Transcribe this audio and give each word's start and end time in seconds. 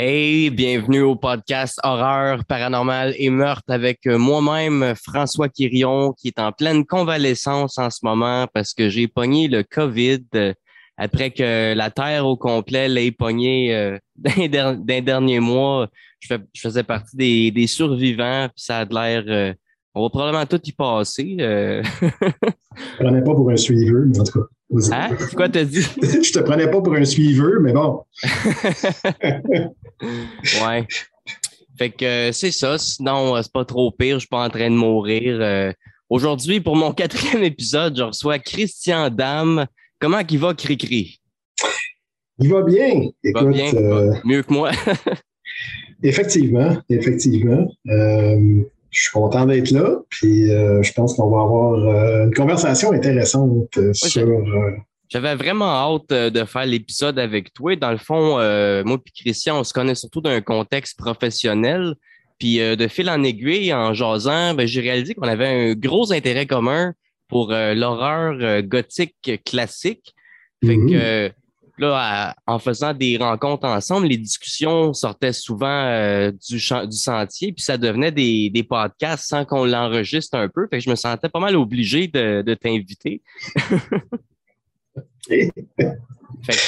Hey, 0.00 0.50
bienvenue 0.50 1.00
au 1.00 1.16
podcast 1.16 1.80
Horreur, 1.82 2.44
Paranormal 2.44 3.14
et 3.18 3.30
Meurtre 3.30 3.72
avec 3.72 4.06
moi-même, 4.06 4.94
François 4.94 5.48
Quirion, 5.48 6.12
qui 6.12 6.28
est 6.28 6.38
en 6.38 6.52
pleine 6.52 6.86
convalescence 6.86 7.78
en 7.78 7.90
ce 7.90 7.98
moment 8.04 8.46
parce 8.54 8.74
que 8.74 8.88
j'ai 8.90 9.08
pogné 9.08 9.48
le 9.48 9.64
COVID 9.64 10.22
euh, 10.36 10.54
après 10.98 11.32
que 11.32 11.74
la 11.74 11.90
Terre 11.90 12.26
au 12.26 12.36
complet 12.36 12.88
l'ait 12.88 13.10
pogné 13.10 13.74
euh, 13.74 13.98
d'un 14.48 14.76
dernier 14.76 15.40
mois. 15.40 15.88
Je, 16.20 16.36
faisais 16.56 16.84
partie 16.84 17.50
des, 17.50 17.66
survivants, 17.66 18.46
puis 18.54 18.62
ça 18.62 18.78
a 18.78 18.84
l'air... 18.84 19.24
Euh, 19.26 19.52
on 19.96 20.04
va 20.04 20.10
probablement 20.10 20.46
tout 20.46 20.60
y 20.64 20.70
passer. 20.70 21.34
Je 21.40 21.82
te 21.82 23.02
prenais 23.02 23.24
pas 23.24 23.34
pour 23.34 23.50
un 23.50 23.56
suiveur, 23.56 24.04
mais 24.06 24.20
en 24.20 24.22
tout 24.22 24.38
cas. 24.38 24.46
Hein? 24.92 25.16
Quoi 25.34 25.48
t'as 25.48 25.64
dit? 25.64 25.80
je 26.02 26.32
te 26.32 26.40
prenais 26.40 26.70
pas 26.70 26.80
pour 26.80 26.94
un 26.94 27.04
suiveur, 27.04 27.60
mais 27.60 27.72
bon. 27.72 28.04
ouais. 30.02 30.86
Fait 31.78 31.90
que 31.90 32.04
euh, 32.04 32.32
c'est 32.32 32.50
ça. 32.50 32.76
Sinon, 32.76 33.36
euh, 33.36 33.42
c'est 33.42 33.52
pas 33.52 33.64
trop 33.64 33.90
pire. 33.90 34.16
Je 34.16 34.20
suis 34.20 34.28
pas 34.28 34.44
en 34.44 34.50
train 34.50 34.70
de 34.70 34.74
mourir. 34.76 35.38
Euh. 35.40 35.72
Aujourd'hui, 36.10 36.60
pour 36.60 36.76
mon 36.76 36.92
quatrième 36.94 37.44
épisode, 37.44 37.96
je 37.96 38.02
reçois 38.02 38.38
Christian 38.38 39.10
Dame. 39.10 39.66
Comment 39.98 40.20
il 40.28 40.38
va, 40.38 40.54
Cricri? 40.54 41.20
Il 42.40 42.50
va 42.50 42.62
bien. 42.62 43.08
Il 43.24 43.32
va 43.32 43.44
bien. 43.44 43.72
mieux 44.24 44.42
que 44.42 44.52
moi. 44.52 44.70
effectivement, 46.02 46.76
effectivement. 46.88 47.66
Je 48.90 49.00
suis 49.00 49.12
content 49.12 49.46
d'être 49.46 49.70
là. 49.70 49.98
Puis 50.08 50.46
je 50.48 50.92
pense 50.92 51.14
qu'on 51.14 51.30
va 51.30 51.42
avoir 51.42 52.24
une 52.24 52.34
conversation 52.34 52.92
intéressante 52.92 53.78
sur 53.92 54.26
j'avais 55.08 55.34
vraiment 55.34 55.70
hâte 55.70 56.12
euh, 56.12 56.30
de 56.30 56.44
faire 56.44 56.66
l'épisode 56.66 57.18
avec 57.18 57.52
toi. 57.54 57.76
Dans 57.76 57.90
le 57.90 57.98
fond, 57.98 58.38
euh, 58.38 58.84
moi 58.84 58.98
et 59.04 59.10
Christian, 59.10 59.58
on 59.58 59.64
se 59.64 59.72
connaît 59.72 59.94
surtout 59.94 60.20
d'un 60.20 60.40
contexte 60.40 60.98
professionnel. 60.98 61.94
Puis 62.38 62.60
euh, 62.60 62.76
de 62.76 62.88
fil 62.88 63.08
en 63.08 63.22
aiguille, 63.22 63.72
en 63.72 63.94
jasant, 63.94 64.54
ben, 64.54 64.66
j'ai 64.66 64.82
réalisé 64.82 65.14
qu'on 65.14 65.26
avait 65.26 65.46
un 65.46 65.74
gros 65.74 66.12
intérêt 66.12 66.46
commun 66.46 66.92
pour 67.28 67.50
l'horreur 67.50 68.62
gothique 68.62 69.42
classique. 69.44 70.14
Fait 70.64 70.76
mm-hmm. 70.76 70.90
que 70.90 71.32
là, 71.78 72.34
en 72.46 72.58
faisant 72.58 72.92
des 72.92 73.16
rencontres 73.16 73.66
ensemble, 73.66 74.06
les 74.06 74.16
discussions 74.16 74.92
sortaient 74.92 75.32
souvent 75.32 76.30
du, 76.48 76.56
du 76.56 76.96
sentier, 76.96 77.52
puis 77.52 77.62
ça 77.62 77.76
devenait 77.76 78.12
des, 78.12 78.50
des 78.50 78.62
podcasts 78.62 79.28
sans 79.28 79.44
qu'on 79.44 79.64
l'enregistre 79.64 80.36
un 80.36 80.48
peu. 80.48 80.66
Fait 80.68 80.78
que 80.78 80.84
je 80.84 80.90
me 80.90 80.96
sentais 80.96 81.28
pas 81.28 81.40
mal 81.40 81.56
obligé 81.56 82.08
de, 82.08 82.42
de 82.42 82.54
t'inviter. 82.54 83.22
fait 85.28 85.52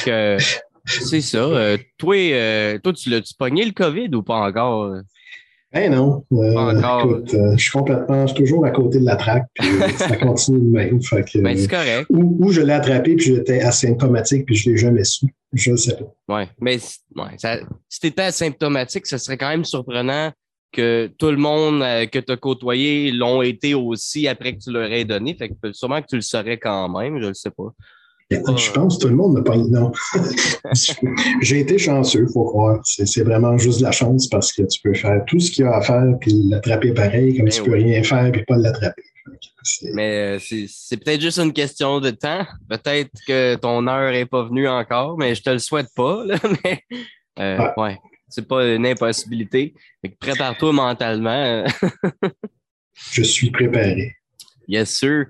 que 0.04 0.36
c'est 0.84 1.20
ça. 1.20 1.38
Euh, 1.38 1.78
toi, 1.98 2.16
euh, 2.16 2.78
toi, 2.78 2.92
tu 2.92 3.10
l'as-tu 3.10 3.34
pogné 3.34 3.64
le 3.64 3.72
COVID 3.72 4.08
ou 4.14 4.22
pas 4.22 4.36
encore? 4.36 4.96
Eh 5.72 5.88
non. 5.88 6.24
Euh, 6.32 7.00
écoute, 7.00 7.30
je 7.32 7.62
suis 7.62 7.70
complètement, 7.70 8.26
je 8.26 8.34
suis 8.34 8.42
toujours 8.42 8.66
à 8.66 8.70
côté 8.70 8.98
de 8.98 9.04
la 9.04 9.14
traque, 9.14 9.46
puis 9.54 9.68
ça 9.96 10.16
continue 10.16 10.58
de 10.58 10.70
même. 10.72 11.02
Fait 11.02 11.22
que, 11.22 11.38
ben, 11.38 11.56
c'est 11.56 11.68
correct. 11.68 12.06
Ou, 12.10 12.50
je 12.50 12.60
l'ai 12.60 12.72
attrapé, 12.72 13.14
puis 13.14 13.26
j'étais 13.26 13.60
asymptomatique, 13.60 14.46
puis 14.46 14.56
je 14.56 14.68
ne 14.68 14.74
l'ai 14.74 14.80
jamais 14.80 15.04
su. 15.04 15.26
Je 15.52 15.70
ne 15.70 15.76
sais 15.76 15.96
pas. 15.96 16.12
Oui, 16.28 16.42
mais 16.60 16.78
ouais, 17.16 17.62
si 17.88 18.00
tu 18.00 18.06
étais 18.08 18.22
asymptomatique, 18.22 19.06
ce 19.06 19.18
serait 19.18 19.36
quand 19.36 19.48
même 19.48 19.64
surprenant 19.64 20.32
que 20.72 21.10
tout 21.18 21.30
le 21.30 21.36
monde 21.36 21.80
que 22.10 22.18
tu 22.18 22.32
as 22.32 22.36
côtoyé 22.36 23.10
l'ont 23.12 23.42
été 23.42 23.74
aussi 23.74 24.28
après 24.28 24.54
que 24.54 24.62
tu 24.62 24.72
leur 24.72 24.90
aies 24.90 25.04
donné. 25.04 25.34
Fait 25.34 25.48
que 25.48 25.72
sûrement 25.72 26.00
que 26.00 26.06
tu 26.08 26.16
le 26.16 26.22
saurais 26.22 26.58
quand 26.58 26.88
même, 26.88 27.20
je 27.20 27.28
ne 27.28 27.32
sais 27.32 27.50
pas. 27.50 27.72
Je 28.30 28.70
pense 28.70 28.96
que 28.96 29.02
tout 29.02 29.08
le 29.08 29.16
monde 29.16 29.34
n'a 29.34 29.42
pas. 29.42 29.56
Non. 29.56 29.90
J'ai 31.42 31.60
été 31.60 31.78
chanceux, 31.78 32.26
il 32.28 32.32
faut 32.32 32.44
croire. 32.44 32.80
C'est 32.84 33.24
vraiment 33.24 33.58
juste 33.58 33.80
de 33.80 33.84
la 33.84 33.90
chance 33.90 34.28
parce 34.28 34.52
que 34.52 34.62
tu 34.62 34.80
peux 34.82 34.94
faire 34.94 35.24
tout 35.26 35.40
ce 35.40 35.50
qu'il 35.50 35.64
y 35.64 35.68
a 35.68 35.74
à 35.74 35.82
faire 35.82 36.14
puis 36.20 36.32
l'attraper 36.48 36.92
pareil, 36.92 37.36
comme 37.36 37.46
ben 37.46 37.52
tu 37.52 37.62
peux 37.64 37.74
rien 37.74 38.02
faire 38.04 38.30
puis 38.30 38.44
pas 38.44 38.56
l'attraper. 38.56 39.02
Mais 39.94 40.36
euh, 40.36 40.66
c'est 40.68 40.96
peut-être 40.96 41.20
juste 41.20 41.38
une 41.38 41.52
question 41.52 42.00
de 42.00 42.10
temps. 42.10 42.46
Peut-être 42.68 43.10
que 43.26 43.56
ton 43.56 43.86
heure 43.88 44.12
n'est 44.12 44.26
pas 44.26 44.44
venue 44.44 44.68
encore, 44.68 45.18
mais 45.18 45.34
je 45.34 45.42
te 45.42 45.50
le 45.50 45.58
souhaite 45.58 45.88
pas. 45.96 46.24
mais 46.64 46.84
euh, 47.40 47.68
ouais. 47.76 47.98
c'est 48.28 48.46
pas 48.46 48.64
une 48.64 48.86
impossibilité. 48.86 49.74
Prépare-toi 50.20 50.72
mentalement. 50.72 51.64
je 53.10 53.22
suis 53.22 53.50
préparé. 53.50 54.14
Yes, 54.68 54.96
sûr. 54.96 55.26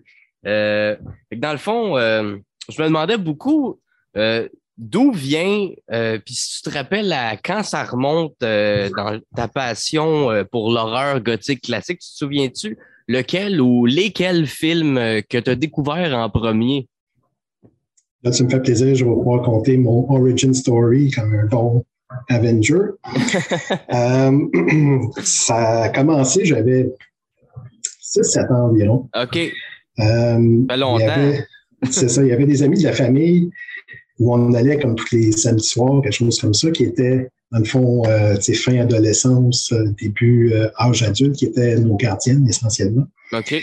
Euh, 0.47 0.97
dans 1.35 1.53
le 1.53 1.59
fond, 1.59 1.97
je 2.69 2.83
me 2.83 2.89
demandais 2.89 3.17
beaucoup 3.17 3.79
euh, 4.17 4.49
d'où 4.77 5.13
vient, 5.13 5.69
euh, 5.93 6.19
puis 6.25 6.35
si 6.35 6.57
tu 6.57 6.71
te 6.71 6.75
rappelles 6.75 7.13
à 7.13 7.37
quand 7.37 7.63
ça 7.63 7.85
remonte 7.85 8.35
euh, 8.43 8.89
dans 8.97 9.21
ta 9.37 9.47
passion 9.47 10.29
pour 10.51 10.73
l'horreur 10.73 11.21
gothique 11.21 11.63
classique, 11.63 12.01
tu 12.01 12.09
te 12.09 12.17
souviens-tu 12.17 12.79
lequel 13.07 13.61
ou 13.61 13.87
lesquels 13.87 14.47
films 14.47 14.97
que 15.29 15.39
tu 15.39 15.51
as 15.51 15.55
découvert 15.55 16.17
en 16.17 16.31
premier? 16.31 16.89
Là, 18.23 18.31
tu 18.31 18.45
me 18.45 18.51
fais 18.51 18.61
plaisir, 18.61 18.95
je 18.95 19.05
vais 19.05 19.11
pouvoir 19.11 19.43
compter 19.43 19.77
mon 19.77 20.11
origin 20.11 20.55
story 20.55 21.11
comme 21.11 21.35
un 21.35 21.47
bon 21.47 21.85
Avenger. 22.29 22.79
ça 25.23 25.83
a 25.83 25.89
commencé, 25.91 26.45
j'avais 26.45 26.91
6-7 28.03 28.53
ans 28.53 28.69
environ. 28.69 29.09
OK. 29.15 29.39
ça 29.97 30.39
fait 30.69 30.77
longtemps. 30.77 31.33
C'est 31.91 32.09
ça. 32.09 32.23
Il 32.23 32.29
y 32.29 32.33
avait 32.33 32.47
des 32.47 32.63
amis 32.63 32.79
de 32.79 32.85
la 32.85 32.93
famille 32.93 33.51
où 34.21 34.35
on 34.35 34.53
allait 34.53 34.79
comme 34.79 34.95
tous 34.95 35.15
les 35.15 35.33
samedis 35.33 35.67
soirs, 35.67 36.03
quelque 36.03 36.13
chose 36.13 36.39
comme 36.39 36.55
ça, 36.55 36.71
qui 36.71 36.85
était, 36.85 37.29
dans 37.51 37.59
le 37.59 37.65
fond, 37.65 38.03
euh, 38.07 38.37
fin 38.55 38.79
adolescence, 38.79 39.73
euh, 39.73 39.87
début 40.01 40.53
euh, 40.53 40.69
âge 40.79 41.03
adulte, 41.03 41.37
qui 41.37 41.47
étaient 41.47 41.77
nos 41.77 41.97
gardiennes 41.97 42.47
essentiellement. 42.47 43.07
OK. 43.33 43.55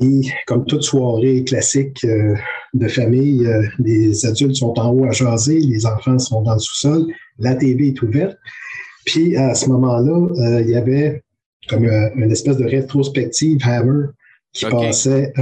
Puis, 0.00 0.32
comme 0.46 0.66
toute 0.66 0.82
soirée 0.82 1.44
classique 1.44 2.04
euh, 2.04 2.34
de 2.74 2.88
famille, 2.88 3.48
les 3.78 4.26
adultes 4.26 4.56
sont 4.56 4.76
en 4.78 4.90
haut 4.90 5.04
à 5.04 5.12
jaser, 5.12 5.60
les 5.60 5.86
enfants 5.86 6.18
sont 6.18 6.42
dans 6.42 6.54
le 6.54 6.58
sous-sol, 6.58 7.06
la 7.38 7.54
TV 7.54 7.88
est 7.88 8.02
ouverte. 8.02 8.36
Puis, 9.06 9.36
à 9.36 9.54
ce 9.54 9.68
moment-là, 9.68 10.60
il 10.60 10.70
y 10.70 10.74
avait 10.74 11.22
comme 11.68 11.84
une 11.84 12.32
espèce 12.32 12.56
de 12.56 12.64
rétrospective 12.64 13.58
Hammer 13.62 14.06
qui 14.52 14.66
passait 14.66 15.32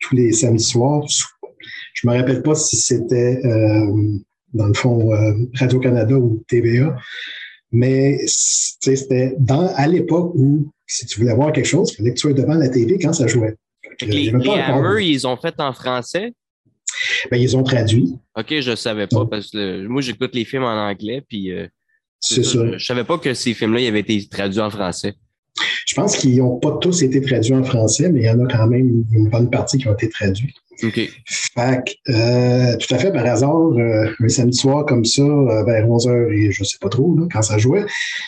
tous 0.00 0.14
les 0.14 0.32
samedis 0.32 0.64
soirs. 0.64 1.04
Je 1.94 2.06
ne 2.06 2.12
me 2.12 2.18
rappelle 2.18 2.42
pas 2.42 2.54
si 2.54 2.76
c'était, 2.76 3.40
euh, 3.44 4.18
dans 4.52 4.66
le 4.66 4.74
fond, 4.74 5.12
euh, 5.12 5.32
Radio-Canada 5.54 6.16
ou 6.16 6.44
TVA, 6.48 6.96
mais 7.72 8.18
c'était 8.26 9.34
dans, 9.38 9.72
à 9.74 9.86
l'époque 9.86 10.32
où, 10.34 10.70
si 10.86 11.06
tu 11.06 11.20
voulais 11.20 11.34
voir 11.34 11.52
quelque 11.52 11.66
chose, 11.66 11.92
il 11.92 11.96
fallait 11.96 12.10
que 12.10 12.16
tu 12.16 12.22
sois 12.22 12.32
devant 12.32 12.54
la 12.54 12.68
TV 12.68 12.98
quand 13.00 13.12
ça 13.12 13.26
jouait. 13.26 13.56
Les, 14.02 14.28
Hammer, 14.28 15.04
ils 15.04 15.26
ont 15.26 15.36
fait 15.36 15.54
en 15.58 15.72
français? 15.72 16.32
Ben, 17.30 17.38
ils 17.38 17.56
ont 17.56 17.62
traduit. 17.62 18.14
OK, 18.36 18.60
je 18.60 18.70
ne 18.70 18.76
savais 18.76 19.06
pas, 19.06 19.26
parce 19.26 19.50
que 19.50 19.86
moi, 19.86 20.02
j'écoute 20.02 20.34
les 20.34 20.44
films 20.44 20.64
en 20.64 20.88
anglais, 20.88 21.22
puis 21.26 21.52
euh, 21.52 21.66
c'est 22.20 22.42
ça. 22.42 22.66
Je 22.66 22.74
ne 22.74 22.78
savais 22.78 23.04
pas 23.04 23.18
que 23.18 23.34
ces 23.34 23.54
films-là 23.54 23.86
avaient 23.88 24.00
été 24.00 24.26
traduits 24.28 24.60
en 24.60 24.70
français. 24.70 25.14
Je 25.86 25.94
pense 25.94 26.16
qu'ils 26.16 26.38
n'ont 26.38 26.58
pas 26.58 26.78
tous 26.80 27.02
été 27.02 27.20
traduits 27.20 27.54
en 27.54 27.64
français, 27.64 28.10
mais 28.10 28.20
il 28.20 28.26
y 28.26 28.30
en 28.30 28.44
a 28.44 28.46
quand 28.46 28.66
même 28.66 29.04
une 29.12 29.28
bonne 29.28 29.50
partie 29.50 29.78
qui 29.78 29.88
ont 29.88 29.94
été 29.94 30.08
traduits. 30.08 30.54
OK. 30.82 31.10
Fait 31.24 31.98
euh, 32.10 32.76
tout 32.76 32.94
à 32.94 32.98
fait 32.98 33.12
par 33.12 33.24
hasard, 33.24 33.72
euh, 33.72 34.12
un 34.20 34.28
samedi 34.28 34.58
soir 34.58 34.84
comme 34.84 35.04
ça, 35.04 35.22
euh, 35.22 35.64
vers 35.64 35.86
11h 35.86 36.32
et 36.32 36.52
je 36.52 36.62
ne 36.62 36.64
sais 36.64 36.78
pas 36.80 36.88
trop 36.88 37.16
quand 37.32 37.42
ça 37.42 37.58
jouait, 37.58 37.86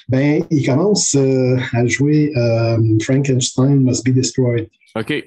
ben, 0.09 0.43
il 0.51 0.65
commence 0.65 1.15
à 1.15 1.87
jouer 1.87 2.33
Frankenstein 3.03 3.81
Must 3.81 4.05
Be 4.05 4.11
Destroyed. 4.13 4.69
OK. 4.97 5.25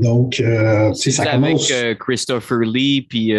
Donc, 0.00 0.42
c'est 0.94 1.10
ça 1.10 1.26
commence. 1.26 1.70
avec 1.70 1.98
Christopher 1.98 2.60
Lee 2.60 3.02
puis 3.02 3.32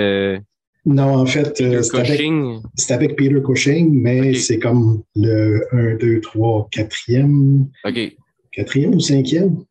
non, 0.86 1.16
en 1.16 1.26
fait, 1.26 1.62
euh, 1.62 1.82
c'est 1.82 2.94
avec, 2.94 3.16
Peter 3.16 3.42
Cushing, 3.44 3.90
mais 4.02 4.34
c'est 4.34 4.60
comme 4.60 5.04
le 5.16 5.66
1, 5.72 5.96
2, 5.96 6.20
3, 6.22 6.70
4e. 6.74 7.68
OK. 7.86 8.18
4e 8.58 8.94
ou 8.94 8.98
5e. 8.98 9.64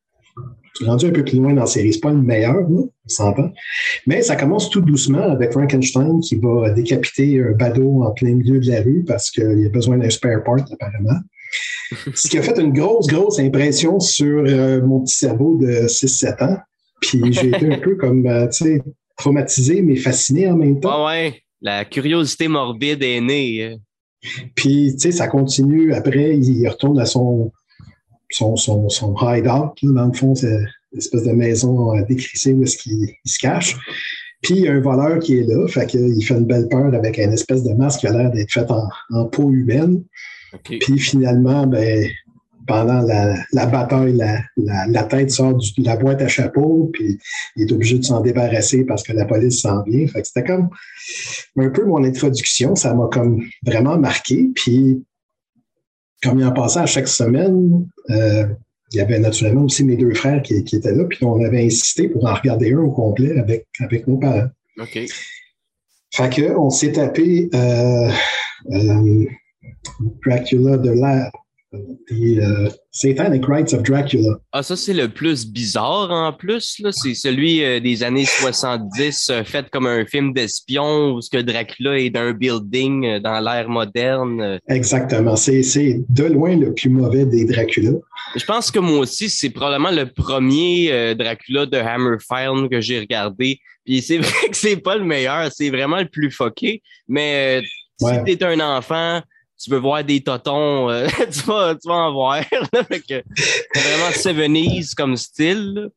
Je 0.81 0.87
rendu 0.87 1.07
un 1.07 1.11
peu 1.11 1.23
plus 1.23 1.37
loin 1.37 1.53
dans 1.53 1.63
la 1.63 1.67
série. 1.67 1.93
C'est 1.93 2.01
pas 2.01 2.13
le 2.13 2.23
meilleur, 2.23 2.69
on 2.71 2.91
s'entend. 3.07 3.53
Mais 4.07 4.23
ça 4.23 4.37
commence 4.37 4.71
tout 4.71 4.81
doucement 4.81 5.23
avec 5.23 5.53
Frankenstein 5.53 6.21
qui 6.21 6.37
va 6.37 6.71
décapiter 6.71 7.41
un 7.43 7.53
badaud 7.53 8.03
en 8.03 8.13
plein 8.13 8.35
milieu 8.35 8.59
de 8.59 8.71
la 8.71 8.81
rue 8.81 9.05
parce 9.07 9.31
qu'il 9.31 9.67
a 9.67 9.69
besoin 9.69 9.99
d'un 9.99 10.09
spare 10.09 10.43
part, 10.43 10.65
apparemment. 10.73 11.21
Ce 12.15 12.27
qui 12.27 12.39
a 12.39 12.43
fait 12.43 12.59
une 12.59 12.73
grosse, 12.73 13.07
grosse 13.07 13.39
impression 13.39 14.01
sur 14.01 14.45
euh, 14.47 14.81
mon 14.81 15.01
petit 15.01 15.17
cerveau 15.17 15.59
de 15.59 15.87
6-7 15.87 16.43
ans. 16.43 16.57
Puis 17.03 17.21
j'ai 17.33 17.49
été 17.49 17.71
un 17.71 17.79
peu 17.79 17.97
comme, 17.97 18.27
euh, 18.27 18.47
tu 18.49 18.65
sais, 18.65 18.83
traumatisé, 19.17 19.83
mais 19.83 19.97
fasciné 19.97 20.49
en 20.51 20.57
même 20.57 20.81
temps. 20.81 20.91
Ah 20.93 21.07
ouais, 21.07 21.43
la 21.61 21.85
curiosité 21.85 22.49
morbide 22.49 23.03
est 23.03 23.21
née. 23.21 23.77
Puis, 24.55 24.93
tu 24.93 25.01
sais, 25.01 25.13
ça 25.13 25.29
continue. 25.29 25.93
Après, 25.95 26.37
il 26.37 26.69
retourne 26.69 26.99
à 27.01 27.07
son, 27.07 27.53
son, 28.31 28.57
son, 28.57 28.89
son 28.89 29.15
hideout. 29.21 29.73
Dans 29.83 30.07
le 30.07 30.13
fond, 30.13 30.35
c'est 30.35 30.59
une 30.93 30.99
espèce 30.99 31.25
de 31.25 31.33
maison 31.33 31.97
euh, 31.97 32.03
décrissée 32.09 32.53
où 32.53 32.63
est-ce 32.63 32.77
qu'il 32.77 33.09
se 33.25 33.39
cache. 33.39 33.77
Puis 34.43 34.57
il 34.57 34.63
y 34.63 34.69
a 34.69 34.73
un 34.73 34.81
voleur 34.81 35.21
qui 35.21 35.39
est 35.39 35.45
là, 35.45 35.69
fait 35.69 35.87
qu'il 35.87 36.25
fait 36.25 36.35
une 36.35 36.47
belle 36.47 36.69
peur 36.69 36.93
avec 36.93 37.17
une 37.17 37.33
espèce 37.33 37.63
de 37.63 37.73
masque 37.75 38.01
qui 38.01 38.09
a 38.09 38.13
l'air 38.13 38.31
d'être 38.33 38.51
fait 38.51 38.67
en, 39.11 39.27
peau 39.27 39.53
humaine. 39.53 40.03
Puis 40.65 40.99
finalement, 40.99 41.67
ben, 41.67 42.09
pendant 42.67 43.03
la, 43.03 43.67
bataille, 43.67 44.17
la, 44.57 45.03
tête 45.05 45.31
sort 45.31 45.55
de 45.55 45.85
la 45.85 45.97
boîte 45.97 46.23
à 46.23 46.29
chapeau, 46.29 46.91
puis 46.93 47.19
il 47.57 47.63
est 47.63 47.73
obligé 47.73 47.99
de 47.99 48.05
s'en 48.05 48.21
débarrasser 48.21 48.85
parce 48.85 49.03
que 49.03 49.13
la 49.13 49.25
police 49.25 49.63
s'en 49.63 49.83
vient. 49.83 50.07
Fait 50.07 50.23
que 50.23 50.29
c'était 50.29 50.45
comme 50.45 50.71
un 51.57 51.71
peu 51.71 51.85
mon 51.85 52.05
introduction. 52.05 52.75
Ça 52.77 52.95
m'a 52.95 53.09
comme 53.11 53.43
vraiment 53.65 53.99
marqué. 53.99 54.51
Puis, 54.55 55.03
comme 56.23 56.39
il 56.39 56.45
en 56.45 56.53
passait 56.53 56.81
à 56.81 56.87
chaque 56.87 57.09
semaine, 57.09 57.87
euh, 58.11 58.47
il 58.93 58.99
y 58.99 59.01
avait 59.01 59.19
naturellement 59.19 59.65
aussi 59.65 59.85
mes 59.85 59.97
deux 59.97 60.15
frères 60.15 60.43
qui, 60.43 60.55
étaient 60.55 60.95
là, 60.95 61.05
puis 61.05 61.25
on 61.25 61.43
avait 61.43 61.65
insisté 61.65 62.09
pour 62.09 62.27
en 62.27 62.35
regarder 62.35 62.73
un 62.75 62.79
au 62.79 62.91
complet 62.91 63.39
avec, 63.39 63.67
avec 63.81 64.07
nos 64.07 64.19
parents. 64.19 64.49
OK. 64.79 64.99
Fait 66.15 66.29
que 66.29 66.57
on 66.59 66.69
s'est 66.69 66.93
tapé 66.93 67.49
euh, 67.55 68.11
euh, 68.71 69.25
Dracula 70.27 70.77
de 70.77 70.91
l'air 70.91 71.31
The 71.73 72.69
uh, 72.69 72.71
Satanic 72.91 73.49
Rites 73.49 73.73
of 73.73 73.83
Dracula. 73.83 74.39
Ah, 74.53 74.63
ça, 74.63 74.77
c'est 74.77 74.93
le 74.93 75.09
plus 75.09 75.47
bizarre 75.47 76.11
en 76.11 76.31
plus. 76.35 76.79
Là. 76.81 76.93
C'est 76.93 77.15
celui 77.15 77.65
euh, 77.65 77.81
des 77.81 78.03
années 78.03 78.27
70, 78.27 79.31
euh, 79.31 79.45
fait 79.45 79.71
comme 79.71 79.87
un 79.87 80.05
film 80.05 80.35
d'espion 80.35 81.13
où 81.13 81.23
ce 81.23 81.31
que 81.31 81.39
Dracula 81.39 81.99
est 81.99 82.11
d'un 82.11 82.33
building 82.33 83.07
euh, 83.07 83.21
dans 83.21 83.41
l'ère 83.41 83.71
moderne. 83.71 84.59
Exactement. 84.69 85.37
C'est 85.37 86.05
de 86.11 86.25
loin 86.25 86.55
le 86.57 86.75
plus 86.75 86.91
mauvais 86.91 87.25
des 87.25 87.47
Dracula. 87.47 87.93
Je 88.37 88.45
pense 88.45 88.71
que 88.71 88.79
moi 88.79 88.99
aussi, 88.99 89.31
c'est 89.31 89.51
probablement 89.51 89.91
le 89.91 90.07
premier 90.07 91.15
Dracula 91.15 91.65
de 91.65 91.79
Hammer 91.79 92.19
Film 92.21 92.69
que 92.69 92.83
j'ai 92.83 93.01
regardé. 93.01 93.59
Puis 93.87 94.03
c'est 94.03 94.19
vrai 94.19 94.49
que 94.51 94.57
c'est 94.57 94.77
pas 94.77 94.97
le 94.97 95.05
meilleur, 95.05 95.51
c'est 95.51 95.71
vraiment 95.71 95.99
le 95.99 96.09
plus 96.09 96.31
foqué. 96.31 96.83
Mais 97.09 97.63
si 97.99 98.07
tu 98.25 98.33
es 98.33 98.45
un 98.45 98.61
enfant, 98.61 99.23
tu 99.63 99.71
veux 99.71 99.79
voir 99.79 100.03
des 100.03 100.21
totons, 100.21 100.91
euh, 100.91 101.07
tu, 101.31 101.41
vas, 101.47 101.75
tu, 101.75 101.89
vas, 101.89 101.95
en 101.95 102.13
voir. 102.13 102.43
c'est 102.91 103.13
vraiment 103.81 104.11
70 104.13 104.95
comme 104.95 105.17
style. 105.17 105.89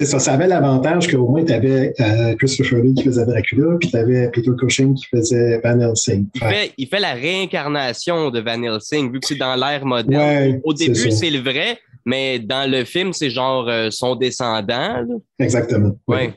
C'est 0.00 0.06
ça, 0.06 0.18
ça 0.18 0.34
avait 0.34 0.46
l'avantage 0.46 1.08
qu'au 1.08 1.28
moins 1.28 1.44
tu 1.44 1.52
avais 1.52 1.92
euh, 2.00 2.34
Christopher 2.36 2.82
Lee 2.82 2.94
qui 2.94 3.04
faisait 3.04 3.26
Dracula, 3.26 3.76
puis 3.80 3.90
tu 3.90 3.96
avais 3.96 4.30
Peter 4.30 4.50
Cushing 4.56 4.94
qui 4.94 5.06
faisait 5.06 5.60
Van 5.62 5.78
Helsing. 5.78 6.26
Il, 6.34 6.40
fait, 6.40 6.72
il 6.76 6.86
fait 6.86 7.00
la 7.00 7.14
réincarnation 7.14 8.30
de 8.30 8.40
Van 8.40 8.62
Helsing, 8.62 9.12
vu 9.12 9.18
que 9.20 9.26
c'est 9.26 9.36
dans 9.36 9.56
l'ère 9.56 9.84
moderne. 9.84 10.60
Au 10.64 10.72
début, 10.72 11.10
c'est 11.10 11.30
le 11.30 11.40
vrai, 11.40 11.78
mais 12.04 12.38
dans 12.38 12.70
le 12.70 12.84
film, 12.84 13.12
c'est 13.12 13.30
genre 13.30 13.68
euh, 13.68 13.88
son 13.90 14.14
descendant. 14.14 15.04
Exactement. 15.38 15.96
Ouais. 16.06 16.32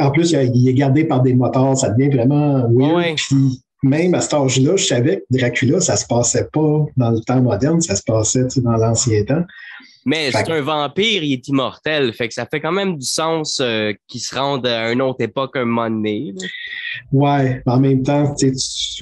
En 0.00 0.10
plus, 0.10 0.30
il 0.30 0.68
est 0.68 0.74
gardé 0.74 1.04
par 1.04 1.22
des 1.22 1.34
moteurs, 1.34 1.76
ça 1.76 1.90
devient 1.90 2.08
vraiment 2.08 2.66
weird 2.70 3.18
même 3.82 4.14
à 4.14 4.20
cet 4.20 4.34
âge-là, 4.34 4.76
je 4.76 4.86
savais 4.86 5.18
que 5.18 5.38
Dracula, 5.38 5.80
ça 5.80 5.96
se 5.96 6.06
passait 6.06 6.48
pas 6.52 6.84
dans 6.96 7.10
le 7.10 7.20
temps 7.20 7.42
moderne, 7.42 7.80
ça 7.80 7.96
se 7.96 8.02
passait 8.02 8.46
dans 8.56 8.76
l'ancien 8.76 9.24
temps. 9.24 9.44
Mais 10.08 10.30
c'est 10.30 10.48
un 10.52 10.60
vampire, 10.60 11.24
il 11.24 11.32
est 11.32 11.48
immortel. 11.48 12.12
Fait 12.12 12.28
que 12.28 12.34
ça 12.34 12.46
fait 12.46 12.60
quand 12.60 12.70
même 12.70 12.96
du 12.96 13.04
sens 13.04 13.58
euh, 13.60 13.92
qu'il 14.06 14.20
se 14.20 14.32
rende 14.36 14.64
à 14.64 14.92
une 14.92 15.02
autre 15.02 15.20
époque 15.20 15.56
un 15.56 15.64
moment 15.64 15.90
donné. 15.90 16.32
Ouais, 17.10 17.60
en 17.66 17.80
même 17.80 18.04
temps, 18.04 18.32
tu, 18.36 18.54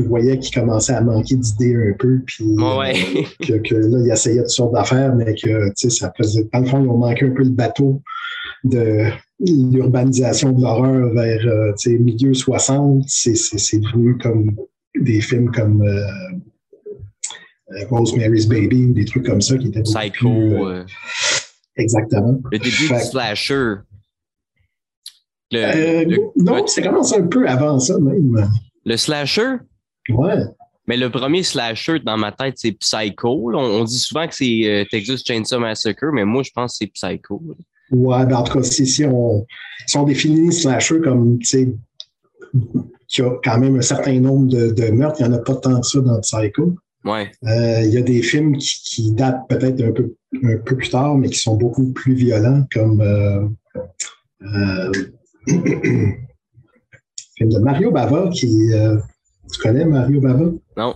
voyais 0.02 0.38
qu'il 0.38 0.58
commençait 0.58 0.94
à 0.94 1.02
manquer 1.02 1.36
d'idées 1.36 1.76
un 1.76 1.92
peu. 1.98 2.20
Puis 2.26 2.46
ouais. 2.56 2.94
que, 3.46 3.52
que, 3.58 3.74
là, 3.74 3.98
il 4.02 4.10
essayait 4.10 4.40
toutes 4.40 4.48
sortes 4.48 4.72
d'affaires, 4.72 5.14
mais 5.14 5.34
que 5.34 5.70
ça 5.76 6.10
faisait. 6.16 6.48
Dans 6.50 6.60
le 6.60 6.66
fond, 6.66 6.82
ils 6.82 6.88
ont 6.88 6.96
manqué 6.96 7.26
un 7.26 7.32
peu 7.32 7.42
le 7.42 7.50
bateau 7.50 8.00
de 8.64 9.04
l'urbanisation 9.46 10.52
de 10.52 10.62
l'horreur 10.62 11.12
vers 11.12 11.46
euh, 11.46 11.98
milieu 11.98 12.34
60. 12.34 13.04
C'est 13.06 13.78
devenu 13.80 14.16
comme 14.18 14.56
des 15.00 15.20
films 15.20 15.50
comme 15.50 15.82
euh, 15.82 16.06
euh, 17.72 17.86
Rosemary's 17.90 18.46
Baby 18.46 18.84
ou 18.84 18.92
des 18.92 19.04
trucs 19.04 19.26
comme 19.26 19.40
ça 19.40 19.56
qui 19.56 19.68
étaient 19.68 19.82
Psycho. 19.82 20.28
Euh, 20.28 20.84
exactement. 21.76 22.40
Le 22.50 22.58
début 22.58 22.70
du 22.70 23.00
slasher. 23.00 23.74
non, 25.52 26.66
c'est 26.66 26.82
commencé 26.82 27.16
un 27.16 27.26
peu 27.26 27.48
avant 27.48 27.78
ça 27.78 27.98
même. 27.98 28.48
Le 28.84 28.96
slasher? 28.96 29.56
Ouais. 30.10 30.44
Mais 30.86 30.98
le 30.98 31.10
premier 31.10 31.42
slasher 31.42 32.00
dans 32.00 32.18
ma 32.18 32.30
tête, 32.30 32.54
c'est 32.58 32.72
Psycho. 32.72 33.52
On, 33.54 33.84
dit 33.84 33.98
souvent 33.98 34.28
que 34.28 34.34
c'est 34.34 34.86
Texas 34.90 35.22
Chainsaw 35.24 35.58
Massacre, 35.58 36.10
mais 36.12 36.26
moi, 36.26 36.42
je 36.42 36.50
pense 36.54 36.72
que 36.72 36.84
c'est 36.84 36.92
Psycho. 36.92 37.42
Ouais, 37.90 38.26
ben 38.26 38.36
en 38.36 38.42
tout 38.42 38.58
cas, 38.58 38.62
si, 38.62 39.04
on, 39.04 39.46
si 39.86 39.96
on 39.96 40.04
définit 40.04 40.52
slasher 40.52 41.00
comme, 41.00 41.38
tu 41.38 41.46
sais, 41.46 41.68
qui 43.08 43.22
a 43.22 43.30
quand 43.42 43.58
même 43.58 43.76
un 43.76 43.82
certain 43.82 44.18
nombre 44.20 44.48
de, 44.48 44.90
meurtres. 44.90 45.20
Il 45.20 45.28
n'y 45.28 45.34
en 45.34 45.36
a 45.36 45.40
pas 45.40 45.54
tant 45.56 45.80
que 45.80 45.86
ça 45.86 46.00
dans 46.00 46.20
Psycho. 46.20 46.74
Ouais. 47.04 47.30
Euh, 47.44 47.82
il 47.82 47.92
y 47.92 47.98
a 47.98 48.02
des 48.02 48.22
films 48.22 48.56
qui, 48.56 49.12
datent 49.12 49.46
peut-être 49.48 49.82
un 49.82 49.92
peu, 49.92 50.14
un 50.42 50.56
peu 50.58 50.76
plus 50.76 50.90
tard, 50.90 51.16
mais 51.16 51.28
qui 51.28 51.38
sont 51.38 51.56
beaucoup 51.56 51.92
plus 51.92 52.14
violents, 52.14 52.66
comme 52.72 53.00
euh, 53.00 53.46
euh, 54.42 54.92
film 57.36 57.52
de 57.52 57.58
Mario 57.58 57.90
Bava, 57.90 58.30
qui. 58.30 58.70
tu 59.52 59.60
connais 59.60 59.84
Mario 59.84 60.20
Bava? 60.20 60.50
Non. 60.76 60.94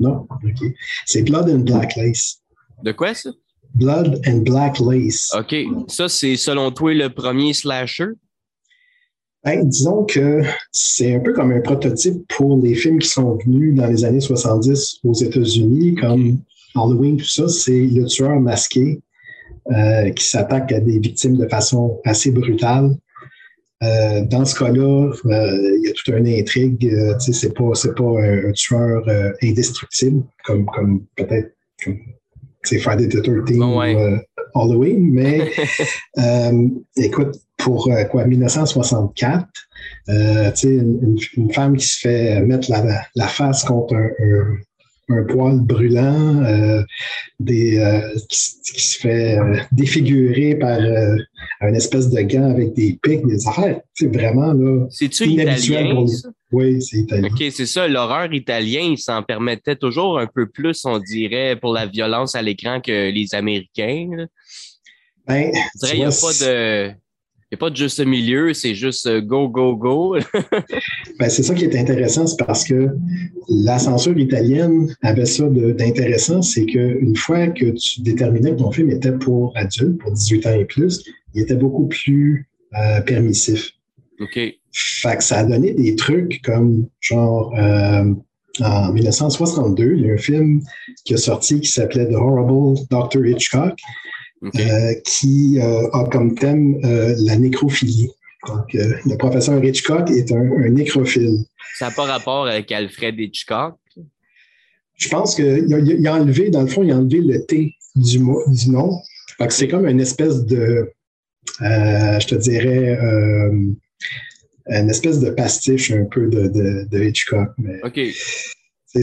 Non? 0.00 0.26
OK. 0.30 0.64
C'est 1.06 1.22
Blood 1.22 1.50
and 1.50 1.64
Black 1.64 1.96
Lace. 1.96 2.40
De 2.84 2.92
quoi 2.92 3.14
ça? 3.14 3.30
Blood 3.74 4.20
and 4.26 4.38
Black 4.44 4.78
Lace. 4.80 5.30
OK. 5.36 5.54
Ça, 5.88 6.08
c'est 6.08 6.36
selon 6.36 6.70
toi 6.70 6.94
le 6.94 7.08
premier 7.08 7.52
slasher? 7.52 8.08
Ben, 9.44 9.68
disons 9.68 10.04
que 10.04 10.42
c'est 10.72 11.14
un 11.14 11.20
peu 11.20 11.32
comme 11.32 11.52
un 11.52 11.60
prototype 11.60 12.26
pour 12.28 12.60
les 12.60 12.74
films 12.74 12.98
qui 12.98 13.08
sont 13.08 13.38
venus 13.44 13.74
dans 13.74 13.86
les 13.86 14.04
années 14.04 14.20
70 14.20 15.00
aux 15.04 15.14
États-Unis, 15.14 15.94
comme 15.94 16.38
Halloween, 16.74 17.16
tout 17.16 17.28
ça. 17.28 17.48
C'est 17.48 17.80
le 17.80 18.04
tueur 18.06 18.40
masqué 18.40 19.00
euh, 19.70 20.10
qui 20.10 20.24
s'attaque 20.24 20.72
à 20.72 20.80
des 20.80 20.98
victimes 20.98 21.36
de 21.36 21.46
façon 21.46 22.00
assez 22.04 22.30
brutale. 22.30 22.96
Euh, 23.82 24.24
dans 24.24 24.44
ce 24.44 24.58
cas-là, 24.58 25.12
euh, 25.26 25.76
il 25.76 25.82
y 25.84 25.88
a 25.88 25.92
toute 25.92 26.08
une 26.08 26.26
intrigue. 26.26 26.90
c'est 27.18 27.54
pas, 27.54 27.72
pas 27.96 28.22
un, 28.22 28.52
tueur 28.52 29.04
indestructible 29.42 30.24
comme, 30.44 30.66
comme 30.66 31.04
peut-être 31.16 31.54
c'est 32.68 32.78
Friday 32.78 33.08
the 33.08 33.22
13 33.22 33.58
ou 33.58 33.80
Halloween, 34.54 35.10
mais 35.12 35.50
écoute, 36.96 37.36
pour 37.58 37.90
euh, 37.90 38.04
quoi, 38.04 38.24
1964. 38.24 39.46
Euh, 40.08 40.50
une, 40.64 41.18
une, 41.36 41.52
femme 41.52 41.76
qui 41.76 41.86
se 41.86 41.98
fait 42.00 42.40
mettre 42.40 42.70
la, 42.70 43.02
la 43.14 43.26
face 43.26 43.62
contre 43.64 43.94
un, 43.94 44.08
un, 44.20 44.56
poil 45.28 45.60
brûlant, 45.60 46.42
euh, 46.44 46.82
des, 47.40 47.78
euh, 47.78 48.00
qui, 48.28 48.80
se 48.80 48.98
fait 48.98 49.38
euh, 49.38 49.56
défigurer 49.72 50.54
par 50.54 50.78
une 50.80 51.74
espèce 51.74 52.10
de 52.10 52.20
gant 52.22 52.50
avec 52.50 52.74
des 52.74 52.98
pics, 53.02 53.26
des 53.26 53.46
affaires. 53.46 53.80
C'est 53.94 54.14
vraiment 54.14 54.52
là. 54.52 54.86
C'est-tu 54.90 55.28
italien? 55.28 56.04
Oui, 56.52 56.80
c'est 56.82 56.98
italien. 56.98 57.28
OK, 57.28 57.44
c'est 57.50 57.66
ça. 57.66 57.88
L'horreur 57.88 58.32
italien, 58.32 58.80
il 58.80 58.98
s'en 58.98 59.22
permettait 59.22 59.76
toujours 59.76 60.18
un 60.18 60.26
peu 60.26 60.48
plus, 60.48 60.84
on 60.84 60.98
dirait, 60.98 61.56
pour 61.56 61.72
la 61.72 61.86
violence 61.86 62.34
à 62.34 62.42
l'écran 62.42 62.80
que 62.80 63.10
les 63.10 63.34
Américains. 63.34 64.08
Ben, 65.26 65.52
il 65.92 65.98
n'y 65.98 66.04
a 66.04 66.08
pas 66.08 66.32
de 66.40 66.92
n'y 67.52 67.56
a 67.56 67.58
pas 67.58 67.70
de 67.70 67.76
juste 67.76 68.04
milieu, 68.04 68.52
c'est 68.52 68.74
juste 68.74 69.06
euh, 69.06 69.22
go, 69.22 69.48
go, 69.48 69.74
go. 69.74 70.16
ben, 71.18 71.30
c'est 71.30 71.42
ça 71.42 71.54
qui 71.54 71.64
est 71.64 71.76
intéressant, 71.76 72.26
c'est 72.26 72.44
parce 72.44 72.64
que 72.64 72.90
la 73.48 73.78
censure 73.78 74.18
italienne 74.18 74.94
avait 75.02 75.24
ça 75.24 75.44
d'intéressant, 75.48 76.42
c'est 76.42 76.66
qu'une 76.66 77.16
fois 77.16 77.46
que 77.48 77.70
tu 77.70 78.02
déterminais 78.02 78.50
que 78.50 78.58
ton 78.58 78.70
film 78.70 78.90
était 78.90 79.12
pour 79.12 79.56
adultes, 79.56 79.98
pour 79.98 80.12
18 80.12 80.46
ans 80.46 80.54
et 80.54 80.66
plus, 80.66 81.02
il 81.34 81.42
était 81.42 81.56
beaucoup 81.56 81.86
plus 81.86 82.48
euh, 82.74 83.00
permissif. 83.00 83.72
OK. 84.20 84.38
Fait 84.72 85.16
que 85.16 85.24
ça 85.24 85.38
a 85.38 85.44
donné 85.44 85.72
des 85.72 85.96
trucs 85.96 86.42
comme 86.42 86.86
genre 87.00 87.54
euh, 87.58 88.12
en 88.60 88.92
1962, 88.92 89.94
il 89.96 90.06
y 90.06 90.10
a 90.10 90.14
un 90.14 90.18
film 90.18 90.60
qui 91.04 91.14
a 91.14 91.16
sorti 91.16 91.60
qui 91.60 91.70
s'appelait 91.70 92.08
The 92.08 92.14
Horrible 92.14 92.78
Dr. 92.90 93.24
Hitchcock 93.24 93.78
euh, 94.44 94.94
qui 95.04 95.58
euh, 95.58 95.90
a 95.90 96.04
comme 96.04 96.36
thème 96.36 96.78
euh, 96.84 97.14
la 97.18 97.36
nécrophilie. 97.36 98.08
Donc, 98.46 98.72
le 98.72 99.16
professeur 99.16 99.62
Hitchcock 99.62 100.08
est 100.10 100.30
un, 100.30 100.44
nécrophile. 100.70 101.44
Ça 101.76 101.88
n'a 101.88 101.90
pas 101.90 102.04
rapport 102.04 102.46
avec 102.46 102.70
Alfred 102.70 103.18
Hitchcock? 103.18 103.74
Je 104.94 105.08
pense 105.08 105.34
qu'il 105.34 106.06
a, 106.06 106.14
enlevé, 106.14 106.50
dans 106.50 106.62
le 106.62 106.68
fond, 106.68 106.84
il 106.84 106.92
a 106.92 106.96
enlevé 106.96 107.20
le 107.20 107.44
T 107.44 107.74
du, 107.96 108.18
du 108.18 108.70
nom. 108.70 109.00
c'est 109.48 109.66
comme 109.66 109.86
une 109.86 110.00
espèce 110.00 110.44
de, 110.44 110.88
je 111.60 112.26
te 112.26 112.36
dirais, 112.36 112.96
une 114.66 114.90
espèce 114.90 115.18
de 115.18 115.30
pastiche 115.30 115.90
un 115.90 116.04
peu 116.04 116.28
de, 116.28 116.86
de, 116.88 117.04
Hitchcock. 117.04 117.50
Mais. 117.58 117.80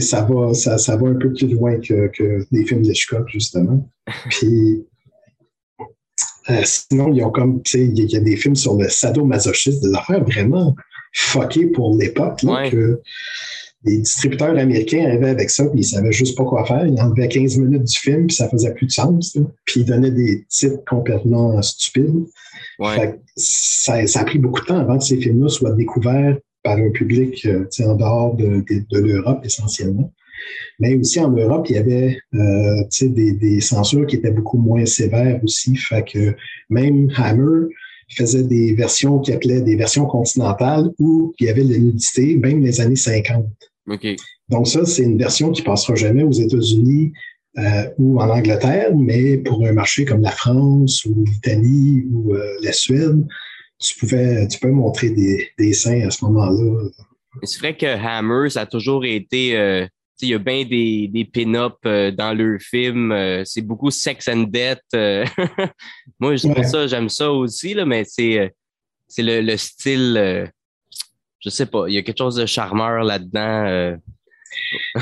Ça 0.00 0.22
va, 0.22 0.52
ça, 0.54 0.78
ça, 0.78 0.96
va 0.96 1.08
un 1.08 1.14
peu 1.14 1.32
plus 1.32 1.48
loin 1.48 1.78
que, 1.78 2.08
que 2.08 2.44
les 2.50 2.64
films 2.64 2.82
d'Hitchcock, 2.82 3.28
justement. 3.28 3.88
Puis 4.30 4.84
sinon, 6.64 7.12
ils 7.12 7.22
ont 7.22 7.30
comme, 7.30 7.62
tu 7.62 7.78
sais, 7.78 7.84
il 7.84 8.10
y, 8.10 8.16
a 8.16 8.20
des 8.20 8.36
films 8.36 8.56
sur 8.56 8.76
le 8.76 8.88
sadomasochisme, 8.88 9.88
des 9.88 9.96
affaires 9.96 10.22
vraiment 10.24 10.74
fuckées 11.12 11.66
pour 11.66 11.96
l'époque, 11.96 12.40
que 12.70 13.00
les 13.84 13.98
distributeurs 13.98 14.56
américains 14.58 15.04
arrivaient 15.04 15.30
avec 15.30 15.50
ça, 15.50 15.64
puis 15.66 15.80
ils 15.80 15.84
savaient 15.84 16.12
juste 16.12 16.36
pas 16.36 16.44
quoi 16.44 16.64
faire. 16.64 16.86
Ils 16.86 17.00
enlevaient 17.00 17.28
15 17.28 17.58
minutes 17.58 17.84
du 17.84 17.98
film, 17.98 18.26
puis 18.26 18.36
ça 18.36 18.48
faisait 18.48 18.74
plus 18.74 18.86
de 18.86 18.92
sens. 18.92 19.36
Puis 19.64 19.80
ils 19.80 19.84
donnaient 19.84 20.10
des 20.10 20.44
titres 20.48 20.82
complètement 20.88 21.60
stupides. 21.62 22.26
ça, 23.36 24.06
ça, 24.06 24.20
a 24.20 24.24
pris 24.24 24.38
beaucoup 24.38 24.60
de 24.60 24.66
temps 24.66 24.78
avant 24.78 24.98
que 24.98 25.04
ces 25.04 25.18
films-là 25.18 25.48
soient 25.48 25.72
découverts 25.72 26.36
par 26.62 26.78
un 26.78 26.90
public 26.90 27.46
euh, 27.46 27.64
en 27.84 27.94
dehors 27.94 28.34
de, 28.34 28.64
l'Europe 28.90 29.44
essentiellement. 29.44 30.12
Mais 30.78 30.94
aussi 30.94 31.20
en 31.20 31.30
Europe, 31.30 31.66
il 31.68 31.76
y 31.76 31.78
avait 31.78 32.18
euh, 32.34 32.82
des, 33.00 33.32
des, 33.32 33.60
censures 33.60 34.06
qui 34.06 34.16
étaient 34.16 34.30
beaucoup 34.30 34.58
moins 34.58 34.84
sévères 34.86 35.40
aussi. 35.42 35.76
Fait 35.76 36.04
que 36.04 36.34
même 36.70 37.10
Hammer 37.16 37.68
faisait 38.16 38.44
des 38.44 38.74
versions 38.74 39.18
qui 39.18 39.32
appelaient 39.32 39.62
des 39.62 39.76
versions 39.76 40.06
continentales 40.06 40.90
où 40.98 41.34
il 41.40 41.46
y 41.46 41.50
avait 41.50 41.64
de 41.64 41.72
la 41.72 41.78
nudité, 41.78 42.36
même 42.36 42.62
les 42.62 42.80
années 42.80 42.96
50. 42.96 43.46
Donc 44.48 44.68
ça, 44.68 44.84
c'est 44.84 45.02
une 45.02 45.18
version 45.18 45.50
qui 45.50 45.62
passera 45.62 45.94
jamais 45.94 46.22
aux 46.22 46.32
États-Unis 46.32 47.12
euh, 47.58 47.88
ou 47.98 48.20
en 48.20 48.28
Angleterre, 48.28 48.94
mais 48.94 49.38
pour 49.38 49.64
un 49.66 49.72
marché 49.72 50.04
comme 50.04 50.20
la 50.20 50.30
France 50.30 51.04
ou 51.04 51.24
l'Italie 51.24 52.04
ou 52.12 52.34
la 52.62 52.72
Suède, 52.72 53.24
tu 53.78 53.98
pouvais, 53.98 54.46
tu 54.48 54.58
peux 54.58 54.70
montrer 54.70 55.10
des, 55.10 55.48
des 55.58 55.72
seins 55.72 56.06
à 56.06 56.10
ce 56.10 56.24
moment-là. 56.24 56.90
C'est 57.42 57.58
vrai 57.58 57.76
que 57.76 57.86
Hammer, 57.86 58.50
ça 58.50 58.62
a 58.62 58.66
toujours 58.66 59.04
été. 59.04 59.56
Euh, 59.56 59.86
il 60.22 60.28
y 60.28 60.34
a 60.34 60.38
bien 60.38 60.64
des, 60.64 61.08
des 61.08 61.24
pin-up 61.24 61.74
euh, 61.84 62.10
dans 62.10 62.32
leur 62.32 62.60
film. 62.60 63.12
Euh, 63.12 63.42
c'est 63.44 63.62
beaucoup 63.62 63.90
sex 63.90 64.28
and 64.28 64.44
death. 64.48 64.82
Moi, 66.20 66.36
j'aime 66.36 66.64
ça, 66.64 66.86
j'aime 66.86 67.08
ça 67.08 67.30
aussi, 67.32 67.74
là, 67.74 67.84
mais 67.84 68.04
c'est, 68.04 68.54
c'est 69.08 69.22
le, 69.22 69.40
le 69.40 69.56
style. 69.56 70.50
je 71.40 71.50
sais 71.50 71.66
pas, 71.66 71.84
il 71.88 71.94
y 71.94 71.98
a 71.98 72.02
quelque 72.02 72.18
chose 72.18 72.36
de 72.36 72.46
charmeur 72.46 73.02
là-dedans. 73.04 73.98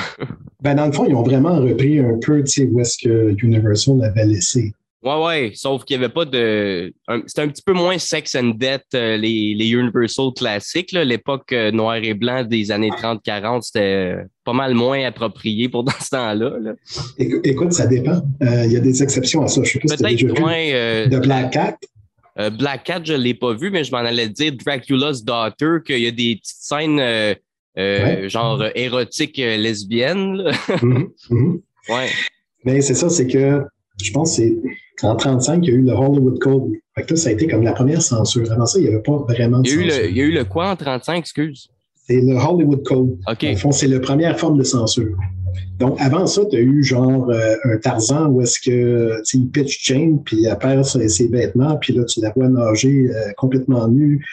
ben, 0.61 0.75
dans 0.75 0.87
le 0.87 0.93
fond, 0.93 1.07
ils 1.07 1.15
ont 1.15 1.23
vraiment 1.23 1.61
repris 1.61 2.01
un 2.01 2.19
peu 2.21 2.43
où 2.43 2.81
est-ce 2.81 2.99
que 2.99 3.35
Universal 3.43 3.99
l'avait 3.99 4.27
laissé. 4.27 4.75
Ouais, 5.05 5.23
ouais, 5.23 5.53
sauf 5.55 5.85
qu'il 5.85 5.99
n'y 5.99 6.05
avait 6.05 6.15
pas 6.15 6.25
de. 6.25 6.95
C'était 7.27 7.43
un 7.43 7.49
petit 7.49 7.63
peu 7.63 7.75
moins 7.75 7.99
sex 7.99 8.35
and 8.35 8.55
death, 8.57 8.87
euh, 8.95 9.19
les, 9.19 9.55
les 9.55 9.69
Universal 9.69 10.31
classiques. 10.35 10.93
L'époque 10.93 11.53
euh, 11.53 11.71
noir 11.71 11.97
et 11.97 12.15
blanc 12.15 12.43
des 12.43 12.71
années 12.71 12.89
30-40, 12.89 13.61
c'était 13.61 14.17
pas 14.45 14.53
mal 14.53 14.75
moins 14.75 15.05
approprié 15.05 15.69
pour 15.69 15.85
dans 15.85 15.93
ce 16.01 16.11
temps-là. 16.11 16.75
Écoute, 17.19 17.73
ça 17.73 17.87
dépend. 17.87 18.23
Euh, 18.43 18.65
il 18.67 18.73
y 18.73 18.77
a 18.77 18.81
des 18.81 19.03
exceptions 19.03 19.43
à 19.43 19.49
ça. 19.49 19.63
Je 19.63 19.73
sais 19.73 19.79
pas 19.81 19.97
si 19.97 20.03
Peut-être 20.03 20.41
moins. 20.41 20.57
de 21.09 21.19
Black 21.19 21.53
Cat. 21.53 21.77
Black 22.59 22.85
Cat, 22.85 23.01
je 23.05 23.13
ne 23.13 23.19
l'ai 23.19 23.35
pas 23.35 23.55
vu, 23.55 23.71
mais 23.71 23.85
je 23.85 23.93
m'en 23.93 23.99
allais 23.99 24.29
dire 24.29 24.53
Dracula's 24.53 25.23
Daughter, 25.23 25.77
qu'il 25.87 26.01
y 26.01 26.07
a 26.07 26.11
des 26.11 26.37
petites 26.37 26.57
scènes 26.61 27.01
genre 28.29 28.65
érotiques 28.75 29.37
lesbiennes. 29.37 30.43
Mm-hmm. 30.69 31.61
Ouais. 31.91 32.09
Mais 32.65 32.81
c'est 32.81 32.95
ça, 32.95 33.09
c'est 33.09 33.27
que 33.27 33.63
je 34.03 34.11
pense 34.11 34.37
que 34.37 34.43
c'est 34.43 34.57
en 35.03 35.15
1935, 35.15 35.61
il 35.63 35.69
y 35.69 35.73
a 35.73 35.75
eu 35.77 35.83
le 35.83 35.93
Hollywood 35.93 36.39
Code. 36.39 36.73
Fait 36.95 37.05
que 37.05 37.17
ça 37.17 37.29
a 37.29 37.33
été 37.33 37.47
comme 37.47 37.63
la 37.63 37.73
première 37.73 38.01
censure. 38.01 38.51
Avant 38.53 38.67
ça, 38.67 38.79
il 38.79 38.83
n'y 38.83 38.89
avait 38.89 39.03
pas 39.03 39.17
vraiment 39.29 39.61
de 39.61 39.69
il 39.69 39.71
y 39.71 39.75
a 39.75 39.91
censure. 39.91 39.99
Eu 39.99 40.03
le, 40.03 40.11
il 40.11 40.17
y 40.17 40.21
a 40.21 40.25
eu 40.25 40.31
le 40.33 40.45
quoi 40.45 40.65
en 40.65 40.77
1935, 40.77 41.17
excuse? 41.17 41.69
C'est 42.07 42.21
le 42.21 42.37
Hollywood 42.37 42.83
Code. 42.85 43.19
OK. 43.31 43.57
fond, 43.57 43.73
c'est 43.73 43.87
la 43.87 44.01
première 44.01 44.39
forme 44.39 44.59
de 44.59 44.63
censure. 44.63 45.17
Donc, 45.79 45.97
avant 46.01 46.27
ça, 46.27 46.43
tu 46.51 46.57
as 46.57 46.61
eu 46.61 46.83
genre 46.83 47.29
euh, 47.31 47.57
un 47.65 47.79
Tarzan 47.79 48.27
où 48.29 48.41
est-ce 48.43 48.61
que 48.61 49.21
il 49.33 49.51
pitch 49.51 49.85
chain, 49.85 50.19
puis 50.25 50.45
elle 50.45 50.59
perd 50.59 50.85
ses, 50.85 51.29
vêtements, 51.29 51.77
puis 51.77 51.93
là, 51.93 52.05
tu 52.05 52.21
la 52.21 52.31
vois 52.31 52.49
nager 52.49 53.09
euh, 53.11 53.33
complètement 53.37 53.89
nue 53.89 54.25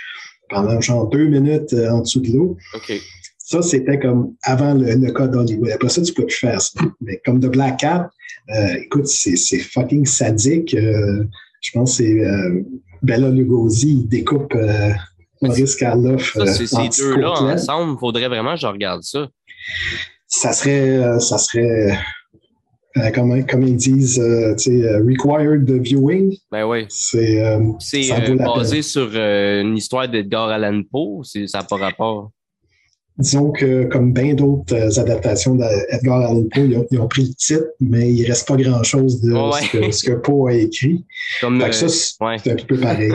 pendant 0.49 0.79
genre 0.81 1.07
deux 1.09 1.27
minutes 1.27 1.73
euh, 1.73 1.89
en 1.91 2.01
dessous 2.01 2.19
de 2.19 2.27
l'eau. 2.27 2.57
OK. 2.75 2.93
Ça, 3.37 3.61
c'était 3.61 3.99
comme 3.99 4.33
avant 4.43 4.73
le, 4.73 4.93
le 4.95 5.11
code 5.11 5.35
Hollywood. 5.35 5.71
Après 5.71 5.89
ça, 5.89 6.01
tu 6.01 6.13
peux 6.13 6.25
plus 6.25 6.37
faire 6.37 6.61
ça. 6.61 6.79
Mais 7.01 7.21
comme 7.25 7.39
The 7.39 7.47
Black 7.47 7.79
Cat, 7.79 8.09
euh, 8.49 8.75
écoute, 8.83 9.07
c'est 9.07 9.59
fucking 9.59 10.05
sadique. 10.05 10.73
Euh, 10.73 11.23
je 11.61 11.71
pense 11.71 11.97
que 11.97 12.03
c'est 12.03 12.25
euh, 12.25 12.61
Bella 13.01 13.29
Lugosi, 13.29 13.91
il 13.91 14.07
découpe 14.07 14.55
Maurice 15.41 15.75
Karloff. 15.75 16.33
Ça, 16.33 16.45
c'est 16.45 16.67
ces 16.67 16.89
deux-là 17.01 17.31
ensemble, 17.31 17.93
il 17.93 17.99
faudrait 17.99 18.27
vraiment 18.27 18.53
que 18.53 18.61
je 18.61 18.67
regarde 18.67 19.03
ça. 19.03 19.27
Ça 20.27 20.53
serait, 20.53 21.19
ça 21.19 21.37
serait 21.37 21.97
comme, 23.13 23.45
comme, 23.45 23.63
ils 23.63 23.75
disent, 23.75 24.19
required 24.19 25.69
viewing. 25.69 26.35
Ben 26.51 26.65
oui. 26.65 26.85
C'est 26.89 27.41
basé 28.37 28.81
sur 28.81 29.09
une 29.13 29.77
histoire 29.77 30.07
d'Edgar 30.07 30.49
Allan 30.49 30.81
Poe, 30.89 31.23
ça 31.23 31.59
n'a 31.59 31.63
pas 31.63 31.77
rapport 31.77 32.31
disons 33.21 33.51
que 33.51 33.85
comme 33.85 34.13
bien 34.13 34.33
d'autres 34.33 34.73
euh, 34.75 35.01
adaptations 35.01 35.55
d'Edgar 35.55 36.21
Allan 36.21 36.43
Poe, 36.53 36.61
ils 36.91 36.99
ont, 36.99 37.07
pris 37.07 37.23
le 37.23 37.33
titre, 37.33 37.65
mais 37.79 38.11
il 38.11 38.25
reste 38.25 38.47
pas 38.47 38.57
grand-chose 38.57 39.21
de 39.21 39.31
ce, 39.91 40.03
que, 40.03 40.13
Poe 40.13 40.49
a 40.49 40.53
écrit. 40.53 41.05
Comme, 41.39 41.59
ça, 41.71 41.87
c'est 41.87 42.23
un 42.23 42.37
petit 42.37 42.65
peu 42.65 42.77
pareil. 42.77 43.13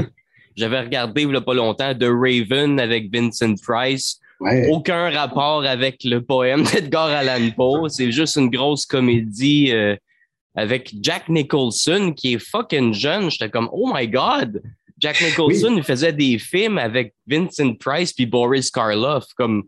J'avais 0.57 0.81
regardé 0.81 1.23
il 1.23 1.29
n'y 1.29 1.37
a 1.37 1.41
pas 1.41 1.55
longtemps 1.55 1.95
The 1.95 2.09
Raven 2.09 2.81
avec 2.81 3.15
Vincent 3.15 3.55
Price. 3.63 4.19
Aucun 4.69 5.11
rapport 5.11 5.65
avec 5.65 6.03
le 6.05 6.21
poème 6.23 6.63
d'Edgar 6.65 7.09
Allan 7.09 7.51
Poe. 7.57 7.89
C'est 7.89 8.11
juste 8.11 8.37
une 8.37 8.51
grosse 8.51 8.85
comédie 8.87 9.71
euh, 9.73 9.97
avec 10.55 10.95
Jack 11.01 11.29
Nicholson 11.29 12.13
qui 12.15 12.35
est 12.35 12.39
fucking 12.39 12.93
jeune. 12.93 13.31
J'étais 13.31 13.51
comme, 13.51 13.69
oh 13.73 13.91
my 13.93 14.09
God! 14.09 14.63
Jack 14.99 15.21
Nicholson 15.21 15.83
faisait 15.83 16.13
des 16.13 16.39
films 16.39 16.79
avec 16.79 17.15
Vincent 17.27 17.75
Price 17.75 18.13
puis 18.13 18.25
Boris 18.25 18.71
Karloff. 18.71 19.27
Comme, 19.37 19.65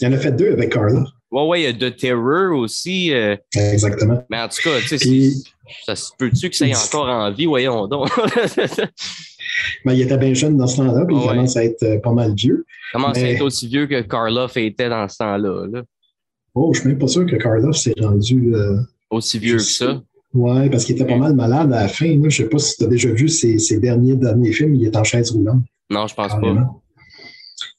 il 0.00 0.08
en 0.08 0.12
a 0.12 0.18
fait 0.18 0.32
deux 0.32 0.52
avec 0.52 0.72
Carla. 0.72 1.04
Ouais, 1.30 1.42
ouais, 1.42 1.60
il 1.62 1.64
y 1.64 1.66
a 1.66 1.72
The 1.72 1.96
Terror 1.96 2.56
aussi. 2.56 3.12
Euh, 3.12 3.36
Exactement. 3.54 4.22
Mais 4.30 4.38
en 4.38 4.48
tout 4.48 4.62
cas, 4.62 4.78
tu 4.80 4.98
sais, 4.98 5.30
ça 5.84 5.96
se 5.96 6.10
peut-tu 6.18 6.50
que 6.50 6.56
ça 6.56 6.66
ait 6.66 6.76
encore 6.76 7.08
envie, 7.08 7.46
voyons 7.46 7.86
donc. 7.86 8.10
mais 9.84 9.96
il 9.96 10.02
était 10.02 10.18
bien 10.18 10.34
jeune 10.34 10.56
dans 10.56 10.66
ce 10.66 10.78
temps-là, 10.78 11.04
puis 11.04 11.16
il 11.16 11.28
commence 11.28 11.56
à 11.56 11.64
être 11.64 11.82
euh, 11.82 11.98
pas 11.98 12.12
mal 12.12 12.34
vieux. 12.34 12.64
Il 12.92 12.92
commence 12.92 13.18
à 13.18 13.28
être 13.28 13.42
aussi 13.42 13.68
vieux 13.68 13.86
que 13.86 14.00
Karloff 14.02 14.56
était 14.56 14.88
dans 14.88 15.08
ce 15.08 15.18
temps-là. 15.18 15.66
Là. 15.70 15.82
Oh, 16.54 16.72
je 16.72 16.80
suis 16.80 16.88
même 16.88 16.98
pas 16.98 17.08
sûr 17.08 17.26
que 17.26 17.36
Karloff 17.36 17.76
s'est 17.76 17.94
rendu. 18.00 18.54
Euh, 18.54 18.76
aussi 19.10 19.38
vieux 19.38 19.56
que 19.56 19.62
ça. 19.62 20.02
Oui, 20.34 20.68
parce 20.68 20.84
qu'il 20.84 20.96
était 20.96 21.06
pas 21.06 21.16
mal 21.16 21.34
malade 21.34 21.72
à 21.72 21.82
la 21.82 21.88
fin. 21.88 22.06
Je 22.06 22.18
ne 22.18 22.30
sais 22.30 22.48
pas 22.48 22.58
si 22.58 22.76
tu 22.76 22.84
as 22.84 22.88
déjà 22.88 23.10
vu 23.10 23.28
ses, 23.28 23.78
derniers, 23.78 24.16
derniers 24.16 24.52
films, 24.52 24.74
il 24.74 24.84
est 24.84 24.96
en 24.96 25.04
chaise 25.04 25.30
roulante. 25.30 25.62
Non, 25.90 26.06
je 26.06 26.14
pense 26.14 26.32
pas. 26.32 26.80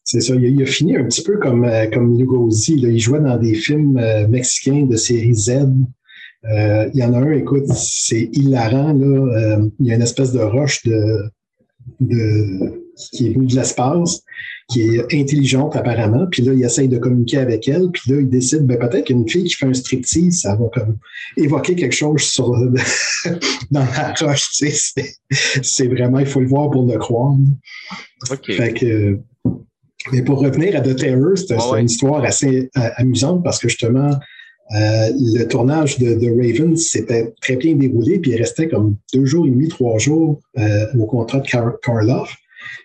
C'est 0.04 0.22
ça. 0.22 0.36
Il 0.36 0.62
a, 0.62 0.66
fini 0.66 0.96
un 0.96 1.04
petit 1.04 1.22
peu 1.22 1.38
comme, 1.38 1.66
euh, 1.66 1.86
comme 1.88 2.18
Lugosi. 2.18 2.76
Il 2.76 3.00
jouait 3.00 3.20
dans 3.20 3.38
des 3.38 3.54
films 3.54 3.98
euh, 3.98 4.28
mexicains 4.28 4.86
de 4.86 4.96
série 4.96 5.36
Z. 5.36 5.68
Euh, 6.46 6.90
il 6.94 7.00
y 7.00 7.04
en 7.04 7.14
a 7.14 7.18
un, 7.18 7.32
écoute, 7.34 7.68
c'est 7.68 8.30
hilarant. 8.32 8.94
Là. 8.94 9.60
il 9.80 9.86
y 9.86 9.92
a 9.92 9.96
une 9.96 10.02
espèce 10.02 10.32
de 10.32 10.40
roche 10.40 10.84
de, 10.84 11.30
de 12.00 12.88
qui 13.12 13.28
est 13.28 13.30
venue 13.30 13.46
de 13.46 13.56
l'espace, 13.56 14.24
qui 14.70 14.82
est 14.82 15.14
intelligente 15.14 15.76
apparemment. 15.76 16.26
Puis 16.30 16.42
là, 16.42 16.54
il 16.54 16.64
essaye 16.64 16.88
de 16.88 16.98
communiquer 16.98 17.38
avec 17.38 17.68
elle. 17.68 17.90
Puis 17.92 18.12
là, 18.12 18.20
il 18.20 18.30
décide, 18.30 18.66
ben, 18.66 18.78
peut-être 18.78 19.06
qu'une 19.06 19.28
fille 19.28 19.46
qui 19.46 19.56
fait 19.56 19.66
un 19.66 19.74
striptease, 19.74 20.42
ça 20.42 20.56
va 20.56 20.66
comme 20.74 20.98
évoquer 21.36 21.76
quelque 21.76 21.96
chose 21.96 22.22
sur, 22.22 22.50
dans 23.72 23.80
la 23.80 24.14
roche. 24.20 24.50
Tu 24.52 24.70
sais, 24.72 25.16
c'est 25.62 25.88
vraiment, 25.88 26.20
il 26.20 26.26
faut 26.26 26.40
le 26.40 26.48
voir 26.48 26.70
pour 26.70 26.86
le 26.86 26.98
croire. 26.98 27.36
OK. 28.32 28.52
Fait 28.52 28.74
que, 28.74 29.20
mais 30.12 30.22
pour 30.24 30.40
revenir 30.40 30.76
à 30.76 30.82
The 30.82 30.96
Terror, 30.96 31.38
c'est 31.38 31.56
une 31.56 31.86
histoire 31.86 32.24
assez 32.24 32.70
euh, 32.78 32.90
amusante 32.96 33.44
parce 33.44 33.60
que 33.60 33.68
justement, 33.68 34.12
euh, 34.76 35.10
le 35.18 35.44
tournage 35.46 35.98
de 35.98 36.14
The 36.14 36.30
Raven 36.36 36.76
s'était 36.76 37.34
très 37.42 37.56
bien 37.56 37.76
déroulé, 37.76 38.20
puis 38.20 38.32
il 38.32 38.38
restait 38.38 38.68
comme 38.68 38.98
deux 39.14 39.26
jours 39.26 39.46
et 39.48 39.50
demi, 39.50 39.70
trois 39.70 39.98
jours 39.98 40.42
euh, 40.58 40.86
au 41.00 41.06
contrat 41.06 41.40
de 41.40 41.48
Karloff. 41.48 42.36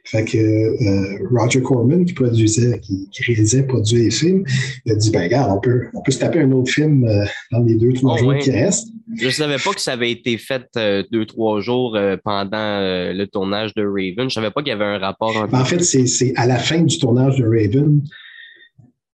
Fait 0.04 0.24
que 0.24 0.38
euh, 0.38 1.28
Roger 1.32 1.60
Corman, 1.60 2.04
qui 2.04 2.12
produisait, 2.12 2.78
qui, 2.80 3.08
réalisait, 3.26 3.64
produisait 3.64 4.04
les 4.04 4.10
films, 4.10 4.44
il 4.84 4.92
a 4.92 4.94
dit 4.94 5.10
ben 5.10 5.22
regarde, 5.22 5.50
on 5.56 5.60
peut, 5.60 5.86
on 5.94 6.02
peut 6.02 6.12
se 6.12 6.20
taper 6.20 6.40
un 6.40 6.52
autre 6.52 6.70
film 6.70 7.08
dans 7.50 7.60
les 7.60 7.74
deux, 7.74 7.92
trois 7.94 8.14
oh, 8.14 8.18
jours 8.18 8.36
qui 8.38 8.50
restent. 8.50 8.88
Je 9.16 9.26
ne 9.26 9.30
savais 9.30 9.56
pas 9.56 9.72
que 9.72 9.80
ça 9.80 9.92
avait 9.92 10.12
été 10.12 10.38
fait 10.38 10.64
euh, 10.76 11.02
deux, 11.10 11.26
trois 11.26 11.60
jours 11.60 11.98
pendant 12.24 12.80
le 12.80 13.24
tournage 13.26 13.74
de 13.74 13.84
Raven. 13.84 14.14
Je 14.18 14.22
ne 14.22 14.28
savais 14.28 14.50
pas 14.50 14.62
qu'il 14.62 14.70
y 14.70 14.74
avait 14.74 14.84
un 14.84 14.98
rapport 14.98 15.36
entre. 15.36 15.50
Ben, 15.50 15.60
en 15.60 15.64
fait, 15.64 15.82
c'est 15.82 16.32
à 16.36 16.46
la 16.46 16.58
fin 16.58 16.80
du 16.80 16.98
tournage 16.98 17.38
de 17.38 17.44
Raven. 17.44 18.02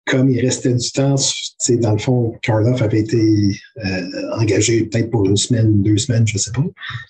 Comme 0.07 0.31
il 0.31 0.41
restait 0.41 0.73
du 0.73 0.91
temps, 0.93 1.17
dans 1.69 1.93
le 1.93 1.99
fond, 1.99 2.33
Karloff 2.43 2.81
avait 2.81 3.01
été 3.01 3.19
euh, 3.85 4.01
engagé 4.39 4.85
peut-être 4.85 5.11
pour 5.11 5.27
une 5.27 5.37
semaine, 5.37 5.83
deux 5.83 5.99
semaines, 5.99 6.27
je 6.29 6.35
ne 6.35 6.39
sais 6.39 6.53
pas. 6.53 6.65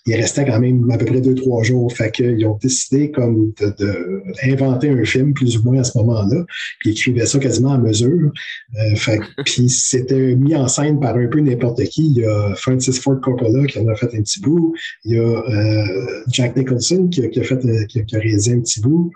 Il 0.07 0.15
restait 0.15 0.47
quand 0.47 0.59
même 0.59 0.91
à 0.91 0.97
peu 0.97 1.05
près 1.05 1.21
deux, 1.21 1.35
trois 1.35 1.63
jours. 1.63 1.93
Fait 1.93 2.11
qu'ils 2.11 2.47
ont 2.47 2.59
décidé 2.63 3.11
comme 3.11 3.53
de, 3.61 4.23
inventer 4.45 4.89
un 4.89 5.05
film, 5.05 5.35
plus 5.35 5.59
ou 5.59 5.65
moins 5.65 5.81
à 5.81 5.85
ce 5.85 5.99
moment-là. 5.99 6.47
Puis 6.81 6.91
ils 6.91 6.93
écrivaient 6.93 7.27
ça 7.27 7.39
quasiment 7.39 7.73
à 7.73 7.79
mesure. 7.79 8.33
Euh, 8.79 8.97
fait, 8.97 9.21
puis 9.45 9.69
c'était 9.69 10.35
mis 10.35 10.57
en 10.57 10.67
scène 10.67 10.99
par 10.99 11.17
un 11.17 11.27
peu 11.27 11.41
n'importe 11.41 11.83
qui. 11.85 12.07
Il 12.07 12.23
y 12.23 12.25
a 12.25 12.55
Francis 12.55 12.99
Ford 12.99 13.21
Coppola 13.21 13.67
qui 13.67 13.79
en 13.79 13.89
a 13.89 13.95
fait 13.95 14.15
un 14.15 14.23
petit 14.23 14.41
bout. 14.41 14.75
Il 15.05 15.17
y 15.17 15.19
a 15.19 15.23
euh, 15.23 16.23
Jack 16.29 16.57
Nicholson 16.57 17.09
qui 17.09 17.21
a, 17.27 17.43
fait, 17.43 17.87
qui 17.89 18.17
a, 18.17 18.19
réalisé 18.19 18.55
un 18.55 18.61
petit 18.61 18.81
bout. 18.81 19.13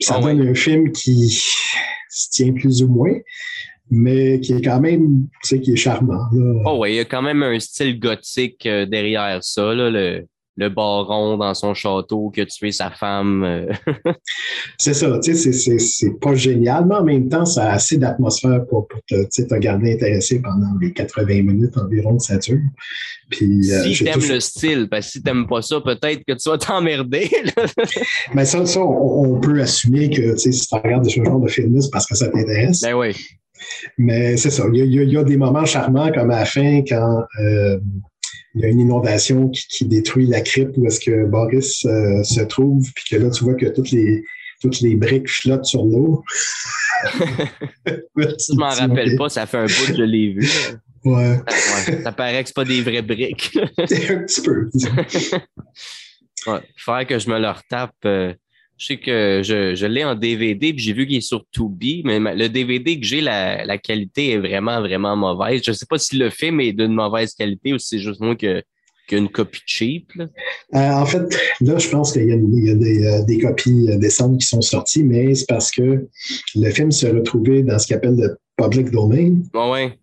Ça 0.00 0.16
ah 0.18 0.20
donne 0.20 0.46
un 0.46 0.54
film 0.54 0.92
qui 0.92 1.28
se 2.10 2.30
tient 2.30 2.52
plus 2.52 2.82
ou 2.82 2.88
moins, 2.88 3.14
mais 3.90 4.40
qui 4.40 4.52
est 4.52 4.62
quand 4.62 4.80
même, 4.80 5.28
tu 5.42 5.48
sais, 5.48 5.60
qui 5.60 5.72
est 5.72 5.76
charmant. 5.76 6.20
Oh 6.64 6.78
oui, 6.80 6.92
il 6.92 6.96
y 6.96 7.00
a 7.00 7.04
quand 7.04 7.22
même 7.22 7.42
un 7.42 7.58
style 7.58 7.98
gothique 7.98 8.66
euh, 8.66 8.86
derrière 8.86 9.42
ça, 9.42 9.74
le, 9.74 10.26
le 10.58 10.68
baron 10.70 11.36
dans 11.36 11.54
son 11.54 11.72
château 11.72 12.30
qui 12.30 12.40
a 12.40 12.46
tué 12.46 12.72
sa 12.72 12.90
femme. 12.90 13.44
Euh. 13.44 13.66
c'est 14.78 14.92
ça, 14.92 15.18
tu 15.22 15.34
sais, 15.34 15.78
c'est 15.78 16.20
pas 16.20 16.34
génial, 16.34 16.84
mais 16.86 16.96
en 16.96 17.04
même 17.04 17.28
temps, 17.28 17.44
ça 17.44 17.70
a 17.70 17.74
assez 17.74 17.96
d'atmosphère 17.96 18.66
pour, 18.68 18.88
pour 18.88 19.00
te, 19.08 19.24
te, 19.24 19.54
garder 19.54 19.92
intéressé 19.92 20.42
pendant 20.42 20.76
les 20.80 20.92
80 20.92 21.26
minutes 21.42 21.78
environ 21.78 22.16
que 22.16 22.24
ça 22.24 22.38
dure. 22.38 22.58
Puis, 23.30 23.72
euh, 23.72 23.84
si 23.84 24.04
t'aimes 24.04 24.28
le 24.28 24.40
style, 24.40 24.88
parce 24.90 25.06
que 25.06 25.12
si 25.12 25.22
t'aimes 25.22 25.46
pas 25.46 25.62
ça, 25.62 25.80
peut-être 25.80 26.24
que 26.26 26.32
tu 26.32 26.50
vas 26.50 26.58
t'emmerder. 26.58 27.30
mais 28.34 28.44
ça, 28.44 28.66
ça 28.66 28.80
on, 28.80 29.38
peut 29.40 29.60
assumer 29.60 30.10
que 30.10 30.36
si 30.36 30.50
tu 30.50 30.74
regardes 30.74 31.08
ce 31.08 31.22
genre 31.22 31.38
de 31.38 31.48
film 31.48 31.80
c'est 31.80 31.90
parce 31.90 32.06
que 32.06 32.16
ça 32.16 32.28
t'intéresse. 32.28 32.80
Ben 32.80 32.94
oui. 32.94 33.14
Mais 33.96 34.36
c'est 34.36 34.50
ça. 34.50 34.64
Il 34.72 34.92
y, 34.92 35.16
a, 35.16 35.22
des 35.22 35.36
moments 35.36 35.64
charmants 35.64 36.10
comme 36.12 36.30
à 36.30 36.40
la 36.40 36.44
fin 36.44 36.82
quand 36.88 37.24
euh, 37.40 37.78
il 38.58 38.62
y 38.62 38.64
a 38.64 38.68
une 38.68 38.80
inondation 38.80 39.48
qui, 39.50 39.84
détruit 39.84 40.26
la 40.26 40.40
crypte 40.40 40.76
où 40.76 40.86
est-ce 40.86 40.98
que 40.98 41.26
Boris 41.26 41.84
euh, 41.84 42.24
se 42.24 42.40
trouve, 42.40 42.90
puis 42.92 43.04
que 43.10 43.16
là, 43.16 43.30
tu 43.30 43.44
vois 43.44 43.54
que 43.54 43.66
toutes 43.66 43.92
les, 43.92 44.24
toutes 44.60 44.80
les 44.80 44.96
briques 44.96 45.28
flottent 45.28 45.64
sur 45.64 45.84
l'eau. 45.84 46.24
je 48.16 48.56
m'en 48.56 48.70
rappelle 48.70 49.16
pas, 49.16 49.28
ça 49.28 49.46
fait 49.46 49.58
un 49.58 49.66
bout 49.66 49.86
que 49.86 49.96
je 49.96 50.02
l'ai 50.02 50.32
vu. 50.32 50.50
Ouais. 51.04 51.38
Ça, 52.02 52.10
paraît 52.10 52.42
que 52.42 52.48
c'est 52.48 52.56
pas 52.56 52.64
des 52.64 52.82
vraies 52.82 53.02
briques. 53.02 53.56
un 53.78 53.84
petit 53.84 54.42
peu. 54.42 54.68
ouais, 56.50 56.60
faudrait 56.76 57.06
que 57.06 57.18
je 57.18 57.30
me 57.30 57.38
le 57.38 57.48
retape. 57.48 57.94
Euh, 58.04 58.34
je 58.78 58.86
sais 58.86 58.96
que 58.96 59.42
je, 59.44 59.74
je 59.74 59.86
l'ai 59.86 60.04
en 60.04 60.14
DVD, 60.14 60.72
puis 60.72 60.82
j'ai 60.82 60.92
vu 60.92 61.06
qu'il 61.06 61.16
est 61.16 61.20
sur 61.20 61.44
Tubi, 61.50 62.02
mais 62.04 62.18
le 62.34 62.48
DVD 62.48 62.98
que 62.98 63.04
j'ai, 63.04 63.20
la, 63.20 63.64
la, 63.64 63.76
qualité 63.76 64.32
est 64.32 64.38
vraiment, 64.38 64.80
vraiment 64.80 65.16
mauvaise. 65.16 65.62
Je 65.64 65.72
ne 65.72 65.76
sais 65.76 65.86
pas 65.86 65.98
si 65.98 66.16
le 66.16 66.30
film 66.30 66.60
est 66.60 66.72
d'une 66.72 66.94
mauvaise 66.94 67.34
qualité 67.34 67.72
ou 67.74 67.78
si 67.78 67.88
c'est 67.88 67.98
juste 67.98 68.20
moi 68.20 68.36
que 68.36 68.62
qu'une 69.08 69.28
copie 69.28 69.62
cheap? 69.66 70.12
Euh, 70.20 70.26
en 70.74 71.06
fait, 71.06 71.22
là, 71.60 71.78
je 71.78 71.88
pense 71.88 72.12
qu'il 72.12 72.28
y 72.28 72.32
a, 72.32 72.36
y 72.36 72.70
a 72.70 72.74
des, 72.74 73.06
euh, 73.06 73.24
des, 73.24 73.38
copies 73.38 73.88
euh, 73.90 73.96
décentes 73.96 74.38
qui 74.38 74.46
sont 74.46 74.60
sorties, 74.60 75.02
mais 75.02 75.34
c'est 75.34 75.46
parce 75.48 75.70
que 75.70 76.06
le 76.54 76.70
film 76.70 76.92
se 76.92 77.06
retrouvait 77.06 77.62
dans 77.62 77.78
ce 77.78 77.88
qu'on 77.88 77.96
appelle 77.96 78.16
le 78.16 78.36
public 78.56 78.90
domain. 78.90 79.40
Ouais. 79.54 79.98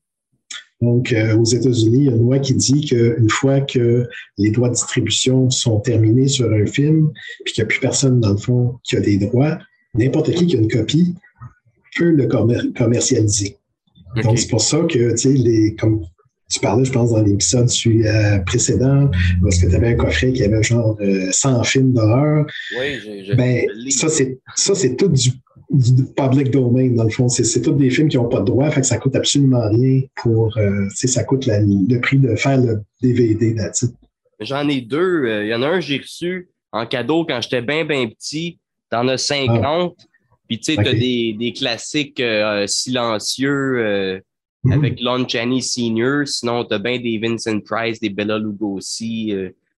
Donc, 0.85 1.11
euh, 1.11 1.35
aux 1.35 1.45
États-Unis, 1.45 1.97
il 1.97 2.05
y 2.05 2.09
a 2.09 2.11
une 2.11 2.21
loi 2.21 2.37
qui 2.37 2.53
dit 2.53 2.85
qu'une 2.85 3.29
fois 3.29 3.59
que 3.61 4.07
les 4.37 4.51
droits 4.51 4.69
de 4.69 4.75
distribution 4.75 5.49
sont 5.49 5.79
terminés 5.79 6.27
sur 6.27 6.51
un 6.53 6.67
film, 6.67 7.11
puis 7.43 7.53
qu'il 7.53 7.63
n'y 7.63 7.65
a 7.65 7.69
plus 7.69 7.79
personne, 7.79 8.19
dans 8.19 8.31
le 8.31 8.37
fond, 8.37 8.75
qui 8.83 8.95
a 8.95 8.99
des 8.99 9.17
droits, 9.17 9.57
n'importe 9.95 10.31
qui 10.31 10.45
qui 10.45 10.55
a 10.55 10.59
une 10.59 10.69
copie 10.69 11.15
peut 11.97 12.11
le 12.11 12.27
commercialiser. 12.73 13.57
Donc, 14.23 14.37
c'est 14.37 14.49
pour 14.49 14.61
ça 14.61 14.77
que, 14.81 15.11
tu 15.11 15.17
sais, 15.17 15.33
les, 15.33 15.75
comme 15.75 16.01
tu 16.51 16.59
parlais, 16.59 16.85
je 16.85 16.91
pense, 16.91 17.09
dans 17.09 17.23
l'épisode 17.23 17.69
euh, 17.87 18.39
précédent, 18.39 19.09
parce 19.41 19.57
que 19.57 19.67
tu 19.67 19.75
avais 19.75 19.87
un 19.89 19.95
coffret 19.95 20.33
qui 20.33 20.43
avait 20.43 20.61
genre 20.61 20.97
100 21.31 21.59
euh, 21.59 21.63
films 21.63 21.93
d'horreur. 21.93 22.45
Oui, 22.79 23.23
j'ai 23.25 23.35
ben, 23.35 23.65
ça, 23.89 24.75
c'est 24.75 24.95
tout 24.95 25.07
du 25.07 25.31
du 25.75 26.05
public 26.05 26.51
domain, 26.51 26.89
dans 26.89 27.03
le 27.03 27.09
fond. 27.09 27.27
C'est 27.27 27.61
tous 27.61 27.73
des 27.73 27.89
films 27.89 28.07
qui 28.07 28.17
n'ont 28.17 28.29
pas 28.29 28.39
de 28.39 28.45
droit, 28.45 28.69
fait 28.71 28.81
que 28.81 28.87
ça 28.87 28.97
coûte 28.97 29.15
absolument 29.15 29.67
rien 29.69 30.01
pour. 30.15 30.57
Euh, 30.57 30.87
ça 30.89 31.23
coûte 31.23 31.47
le 31.47 31.99
prix 31.99 32.17
de 32.17 32.35
faire 32.35 32.57
le 32.57 32.81
DVD 33.01 33.55
J'en 34.39 34.67
ai 34.67 34.81
deux. 34.81 35.25
Euh, 35.25 35.45
il 35.45 35.49
y 35.49 35.53
en 35.55 35.61
a 35.61 35.67
un 35.67 35.79
que 35.79 35.85
j'ai 35.85 35.97
reçu 35.97 36.49
en 36.71 36.85
cadeau 36.85 37.25
quand 37.25 37.41
j'étais 37.41 37.61
bien, 37.61 37.85
bien 37.85 38.07
petit. 38.07 38.59
T'en 38.89 39.07
as 39.07 39.17
50. 39.17 39.95
Ah. 39.97 40.03
Puis 40.47 40.59
tu 40.59 40.75
sais, 40.75 40.81
tu 40.81 40.87
as 40.87 40.93
des, 40.93 41.53
classiques 41.57 42.19
euh, 42.19 42.67
silencieux 42.67 44.21
mhm. 44.63 44.71
avec 44.71 45.01
Lon 45.01 45.27
Chaney 45.27 45.61
Senior. 45.61 46.27
Sinon, 46.27 46.63
tu 46.65 46.73
as 46.73 46.79
bien 46.79 46.99
des 46.99 47.17
Vincent 47.17 47.59
Price, 47.59 47.99
des 47.99 48.09
Bella 48.09 48.37
Lugosi. 48.37 49.33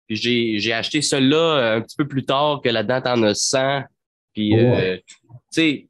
puis 0.07 0.15
j'ai 0.57 0.73
acheté 0.73 1.01
ceux-là 1.01 1.75
un 1.75 1.81
petit 1.81 1.95
peu 1.95 2.07
plus 2.07 2.25
tard 2.25 2.61
que 2.63 2.69
là-dedans, 2.69 3.01
t'en 3.01 3.23
as 3.23 3.35
100. 3.35 3.83
Puis, 4.33 4.53
sais, 5.55 5.87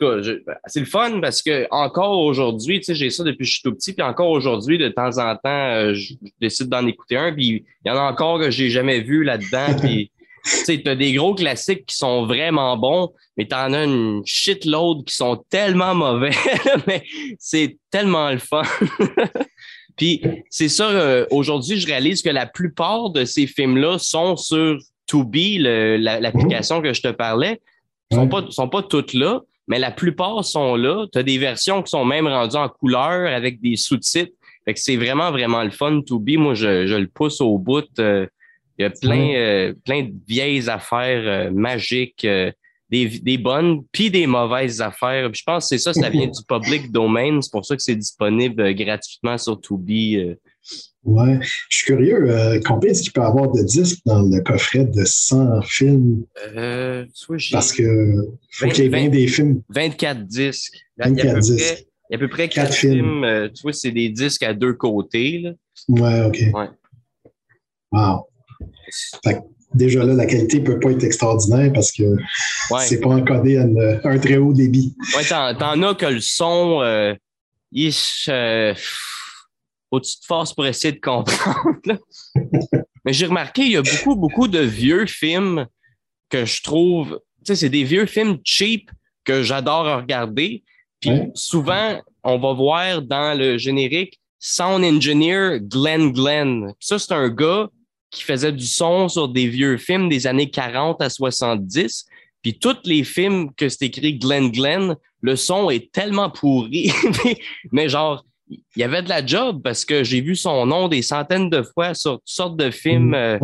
ben, 0.00 0.56
c'est 0.66 0.80
le 0.80 0.86
fun 0.86 1.20
parce 1.20 1.42
que 1.42 1.66
encore 1.70 2.20
aujourd'hui, 2.20 2.80
tu 2.80 2.86
sais, 2.86 2.94
j'ai 2.94 3.10
ça 3.10 3.24
depuis 3.24 3.38
que 3.38 3.44
je 3.44 3.52
suis 3.52 3.62
tout 3.62 3.74
petit, 3.74 3.92
puis 3.92 4.02
encore 4.02 4.30
aujourd'hui, 4.30 4.78
de 4.78 4.88
temps 4.88 5.18
en 5.18 5.34
temps, 5.36 5.74
euh, 5.74 5.94
je, 5.94 6.14
décide 6.40 6.68
d'en 6.68 6.86
écouter 6.86 7.16
un, 7.16 7.32
puis 7.32 7.64
il 7.84 7.88
y 7.88 7.90
en 7.90 7.96
a 7.96 8.10
encore 8.10 8.38
que 8.38 8.50
j'ai 8.50 8.70
jamais 8.70 9.00
vu 9.00 9.24
là-dedans, 9.24 9.76
puis 9.80 10.10
tu 10.44 10.50
sais, 10.50 10.80
t'as 10.84 10.94
des 10.94 11.12
gros 11.12 11.34
classiques 11.34 11.86
qui 11.86 11.96
sont 11.96 12.26
vraiment 12.26 12.76
bons, 12.76 13.12
mais 13.36 13.46
t'en 13.46 13.72
as 13.72 13.84
une 13.84 14.22
shitload 14.24 15.04
qui 15.04 15.14
sont 15.14 15.44
tellement 15.50 15.94
mauvais, 15.94 16.30
mais 16.86 17.02
c'est 17.38 17.78
tellement 17.90 18.30
le 18.30 18.38
fun. 18.38 18.62
puis 19.96 20.22
c'est 20.50 20.68
ça, 20.68 20.88
euh, 20.90 21.26
aujourd'hui, 21.30 21.80
je 21.80 21.86
réalise 21.86 22.22
que 22.22 22.30
la 22.30 22.46
plupart 22.46 23.10
de 23.10 23.24
ces 23.24 23.46
films-là 23.46 23.98
sont 23.98 24.36
sur 24.36 24.78
Tubi, 25.06 25.58
l'application 25.58 26.82
que 26.82 26.92
je 26.92 27.02
te 27.02 27.08
parlais, 27.08 27.60
ne 28.10 28.16
sont 28.16 28.28
pas, 28.28 28.44
sont 28.50 28.68
pas 28.68 28.82
toutes 28.82 29.14
là, 29.14 29.40
mais 29.68 29.78
la 29.78 29.90
plupart 29.90 30.44
sont 30.44 30.76
là. 30.76 31.06
Tu 31.12 31.18
as 31.18 31.22
des 31.22 31.38
versions 31.38 31.82
qui 31.82 31.90
sont 31.90 32.04
même 32.04 32.26
rendues 32.26 32.56
en 32.56 32.68
couleur 32.68 33.32
avec 33.32 33.60
des 33.60 33.76
sous-titres. 33.76 34.32
Fait 34.64 34.74
que 34.74 34.80
c'est 34.80 34.96
vraiment, 34.96 35.30
vraiment 35.30 35.62
le 35.62 35.70
fun 35.70 36.02
to 36.02 36.18
be. 36.18 36.36
Moi, 36.36 36.54
je, 36.54 36.86
je 36.86 36.94
le 36.94 37.08
pousse 37.08 37.40
au 37.40 37.58
bout. 37.58 37.86
Euh, 37.98 38.26
il 38.78 38.82
y 38.82 38.84
a 38.84 38.90
plein, 38.90 39.34
euh, 39.34 39.74
plein 39.84 40.02
de 40.02 40.12
vieilles 40.28 40.68
affaires 40.68 41.22
euh, 41.24 41.50
magiques, 41.50 42.26
des, 42.90 43.06
des 43.08 43.38
bonnes, 43.38 43.84
puis 43.90 44.10
des 44.10 44.26
mauvaises 44.26 44.80
affaires. 44.80 45.30
je 45.32 45.42
pense 45.44 45.64
que 45.64 45.68
c'est 45.68 45.78
ça, 45.78 45.92
ça 45.92 46.10
vient 46.10 46.26
du 46.26 46.42
public 46.46 46.92
domain. 46.92 47.40
C'est 47.40 47.50
pour 47.50 47.64
ça 47.64 47.74
que 47.74 47.82
c'est 47.82 47.96
disponible 47.96 48.74
gratuitement 48.74 49.38
sur 49.38 49.60
Tubi. 49.60 50.36
Ouais, 51.06 51.38
je 51.40 51.76
suis 51.76 51.86
curieux, 51.86 52.28
euh, 52.30 52.60
combien 52.64 52.90
est-ce 52.90 53.02
qu'il 53.02 53.12
peut 53.12 53.20
y 53.20 53.24
avoir 53.24 53.52
de 53.52 53.62
disques 53.62 54.00
dans 54.06 54.22
le 54.22 54.40
coffret 54.40 54.84
de 54.86 55.04
100 55.04 55.62
films? 55.62 56.24
Euh, 56.56 57.04
Parce 57.52 57.72
que 57.72 58.26
faut 58.50 58.66
qu'il 58.68 58.84
y 58.84 58.86
ait 58.88 58.90
20, 58.90 59.08
des 59.10 59.28
films. 59.28 59.62
24 59.68 60.26
disques. 60.26 60.74
24 60.98 61.38
disques. 61.38 61.86
il 62.10 62.12
y 62.12 62.14
a 62.14 62.16
à 62.16 62.18
peu 62.18 62.28
près 62.28 62.48
4, 62.48 62.74
films. 62.74 63.22
Euh, 63.22 63.48
tu 63.48 63.62
vois, 63.62 63.72
c'est 63.72 63.92
des 63.92 64.08
disques 64.08 64.42
à 64.42 64.52
deux 64.52 64.72
côtés. 64.72 65.38
Là. 65.38 65.52
Ouais, 65.88 66.26
OK. 66.26 66.42
Ouais. 66.52 66.70
Wow. 67.92 68.26
Fait 69.22 69.38
déjà 69.74 70.04
là, 70.04 70.12
la 70.14 70.26
qualité 70.26 70.58
ne 70.58 70.64
peut 70.64 70.80
pas 70.80 70.90
être 70.90 71.04
extraordinaire 71.04 71.72
parce 71.72 71.92
que 71.92 72.02
ouais. 72.02 72.80
c'est 72.80 73.00
pas 73.00 73.10
encodé 73.10 73.58
à, 73.58 73.66
un 74.02 74.18
très 74.18 74.38
haut 74.38 74.52
débit. 74.52 74.96
Ouais, 75.16 75.24
t'en 75.24 75.82
as 75.82 75.94
que 75.94 76.06
le 76.06 76.20
son, 76.20 76.80
faut-tu 79.96 80.20
te 80.20 80.26
forces 80.26 80.52
pour 80.52 80.66
essayer 80.66 80.92
de 80.92 81.00
comprendre? 81.00 81.98
Mais 83.04 83.12
j'ai 83.12 83.26
remarqué, 83.26 83.62
il 83.62 83.70
y 83.72 83.76
a 83.76 83.82
beaucoup, 83.82 84.16
beaucoup 84.16 84.48
de 84.48 84.58
vieux 84.58 85.06
films 85.06 85.66
que 86.28 86.44
je 86.44 86.62
trouve, 86.62 87.20
tu 87.38 87.46
sais, 87.46 87.56
c'est 87.56 87.70
des 87.70 87.84
vieux 87.84 88.06
films 88.06 88.38
cheap 88.44 88.90
que 89.24 89.42
j'adore 89.42 90.00
regarder. 90.02 90.64
Puis 91.00 91.12
souvent, 91.34 92.00
on 92.24 92.38
va 92.38 92.52
voir 92.52 93.02
dans 93.02 93.38
le 93.38 93.58
générique 93.58 94.20
Sound 94.38 94.84
Engineer 94.84 95.60
Glenn 95.60 96.12
Glenn. 96.12 96.74
Ça, 96.80 96.98
c'est 96.98 97.12
un 97.12 97.28
gars 97.28 97.68
qui 98.10 98.22
faisait 98.22 98.52
du 98.52 98.66
son 98.66 99.08
sur 99.08 99.28
des 99.28 99.46
vieux 99.46 99.78
films 99.78 100.08
des 100.08 100.26
années 100.26 100.50
40 100.50 101.00
à 101.00 101.08
70. 101.08 102.06
Puis 102.42 102.58
tous 102.58 102.76
les 102.84 103.04
films 103.04 103.52
que 103.54 103.68
c'est 103.68 103.86
écrit 103.86 104.18
Glenn 104.18 104.50
Glenn, 104.50 104.96
le 105.20 105.36
son 105.36 105.70
est 105.70 105.90
tellement 105.92 106.30
pourri. 106.30 106.92
mais 107.72 107.88
genre, 107.88 108.24
il 108.48 108.60
y 108.76 108.82
avait 108.82 109.02
de 109.02 109.08
la 109.08 109.24
job 109.24 109.60
parce 109.62 109.84
que 109.84 110.04
j'ai 110.04 110.20
vu 110.20 110.36
son 110.36 110.66
nom 110.66 110.88
des 110.88 111.02
centaines 111.02 111.50
de 111.50 111.62
fois 111.62 111.94
sur 111.94 112.14
toutes 112.14 112.22
sortes 112.24 112.56
de 112.56 112.70
films. 112.70 113.14
Euh, 113.14 113.38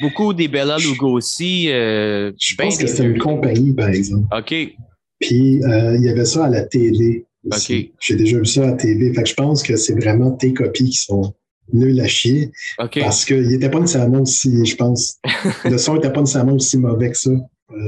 beaucoup 0.00 0.32
des 0.34 0.48
Bella 0.48 0.76
Lugosi. 0.78 1.70
Euh, 1.70 2.32
je 2.38 2.54
pense 2.56 2.78
que 2.78 2.86
c'était 2.86 3.04
une 3.04 3.18
compagnie, 3.18 3.72
par 3.72 3.88
exemple. 3.88 4.26
OK. 4.36 4.54
Puis 5.20 5.62
euh, 5.64 5.96
il 5.96 6.02
y 6.02 6.08
avait 6.08 6.24
ça 6.24 6.46
à 6.46 6.48
la 6.48 6.62
télé. 6.62 7.26
OK. 7.44 7.72
J'ai 8.00 8.16
déjà 8.16 8.38
vu 8.38 8.46
ça 8.46 8.64
à 8.64 8.66
la 8.68 8.72
télé. 8.72 9.12
Fait 9.12 9.22
que 9.22 9.28
je 9.28 9.34
pense 9.34 9.62
que 9.62 9.76
c'est 9.76 9.94
vraiment 9.94 10.32
tes 10.32 10.52
copies 10.52 10.90
qui 10.90 10.98
sont 10.98 11.34
nulles 11.72 12.00
à 12.00 12.08
chier. 12.08 12.50
OK. 12.78 12.98
Parce 13.00 13.24
qu'il 13.24 13.46
n'était 13.46 13.70
pas 13.70 13.80
nécessairement 13.80 14.22
aussi, 14.22 14.64
je 14.64 14.76
pense, 14.76 15.18
le 15.64 15.78
son 15.78 15.94
n'était 15.94 16.12
pas 16.12 16.20
nécessairement 16.20 16.54
aussi 16.54 16.76
mauvais 16.78 17.10
que 17.10 17.18
ça. 17.18 17.30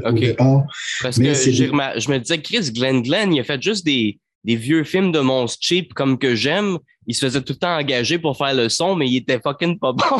Au 0.04 0.12
départ. 0.12 0.64
Parce 1.02 1.18
que 1.18 1.34
je 1.34 2.10
me 2.10 2.18
disais, 2.18 2.40
Chris 2.40 2.72
Glenn 2.72 3.02
Glenn, 3.02 3.32
il 3.32 3.40
a 3.40 3.44
fait 3.44 3.60
juste 3.60 3.84
des 3.84 4.18
des 4.46 4.56
vieux 4.56 4.84
films 4.84 5.12
de 5.12 5.18
monstres 5.18 5.58
cheap 5.60 5.92
comme 5.92 6.16
que 6.18 6.36
j'aime, 6.36 6.78
il 7.06 7.14
se 7.14 7.26
faisait 7.26 7.42
tout 7.42 7.52
le 7.54 7.58
temps 7.58 7.76
engager 7.76 8.18
pour 8.18 8.38
faire 8.38 8.54
le 8.54 8.68
son, 8.68 8.94
mais 8.94 9.08
il 9.08 9.16
était 9.16 9.40
fucking 9.40 9.78
pas 9.78 9.92
bon. 9.92 10.04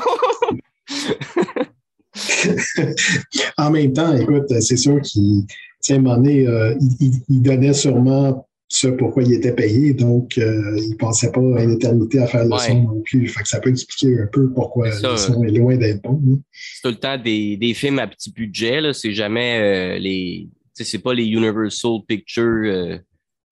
en 3.57 3.71
même 3.71 3.93
temps, 3.93 4.17
écoute, 4.17 4.53
c'est 4.61 4.77
sûr 4.77 5.01
qu'il, 5.03 5.45
à 5.89 5.95
un 5.95 5.99
moment 5.99 6.17
donné, 6.17 6.45
euh, 6.47 6.75
il, 7.01 7.43
donnait 7.43 7.73
sûrement 7.73 8.47
ce 8.69 8.89
pourquoi 8.89 9.23
il 9.23 9.35
était 9.35 9.55
payé, 9.55 9.95
donc 9.95 10.37
euh, 10.39 10.77
il 10.77 10.91
ne 10.91 10.97
pensait 10.97 11.31
pas 11.31 11.41
à 11.41 11.63
une 11.63 11.71
éternité 11.73 12.19
à 12.19 12.27
faire 12.27 12.45
le 12.45 12.59
son 12.59 12.83
non 12.83 13.01
plus. 13.03 13.29
Fait 13.29 13.43
que 13.43 13.49
ça 13.49 13.61
peut 13.61 13.71
expliquer 13.71 14.21
un 14.21 14.27
peu 14.27 14.53
pourquoi 14.53 14.89
le 14.89 15.17
son 15.17 15.45
est 15.45 15.53
loin 15.53 15.77
d'être 15.77 16.03
bon. 16.03 16.21
Hein. 16.29 16.41
C'est 16.53 16.83
tout 16.83 16.95
le 16.95 17.01
temps 17.01 17.17
des, 17.17 17.57
des, 17.57 17.75
films 17.75 18.01
à 18.01 18.09
petit 18.09 18.33
budget, 18.33 18.81
c'est 18.93 19.13
jamais 19.13 19.61
euh, 19.61 19.99
les. 19.99 20.49
C'est 20.75 20.99
pas 20.99 21.15
les 21.15 21.25
Universal 21.25 22.01
Pictures 22.07 23.01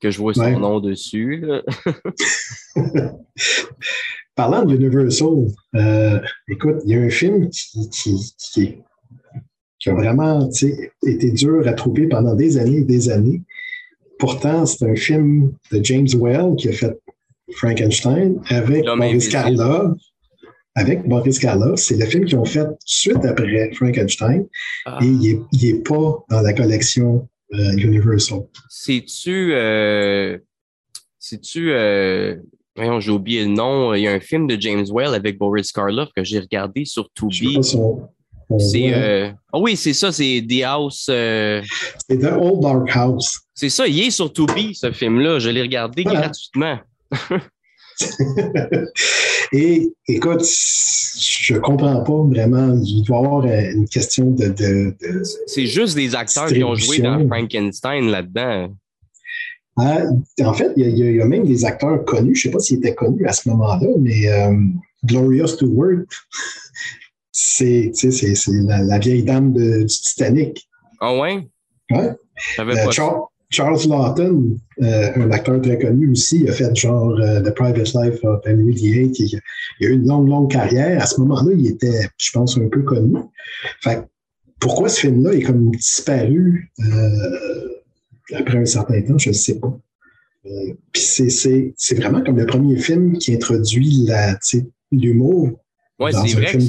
que 0.01 0.11
je 0.11 0.19
vois 0.19 0.35
son 0.35 0.59
nom 0.59 0.81
dessus. 0.81 1.45
Parlant 4.35 4.65
de 4.65 4.75
Universal, 4.75 5.47
écoute, 6.49 6.77
il 6.85 6.93
y 6.93 6.95
a 6.97 7.01
un 7.01 7.11
film 7.11 7.49
qui, 7.51 7.89
qui, 7.91 8.79
qui 9.85 9.91
a 9.91 9.95
vraiment 9.95 10.49
été 11.07 11.31
dur 11.33 11.69
à 11.69 11.75
trouver 11.75 12.09
pendant 12.09 12.35
des 12.35 12.57
années 12.57 12.79
et 12.79 12.85
des 12.85 13.11
années. 13.11 13.43
Pourtant, 14.19 14.65
c'est 14.65 14.85
un 14.89 14.97
film 14.97 15.53
de 15.71 15.85
James 15.85 16.09
Well 16.19 16.57
qui 16.57 16.71
a 16.71 16.73
fait 16.73 16.99
Frankenstein 17.53 18.41
avec 18.49 18.85
Boris 18.85 19.29
Karloff. 19.29 19.93
Avec 20.75 21.07
Boris 21.07 21.39
Karloff. 21.39 21.79
C'est 21.79 21.97
le 21.97 22.07
film 22.07 22.25
qu'ils 22.25 22.39
ont 22.39 22.45
fait 22.45 22.67
suite 22.85 23.25
après 23.25 23.71
Frankenstein. 23.75 24.47
Ah. 24.87 24.99
Et 25.03 25.07
il 25.07 25.43
n'est 25.53 25.81
pas 25.81 26.25
dans 26.31 26.41
la 26.41 26.53
collection 26.55 27.17
euh, 27.17 27.34
Universal. 27.77 28.41
C'est-tu. 28.69 29.53
Euh, 29.55 30.39
C'est-tu. 31.19 31.73
Euh, 31.73 32.37
voyons, 32.77 33.01
j'ai 33.01 33.11
oublié 33.11 33.45
le 33.45 33.51
nom. 33.51 33.95
Il 33.95 34.03
y 34.03 34.09
a 34.09 34.13
un 34.13 34.21
film 34.21 34.47
de 34.47 34.61
James 34.61 34.87
Well 34.91 35.15
avec 35.15 35.39
Boris 35.39 35.73
Karloff 35.73 36.11
que 36.15 36.25
j'ai 36.25 36.41
regardé 36.41 36.85
sur 36.85 37.11
Tubi. 37.13 37.59
C'est. 38.59 39.35
Oh 39.53 39.61
oui, 39.63 39.77
c'est 39.77 39.95
ça, 39.95 40.13
c'est 40.13 40.45
The 40.49 40.63
House. 40.65 41.05
C'est 41.07 41.63
The 42.09 42.33
Old 42.39 42.61
Dark 42.61 42.89
House. 42.95 43.41
C'est 43.55 43.71
ça, 43.71 43.87
il 43.87 43.99
est 44.01 44.11
sur 44.11 44.33
Tubi, 44.33 44.75
ce 44.75 44.93
film-là. 44.93 45.39
Je 45.39 45.51
l'ai 45.51 45.63
regardé 45.63 46.05
gratuitement. 46.05 46.79
Et 49.53 49.93
écoute, 50.09 50.43
je 50.45 51.57
comprends 51.59 52.03
pas 52.03 52.23
vraiment. 52.23 52.77
Il 52.83 53.03
doit 53.03 53.19
y 53.19 53.25
avoir 53.25 53.45
une 53.47 53.89
question 53.89 54.31
de. 54.31 54.97
c'est 55.47 55.67
juste 55.67 55.95
des 55.95 56.15
acteurs 56.15 56.49
qui 56.49 56.65
ont 56.65 56.75
joué 56.75 56.99
dans 56.99 57.27
Frankenstein 57.29 58.11
là-dedans. 58.11 58.75
Ah, 59.77 60.03
en 60.41 60.55
fait, 60.55 60.73
il 60.77 60.89
y, 60.97 61.21
a, 61.21 61.25
même 61.25 61.45
des 61.45 61.65
acteurs 61.65 62.05
connus. 62.05 62.37
Je 62.37 62.49
ne 62.49 62.53
sais 62.53 62.57
pas 62.57 62.61
s'ils 62.61 62.79
étaient 62.79 62.95
connus 62.95 63.27
à 63.27 63.33
ce 63.33 63.49
moment-là, 63.49 63.89
mais 63.99 64.29
euh, 64.29 64.55
Gloria 65.05 65.49
Stewart, 65.49 66.05
c'est 67.33 67.93
la, 68.47 68.83
la, 68.83 68.99
vieille 68.99 69.25
dame 69.25 69.53
de, 69.53 69.81
du 69.81 69.87
Titanic. 69.87 70.69
Ah 71.01 71.17
ouais? 71.17 71.49
Ouais. 71.91 72.11
Euh, 72.61 73.25
Charles 73.51 73.87
Lawton, 73.89 74.57
euh, 74.83 75.11
un 75.17 75.31
acteur 75.31 75.61
très 75.61 75.79
connu 75.79 76.11
aussi, 76.11 76.49
a 76.49 76.53
fait 76.53 76.75
genre 76.75 77.19
euh, 77.21 77.41
The 77.41 77.55
Private 77.55 77.93
Life 77.95 78.25
of 78.25 78.41
Henry 78.47 78.73
VIII. 78.73 79.13
Il, 79.19 79.41
il, 79.81 79.87
a 79.87 79.91
eu 79.91 79.93
une 79.95 80.07
longue, 80.07 80.29
longue 80.29 80.51
carrière. 80.51 81.03
À 81.03 81.07
ce 81.07 81.21
moment-là, 81.21 81.53
il 81.57 81.67
était, 81.67 82.09
je 82.19 82.31
pense, 82.33 82.57
un 82.59 82.69
peu 82.69 82.83
connu. 82.83 83.17
Fait 83.83 84.03
pourquoi 84.61 84.89
ce 84.89 85.01
film-là 85.01 85.33
est 85.35 85.43
comme 85.43 85.71
disparu 85.73 86.73
euh, 86.81 87.69
après 88.35 88.59
un 88.59 88.65
certain 88.65 89.03
temps, 89.03 89.19
je 89.19 89.29
ne 89.29 89.35
sais 89.35 89.59
pas. 89.59 89.79
Puis 90.93 91.03
c'est 91.03 91.95
vraiment 91.95 92.23
comme 92.23 92.39
le 92.39 92.47
premier 92.47 92.77
film 92.77 93.19
qui 93.19 93.35
introduit 93.35 94.09
l'humour 94.93 95.64
oui, 96.01 96.11
c'est 96.13 96.35
vrai, 96.35 96.53
que 96.53 96.61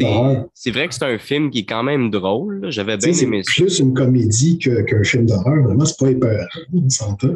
c'est 0.53 0.71
vrai 0.71 0.87
que 0.87 0.93
c'est 0.93 1.03
un 1.03 1.17
film 1.17 1.49
qui 1.49 1.59
est 1.59 1.65
quand 1.65 1.81
même 1.81 2.11
drôle. 2.11 2.67
J'avais 2.69 2.97
bien 2.97 3.11
aimé 3.11 3.41
ça. 3.43 3.51
C'est 3.55 3.63
plus 3.63 3.79
une 3.79 3.93
comédie 3.93 4.59
qu'un 4.59 5.03
film 5.03 5.25
d'horreur. 5.25 5.63
Vraiment, 5.63 5.85
c'est 5.85 5.97
pas 5.97 6.27
peur, 6.27 6.47
on 6.73 6.89
s'entend. 6.89 7.35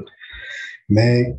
Mais 0.88 1.36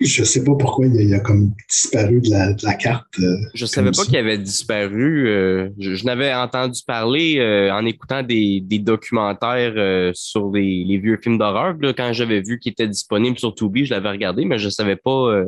je 0.00 0.24
sais 0.24 0.42
pas 0.44 0.54
pourquoi 0.54 0.86
il 0.86 1.14
a, 1.14 1.20
comme 1.20 1.52
disparu 1.68 2.20
de 2.20 2.30
la, 2.30 2.74
carte. 2.74 3.18
Euh, 3.20 3.36
je 3.52 3.66
savais 3.66 3.90
pas 3.90 4.04
qu'il 4.04 4.16
avait 4.16 4.38
disparu. 4.38 5.28
Euh, 5.28 5.68
je, 5.78 6.04
n'avais 6.04 6.32
entendu 6.32 6.80
parler 6.86 7.38
euh, 7.38 7.72
en 7.72 7.84
écoutant 7.84 8.22
des, 8.22 8.60
documentaires 8.80 10.12
sur 10.14 10.50
les, 10.50 10.98
vieux 10.98 11.18
films 11.22 11.38
d'horreur. 11.38 11.76
Quand 11.96 12.12
j'avais 12.12 12.40
vu 12.40 12.58
qu'il 12.58 12.72
était 12.72 12.88
disponible 12.88 13.38
sur 13.38 13.54
Tubi, 13.54 13.84
je 13.84 13.94
l'avais 13.94 14.10
regardé, 14.10 14.44
mais 14.46 14.58
je 14.58 14.70
savais 14.70 14.96
pas. 14.96 15.44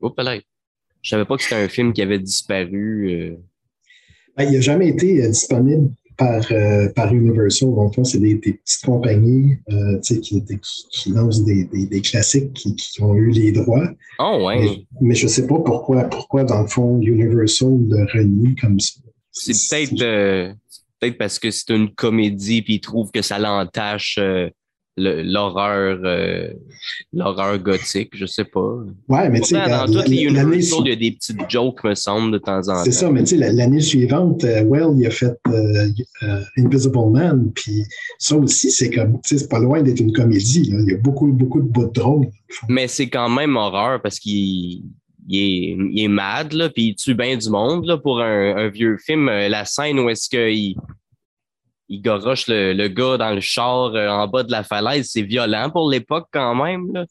Oh, 0.00 0.14
là, 0.18 0.36
je 1.02 1.10
savais 1.10 1.24
pas 1.24 1.36
que 1.36 1.42
c'était 1.42 1.56
un 1.56 1.68
film 1.68 1.92
qui 1.92 2.00
avait 2.00 2.18
disparu. 2.18 3.10
Euh. 3.10 3.36
Ben, 4.36 4.44
il 4.44 4.52
n'a 4.52 4.60
jamais 4.60 4.88
été 4.88 5.22
euh, 5.22 5.28
disponible 5.28 5.90
par, 6.16 6.44
euh, 6.52 6.88
par 6.94 7.12
Universal. 7.12 7.70
Donc, 7.70 7.94
c'est 8.04 8.20
des, 8.20 8.36
petites 8.36 8.84
compagnies 8.84 9.56
qui, 10.02 10.20
qui, 10.20 11.10
lancent 11.10 11.44
des, 11.44 12.00
classiques 12.02 12.52
qui, 12.52 13.02
ont 13.02 13.14
eu 13.14 13.30
les 13.30 13.52
droits. 13.52 13.90
Oh, 14.20 14.46
ouais. 14.46 14.86
Mais, 15.00 15.14
je 15.14 15.24
ne 15.24 15.30
sais 15.30 15.46
pas 15.46 15.58
pourquoi, 15.58 16.04
pourquoi, 16.04 16.44
dans 16.44 16.62
le 16.62 16.68
fond, 16.68 17.00
Universal 17.00 17.78
le 17.88 18.06
renie 18.12 18.54
comme 18.54 18.78
ça. 18.78 19.00
C'est 19.32 19.88
peut-être 19.90 20.56
peut 21.00 21.16
parce 21.18 21.40
que 21.40 21.50
c'est 21.50 21.70
une 21.70 21.92
comédie 21.92 22.62
puis 22.62 22.74
ils 22.74 22.80
trouvent 22.80 23.10
que 23.10 23.22
ça 23.22 23.38
l'entache 23.38 24.20
l'horreur 24.96 25.98
euh, 26.04 26.48
l'horreur 27.12 27.58
gothique, 27.58 28.10
je 28.14 28.26
sais 28.26 28.44
pas. 28.44 28.76
Ouais, 29.08 29.28
mais 29.30 29.40
tu 29.40 29.48
sais, 29.48 29.68
dans 29.68 29.86
toutes 29.86 30.08
les 30.08 30.22
Universal, 30.22 30.80
il 30.84 30.88
y 30.88 30.92
a 30.92 30.96
des 30.96 31.12
petites 31.12 31.48
jokes, 31.48 31.82
me 31.84 31.94
semble, 31.94 32.32
de 32.32 32.38
temps 32.38 32.60
en 32.60 32.74
temps. 32.74 32.84
C'est 32.84 32.92
ça, 32.92 33.10
mais 33.10 33.24
tu 33.24 33.38
sais, 33.38 33.52
l'année 33.52 33.80
suivante, 33.80 34.44
euh, 34.44 34.64
Well, 34.64 34.88
il 34.96 35.06
a 35.06 35.10
fait 35.10 35.38
euh, 35.48 36.40
Invisible 36.58 37.10
Man, 37.10 37.50
puis 37.54 37.82
ça 38.18 38.36
aussi, 38.36 38.70
c'est 38.70 38.90
comme, 38.90 39.20
tu 39.22 39.30
sais, 39.30 39.38
c'est 39.38 39.48
pas 39.48 39.60
loin 39.60 39.82
d'être 39.82 40.00
une 40.00 40.12
comédie. 40.12 40.70
Là. 40.70 40.78
Il 40.86 40.92
y 40.92 40.94
a 40.94 40.98
beaucoup, 40.98 41.26
beaucoup 41.32 41.60
de 41.60 41.68
bouts 41.68 41.86
de 41.86 41.92
drôle. 41.92 42.26
Mais 42.68 42.86
c'est 42.86 43.08
quand 43.08 43.30
même 43.30 43.56
horreur 43.56 44.02
parce 44.02 44.18
qu'il 44.18 44.82
il 45.28 45.38
est, 45.38 45.76
il 45.92 46.04
est 46.04 46.08
mad, 46.08 46.52
là, 46.52 46.68
puis 46.68 46.88
il 46.88 46.94
tue 46.96 47.14
bien 47.14 47.36
du 47.36 47.48
monde 47.48 47.86
là, 47.86 47.96
pour 47.96 48.20
un, 48.20 48.56
un 48.56 48.68
vieux 48.68 48.98
film. 48.98 49.26
La 49.26 49.64
scène 49.64 50.00
où 50.00 50.10
est-ce 50.10 50.28
qu'il 50.28 50.76
il 51.92 52.00
goroche 52.00 52.46
le, 52.48 52.88
gars 52.88 53.18
dans 53.18 53.34
le 53.34 53.40
char 53.40 53.94
euh, 53.94 54.08
en 54.08 54.26
bas 54.26 54.42
de 54.42 54.50
la 54.50 54.64
falaise. 54.64 55.10
C'est 55.12 55.22
violent 55.22 55.70
pour 55.70 55.90
l'époque 55.90 56.26
quand 56.32 56.54
même. 56.54 56.90
Là. 56.92 57.06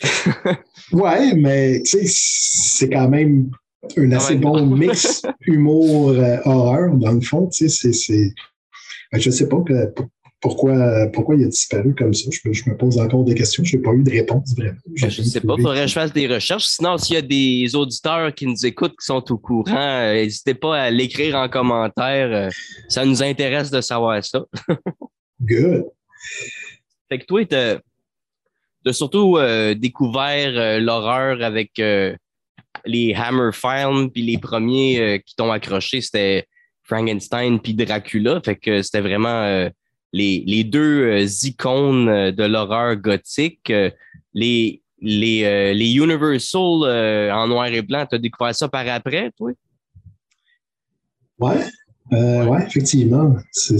ouais, 0.92 1.34
mais 1.34 1.82
c'est 1.84 2.90
quand 2.90 3.08
même 3.08 3.50
un 3.96 4.12
assez 4.12 4.36
bon 4.36 4.66
mix 4.76 5.22
humour-horreur, 5.46 6.92
euh, 6.92 6.98
dans 6.98 7.12
le 7.12 7.20
fond. 7.22 7.48
C'est, 7.50 7.68
ben, 9.10 9.18
je 9.18 9.30
sais 9.30 9.48
pas 9.48 9.62
que, 9.62 9.94
pourquoi, 10.40 11.08
pourquoi 11.08 11.34
il 11.34 11.44
a 11.44 11.48
disparu 11.48 11.94
comme 11.96 12.14
ça? 12.14 12.30
Je, 12.30 12.70
me 12.70 12.76
pose 12.76 12.98
encore 12.98 13.24
des 13.24 13.34
questions. 13.34 13.64
Je 13.64 13.76
n'ai 13.76 13.82
pas 13.82 13.92
eu 13.92 14.04
de 14.04 14.10
réponse 14.10 14.54
vraiment. 14.56 14.78
Je 14.94 15.06
ne 15.06 15.10
sais 15.10 15.40
pas. 15.40 15.54
Il 15.58 15.62
faudrait 15.62 15.82
que 15.82 15.88
je 15.88 15.92
fasse 15.92 16.12
des 16.12 16.28
recherches. 16.28 16.66
Sinon, 16.66 16.96
s'il 16.96 17.16
y 17.16 17.18
a 17.18 17.22
des 17.22 17.74
auditeurs 17.74 18.32
qui 18.32 18.46
nous 18.46 18.64
écoutent, 18.64 18.92
qui 18.92 19.04
sont 19.04 19.32
au 19.32 19.38
courant, 19.38 19.74
euh, 19.76 20.14
n'hésitez 20.14 20.54
pas 20.54 20.80
à 20.80 20.90
l'écrire 20.90 21.34
en 21.34 21.48
commentaire. 21.48 22.28
Euh, 22.32 22.50
ça 22.88 23.04
nous 23.04 23.20
intéresse 23.22 23.70
de 23.70 23.80
savoir 23.80 24.24
ça. 24.24 24.44
Good. 25.42 25.86
Fait 27.08 27.18
que 27.18 27.24
toi, 27.24 27.44
tu 27.44 27.56
as, 27.56 28.92
surtout 28.92 29.38
euh, 29.38 29.74
découvert 29.74 30.80
l'horreur 30.80 31.42
avec 31.42 31.82
les 32.84 33.14
Hammer 33.14 33.50
Films, 33.52 34.10
puis 34.12 34.22
les 34.22 34.38
premiers 34.38 35.20
qui 35.26 35.34
t'ont 35.34 35.50
accroché, 35.50 36.00
c'était 36.00 36.46
Frankenstein 36.84 37.58
puis 37.58 37.74
Dracula. 37.74 38.40
Fait 38.44 38.56
que 38.56 38.82
c'était 38.82 39.00
vraiment 39.00 39.68
les, 40.12 40.64
deux 40.64 41.02
euh, 41.02 41.26
icônes 41.42 42.08
euh, 42.08 42.32
de 42.32 42.44
l'horreur 42.44 42.96
gothique, 42.96 43.70
euh, 43.70 43.90
les, 44.34 44.82
les, 45.00 45.74
les 45.74 45.96
Universal 45.96 47.30
en 47.32 47.46
noir 47.46 47.66
et 47.66 47.82
blanc. 47.82 48.04
Tu 48.08 48.16
as 48.16 48.18
découvert 48.18 48.54
ça 48.54 48.68
par 48.68 48.86
après, 48.88 49.30
toi? 49.36 49.52
Oui, 51.40 51.54
ouais, 52.10 52.66
effectivement. 52.66 53.36
C'est 53.52 53.78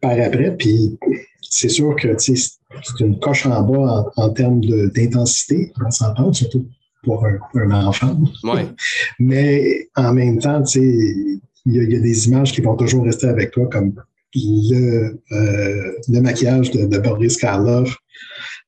par 0.00 0.18
après. 0.18 0.56
Puis 0.56 0.98
c'est 1.42 1.68
sûr 1.68 1.94
que 1.96 2.16
c'est 2.18 3.00
une 3.00 3.18
coche 3.20 3.46
en 3.46 3.62
bas 3.62 4.06
en, 4.16 4.30
termes 4.30 4.60
d'intensité, 4.62 5.72
on 5.84 5.90
s'entend, 5.90 6.32
surtout 6.32 6.68
pour 7.04 7.24
un, 7.26 7.70
enfant. 7.86 8.18
Ouais. 8.44 8.66
Mais 9.18 9.88
en 9.94 10.14
même 10.14 10.38
temps, 10.38 10.62
il 10.74 11.40
y, 11.66 11.78
y, 11.78 11.96
a 11.96 12.00
des 12.00 12.28
images 12.28 12.52
qui 12.52 12.62
vont 12.62 12.76
toujours 12.76 13.04
rester 13.04 13.28
avec 13.28 13.50
toi, 13.52 13.68
comme 13.70 13.94
le, 14.34 15.18
euh, 15.32 15.92
le 16.08 16.20
maquillage 16.20 16.70
de, 16.70 16.98
Boris 16.98 17.36
Karloff 17.36 17.96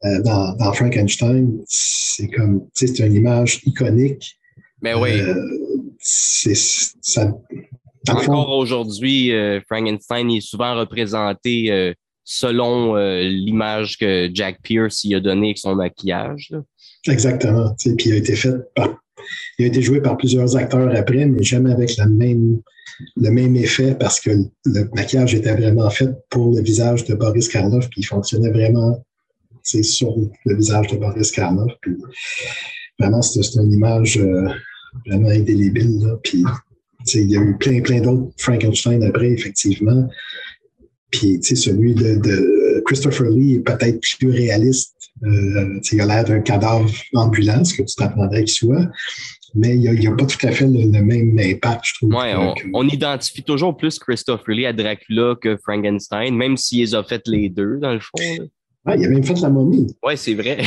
euh, 0.04 0.22
dans, 0.22 0.72
Frankenstein, 0.72 1.60
c'est 1.66 2.28
comme, 2.28 2.66
c'est 2.74 2.98
une 2.98 3.14
image 3.14 3.60
iconique. 3.64 4.38
Mais 4.82 4.94
oui. 4.94 5.20
Euh, 5.20 5.34
c'est 5.98 6.54
ça. 6.54 7.32
Encore 8.08 8.56
aujourd'hui, 8.56 9.32
Frankenstein 9.66 10.30
est 10.30 10.40
souvent 10.40 10.76
représenté 10.76 11.94
selon 12.24 12.94
l'image 12.94 13.98
que 13.98 14.30
Jack 14.32 14.62
Pierce 14.62 15.04
y 15.04 15.14
a 15.14 15.20
donnée 15.20 15.48
avec 15.48 15.58
son 15.58 15.74
maquillage. 15.74 16.54
Exactement. 17.06 17.74
Puis 17.78 17.96
il 18.06 18.12
a 18.12 18.16
été 18.16 18.36
fait 18.36 18.54
il 19.58 19.64
a 19.64 19.68
été 19.68 19.82
joué 19.82 20.00
par 20.00 20.16
plusieurs 20.16 20.56
acteurs 20.56 20.94
après, 20.94 21.26
mais 21.26 21.42
jamais 21.42 21.72
avec 21.72 21.98
même, 21.98 22.60
le 23.16 23.30
même 23.30 23.56
effet 23.56 23.96
parce 23.98 24.20
que 24.20 24.30
le 24.64 24.88
maquillage 24.94 25.34
était 25.34 25.54
vraiment 25.54 25.90
fait 25.90 26.10
pour 26.30 26.54
le 26.54 26.62
visage 26.62 27.04
de 27.04 27.14
Boris 27.14 27.48
Karloff, 27.48 27.88
puis 27.90 28.02
il 28.02 28.04
fonctionnait 28.04 28.50
vraiment 28.50 29.04
sur 29.62 30.14
le 30.44 30.54
visage 30.54 30.88
de 30.88 30.96
Boris 30.96 31.30
Karloff. 31.30 31.72
Puis 31.82 31.96
vraiment, 32.98 33.22
c'était 33.22 33.60
une 33.60 33.72
image 33.72 34.18
euh, 34.18 34.48
vraiment 35.06 35.28
indélébile. 35.28 36.00
Il 37.14 37.30
y 37.30 37.36
a 37.36 37.40
eu 37.40 37.56
plein, 37.58 37.80
plein 37.80 38.00
d'autres 38.00 38.30
Frankenstein 38.38 39.02
après, 39.02 39.30
effectivement. 39.30 40.08
Puis 41.10 41.38
celui 41.42 41.94
de, 41.94 42.16
Christopher 42.84 43.30
Lee 43.30 43.54
est 43.54 43.60
peut-être 43.60 44.00
plus 44.18 44.30
réaliste. 44.30 44.94
Euh, 45.24 45.80
il 45.90 46.00
a 46.00 46.06
l'air 46.06 46.24
d'un 46.24 46.40
cadavre 46.40 46.88
ambulant, 47.14 47.64
ce 47.64 47.74
que 47.74 47.82
tu 47.82 47.94
t'attendrais 47.96 48.44
qu'il 48.44 48.54
soit 48.54 48.88
mais 49.54 49.76
il 49.76 49.80
n'y 49.80 50.06
a, 50.06 50.12
pas 50.12 50.26
tout 50.26 50.46
à 50.46 50.50
fait 50.50 50.66
le, 50.66 51.02
même 51.02 51.38
impact, 51.38 51.80
je 51.84 51.94
trouve. 51.94 52.14
Ouais, 52.14 52.34
on, 52.72 52.88
identifie 52.88 53.42
toujours 53.42 53.76
plus 53.76 53.98
Christopher 53.98 54.54
Lee 54.54 54.66
à 54.66 54.72
Dracula 54.72 55.34
que 55.40 55.56
Frankenstein, 55.56 56.34
même 56.34 56.56
s'ils 56.56 56.96
ont 56.96 57.02
fait 57.02 57.22
les 57.26 57.48
deux, 57.48 57.78
dans 57.78 57.92
le 57.92 58.00
fond. 58.00 58.48
Il 58.96 59.04
a 59.04 59.08
même 59.08 59.24
fait 59.24 59.38
la 59.40 59.50
momie. 59.50 59.86
Oui, 60.02 60.16
c'est 60.16 60.34
vrai. 60.34 60.58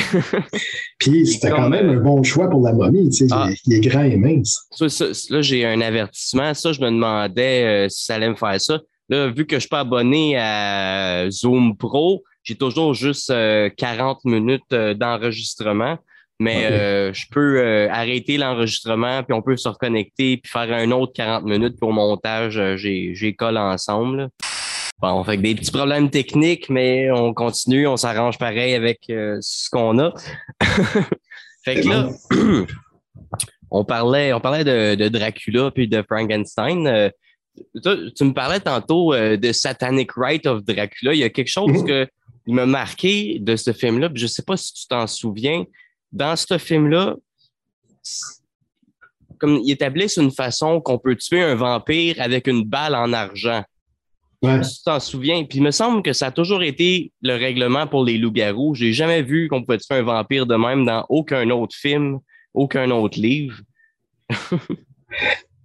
Puis 1.00 1.26
c'était 1.26 1.50
quand 1.50 1.70
même 1.70 1.90
euh, 1.90 1.98
un 1.98 2.04
bon 2.04 2.22
choix 2.22 2.48
pour 2.50 2.62
la 2.62 2.72
momie. 2.72 3.10
Tu 3.10 3.18
sais, 3.18 3.26
il, 3.26 3.34
ah. 3.34 3.50
est, 3.72 3.80
grand 3.80 4.04
et 4.04 4.18
mince. 4.18 4.68
là, 5.30 5.42
j'ai 5.42 5.66
un 5.66 5.82
avertissement. 5.82 6.54
Ça, 6.54 6.72
je 6.72 6.82
me 6.82 6.92
demandais 6.92 7.86
euh, 7.86 7.90
si 7.90 8.06
ça 8.06 8.16
allait 8.16 8.30
me 8.30 8.36
faire 8.36 8.62
ça. 8.62 8.80
Là, 9.12 9.30
vu 9.30 9.46
que 9.46 9.58
je 9.58 9.62
suis 9.62 9.70
pas 9.70 9.82
abonné 9.82 10.38
à 10.38 11.30
Zoom 11.30 11.78
Pro, 11.78 12.24
j'ai 12.44 12.56
toujours 12.56 12.96
juste 12.96 13.28
40 13.28 13.78
euh, 14.26 14.30
minutes 14.30 14.74
d'enregistrement. 14.74 15.98
Mais 16.42 16.66
euh, 16.66 17.14
je 17.14 17.28
peux 17.30 17.60
euh, 17.60 17.88
arrêter 17.92 18.38
l'enregistrement, 18.38 19.22
puis 19.22 19.32
on 19.32 19.44
peut 19.44 19.58
se 19.58 19.70
reconnecter, 19.70 20.38
puis 20.38 20.52
faire 20.52 20.74
un 20.74 20.90
autre 20.90 21.14
40 21.14 21.44
minutes 21.44 21.80
pour 21.80 21.94
montage. 21.94 22.58
Euh, 22.58 22.78
j'ai 22.78 23.36
colle 23.38 23.60
ensemble. 23.60 24.28
Bon, 25.00 25.10
on 25.10 25.24
fait 25.24 25.38
des 25.38 25.54
petits 25.54 25.70
problèmes 25.70 26.10
techniques, 26.10 26.68
mais 26.72 27.12
on 27.12 27.36
continue, 27.36 27.86
on 27.86 27.96
s'arrange 27.96 28.40
pareil 28.40 28.74
avec 28.74 29.02
ce 29.08 29.70
qu'on 29.70 30.00
a. 30.00 30.14
fait 31.64 31.82
que 31.82 31.88
là, 31.88 32.10
on 33.70 33.86
parlait, 33.86 34.34
on 34.34 34.40
parlait 34.40 34.64
de, 34.64 35.10
Dracula 35.10 35.70
puis 35.70 35.88
de 35.88 36.02
Frankenstein. 36.02 37.12
Tu 37.56 38.24
me 38.24 38.34
parlais 38.34 38.60
tantôt 38.60 39.14
de 39.14 39.52
Satanic 39.52 40.12
Rite 40.16 40.46
of 40.46 40.64
Dracula. 40.64 41.14
Il 41.14 41.20
y 41.20 41.24
a 41.24 41.30
quelque 41.30 41.50
chose 41.50 41.84
qui 42.46 42.54
m'a 42.54 42.66
marqué 42.66 43.38
de 43.40 43.56
ce 43.56 43.72
film-là, 43.74 44.10
je 44.14 44.24
ne 44.24 44.28
sais 44.28 44.44
pas 44.44 44.58
si 44.58 44.74
tu 44.74 44.88
t'en 44.88 45.08
souviens 45.08 45.66
dans 46.12 46.36
ce 46.36 46.58
film-là, 46.58 47.16
comme 49.38 49.58
ils 49.64 49.72
établissent 49.72 50.18
une 50.18 50.32
façon 50.32 50.82
qu'on 50.82 50.98
peut 50.98 51.16
tuer 51.16 51.42
un 51.42 51.56
vampire 51.56 52.16
avec 52.20 52.48
une 52.48 52.64
balle 52.64 52.96
en 52.96 53.14
argent. 53.14 53.64
Ouais. 54.42 54.60
tu 54.62 54.84
t'en 54.84 55.00
souviens. 55.00 55.44
Puis 55.44 55.60
il 55.60 55.64
me 55.64 55.72
semble 55.72 56.02
que 56.02 56.14
ça 56.14 56.28
a 56.28 56.32
toujours 56.32 56.64
été 56.64 57.12
le 57.22 57.34
règlement 57.34 57.86
pour 57.86 58.04
les 58.04 58.18
loups-garous. 58.18 58.74
J'ai 58.74 58.92
jamais 58.92 59.22
vu 59.22 59.48
qu'on 59.48 59.64
pouvait 59.64 59.78
tuer 59.78 59.96
un 59.96 60.02
vampire 60.02 60.48
de 60.48 60.56
même 60.56 60.84
dans 60.84 61.06
aucun 61.10 61.48
autre 61.52 61.76
film, 61.76 62.20
aucun 62.54 62.90
autre 62.90 63.20
livre. 63.20 63.58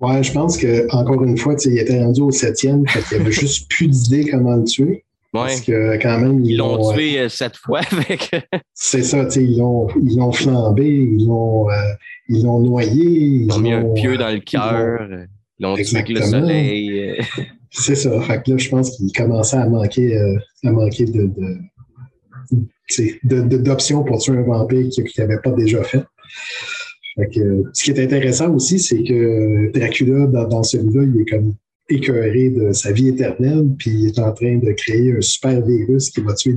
ouais, 0.00 0.22
je 0.22 0.32
pense 0.32 0.56
que 0.56 0.90
encore 0.94 1.22
une 1.24 1.38
fois, 1.38 1.54
il 1.64 1.78
était 1.78 2.02
rendu 2.02 2.20
au 2.22 2.30
septième, 2.30 2.86
fait 2.86 3.02
qu'il 3.02 3.18
n'y 3.18 3.24
avait 3.24 3.32
juste 3.32 3.68
plus 3.70 3.88
d'idées 3.88 4.30
comment 4.30 4.56
le 4.56 4.64
tuer. 4.64 5.04
Parce 5.32 5.60
que 5.60 6.00
quand 6.00 6.18
même. 6.18 6.44
Ils 6.44 6.56
l'ont 6.56 6.92
tué 6.92 7.18
euh, 7.18 7.28
sept 7.28 7.56
fois 7.56 7.80
avec. 7.90 8.30
c'est 8.72 9.02
ça, 9.02 9.26
ils 9.36 9.58
l'ont, 9.58 9.88
ils 10.02 10.16
l'ont 10.16 10.32
flambé, 10.32 10.86
ils 10.86 11.26
l'ont, 11.26 11.68
euh, 11.70 11.74
ils 12.28 12.42
l'ont 12.42 12.60
noyé. 12.60 13.04
Ils, 13.04 13.52
ont 13.52 13.58
mis 13.58 13.72
un 13.72 13.92
pieu 13.92 14.16
dans 14.16 14.32
le 14.32 14.40
cœur, 14.40 15.08
ils 15.58 15.62
l'ont 15.62 15.74
tué 15.74 15.98
avec 15.98 16.08
le 16.08 16.22
soleil. 16.22 17.20
c'est 17.70 17.96
ça. 17.96 18.20
Fait 18.22 18.42
que 18.42 18.52
là, 18.52 18.56
je 18.56 18.68
pense 18.68 18.96
qu'il 18.96 19.12
commençait 19.12 19.56
à 19.56 19.66
manquer, 19.66 20.16
euh, 20.16 20.38
à 20.64 20.70
manquer 20.70 21.04
de, 21.04 21.30
de, 23.24 23.56
d'options 23.58 24.04
pour 24.04 24.18
tuer 24.18 24.38
un 24.38 24.42
vampire 24.42 24.88
qu'il 24.88 25.04
n'avait 25.18 25.40
pas 25.40 25.50
déjà 25.50 25.82
fait. 25.84 26.04
Que, 27.16 27.64
ce 27.72 27.84
qui 27.84 27.90
est 27.92 28.02
intéressant 28.02 28.54
aussi, 28.54 28.78
c'est 28.78 29.02
que 29.02 29.72
Dracula, 29.72 30.26
dans, 30.26 30.46
dans 30.48 30.62
celui-là, 30.62 31.02
il 31.04 31.22
est 31.22 31.24
comme 31.24 31.54
écœuré 31.88 32.50
de 32.50 32.72
sa 32.72 32.92
vie 32.92 33.08
éternelle, 33.08 33.68
puis 33.78 33.90
il 33.90 34.06
est 34.06 34.18
en 34.18 34.32
train 34.32 34.56
de 34.56 34.72
créer 34.72 35.12
un 35.16 35.20
super 35.20 35.64
virus 35.64 36.10
qui 36.10 36.20
va 36.20 36.34
tuer 36.34 36.56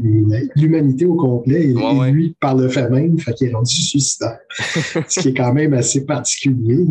l'humanité 0.55 1.05
au 1.05 1.15
complet, 1.15 1.69
et, 1.69 2.11
lui, 2.11 2.35
par 2.39 2.55
le 2.55 2.67
fait 2.67 2.89
même, 2.89 3.19
fait 3.19 3.33
qu'il 3.33 3.49
est 3.49 3.53
rendu 3.53 3.73
suicidaire. 3.73 4.39
ce 5.07 5.19
qui 5.19 5.29
est 5.29 5.33
quand 5.33 5.53
même 5.53 5.73
assez 5.73 6.05
particulier. 6.05 6.85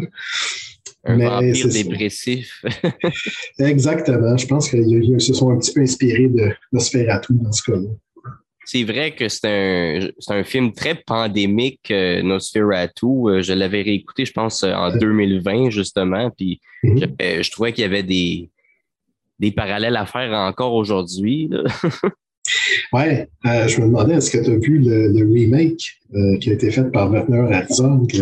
Un 1.05 1.17
Mais 1.17 1.27
vampire 1.27 1.69
dépressif. 1.69 2.63
Exactement. 3.59 4.37
Je 4.37 4.47
pense 4.47 4.69
qu'ils 4.69 5.21
se 5.21 5.33
sont 5.33 5.51
un 5.51 5.59
petit 5.59 5.73
peu 5.73 5.81
inspirés 5.81 6.29
de 6.29 6.51
Nosferatu 6.73 7.35
dans 7.35 7.53
ce 7.53 7.63
cas-là 7.63 7.89
c'est 8.71 8.85
vrai 8.85 9.15
que 9.15 9.31
c'est 9.31 9.47
un, 9.49 10.09
un, 10.29 10.45
film 10.45 10.75
très 10.75 10.95
pandémique, 10.95 11.91
euh, 11.91 12.21
Nosferatu. 12.23 13.07
Euh, 13.07 13.41
je 13.41 13.55
l'avais 13.55 13.81
réécouté, 13.81 14.27
je 14.27 14.33
pense, 14.33 14.63
en 14.63 14.95
2020, 14.95 15.71
justement. 15.71 16.31
Puis 16.31 16.61
mhm. 16.83 16.99
je, 17.19 17.51
trouvais 17.51 17.73
qu'il 17.73 17.81
y 17.81 17.87
avait 17.87 18.03
des, 18.03 18.51
des 19.39 19.53
parallèles 19.53 19.97
à 19.97 20.05
faire 20.05 20.33
encore 20.33 20.75
aujourd'hui. 20.75 21.49
oui, 22.93 23.05
euh, 23.47 23.69
je 23.69 23.81
me 23.81 23.87
demandais, 23.87 24.17
est-ce 24.17 24.31
que 24.31 24.45
tu 24.45 24.51
as 24.51 24.59
vu 24.59 24.81
le, 24.81 25.33
remake 25.33 26.01
qui 26.39 26.51
a 26.51 26.53
été 26.53 26.71
fait 26.71 26.93
par 26.93 27.11
Werner 27.11 27.51
Herzog 27.51 28.13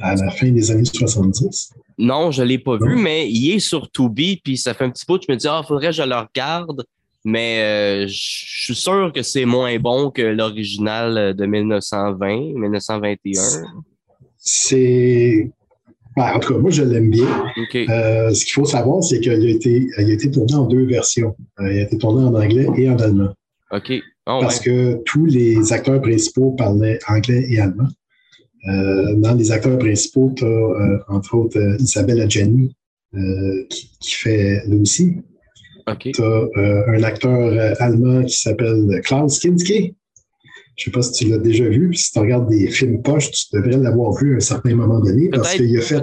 à 0.00 0.16
la 0.16 0.30
fin 0.32 0.50
des 0.50 0.70
années 0.70 0.84
70? 0.84 1.72
Non, 1.96 2.30
je 2.30 2.42
ne 2.42 2.48
l'ai 2.48 2.58
pas 2.58 2.76
vu, 2.76 2.94
mais 2.94 3.26
il 3.30 3.54
est 3.54 3.58
sur 3.58 3.90
Tubi, 3.90 4.38
puis 4.44 4.58
ça 4.58 4.74
fait 4.74 4.84
un 4.84 4.90
petit 4.90 5.06
bout, 5.08 5.18
je 5.26 5.32
me 5.32 5.38
dis, 5.38 5.48
ah, 5.48 5.62
faudrait 5.66 5.86
que 5.86 5.92
je 5.92 6.02
le 6.02 6.14
regarde. 6.14 6.84
Mais 7.28 7.62
euh, 7.62 8.06
je 8.06 8.64
suis 8.64 8.74
sûr 8.74 9.12
que 9.14 9.22
c'est 9.22 9.44
moins 9.44 9.78
bon 9.78 10.10
que 10.10 10.22
l'original 10.22 11.36
de 11.36 11.44
1920, 11.44 12.54
1921. 12.54 13.42
C'est. 14.38 15.50
Ben, 16.16 16.32
en 16.34 16.38
tout 16.38 16.54
cas, 16.54 16.58
moi, 16.58 16.70
je 16.70 16.82
l'aime 16.82 17.10
bien. 17.10 17.28
Euh, 17.90 18.32
ce 18.32 18.46
qu'il 18.46 18.54
faut 18.54 18.64
savoir, 18.64 19.04
c'est 19.04 19.20
qu'il 19.20 19.30
a 19.30 19.34
été, 19.34 19.86
a 19.98 20.02
été 20.02 20.30
tourné 20.30 20.54
en 20.54 20.64
deux 20.64 20.86
versions. 20.86 21.36
Euh, 21.60 21.70
il 21.70 21.80
a 21.80 21.82
été 21.82 21.98
tourné 21.98 22.24
en 22.24 22.34
anglais 22.34 22.66
et 22.78 22.88
en 22.88 22.96
allemand. 22.96 23.34
OK. 23.72 23.92
Oh, 24.26 24.38
Parce 24.40 24.58
que 24.58 25.02
tous 25.04 25.26
les 25.26 25.70
acteurs 25.70 26.00
principaux 26.00 26.52
parlaient 26.52 26.98
anglais 27.08 27.44
et 27.50 27.60
allemand. 27.60 27.88
dans 28.64 29.34
les 29.34 29.50
acteurs 29.50 29.78
principaux, 29.78 30.32
tu 30.34 30.46
as, 30.46 31.04
entre 31.08 31.34
autres, 31.34 31.76
Isabelle 31.78 32.22
Adjani, 32.22 32.74
qui, 33.68 33.90
qui, 34.00 34.14
fait 34.14 34.62
Lucy, 34.66 35.18
tu 35.96 36.22
as 36.22 36.24
euh, 36.24 36.82
un 36.88 37.02
acteur 37.02 37.38
euh, 37.38 37.74
allemand 37.78 38.24
qui 38.24 38.36
s'appelle 38.36 39.00
Klaus 39.04 39.38
Kinski. 39.38 39.94
Je 40.76 40.82
ne 40.82 40.84
sais 40.84 40.90
pas 40.90 41.02
si 41.02 41.12
tu 41.12 41.30
l'as 41.30 41.38
déjà 41.38 41.68
vu. 41.68 41.92
Si 41.94 42.12
tu 42.12 42.18
regardes 42.18 42.48
des 42.48 42.68
films 42.70 43.02
poches, 43.02 43.30
tu 43.30 43.46
devrais 43.52 43.76
l'avoir 43.76 44.12
vu 44.14 44.34
à 44.34 44.36
un 44.36 44.40
certain 44.40 44.74
moment 44.74 45.00
donné 45.00 45.28
parce 45.28 45.54
qu'il 45.54 45.76
a 45.76 45.80
fait 45.80 46.02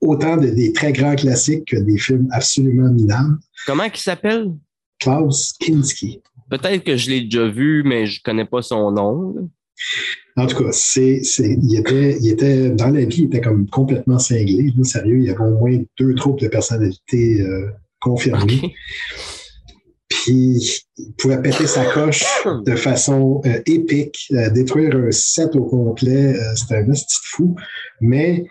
autant 0.00 0.36
de, 0.36 0.48
des 0.48 0.72
très 0.72 0.92
grands 0.92 1.16
classiques 1.16 1.66
que 1.66 1.76
des 1.76 1.98
films 1.98 2.28
absolument 2.30 2.90
minables. 2.90 3.36
Comment 3.66 3.84
il 3.84 3.96
s'appelle? 3.96 4.52
Klaus 4.98 5.52
Kinski. 5.60 6.22
Peut-être 6.50 6.82
que 6.84 6.96
je 6.96 7.10
l'ai 7.10 7.20
déjà 7.22 7.48
vu, 7.48 7.82
mais 7.84 8.06
je 8.06 8.20
ne 8.20 8.22
connais 8.22 8.44
pas 8.46 8.62
son 8.62 8.90
nom. 8.90 9.50
En 10.36 10.46
tout 10.46 10.64
cas, 10.64 10.70
c'est, 10.72 11.20
il, 11.38 11.78
était, 11.78 12.16
il 12.20 12.30
était, 12.30 12.70
dans 12.70 12.90
la 12.90 13.04
vie, 13.04 13.22
il 13.22 13.24
était 13.24 13.40
comme 13.40 13.68
complètement 13.68 14.18
cinglé. 14.18 14.72
sérieux, 14.84 15.18
il 15.18 15.24
y 15.24 15.30
avait 15.30 15.44
au 15.44 15.58
moins 15.58 15.78
deux 15.98 16.14
troupes 16.14 16.40
de 16.40 16.48
personnalités 16.48 17.40
euh, 17.40 17.68
confirmé. 18.00 18.74
Puis, 20.08 20.84
il 20.96 21.12
pouvait 21.18 21.40
péter 21.40 21.66
sa 21.66 21.84
coche 21.84 22.24
de 22.64 22.74
façon 22.76 23.42
euh, 23.44 23.60
épique, 23.66 24.28
euh, 24.32 24.48
détruire 24.50 24.96
un 24.96 25.10
set 25.10 25.54
au 25.54 25.64
complet. 25.64 26.34
Euh, 26.34 26.54
c'était 26.54 26.76
un 26.76 26.86
petit 26.86 27.18
fou. 27.24 27.56
Mais 28.00 28.44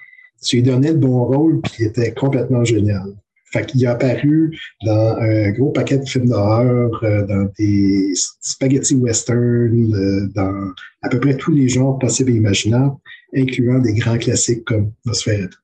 tu 0.44 0.58
lui 0.58 0.64
donnais 0.64 0.92
le 0.92 0.98
bon 0.98 1.26
rôle, 1.26 1.62
puis 1.62 1.74
il 1.80 1.86
était 1.88 2.14
complètement 2.14 2.64
génial. 2.64 3.16
Fait 3.52 3.66
qu'il 3.66 3.88
a 3.88 3.92
apparu 3.92 4.60
dans 4.86 5.16
un 5.18 5.52
gros 5.52 5.72
paquet 5.72 5.98
de 5.98 6.06
films 6.06 6.28
d'horreur, 6.28 6.92
dans 7.02 7.50
des 7.58 8.12
spaghetti 8.42 8.94
western, 8.96 10.30
dans 10.36 10.74
à 11.02 11.10
peu 11.10 11.20
près 11.20 11.38
tous 11.38 11.54
les 11.54 11.70
genres 11.70 11.98
possibles 11.98 12.32
et 12.32 12.36
imaginables, 12.36 12.96
incluant 13.34 13.80
des 13.80 13.94
grands 13.94 14.18
classiques 14.18 14.66
comme 14.66 14.92
Nosferatu. 15.06 15.58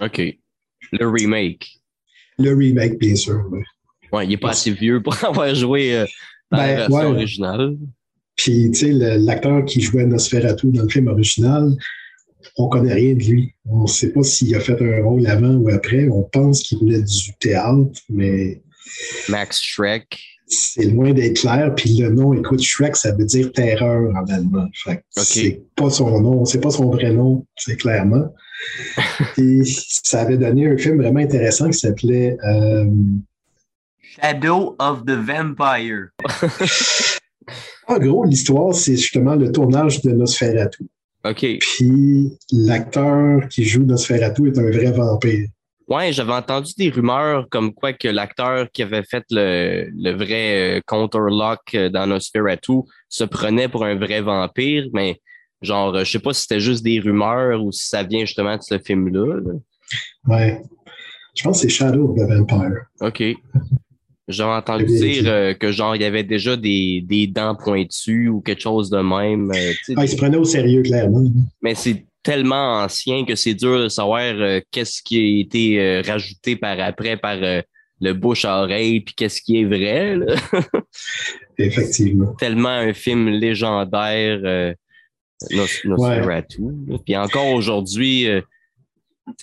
OK. 0.00 0.20
Le 0.92 1.06
remake. 1.06 1.77
Le 2.38 2.54
remake, 2.54 2.98
bien 2.98 3.16
sûr. 3.16 3.44
Ouais, 4.12 4.24
il 4.24 4.28
n'est 4.30 4.36
pas 4.36 4.50
assez 4.50 4.70
vieux 4.70 5.02
pour 5.02 5.14
avoir 5.24 5.54
joué 5.54 5.96
euh, 5.96 6.06
dans 6.50 6.58
la 6.58 6.66
ben, 6.66 6.76
version 6.76 7.10
originale. 7.10 7.76
Puis, 8.36 8.70
tu 8.70 8.78
sais, 8.78 8.92
l'acteur 8.92 9.64
qui 9.64 9.80
jouait 9.80 10.06
Nosferatu 10.06 10.68
dans 10.68 10.84
le 10.84 10.88
film 10.88 11.08
original, 11.08 11.72
on 12.56 12.68
connaît 12.68 12.94
rien 12.94 13.14
de 13.14 13.22
lui. 13.22 13.54
On 13.66 13.82
ne 13.82 13.86
sait 13.88 14.12
pas 14.12 14.22
s'il 14.22 14.54
a 14.54 14.60
fait 14.60 14.80
un 14.80 15.02
rôle 15.02 15.26
avant 15.26 15.54
ou 15.54 15.68
après. 15.68 16.08
On 16.08 16.22
pense 16.22 16.62
qu'il 16.62 16.78
venait 16.78 17.02
du 17.02 17.34
théâtre, 17.40 18.00
mais. 18.08 18.62
Max 19.28 19.60
Shrek. 19.60 20.18
c'est 20.46 20.84
loin 20.84 21.12
d'être 21.12 21.40
clair. 21.40 21.74
Puis 21.74 21.98
le 21.98 22.10
nom, 22.10 22.32
écoute, 22.32 22.62
Shrek, 22.62 22.96
ça 22.96 23.12
veut 23.12 23.24
dire 23.24 23.52
terreur 23.52 24.14
en 24.14 24.24
allemand. 24.32 24.68
Fait 24.84 25.02
c'est 25.10 25.62
pas 25.74 25.90
son 25.90 26.20
nom, 26.20 26.44
c'est 26.44 26.60
pas 26.60 26.70
son 26.70 26.90
vrai 26.90 27.12
nom, 27.12 27.44
c'est 27.56 27.76
clairement. 27.76 28.32
Et 29.38 29.62
ça 29.64 30.22
avait 30.22 30.36
donné 30.36 30.68
un 30.68 30.76
film 30.76 31.00
vraiment 31.00 31.20
intéressant 31.20 31.70
qui 31.70 31.78
s'appelait 31.78 32.36
euh, 32.44 32.86
Shadow 34.20 34.76
of 34.78 35.04
the 35.04 35.12
Vampire. 35.12 36.08
en 37.88 37.98
gros, 37.98 38.24
l'histoire, 38.24 38.74
c'est 38.74 38.96
justement 38.96 39.34
le 39.34 39.52
tournage 39.52 40.02
de 40.02 40.10
Nosferatu. 40.10 40.86
OK. 41.24 41.46
Puis 41.60 42.38
l'acteur 42.52 43.48
qui 43.48 43.64
joue 43.64 43.84
Nosferatu 43.84 44.48
est 44.48 44.58
un 44.58 44.70
vrai 44.70 44.92
vampire. 44.92 45.48
Ouais, 45.88 46.12
j'avais 46.12 46.34
entendu 46.34 46.72
des 46.76 46.90
rumeurs 46.90 47.48
comme 47.50 47.72
quoi 47.72 47.94
que 47.94 48.08
l'acteur 48.08 48.70
qui 48.70 48.82
avait 48.82 49.04
fait 49.04 49.24
le, 49.30 49.88
le 49.96 50.10
vrai 50.12 50.76
euh, 50.76 50.80
counterlock 50.86 51.74
euh, 51.74 51.88
dans 51.88 52.06
Nosferatu 52.06 52.80
se 53.08 53.24
prenait 53.24 53.68
pour 53.68 53.84
un 53.84 53.94
vrai 53.94 54.20
vampire, 54.20 54.84
mais 54.92 55.18
genre, 55.62 55.98
je 55.98 56.10
sais 56.10 56.18
pas 56.18 56.32
si 56.32 56.42
c'était 56.42 56.60
juste 56.60 56.82
des 56.82 57.00
rumeurs 57.00 57.62
ou 57.62 57.72
si 57.72 57.88
ça 57.88 58.02
vient 58.02 58.24
justement 58.24 58.56
de 58.56 58.62
ce 58.62 58.78
film-là. 58.78 59.40
Ouais. 60.26 60.62
Je 61.34 61.42
pense 61.42 61.62
que 61.62 61.68
c'est 61.68 61.74
Shadow 61.74 62.10
of 62.10 62.16
the 62.16 62.28
Vampire. 62.28 62.86
OK. 63.00 63.22
J'avais 64.26 64.52
entendu 64.52 64.84
dire 64.84 65.22
euh, 65.26 65.54
que 65.54 65.72
genre 65.72 65.96
il 65.96 66.02
y 66.02 66.04
avait 66.04 66.24
déjà 66.24 66.54
des, 66.56 67.02
des 67.06 67.26
dents 67.26 67.54
pointues 67.54 68.28
ou 68.28 68.40
quelque 68.42 68.60
chose 68.60 68.90
de 68.90 68.98
même. 68.98 69.50
ah, 69.96 70.04
il 70.04 70.08
se 70.08 70.16
prenait 70.16 70.36
au 70.36 70.44
sérieux, 70.44 70.82
clairement. 70.82 71.24
Mais 71.62 71.74
c'est 71.74 72.04
tellement 72.28 72.82
ancien 72.82 73.24
que 73.24 73.34
c'est 73.34 73.54
dur 73.54 73.82
de 73.82 73.88
savoir 73.88 74.20
euh, 74.20 74.60
qu'est-ce 74.70 75.02
qui 75.02 75.16
a 75.16 75.40
été 75.40 75.80
euh, 75.80 76.02
rajouté 76.06 76.56
par 76.56 76.78
après 76.78 77.16
par 77.16 77.38
euh, 77.42 77.62
le 78.02 78.12
bouche 78.12 78.44
à 78.44 78.62
oreille 78.62 79.00
puis 79.00 79.14
qu'est-ce 79.14 79.40
qui 79.40 79.60
est 79.60 79.64
vrai. 79.64 80.18
Effectivement. 81.58 82.34
Tellement 82.34 82.68
un 82.68 82.92
film 82.92 83.28
légendaire 83.28 84.74
Nosferatu. 85.84 86.62
Puis 87.04 87.16
encore 87.16 87.48
aujourd'hui, 87.48 88.26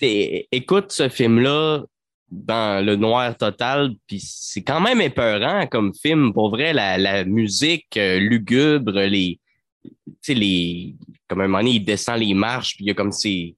écoute 0.00 0.92
ce 0.92 1.08
film-là 1.08 1.84
dans 2.30 2.84
le 2.84 2.96
noir 2.96 3.36
total, 3.36 3.94
puis 4.06 4.20
c'est 4.20 4.62
quand 4.62 4.80
même 4.80 5.00
épeurant 5.00 5.66
comme 5.68 5.94
film. 5.94 6.32
Pour 6.32 6.50
vrai, 6.50 6.72
la, 6.72 6.98
la 6.98 7.24
musique 7.24 7.94
lugubre, 7.94 8.92
les, 8.92 9.38
les, 10.28 10.94
comme 11.28 11.40
un 11.40 11.46
moment 11.46 11.58
donné, 11.58 11.76
il 11.76 11.84
descend 11.84 12.18
les 12.18 12.34
marches, 12.34 12.74
puis 12.76 12.84
il 12.84 12.88
y 12.88 12.90
a 12.90 12.94
comme 12.94 13.12
ces 13.12 13.54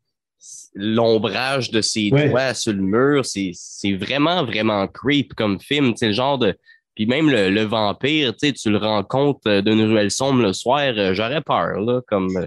l'ombrage 0.74 1.70
de 1.70 1.80
ses 1.80 2.10
doigts 2.10 2.54
sur 2.54 2.72
le 2.72 2.82
mur. 2.82 3.24
C'est 3.24 3.92
vraiment, 3.94 4.44
vraiment 4.44 4.86
creep 4.86 5.34
comme 5.34 5.60
film. 5.60 5.94
C'est 5.96 6.08
le 6.08 6.12
genre 6.12 6.38
de. 6.38 6.56
Puis 6.98 7.06
même 7.06 7.30
le, 7.30 7.62
vampire, 7.62 8.34
tu 8.34 8.52
le 8.70 8.76
rencontres 8.76 9.60
d'une 9.60 9.82
ruelle 9.82 10.10
sombre 10.10 10.42
le 10.42 10.52
soir, 10.52 10.92
euh, 10.96 11.14
j'aurais 11.14 11.42
peur. 11.42 11.78
Là, 11.78 12.00
comme, 12.08 12.36
euh, 12.36 12.46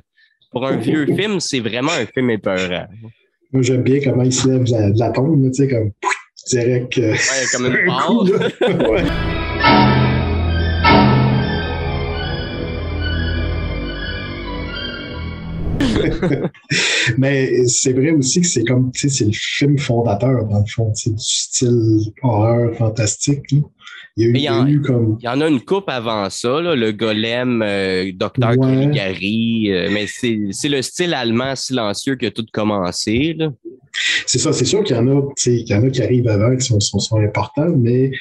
pour 0.52 0.68
un 0.68 0.76
vieux 0.76 1.06
film, 1.16 1.40
c'est 1.40 1.62
vraiment 1.62 1.94
un 1.94 2.06
film 2.06 2.32
épeurant. 2.32 2.86
Moi, 3.54 3.62
j'aime 3.64 3.84
bien 3.84 4.02
comment 4.04 4.24
il 4.24 4.34
se 4.34 4.50
lève 4.50 4.66
de 4.66 5.00
la, 5.00 5.12
tombe, 5.12 5.50
tu 5.52 5.54
sais, 5.54 5.70
comme 5.70 5.92
direct. 6.50 6.98
Ouais, 6.98 7.16
comme 7.54 7.68
une 7.68 7.86
barre. 9.88 10.08
Mais 17.18 17.66
c'est 17.68 17.94
vrai 17.94 18.12
aussi 18.12 18.42
que 18.42 18.48
c'est 18.48 18.64
comme, 18.64 18.92
tu 18.92 19.02
sais, 19.02 19.10
c'est 19.10 19.26
le 19.26 19.32
film 19.34 19.78
fondateur, 19.78 20.46
dans 20.46 20.60
le 20.60 20.66
fond, 20.68 20.92
du 20.92 21.14
style 21.18 22.12
horreur 22.22 22.76
fantastique. 22.76 23.54
Il 24.18 24.38
y, 24.38 24.48
a 24.48 24.68
eu, 24.68 24.82
comme... 24.82 25.18
il 25.22 25.26
y 25.26 25.30
en 25.30 25.40
a 25.40 25.48
une 25.48 25.62
coupe 25.62 25.88
avant 25.88 26.30
ça, 26.30 26.60
le 26.62 26.92
golem, 26.92 27.62
euh, 27.62 28.12
Docteur 28.14 28.58
Caligari, 28.58 29.72
euh, 29.72 29.90
mais 29.92 30.06
c'est 30.08 30.70
le 30.70 30.82
style 30.82 31.14
allemand 31.14 31.56
silencieux 31.56 32.16
qui 32.16 32.26
a 32.26 32.32
tout 32.32 32.46
commencé. 32.52 33.38
C'est 34.26 34.40
ça, 34.40 34.52
c'est 34.52 34.66
sûr 34.66 34.84
qu'il 34.84 34.98
y, 34.98 35.00
en 35.00 35.08
y 35.08 35.74
en 35.74 35.84
a 35.84 35.90
qui 35.90 36.04
arrivent 36.04 36.28
avant, 36.28 36.56
qui 36.56 36.66
sont, 36.66 36.80
sont 36.80 37.20
importants, 37.20 37.74
mais 37.78 38.12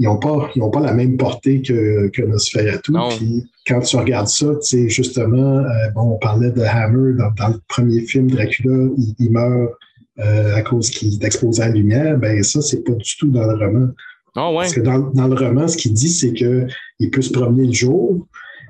ils 0.00 0.04
n'ont 0.04 0.16
pas, 0.16 0.50
pas 0.72 0.80
la 0.80 0.94
même 0.94 1.18
portée 1.18 1.60
que, 1.60 2.08
que 2.08 2.22
Nosferatu. 2.22 2.92
Puis 3.18 3.44
quand 3.66 3.80
tu 3.80 3.96
regardes 3.96 4.28
ça, 4.28 4.46
tu 4.46 4.62
sais, 4.62 4.88
justement, 4.88 5.58
euh, 5.58 5.90
bon, 5.94 6.14
on 6.14 6.18
parlait 6.18 6.50
de 6.50 6.62
Hammer 6.62 7.18
dans, 7.36 7.48
le 7.48 7.60
premier 7.68 8.00
film, 8.06 8.30
Dracula, 8.30 8.88
il, 9.18 9.30
meurt 9.30 9.72
euh, 10.18 10.56
à 10.56 10.62
cause 10.62 10.88
qu'il 10.88 11.12
est 11.12 11.24
exposé 11.24 11.62
à 11.62 11.68
la 11.68 11.74
lumière. 11.74 12.16
Ben 12.16 12.42
ça, 12.42 12.62
c'est 12.62 12.82
pas 12.82 12.94
du 12.94 13.16
tout 13.18 13.30
dans 13.30 13.44
le 13.44 13.62
roman. 13.62 13.88
Oh, 14.36 14.48
ouais. 14.56 14.64
Parce 14.64 14.72
que 14.72 14.80
dans, 14.80 15.00
dans, 15.00 15.28
le 15.28 15.34
roman, 15.34 15.68
ce 15.68 15.76
qu'il 15.76 15.92
dit, 15.92 16.08
c'est 16.08 16.32
qu'il 16.32 17.10
peut 17.12 17.22
se 17.22 17.32
promener 17.32 17.66
le 17.66 17.72
jour, 17.74 18.26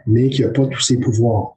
mais 0.08 0.30
qu'il 0.30 0.44
n'a 0.44 0.50
pas 0.50 0.66
tous 0.66 0.80
ses 0.80 0.98
pouvoirs. 0.98 1.56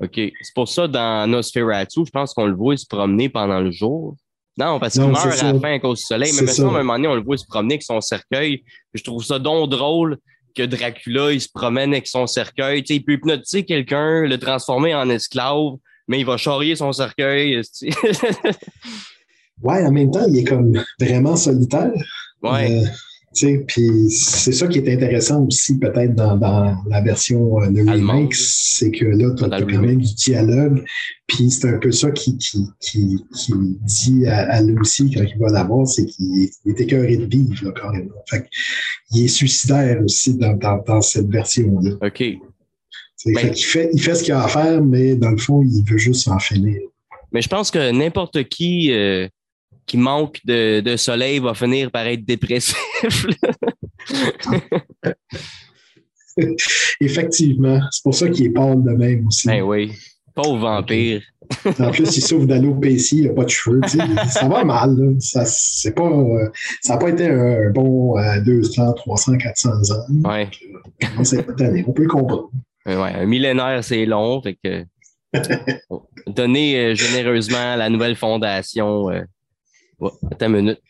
OK. 0.00 0.14
C'est 0.14 0.54
pour 0.54 0.68
ça, 0.68 0.86
dans 0.86 1.28
Nosferatu, 1.28 2.06
je 2.06 2.10
pense 2.12 2.34
qu'on 2.34 2.46
le 2.46 2.54
voit 2.54 2.76
se 2.76 2.86
promener 2.86 3.28
pendant 3.28 3.58
le 3.58 3.72
jour. 3.72 4.14
Non, 4.58 4.80
parce 4.80 4.94
qu'il 4.94 5.04
meurt 5.04 5.42
à 5.42 5.52
la 5.52 5.60
fin 5.60 5.74
à 5.74 5.78
cause 5.78 6.00
du 6.00 6.04
soleil. 6.04 6.32
Mais 6.34 6.42
maintenant, 6.42 6.74
à 6.74 6.80
un 6.80 6.82
moment 6.82 6.94
donné, 6.94 7.08
on 7.08 7.14
le 7.14 7.22
voit 7.22 7.36
se 7.36 7.46
promener 7.46 7.74
avec 7.74 7.84
son 7.84 8.00
cercueil. 8.00 8.64
Je 8.92 9.02
trouve 9.04 9.24
ça 9.24 9.38
donc 9.38 9.70
drôle 9.70 10.18
que 10.56 10.64
Dracula, 10.64 11.32
il 11.32 11.40
se 11.40 11.48
promène 11.52 11.92
avec 11.92 12.08
son 12.08 12.26
cercueil. 12.26 12.82
il 12.88 13.04
peut 13.04 13.12
hypnotiser 13.12 13.64
quelqu'un, 13.64 14.22
le 14.22 14.36
transformer 14.38 14.94
en 14.94 15.08
esclave, 15.10 15.76
mais 16.08 16.18
il 16.20 16.26
va 16.26 16.36
charrier 16.36 16.74
son 16.74 16.92
cercueil. 16.92 17.62
ouais, 19.62 19.86
en 19.86 19.92
même 19.92 20.10
temps, 20.10 20.26
il 20.28 20.38
est 20.38 20.44
comme 20.44 20.82
vraiment 20.98 21.36
solitaire. 21.36 21.92
Ouais. 22.42 22.72
Euh, 22.72 22.86
puis 23.66 24.10
c'est 24.10 24.52
ça 24.52 24.66
qui 24.66 24.78
est 24.78 24.92
intéressant 24.92 25.44
aussi 25.46 25.78
peut-être 25.78 26.14
dans, 26.14 26.36
la 26.88 27.00
version 27.00 27.60
euh, 27.60 27.68
de 27.68 27.80
remake, 27.80 28.34
c'est 28.34 28.90
que 28.90 29.04
là, 29.04 29.34
tu 29.36 29.44
as, 29.44 29.48
quand 29.48 29.82
même 29.82 30.00
du 30.00 30.14
dialogue. 30.14 30.84
Puis 31.26 31.50
c'est 31.50 31.68
un 31.68 31.78
peu 31.78 31.92
ça 31.92 32.10
qui, 32.10 32.38
qui, 32.38 32.66
qui, 32.80 33.24
dit 33.82 34.26
à, 34.26 34.62
Lucy 34.62 35.10
quand 35.14 35.22
il 35.22 35.38
va 35.38 35.50
la 35.50 35.64
voir, 35.64 35.86
c'est 35.86 36.06
qu'il 36.06 36.48
est, 36.66 36.80
écœuré 36.80 37.16
de 37.16 37.26
vivre, 37.26 37.66
là, 37.66 37.72
carrément. 37.72 38.14
Fait 38.28 38.46
il 39.10 39.24
est 39.24 39.28
suicidaire 39.28 40.00
aussi 40.02 40.34
dans, 40.34 40.56
dans, 40.56 41.00
cette 41.00 41.28
version-là. 41.28 41.92
OK. 42.00 42.24
Ben 43.26 43.52
il, 43.54 43.64
fait, 43.64 43.90
il 43.92 44.00
fait 44.00 44.14
ce 44.14 44.22
qu'il 44.22 44.32
a 44.32 44.44
à 44.44 44.48
faire, 44.48 44.82
mais 44.82 45.16
dans 45.16 45.30
le 45.30 45.38
fond, 45.38 45.62
il 45.62 45.82
veut 45.84 45.98
juste 45.98 46.22
s'en 46.22 46.38
finir. 46.38 46.80
Mais 47.32 47.42
je 47.42 47.48
pense 47.48 47.70
que 47.70 47.90
n'importe 47.90 48.44
qui 48.44 48.92
euh, 48.92 49.28
qui 49.88 49.96
manque 49.96 50.38
de, 50.44 50.94
soleil 50.96 51.40
va 51.40 51.54
finir 51.54 51.90
par 51.90 52.06
être 52.06 52.24
dépressif. 52.24 52.76
Effectivement. 57.00 57.80
C'est 57.90 58.02
pour 58.04 58.14
ça 58.14 58.28
qu'il 58.28 58.46
est 58.46 58.50
pâle 58.50 58.84
de 58.84 58.92
même 58.92 59.26
aussi. 59.26 59.48
Ben 59.48 59.62
oui. 59.62 59.92
Pauvre 60.34 60.58
vampire. 60.58 61.22
En 61.80 61.90
plus, 61.90 62.16
il 62.16 62.22
souffre 62.22 62.46
d'alopécie, 62.46 63.18
il 63.20 63.26
n'a 63.26 63.32
pas 63.32 63.44
de 63.44 63.48
cheveux. 63.48 63.80
ça 64.28 64.46
va 64.46 64.62
mal. 64.64 65.16
Ça 65.18 65.42
n'a 65.42 65.92
pas, 65.92 66.10
euh, 66.10 66.50
pas 66.84 67.08
été 67.08 67.26
un 67.26 67.70
bon 67.70 68.14
200, 68.44 68.92
300, 68.92 69.38
400 69.38 69.70
ans. 69.70 70.28
Ouais. 70.28 70.48
Euh, 71.02 71.82
on 71.86 71.92
peut 71.92 72.02
le 72.02 72.08
comprendre. 72.08 72.50
Ouais, 72.86 72.94
un 72.94 73.26
millénaire, 73.26 73.82
c'est 73.82 74.06
long. 74.06 74.40
Fait 74.42 74.58
que, 74.62 74.84
donner 76.26 76.78
euh, 76.78 76.94
généreusement 76.94 77.76
la 77.76 77.90
nouvelle 77.90 78.16
fondation 78.16 79.08
attends 80.00 80.46
une 80.46 80.52
minute. 80.52 80.80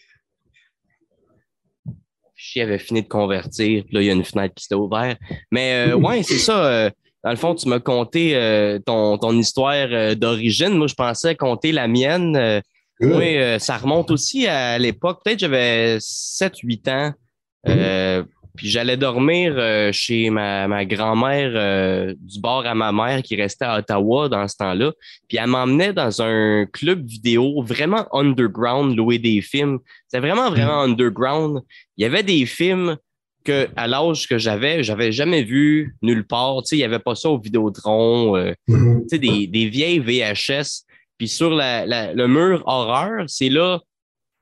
Je 2.34 2.60
avait 2.60 2.78
fini 2.78 3.02
de 3.02 3.08
convertir, 3.08 3.84
là, 3.90 4.00
il 4.00 4.06
y 4.06 4.10
a 4.10 4.12
une 4.12 4.24
fenêtre 4.24 4.54
qui 4.54 4.64
s'est 4.64 4.74
ouverte. 4.74 5.18
Mais 5.50 5.88
euh, 5.90 5.96
ouais, 5.96 6.22
c'est 6.22 6.38
ça. 6.38 6.64
Euh, 6.64 6.90
dans 7.24 7.30
le 7.30 7.36
fond, 7.36 7.54
tu 7.54 7.68
m'as 7.68 7.80
conté 7.80 8.36
euh, 8.36 8.78
ton, 8.78 9.18
ton, 9.18 9.36
histoire 9.36 10.14
d'origine. 10.14 10.70
Moi, 10.70 10.86
je 10.86 10.94
pensais 10.94 11.34
compter 11.34 11.72
la 11.72 11.88
mienne. 11.88 12.62
oui, 13.00 13.38
ça 13.58 13.76
remonte 13.76 14.12
aussi 14.12 14.46
à 14.46 14.78
l'époque. 14.78 15.20
Peut-être 15.24 15.40
j'avais 15.40 15.98
7-8 15.98 16.90
ans. 16.90 18.24
Puis 18.58 18.70
j'allais 18.70 18.96
dormir 18.96 19.54
euh, 19.56 19.92
chez 19.92 20.30
ma, 20.30 20.66
ma 20.66 20.84
grand-mère 20.84 21.52
euh, 21.54 22.12
du 22.18 22.40
bord 22.40 22.66
à 22.66 22.74
ma 22.74 22.90
mère 22.90 23.22
qui 23.22 23.36
restait 23.36 23.64
à 23.64 23.78
Ottawa 23.78 24.28
dans 24.28 24.48
ce 24.48 24.56
temps-là. 24.56 24.92
Puis 25.28 25.38
elle 25.38 25.46
m'emmenait 25.46 25.92
dans 25.92 26.20
un 26.22 26.66
club 26.66 27.06
vidéo 27.06 27.62
vraiment 27.62 28.08
underground, 28.12 28.96
louer 28.96 29.20
des 29.20 29.40
films. 29.42 29.78
C'était 30.08 30.26
vraiment, 30.26 30.50
vraiment 30.50 30.80
underground. 30.80 31.60
Il 31.96 32.02
y 32.02 32.04
avait 32.04 32.24
des 32.24 32.46
films 32.46 32.96
que 33.44 33.68
à 33.76 33.86
l'âge 33.86 34.26
que 34.26 34.38
j'avais, 34.38 34.82
j'avais 34.82 35.12
jamais 35.12 35.44
vu 35.44 35.94
nulle 36.02 36.26
part. 36.26 36.56
Tu 36.62 36.70
sais, 36.70 36.76
il 36.76 36.80
n'y 36.80 36.84
avait 36.84 36.98
pas 36.98 37.14
ça 37.14 37.30
au 37.30 37.38
Vidéotron. 37.38 38.36
Euh, 38.36 38.54
mm-hmm. 38.68 39.02
Tu 39.02 39.08
sais, 39.08 39.18
des, 39.20 39.46
des 39.46 39.68
vieilles 39.68 40.00
VHS. 40.00 40.82
Puis 41.16 41.28
sur 41.28 41.50
la, 41.50 41.86
la, 41.86 42.12
le 42.12 42.26
mur 42.26 42.64
horreur, 42.66 43.22
c'est 43.28 43.50
là 43.50 43.80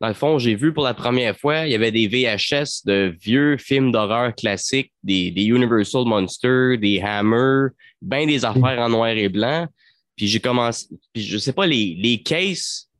dans 0.01 0.09
le 0.09 0.15
fond, 0.15 0.39
j'ai 0.39 0.55
vu 0.55 0.73
pour 0.73 0.85
la 0.85 0.95
première 0.95 1.37
fois, 1.37 1.67
il 1.67 1.73
y 1.73 1.75
avait 1.75 1.91
des 1.91 2.07
VHS 2.07 2.85
de 2.85 3.15
vieux 3.19 3.57
films 3.57 3.93
d'horreur 3.93 4.35
classiques, 4.35 4.93
des, 5.03 5.31
des, 5.31 5.45
Universal 5.45 6.05
Monsters, 6.05 6.79
des 6.79 7.01
Hammer, 7.01 7.69
bien 8.03 8.27
des 8.27 8.45
affaires 8.45 8.79
en 8.79 8.91
noir 8.91 9.09
et 9.09 9.29
blanc. 9.29 9.67
Puis 10.17 10.27
j'ai 10.29 10.41
commencé, 10.41 10.87
puis 11.13 11.23
je 11.23 11.39
sais 11.39 11.53
pas, 11.53 11.67
les, 11.67 11.97
les 11.99 12.23
cases 12.23 12.91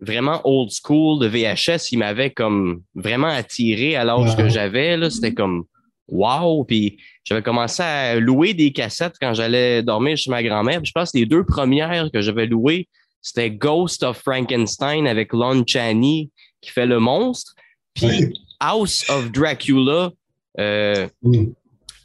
vraiment 0.00 0.40
old 0.44 0.70
school 0.70 1.20
de 1.20 1.28
VHS, 1.28 1.92
ils 1.92 1.98
m'avaient 1.98 2.30
comme 2.30 2.82
vraiment 2.94 3.28
attiré 3.28 3.94
à 3.94 4.04
l'âge 4.04 4.36
que 4.36 4.48
j'avais. 4.48 4.96
Là, 4.96 5.10
c'était 5.10 5.32
comme 5.32 5.64
wow. 6.08 6.64
Puis 6.64 6.98
j'avais 7.24 7.42
commencé 7.42 7.82
à 7.82 8.18
louer 8.18 8.52
des 8.52 8.72
cassettes 8.72 9.14
quand 9.20 9.32
j'allais 9.32 9.82
dormir 9.82 10.16
chez 10.16 10.30
ma 10.30 10.42
grand-mère. 10.42 10.84
Je 10.84 10.90
pense 10.92 11.12
que 11.12 11.18
les 11.18 11.26
deux 11.26 11.44
premières 11.44 12.10
que 12.12 12.20
j'avais 12.20 12.46
louées, 12.46 12.88
c'était 13.22 13.50
Ghost 13.50 14.02
of 14.02 14.18
Frankenstein 14.18 15.06
avec 15.06 15.32
Lon 15.32 15.64
Chaney 15.66 16.28
qui 16.60 16.70
fait 16.70 16.86
le 16.86 16.98
monstre. 16.98 17.54
Puis 17.94 18.34
House 18.60 19.08
of 19.08 19.30
Dracula, 19.32 20.10
euh, 20.58 21.08
mm. 21.22 21.46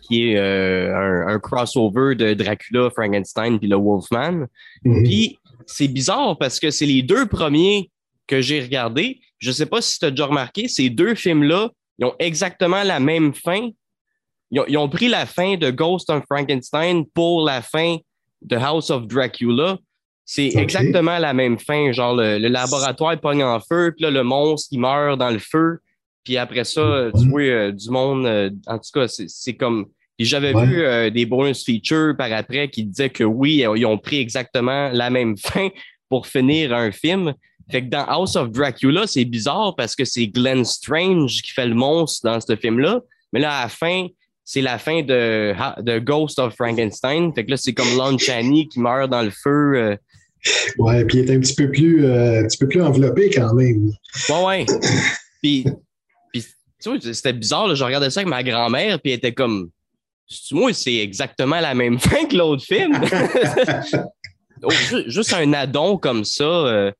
qui 0.03 0.29
est 0.29 0.37
euh, 0.37 1.27
un, 1.27 1.39
crossover 1.39 2.15
de 2.15 2.33
Dracula, 2.33 2.89
Frankenstein 2.91 3.59
puis 3.59 3.67
le 3.67 3.75
Wolfman. 3.75 4.45
Mm-hmm. 4.85 5.03
Puis 5.03 5.39
c'est 5.65 5.87
bizarre 5.87 6.37
parce 6.37 6.59
que 6.59 6.71
c'est 6.71 6.85
les 6.85 7.01
deux 7.01 7.25
premiers 7.25 7.89
que 8.27 8.41
j'ai 8.41 8.61
regardés. 8.61 9.19
Je 9.39 9.51
sais 9.51 9.65
pas 9.65 9.81
si 9.81 9.99
tu 9.99 10.05
as 10.05 10.11
déjà 10.11 10.25
remarqué, 10.25 10.67
ces 10.67 10.89
deux 10.89 11.15
films-là, 11.15 11.69
ils 11.99 12.05
ont 12.05 12.15
exactement 12.19 12.83
la 12.83 12.99
même 12.99 13.33
fin. 13.33 13.69
Ils 14.51 14.77
ont, 14.77 14.87
pris 14.89 15.09
la 15.09 15.25
fin 15.25 15.57
de 15.57 15.71
Ghost 15.71 16.09
of 16.09 16.23
Frankenstein 16.25 17.05
pour 17.13 17.43
la 17.43 17.61
fin 17.61 17.97
de 18.41 18.55
House 18.55 18.89
of 18.89 19.07
Dracula. 19.07 19.77
C'est 20.29 20.51
exactement 20.57 21.19
la 21.19 21.33
même 21.33 21.57
fin. 21.57 21.93
Genre, 21.93 22.13
le, 22.13 22.37
laboratoire 22.49 23.17
pogne 23.17 23.43
en 23.43 23.61
feu, 23.61 23.93
puis 23.95 24.03
là, 24.03 24.11
le 24.11 24.23
monstre, 24.23 24.67
il 24.71 24.79
meurt 24.79 25.17
dans 25.17 25.29
le 25.29 25.39
feu. 25.39 25.79
Puis 26.25 26.35
après 26.35 26.65
ça, 26.65 27.09
tu 27.17 27.29
vois 27.29 27.41
euh, 27.41 27.71
du 27.71 27.89
monde. 27.89 28.25
Euh, 28.25 28.49
en 28.67 28.77
tout 28.77 28.91
cas, 28.93 29.07
c'est 29.07 29.53
comme. 29.55 29.87
J'avais 30.19 30.51
vu 30.51 30.81
euh, 30.81 31.09
des 31.09 31.25
bonus 31.25 31.63
features 31.63 32.15
par 32.17 32.33
après 32.33 32.69
qui 32.69 32.83
disaient 32.83 33.09
que 33.09 33.23
oui, 33.23 33.63
ils 33.75 33.85
ont 33.85 33.97
pris 33.97 34.19
exactement 34.19 34.89
la 34.91 35.09
même 35.09 35.37
fin 35.37 35.69
pour 36.09 36.27
finir 36.27 36.73
un 36.73 36.91
film. 36.91 37.33
Fait 37.71 37.83
que 37.83 37.89
dans 37.89 38.03
House 38.03 38.35
of 38.35 38.51
Dracula, 38.51 39.07
c'est 39.07 39.25
bizarre 39.25 39.75
parce 39.77 39.95
que 39.95 40.03
c'est 40.03 40.27
Glenn 40.27 40.65
Strange 40.65 41.41
qui 41.41 41.53
fait 41.53 41.67
le 41.67 41.75
monstre 41.75 42.29
dans 42.29 42.41
ce 42.41 42.55
film-là. 42.55 42.99
Mais 43.31 43.39
là, 43.39 43.59
à 43.59 43.63
la 43.63 43.69
fin, 43.69 44.07
c'est 44.43 44.61
la 44.61 44.77
fin 44.77 45.03
de, 45.03 45.53
de 45.81 45.99
Ghost 45.99 46.39
of 46.39 46.53
Frankenstein. 46.55 47.31
Fait 47.33 47.45
que 47.45 47.51
là, 47.51 47.57
c'est 47.57 47.73
comme 47.73 47.95
Lon 47.97 48.17
Chaney 48.17 48.67
qui 48.67 48.81
meurt 48.81 49.09
dans 49.09 49.21
le 49.21 49.31
feu. 49.31 49.97
Ouais, 50.77 51.05
puis 51.05 51.19
il 51.19 51.29
est 51.29 51.35
un 51.35 51.39
petit 51.39 51.55
peu 51.55 51.69
plus, 51.69 52.05
euh, 52.05 52.41
un 52.41 52.47
petit 52.47 52.57
peu 52.57 52.67
plus 52.67 52.81
enveloppé 52.81 53.29
quand 53.29 53.53
même. 53.53 53.91
Ouais, 54.29 54.45
ouais. 54.45 54.65
puis, 55.41 55.65
puis 56.31 56.45
tu 56.81 56.89
vois, 56.89 56.97
c'était 57.01 57.33
bizarre. 57.33 57.67
Là, 57.67 57.75
je 57.75 57.83
regardais 57.83 58.09
ça 58.09 58.21
avec 58.21 58.29
ma 58.29 58.43
grand-mère, 58.43 58.99
puis 58.99 59.11
elle 59.11 59.17
était 59.17 59.33
comme. 59.33 59.69
Moi, 60.51 60.73
c'est 60.73 60.95
exactement 60.95 61.59
la 61.59 61.73
même 61.73 61.99
fin 61.99 62.25
que 62.25 62.35
l'autre 62.35 62.63
film? 62.63 62.99
Oh, 64.63 64.71
juste 65.05 65.33
un 65.33 65.53
addon 65.53 65.99
comme 65.99 66.25
ça. 66.25 66.43
Euh, 66.43 66.91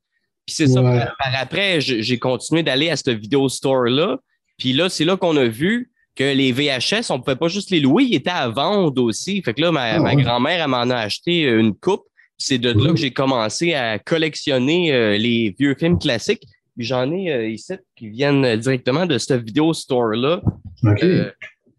puis 0.45 0.55
c'est 0.55 0.67
ça, 0.67 0.79
par, 0.81 1.33
après, 1.39 1.81
j'ai 1.81 2.19
continué 2.19 2.61
d'aller 2.61 2.91
à 2.91 2.95
cette 2.95 3.09
vidéo 3.09 3.49
store-là. 3.49 4.17
Puis 4.59 4.73
là, 4.73 4.89
c'est 4.89 5.05
là 5.05 5.17
qu'on 5.17 5.35
a 5.37 5.45
vu 5.45 5.91
que 6.15 6.23
les 6.23 6.51
VHS, 6.51 7.11
on 7.11 7.17
ne 7.17 7.23
pouvait 7.23 7.35
pas 7.35 7.47
juste 7.47 7.69
les 7.69 7.79
louer, 7.79 8.03
ils 8.03 8.15
étaient 8.15 8.29
à 8.29 8.49
vendre 8.49 9.03
aussi. 9.03 9.41
Fait 9.43 9.53
que 9.53 9.61
là, 9.61 9.71
ma, 9.71 9.93
ah 9.93 10.15
grand-mère, 10.15 10.63
elle 10.63 10.69
m'en 10.69 10.89
a 10.89 10.97
acheté 10.97 11.43
une 11.43 11.75
coupe. 11.75 12.03
C'est 12.37 12.57
de 12.57 12.69
là 12.69 12.91
que 12.91 12.97
j'ai 12.97 13.11
commencé 13.11 13.73
à 13.73 13.99
collectionner 13.99 14.93
euh, 14.93 15.17
les 15.17 15.55
vieux 15.57 15.75
films 15.75 15.97
classiques. 15.97 16.45
J'en 16.77 17.11
ai 17.11 17.31
euh, 17.31 17.49
ici 17.49 17.73
qui 17.95 18.09
viennent 18.09 18.55
directement 18.57 19.05
de 19.05 19.17
cette 19.17 19.43
vidéo 19.43 19.73
store-là. 19.73 20.41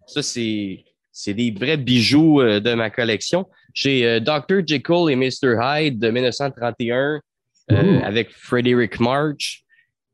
ça, 0.06 0.22
c'est, 0.22 0.84
c'est 1.12 1.34
des 1.34 1.50
vrais 1.52 1.76
bijoux 1.76 2.42
de 2.42 2.74
ma 2.74 2.90
collection. 2.90 3.46
J'ai 3.74 4.20
Dr. 4.20 4.66
Jekyll 4.66 5.11
et 5.11 5.16
Mr. 5.16 5.56
Hyde 5.62 5.98
de 5.98 6.11
1931 6.11 7.20
avec 8.02 8.30
Frederick 8.30 8.98
March, 8.98 9.62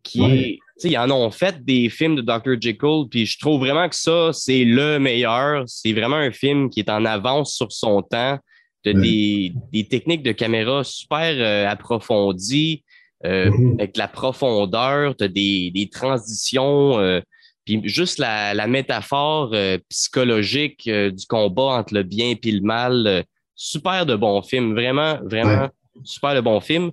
qui 0.03 0.23
est 0.23 0.59
ils 0.83 0.99
en 0.99 1.11
ont 1.11 1.31
fait 1.31 1.65
des 1.65 1.89
films 1.89 2.17
de 2.17 2.23
Dr. 2.23 2.61
Jekyll, 2.61 3.05
puis 3.11 3.27
je 3.27 3.39
trouve 3.39 3.61
vraiment 3.61 3.89
que 3.89 3.95
ça, 3.95 4.31
c'est 4.33 4.65
le 4.65 4.99
meilleur. 4.99 5.65
C'est 5.67 5.93
vraiment 5.93 6.17
un 6.17 6.33
film 6.33 6.69
qui 6.69 6.81
est 6.81 6.91
en 6.91 7.05
avance 7.05 7.55
sur 7.55 7.71
son 7.71 8.03
temps, 8.03 8.39
de 8.85 8.93
des, 8.93 9.85
techniques 9.85 10.23
de 10.23 10.33
caméra 10.33 10.85
super 10.85 11.35
euh, 11.39 11.67
approfondies, 11.69 12.85
euh, 13.25 13.49
mm-hmm. 13.49 13.75
avec 13.81 13.95
de 13.95 13.99
la 13.99 14.09
profondeur, 14.09 15.17
tu 15.17 15.29
des, 15.29 15.71
des 15.71 15.89
transitions, 15.89 16.99
euh, 16.99 17.21
puis 17.65 17.81
juste 17.85 18.19
la, 18.19 18.67
métaphore 18.67 19.55
psychologique 19.89 20.87
du 20.87 21.27
combat 21.27 21.79
entre 21.79 21.95
le 21.95 22.03
bien 22.03 22.35
et 22.43 22.51
le 22.51 22.61
mal. 22.61 23.25
super 23.55 24.05
de 24.05 24.17
bon 24.17 24.43
film, 24.43 24.75
vraiment, 24.75 25.19
vraiment 25.25 25.71
super 26.03 26.35
de 26.35 26.41
bon 26.41 26.61
film. 26.61 26.91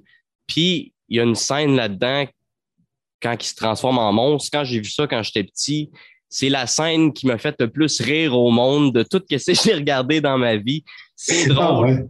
Puis 0.48 0.94
il 1.10 1.18
y 1.18 1.20
a 1.20 1.24
une 1.24 1.36
scène 1.36 1.76
là-dedans 1.76 2.26
quand 3.22 3.36
il 3.38 3.46
se 3.46 3.56
transforme 3.56 3.98
en 3.98 4.14
monstre. 4.14 4.50
Quand 4.54 4.64
j'ai 4.64 4.80
vu 4.80 4.90
ça 4.90 5.08
quand 5.08 5.22
j'étais 5.24 5.44
petit, 5.44 5.92
c'est 6.30 6.50
la 6.50 6.66
scène 6.66 7.12
qui 7.12 7.28
m'a 7.28 7.38
fait 7.38 7.56
le 7.60 7.70
plus 7.70 8.00
rire 8.00 8.38
au 8.38 8.50
monde 8.50 8.94
de 8.94 9.04
tout 9.04 9.22
ce 9.30 9.36
que 9.36 9.54
j'ai 9.64 9.74
regardé 9.74 10.22
dans 10.22 10.38
ma 10.38 10.56
vie. 10.56 10.84
C'est 11.24 11.52
ah, 11.52 11.54
drôle. 11.54 12.10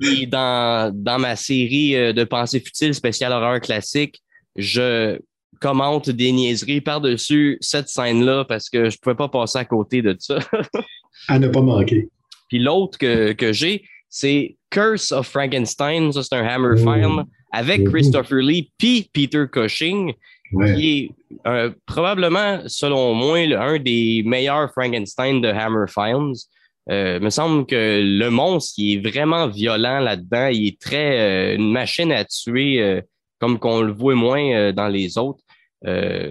Et 0.00 0.24
dans, 0.24 0.90
dans 0.94 1.18
ma 1.18 1.36
série 1.36 1.94
euh, 1.94 2.14
de 2.14 2.24
pensées 2.24 2.58
futiles 2.58 2.94
spécial 2.94 3.30
horreur 3.30 3.60
classique, 3.60 4.22
je 4.56 5.18
commente 5.60 6.08
des 6.08 6.32
niaiseries 6.32 6.80
par-dessus 6.80 7.58
cette 7.60 7.90
scène-là 7.90 8.46
parce 8.46 8.70
que 8.70 8.88
je 8.88 8.96
pouvais 8.96 9.14
pas 9.14 9.28
passer 9.28 9.58
à 9.58 9.66
côté 9.66 10.00
de 10.00 10.16
ça. 10.18 10.38
à 11.28 11.38
ne 11.38 11.48
pas 11.48 11.60
manquer. 11.60 12.08
Puis 12.48 12.58
l'autre 12.58 12.96
que, 12.96 13.32
que 13.32 13.52
j'ai, 13.52 13.84
c'est 14.08 14.56
Curse 14.70 15.12
of 15.12 15.28
Frankenstein. 15.28 16.10
Ça, 16.12 16.22
c'est 16.22 16.34
un 16.34 16.46
Hammer 16.46 16.78
film 16.78 17.26
avec 17.52 17.82
mm-hmm. 17.82 17.90
Christopher 17.90 18.38
Lee 18.38 18.72
puis 18.78 19.10
Peter 19.12 19.44
Cushing 19.52 20.14
qui 20.50 20.98
est 20.98 21.10
euh, 21.46 21.70
probablement, 21.84 22.60
selon 22.68 23.12
moi, 23.12 23.36
un 23.36 23.78
des 23.78 24.22
meilleurs 24.24 24.72
Frankenstein 24.72 25.42
de 25.42 25.48
Hammer 25.48 25.86
Films. 25.88 26.32
Euh, 26.88 27.18
me 27.18 27.30
semble 27.30 27.66
que 27.66 28.00
le 28.00 28.30
monstre, 28.30 28.74
il 28.78 28.94
est 28.94 29.10
vraiment 29.10 29.48
violent 29.48 29.98
là-dedans. 29.98 30.48
Il 30.48 30.68
est 30.68 30.80
très 30.80 31.18
euh, 31.18 31.56
une 31.56 31.72
machine 31.72 32.12
à 32.12 32.24
tuer, 32.24 32.80
euh, 32.80 33.00
comme 33.40 33.58
qu'on 33.58 33.82
le 33.82 33.92
voit 33.92 34.14
moins 34.14 34.72
dans 34.72 34.88
les 34.88 35.18
autres. 35.18 35.42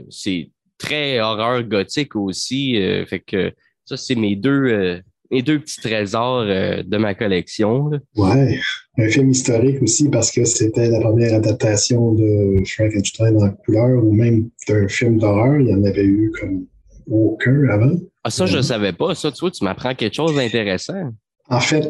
c'est 0.09 0.49
très 0.77 1.19
horreur 1.19 1.63
gothique 1.63 2.15
aussi. 2.15 2.77
fait 3.07 3.19
que 3.19 3.53
ça, 3.85 3.95
c'est 3.95 4.15
mes 4.15 4.35
deux 4.35 5.01
mes 5.31 5.41
deux 5.41 5.59
petits 5.59 5.81
trésors 5.81 6.45
de 6.45 6.97
ma 6.97 7.13
collection. 7.13 7.91
Ouais, 8.15 8.59
un 8.97 9.07
film 9.07 9.29
historique 9.29 9.81
aussi 9.83 10.09
parce 10.09 10.31
que 10.31 10.45
c'était 10.45 10.89
la 10.89 10.99
première 10.99 11.35
adaptation 11.35 12.13
de 12.13 12.63
Frankenstein 12.65 13.37
en 13.37 13.51
couleur 13.51 14.03
ou 14.03 14.11
même 14.11 14.49
d'un 14.67 14.87
film 14.87 15.19
d'horreur. 15.19 15.59
Il 15.59 15.67
y 15.67 15.73
en 15.73 15.83
avait 15.83 16.05
eu 16.05 16.31
comme 16.39 16.65
aucun 17.07 17.67
avant. 17.69 17.97
Ah, 18.25 18.31
ça, 18.31 18.47
je 18.47 18.53
ne 18.53 18.57
euh, 18.57 18.63
savais 18.63 18.91
pas. 18.91 19.13
Ça, 19.13 19.31
tu 19.31 19.39
vois, 19.41 19.51
tu 19.51 19.63
m'apprends 19.63 19.93
quelque 19.93 20.15
chose 20.15 20.35
d'intéressant. 20.35 21.11
En 21.47 21.59
fait, 21.59 21.85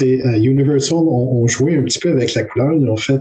euh, 0.00 0.42
Universal 0.42 0.96
ont, 0.96 1.46
joué 1.46 1.76
un 1.76 1.82
petit 1.82 1.98
peu 1.98 2.10
avec 2.10 2.32
la 2.32 2.44
couleur. 2.44 2.72
Ils 2.72 2.88
ont 2.88 2.96
fait 2.96 3.20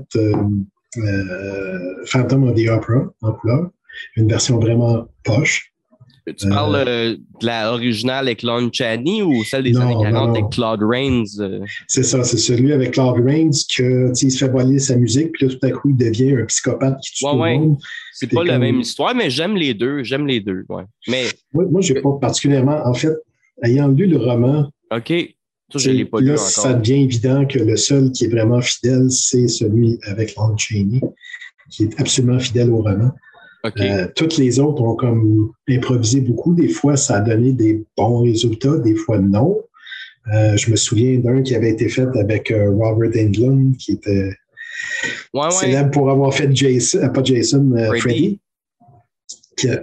Phantom 2.06 2.44
of 2.46 2.56
the 2.56 2.70
Opera 2.70 3.14
en 3.22 3.34
couleur, 3.34 3.70
une 4.16 4.30
version 4.30 4.60
vraiment 4.60 5.10
poche. 5.26 5.74
Tu 6.36 6.50
parles 6.50 6.76
euh, 6.76 6.86
euh, 6.88 7.18
de 7.42 7.46
la 7.46 7.72
originale 7.72 8.26
avec 8.26 8.44
Lon 8.44 8.70
Chaney 8.72 9.22
ou 9.22 9.44
celle 9.46 9.64
des 9.64 9.78
années 9.78 9.96
40 10.02 10.36
avec 10.36 10.50
Claude 10.52 10.84
Rains? 10.84 11.24
Euh? 11.40 11.60
C'est 11.88 12.04
ça, 12.04 12.24
c'est 12.24 12.38
celui 12.38 12.74
avec 12.74 12.92
Claude 12.92 13.24
Rains 13.26 13.52
que 13.76 14.12
il 14.22 14.32
se 14.32 14.38
fait 14.38 14.52
voiler 14.52 14.80
sa 14.80 14.98
musique, 14.98 15.32
puis 15.32 15.48
là, 15.48 15.54
tout 15.54 15.66
à 15.66 15.72
coup, 15.72 15.90
il 15.90 15.96
devient 15.96 16.36
un 16.36 16.46
psychopathe 16.46 17.00
qui 17.02 17.12
tue 17.12 17.24
tout 17.24 17.32
le 17.32 17.38
monde. 17.38 17.78
C'est 18.14 18.32
pas 18.32 18.44
la 18.44 18.60
même 18.60 18.80
histoire, 18.80 19.16
mais 19.16 19.30
j'aime 19.30 19.56
les 19.56 19.74
deux. 19.74 20.04
J'aime 20.04 20.28
les 20.28 20.42
deux. 20.42 20.66
Ouais. 20.70 20.84
Mais... 21.08 21.26
Moi, 21.54 21.66
moi 21.70 21.82
je 21.82 21.94
n'ai 21.94 22.02
pas 22.02 22.18
particulièrement. 22.20 22.82
En 22.86 22.94
fait, 22.94 23.14
ayant 23.64 23.88
lu 23.88 24.08
le 24.08 24.18
roman, 24.18 24.70
OK. 24.92 25.14
Ça, 25.72 25.80
je 25.80 25.92
l'ai 25.92 26.06
pas 26.06 26.22
lu 26.22 26.32
encore. 26.32 26.40
ça 26.40 26.74
devient 26.74 27.04
évident 27.04 27.46
que 27.46 27.60
le 27.60 27.76
seul 27.76 28.12
qui 28.12 28.26
est 28.26 28.30
vraiment 28.30 28.62
fidèle, 28.62 29.12
c'est 29.12 29.50
celui 29.50 30.00
avec 30.04 30.34
Lon 30.36 30.56
Chaney, 30.56 31.02
qui 31.70 31.84
est 31.84 32.00
absolument 32.00 32.40
fidèle 32.40 32.70
au 32.70 32.78
roman. 32.78 33.12
Euh, 33.66 34.08
toutes 34.16 34.38
les 34.38 34.60
autres 34.60 34.82
ont 34.82 34.96
comme 34.96 35.52
improvisé 35.70 36.22
beaucoup. 36.22 36.54
Des 36.54 36.70
fois, 36.70 36.96
ça 36.96 37.18
a 37.18 37.22
donné 37.22 37.52
des 37.52 37.84
bons 37.98 38.22
résultats, 38.24 38.78
des 38.78 38.96
fois 38.96 39.20
non. 39.20 39.58
Euh, 40.34 40.56
je 40.58 40.70
me 40.70 40.76
souviens 40.76 41.18
d'un 41.20 41.42
qui 41.42 41.56
avait 41.56 41.72
été 41.72 41.90
fait 41.90 42.08
avec 42.18 42.52
euh, 42.52 42.70
Robert 42.72 43.12
Englund, 43.16 43.78
qui 43.78 43.94
était 43.94 44.32
célèbre 45.52 45.92
pour 45.92 46.10
avoir 46.10 46.34
fait 46.34 46.54
Jason, 46.56 47.10
pas 47.10 47.24
Jason, 47.24 47.74
Freddy. 48.00 48.40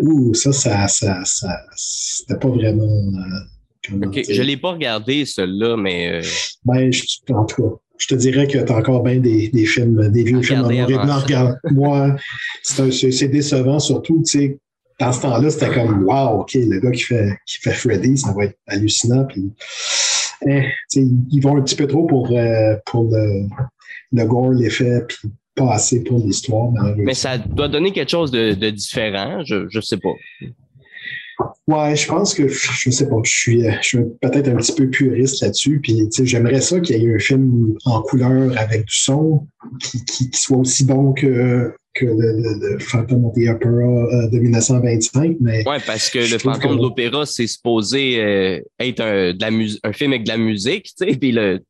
ouh, 0.00 0.34
ça, 0.34 0.52
ça, 0.52 0.86
ça, 0.88 1.24
ça 1.24 1.60
c'était 1.74 2.38
pas 2.38 2.48
vraiment. 2.48 3.02
OK, 3.92 4.22
je 4.28 4.40
ne 4.40 4.46
l'ai 4.46 4.56
pas 4.56 4.72
regardé, 4.72 5.24
celui-là, 5.24 5.76
mais. 5.76 6.20
Ben, 6.64 6.92
je, 6.92 7.02
en 7.32 7.44
tout 7.44 7.62
cas, 7.62 7.76
je 7.98 8.06
te 8.08 8.14
dirais 8.14 8.46
que 8.46 8.58
tu 8.58 8.72
as 8.72 8.76
encore 8.76 9.02
bien 9.02 9.18
des, 9.18 9.48
des, 9.48 9.66
films, 9.66 10.08
des 10.10 10.24
vieux 10.24 10.42
films 10.42 10.64
en 10.64 10.70
noir 10.70 10.90
et 10.90 10.94
blanc. 10.94 11.20
Regarde, 11.20 11.58
moi, 11.70 12.16
c'est 12.62 13.28
décevant, 13.28 13.78
surtout, 13.78 14.22
tu 14.24 14.38
sais, 14.38 14.58
dans 15.00 15.12
ce 15.12 15.22
temps-là, 15.22 15.50
c'était 15.50 15.74
comme 15.74 16.04
Wow, 16.04 16.40
OK, 16.40 16.54
le 16.54 16.78
gars 16.80 16.90
qui 16.90 17.02
fait, 17.02 17.36
qui 17.46 17.58
fait 17.58 17.72
Freddy, 17.72 18.16
ça 18.16 18.32
va 18.32 18.44
être 18.44 18.58
hallucinant. 18.66 19.24
Puis, 19.24 19.52
eh, 20.46 20.68
ils 20.94 21.40
vont 21.40 21.56
un 21.56 21.62
petit 21.62 21.76
peu 21.76 21.86
trop 21.86 22.06
pour, 22.06 22.30
euh, 22.30 22.76
pour 22.86 23.10
le, 23.10 23.46
le 24.12 24.24
gore, 24.24 24.50
l'effet, 24.50 25.02
puis 25.08 25.30
pas 25.54 25.72
assez 25.72 26.02
pour 26.02 26.18
l'histoire. 26.18 26.70
Mais 26.96 27.14
ça 27.14 27.38
doit 27.38 27.68
donner 27.68 27.92
quelque 27.92 28.10
chose 28.10 28.30
de, 28.30 28.54
de 28.54 28.70
différent, 28.70 29.42
je 29.44 29.66
ne 29.72 29.80
sais 29.80 29.98
pas. 29.98 30.14
Ouais, 31.66 31.96
je 31.96 32.06
pense 32.06 32.34
que 32.34 32.46
je 32.46 32.90
sais 32.90 33.08
pas, 33.08 33.16
je 33.24 33.30
suis, 33.30 33.62
je 33.62 33.86
suis 33.86 33.98
peut-être 34.20 34.48
un 34.48 34.56
petit 34.56 34.74
peu 34.74 34.88
puriste 34.88 35.42
là-dessus. 35.42 35.80
Puis 35.80 36.08
j'aimerais 36.22 36.60
ça 36.60 36.78
qu'il 36.80 36.96
y 37.02 37.06
ait 37.06 37.14
un 37.14 37.18
film 37.18 37.74
en 37.86 38.02
couleur 38.02 38.56
avec 38.58 38.84
du 38.84 38.96
son 38.96 39.46
qui, 39.80 40.04
qui, 40.04 40.30
soit 40.32 40.58
aussi 40.58 40.84
bon 40.84 41.12
que, 41.12 41.72
que 41.94 42.04
le, 42.04 42.74
le, 42.74 42.78
Phantom 42.78 43.24
of 43.24 43.34
the 43.34 43.48
Opera 43.48 43.70
euh, 43.70 44.28
de 44.28 44.38
1925. 44.38 45.36
Mais 45.40 45.66
ouais, 45.66 45.78
parce 45.86 46.10
que 46.10 46.18
le 46.18 46.38
Phantom 46.38 46.76
de 46.76 46.82
l'Opéra, 46.82 47.24
c'est 47.24 47.46
supposé 47.46 48.20
euh, 48.20 48.60
être 48.78 49.00
un, 49.00 49.32
de 49.32 49.40
la 49.40 49.88
un 49.88 49.92
film 49.92 50.12
avec 50.12 50.24
de 50.24 50.28
la 50.28 50.38
musique, 50.38 50.84
tu 50.84 51.06
sais. 51.06 51.16
Puis 51.16 51.32
le, 51.32 51.62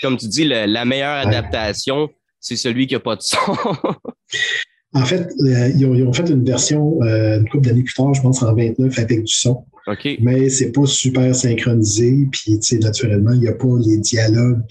comme 0.00 0.16
tu 0.16 0.28
dis, 0.28 0.44
la 0.44 0.84
meilleure 0.84 1.26
adaptation, 1.26 2.08
c'est 2.38 2.56
celui 2.56 2.86
qui 2.86 2.94
n'a 2.94 3.00
pas 3.00 3.16
de 3.16 3.22
son. 3.22 3.36
En 4.92 5.04
fait, 5.04 5.32
euh, 5.40 5.70
ils, 5.76 5.86
ont, 5.86 6.12
fait 6.12 6.28
une 6.28 6.44
version 6.44 7.00
euh, 7.02 7.38
une 7.38 7.48
couple 7.48 7.66
d'années 7.66 7.84
plus 7.84 7.94
tard, 7.94 8.12
je 8.12 8.22
pense 8.22 8.42
en 8.42 8.54
29, 8.54 8.98
avec 8.98 9.24
du 9.24 9.32
son. 9.32 9.64
OK. 9.86 10.08
Mais 10.20 10.48
c'est 10.50 10.72
pas 10.72 10.86
super 10.86 11.34
synchronisé. 11.34 12.26
Puis, 12.32 12.58
tu 12.58 12.62
sais, 12.62 12.78
naturellement, 12.78 13.32
il 13.32 13.40
n'y 13.40 13.48
a 13.48 13.52
pas 13.52 13.68
les 13.86 13.98
dialogues 13.98 14.62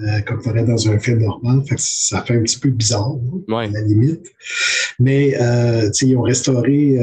euh, 0.00 0.20
comme 0.26 0.40
il 0.40 0.44
faudrait 0.44 0.64
dans 0.64 0.88
un 0.88 0.98
film 0.98 1.20
normal. 1.20 1.62
Fait 1.68 1.76
que 1.76 1.80
ça 1.80 2.22
fait 2.22 2.36
un 2.36 2.42
petit 2.42 2.58
peu 2.58 2.70
bizarre, 2.70 3.14
ouais. 3.48 3.66
à 3.66 3.68
la 3.68 3.80
limite. 3.82 4.26
Mais, 4.98 5.40
euh, 5.40 5.86
tu 5.90 5.92
sais, 5.92 6.06
ils 6.08 6.16
ont 6.16 6.22
restauré, 6.22 6.98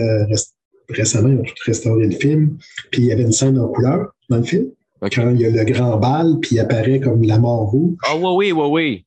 récemment, 0.90 1.30
ils 1.30 1.38
ont 1.38 1.44
tout 1.44 1.54
restauré 1.66 2.08
le 2.08 2.16
film. 2.16 2.58
Puis, 2.92 3.04
il 3.04 3.08
y 3.08 3.12
avait 3.14 3.24
une 3.24 3.32
scène 3.32 3.58
en 3.58 3.70
couleur 3.70 4.08
dans 4.30 4.38
le 4.38 4.44
film. 4.44 4.66
Quand 5.02 5.32
il 5.32 5.40
y 5.40 5.46
a 5.46 5.50
le 5.50 5.64
grand 5.64 5.98
bal, 5.98 6.40
puis 6.42 6.58
il 6.58 6.60
apparaît 6.60 7.00
comme 7.00 7.24
la 7.24 7.40
mort 7.40 7.72
rouge. 7.72 7.96
Ah, 8.06 8.18
oui, 8.18 8.52
oui, 8.52 8.52
oui, 8.52 8.68
oui. 8.70 9.06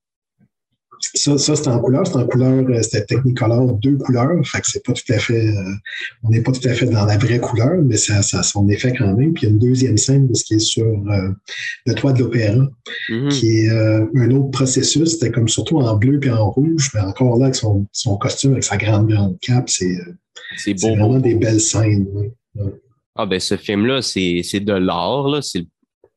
Ça, 1.15 1.37
ça 1.37 1.57
c'est 1.57 1.69
en 1.69 1.79
couleur, 1.81 2.07
c'est 2.07 2.17
en 2.17 2.27
couleur, 2.27 2.65
euh, 2.69 2.81
c'était 2.83 3.05
Technicolor, 3.05 3.73
deux 3.75 3.97
couleurs, 3.97 4.31
fait 4.47 4.61
que 4.61 4.67
c'est 4.71 4.85
pas 4.85 4.93
tout 4.93 5.13
à 5.13 5.19
fait, 5.19 5.49
euh, 5.49 5.73
on 6.23 6.31
n'est 6.31 6.41
pas 6.43 6.53
tout 6.53 6.67
à 6.69 6.73
fait 6.73 6.87
dans 6.87 7.05
la 7.05 7.19
vraie 7.19 7.41
couleur, 7.41 7.83
mais 7.85 7.97
ça, 7.97 8.23
ça 8.23 8.39
a 8.39 8.43
son 8.43 8.69
effet 8.69 8.95
quand 8.97 9.15
même. 9.17 9.33
Puis 9.35 9.43
il 9.43 9.49
y 9.49 9.51
a 9.51 9.53
une 9.53 9.59
deuxième 9.59 9.99
scène, 9.99 10.33
ce 10.35 10.45
qui 10.45 10.55
est 10.55 10.59
sur 10.61 10.85
euh, 10.87 11.29
le 11.87 11.95
toit 11.95 12.13
de 12.13 12.21
l'opéra, 12.21 12.69
Mhm. 13.11 13.29
qui 13.31 13.59
est 13.59 13.71
un 13.71 14.31
autre 14.31 14.51
processus, 14.53 15.11
c'était 15.13 15.31
comme 15.31 15.49
surtout 15.49 15.79
en 15.79 15.97
bleu 15.97 16.21
puis 16.21 16.31
en 16.31 16.51
rouge, 16.51 16.91
mais 16.95 17.01
encore 17.01 17.37
là, 17.39 17.47
avec 17.47 17.57
son, 17.57 17.87
son 17.93 18.17
costume, 18.17 18.53
avec 18.53 18.65
sa 18.65 18.77
grande, 18.77 19.09
grande 19.09 19.39
cape, 19.41 19.69
c'est 19.69 19.97
C'est 20.57 20.79
vraiment 20.81 21.15
beau. 21.15 21.19
des 21.19 21.35
belles 21.35 21.61
scènes. 21.61 22.07
ouais. 22.15 22.33
Ah, 23.17 23.27
ben, 23.27 23.39
ce 23.41 23.57
film-là, 23.59 24.01
c'est 24.03 24.61
de 24.61 24.73
l'art. 24.73 25.43
C'est 25.43 25.59
le- 25.59 25.67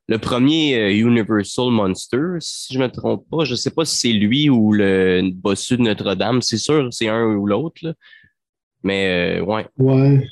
le 0.07 0.17
premier 0.19 0.75
euh, 0.77 0.91
Universal 0.93 1.71
Monster, 1.71 2.37
si 2.39 2.73
je 2.73 2.79
me 2.79 2.87
trompe 2.87 3.27
pas. 3.29 3.43
Je 3.45 3.55
sais 3.55 3.71
pas 3.71 3.85
si 3.85 3.97
c'est 3.97 4.13
lui 4.13 4.49
ou 4.49 4.71
le 4.73 5.31
bossu 5.33 5.77
de 5.77 5.81
Notre-Dame. 5.83 6.41
C'est 6.41 6.57
sûr, 6.57 6.87
c'est 6.91 7.07
un 7.07 7.25
ou 7.35 7.47
l'autre. 7.47 7.95
Mais, 8.83 9.39
euh, 9.39 9.43
ouais. 9.43 9.65
Ouais, 9.79 10.27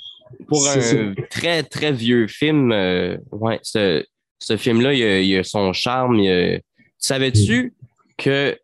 Pour 0.47 0.67
un 0.67 1.13
très, 1.30 1.63
très 1.63 1.91
vieux 1.91 2.28
film, 2.28 2.71
euh, 2.71 3.17
ouais, 3.32 3.59
ce, 3.63 4.05
ce 4.39 4.57
film-là, 4.57 4.93
il, 4.93 5.26
il 5.26 5.38
a 5.39 5.43
son 5.43 5.74
charme. 5.74 6.19
a- 6.19 6.59
Savais-tu 6.99 7.74
que 8.17 8.55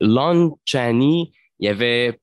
Lon 0.00 0.58
Chaney, 0.66 1.32
il 1.58 1.68
avait, 1.68 2.20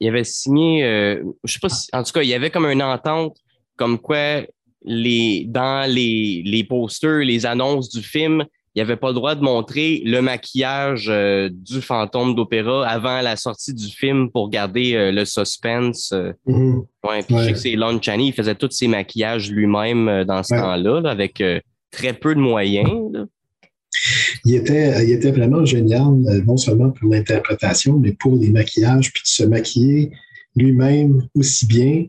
il 0.00 0.08
avait 0.08 0.24
signé, 0.24 0.84
euh, 0.84 1.22
je 1.44 1.52
sais 1.52 1.60
pas 1.60 1.68
si, 1.68 1.88
en 1.92 2.02
tout 2.02 2.10
cas, 2.12 2.22
il 2.22 2.28
y 2.28 2.34
avait 2.34 2.50
comme 2.50 2.66
une 2.66 2.82
entente 2.82 3.36
comme 3.76 3.98
quoi 3.98 4.42
les, 4.84 5.44
dans 5.48 5.88
les, 5.90 6.42
les 6.44 6.64
posters, 6.64 7.18
les 7.24 7.46
annonces 7.46 7.88
du 7.90 8.02
film, 8.02 8.44
il 8.74 8.78
n'y 8.78 8.82
avait 8.82 8.96
pas 8.96 9.08
le 9.08 9.14
droit 9.14 9.34
de 9.34 9.42
montrer 9.42 10.00
le 10.04 10.20
maquillage 10.22 11.06
euh, 11.08 11.48
du 11.52 11.80
fantôme 11.80 12.36
d'opéra 12.36 12.86
avant 12.88 13.20
la 13.20 13.34
sortie 13.36 13.74
du 13.74 13.88
film 13.88 14.30
pour 14.30 14.48
garder 14.48 14.94
euh, 14.94 15.10
le 15.10 15.24
suspense. 15.24 16.12
euh, 16.12 16.32
Mhm. 16.46 16.82
Ouais, 17.04 17.22
puis 17.24 17.36
je 17.38 17.42
sais 17.44 17.52
que 17.52 17.58
c'est 17.58 17.74
Lon 17.76 18.00
Chaney, 18.00 18.26
il 18.28 18.32
faisait 18.32 18.54
tous 18.54 18.70
ses 18.70 18.86
maquillages 18.86 19.50
lui-même 19.50 20.24
dans 20.24 20.42
ce 20.44 20.54
Ouais. 20.54 20.60
temps-là, 20.60 21.00
là, 21.00 21.10
avec 21.10 21.42
très 21.90 22.12
peu 22.12 22.34
de 22.34 22.40
moyens. 22.40 22.88
là. 23.12 23.26
Il 24.44 24.54
était, 24.54 25.04
il 25.04 25.12
était 25.12 25.32
vraiment 25.32 25.64
génial, 25.64 26.12
non 26.46 26.56
seulement 26.56 26.90
pour 26.90 27.10
l'interprétation, 27.10 27.98
mais 27.98 28.12
pour 28.12 28.36
les 28.36 28.50
maquillages, 28.50 29.12
puis 29.12 29.22
de 29.22 29.28
se 29.28 29.42
maquiller 29.42 30.10
lui-même 30.56 31.26
aussi 31.34 31.66
bien. 31.66 32.04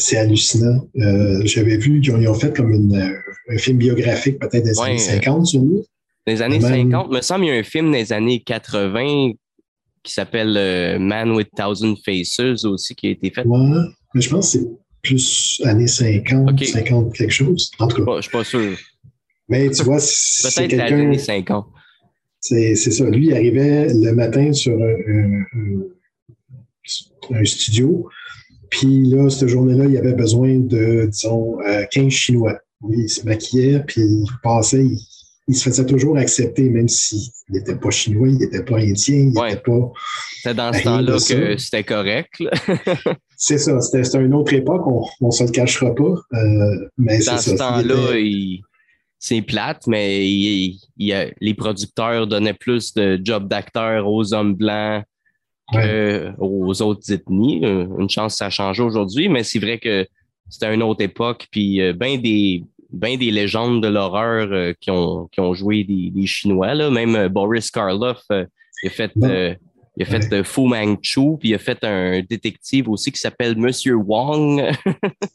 C'est 0.00 0.16
hallucinant. 0.16 0.88
Euh, 0.96 1.42
J'avais 1.44 1.76
vu 1.76 2.00
qu'ils 2.00 2.12
ont, 2.14 2.20
ils 2.20 2.28
ont 2.28 2.34
fait 2.34 2.54
comme 2.56 2.72
une, 2.72 2.94
euh, 2.96 3.18
un 3.50 3.58
film 3.58 3.78
biographique, 3.78 4.38
peut-être 4.38 4.64
des 4.64 4.78
Ouais. 4.78 4.86
années 4.90 4.98
50 4.98 5.46
sur 5.46 5.60
lui. 5.60 5.78
Dans 6.26 6.32
les 6.32 6.40
années 6.42 6.60
Même- 6.60 6.90
50, 6.92 7.10
me 7.10 7.20
semble, 7.20 7.44
il 7.46 7.48
y 7.48 7.50
a 7.50 7.54
un 7.54 7.62
film 7.64 7.90
des 7.90 8.12
années 8.12 8.40
80 8.40 9.32
qui 10.04 10.12
s'appelle 10.12 10.56
euh, 10.56 10.98
Man 11.00 11.32
with 11.32 11.48
Thousand 11.56 11.96
Faces 12.04 12.64
aussi, 12.64 12.94
qui 12.94 13.08
a 13.08 13.10
été 13.10 13.30
fait. 13.30 13.44
Ouais, 13.44 13.58
mais 14.14 14.20
je 14.20 14.30
pense 14.30 14.52
que 14.52 14.58
c'est 14.60 14.66
plus 15.02 15.60
années 15.64 15.86
50, 15.88 16.52
Ok. 16.52 16.64
50 16.64 17.12
quelque 17.14 17.32
chose. 17.32 17.70
En 17.80 17.88
tout 17.88 17.96
cas. 17.96 18.04
Pas- 18.04 18.16
Je 18.18 18.22
suis 18.22 18.30
pas 18.30 18.44
sûr. 18.44 18.76
Mais 19.48 19.68
tu 19.70 19.82
vois, 19.82 19.98
c'est 19.98 20.68
Peut-être 20.68 20.92
années 20.92 21.18
50. 21.18 21.66
C'est 22.40 22.76
ça. 22.76 23.04
Lui, 23.10 23.26
il 23.26 23.34
arrivait 23.34 23.88
le 23.92 24.12
matin 24.12 24.52
sur 24.52 24.74
un, 24.74 24.94
un- 25.08 25.44
un- 25.54 25.82
un 27.40 27.44
studio. 27.44 28.08
Puis 28.70 29.04
là, 29.06 29.28
cette 29.30 29.48
journée-là, 29.48 29.86
il 29.86 29.96
avait 29.96 30.12
besoin 30.14 30.58
de, 30.58 31.06
disons, 31.10 31.60
euh, 31.60 31.84
15 31.90 32.08
Chinois. 32.10 32.58
Lui, 32.88 33.02
il 33.04 33.08
se 33.08 33.24
maquillait, 33.24 33.80
puis 33.86 34.02
il 34.02 34.26
passait, 34.42 34.84
il, 34.84 34.98
il 35.48 35.54
se 35.56 35.68
faisait 35.68 35.86
toujours 35.86 36.16
accepter, 36.18 36.68
même 36.68 36.88
s'il 36.88 37.20
n'était 37.48 37.74
pas 37.74 37.90
chinois, 37.90 38.28
il 38.28 38.36
n'était 38.38 38.62
pas 38.62 38.76
indien, 38.78 39.16
il 39.16 39.26
n'était 39.28 39.40
Ouais. 39.40 39.56
pas. 39.56 39.92
C'est 40.42 40.54
dans 40.54 40.72
ce 40.72 40.82
temps-là 40.84 41.12
que 41.16 41.56
c'était 41.56 41.84
correct. 41.84 42.34
C'est 43.40 43.58
ça, 43.58 43.80
c'était 43.80 44.02
c'était 44.04 44.18
une 44.24 44.34
autre 44.34 44.52
époque, 44.52 44.82
on 44.86 45.26
ne 45.26 45.30
se 45.30 45.44
le 45.44 45.50
cachera 45.50 45.94
pas. 45.94 46.14
euh, 46.34 46.88
mais 46.98 47.18
Dans 47.24 47.38
ce 47.38 47.50
temps-là, 47.52 48.16
était- 48.16 48.60
c'est 49.20 49.42
plate, 49.42 49.86
mais 49.86 50.28
il- 50.28 50.78
les 51.40 51.54
producteurs 51.54 52.26
donnaient 52.26 52.54
plus 52.54 52.92
de 52.94 53.18
jobs 53.22 53.48
d'acteurs 53.48 54.08
aux 54.08 54.34
hommes 54.34 54.54
blancs 54.54 55.02
que 55.72 56.32
aux 56.38 56.82
autres 56.82 57.12
ethnies. 57.12 57.64
Euh, 57.64 57.86
Une 57.98 58.08
chance, 58.10 58.36
ça 58.36 58.46
a 58.46 58.50
changé 58.50 58.82
aujourd'hui, 58.82 59.28
mais 59.28 59.42
c'est 59.44 59.58
vrai 59.58 59.78
que 59.78 60.06
c'était 60.48 60.72
une 60.74 60.82
autre 60.82 61.02
époque. 61.02 61.46
Puis 61.50 61.80
euh, 61.80 61.92
ben 61.92 62.20
des, 62.20 62.64
ben 62.90 63.18
des 63.18 63.30
légendes 63.30 63.82
de 63.82 63.88
l'horreur 63.88 64.48
euh, 64.52 64.72
qui, 64.80 64.90
ont, 64.90 65.28
qui 65.32 65.40
ont 65.40 65.54
joué 65.54 65.84
des, 65.84 66.10
des 66.10 66.26
Chinois. 66.26 66.74
Là. 66.74 66.90
Même 66.90 67.28
Boris 67.28 67.70
Karloff, 67.70 68.22
il 68.30 68.86
a 68.86 68.90
fait, 68.90 69.12
il 69.16 70.02
a 70.02 70.06
fait 70.06 70.44
Fu 70.44 70.60
Manchu, 70.62 71.36
puis 71.40 71.48
il 71.50 71.54
a 71.54 71.58
fait 71.58 71.82
un 71.82 72.22
détective 72.22 72.88
aussi 72.88 73.10
qui 73.10 73.18
s'appelle 73.18 73.56
Monsieur 73.58 73.96
Wong. 73.96 74.62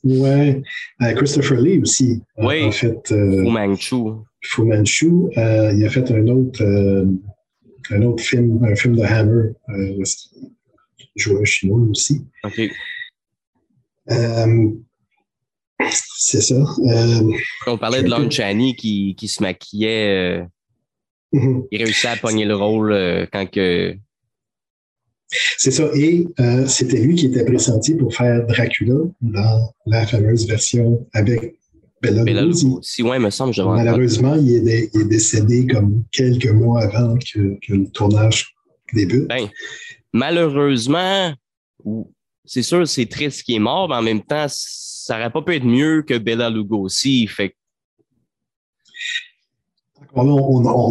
Ouais. 0.06 0.62
Euh, 1.02 1.14
Christopher 1.14 1.62
Lee 1.62 1.80
aussi. 1.80 2.22
euh, 2.40 2.46
Oui. 2.46 2.64
En 2.66 2.72
fait, 2.72 3.10
euh, 3.12 3.44
Fu 3.44 3.50
Manchu. 3.50 3.96
Fu 4.42 4.62
Manchu, 4.64 5.12
il 5.38 5.86
a 5.86 5.90
fait 5.90 6.12
un 6.12 6.28
autre, 6.28 6.62
un 7.92 8.02
autre 8.04 8.24
film, 8.24 8.64
un 8.64 8.76
film 8.76 8.96
de 8.96 9.04
Hammer. 9.04 9.52
Euh, 9.70 10.04
un 11.28 11.46
chinois 11.46 11.82
aussi. 11.90 12.26
OK. 12.44 12.62
Euh, 14.12 14.70
c'est 16.18 16.42
ça. 16.42 16.56
Euh, 16.56 17.32
On 17.68 17.78
parlait 17.78 18.04
de 18.04 18.10
Lon 18.10 18.30
Chaney 18.30 18.76
qui, 18.76 19.16
qui 19.16 19.28
se 19.28 19.42
maquillait. 19.42 20.42
euh, 20.42 20.44
mhm. 21.34 21.64
il 21.72 21.84
réussissait 21.84 22.10
à 22.10 22.18
pogner 22.18 22.46
le 22.46 22.56
rôle 22.56 23.28
quand 23.32 23.50
que. 23.50 23.96
c'est 25.58 25.72
ça. 25.72 25.90
Et 25.96 26.26
c'était 26.68 27.00
lui 27.00 27.16
qui 27.16 27.28
était 27.28 27.46
pressenti 27.46 27.96
pour 27.96 28.14
faire 28.14 28.46
Dracula 28.46 28.96
dans 29.22 29.74
la 29.86 30.06
fameuse 30.08 30.48
version 30.48 31.08
avec 31.14 31.56
Bela 32.04 32.24
Lugosi. 32.24 32.66
Lugosi. 32.66 33.04
Ouais, 33.04 33.18
il 33.18 33.22
me 33.24 33.30
semble, 33.30 33.54
je. 33.54 33.62
Malheureusement, 33.62 34.36
il 34.36 34.52
est, 34.56 34.60
dé- 34.62 34.90
il 34.94 35.02
est 35.02 35.06
décédé 35.06 35.66
comme 35.68 36.04
quelques 36.12 36.50
mois 36.52 36.84
avant 36.84 37.16
que, 37.18 37.58
que 37.66 37.74
le 37.74 37.88
tournage 37.90 38.54
débute. 38.94 39.28
Ben, 39.28 39.48
malheureusement, 40.12 41.34
c'est 42.46 42.62
sûr, 42.62 42.88
c'est 42.88 43.06
triste 43.08 43.44
qu'il 43.44 43.56
est 43.56 43.60
mort, 43.60 43.88
mais 43.90 43.96
en 43.96 44.02
même 44.02 44.22
temps, 44.22 44.46
ça 44.50 45.18
aurait 45.18 45.32
pas 45.32 45.42
pu 45.42 45.56
être 45.56 45.66
mieux 45.66 46.04
que 46.04 46.18
Bela 46.18 46.50
Lugosi. 46.50 47.26
Fait 47.28 47.56
On 50.16 50.24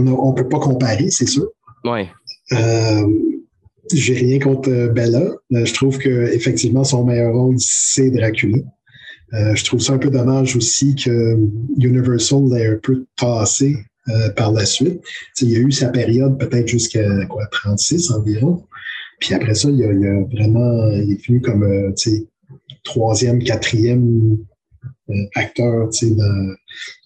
ne 0.00 0.34
peut 0.34 0.48
pas 0.48 0.58
comparer, 0.58 1.10
c'est 1.10 1.26
sûr. 1.28 1.46
ouais. 1.84 2.08
Euh, 2.52 3.06
J'ai 3.92 4.14
rien 4.14 4.38
contre 4.38 4.68
euh, 4.70 4.88
Bella. 4.88 5.22
Je 5.50 5.72
trouve 5.74 5.98
que 5.98 6.32
effectivement 6.32 6.84
son 6.84 7.04
meilleur 7.04 7.34
rôle, 7.34 7.56
c'est 7.58 8.10
Dracula. 8.10 8.58
Euh, 9.34 9.54
je 9.54 9.64
trouve 9.64 9.80
ça 9.80 9.94
un 9.94 9.98
peu 9.98 10.10
dommage 10.10 10.56
aussi 10.56 10.94
que 10.94 11.36
Universal 11.78 12.42
l'ait 12.50 12.66
un 12.66 12.78
peu 12.82 13.06
tassé 13.16 13.76
euh, 14.08 14.28
par 14.30 14.52
la 14.52 14.66
suite. 14.66 15.00
Il 15.40 15.50
y 15.50 15.56
a 15.56 15.60
eu 15.60 15.72
sa 15.72 15.88
période 15.88 16.38
peut-être 16.38 16.68
jusqu'à 16.68 17.24
quoi 17.26 17.46
36 17.46 18.10
environ. 18.10 18.64
Puis 19.20 19.34
après 19.34 19.54
ça, 19.54 19.70
il 19.70 19.82
a, 19.84 19.92
il 19.92 20.06
a 20.06 20.24
vraiment, 20.24 20.90
il 20.90 21.12
est 21.12 21.26
venu 21.26 21.40
comme 21.40 21.62
euh, 21.62 21.92
troisième, 22.84 23.42
quatrième 23.42 24.36
euh, 25.10 25.14
acteur 25.34 25.88
dans- 26.02 26.54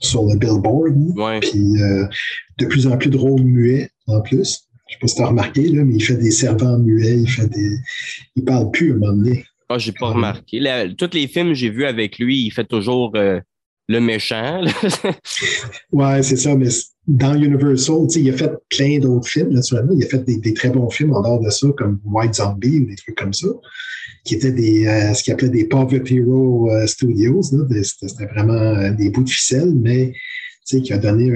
sur 0.01 0.25
le 0.27 0.37
Billboard. 0.37 0.97
Ouais. 1.17 1.41
Puis 1.41 1.75
de 2.59 2.67
plus 2.67 2.87
en 2.87 2.97
plus 2.97 3.11
de 3.11 3.19
rôles 3.19 3.43
muets 3.45 3.91
en 4.07 4.21
plus. 4.21 4.63
Je 4.89 4.95
sais 4.95 4.99
pas 5.01 5.07
si 5.09 5.17
tu 5.17 5.23
as 5.23 5.27
remarqué, 5.27 5.69
là, 5.69 5.85
mais 5.85 5.97
il 5.97 6.01
fait 6.03 6.15
des 6.17 6.31
servants 6.31 6.79
muets, 6.79 7.19
il 7.19 7.29
fait 7.29 7.49
des. 7.49 7.77
Il 8.37 8.45
parle 8.45 8.71
plus 8.71 8.93
à 8.93 8.95
un 8.95 8.99
moment 8.99 9.13
donné. 9.13 9.45
Ah, 9.69 9.79
j'ai 9.79 9.93
pas 9.93 10.11
remarqué. 10.11 10.61
tous 10.97 11.11
les 11.13 11.27
films 11.27 11.49
que 11.49 11.55
j'ai 11.55 11.71
vus 11.71 11.87
avec 11.87 12.19
lui, 12.19 12.47
il 12.47 12.51
fait 12.51 12.65
toujours 12.65 13.13
euh, 13.17 13.41
le 13.89 14.01
méchant. 14.01 14.65
ouais, 15.93 16.23
c'est 16.23 16.37
ça, 16.37 16.55
mais 16.55 16.69
dans 17.09 17.35
Universal, 17.35 18.07
il 18.15 18.31
a 18.31 18.33
fait 18.33 18.53
plein 18.69 18.99
d'autres 19.01 19.29
films, 19.29 19.51
naturellement. 19.51 19.93
Il 19.97 20.05
a 20.05 20.09
fait 20.09 20.25
des, 20.25 20.55
très 20.55 20.71
bons 20.71 20.89
films 20.91 21.15
en 21.15 21.23
dehors 21.23 21.41
de 21.41 21.51
ça, 21.51 21.67
comme 21.77 22.01
White 22.05 22.35
Zombie 22.35 22.81
ou 22.81 22.87
des 22.87 22.95
trucs 22.95 23.17
comme 23.17 23.33
ça, 23.33 23.49
qui 24.25 24.37
étaient 24.37 24.53
des, 24.53 24.87
euh, 24.87 25.15
ce 25.15 25.25
qu'il 25.25 25.33
appelait 25.33 25.49
des 25.49 25.65
Poverty 25.65 26.19
Hero 26.19 26.71
euh, 26.71 26.87
Studios. 26.87 27.43
C'était 27.43 28.27
vraiment 28.27 28.93
des 28.93 29.11
bouts 29.11 29.25
de 29.25 29.31
ficelle, 29.31 29.75
mais 29.75 30.13
qui 30.65 30.93
a 30.93 30.99
donné 30.99 31.31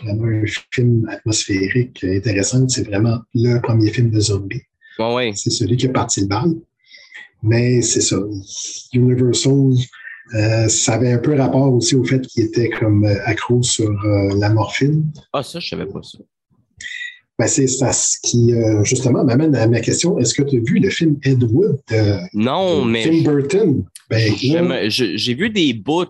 vraiment 0.00 0.26
un 0.26 0.44
film 0.70 1.08
atmosphérique 1.08 2.04
intéressant. 2.04 2.68
C'est 2.68 2.86
vraiment 2.86 3.18
le 3.34 3.58
premier 3.58 3.90
film 3.90 4.10
de 4.10 4.20
zombie. 4.20 4.62
ouais. 4.98 5.32
C'est 5.34 5.50
celui 5.50 5.76
qui 5.76 5.86
a 5.86 5.90
parti 5.90 6.20
le 6.20 6.28
bal. 6.28 6.54
Mais 7.42 7.82
c'est 7.82 8.00
ça. 8.00 8.16
Universal, 8.92 9.72
euh, 10.34 10.68
ça 10.68 10.94
avait 10.94 11.12
un 11.12 11.18
peu 11.18 11.34
rapport 11.34 11.72
aussi 11.72 11.94
au 11.94 12.04
fait 12.04 12.26
qu'il 12.26 12.44
était 12.44 12.68
comme 12.70 13.04
euh, 13.04 13.14
accro 13.24 13.62
sur 13.62 13.88
euh, 13.88 14.34
la 14.38 14.50
morphine. 14.50 15.04
Ah, 15.32 15.42
ça, 15.42 15.60
je 15.60 15.68
savais 15.68 15.86
pas 15.86 16.02
ça. 16.02 16.18
Ben, 17.38 17.46
c'est 17.46 17.66
ça 17.66 17.92
ce 17.92 18.16
qui, 18.22 18.54
justement, 18.82 19.22
m'amène 19.22 19.54
à 19.56 19.66
ma 19.66 19.80
question. 19.80 20.18
Est-ce 20.18 20.32
que 20.32 20.42
tu 20.42 20.56
as 20.56 20.60
vu 20.60 20.78
le 20.78 20.88
film 20.88 21.18
Ed 21.22 21.42
Wood 21.42 21.78
de, 21.90 22.16
non, 22.32 22.82
mais 22.82 23.04
Tim 23.04 23.30
Burton? 23.30 23.84
Ben, 24.08 24.32
j'ai 24.88 25.34
vu 25.34 25.50
des 25.50 25.74
bouts 25.74 26.06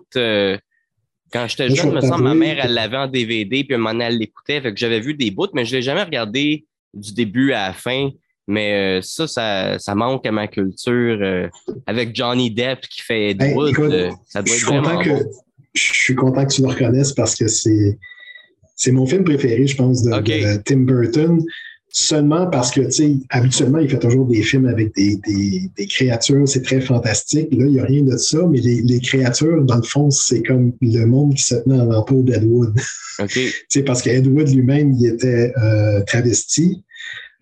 quand 1.33 1.47
j'étais 1.47 1.75
jeune, 1.75 1.93
me 1.93 1.99
semble, 1.99 2.23
ma 2.23 2.33
mère, 2.33 2.63
elle 2.63 2.73
l'avait 2.73 2.97
en 2.97 3.07
DVD, 3.07 3.65
puis 3.65 3.75
un 3.75 3.77
moment 3.77 3.99
elle 3.99 4.17
l'écoutait. 4.17 4.61
Fait 4.61 4.73
que 4.73 4.79
j'avais 4.79 5.01
vu 5.01 5.13
des 5.13 5.31
bouts, 5.31 5.47
mais 5.53 5.65
je 5.65 5.71
ne 5.71 5.75
l'ai 5.77 5.81
jamais 5.81 6.03
regardé 6.03 6.65
du 6.93 7.13
début 7.13 7.51
à 7.51 7.67
la 7.67 7.73
fin. 7.73 8.09
Mais 8.47 8.99
euh, 8.99 9.01
ça, 9.01 9.77
ça, 9.77 9.95
manque 9.95 10.25
à 10.25 10.31
ma 10.31 10.47
culture. 10.47 11.19
Euh, 11.21 11.47
avec 11.85 12.15
Johnny 12.15 12.49
Depp 12.49 12.81
qui 12.89 13.01
fait 13.01 13.31
Ed 13.31 13.39
ben, 13.39 13.57
euh, 13.57 14.11
ça 14.25 14.41
doit 14.41 14.55
être 14.55 14.63
vraiment 14.63 15.01
que, 15.01 15.25
Je 15.73 15.83
suis 15.93 16.15
content 16.15 16.45
que 16.45 16.53
tu 16.53 16.61
le 16.61 16.69
reconnaisses 16.69 17.11
parce 17.11 17.35
que 17.35 17.47
c'est, 17.47 17.97
c'est 18.75 18.91
mon 18.91 19.05
film 19.05 19.25
préféré, 19.25 19.67
je 19.67 19.75
pense, 19.75 20.01
de, 20.01 20.61
Tim 20.63 20.79
Burton. 20.79 21.43
Seulement 21.89 22.47
parce 22.47 22.71
que, 22.71 22.81
tu 22.81 22.91
sais, 22.91 23.13
habituellement, 23.29 23.79
il 23.79 23.89
fait 23.89 23.97
toujours 23.97 24.27
des 24.27 24.43
films 24.43 24.67
avec 24.67 24.93
des, 24.93 25.17
des, 25.25 25.87
créatures, 25.87 26.47
c'est 26.47 26.61
très 26.61 26.79
fantastique. 26.79 27.47
Là, 27.51 27.65
il 27.65 27.71
n'y 27.71 27.79
a 27.79 27.85
rien 27.85 28.03
de 28.03 28.15
ça, 28.17 28.45
mais 28.47 28.59
les, 28.59 28.81
les, 28.81 28.99
créatures, 28.99 29.63
dans 29.63 29.77
le 29.77 29.83
fond, 29.83 30.11
c'est 30.11 30.43
comme 30.43 30.73
le 30.81 31.05
monde 31.05 31.33
qui 31.33 31.43
se 31.43 31.55
tenait 31.55 31.79
en 31.79 31.85
l'entour 31.85 32.23
d'Edwood. 32.23 32.77
OK. 33.19 33.29
tu 33.33 33.51
sais, 33.69 33.83
parce 33.83 34.01
qu'Edwood 34.01 34.49
lui-même, 34.49 34.93
il 34.93 35.07
était 35.07 35.53
travesti. 36.05 36.83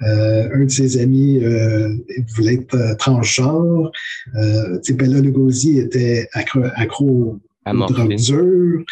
Euh, 0.01 0.49
un 0.53 0.65
de 0.65 0.69
ses 0.69 0.99
amis 0.99 1.39
euh, 1.41 1.95
voulait 2.35 2.55
être 2.55 2.75
euh, 2.75 2.95
transgenre. 2.95 3.91
Euh, 4.35 4.79
Bella 4.89 5.21
Lugosi 5.21 5.79
était 5.79 6.27
accro, 6.33 6.63
accro 6.75 7.39
aux 7.65 7.85
drogues 7.87 8.15
dures. 8.15 8.83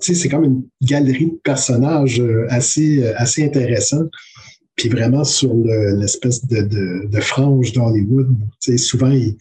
c'est 0.00 0.28
comme 0.28 0.44
une 0.44 0.62
galerie 0.82 1.26
de 1.26 1.40
personnages 1.42 2.22
assez, 2.48 3.04
assez 3.16 3.44
intéressant. 3.44 4.04
Puis 4.76 4.88
vraiment 4.88 5.22
sur 5.22 5.54
l'espèce 5.54 6.44
de, 6.46 6.62
de, 6.62 7.06
de, 7.06 7.20
frange 7.20 7.72
d'Hollywood. 7.72 8.28
Souvent, 8.76 9.10
ils 9.10 9.36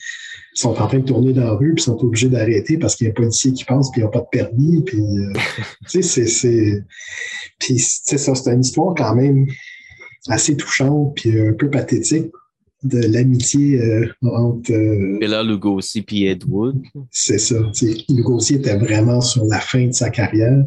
sont 0.53 0.79
en 0.79 0.87
train 0.87 0.99
de 0.99 1.05
tourner 1.05 1.33
dans 1.33 1.45
la 1.45 1.53
rue, 1.53 1.73
puis 1.73 1.83
sont 1.83 1.97
obligés 2.03 2.29
d'arrêter 2.29 2.77
parce 2.77 2.95
qu'il 2.95 3.05
y 3.05 3.07
a 3.07 3.11
un 3.11 3.15
policier 3.15 3.51
qui 3.51 3.65
passe, 3.65 3.89
puis 3.89 4.01
ils 4.01 4.03
n'ont 4.03 4.11
pas 4.11 4.19
de 4.19 4.27
permis. 4.31 4.83
Puis 4.83 5.01
c'est 5.87 6.03
ça, 6.03 8.35
c'est 8.35 8.53
une 8.53 8.61
histoire 8.61 8.93
quand 8.95 9.15
même 9.15 9.47
assez 10.29 10.55
touchante 10.55 11.15
puis 11.15 11.39
un 11.39 11.53
peu 11.53 11.69
pathétique 11.69 12.31
de 12.83 12.99
l'amitié 12.99 13.81
euh, 13.81 14.07
entre. 14.23 14.71
Euh, 14.71 15.17
Bella 15.19 15.43
Lugosi 15.43 16.05
et 16.11 16.31
Ed 16.31 16.43
Wood. 16.47 16.81
C'est 17.11 17.37
ça. 17.37 17.55
Lugosi 18.09 18.55
était 18.55 18.77
vraiment 18.77 19.21
sur 19.21 19.45
la 19.45 19.59
fin 19.59 19.87
de 19.87 19.93
sa 19.93 20.09
carrière. 20.09 20.65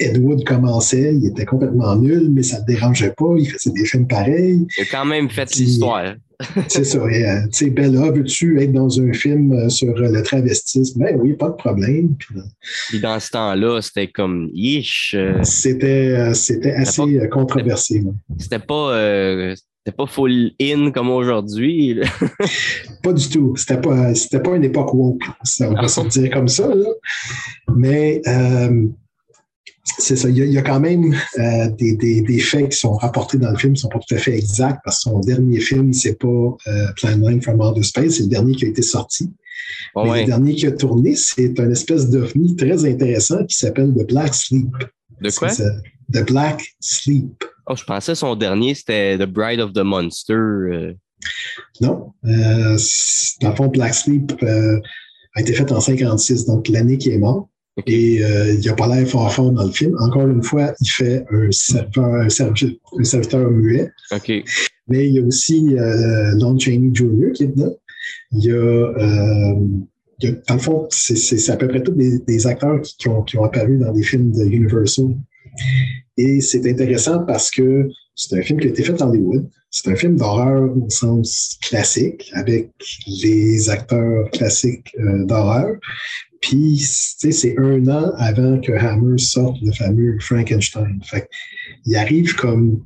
Ed 0.00 0.18
Wood 0.18 0.44
commençait, 0.44 1.14
il 1.14 1.26
était 1.26 1.44
complètement 1.44 1.96
nul, 1.96 2.28
mais 2.30 2.42
ça 2.42 2.56
ne 2.56 2.60
le 2.66 2.74
dérangeait 2.74 3.14
pas, 3.16 3.34
il 3.36 3.48
faisait 3.50 3.70
des 3.70 3.84
films 3.84 4.06
pareils. 4.06 4.66
Il 4.78 4.82
a 4.82 4.86
quand 4.86 5.04
même 5.04 5.28
fait 5.28 5.54
l'histoire. 5.56 6.14
c'est 6.68 6.84
ça. 6.84 6.98
Euh, 6.98 7.42
tu 7.46 7.48
sais, 7.50 7.70
Bella, 7.70 8.12
veux-tu 8.12 8.62
être 8.62 8.72
dans 8.72 9.00
un 9.00 9.12
film 9.12 9.52
euh, 9.52 9.68
sur 9.68 9.92
le 9.92 10.22
travestisme? 10.22 11.00
Ben 11.00 11.18
oui, 11.20 11.34
pas 11.34 11.48
de 11.48 11.56
problème. 11.56 12.14
Puis, 12.16 13.00
dans 13.00 13.18
ce 13.18 13.30
temps-là, 13.30 13.80
c'était 13.82 14.06
comme 14.06 14.48
yish. 14.52 15.16
Euh, 15.16 15.42
c'était, 15.42 16.32
c'était 16.34 16.72
assez 16.72 17.28
controversé. 17.30 18.04
C'était 18.38 18.60
pas. 18.60 19.54
C'était 19.56 19.96
pas 19.96 20.06
full 20.06 20.52
in 20.60 20.90
comme 20.90 21.08
aujourd'hui. 21.08 21.98
pas 23.02 23.12
du 23.12 23.28
tout. 23.28 23.56
C'était 23.56 23.80
pas, 23.80 24.14
c'était 24.14 24.40
pas 24.40 24.54
une 24.54 24.64
époque 24.64 24.92
woke. 24.92 25.22
On 25.60 25.72
va 25.72 25.88
se 25.88 26.06
dire 26.08 26.30
comme 26.30 26.48
ça. 26.48 26.68
Là. 26.72 26.90
Mais 27.74 28.20
c'est 29.98 30.16
ça. 30.16 30.28
Il 30.28 30.36
y, 30.36 30.58
a, 30.58 30.62
quand 30.62 30.80
même 30.80 31.14
euh, 31.38 31.68
des, 31.70 31.94
des, 31.96 32.38
faits 32.40 32.70
qui 32.70 32.78
sont 32.78 32.94
rapportés 32.94 33.38
dans 33.38 33.50
le 33.50 33.56
film 33.56 33.72
qui 33.72 33.78
ne 33.78 33.82
sont 33.82 33.88
pas 33.88 33.98
tout 33.98 34.14
à 34.14 34.18
fait 34.18 34.36
exacts 34.36 34.80
parce 34.84 34.98
que 34.98 35.10
son 35.10 35.20
dernier 35.20 35.60
film, 35.60 35.92
c'est 35.92 36.18
pas 36.18 36.56
euh, 36.66 36.86
Plan 36.96 37.16
9 37.16 37.42
from 37.42 37.60
Outer 37.60 37.82
Space, 37.82 38.16
c'est 38.16 38.24
le 38.24 38.28
dernier 38.28 38.54
qui 38.54 38.66
a 38.66 38.68
été 38.68 38.82
sorti. 38.82 39.32
Mais 39.96 40.22
Le 40.22 40.26
dernier 40.26 40.54
qui 40.54 40.66
a 40.66 40.72
tourné, 40.72 41.14
c'est 41.16 41.58
un 41.58 41.70
espèce 41.70 42.08
d'ovni 42.10 42.56
très 42.56 42.84
intéressant 42.84 43.44
qui 43.44 43.56
s'appelle 43.56 43.92
The 43.94 44.06
Black 44.06 44.34
Sleep. 44.34 44.70
De 45.20 45.30
quoi? 45.30 45.48
The 45.48 46.26
Black 46.26 46.62
Sleep. 46.80 47.44
Oh, 47.66 47.74
je 47.76 47.84
pensais 47.84 48.14
son 48.14 48.34
dernier, 48.36 48.74
c'était 48.74 49.18
The 49.18 49.26
Bride 49.26 49.60
of 49.60 49.72
the 49.72 49.82
Monster. 49.82 50.34
Euh. 50.34 50.94
Non. 51.80 52.12
dans 52.22 53.50
le 53.50 53.56
fond, 53.56 53.66
Black 53.68 53.94
Sleep 53.94 54.32
a 54.42 55.40
été 55.40 55.52
fait 55.52 55.70
en 55.72 55.80
56, 55.80 56.46
donc 56.46 56.68
l'année 56.68 56.98
qui 56.98 57.10
est 57.10 57.18
morte. 57.18 57.48
Et 57.86 58.24
euh, 58.24 58.54
il 58.54 58.66
n'a 58.66 58.74
pas 58.74 58.88
l'air 58.88 59.06
fort 59.06 59.32
fort 59.32 59.52
dans 59.52 59.64
le 59.64 59.72
film. 59.72 59.96
Encore 60.00 60.26
une 60.26 60.42
fois, 60.42 60.74
il 60.80 60.88
fait 60.88 61.24
un 61.30 62.28
serviteur 63.04 63.50
muet. 63.50 63.90
Mais 64.88 65.06
il 65.06 65.12
y 65.14 65.18
a 65.18 65.22
aussi 65.22 65.76
euh, 65.76 66.34
Lon 66.40 66.58
Chaney 66.58 66.90
Jr. 66.92 67.32
qui 67.34 67.44
est 67.44 67.48
dedans. 67.48 67.76
Il 68.32 68.44
y 68.44 68.50
a, 68.50 68.54
euh, 68.54 69.54
dans 70.20 70.54
le 70.54 70.60
fond, 70.60 70.88
c'est 70.90 71.50
à 71.50 71.56
peu 71.56 71.68
près 71.68 71.82
tous 71.82 71.92
des, 71.92 72.46
acteurs 72.46 72.80
qui, 72.80 73.08
ont, 73.08 73.22
qui, 73.22 73.38
ont, 73.38 73.44
apparu 73.44 73.78
dans 73.78 73.92
des 73.92 74.02
films 74.02 74.32
de 74.32 74.44
Universal. 74.44 75.14
Et 76.16 76.40
c'est 76.40 76.68
intéressant 76.68 77.24
parce 77.24 77.50
que 77.50 77.88
c'est 78.14 78.36
un 78.36 78.42
film 78.42 78.58
qui 78.58 78.66
a 78.66 78.70
été 78.70 78.82
fait 78.82 79.00
en 79.00 79.10
Hollywood. 79.10 79.48
C'est 79.70 79.90
un 79.90 79.96
film 79.96 80.16
d'horreur 80.16 80.76
au 80.76 80.88
sens 80.90 81.58
classique, 81.62 82.30
avec 82.32 82.70
les 83.06 83.68
acteurs 83.70 84.28
classiques 84.30 84.96
euh, 84.98 85.24
d'horreur. 85.24 85.76
Puis, 86.40 86.78
c'est 86.78 87.58
un 87.58 87.86
an 87.88 88.12
avant 88.16 88.60
que 88.60 88.72
Hammer 88.72 89.18
sorte 89.18 89.56
le 89.62 89.72
fameux 89.72 90.18
Frankenstein. 90.20 91.00
Fait 91.04 91.28
il 91.84 91.96
arrive 91.96 92.34
comme. 92.34 92.84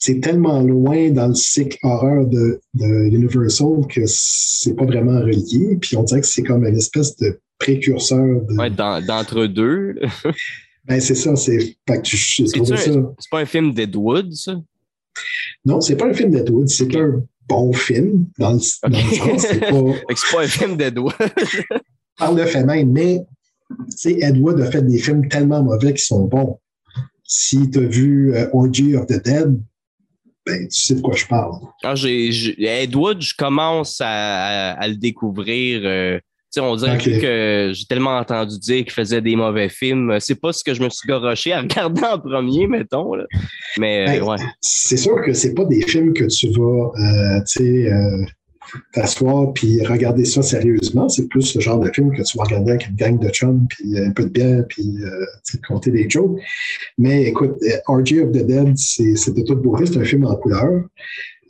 C'est 0.00 0.20
tellement 0.20 0.62
loin 0.62 1.10
dans 1.10 1.28
le 1.28 1.34
cycle 1.34 1.76
horreur 1.82 2.24
de, 2.26 2.60
Universal 2.76 3.84
que 3.88 4.02
c'est 4.06 4.74
pas 4.74 4.84
vraiment 4.84 5.18
relié. 5.20 5.76
Puis 5.80 5.96
on 5.96 6.04
dirait 6.04 6.20
que 6.20 6.26
c'est 6.26 6.44
comme 6.44 6.64
une 6.64 6.76
espèce 6.76 7.16
de 7.16 7.40
précurseur. 7.58 8.42
De... 8.42 9.06
d'entre 9.06 9.46
deux. 9.46 9.96
ben, 10.84 11.00
c'est 11.00 11.16
ça. 11.16 11.34
C'est 11.34 11.76
C'est 11.86 13.30
pas 13.30 13.40
un 13.40 13.44
film 13.44 13.74
d'Ed 13.74 13.96
ça? 14.32 14.60
Non, 15.64 15.80
c'est 15.80 15.96
pas 15.96 16.06
un 16.06 16.14
film 16.14 16.30
d'Ed 16.30 16.48
C'est 16.66 16.94
un 16.94 17.24
bon 17.48 17.72
film 17.72 18.26
dans 18.38 18.52
le, 18.52 18.60
sens. 18.60 18.82
C'est 19.38 19.60
pas... 19.60 19.70
pas 20.32 20.42
un 20.42 20.46
film 20.46 20.76
d'Ed 20.76 20.98
par 22.18 22.34
le 22.34 22.44
fait 22.44 22.64
même, 22.64 22.92
mais 22.92 23.24
Ed 24.04 24.38
Wood 24.38 24.60
a 24.60 24.70
fait 24.70 24.82
des 24.82 24.98
films 24.98 25.28
tellement 25.28 25.62
mauvais 25.62 25.94
qui 25.94 26.04
sont 26.04 26.24
bons. 26.24 26.58
Si 27.24 27.70
tu 27.70 27.78
as 27.78 27.82
vu 27.82 28.34
euh, 28.34 28.48
Orgy 28.52 28.96
of 28.96 29.06
the 29.06 29.22
Dead, 29.22 29.60
ben, 30.46 30.68
tu 30.68 30.80
sais 30.80 30.94
de 30.94 31.00
quoi 31.00 31.14
je 31.14 31.26
parle. 31.26 31.52
Ah, 31.84 31.94
Ed 31.94 32.96
Wood, 32.96 33.20
je 33.20 33.34
commence 33.36 34.00
à, 34.02 34.86
le 34.88 34.96
découvrir. 34.96 35.82
Euh, 35.84 36.18
on 36.56 36.74
dirait 36.76 36.96
que 36.96 37.72
j'ai 37.74 37.84
tellement 37.84 38.16
entendu 38.16 38.58
dire 38.58 38.82
qu'il 38.84 38.92
faisait 38.92 39.20
des 39.20 39.36
mauvais 39.36 39.68
films. 39.68 40.16
C'est 40.18 40.40
pas 40.40 40.52
ce 40.52 40.64
que 40.64 40.72
je 40.72 40.82
me 40.82 40.88
suis 40.88 41.06
garoché 41.06 41.52
à 41.52 41.60
regarder 41.60 42.02
en 42.02 42.18
premier, 42.18 42.66
mettons. 42.66 43.12
Mais 43.78 44.06
ben, 44.06 44.22
ouais. 44.22 44.36
C'est 44.62 44.96
sûr 44.96 45.22
que 45.22 45.34
c'est 45.34 45.54
pas 45.54 45.66
des 45.66 45.82
films 45.82 46.14
que 46.14 46.24
tu 46.24 46.48
vas, 46.48 46.90
euh, 46.96 47.40
tu 47.46 47.58
sais, 47.58 48.26
t'asseoir 48.92 49.52
puis 49.52 49.84
regarder 49.84 50.24
ça 50.24 50.42
sérieusement. 50.42 51.08
C'est 51.08 51.26
plus 51.28 51.54
le 51.54 51.60
genre 51.60 51.80
de 51.80 51.90
film 51.90 52.10
que 52.14 52.22
tu 52.22 52.36
vas 52.38 52.44
regarder 52.44 52.72
avec 52.72 52.88
une 52.88 52.96
gang 52.96 53.18
de 53.18 53.28
chums, 53.28 53.66
puis 53.68 53.98
un 53.98 54.10
peu 54.10 54.24
de 54.24 54.30
bière, 54.30 54.64
puis 54.68 54.98
euh, 55.02 55.58
compter 55.66 55.90
des 55.90 56.08
jokes. 56.08 56.38
Mais 56.96 57.24
écoute, 57.24 57.56
euh, 57.62 57.76
RG 57.86 58.22
of 58.22 58.32
the 58.32 58.46
Dead, 58.46 58.76
c'est 58.76 59.34
de 59.34 59.42
toute 59.42 59.62
beauté, 59.62 59.86
c'est 59.86 59.98
un 59.98 60.04
film 60.04 60.24
en 60.24 60.36
couleur. 60.36 60.84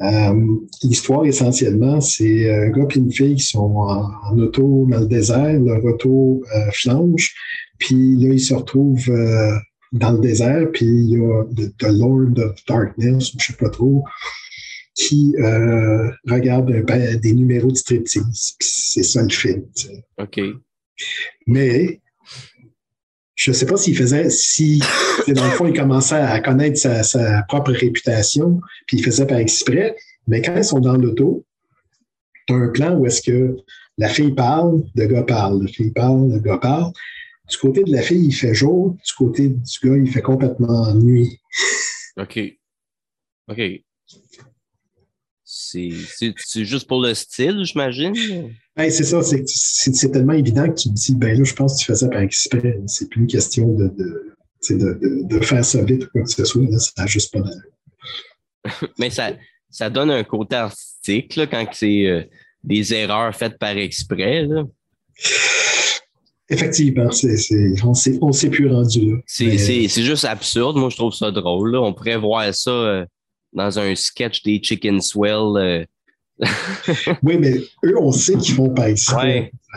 Euh, 0.00 0.46
l'histoire, 0.84 1.24
essentiellement, 1.24 2.00
c'est 2.00 2.50
un 2.50 2.70
gars 2.70 2.86
et 2.94 2.98
une 2.98 3.10
fille 3.10 3.34
qui 3.34 3.44
sont 3.44 3.74
en, 3.76 4.38
auto 4.38 4.86
dans 4.88 5.00
le 5.00 5.06
désert. 5.06 5.58
Leur 5.58 5.84
auto 5.84 6.42
flanche, 6.72 7.34
puis 7.78 8.16
là, 8.16 8.32
ils 8.32 8.40
se 8.40 8.54
retrouvent 8.54 9.10
dans 9.92 10.12
le 10.12 10.18
désert, 10.18 10.68
puis 10.72 10.86
il 10.86 11.10
y 11.10 11.16
a 11.16 11.44
The 11.78 11.92
Lord 11.92 12.38
of 12.38 12.64
Darkness, 12.68 13.30
je 13.32 13.36
ne 13.36 13.40
sais 13.40 13.52
pas 13.54 13.70
trop, 13.70 14.04
qui 14.98 15.34
euh, 15.38 16.10
regarde 16.26 16.70
des 17.20 17.32
numéros 17.32 17.70
de 17.70 17.76
striptease. 17.76 18.56
C'est 18.60 19.04
ça 19.04 19.22
le 19.22 19.28
film. 19.28 19.64
OK. 20.18 20.40
Mais 21.46 22.00
je 23.36 23.52
ne 23.52 23.54
sais 23.54 23.66
pas 23.66 23.76
s'il 23.76 23.96
faisait, 23.96 24.28
si 24.28 24.80
dans 25.28 25.44
le 25.44 25.50
fond, 25.52 25.66
il 25.68 25.72
commençait 25.72 26.16
à 26.16 26.40
connaître 26.40 26.78
sa, 26.78 27.42
propre 27.44 27.70
réputation, 27.70 28.60
puis 28.86 28.98
il 28.98 29.04
faisait 29.04 29.26
par 29.26 29.38
exprès, 29.38 29.94
mais 30.26 30.42
quand 30.42 30.56
ils 30.56 30.64
sont 30.64 30.80
dans 30.80 30.96
l'auto, 30.96 31.46
tu 32.48 32.54
as 32.54 32.56
un 32.56 32.68
plan 32.68 32.96
où 32.96 33.06
est-ce 33.06 33.22
que 33.22 33.56
la 33.98 34.08
fille 34.08 34.34
parle, 34.34 34.82
le 34.96 35.06
gars 35.06 35.22
parle, 35.22 35.62
la 35.62 35.68
fille 35.68 35.92
parle, 35.92 36.32
le 36.32 36.40
gars 36.40 36.58
parle. 36.58 36.92
Du 37.48 37.56
côté 37.56 37.84
de 37.84 37.92
la 37.92 38.02
fille, 38.02 38.26
il 38.26 38.32
fait 38.32 38.52
jour, 38.52 38.96
du 39.06 39.12
côté 39.16 39.48
du 39.48 39.78
gars, 39.88 39.96
il 39.96 40.10
fait 40.10 40.22
complètement 40.22 40.92
nuit. 40.94 41.40
OK. 42.16 42.40
OK. 43.48 43.60
C'est 45.70 46.64
juste 46.64 46.86
pour 46.88 47.02
le 47.02 47.14
style, 47.14 47.64
j'imagine? 47.64 48.14
Ben, 48.76 48.90
c'est 48.90 49.04
ça, 49.04 49.20
c'est 49.22 50.10
tellement 50.10 50.32
évident 50.32 50.68
que 50.68 50.74
tu 50.74 50.88
te 50.88 50.94
dis, 50.94 51.14
ben 51.14 51.36
là, 51.36 51.44
je 51.44 51.54
pense 51.54 51.74
que 51.74 51.80
tu 51.80 51.84
fais 51.86 51.94
ça 51.96 52.08
par 52.08 52.20
exprès. 52.20 52.80
C'est 52.86 53.08
plus 53.08 53.22
une 53.22 53.26
question 53.26 53.72
de, 53.74 53.88
de, 53.88 55.24
de, 55.24 55.40
faire 55.40 55.64
ça 55.64 55.82
vite 55.82 56.04
ou 56.04 56.08
quoi 56.12 56.22
que 56.22 56.30
ce 56.30 56.44
soit. 56.44 56.62
Là, 56.62 56.78
ça 56.78 56.92
n'a 56.98 57.06
juste 57.06 57.32
pas 57.32 57.40
d'allure. 57.40 58.92
Mais 58.98 59.10
ça, 59.10 59.32
ça 59.70 59.90
donne 59.90 60.10
un 60.10 60.24
côté 60.24 60.56
artistique 60.56 61.36
là, 61.36 61.46
quand 61.46 61.66
c'est 61.72 62.06
euh, 62.06 62.22
des 62.64 62.94
erreurs 62.94 63.34
faites 63.34 63.58
par 63.58 63.76
exprès. 63.76 64.46
Là. 64.46 64.64
Effectivement, 66.50 67.10
on 67.82 68.28
ne 68.28 68.32
s'est 68.32 68.50
plus 68.50 68.68
rendu 68.72 69.10
là. 69.10 69.18
C'est 69.26 69.88
juste 69.88 70.24
absurde. 70.24 70.76
Moi, 70.76 70.88
je 70.88 70.96
trouve 70.96 71.12
ça 71.12 71.30
drôle. 71.30 71.76
On 71.76 71.92
pourrait 71.92 72.16
voir 72.16 72.54
ça 72.54 72.70
euh, 72.70 73.04
dans 73.58 73.78
un 73.78 73.94
sketch 73.94 74.42
des 74.42 74.60
Chicken 74.62 75.00
Swell. 75.00 75.56
Euh. 75.56 75.84
oui, 77.22 77.36
mais 77.38 77.58
eux, 77.84 77.98
on 78.00 78.12
sait 78.12 78.36
qu'ils 78.36 78.54
font 78.54 78.72
pas 78.72 78.90
ici. 78.90 79.06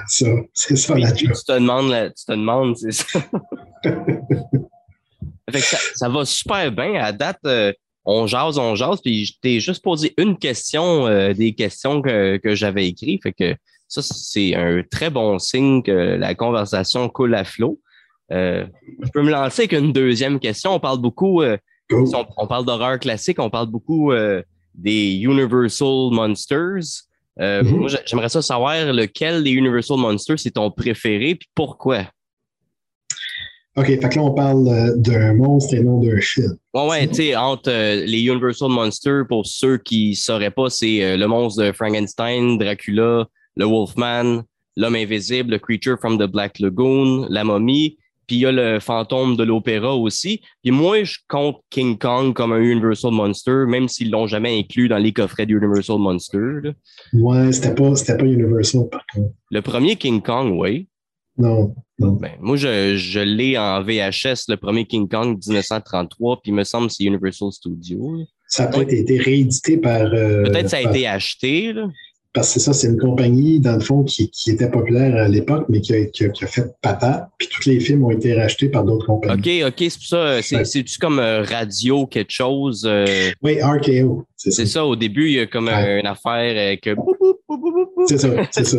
Ça, 0.07 0.25
c'est 0.53 0.75
ça 0.75 0.97
la 0.97 1.11
tu 1.11 1.27
te 1.27 1.51
demandes, 1.51 2.13
tu 2.15 2.25
te 2.25 2.31
demandes, 2.31 2.77
c'est 2.77 2.91
ça. 2.93 3.19
ça. 5.95 6.07
va 6.09 6.23
super 6.23 6.71
bien. 6.71 6.93
À 7.03 7.11
date, 7.11 7.39
euh, 7.45 7.73
on 8.05 8.27
jase, 8.27 8.57
on 8.57 8.75
jase, 8.75 9.01
puis 9.01 9.25
je 9.25 9.33
t'ai 9.41 9.59
juste 9.59 9.83
posé 9.83 10.13
une 10.17 10.37
question 10.37 11.33
des 11.33 11.53
questions 11.53 12.01
que, 12.01 12.37
que 12.37 12.55
j'avais 12.55 12.87
écrites. 12.87 13.23
Fait 13.23 13.33
que 13.33 13.55
ça, 13.87 14.01
c'est 14.01 14.55
un 14.55 14.83
très 14.89 15.09
bon 15.09 15.37
signe 15.39 15.83
que 15.83 15.91
la 15.91 16.33
conversation 16.35 17.09
coule 17.09 17.35
à 17.35 17.43
flot. 17.43 17.79
Euh, 18.31 18.65
je 19.03 19.09
peux 19.11 19.21
me 19.21 19.31
lancer 19.31 19.63
avec 19.63 19.73
une 19.73 19.91
deuxième 19.91 20.39
question. 20.39 20.73
On 20.73 20.79
parle 20.79 20.99
beaucoup, 20.99 21.41
euh, 21.41 21.57
on, 22.37 22.47
parle 22.47 22.65
d'horreur 22.65 22.99
classique, 22.99 23.39
on 23.39 23.49
parle 23.49 23.67
beaucoup 23.67 24.11
euh, 24.11 24.41
des 24.75 25.19
Universal 25.21 26.11
Monsters. 26.11 27.05
Mm-hmm. 27.39 27.63
Moi, 27.63 27.89
j'aimerais 28.05 28.29
ça 28.29 28.41
savoir 28.41 28.93
lequel 28.93 29.43
des 29.43 29.51
Universal 29.51 29.97
Monsters 29.97 30.39
c'est 30.39 30.51
ton 30.51 30.69
préféré, 30.69 31.35
puis 31.35 31.49
pourquoi? 31.55 32.05
OK, 33.77 33.85
fait 33.85 33.97
que 33.97 34.15
là, 34.15 34.23
on 34.23 34.33
parle 34.33 34.99
d'un 35.01 35.33
monstre 35.33 35.75
et 35.75 35.79
non 35.81 36.01
d'un 36.01 36.19
film. 36.19 36.57
Ouais, 36.73 36.89
ouais, 36.89 37.07
tu 37.07 37.15
sais, 37.15 37.35
entre 37.37 37.71
les 37.71 38.21
Universal 38.21 38.69
Monsters, 38.69 39.25
pour 39.29 39.45
ceux 39.45 39.77
qui 39.77 40.09
ne 40.09 40.15
sauraient 40.15 40.51
pas, 40.51 40.69
c'est 40.69 41.15
le 41.15 41.25
monstre 41.25 41.63
de 41.63 41.71
Frankenstein, 41.71 42.57
Dracula, 42.57 43.25
le 43.55 43.65
Wolfman, 43.65 44.43
l'homme 44.75 44.95
invisible, 44.95 45.51
le 45.51 45.59
Creature 45.59 45.97
from 45.99 46.17
the 46.17 46.29
Black 46.29 46.59
Lagoon, 46.59 47.27
la 47.29 47.43
momie, 47.43 47.97
puis 48.27 48.37
il 48.37 48.39
y 48.39 48.45
a 48.45 48.51
le 48.51 48.79
fantôme 48.79 49.35
de 49.35 49.43
l'opéra 49.43 49.95
aussi. 49.95 50.41
Puis 50.63 50.71
moi, 50.71 51.03
je 51.03 51.17
compte 51.27 51.57
King 51.69 51.97
Kong 51.97 52.33
comme 52.33 52.53
un 52.53 52.61
Universal 52.61 53.11
Monster, 53.11 53.65
même 53.67 53.87
s'ils 53.87 54.11
l'ont 54.11 54.27
jamais 54.27 54.57
inclus 54.57 54.87
dans 54.87 54.97
les 54.97 55.11
coffrets 55.11 55.45
d'Universal 55.45 55.97
Monster. 55.97 56.37
Là. 56.63 56.71
Ouais, 57.13 57.51
c'était 57.51 57.75
pas, 57.75 57.91
pas 57.91 58.25
Universal 58.25 58.89
par 58.89 59.05
contre. 59.13 59.33
Le 59.49 59.61
premier 59.61 59.95
King 59.95 60.21
Kong, 60.21 60.53
oui. 60.59 60.87
Non, 61.37 61.73
non. 61.97 62.13
Ben, 62.13 62.31
moi, 62.39 62.57
je, 62.57 62.95
je 62.97 63.19
l'ai 63.19 63.57
en 63.57 63.81
VHS, 63.81 64.45
le 64.49 64.55
premier 64.55 64.85
King 64.85 65.07
Kong 65.07 65.37
1933, 65.45 66.41
puis 66.41 66.51
il 66.51 66.55
me 66.55 66.63
semble 66.63 66.87
que 66.87 66.93
c'est 66.93 67.03
Universal 67.05 67.51
Studios. 67.51 68.25
Ça 68.47 68.63
a 68.63 68.67
peut-être 68.67 68.91
été 68.91 69.17
réédité 69.17 69.77
par. 69.77 70.13
Euh, 70.13 70.43
peut-être 70.43 70.69
ça 70.69 70.77
a 70.77 70.81
été 70.81 71.07
acheté. 71.07 71.71
Là 71.71 71.87
parce 72.33 72.53
que 72.53 72.59
ça, 72.61 72.71
c'est 72.71 72.87
une 72.87 72.97
compagnie, 72.97 73.59
dans 73.59 73.73
le 73.73 73.81
fond, 73.81 74.03
qui, 74.03 74.29
qui 74.29 74.51
était 74.51 74.69
populaire 74.69 75.15
à 75.15 75.27
l'époque, 75.27 75.65
mais 75.67 75.81
qui 75.81 75.93
a, 75.93 76.05
qui, 76.05 76.23
a, 76.25 76.47
fait 76.47 76.65
patate. 76.81 77.27
Puis 77.37 77.49
tous 77.51 77.65
les 77.67 77.79
films 77.79 78.05
ont 78.05 78.11
été 78.11 78.33
rachetés 78.33 78.69
par 78.69 78.85
d'autres 78.85 79.05
compagnies. 79.05 79.63
OK, 79.63 79.73
OK, 79.73 79.89
c'est 79.89 79.97
pour 79.97 80.07
ça. 80.07 80.41
C'est-tu 80.63 80.97
comme 80.97 81.19
euh, 81.19 81.43
radio, 81.43 82.05
quelque 82.05 82.31
chose? 82.31 82.85
Euh? 82.87 83.31
Oui, 83.41 83.61
RKO. 83.61 84.25
C'est 84.37 84.65
ça. 84.65 84.85
Au 84.85 84.95
début, 84.95 85.27
il 85.27 85.33
y 85.33 85.39
a 85.39 85.47
comme 85.47 85.67
une 85.67 86.07
affaire 86.07 86.79
que. 86.79 86.95
C'est 88.07 88.17
ça, 88.17 88.29
c'est 88.51 88.63
ça. 88.63 88.77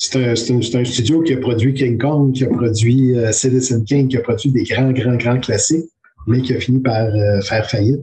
C'est 0.00 0.16
un, 0.16 0.84
studio 0.84 1.22
qui 1.22 1.32
a 1.32 1.38
produit 1.38 1.74
King 1.74 1.98
Kong, 1.98 2.32
qui 2.32 2.44
a 2.44 2.48
produit 2.48 3.18
euh, 3.18 3.32
Citizen 3.32 3.84
King, 3.84 4.06
qui 4.06 4.16
a 4.16 4.20
produit 4.20 4.52
des 4.52 4.62
grands, 4.62 4.92
grands, 4.92 5.16
grands 5.16 5.40
classiques, 5.40 5.90
mais 6.28 6.40
qui 6.40 6.54
a 6.54 6.60
fini 6.60 6.80
par 6.80 7.06
euh, 7.06 7.40
faire 7.40 7.68
faillite, 7.68 8.00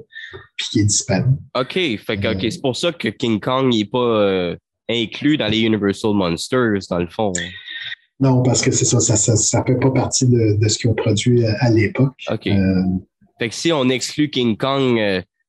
puis 0.58 0.68
qui 0.72 0.80
est 0.82 0.86
disparu. 0.86 1.30
OK, 1.58 1.74
fait 1.74 2.18
que, 2.18 2.50
c'est 2.50 2.62
pour 2.62 2.76
ça 2.76 2.92
que 2.92 3.08
King 3.08 3.40
Kong 3.40 3.74
n'est 3.74 3.86
pas 3.86 3.98
euh, 3.98 4.56
inclus 4.90 5.38
dans 5.38 5.48
les 5.48 5.62
Universal 5.62 6.14
Monsters, 6.16 6.82
dans 6.90 7.00
le 7.00 7.08
fond. 7.08 7.32
Non, 8.20 8.44
parce 8.44 8.62
que 8.62 8.72
c'est 8.72 8.84
ça, 8.84 9.00
ça 9.00 9.34
ne 9.34 9.64
fait 9.66 9.80
pas 9.80 9.92
partie 9.92 10.28
de, 10.28 10.68
ce 10.68 10.78
qu'ils 10.78 10.90
ont 10.90 10.96
produit 10.96 11.46
à, 11.46 11.70
l'époque. 11.70 12.16
OK. 12.30 12.50
fait 13.40 13.50
que 13.50 13.56
si 13.56 13.72
on 13.72 13.88
exclut 13.88 14.30
King 14.30 14.58
Kong, 14.58 15.00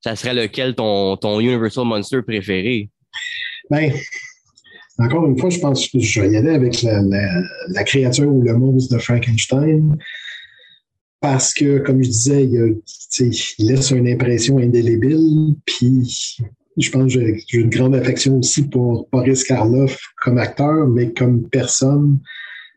ça 0.01 0.15
serait 0.15 0.35
lequel 0.35 0.77
ton, 0.77 1.17
ton 1.17 1.41
Universal 1.41 1.87
Monster 1.87 2.23
préféré? 2.23 2.89
Ben, 3.69 3.93
encore 4.99 5.27
une 5.27 5.39
fois, 5.39 5.51
je 5.51 5.59
pense 5.59 5.89
que 5.89 5.99
je 5.99 6.21
vais 6.21 6.31
y 6.31 6.37
aller 6.37 6.51
avec 6.51 6.83
la, 6.83 7.85
créature 7.85 8.33
ou 8.33 8.43
le 8.43 8.57
monstre 8.57 8.97
de 8.97 9.01
Frankenstein. 9.01 9.97
Parce 11.21 11.53
que, 11.55 11.79
comme 11.79 12.03
je 12.03 12.09
disais, 12.09 12.45
il, 12.45 12.81
laisse 13.59 13.91
une 13.91 14.09
impression 14.09 14.59
indélébile. 14.59 15.57
Puis, 15.65 16.39
je 16.77 16.91
pense 16.91 17.15
que 17.15 17.21
j'ai 17.47 17.59
une 17.59 17.71
grande 17.71 17.95
affection 17.95 18.39
aussi 18.39 18.69
pour 18.69 19.09
Boris 19.13 19.45
Karloff 19.45 19.99
comme 20.23 20.39
acteur, 20.39 20.87
mais 20.87 21.13
comme 21.13 21.49
personne. 21.49 22.19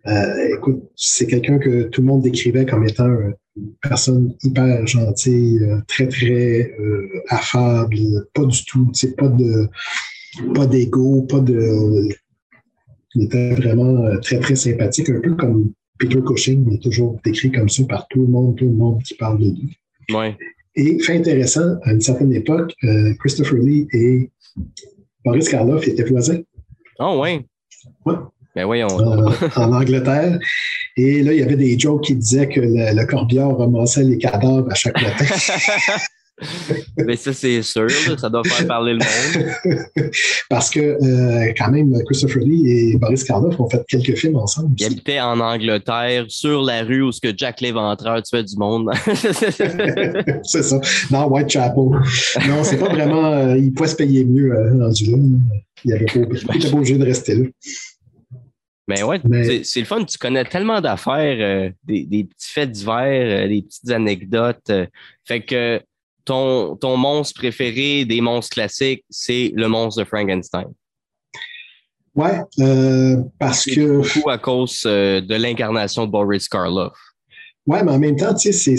Euh, 0.08 0.56
écoute, 0.58 0.82
c'est 0.96 1.28
quelqu'un 1.28 1.60
que 1.60 1.84
tout 1.84 2.02
le 2.02 2.08
monde 2.08 2.22
décrivait 2.22 2.66
comme 2.66 2.88
étant 2.88 3.10
une 3.58 3.74
personne 3.82 4.34
hyper 4.44 4.88
gentille, 4.88 5.60
très, 5.88 6.08
très 6.08 6.74
euh, 6.80 7.08
affable, 7.28 7.98
pas 8.34 8.46
du 8.46 8.66
tout, 8.66 8.92
pas 9.18 9.28
de 9.28 9.70
pas 10.54 10.66
d'ego, 10.66 11.22
pas 11.24 11.40
de. 11.40 12.10
Il 13.16 13.24
était 13.24 13.56
vraiment 13.56 14.06
euh, 14.06 14.18
très, 14.20 14.40
très 14.40 14.56
sympathique, 14.56 15.10
un 15.10 15.20
peu 15.20 15.36
comme 15.36 15.72
Peter 15.98 16.20
Cushing, 16.26 16.66
il 16.68 16.76
est 16.76 16.84
toujours 16.84 17.20
décrit 17.24 17.52
comme 17.52 17.70
ça 17.70 17.84
par 17.84 18.08
tout 18.08 18.22
le 18.22 18.28
monde, 18.28 18.56
tout 18.56 18.66
le 18.66 18.72
monde 18.72 19.02
qui 19.04 19.16
parle 19.16 19.40
de 19.40 19.46
lui. 19.46 19.78
Ouais. 20.14 20.38
Et 20.76 21.00
fait 21.00 21.18
intéressant, 21.18 21.78
à 21.84 21.92
une 21.92 22.02
certaine 22.02 22.32
époque, 22.34 22.74
euh, 22.84 23.14
Christopher 23.20 23.60
Lee 23.60 23.88
et 23.94 24.32
Boris 25.26 25.50
Karloff 25.50 25.88
étaient 25.88 26.04
voisins. 26.04 26.40
Oh, 27.00 27.20
ouais. 27.22 27.46
Ouais. 28.06 28.16
Ben 28.56 28.66
voyons. 28.66 28.88
en 28.88 29.74
Angleterre. 29.74 30.40
Et 30.96 31.22
là, 31.22 31.34
il 31.34 31.40
y 31.40 31.44
avait 31.44 31.56
des 31.56 31.78
jokes 31.78 32.04
qui 32.06 32.16
disaient 32.16 32.48
que 32.48 32.60
le, 32.60 32.96
le 32.96 33.06
corbière 33.06 33.56
ramassait 33.56 34.04
les 34.04 34.18
cadavres 34.18 34.72
à 34.72 34.76
chaque 34.76 35.02
matin. 35.02 35.26
Mais 37.06 37.16
ça, 37.16 37.34
c'est 37.34 37.62
sûr, 37.62 37.90
ça 38.18 38.30
doit 38.30 38.44
faire 38.44 38.68
parler 38.68 38.94
le 38.94 39.00
monde. 39.00 40.12
Parce 40.50 40.70
que, 40.70 40.80
euh, 40.80 41.54
quand 41.58 41.72
même, 41.72 41.94
Christopher 42.06 42.42
Lee 42.44 42.72
et 42.72 42.98
Boris 42.98 43.24
Karloff 43.24 43.60
ont 43.60 43.70
fait 43.70 43.84
quelques 43.88 44.16
films 44.16 44.38
ensemble. 44.38 44.76
Ils 44.78 44.86
habitaient 44.86 45.20
en 45.20 45.40
Angleterre, 45.40 46.26
sur 46.28 46.62
la 46.62 46.84
rue 46.84 47.02
où 47.02 47.12
ce 47.12 47.20
que 47.20 47.36
Jack 47.36 47.62
Léventreur 47.62 48.22
tuait 48.24 48.44
du 48.44 48.56
monde. 48.58 48.90
c'est 50.44 50.64
ça, 50.64 50.80
dans 51.12 51.28
Whitechapel. 51.28 51.84
Non, 52.48 52.64
c'est 52.64 52.78
pas 52.78 52.90
vraiment. 52.90 53.26
Euh, 53.26 53.58
il 53.58 53.74
pouvait 53.74 53.90
se 53.90 53.96
payer 53.96 54.26
mieux 54.26 54.52
euh, 54.52 54.72
rendu 54.78 55.12
là. 55.12 55.18
Il 55.86 55.94
n'était 55.94 56.06
pas, 56.06 56.78
obligé 56.78 56.98
de 56.98 57.06
rester 57.06 57.36
là. 57.36 57.46
Mais 58.88 59.04
ouais, 59.04 59.22
c'est 59.64 59.80
le 59.80 59.86
fun. 59.86 60.04
Tu 60.04 60.18
connais 60.18 60.44
tellement 60.46 60.82
d'affaires, 60.82 61.38
euh, 61.40 61.70
des, 61.84 62.06
des, 62.06 62.24
petits 62.24 62.52
faits 62.52 62.72
divers, 62.72 63.48
des 63.48 63.62
petites 63.62 63.92
anecdotes. 63.92 64.72
fait 65.26 65.42
que 65.42 65.80
ton, 66.30 66.98
monstre 66.98 67.40
préféré 67.40 68.06
des 68.06 68.22
monstres 68.22 68.54
classiques, 68.54 69.04
c'est 69.10 69.52
le 69.56 69.68
monstre 69.68 70.04
de 70.04 70.08
Frankenstein. 70.08 70.68
Ouais, 72.16 72.40
euh, 72.60 73.18
parce 73.40 73.66
que. 73.66 73.98
Beaucoup 73.98 74.30
à 74.30 74.38
cause 74.38 74.84
euh, 74.86 75.22
de 75.22 75.36
l'incarnation 75.36 76.06
de 76.06 76.12
Boris 76.12 76.48
Karloff. 76.48 76.98
Ouais, 77.66 77.84
mais 77.84 77.92
en 77.92 78.00
même 78.00 78.16
temps, 78.16 78.34
tu 78.34 78.52
sais, 78.52 78.78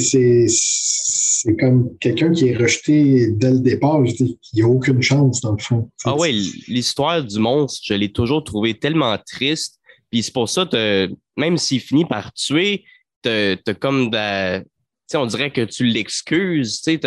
c'est 0.49 1.57
comme 1.57 1.97
quelqu'un 1.99 2.33
qui 2.33 2.49
est 2.49 2.57
rejeté 2.57 3.29
dès 3.31 3.53
le 3.53 3.61
départ. 3.61 4.01
Il 4.05 4.37
n'y 4.55 4.63
a 4.63 4.67
aucune 4.67 5.01
chance, 5.01 5.41
dans 5.41 5.53
le 5.53 5.63
fond. 5.63 5.89
Ah 6.05 6.17
ouais, 6.17 6.33
l'histoire 6.33 7.23
du 7.23 7.39
monstre, 7.39 7.81
je 7.85 7.95
l'ai 7.95 8.11
toujours 8.11 8.43
trouvé 8.43 8.79
tellement 8.79 9.17
triste. 9.25 9.79
Puis 10.11 10.25
c'est 10.25 10.33
pour 10.33 10.49
ça, 10.49 10.69
même 11.37 11.57
s'il 11.57 11.81
finit 11.81 12.05
par 12.05 12.33
tuer, 12.33 12.85
t'as 13.23 13.57
comme 13.79 14.11
de, 14.11 14.65
on 15.17 15.27
dirait 15.27 15.51
que 15.51 15.63
tu 15.63 15.85
l'excuses, 15.85 16.81
tu 16.83 16.99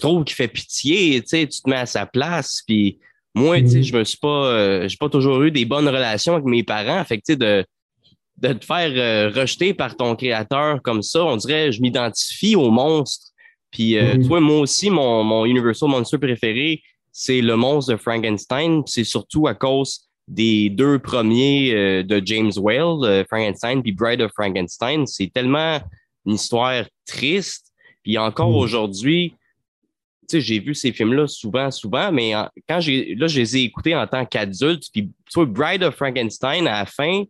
trouves 0.00 0.24
qu'il 0.24 0.36
fait 0.36 0.48
pitié, 0.48 1.22
tu 1.22 1.46
te 1.46 1.68
mets 1.68 1.76
à 1.76 1.86
sa 1.86 2.06
place, 2.06 2.62
puis 2.66 2.98
moi, 3.34 3.60
tu 3.60 3.68
sais, 3.68 3.78
mm-hmm. 3.78 3.82
je 3.84 3.96
me 3.96 4.04
suis 4.04 4.18
pas, 4.18 4.46
euh, 4.46 4.88
j'ai 4.88 4.96
pas 4.96 5.08
toujours 5.08 5.42
eu 5.42 5.50
des 5.50 5.64
bonnes 5.64 5.88
relations 5.88 6.34
avec 6.34 6.46
mes 6.46 6.62
parents, 6.62 7.04
fait 7.04 7.18
que, 7.18 7.32
de, 7.34 7.64
de 8.38 8.52
te 8.52 8.64
faire 8.64 8.90
euh, 8.94 9.30
rejeter 9.30 9.74
par 9.74 9.96
ton 9.96 10.16
créateur 10.16 10.82
comme 10.82 11.02
ça, 11.02 11.24
on 11.24 11.36
dirait, 11.36 11.70
je 11.72 11.80
m'identifie 11.80 12.56
au 12.56 12.70
monstre. 12.70 13.26
Puis, 13.70 13.96
euh, 13.96 14.14
tu 14.14 14.22
vois, 14.22 14.40
moi 14.40 14.60
aussi, 14.60 14.90
mon, 14.90 15.22
mon 15.22 15.44
Universal 15.44 15.88
Monster 15.88 16.18
préféré, 16.18 16.82
c'est 17.12 17.40
le 17.40 17.54
monstre 17.54 17.92
de 17.92 17.96
Frankenstein. 17.96 18.82
C'est 18.86 19.04
surtout 19.04 19.46
à 19.46 19.54
cause 19.54 20.08
des 20.26 20.70
deux 20.70 20.98
premiers 20.98 22.02
de 22.02 22.22
James 22.24 22.52
Whale, 22.56 23.24
Frankenstein 23.28 23.82
puis 23.82 23.92
Bride 23.92 24.22
of 24.22 24.32
Frankenstein. 24.32 25.06
C'est 25.06 25.32
tellement 25.32 25.80
une 26.26 26.34
histoire 26.34 26.84
triste. 27.06 27.72
Puis 28.02 28.18
encore 28.18 28.50
mm. 28.50 28.56
aujourd'hui, 28.56 29.34
j'ai 30.32 30.60
vu 30.60 30.74
ces 30.74 30.92
films-là 30.92 31.26
souvent, 31.26 31.70
souvent, 31.70 32.12
mais 32.12 32.32
quand 32.68 32.80
j'ai 32.80 33.14
là, 33.16 33.26
je 33.26 33.40
les 33.40 33.56
ai 33.56 33.62
écoutés 33.62 33.96
en 33.96 34.06
tant 34.06 34.24
qu'adulte, 34.24 34.84
puis 34.92 35.10
tu 35.32 35.46
Bride 35.46 35.82
of 35.82 35.96
Frankenstein, 35.96 36.68
à 36.68 36.80
la 36.80 36.86
fin, 36.86 37.24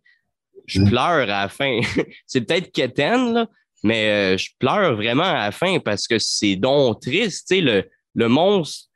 je 0.66 0.80
mm. 0.80 0.88
pleure 0.88 1.22
à 1.22 1.26
la 1.43 1.49
fin. 1.49 1.80
c'est 2.26 2.43
peut-être 2.43 2.72
quétaine, 2.72 3.32
là, 3.32 3.47
mais 3.82 4.34
euh, 4.34 4.36
je 4.36 4.51
pleure 4.59 4.97
vraiment 4.97 5.24
à 5.24 5.45
la 5.45 5.53
fin 5.53 5.78
parce 5.78 6.07
que 6.07 6.18
c'est 6.18 6.57
donc 6.57 7.01
triste. 7.01 7.51
le, 7.51 7.88
le 8.14 8.28
monstre, 8.28 8.88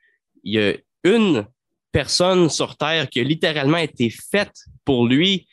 il 0.43 0.55
y 0.55 0.61
a 0.61 0.75
une 1.05 1.47
personne 1.93 2.51
sur 2.51 2.77
Terre 2.77 3.09
qui 3.09 3.21
a 3.21 3.23
littéralement 3.23 3.79
été 3.79 4.11
faite 4.11 4.55
pour 4.85 5.07
lui, 5.07 5.47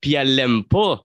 puis 0.00 0.14
elle 0.14 0.34
l'aime 0.34 0.64
pas. 0.64 1.02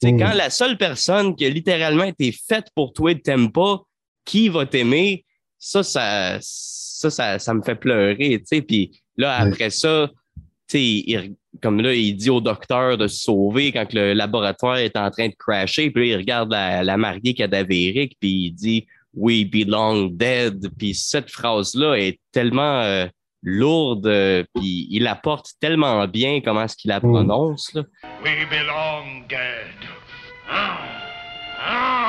C'est 0.00 0.12
mm. 0.12 0.18
quand 0.18 0.32
la 0.34 0.50
seule 0.50 0.76
personne 0.76 1.34
qui 1.34 1.44
a 1.46 1.48
littéralement 1.48 2.04
été 2.04 2.32
faite 2.32 2.66
pour 2.74 2.92
toi 2.92 3.14
ne 3.14 3.18
t'aime 3.18 3.52
pas, 3.52 3.82
qui 4.24 4.48
va 4.48 4.66
t'aimer? 4.66 5.24
Ça, 5.58 5.82
ça, 5.82 6.38
ça, 6.40 7.38
ça, 7.38 7.54
me 7.54 7.62
fait 7.62 7.74
pleurer, 7.74 8.38
tu 8.38 8.44
sais. 8.44 8.62
Puis 8.62 9.02
là, 9.16 9.36
après 9.36 9.70
ça, 9.70 10.10
tu 10.68 10.78
sais, 10.78 11.32
comme 11.62 11.80
là, 11.80 11.94
il 11.94 12.14
dit 12.14 12.30
au 12.30 12.40
docteur 12.40 12.96
de 12.96 13.08
se 13.08 13.20
sauver 13.24 13.72
quand 13.72 13.92
le 13.92 14.12
laboratoire 14.12 14.76
est 14.76 14.96
en 14.96 15.10
train 15.10 15.28
de 15.28 15.34
crasher. 15.34 15.90
Puis 15.90 16.10
là, 16.10 16.14
il 16.14 16.16
regarde 16.18 16.50
la, 16.50 16.84
la 16.84 16.96
mariée 16.96 17.34
cadavérique, 17.34 18.16
puis 18.20 18.46
il 18.46 18.50
dit 18.52 18.86
We 19.14 19.44
belong 19.44 20.10
dead. 20.10 20.68
Puis 20.78 20.94
cette 20.94 21.30
phrase-là 21.30 21.94
est 21.94 22.20
tellement 22.30 22.82
euh, 22.82 23.06
lourde, 23.42 24.08
puis 24.54 24.86
il 24.90 25.02
la 25.02 25.14
porte 25.14 25.52
tellement 25.60 26.06
bien 26.06 26.40
comment 26.44 26.62
est-ce 26.62 26.76
qu'il 26.76 26.90
la 26.90 26.98
mm. 26.98 27.10
prononce. 27.10 27.72
Là. 27.74 27.82
We 28.24 28.46
belong 28.50 29.26
dead. 29.28 29.88
Ah. 30.50 30.78
Ah. 31.60 32.08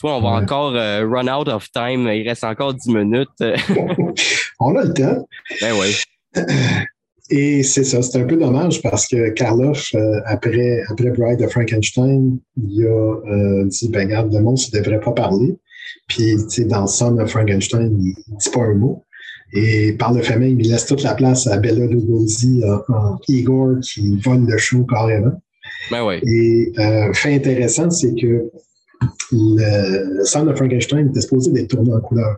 Tu 0.00 0.06
vois, 0.06 0.16
on 0.16 0.22
va 0.22 0.30
encore 0.30 0.74
euh, 0.76 1.06
run 1.06 1.28
out 1.28 1.46
of 1.48 1.70
time. 1.72 2.08
Il 2.08 2.26
reste 2.26 2.42
encore 2.42 2.72
10 2.72 2.88
minutes. 2.88 3.28
on 4.58 4.74
a 4.74 4.84
le 4.84 4.94
temps. 4.94 5.28
Ben 5.60 5.74
oui. 5.78 5.94
Et 7.30 7.62
c'est 7.62 7.84
ça, 7.84 8.02
c'est 8.02 8.18
un 8.18 8.24
peu 8.24 8.36
dommage 8.36 8.82
parce 8.82 9.06
que 9.06 9.30
Karloff, 9.30 9.94
euh, 9.94 10.20
après, 10.26 10.82
après 10.88 11.10
Bride 11.10 11.40
of 11.42 11.52
Frankenstein, 11.52 12.38
il 12.56 12.84
a 12.84 12.88
euh, 12.88 13.64
dit 13.66 13.88
ben 13.88 14.06
regarde, 14.06 14.34
le 14.34 14.40
monstre 14.40 14.76
ne 14.76 14.82
devrait 14.82 15.00
pas 15.00 15.12
parler. 15.12 15.56
Puis, 16.08 16.36
dans 16.66 16.88
Son 16.88 17.18
of 17.18 17.30
Frankenstein, 17.30 17.96
il 18.00 18.14
ne 18.32 18.38
dit 18.38 18.50
pas 18.52 18.62
un 18.62 18.74
mot. 18.74 19.04
Et 19.52 19.92
par 19.92 20.12
le 20.12 20.22
fait 20.22 20.38
même, 20.38 20.58
il 20.58 20.70
laisse 20.70 20.86
toute 20.86 21.04
la 21.04 21.14
place 21.14 21.46
à 21.46 21.56
Bella 21.56 21.86
Lugosi 21.86 22.62
en, 22.88 23.18
Igor 23.28 23.76
qui 23.80 24.16
vole 24.18 24.46
le 24.46 24.58
show 24.58 24.84
carrément. 24.84 25.40
Ben 25.90 26.04
oui. 26.04 26.16
Et 26.24 26.72
fait 27.14 27.34
intéressant, 27.34 27.90
c'est 27.90 28.14
que 28.14 28.50
le 29.32 30.24
Sound 30.24 30.48
of 30.48 30.56
Frankenstein 30.56 31.08
était 31.08 31.20
supposé 31.20 31.52
d'être 31.52 31.68
tourné 31.68 31.92
en 31.92 32.00
couleur. 32.00 32.36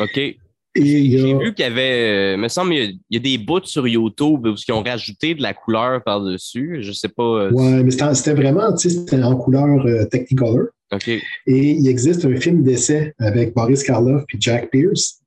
OK. 0.00 0.36
J'ai 0.76 1.34
vu 1.34 1.54
qu'il 1.54 1.64
y 1.64 1.68
avait, 1.68 2.34
euh, 2.34 2.36
me 2.36 2.48
semble, 2.48 2.74
il 2.74 2.98
y, 3.10 3.16
a, 3.16 3.20
des 3.20 3.38
bouts 3.38 3.64
sur 3.64 3.86
YouTube 3.86 4.48
qui 4.56 4.72
ont 4.72 4.82
rajouté 4.82 5.34
de 5.34 5.42
la 5.42 5.54
couleur 5.54 6.02
par-dessus. 6.02 6.78
Je 6.80 6.92
sais 6.92 7.08
pas. 7.08 7.22
Euh, 7.22 7.50
ouais, 7.50 7.82
mais 7.82 7.90
c'était 7.90 8.34
vraiment, 8.34 8.76
c'était 8.76 9.22
en 9.22 9.36
couleur 9.36 9.86
euh, 9.86 10.04
Technicolor. 10.04 10.66
OK. 10.92 11.08
Et 11.08 11.22
il 11.46 11.88
existe 11.88 12.24
un 12.24 12.36
film 12.36 12.62
d'essai 12.62 13.12
avec 13.18 13.54
Boris 13.54 13.82
Karloff 13.82 14.22
et 14.32 14.36
Jack 14.38 14.70
Pierce 14.70 15.20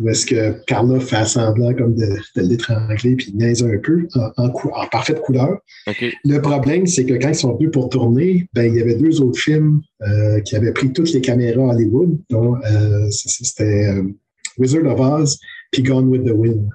où 0.00 0.08
est-ce 0.08 0.26
que 0.26 0.52
Carla 0.64 0.98
fait 0.98 1.24
semblant 1.26 1.74
comme 1.74 1.94
de, 1.94 2.06
de 2.36 2.48
l'étrangler 2.48 3.16
puis 3.16 3.32
niaise 3.34 3.62
un 3.62 3.78
peu 3.78 4.08
en, 4.36 4.86
parfaite 4.90 5.20
couleur. 5.20 5.58
Le 6.24 6.38
problème, 6.38 6.86
c'est 6.86 7.04
que 7.04 7.14
quand 7.14 7.28
ils 7.28 7.34
sont 7.34 7.54
venus 7.56 7.70
pour 7.70 7.88
tourner, 7.90 8.46
ben, 8.54 8.64
il 8.64 8.76
y 8.76 8.80
avait 8.80 8.94
deux 8.94 9.20
autres 9.20 9.38
films 9.38 9.82
euh, 10.02 10.40
qui 10.40 10.56
avaient 10.56 10.72
pris 10.72 10.92
toutes 10.92 11.12
les 11.12 11.20
caméras 11.20 11.70
à 11.70 11.74
Hollywood, 11.74 12.18
euh, 12.32 13.10
c'était 13.10 13.94
Wizard 14.58 14.86
of 14.86 15.00
Oz 15.00 15.38
puis 15.70 15.82
Gone 15.82 16.08
with 16.08 16.24
the 16.24 16.32
Wind. 16.32 16.68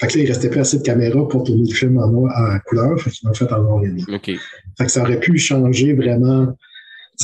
Fait 0.00 0.06
que 0.06 0.16
là, 0.16 0.24
il 0.24 0.28
restait 0.28 0.48
plus 0.48 0.60
assez 0.60 0.78
de 0.78 0.82
caméras 0.82 1.28
pour 1.28 1.44
tourner 1.44 1.68
le 1.68 1.74
film 1.74 1.98
en, 1.98 2.08
noir, 2.08 2.32
en 2.36 2.58
couleur, 2.66 2.98
fait 3.00 3.10
qu'ils 3.10 3.28
l'ont 3.28 3.34
fait 3.34 3.52
en 3.52 3.62
noir 3.62 3.84
et 3.84 3.88
blanc. 3.88 4.18
Fait 4.22 4.38
que 4.78 4.90
ça 4.90 5.02
aurait 5.02 5.20
pu 5.20 5.36
changer 5.38 5.92
vraiment 5.92 6.56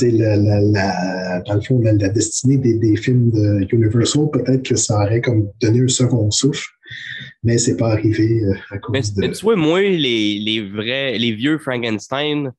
la, 0.02 0.36
la, 0.36 0.60
la, 0.60 1.40
dans 1.46 1.54
le 1.54 1.60
fond, 1.62 1.80
la, 1.80 2.08
destinée 2.08 2.58
des, 2.58 2.74
des, 2.74 2.96
films 2.96 3.30
de 3.30 3.66
Universal, 3.74 4.28
peut-être 4.30 4.62
que 4.62 4.76
ça 4.76 4.96
aurait 4.96 5.20
comme 5.20 5.48
donné 5.60 5.80
un 5.80 5.88
second 5.88 6.30
souffle, 6.30 6.68
mais 7.42 7.56
c'est 7.56 7.76
pas 7.76 7.92
arrivé 7.92 8.42
euh, 8.44 8.54
à 8.70 8.78
cause 8.78 9.14
de... 9.14 9.20
Mais 9.20 9.30
tu 9.30 9.42
vois, 9.42 9.56
moi, 9.56 9.80
les, 9.80 10.38
les 10.38 10.68
vrais, 10.68 11.16
les 11.16 11.32
vieux 11.32 11.58
Frankenstein, 11.58 12.52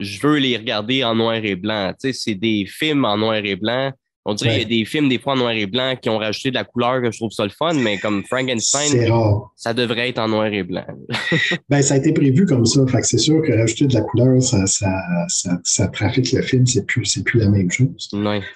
je 0.00 0.20
veux 0.20 0.36
les 0.36 0.56
regarder 0.56 1.04
en 1.04 1.14
noir 1.14 1.36
et 1.36 1.56
blanc. 1.56 1.94
Tu 1.98 2.12
sais, 2.12 2.18
c'est 2.24 2.34
des 2.34 2.66
films 2.68 3.04
en 3.04 3.16
noir 3.16 3.36
et 3.36 3.56
blanc 3.56 3.92
on 4.24 4.34
dirait 4.34 4.50
qu'il 4.50 4.62
y 4.62 4.64
a 4.64 4.80
des 4.80 4.84
films, 4.84 5.08
des 5.08 5.18
fois 5.18 5.32
en 5.32 5.36
noir 5.36 5.50
et 5.50 5.66
blanc, 5.66 5.94
qui 6.00 6.08
ont 6.08 6.18
rajouté 6.18 6.50
de 6.50 6.54
la 6.54 6.64
couleur, 6.64 7.02
que 7.02 7.10
je 7.10 7.18
trouve 7.18 7.32
ça 7.32 7.42
le 7.42 7.50
fun, 7.50 7.74
mais 7.74 7.98
comme 7.98 8.22
Frankenstein, 8.24 9.10
ça 9.56 9.74
devrait 9.74 10.10
être 10.10 10.18
en 10.18 10.28
noir 10.28 10.46
et 10.46 10.62
blanc. 10.62 10.84
ben, 11.68 11.82
ça 11.82 11.94
a 11.94 11.96
été 11.96 12.12
prévu 12.12 12.46
comme 12.46 12.64
ça. 12.64 12.86
Fait 12.86 13.00
que 13.00 13.06
c'est 13.06 13.18
sûr 13.18 13.42
que 13.42 13.52
rajouter 13.52 13.86
de 13.86 13.94
la 13.94 14.02
couleur, 14.02 14.40
ça, 14.40 14.64
ça, 14.66 14.90
ça, 15.28 15.58
ça 15.64 15.88
trafique 15.88 16.30
le 16.32 16.42
film, 16.42 16.66
c'est 16.66 16.86
plus, 16.86 17.04
c'est 17.04 17.24
plus 17.24 17.40
la 17.40 17.48
même 17.48 17.70
chose. 17.70 18.10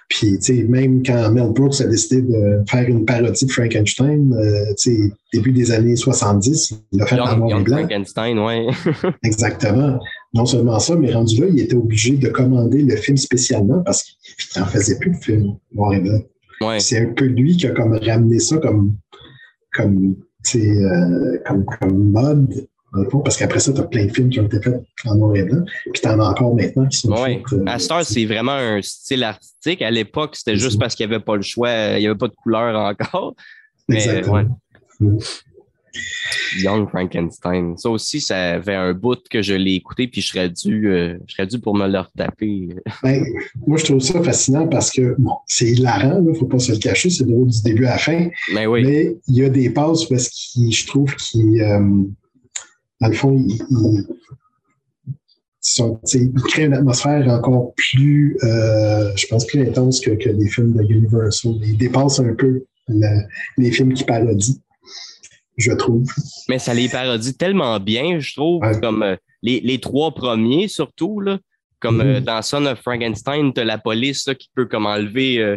Puis, 0.08 0.38
tu 0.38 0.42
sais, 0.42 0.62
même 0.68 1.02
quand 1.04 1.30
Mel 1.32 1.52
Brooks 1.52 1.80
a 1.80 1.86
décidé 1.86 2.22
de 2.22 2.62
faire 2.68 2.88
une 2.88 3.04
parodie 3.04 3.46
de 3.46 3.50
Frankenstein, 3.50 4.32
euh, 4.34 4.72
tu 4.80 4.92
sais, 4.92 5.12
début 5.32 5.52
des 5.52 5.72
années 5.72 5.96
70, 5.96 6.74
il 6.92 6.98
l'a 6.98 7.06
fait 7.06 7.18
en 7.18 7.36
noir 7.36 7.60
et 7.60 7.62
blanc. 7.64 7.78
Frankenstein, 7.78 8.38
ouais. 8.38 8.66
Exactement 9.24 9.98
non 10.37 10.47
seulement 10.47 10.78
ça, 10.78 10.97
mais 10.97 11.12
rendu 11.12 11.41
là, 11.41 11.47
il 11.49 11.61
était 11.61 11.74
obligé 11.74 12.16
de 12.16 12.28
commander 12.28 12.82
le 12.82 12.97
film 12.97 13.16
spécialement 13.16 13.82
parce 13.82 14.03
qu'il 14.03 14.61
n'en 14.61 14.66
faisait 14.66 14.99
plus 14.99 15.11
de 15.11 15.16
film 15.16 15.57
noir 15.72 15.95
et 15.95 16.01
blanc. 16.01 16.20
C'est 16.78 17.01
un 17.01 17.12
peu 17.12 17.26
lui 17.26 17.57
qui 17.57 17.66
a 17.66 17.70
comme 17.70 17.95
ramené 17.95 18.39
ça 18.39 18.59
comme, 18.59 18.97
comme, 19.74 20.16
euh, 20.55 21.39
comme, 21.45 21.64
comme 21.64 22.11
mode 22.11 22.66
parce 23.24 23.37
qu'après 23.37 23.61
ça, 23.61 23.72
tu 23.72 23.80
as 23.80 23.84
plein 23.84 24.07
de 24.07 24.12
films 24.12 24.30
qui 24.30 24.41
ont 24.41 24.47
été 24.47 24.61
faits 24.61 24.82
en 25.05 25.16
noir 25.16 25.37
et 25.37 25.43
blanc, 25.43 25.64
puis 25.93 26.01
tu 26.01 26.09
en 26.09 26.20
as 26.20 26.30
encore 26.30 26.55
maintenant 26.55 26.87
qui 26.87 26.99
sont 26.99 27.12
ouais. 27.12 27.43
faits, 27.49 27.59
euh, 27.59 27.78
Star, 27.78 28.05
c'est 28.05 28.24
vraiment 28.24 28.53
un 28.53 28.80
style 28.82 29.24
artistique. 29.24 29.82
À 29.82 29.91
l'époque, 29.91 30.37
c'était 30.37 30.57
juste 30.57 30.78
parce 30.78 30.95
qu'il 30.95 31.07
n'y 31.07 31.14
avait 31.14 31.24
pas 31.24 31.37
le 31.37 31.43
choix, 31.43 31.70
il 31.97 32.01
n'y 32.01 32.07
avait 32.07 32.16
pas 32.16 32.28
de 32.28 32.34
couleur 32.34 32.74
encore. 32.76 33.34
Mais, 33.89 33.97
Exactement. 33.97 34.59
Young 36.59 36.88
Frankenstein. 36.88 37.76
Ça 37.76 37.90
aussi, 37.90 38.20
ça 38.20 38.61
fait 38.62 38.74
un 38.74 38.92
bout 38.92 39.18
que 39.28 39.42
je 39.42 39.55
l'ai 39.55 39.74
écouté, 39.74 40.09
puis 40.09 40.20
je 40.20 40.28
serais 40.28 40.49
dû, 40.49 40.88
euh, 40.88 41.18
je 41.26 41.34
serais 41.34 41.47
dû 41.47 41.59
pour 41.59 41.76
me 41.76 41.86
le 41.86 41.99
retaper. 41.99 42.68
Ben, 43.03 43.24
moi, 43.66 43.76
je 43.78 43.84
trouve 43.84 44.01
ça 44.01 44.22
fascinant 44.22 44.66
parce 44.68 44.90
que 44.90 45.14
bon, 45.18 45.34
c'est 45.47 45.66
hilarant, 45.66 46.20
il 46.20 46.28
ne 46.28 46.34
faut 46.34 46.47
pas 46.47 46.59
se 46.59 46.72
le 46.72 46.78
cacher, 46.78 47.11
c'est 47.11 47.24
drôle 47.24 47.49
du 47.49 47.62
début 47.62 47.86
à 47.86 47.90
la 47.92 47.99
fin. 47.99 48.28
Ben 48.55 48.66
oui. 48.66 48.84
Mais 48.84 49.16
il 49.28 49.36
y 49.36 49.44
a 49.44 49.49
des 49.49 49.70
passes 49.70 50.05
parce 50.07 50.28
que 50.28 50.70
je 50.70 50.86
trouve 50.86 51.14
qu'ils, 51.16 51.61
euh, 51.61 51.78
dans 53.01 53.09
le 53.09 53.14
fond, 53.14 53.44
ils, 53.47 53.59
créent 56.49 56.66
une 56.66 56.74
atmosphère 56.74 57.26
encore 57.28 57.74
plus, 57.74 58.36
euh, 58.44 59.11
je 59.16 59.26
pense, 59.26 59.47
plus 59.47 59.61
intense 59.62 60.01
que, 60.01 60.12
que 60.12 60.28
les 60.30 60.49
films 60.49 60.72
de 60.72 60.82
Universal. 60.82 61.55
Ils 61.62 61.76
dépassent 61.76 62.20
un 62.20 62.34
peu 62.34 62.64
les 63.59 63.72
films 63.72 63.92
qui 63.92 64.05
parodient 64.05 64.55
je 65.57 65.72
trouve. 65.72 66.11
Mais 66.48 66.59
ça 66.59 66.74
les 66.74 66.88
parodie 66.88 67.36
tellement 67.36 67.78
bien, 67.80 68.18
je 68.18 68.34
trouve, 68.34 68.62
comme 68.80 69.02
euh, 69.02 69.16
les, 69.42 69.61
les, 69.61 69.78
trois 69.78 70.12
premiers 70.12 70.68
surtout, 70.68 71.20
là, 71.20 71.38
comme 71.80 72.00
euh, 72.00 72.20
mm-hmm. 72.20 72.24
dans 72.24 72.42
Son 72.42 72.66
of 72.66 72.80
Frankenstein, 72.80 73.52
tu 73.52 73.61
as 73.61 73.64
la 73.64 73.78
police 73.78 74.28
qui 74.38 74.50
peut 74.54 74.66
comme 74.66 74.86
enlever 74.86 75.38
euh, 75.38 75.57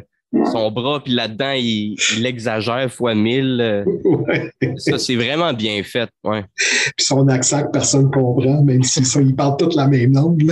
son 0.51 0.71
bras, 0.71 1.01
puis 1.03 1.13
là-dedans, 1.13 1.53
il, 1.53 1.95
il, 2.17 2.25
exagère 2.25 2.91
fois 2.91 3.15
mille. 3.15 3.85
Ouais. 4.09 4.51
Ça, 4.77 4.97
c'est 4.97 5.15
vraiment 5.15 5.53
bien 5.53 5.81
fait. 5.83 6.09
Ouais. 6.23 6.43
Puis 6.97 7.05
son 7.05 7.27
accent 7.27 7.63
que 7.63 7.71
personne 7.71 8.05
ne 8.05 8.09
comprend, 8.09 8.63
même 8.63 8.83
si 8.83 9.03
ça, 9.05 9.21
ils 9.21 9.35
parlent 9.35 9.57
toute 9.57 9.75
la 9.75 9.87
même 9.87 10.13
langue. 10.13 10.51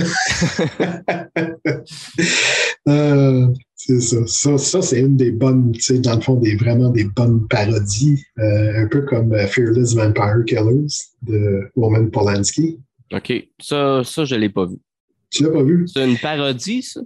euh, 2.88 3.46
c'est 3.74 4.00
ça. 4.00 4.16
Ça, 4.26 4.58
ça 4.58 4.82
c'est 4.82 5.00
une 5.00 5.16
des 5.16 5.32
bonnes, 5.32 5.72
tu 5.72 5.80
sais, 5.80 5.98
dans 5.98 6.14
le 6.16 6.20
fond, 6.20 6.34
des, 6.34 6.56
vraiment 6.56 6.90
des 6.90 7.04
bonnes 7.04 7.46
parodies, 7.48 8.22
euh, 8.38 8.84
un 8.84 8.86
peu 8.86 9.02
comme 9.02 9.36
Fearless 9.48 9.94
Vampire 9.94 10.44
Killers 10.46 10.94
de 11.22 11.70
Roman 11.76 12.08
Polanski. 12.10 12.78
OK. 13.12 13.32
Ça, 13.60 14.02
ça 14.04 14.24
je 14.24 14.34
ne 14.34 14.40
l'ai 14.40 14.48
pas 14.48 14.66
vu. 14.66 14.76
Tu 15.30 15.42
l'as 15.42 15.50
pas 15.50 15.62
vu? 15.62 15.86
C'est 15.86 16.08
une 16.08 16.18
parodie, 16.18 16.82
ça? 16.82 17.00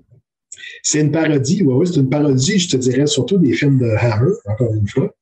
C'est 0.82 1.00
une 1.00 1.12
parodie, 1.12 1.62
oui, 1.62 1.74
oui, 1.74 1.86
c'est 1.86 2.00
une 2.00 2.08
parodie, 2.08 2.58
je 2.58 2.70
te 2.70 2.76
dirais, 2.76 3.06
surtout 3.06 3.38
des 3.38 3.52
films 3.52 3.78
de 3.78 3.90
Hammer, 3.98 4.32
encore 4.46 4.74
une 4.74 4.88
fois. 4.88 5.14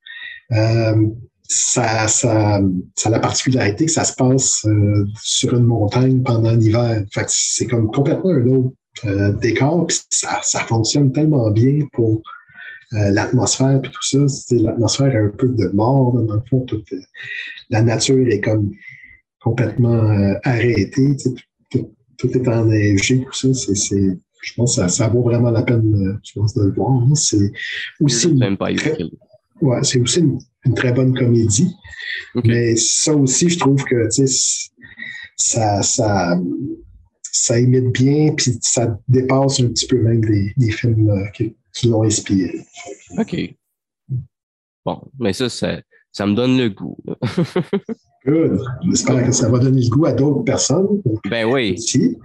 Euh, 0.53 1.07
ça, 1.49 2.07
ça, 2.07 2.61
ça, 2.97 3.09
a 3.09 3.13
la 3.13 3.19
particularité 3.19 3.87
que 3.87 3.91
ça 3.91 4.05
se 4.05 4.15
passe 4.15 4.65
euh, 4.67 5.05
sur 5.23 5.57
une 5.57 5.65
montagne 5.65 6.23
pendant 6.23 6.53
l'hiver. 6.53 7.05
C'est 7.27 7.67
comme 7.67 7.91
complètement 7.91 8.31
un 8.31 8.47
autre 8.47 8.75
euh, 9.05 9.33
décor, 9.33 9.87
puis 9.87 9.99
ça, 10.11 10.41
ça 10.43 10.61
fonctionne 10.61 11.13
tellement 11.13 11.51
bien 11.51 11.87
pour 11.93 12.23
l'atmosphère 12.93 13.81
puis 13.81 13.93
tout 13.93 14.03
ça. 14.03 14.55
L'atmosphère 14.57 15.15
est 15.15 15.25
un 15.25 15.29
peu 15.29 15.49
de 15.49 15.69
mort, 15.69 16.13
dans 16.13 16.35
le 16.35 16.43
fond. 16.51 16.67
La 17.69 17.83
nature 17.83 18.27
est 18.27 18.41
comme 18.41 18.73
complètement 19.41 20.37
arrêtée. 20.43 21.17
Tout, 21.71 21.95
tout, 22.19 22.37
est 22.37 22.49
enneigé, 22.49 23.25
tout 23.25 23.55
ça. 23.55 23.75
C'est 23.75 24.19
je 24.43 24.55
pense 24.55 24.77
que 24.77 24.89
ça, 24.89 25.09
vaut 25.09 25.23
vraiment 25.23 25.51
la 25.51 25.63
peine 25.63 25.95
euh, 25.95 26.19
je 26.23 26.33
pense, 26.39 26.55
de 26.55 26.65
le 26.65 26.73
voir. 26.73 26.93
Hein. 26.93 27.15
C'est 27.15 27.53
aussi, 28.01 28.29
une 28.29 28.57
très, 28.57 28.99
ouais, 29.61 29.83
c'est 29.83 30.01
aussi 30.01 30.21
une, 30.21 30.75
très 30.75 30.93
bonne 30.93 31.15
comédie. 31.15 31.75
Mais 32.45 32.77
ça 32.77 33.15
aussi, 33.15 33.49
je 33.49 33.59
trouve 33.59 33.83
que 33.85 34.09
ça, 35.37 35.83
ça, 35.83 36.39
ça 37.33 37.61
imite 37.61 37.93
bien, 37.93 38.35
puis 38.35 38.59
ça 38.61 38.99
dépasse 39.09 39.61
un 39.61 39.69
petit 39.69 39.87
peu 39.87 39.99
même 40.01 40.21
des, 40.21 40.71
films 40.71 41.11
euh, 41.11 41.27
qui, 41.35 41.89
l'ont 41.89 42.03
inspiré. 42.03 42.61
OK. 43.19 43.55
Bon, 44.85 45.03
mais 45.19 45.33
ça, 45.33 45.49
ça, 45.49 45.81
ça 46.13 46.27
me 46.27 46.35
donne 46.35 46.57
le 46.57 46.71
goût. 46.71 46.97
Good. 48.27 48.61
J'espère 48.85 49.25
que 49.25 49.33
ça 49.33 49.49
va 49.49 49.59
donner 49.59 49.83
le 49.83 49.89
goût 49.89 50.07
à 50.07 50.13
d'autres 50.13 50.43
personnes. 50.43 51.03
Ben 51.29 51.47
oui. 51.47 51.75
Aussi. 51.79 52.19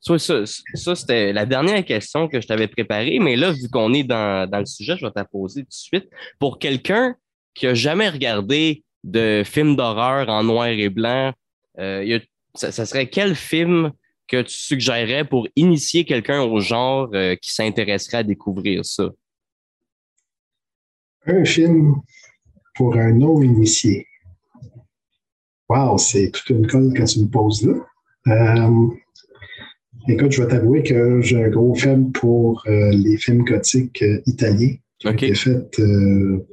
Ça, 0.00 0.18
ça, 0.18 0.94
c'était 0.94 1.32
la 1.32 1.44
dernière 1.44 1.84
question 1.84 2.26
que 2.26 2.40
je 2.40 2.46
t'avais 2.46 2.68
préparée, 2.68 3.18
mais 3.18 3.36
là, 3.36 3.50
vu 3.52 3.68
qu'on 3.70 3.92
est 3.92 4.02
dans, 4.02 4.48
dans, 4.48 4.60
le 4.60 4.66
sujet, 4.66 4.96
je 4.96 5.04
vais 5.04 5.12
te 5.12 5.22
poser 5.30 5.62
tout 5.62 5.68
de 5.68 5.74
suite. 5.74 6.08
Pour 6.38 6.58
quelqu'un 6.58 7.14
qui 7.54 7.66
n'a 7.66 7.74
jamais 7.74 8.08
regardé 8.08 8.82
de 9.04 9.42
film 9.44 9.76
d'horreur 9.76 10.28
en 10.28 10.42
noir 10.42 10.68
et 10.68 10.88
blanc, 10.88 11.32
euh, 11.78 12.18
ça, 12.54 12.86
serait 12.86 13.08
quel 13.08 13.34
film 13.34 13.92
que 14.26 14.42
tu 14.42 14.54
suggérerais 14.54 15.24
pour 15.24 15.48
initier 15.56 16.04
quelqu'un 16.04 16.42
au 16.42 16.60
genre 16.60 17.08
euh, 17.14 17.34
qui 17.36 17.52
s'intéresserait 17.52 18.18
à 18.18 18.22
découvrir 18.22 18.84
ça? 18.84 19.10
Un 21.26 21.44
film 21.44 21.96
pour 22.74 22.96
un 22.96 23.12
non-initié. 23.12 24.06
Wow, 25.68 25.98
c'est 25.98 26.30
toute 26.30 26.50
une 26.50 26.66
colle 26.66 26.92
que 26.94 27.02
tu 27.02 27.20
me 27.20 27.28
poses 27.28 27.66
là. 27.66 27.74
Euh, 28.26 28.88
Écoute, 30.08 30.32
je 30.32 30.42
vais 30.42 30.48
t'avouer 30.48 30.82
que 30.82 31.20
j'ai 31.20 31.42
un 31.42 31.48
gros 31.48 31.74
film 31.74 32.12
pour 32.12 32.62
euh, 32.66 32.90
les 32.90 33.16
films 33.16 33.44
gothiques 33.44 34.02
euh, 34.02 34.20
italiens 34.26 34.74
qui 34.98 35.08
ont 35.08 35.12
été 35.12 35.34
faits 35.34 35.78
euh, 35.78 36.46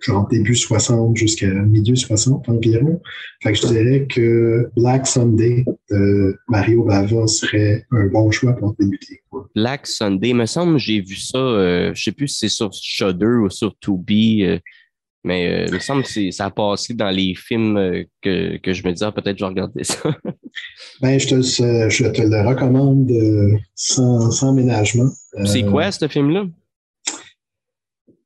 genre 0.00 0.28
début 0.28 0.54
60 0.54 1.16
jusqu'à 1.16 1.46
milieu 1.46 1.94
60 1.94 2.48
environ. 2.48 3.00
Fait 3.42 3.52
que 3.52 3.58
je 3.58 3.66
dirais 3.66 4.06
que 4.06 4.68
Black 4.76 5.06
Sunday 5.06 5.64
de 5.90 6.36
Mario 6.48 6.84
Bava 6.84 7.26
serait 7.26 7.86
un 7.90 8.06
bon 8.08 8.30
choix 8.30 8.52
pour 8.54 8.74
débuter. 8.78 9.22
Black 9.54 9.86
Sunday, 9.86 10.30
il 10.30 10.36
me 10.36 10.46
semble 10.46 10.78
j'ai 10.78 11.00
vu 11.00 11.16
ça, 11.16 11.38
je 11.38 11.90
ne 11.90 11.94
sais 11.94 12.12
plus 12.12 12.28
si 12.28 12.40
c'est 12.40 12.48
sur 12.48 12.70
Shudder 12.72 13.38
ou 13.44 13.48
sur 13.48 13.74
Tubi. 13.78 14.44
Mais 15.24 15.66
il 15.66 15.74
me 15.74 15.78
semble 15.78 16.02
que 16.02 16.30
ça 16.30 16.46
a 16.46 16.50
passé 16.50 16.92
dans 16.92 17.10
les 17.10 17.34
films 17.34 18.04
que, 18.20 18.58
que 18.58 18.72
je 18.74 18.86
me 18.86 18.92
disais, 18.92 19.06
ah, 19.06 19.12
peut-être 19.12 19.38
je 19.38 19.44
vais 19.44 19.48
regarder 19.48 19.84
ça. 19.84 19.98
Ben, 21.00 21.18
je, 21.18 21.28
te, 21.28 21.40
je 21.40 22.08
te 22.08 22.22
le 22.22 22.46
recommande 22.46 23.10
euh, 23.10 23.58
sans, 23.74 24.30
sans 24.30 24.52
ménagement. 24.52 25.10
C'est 25.44 25.64
euh, 25.64 25.70
quoi 25.70 25.90
ce 25.90 26.06
film-là? 26.06 26.44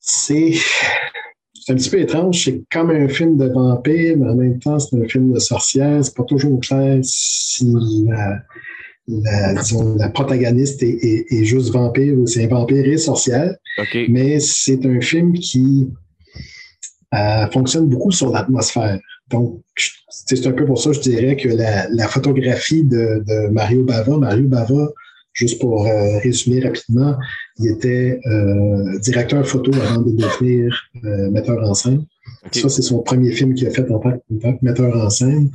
C'est 0.01 0.53
un 1.68 1.74
petit 1.74 1.90
peu 1.90 2.01
étrange. 2.01 2.44
C'est 2.44 2.62
comme 2.70 2.90
un 2.90 3.09
film 3.09 3.36
de 3.36 3.46
vampire, 3.46 4.16
mais 4.18 4.28
en 4.28 4.34
même 4.34 4.59
temps, 4.59 4.78
c'est 4.78 4.96
un 4.96 5.09
film 5.09 5.32
de 5.32 5.38
sorcière. 5.38 6.05
C'est 6.05 6.14
pas 6.14 6.24
toujours 6.24 6.61
clair 6.61 6.99
si 7.03 7.66
la, 8.07 8.42
la, 9.07 10.09
protagoniste 10.11 10.82
est, 10.82 11.26
est, 11.30 11.44
juste 11.44 11.72
vampire 11.72 12.14
ou 12.18 12.26
c'est 12.26 12.44
un 12.44 12.49
vampire 12.49 12.86
et 12.86 12.99
sorcière. 12.99 13.55
Mais 14.09 14.40
c'est 14.40 14.84
un 14.84 15.01
film 15.01 15.32
qui 15.32 15.88
euh, 17.14 17.46
fonctionne 17.50 17.88
beaucoup 17.88 18.11
sur 18.11 18.30
l'atmosphère. 18.30 18.98
Donc, 19.30 19.61
c'est 20.09 20.46
un 20.46 20.52
peu 20.52 20.64
pour 20.64 20.80
ça, 20.80 20.92
je 20.92 21.00
dirais 21.00 21.36
que 21.36 21.48
la, 21.48 22.09
photographie 22.09 22.84
de, 22.84 23.48
Mario 23.50 23.84
Bava, 23.84 24.16
Mario 24.16 24.46
Bava, 24.46 24.88
juste 25.38 25.61
pour 25.61 25.86
euh, 25.86 26.18
résumer 26.18 26.61
rapidement, 26.61 27.16
il 27.59 27.70
était 27.70 28.20
euh, 28.26 28.98
directeur 28.98 29.46
photo 29.46 29.70
avant 29.74 30.02
de 30.02 30.11
devenir 30.11 30.76
euh, 31.04 31.30
metteur 31.30 31.62
en 31.62 31.74
scène. 31.74 32.04
Ça, 32.52 32.68
c'est 32.68 32.82
son 32.82 33.00
premier 33.02 33.32
film 33.32 33.54
qu'il 33.54 33.66
a 33.68 33.70
fait 33.70 33.88
en 33.90 33.98
tant, 33.98 34.12
que 34.12 34.59
metteur 34.62 34.96
en 34.96 35.11
scène. 35.11 35.50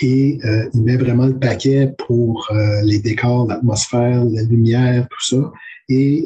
Et 0.00 0.38
il 0.74 0.82
met 0.82 0.96
vraiment 0.96 1.26
le 1.26 1.38
paquet 1.38 1.92
pour 2.06 2.50
les 2.82 2.98
décors, 2.98 3.46
l'atmosphère, 3.46 4.24
la 4.24 4.42
lumière, 4.42 5.06
tout 5.10 5.36
ça. 5.36 5.52
Et 5.88 6.24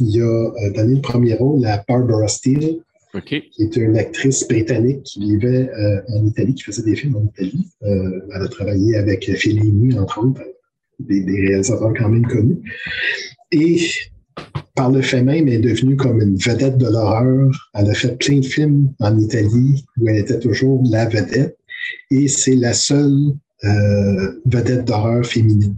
il 0.00 0.22
a 0.22 0.70
donné 0.70 0.94
le 0.94 1.00
premier 1.00 1.34
rôle 1.34 1.64
à 1.66 1.82
Barbara 1.88 2.28
Steele, 2.28 2.78
qui 3.24 3.62
est 3.62 3.76
une 3.76 3.96
actrice 3.96 4.46
britannique 4.46 5.02
qui 5.04 5.20
vivait 5.20 5.70
euh, 5.70 6.00
en 6.08 6.26
Italie, 6.26 6.54
qui 6.54 6.62
faisait 6.62 6.82
des 6.82 6.96
films 6.96 7.16
en 7.16 7.24
Italie. 7.24 7.66
Euh, 7.82 8.20
elle 8.34 8.42
a 8.42 8.48
travaillé 8.48 8.96
avec 8.96 9.24
Fellini, 9.36 9.98
entre 9.98 10.24
autres, 10.24 10.42
des, 11.00 11.22
réalisateurs 11.24 11.92
quand 11.96 12.08
même 12.08 12.26
connus. 12.26 12.58
Et 13.52 13.80
par 14.74 14.90
le 14.90 15.02
fait 15.02 15.22
même, 15.22 15.48
elle 15.48 15.54
est 15.54 15.58
devenue 15.58 15.96
comme 15.96 16.20
une 16.20 16.36
vedette 16.36 16.76
de 16.78 16.86
l'horreur. 16.86 17.50
Elle 17.74 17.90
a 17.90 17.94
fait 17.94 18.18
plein 18.18 18.40
de 18.40 18.44
films 18.44 18.92
en 19.00 19.18
Italie 19.18 19.84
où 19.98 20.08
elle 20.08 20.18
était 20.18 20.38
toujours 20.38 20.82
la 20.90 21.06
vedette. 21.06 21.56
Et 22.10 22.28
c'est 22.28 22.56
la 22.56 22.74
seule 22.74 23.32
euh, 23.64 24.32
vedette 24.44 24.84
d'horreur 24.84 25.24
féminine. 25.24 25.76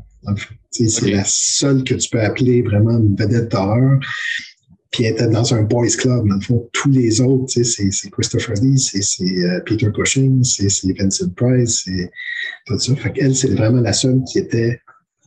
C'est 0.70 1.10
la 1.10 1.24
seule 1.24 1.84
que 1.84 1.94
tu 1.94 2.10
peux 2.10 2.20
appeler 2.20 2.62
vraiment 2.62 2.98
une 2.98 3.16
vedette 3.16 3.50
d'horreur 3.50 3.98
puis 4.90 5.04
elle 5.04 5.12
était 5.12 5.28
dans 5.28 5.54
un 5.54 5.62
boys 5.62 5.88
club. 5.98 6.28
Dans 6.28 6.36
le 6.36 6.40
fond, 6.40 6.68
tous 6.72 6.90
les 6.90 7.20
autres, 7.20 7.52
c'est 7.62 8.10
Christopher 8.10 8.54
Lee, 8.62 8.78
c'est 8.78 9.22
euh, 9.24 9.60
Peter 9.66 9.90
Cushing, 9.94 10.42
c'est 10.44 10.98
Vincent 10.98 11.30
Price, 11.36 11.82
c'est 11.84 12.10
tout 12.66 12.78
ça. 12.78 12.96
Fait 12.96 13.12
qu'elle, 13.12 13.34
c'est 13.34 13.54
vraiment 13.54 13.80
la 13.80 13.92
seule 13.92 14.22
qui 14.24 14.38
était 14.38 14.80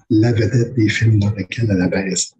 la 0.09 0.33
vedette 0.33 0.73
des 0.75 0.89
films 0.89 1.19
dans 1.19 1.31
lesquels 1.31 1.69
elle 1.69 1.81
apparaissait. 1.81 2.33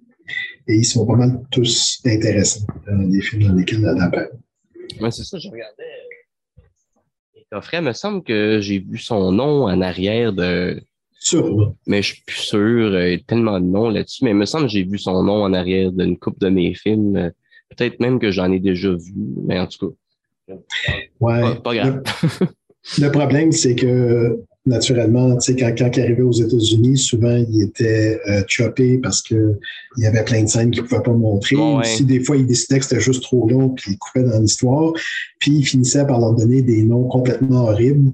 Et 0.67 0.75
ils 0.75 0.85
sont 0.85 1.05
pas 1.05 1.15
mal 1.15 1.41
tous 1.51 2.01
intéressants 2.05 2.65
dans 2.87 2.97
les 2.97 3.21
films 3.21 3.43
dans 3.43 3.53
lesquels 3.53 3.85
elle 3.85 4.01
apparaît. 4.01 4.31
Oui, 4.99 5.11
c'est 5.11 5.23
ça, 5.23 5.37
je 5.37 5.47
regardais. 5.49 5.83
Et 7.35 7.45
coffret, 7.51 7.77
il 7.77 7.83
me 7.83 7.93
semble 7.93 8.23
que 8.23 8.59
j'ai 8.61 8.79
vu 8.79 8.97
son 8.97 9.31
nom 9.31 9.63
en 9.63 9.81
arrière 9.81 10.33
de 10.33 10.83
mais 11.87 12.01
je 12.01 12.13
suis 12.13 12.23
plus 12.25 12.37
sûr. 12.37 12.99
Il 12.99 13.11
y 13.11 13.15
a 13.15 13.19
tellement 13.19 13.59
de 13.59 13.65
noms 13.65 13.89
là-dessus. 13.89 14.23
Mais 14.23 14.31
il 14.31 14.37
me 14.37 14.45
semble 14.45 14.65
que 14.65 14.71
j'ai 14.71 14.83
vu 14.83 14.97
son 14.97 15.23
nom 15.23 15.43
en 15.43 15.53
arrière 15.53 15.91
d'une 15.91 16.17
coupe 16.17 16.39
de 16.39 16.49
mes 16.49 16.73
films. 16.73 17.31
Peut-être 17.69 17.99
même 17.99 18.19
que 18.19 18.31
j'en 18.31 18.51
ai 18.51 18.59
déjà 18.59 18.89
vu. 18.89 19.13
Mais 19.45 19.59
en 19.59 19.67
tout 19.67 19.95
cas. 20.47 20.55
Ouais. 21.19 21.55
Pas, 21.63 21.75
grave. 21.75 22.03
Le, 22.99 23.11
problème, 23.11 23.51
c'est 23.51 23.75
que 23.75 24.39
naturellement, 24.65 25.35
tu 25.37 25.53
sais, 25.53 25.59
quand, 25.59 25.73
quand 25.75 25.97
il 25.97 26.03
arrivait 26.03 26.21
aux 26.21 26.31
États-Unis, 26.31 26.97
souvent, 26.97 27.35
il 27.35 27.63
était 27.63 28.19
euh, 28.29 28.43
choppé 28.47 28.99
parce 28.99 29.21
qu'il 29.21 29.57
y 29.97 30.05
avait 30.05 30.23
plein 30.23 30.43
de 30.43 30.47
scènes 30.47 30.71
qu'il 30.71 30.83
ne 30.83 30.87
pouvait 30.87 31.01
pas 31.01 31.13
montrer. 31.13 31.55
Si 31.83 32.05
des 32.05 32.23
fois, 32.23 32.37
il 32.37 32.45
décidait 32.45 32.79
que 32.79 32.85
c'était 32.85 33.01
juste 33.01 33.23
trop 33.23 33.49
long, 33.49 33.69
puis 33.69 33.93
il 33.93 33.97
coupait 33.97 34.23
dans 34.23 34.39
l'histoire. 34.39 34.93
Puis 35.39 35.51
il 35.51 35.63
finissait 35.63 36.05
par 36.05 36.19
leur 36.19 36.33
donner 36.35 36.61
des 36.61 36.83
noms 36.83 37.07
complètement 37.07 37.65
horribles. 37.65 38.11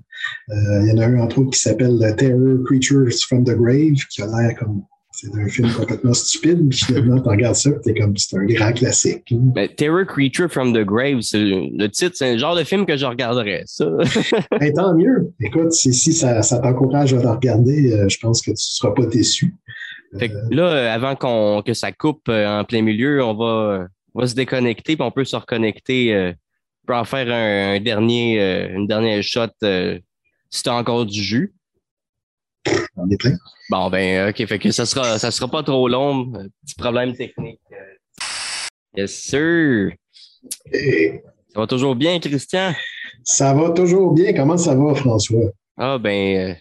Euh, 0.49 0.81
il 0.83 0.89
y 0.89 0.91
en 0.93 0.97
a 0.99 1.05
un, 1.05 1.19
entre 1.19 1.39
autres, 1.39 1.51
qui 1.51 1.59
s'appelle 1.59 1.99
Terror 2.17 2.63
Creatures 2.65 3.13
from 3.27 3.43
the 3.43 3.55
Grave, 3.55 4.05
qui 4.09 4.21
a 4.21 4.27
l'air 4.27 4.55
comme 4.57 4.83
c'est 5.19 5.35
un 5.35 5.47
film 5.47 5.71
complètement 5.73 6.13
stupide, 6.13 6.69
puis 6.69 6.79
finalement, 6.85 7.19
tu 7.19 7.29
regardes 7.29 7.55
ça, 7.55 7.71
c'est 7.83 7.93
comme, 7.95 8.15
c'est 8.15 8.37
un 8.37 8.45
grand 8.45 8.71
classique. 8.71 9.23
Ben, 9.31 9.67
Terror 9.67 10.05
Creature 10.05 10.49
from 10.49 10.73
the 10.73 10.85
Grave, 10.85 11.21
le 11.33 11.87
titre, 11.87 12.15
c'est 12.15 12.33
le 12.33 12.39
genre 12.39 12.55
de 12.55 12.63
film 12.63 12.85
que 12.85 12.95
je 12.97 13.05
regarderais, 13.05 13.63
ça. 13.65 13.89
ben, 14.59 14.73
tant 14.73 14.95
mieux. 14.95 15.31
Écoute, 15.39 15.73
si, 15.73 15.93
si 15.93 16.13
ça, 16.13 16.43
ça 16.43 16.59
t'encourage 16.59 17.13
à 17.13 17.21
le 17.21 17.29
regarder, 17.29 17.93
euh, 17.93 18.07
je 18.07 18.17
pense 18.19 18.41
que 18.41 18.51
tu 18.51 18.51
ne 18.51 18.55
seras 18.57 18.91
pas 18.91 19.05
déçu. 19.05 19.55
Fait 20.17 20.29
que 20.29 20.35
là, 20.51 20.93
avant 20.93 21.15
qu'on, 21.15 21.61
que 21.65 21.73
ça 21.73 21.91
coupe 21.91 22.29
en 22.29 22.63
plein 22.63 22.81
milieu, 22.81 23.23
on 23.23 23.33
va 23.33 23.87
on 24.17 24.21
va 24.21 24.27
se 24.27 24.33
déconnecter, 24.33 24.95
puis 24.95 25.05
on 25.05 25.11
peut 25.11 25.25
se 25.25 25.35
reconnecter. 25.35 26.13
Euh, 26.13 26.33
on 26.83 26.87
peut 26.87 26.95
en 26.95 27.05
faire 27.05 27.31
un, 27.31 27.79
dernier, 27.79 28.41
euh, 28.41 28.75
une 28.75 28.87
dernière 28.87 29.21
shot 29.21 29.49
euh, 29.61 29.99
si 30.49 30.63
tu 30.63 30.69
as 30.69 30.73
encore 30.73 31.05
du 31.05 31.21
jus. 31.21 31.53
On 32.95 33.07
est 33.11 33.17
plein. 33.17 33.37
Bon, 33.69 33.89
ben, 33.89 34.29
OK, 34.29 34.45
fait 34.45 34.59
que 34.59 34.71
ça 34.71 34.85
sera, 34.85 35.19
ça 35.19 35.31
sera 35.31 35.49
pas 35.49 35.63
trop 35.63 35.87
long. 35.87 36.31
Petit 36.31 36.75
problème 36.77 37.13
technique. 37.13 37.59
Yes, 38.95 39.13
sir. 39.13 39.91
Ça 40.71 41.59
va 41.59 41.67
toujours 41.67 41.95
bien, 41.95 42.19
Christian? 42.19 42.73
Ça 43.23 43.53
va 43.53 43.71
toujours 43.71 44.13
bien. 44.13 44.33
Comment 44.33 44.57
ça 44.57 44.73
va, 44.73 44.95
François? 44.95 45.51
Ah, 45.77 45.97
ben, 45.97 46.55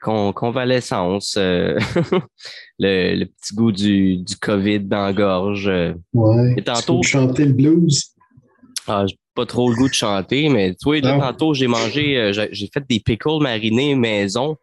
convalescence, 0.00 1.36
euh, 1.36 1.78
le, 2.78 3.24
petit 3.24 3.54
goût 3.54 3.72
du, 3.72 4.18
du 4.18 4.36
COVID 4.36 4.80
dans 4.80 5.06
la 5.06 5.12
gorge. 5.12 5.68
Euh. 5.68 5.94
Ouais. 6.12 6.54
Et 6.56 6.62
tantôt. 6.62 7.02
chanter 7.02 7.44
le 7.44 7.52
blues? 7.52 8.14
Ah, 8.86 9.04
j'ai 9.06 9.16
pas 9.34 9.46
trop 9.46 9.70
le 9.70 9.76
goût 9.76 9.88
de 9.88 9.94
chanter, 9.94 10.48
mais 10.48 10.74
tu 10.74 10.84
vois, 10.84 11.00
tantôt, 11.00 11.54
j'ai 11.54 11.66
mangé, 11.66 12.16
euh, 12.16 12.32
j'ai 12.32 12.68
fait 12.72 12.84
des 12.88 13.00
pickles 13.00 13.40
marinés 13.40 13.94
maison, 13.94 14.56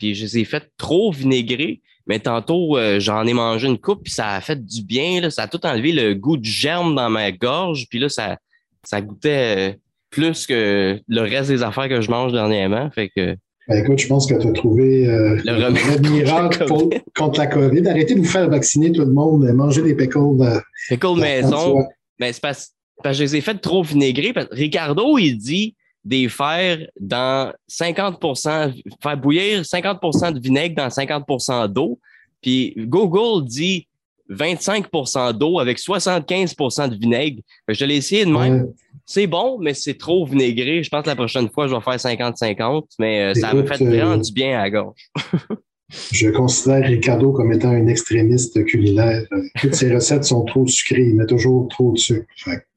puis 0.00 0.16
je 0.16 0.24
les 0.24 0.38
ai 0.38 0.44
fait 0.44 0.68
trop 0.76 1.12
vinaigrés. 1.12 1.80
Mais 2.06 2.18
tantôt, 2.18 2.76
j'en 2.98 3.24
ai 3.24 3.34
mangé 3.34 3.68
une 3.68 3.78
coupe, 3.78 4.02
puis 4.02 4.12
ça 4.12 4.30
a 4.30 4.40
fait 4.40 4.64
du 4.64 4.82
bien. 4.82 5.20
Là, 5.20 5.30
ça 5.30 5.42
a 5.42 5.48
tout 5.48 5.64
enlevé 5.64 5.92
le 5.92 6.14
goût 6.14 6.36
du 6.36 6.50
germe 6.50 6.96
dans 6.96 7.08
ma 7.08 7.30
gorge. 7.30 7.86
Puis 7.88 8.00
là, 8.00 8.08
ça, 8.08 8.38
ça 8.82 9.00
goûtait 9.00 9.78
plus 10.10 10.46
que 10.46 11.00
le 11.06 11.20
reste 11.20 11.50
des 11.50 11.62
affaires 11.62 11.88
que 11.88 12.00
je 12.00 12.10
mange 12.10 12.32
dernièrement. 12.32 12.90
Fait 12.90 13.10
que 13.14 13.36
ben, 13.70 13.84
écoute, 13.84 14.00
je 14.00 14.08
pense 14.08 14.26
que 14.26 14.34
tu 14.34 14.48
as 14.48 14.52
trouvé 14.52 15.06
euh, 15.06 15.38
le 15.44 15.64
remède 15.64 16.10
miracle 16.10 16.66
contre 17.14 17.38
la 17.38 17.46
COVID. 17.46 17.86
Arrêtez 17.86 18.16
de 18.16 18.18
vous 18.18 18.26
faire 18.26 18.48
vacciner 18.50 18.90
tout 18.90 19.04
le 19.04 19.12
monde, 19.12 19.44
manger 19.52 19.82
des 19.82 19.94
pickles. 19.94 20.42
Euh, 20.42 20.58
pickles 20.88 21.20
maison. 21.20 21.76
Ben, 22.18 22.32
c'est 22.32 22.42
parce, 22.42 22.74
que 23.04 23.12
je 23.12 23.22
les 23.22 23.36
ai 23.36 23.40
fait 23.40 23.54
trop 23.54 23.84
vinaigrer. 23.84 24.32
Ricardo, 24.50 25.18
il 25.18 25.36
dit 25.36 25.76
des 26.04 26.28
faire 26.28 26.86
dans 26.98 27.52
50% 27.70 28.82
faire 29.02 29.16
bouillir 29.16 29.62
50% 29.62 30.32
de 30.32 30.40
vinaigre 30.40 30.74
dans 30.76 30.88
50% 30.88 31.68
d'eau. 31.68 31.98
Puis 32.42 32.74
Google 32.76 33.46
dit 33.46 33.86
25% 34.30 35.32
d'eau 35.32 35.58
avec 35.58 35.78
75% 35.78 36.88
de 36.88 36.96
vinaigre. 36.96 37.42
je 37.68 37.84
l'ai 37.84 37.96
essayé 37.96 38.24
de 38.24 38.30
même 38.30 38.72
c'est 39.10 39.26
bon, 39.26 39.58
mais 39.58 39.74
c'est 39.74 39.98
trop 39.98 40.24
vinaigré. 40.24 40.84
Je 40.84 40.88
pense 40.88 41.02
que 41.02 41.08
la 41.08 41.16
prochaine 41.16 41.50
fois, 41.50 41.66
je 41.66 41.74
vais 41.74 41.80
faire 41.80 41.96
50-50, 41.96 42.84
mais 43.00 43.22
euh, 43.22 43.34
ça 43.34 43.52
me 43.52 43.64
fait 43.66 43.84
vraiment 43.84 44.12
euh, 44.12 44.18
du 44.18 44.32
bien 44.32 44.56
à 44.56 44.62
la 44.62 44.70
gorge. 44.70 45.10
je 46.12 46.28
considère 46.28 46.84
Ricardo 46.84 47.32
comme 47.32 47.52
étant 47.52 47.70
un 47.70 47.88
extrémiste 47.88 48.64
culinaire. 48.66 49.24
Toutes 49.60 49.74
ses 49.74 49.92
recettes 49.92 50.22
sont 50.22 50.44
trop 50.44 50.64
sucrées. 50.64 51.08
Il 51.08 51.16
met 51.16 51.26
toujours 51.26 51.66
trop 51.66 51.90
de 51.90 51.98
sucre. 51.98 52.24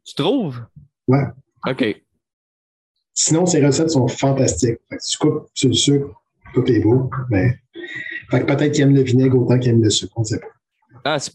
Tu 0.05 0.15
trouves? 0.15 0.59
Ouais. 1.07 1.26
OK. 1.69 2.01
Sinon, 3.14 3.45
ses 3.45 3.66
recettes 3.66 3.91
sont 3.91 4.07
fantastiques. 4.07 4.80
tu 4.89 5.18
coupes 5.18 5.47
sur 5.53 5.70
le 5.70 5.76
sucre, 5.76 6.09
tout 6.53 6.66
est 6.72 6.80
beau. 6.80 7.09
Mais... 7.30 7.53
peut-être 8.32 8.72
qu'il 8.72 8.84
aime 8.84 8.95
le 8.95 9.01
vinaigre 9.01 9.39
autant 9.39 9.59
qu'il 9.59 9.72
aime 9.72 9.84
le 9.84 9.89
sucre. 9.89 10.14
On 10.16 10.22
ne 10.22 10.26
sait 10.26 10.39
pas. 10.39 10.47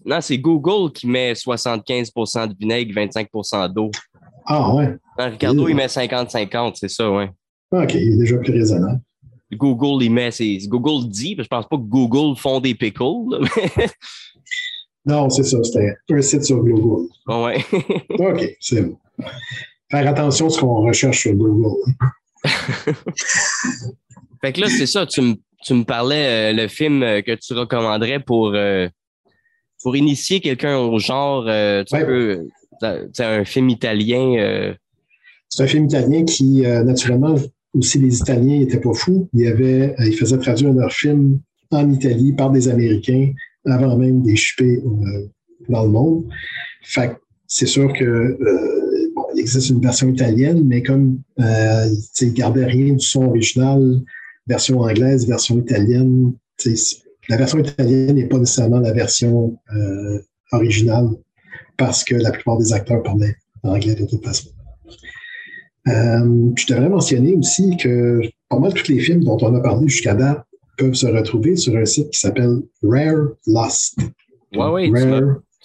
Non, 0.05 0.21
c'est 0.21 0.39
Google 0.39 0.93
qui 0.93 1.07
met 1.07 1.35
75% 1.35 2.49
de 2.49 2.55
vinaigre, 2.59 2.95
25% 2.95 3.73
d'eau. 3.73 3.91
Ah 4.47 4.75
ouais. 4.75 4.97
Ricardo, 5.19 5.69
il 5.69 5.77
met 5.77 5.87
50-50, 5.87 6.77
c'est 6.77 6.89
ça, 6.89 7.11
ouais. 7.11 7.31
OK, 7.71 7.95
il 7.95 8.15
est 8.15 8.17
déjà 8.17 8.39
plus 8.39 8.53
raisonnable. 8.53 9.01
Google, 9.53 10.05
il 10.05 10.11
met, 10.11 10.31
c'est 10.31 10.59
Google 10.67 11.09
dit, 11.09 11.37
je 11.39 11.47
pense 11.47 11.67
pas 11.67 11.77
que 11.77 11.83
Google 11.83 12.37
font 12.39 12.61
des 12.61 12.75
pickles. 12.75 13.03
non, 15.07 15.29
c'est 15.29 15.43
ça, 15.43 15.59
c'était 15.63 15.95
un 16.11 16.23
site 16.23 16.45
sur 16.45 16.63
Google. 16.63 17.09
Ouais. 17.27 17.65
OK, 18.19 18.57
c'est 18.61 18.83
bon. 18.83 18.97
Faire 19.91 20.09
attention 20.09 20.47
à 20.47 20.51
ce 20.51 20.61
qu'on 20.61 20.83
recherche 20.83 21.21
sur 21.21 21.35
Google. 21.35 21.75
fait 24.43 24.53
que 24.53 24.61
là, 24.61 24.69
c'est 24.69 24.87
ça, 24.87 25.07
tu 25.07 25.21
me, 25.23 25.35
tu 25.65 25.75
me 25.75 25.85
parlais 25.85 26.53
euh, 26.53 26.63
le 26.63 26.69
film 26.69 27.03
euh, 27.03 27.23
que 27.23 27.35
tu 27.35 27.55
recommanderais 27.55 28.21
pour, 28.21 28.53
euh, 28.55 28.89
pour 29.83 29.97
initier 29.97 30.41
quelqu'un 30.41 30.79
au 30.79 30.99
genre. 30.99 31.45
tu 31.85 31.97
peux 31.97 32.49
c'est 32.81 33.25
un 33.25 33.45
film 33.45 33.71
italien. 33.71 34.75
C'est 35.49 35.65
un 35.65 35.67
film 35.67 35.87
italien 35.87 36.25
qui, 36.25 36.61
naturellement, 36.61 37.35
aussi 37.75 37.99
les 37.99 38.19
Italiens 38.19 38.59
n'étaient 38.59 38.81
pas 38.81 38.95
fous. 38.95 39.29
Il 39.33 39.41
y 39.41 39.49
avait, 39.49 39.95
euh, 39.99 40.07
ils 40.07 40.15
faisaient 40.15 40.39
traduire 40.39 40.73
leur 40.73 40.93
film 40.93 41.41
en 41.71 41.91
Italie 41.91 42.33
par 42.33 42.51
des 42.51 42.69
Américains 42.69 43.33
avant 43.67 43.97
même 43.97 44.23
d'échapper 44.23 44.81
dans 45.69 45.83
le 45.83 45.91
monde. 45.91 46.25
Fait 46.83 47.17
c'est 47.49 47.67
sûr 47.67 47.93
que 47.93 48.39
il 49.35 49.41
existe 49.41 49.71
une 49.71 49.81
version 49.81 50.09
italienne, 50.09 50.63
mais 50.65 50.83
comme 50.83 51.21
euh, 51.41 51.87
ils 52.21 52.29
ne 52.29 52.33
gardaient 52.33 52.67
rien 52.67 52.95
du 52.95 53.05
son 53.05 53.25
original, 53.25 54.01
version 54.47 54.81
anglaise, 54.81 55.27
version 55.27 55.59
italienne, 55.59 56.35
la 57.29 57.37
version 57.37 57.59
italienne 57.59 58.15
n'est 58.15 58.27
pas 58.27 58.39
nécessairement 58.39 58.81
la 58.81 58.93
version 58.93 59.59
originale 60.53 61.09
parce 61.77 62.05
que 62.05 62.15
la 62.15 62.31
plupart 62.31 62.59
des 62.59 62.73
acteurs 62.73 63.03
parlaient 63.03 63.37
anglais 63.63 63.95
de 63.95 64.07
toute 64.07 64.25
façon. 64.25 64.51
Euh, 65.89 66.51
je 66.57 66.67
devrais 66.67 66.89
mentionner 66.89 67.35
aussi 67.35 67.77
que 67.77 68.21
pas 68.49 68.59
mal 68.59 68.75
tous 68.75 68.89
les 68.93 68.99
films 68.99 69.25
dont 69.25 69.39
on 69.41 69.55
a 69.55 69.61
parlé 69.61 69.89
jusqu'à 69.89 70.15
date 70.15 70.45
peuvent 70.77 70.95
se 70.95 71.07
retrouver 71.07 71.57
sur 71.57 71.75
un 71.77 71.85
site 71.85 72.11
qui 72.11 72.21
s'appelle 72.21 72.61
Rare 72.83 73.29
Lost. 73.47 73.99
Oui, 74.55 74.91
oui, 74.91 74.91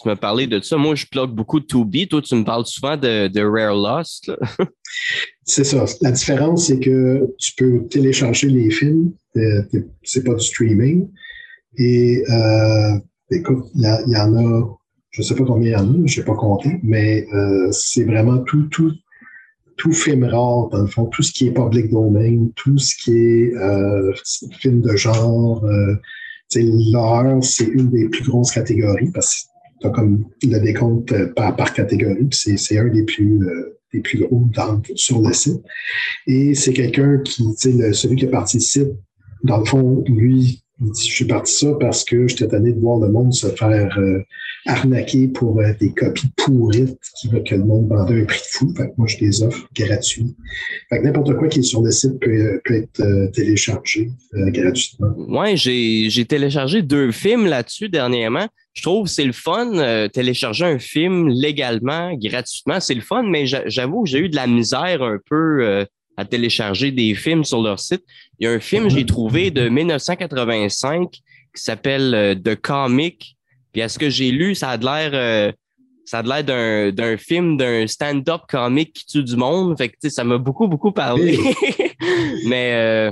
tu 0.01 0.07
m'as 0.07 0.15
parlé 0.15 0.47
de 0.47 0.59
ça. 0.61 0.77
Moi, 0.77 0.95
je 0.95 1.05
plug 1.05 1.29
beaucoup 1.29 1.59
de 1.59 1.65
Tubi. 1.65 2.07
Toi, 2.07 2.21
tu 2.21 2.35
me 2.35 2.43
parles 2.43 2.65
souvent 2.65 2.97
de, 2.97 3.41
Rare 3.41 3.75
Lost. 3.75 4.31
c'est 5.43 5.63
ça. 5.63 5.85
La 6.01 6.11
différence, 6.11 6.67
c'est 6.67 6.79
que 6.79 7.33
tu 7.37 7.53
peux 7.55 7.87
télécharger 7.87 8.49
les 8.49 8.71
films. 8.71 9.13
Euh, 9.37 9.61
c'est 10.03 10.23
pas 10.23 10.33
du 10.33 10.43
streaming. 10.43 11.09
Et 11.77 12.23
euh, 12.29 12.99
écoute, 13.31 13.65
il 13.75 13.81
y, 13.81 14.17
en 14.17 14.35
a 14.35 14.77
je 15.11 15.21
ne 15.21 15.25
sais 15.25 15.35
pas 15.35 15.43
combien 15.45 15.69
il 15.69 15.73
y 15.73 15.75
en 15.75 15.93
a, 15.93 16.07
je 16.07 16.19
n'ai 16.19 16.25
pas 16.25 16.33
compté, 16.33 16.79
mais 16.81 17.27
euh, 17.33 17.67
c'est 17.71 18.03
vraiment 18.03 18.39
tout, 18.39 18.63
tout, 18.69 18.91
tout 19.77 19.93
film 19.93 20.23
rare, 20.23 20.69
dans 20.69 20.81
le 20.81 20.87
fond, 20.87 21.05
tout 21.05 21.21
ce 21.21 21.31
qui 21.31 21.47
est 21.47 21.51
public 21.51 21.91
domain, 21.91 22.47
tout 22.55 22.79
ce 22.79 22.95
qui 22.95 23.11
est 23.11 23.53
film 24.59 24.81
de 24.81 24.95
genre. 24.95 25.63
Euh, 25.65 25.95
L'horreur, 26.55 27.43
c'est 27.43 27.65
une 27.65 27.89
des 27.89 28.09
plus 28.09 28.23
grosses 28.23 28.51
catégories 28.51 29.09
parce 29.11 29.47
tu 29.83 29.91
comme 29.91 30.25
le 30.43 30.59
décompte 30.59 31.13
par, 31.35 31.55
par 31.55 31.73
catégorie, 31.73 32.27
c'est 32.31 32.77
un 32.77 32.87
des 32.87 33.03
plus, 33.03 33.39
euh, 33.41 33.79
des 33.93 33.99
plus 33.99 34.19
gros 34.19 34.47
sur 34.95 35.21
le 35.21 35.33
site. 35.33 35.61
Et 36.27 36.55
c'est 36.55 36.73
quelqu'un 36.73 37.19
qui, 37.19 37.43
celui 37.57 38.15
qui 38.15 38.25
a 38.25 38.29
parti 38.29 38.59
site, 38.61 38.93
dans 39.43 39.59
le 39.59 39.65
fond, 39.65 40.03
lui, 40.07 40.63
je 40.79 41.03
suis 41.03 41.25
parti 41.25 41.53
ça 41.53 41.73
parce 41.79 42.03
que 42.03 42.27
j'étais 42.27 42.47
tanné 42.47 42.73
de 42.73 42.79
voir 42.79 42.99
le 42.99 43.09
monde 43.09 43.33
se 43.33 43.47
faire 43.47 43.97
euh, 43.97 44.19
arnaquer 44.65 45.27
pour 45.27 45.59
euh, 45.59 45.71
des 45.79 45.93
copies 45.93 46.31
pourrites 46.37 46.97
qui 47.19 47.29
veulent 47.29 47.43
que 47.43 47.55
le 47.55 47.63
monde 47.63 47.87
vendait 47.89 48.21
un 48.21 48.25
prix 48.25 48.41
fou. 48.49 48.73
Fait 48.75 48.87
que 48.87 48.93
moi, 48.97 49.07
je 49.07 49.17
les 49.19 49.43
offre 49.43 49.67
gratuits. 49.75 50.35
Fait 50.89 50.99
que 50.99 51.03
n'importe 51.03 51.35
quoi 51.37 51.47
qui 51.47 51.59
est 51.59 51.63
sur 51.63 51.81
le 51.81 51.91
site 51.91 52.19
peut, 52.19 52.61
être 52.65 53.01
euh, 53.01 53.27
téléchargé 53.31 54.09
gratuitement. 54.33 55.13
Oui, 55.17 55.57
j'ai 55.57 56.25
téléchargé 56.25 56.81
deux 56.81 57.11
films 57.11 57.45
là-dessus 57.45 57.89
dernièrement. 57.89 58.47
Je 58.73 58.81
trouve 58.81 59.05
que 59.05 59.11
c'est 59.11 59.25
le 59.25 59.33
fun, 59.33 60.07
télécharger 60.09 60.65
un 60.65 60.79
film 60.79 61.29
légalement, 61.29 62.13
gratuitement, 62.15 62.79
c'est 62.79 62.95
le 62.95 63.01
fun, 63.01 63.23
mais 63.23 63.45
j'avoue 63.45 64.03
que 64.03 64.09
j'ai 64.09 64.19
eu 64.19 64.29
de 64.29 64.35
la 64.35 64.47
misère 64.47 65.03
un 65.03 65.19
peu 65.29 65.85
à 66.17 66.25
télécharger 66.25 66.91
des 66.91 67.15
films 67.15 67.43
sur 67.43 67.61
leur 67.61 67.79
site. 67.79 68.03
Il 68.39 68.45
y 68.45 68.47
a 68.47 68.51
un 68.51 68.59
film 68.59 68.89
j'ai 68.89 69.05
trouvé 69.05 69.51
de 69.51 69.69
1985 69.69 71.09
qui 71.11 71.21
s'appelle 71.55 72.13
euh, 72.13 72.35
The 72.35 72.55
Comic. 72.55 73.35
Puis 73.71 73.81
à 73.81 73.89
ce 73.89 73.97
que 73.97 74.09
j'ai 74.09 74.31
lu, 74.31 74.55
ça 74.55 74.69
a 74.69 74.77
l'air 74.77 75.11
euh, 75.13 75.51
ça 76.05 76.19
a 76.19 76.21
l'air 76.41 76.91
d'un 76.93 77.17
film 77.17 77.57
d'un 77.57 77.87
stand-up 77.87 78.41
comique 78.49 78.93
qui 78.93 79.05
tue 79.05 79.23
du 79.23 79.35
monde. 79.35 79.77
Fait 79.77 79.89
que 79.89 80.09
ça 80.09 80.23
m'a 80.23 80.37
beaucoup, 80.37 80.67
beaucoup 80.67 80.91
parlé. 80.91 81.39
Mais 82.45 83.11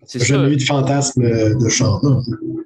euh, 0.00 0.04
c'est 0.06 0.18
ça. 0.18 0.46
J'ai 0.46 0.52
eu 0.52 0.56
de 0.56 0.62
fantasme 0.62 1.22
de 1.22 1.68
chant. 1.68 2.00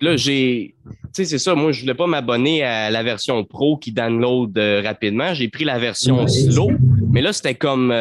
Là, 0.00 0.16
j'ai. 0.16 0.74
Tu 0.84 0.92
sais, 1.12 1.24
c'est 1.24 1.38
ça. 1.38 1.54
Moi, 1.54 1.72
je 1.72 1.82
voulais 1.82 1.94
pas 1.94 2.06
m'abonner 2.06 2.62
à 2.62 2.90
la 2.90 3.02
version 3.02 3.44
pro 3.44 3.76
qui 3.76 3.92
download 3.92 4.56
rapidement. 4.84 5.34
J'ai 5.34 5.48
pris 5.48 5.64
la 5.64 5.78
version 5.78 6.26
slow. 6.26 6.70
Mais 7.10 7.20
là, 7.20 7.32
c'était 7.32 7.54
comme 7.54 7.94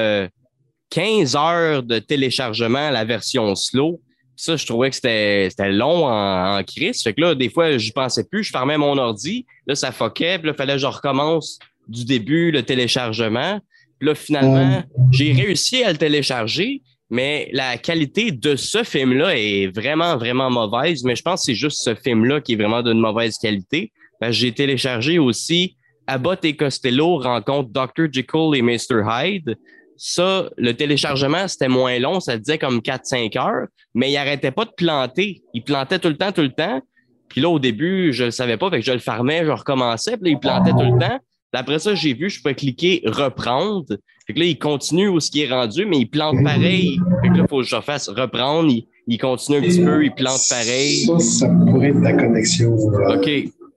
15 0.91 1.35
heures 1.35 1.83
de 1.83 1.99
téléchargement 1.99 2.89
la 2.89 3.03
version 3.03 3.55
slow. 3.55 3.99
Ça, 4.35 4.55
je 4.55 4.65
trouvais 4.65 4.89
que 4.89 4.95
c'était 4.95 5.49
long 5.71 6.05
en, 6.05 6.57
en 6.57 6.63
crise. 6.63 7.03
Fait 7.03 7.13
que 7.13 7.21
là, 7.21 7.35
des 7.35 7.49
fois, 7.49 7.77
je 7.77 7.91
pensais 7.91 8.23
plus. 8.23 8.43
Je 8.43 8.51
fermais 8.51 8.77
mon 8.77 8.97
ordi. 8.97 9.45
Là, 9.67 9.75
ça 9.75 9.91
foquait. 9.91 10.39
Puis 10.39 10.47
là, 10.47 10.53
il 10.53 10.57
fallait 10.57 10.73
que 10.73 10.79
je 10.79 10.87
recommence 10.87 11.59
du 11.87 12.05
début 12.05 12.51
le 12.51 12.63
téléchargement. 12.63 13.59
Puis 13.99 14.07
là, 14.07 14.15
finalement, 14.15 14.83
j'ai 15.11 15.31
réussi 15.31 15.83
à 15.83 15.91
le 15.91 15.97
télécharger, 15.97 16.81
mais 17.11 17.49
la 17.51 17.77
qualité 17.77 18.31
de 18.31 18.55
ce 18.55 18.83
film-là 18.83 19.37
est 19.37 19.67
vraiment, 19.67 20.17
vraiment 20.17 20.49
mauvaise. 20.49 21.03
Mais 21.03 21.15
je 21.15 21.21
pense 21.21 21.41
que 21.41 21.45
c'est 21.47 21.55
juste 21.55 21.83
ce 21.83 21.93
film-là 21.93 22.39
qui 22.39 22.53
est 22.53 22.55
vraiment 22.55 22.81
d'une 22.81 22.99
mauvaise 22.99 23.37
qualité. 23.37 23.91
J'ai 24.29 24.53
téléchargé 24.53 25.19
aussi 25.19 25.75
Abbott 26.07 26.43
et 26.45 26.55
Costello 26.55 27.17
rencontrent 27.17 27.69
Dr. 27.69 28.07
Jekyll 28.11 28.55
et 28.55 28.61
Mr. 28.61 29.03
Hyde. 29.05 29.57
Ça, 29.97 30.49
le 30.57 30.73
téléchargement, 30.73 31.47
c'était 31.47 31.67
moins 31.67 31.99
long, 31.99 32.19
ça 32.19 32.37
disait 32.37 32.57
comme 32.57 32.79
4-5 32.79 33.37
heures, 33.37 33.67
mais 33.93 34.09
il 34.09 34.17
arrêtait 34.17 34.51
pas 34.51 34.65
de 34.65 34.71
planter. 34.71 35.43
Il 35.53 35.63
plantait 35.63 35.99
tout 35.99 36.07
le 36.07 36.17
temps, 36.17 36.31
tout 36.31 36.41
le 36.41 36.51
temps. 36.51 36.81
Puis 37.27 37.41
là, 37.41 37.49
au 37.49 37.59
début, 37.59 38.11
je 38.13 38.25
le 38.25 38.31
savais 38.31 38.57
pas, 38.57 38.69
je 38.79 38.91
le 38.91 38.99
farmais, 38.99 39.45
je 39.45 39.51
recommençais, 39.51 40.17
puis 40.17 40.31
là, 40.31 40.37
il 40.37 40.39
plantait 40.39 40.71
tout 40.71 40.93
le 40.93 40.99
temps. 40.99 41.19
Après 41.53 41.79
ça, 41.79 41.93
j'ai 41.93 42.13
vu, 42.13 42.29
je 42.29 42.41
peux 42.41 42.53
cliquer 42.53 43.03
reprendre. 43.05 43.97
Fait 44.31 44.35
que 44.35 44.39
là, 44.39 44.45
il 44.45 44.57
continue 44.57 45.09
où 45.09 45.19
ce 45.19 45.29
qui 45.29 45.41
est 45.41 45.49
rendu, 45.49 45.85
mais 45.85 45.97
il 45.97 46.05
plante 46.05 46.41
pareil. 46.41 47.01
Fait 47.21 47.27
que 47.27 47.33
là, 47.33 47.43
il 47.43 47.49
faut 47.49 47.59
que 47.59 47.67
je 47.67 47.81
fasse 47.81 48.07
reprendre. 48.07 48.71
Il, 49.07 49.17
continue 49.17 49.57
un 49.57 49.61
petit 49.61 49.83
peu, 49.83 50.05
il 50.05 50.13
plante 50.13 50.39
pareil. 50.49 51.05
Ça, 51.05 51.19
ça 51.19 51.49
pourrait 51.49 51.89
être 51.89 51.99
la 51.99 52.13
connexion. 52.13 52.77
Euh, 52.93 53.17
OK. 53.17 53.29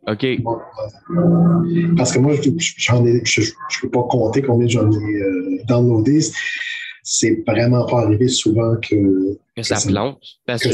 OK. 0.07 0.27
Parce 1.97 2.13
que 2.13 2.21
moi, 2.21 2.35
j'en 2.77 3.05
ai, 3.05 3.21
je 3.25 3.41
ne 3.41 3.47
peux 3.83 3.91
pas 3.91 4.05
compter 4.09 4.43
combien 4.43 4.69
j'en 4.69 4.89
ai 4.93 5.15
euh, 5.17 5.59
downloadé. 5.67 6.21
C'est 7.03 7.43
vraiment 7.49 7.85
pas 7.87 8.03
arrivé 8.03 8.29
souvent 8.29 8.77
que, 8.77 9.37
que, 9.57 9.63
ça, 9.65 9.79
plante. 9.85 10.23
Parce 10.47 10.63
que, 10.63 10.71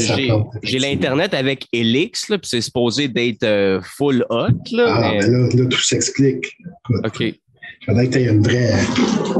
j'ai 0.61 0.77
l'Internet 0.77 1.33
avec 1.33 1.65
Elix, 1.73 2.27
puis 2.27 2.39
c'est 2.43 2.61
supposé 2.61 3.07
d'être 3.07 3.43
euh, 3.43 3.81
full 3.81 4.27
hot. 4.29 4.49
Là, 4.73 4.85
ah, 4.89 5.11
mais... 5.11 5.27
là, 5.27 5.49
là, 5.51 5.65
tout 5.65 5.81
s'explique. 5.81 6.55
OK. 7.03 7.33
Il 7.81 7.85
faudrait 7.85 8.07
que 8.07 8.13
tu 8.13 8.19
aies 8.19 8.29
une 8.29 8.43
vraie, 8.43 8.73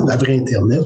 la 0.08 0.18
vraie 0.18 0.36
Internet. 0.36 0.86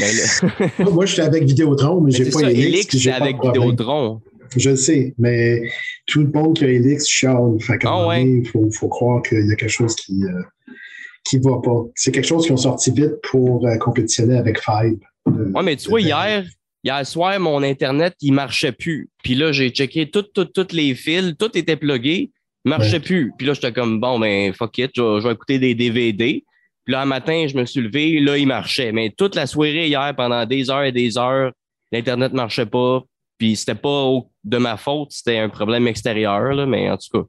Ben 0.00 0.90
moi, 0.90 1.04
je 1.04 1.12
suis 1.12 1.22
avec 1.22 1.44
Vidéotron, 1.44 2.00
mais, 2.00 2.10
mais 2.10 2.16
j'ai 2.16 2.30
pas 2.30 2.38
ça, 2.38 2.50
Elix. 2.50 2.96
c'est 2.96 3.12
avec 3.12 3.36
Vidéotron. 3.42 4.22
Je 4.56 4.74
sais, 4.74 5.14
mais 5.18 5.60
tout 6.06 6.20
le 6.20 6.30
monde 6.32 6.56
qui 6.56 6.64
a 6.64 6.68
Elix 6.68 7.06
chiale. 7.06 7.60
Fait 7.60 7.78
oh, 7.84 8.10
il 8.16 8.46
faut, 8.46 8.70
faut, 8.70 8.88
croire 8.88 9.22
qu'il 9.22 9.46
y 9.46 9.52
a 9.52 9.56
quelque 9.56 9.68
chose 9.68 9.94
qui 9.94 10.14
ne 10.14 10.28
euh, 10.28 11.50
va 11.50 11.60
pas. 11.62 11.84
C'est 11.94 12.12
quelque 12.12 12.26
chose 12.26 12.46
qui 12.46 12.52
ont 12.52 12.56
sorti 12.56 12.90
vite 12.92 13.20
pour 13.30 13.66
euh, 13.66 13.76
compétitionner 13.76 14.38
avec 14.38 14.58
Five. 14.58 14.98
Oui, 15.26 15.62
mais 15.62 15.76
tu 15.76 15.90
vois, 15.90 16.00
hier, 16.00 16.46
hier 16.82 17.06
soir, 17.06 17.38
mon 17.40 17.62
Internet, 17.62 18.14
il 18.22 18.32
marchait 18.32 18.72
plus. 18.72 19.10
Puis 19.22 19.34
là, 19.34 19.52
j'ai 19.52 19.68
checké 19.68 20.10
toutes, 20.10 20.72
les 20.72 20.94
fils, 20.94 21.34
tout 21.38 21.58
était 21.58 21.76
plugué, 21.76 22.30
marchait 22.64 23.00
plus. 23.00 23.32
Puis 23.36 23.46
là, 23.46 23.52
j'étais 23.52 23.72
comme, 23.72 24.00
bon, 24.00 24.18
ben, 24.18 24.54
fuck 24.54 24.78
it, 24.78 24.92
je, 24.94 25.20
je 25.20 25.26
vais 25.26 25.34
écouter 25.34 25.58
des 25.58 25.74
DVD. 25.74 26.42
Puis 26.84 26.92
là, 26.92 27.02
un 27.02 27.06
matin, 27.06 27.46
je 27.48 27.56
me 27.56 27.64
suis 27.64 27.80
levé, 27.80 28.20
là, 28.20 28.36
il 28.36 28.46
marchait. 28.46 28.92
Mais 28.92 29.10
toute 29.16 29.34
la 29.34 29.46
soirée 29.46 29.86
hier, 29.86 30.14
pendant 30.16 30.44
des 30.44 30.70
heures 30.70 30.84
et 30.84 30.92
des 30.92 31.16
heures, 31.16 31.52
l'Internet 31.92 32.32
ne 32.32 32.36
marchait 32.36 32.66
pas. 32.66 33.02
Puis 33.38 33.56
c'était 33.56 33.74
pas 33.74 34.20
de 34.44 34.58
ma 34.58 34.76
faute, 34.76 35.08
c'était 35.10 35.38
un 35.38 35.48
problème 35.48 35.88
extérieur, 35.88 36.52
là, 36.52 36.66
mais 36.66 36.90
en 36.90 36.96
tout 36.96 37.20
cas. 37.20 37.26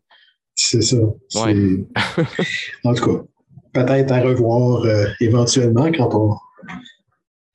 C'est 0.55 0.81
ça. 0.81 0.97
en 2.83 2.93
tout 2.93 3.05
cas, 3.05 3.23
peut-être 3.73 4.11
à 4.11 4.21
revoir 4.21 4.83
euh, 4.85 5.05
éventuellement 5.19 5.91
quand 5.91 6.13
on. 6.13 6.35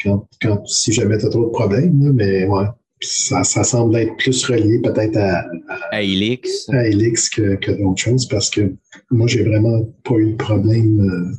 Quand, 0.02 0.26
quand, 0.40 0.66
si 0.66 0.92
jamais 0.92 1.18
tu 1.18 1.26
as 1.26 1.28
trop 1.28 1.44
de 1.44 1.50
problèmes, 1.50 2.12
mais 2.14 2.46
ouais. 2.46 2.64
Ça, 3.02 3.44
ça, 3.44 3.64
semble 3.64 3.96
être 3.96 4.14
plus 4.18 4.44
relié 4.44 4.78
peut-être 4.82 5.16
à, 5.16 5.42
à, 5.90 6.02
Elix, 6.02 6.68
à 6.68 6.86
Elix 6.86 7.30
que, 7.30 7.54
que 7.54 7.70
d'autres 7.70 7.98
choses 7.98 8.28
parce 8.28 8.50
que 8.50 8.74
moi, 9.10 9.26
j'ai 9.26 9.42
vraiment 9.42 9.84
pas 10.04 10.16
eu 10.16 10.32
de 10.32 10.36
problème. 10.36 11.00
Euh, 11.00 11.34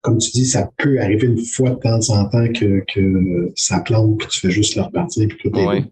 comme 0.00 0.18
tu 0.18 0.30
dis, 0.30 0.46
ça 0.46 0.70
peut 0.78 1.00
arriver 1.00 1.26
une 1.26 1.44
fois 1.44 1.70
de 1.70 1.76
temps 1.76 2.10
en 2.10 2.28
temps 2.28 2.46
que, 2.52 2.84
que 2.92 3.52
ça 3.56 3.80
plante, 3.80 4.18
puis 4.18 4.28
tu 4.28 4.40
fais 4.40 4.50
juste 4.50 4.76
le 4.76 4.82
repartir, 4.82 5.28
puis 5.28 5.50
tout 5.50 5.58
est 5.58 5.84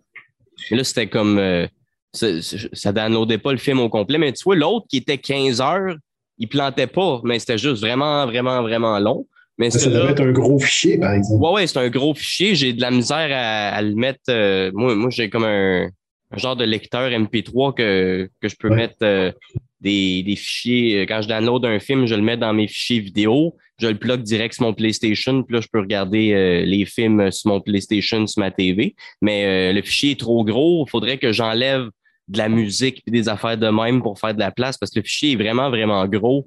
là, 0.70 0.84
c'était 0.84 1.08
comme. 1.08 1.38
Euh, 1.38 1.66
ça, 2.12 2.26
ça 2.72 2.92
downloadait 2.92 3.38
pas 3.38 3.52
le 3.52 3.58
film 3.58 3.78
au 3.78 3.88
complet. 3.88 4.18
Mais 4.18 4.32
tu 4.32 4.44
vois, 4.44 4.56
l'autre 4.56 4.86
qui 4.88 4.98
était 4.98 5.18
15 5.18 5.60
heures, 5.60 5.96
il 6.38 6.48
plantait 6.48 6.86
pas, 6.86 7.20
mais 7.24 7.38
c'était 7.38 7.58
juste 7.58 7.82
vraiment, 7.82 8.26
vraiment, 8.26 8.62
vraiment 8.62 8.98
long. 8.98 9.26
Mais 9.58 9.70
ça 9.70 9.88
devait 9.88 10.12
être 10.12 10.22
un 10.22 10.32
gros 10.32 10.58
fichier, 10.58 10.98
par 10.98 11.12
exemple. 11.12 11.42
Ouais, 11.42 11.52
ouais, 11.52 11.66
c'est 11.66 11.78
un 11.78 11.88
gros 11.88 12.14
fichier. 12.14 12.54
J'ai 12.54 12.72
de 12.74 12.80
la 12.80 12.90
misère 12.90 13.28
à, 13.32 13.80
le 13.80 13.94
mettre. 13.94 14.20
Euh, 14.28 14.70
moi, 14.74 14.94
moi 14.94 15.10
j'ai 15.10 15.30
comme 15.30 15.44
un, 15.44 15.88
genre 16.36 16.56
de 16.56 16.64
lecteur 16.64 17.10
MP3 17.10 17.74
que, 17.74 18.28
que 18.40 18.48
je 18.48 18.56
peux 18.56 18.68
mettre 18.68 18.96
euh, 19.02 19.32
des, 19.80 20.22
des, 20.22 20.36
fichiers. 20.36 21.06
Quand 21.06 21.22
je 21.22 21.28
download 21.28 21.64
un 21.64 21.78
film, 21.78 22.06
je 22.06 22.14
le 22.14 22.22
mets 22.22 22.36
dans 22.36 22.52
mes 22.52 22.68
fichiers 22.68 23.00
vidéo. 23.00 23.56
Je 23.78 23.89
le 23.89 23.98
plug 23.98 24.23
direct 24.23 24.55
sur 24.55 24.65
mon 24.65 24.73
PlayStation. 24.73 25.43
Puis 25.43 25.55
là, 25.55 25.61
je 25.61 25.69
peux 25.70 25.81
regarder 25.81 26.32
euh, 26.32 26.65
les 26.65 26.85
films 26.86 27.31
sur 27.31 27.51
mon 27.51 27.61
PlayStation, 27.61 28.27
sur 28.27 28.40
ma 28.40 28.51
TV. 28.51 28.94
Mais 29.20 29.73
le 29.73 29.82
fichier 29.82 30.12
est 30.12 30.20
trop 30.20 30.44
gros. 30.44 30.85
Il 30.86 30.90
faudrait 30.90 31.19
que 31.19 31.32
j'enlève 31.32 31.89
de 32.28 32.39
la 32.39 32.48
musique 32.48 33.03
et 33.07 33.11
des 33.11 33.28
affaires 33.28 33.59
de 33.59 33.69
même 33.69 34.03
pour 34.03 34.19
faire 34.19 34.35
de 34.35 34.40
la 34.40 34.51
place 34.51 34.77
parce 34.77 34.90
que 34.93 34.98
le 34.98 35.05
fichier 35.05 35.32
est 35.32 35.36
vraiment, 35.36 35.70
vraiment 35.70 36.07
gros. 36.07 36.47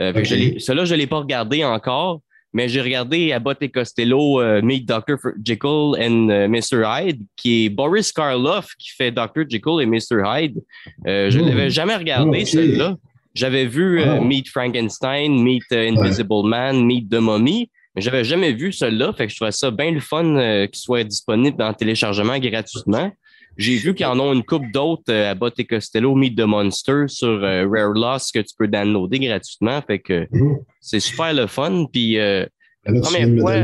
Euh, 0.00 0.12
Celui-là, 0.24 0.84
je 0.84 0.94
ne 0.94 0.98
l'ai 0.98 1.06
pas 1.06 1.18
regardé 1.18 1.64
encore. 1.64 2.20
Mais 2.54 2.66
j'ai 2.68 2.80
regardé 2.80 3.30
Abbott 3.32 3.58
et 3.60 3.68
Costello 3.68 4.40
euh, 4.40 4.62
Meet 4.62 4.86
Dr. 4.86 5.18
Jekyll 5.44 5.94
and 6.00 6.30
euh, 6.30 6.48
Mr. 6.48 6.82
Hyde, 6.86 7.22
qui 7.36 7.66
est 7.66 7.68
Boris 7.68 8.10
Karloff 8.10 8.74
qui 8.78 8.90
fait 8.90 9.10
Dr. 9.10 9.44
Jekyll 9.48 9.82
et 9.82 9.86
Mr. 9.86 10.22
Hyde. 10.24 10.58
Euh, 11.06 11.30
je 11.30 11.40
ne 11.40 11.50
l'avais 11.50 11.68
jamais 11.68 11.94
regardé, 11.94 12.46
celui-là. 12.46 12.96
J'avais 13.38 13.66
vu 13.66 14.02
Meet 14.20 14.48
Frankenstein, 14.48 15.40
Meet 15.40 15.70
Invisible 15.70 16.44
Man, 16.44 16.84
Meet 16.84 17.08
The 17.08 17.20
Mummy, 17.20 17.70
mais 17.94 18.02
j'avais 18.02 18.24
jamais 18.24 18.52
vu 18.52 18.72
celui-là. 18.72 19.12
Fait 19.12 19.26
que 19.26 19.32
je 19.32 19.36
trouvais 19.36 19.52
ça 19.52 19.70
bien 19.70 19.92
le 19.92 20.00
fun 20.00 20.66
qu'il 20.66 20.80
soit 20.80 21.04
disponible 21.04 21.62
en 21.62 21.72
téléchargement 21.72 22.36
gratuitement. 22.40 23.12
J'ai 23.56 23.76
vu 23.76 23.94
qu'ils 23.94 24.06
en 24.06 24.18
ont 24.18 24.32
une 24.32 24.42
coupe 24.42 24.64
d'autres 24.72 25.12
à 25.12 25.30
Abbott 25.30 25.56
et 25.58 25.64
Costello, 25.64 26.16
Meet 26.16 26.36
the 26.36 26.46
Monster 26.46 27.04
sur 27.06 27.40
Rare 27.40 27.92
Loss 27.92 28.32
que 28.32 28.40
tu 28.40 28.54
peux 28.58 28.66
downloader 28.66 29.20
gratuitement. 29.20 29.80
Fait 29.86 30.00
que 30.00 30.24
mm-hmm. 30.24 30.56
c'est 30.80 31.00
super 31.00 31.32
le 31.32 31.46
fun. 31.46 31.86
Puis, 31.92 32.18
euh, 32.18 32.44
la 32.86 33.00
première 33.00 33.40
fois, 33.40 33.54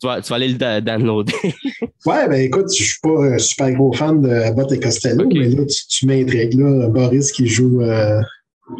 tu 0.00 0.06
vas, 0.06 0.20
tu 0.20 0.28
vas, 0.28 0.36
aller 0.36 0.48
le 0.48 0.80
downloader. 0.80 1.32
ouais, 2.06 2.28
ben 2.28 2.40
écoute, 2.40 2.66
je 2.76 2.82
suis 2.82 3.00
pas 3.00 3.26
un 3.26 3.38
super 3.38 3.70
gros 3.72 3.92
fan 3.92 4.22
de 4.22 4.28
Abbott 4.28 4.72
et 4.72 4.80
Costello, 4.80 5.28
mais 5.32 5.50
là, 5.50 5.64
tu, 5.66 5.86
tu 5.88 6.06
m'intrigues. 6.06 6.54
Là, 6.54 6.88
Boris 6.88 7.30
qui 7.30 7.46
joue. 7.46 7.80
Euh, 7.82 8.20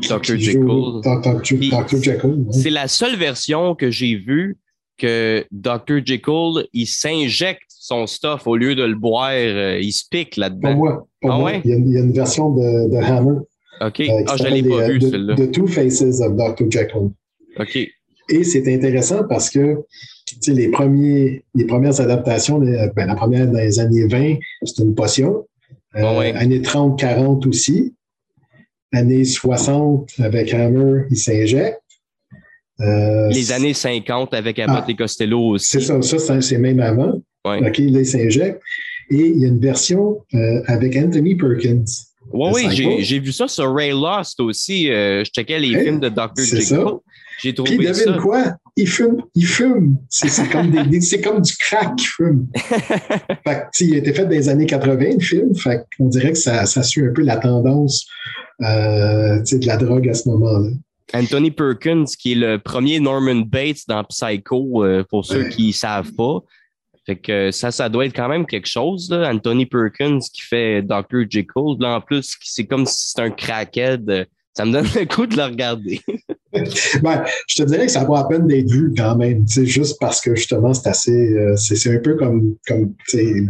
Dr. 0.08 0.36
Jekyll. 0.36 1.00
Dr. 1.02 2.02
Jekyll. 2.02 2.46
C'est 2.50 2.70
la 2.70 2.88
seule 2.88 3.16
version 3.16 3.74
que 3.74 3.90
j'ai 3.90 4.16
vue 4.16 4.56
que 4.98 5.44
Dr. 5.52 6.04
Jekyll, 6.04 6.66
il 6.72 6.86
s'injecte 6.86 7.62
son 7.68 8.06
stuff 8.06 8.46
au 8.46 8.56
lieu 8.56 8.74
de 8.74 8.82
le 8.82 8.94
boire, 8.94 9.30
euh, 9.32 9.78
il 9.80 9.92
se 9.92 10.04
pique 10.10 10.36
là-dedans. 10.36 10.70
Pour 10.70 10.76
moi. 10.76 11.06
Pour 11.20 11.32
ah 11.32 11.38
moi. 11.38 11.50
Ouais? 11.52 11.62
Il, 11.64 11.70
y 11.70 11.74
a, 11.74 11.76
il, 11.76 11.92
y 11.92 11.96
a, 11.98 12.00
une 12.00 12.12
version 12.12 12.50
de, 12.50 12.90
de 12.90 12.96
Hammer. 12.96 13.38
OK. 13.80 14.00
Euh, 14.00 14.24
ah, 14.26 14.36
je 14.36 14.44
ne 14.44 14.48
l'ai 14.48 14.62
pas 14.62 14.88
vu, 14.88 15.00
celle-là. 15.00 15.34
The 15.36 15.52
Two 15.52 15.66
Faces 15.66 16.20
of 16.20 16.34
Dr. 16.36 16.70
Jekyll. 16.70 17.10
OK. 17.60 17.76
Et 18.28 18.42
c'est 18.42 18.74
intéressant 18.74 19.22
parce 19.28 19.50
que 19.50 19.76
les, 20.48 20.68
premiers, 20.68 21.44
les 21.54 21.64
premières 21.64 22.00
adaptations, 22.00 22.58
ben, 22.58 22.90
la 22.96 23.14
première 23.14 23.46
dans 23.46 23.58
les 23.58 23.78
années 23.78 24.06
20, 24.08 24.36
c'est 24.64 24.82
une 24.82 24.94
potion. 24.94 25.46
Euh, 25.94 26.32
Années 26.34 26.60
30, 26.60 26.98
40 26.98 27.46
aussi. 27.46 27.94
Années 28.96 29.24
60, 29.24 30.08
avec 30.20 30.54
Hammer, 30.54 31.02
il 31.10 31.18
s'injecte. 31.18 31.80
Euh, 32.80 33.28
les 33.28 33.52
années 33.52 33.74
50 33.74 34.32
avec 34.32 34.58
Abbott 34.58 34.84
ah, 34.86 34.90
et 34.90 34.96
Costello 34.96 35.40
aussi. 35.50 35.80
C'est 35.80 36.02
ça, 36.02 36.18
ça 36.18 36.40
c'est 36.40 36.58
même 36.58 36.80
avant. 36.80 37.12
Ouais. 37.46 37.58
OK, 37.58 37.78
là, 37.78 38.00
il 38.00 38.06
s'injecte. 38.06 38.60
Et 39.10 39.16
il 39.16 39.40
y 39.40 39.44
a 39.44 39.48
une 39.48 39.60
version 39.60 40.18
euh, 40.34 40.62
avec 40.66 40.96
Anthony 40.96 41.34
Perkins. 41.34 41.84
Oui, 42.32 42.50
oui, 42.54 43.04
j'ai 43.04 43.18
vu 43.18 43.32
ça 43.32 43.48
sur 43.48 43.72
Ray 43.72 43.92
Lost 43.92 44.40
aussi. 44.40 44.90
Euh, 44.90 45.22
je 45.24 45.30
checkais 45.30 45.58
les 45.58 45.78
films 45.78 46.00
de 46.00 46.08
Dr. 46.08 46.42
Jekyll. 46.42 46.98
J'ai 47.42 47.54
trouvé 47.54 47.76
Puis, 47.76 47.86
devine 47.86 48.16
quoi? 48.16 48.56
Il 48.76 48.88
fume. 48.88 49.22
Il 49.34 49.46
fume. 49.46 49.98
C'est 50.08 50.48
comme, 50.50 50.70
du 50.70 51.56
crack 51.58 51.96
qu'il 51.96 52.08
fume. 52.08 52.46
fait 52.56 53.36
que, 53.44 53.84
il 53.84 53.94
a 53.94 53.98
été 53.98 54.14
fait 54.14 54.24
dans 54.24 54.30
les 54.30 54.48
années 54.48 54.66
80, 54.66 55.04
le 55.18 55.20
film. 55.20 55.54
Fait 55.54 55.84
on 56.00 56.08
dirait 56.08 56.32
que 56.32 56.38
ça, 56.38 56.64
ça 56.64 56.82
suit 56.82 57.04
un 57.04 57.12
peu 57.12 57.22
la 57.22 57.36
tendance 57.36 58.06
de 58.60 59.66
la 59.66 59.76
drogue 59.76 60.08
à 60.08 60.14
ce 60.14 60.28
moment-là. 60.28 60.70
Anthony 61.14 61.50
Perkins, 61.50 62.04
qui 62.18 62.32
est 62.32 62.36
le 62.36 62.58
premier 62.58 63.00
Norman 63.00 63.42
Bates 63.46 63.86
dans 63.88 64.02
Psycho, 64.04 64.84
euh, 64.84 65.04
pour 65.08 65.24
ceux 65.24 65.48
qui 65.48 65.68
ne 65.68 65.72
savent 65.72 66.12
pas. 66.12 66.40
Fait 67.06 67.16
que 67.16 67.52
ça, 67.52 67.70
ça 67.70 67.88
doit 67.88 68.06
être 68.06 68.16
quand 68.16 68.28
même 68.28 68.46
quelque 68.46 68.68
chose, 68.68 69.08
là. 69.10 69.30
Anthony 69.30 69.66
Perkins 69.66 70.18
qui 70.18 70.42
fait 70.42 70.82
Dr. 70.82 71.22
Jekyll. 71.30 71.76
Là, 71.78 71.96
en 71.96 72.00
plus, 72.00 72.36
c'est 72.42 72.66
comme 72.66 72.84
si 72.84 73.10
c'était 73.10 73.22
un 73.22 73.30
crackhead. 73.30 74.26
Ça 74.54 74.64
me 74.64 74.72
donne 74.72 74.86
le 74.96 75.04
coup 75.06 75.26
de 75.26 75.36
le 75.36 75.44
regarder. 75.44 76.00
ben, 76.52 77.24
je 77.46 77.56
te 77.56 77.62
dirais 77.62 77.86
que 77.86 77.92
ça 77.92 78.02
vaut 78.02 78.16
à 78.16 78.26
peine 78.26 78.48
d'être 78.48 78.68
vu 78.68 78.92
quand 78.96 79.14
même, 79.14 79.46
juste 79.46 79.98
parce 80.00 80.20
que 80.20 80.34
justement, 80.34 80.74
c'est 80.74 80.88
assez. 80.88 81.32
Euh, 81.36 81.54
c'est 81.56 81.94
un 81.94 82.00
peu 82.00 82.16
comme, 82.16 82.56
comme 82.66 82.92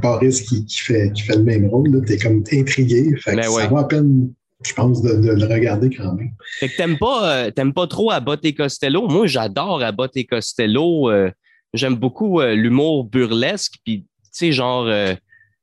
Boris 0.02 0.42
qui, 0.42 0.66
qui, 0.66 0.78
fait, 0.78 1.10
qui 1.14 1.22
fait 1.22 1.36
le 1.36 1.44
même 1.44 1.68
rôle. 1.68 2.04
Tu 2.04 2.12
es 2.12 2.18
comme 2.18 2.44
intrigué. 2.52 3.14
Fait 3.22 3.30
que 3.30 3.36
ben 3.36 3.50
ça 3.50 3.66
vaut 3.68 3.78
à 3.78 3.88
peine 3.88 4.28
je 4.64 4.72
pense, 4.72 5.02
de, 5.02 5.10
le 5.10 5.46
regarder 5.46 5.90
quand 5.90 6.14
même. 6.14 6.32
Fait 6.58 6.68
que 6.68 6.76
t'aimes 6.76 6.98
pas, 6.98 7.46
euh, 7.46 7.72
pas 7.74 7.86
trop 7.86 8.10
Abbott 8.10 8.44
et 8.44 8.54
Costello? 8.54 9.06
Moi, 9.06 9.26
j'adore 9.26 9.82
Abbott 9.82 10.16
et 10.16 10.24
Costello. 10.24 11.10
Euh, 11.10 11.30
j'aime 11.74 11.96
beaucoup 11.96 12.40
euh, 12.40 12.54
l'humour 12.54 13.04
burlesque. 13.04 13.74
Puis, 13.84 14.02
tu 14.02 14.28
sais, 14.32 14.52
genre, 14.52 14.88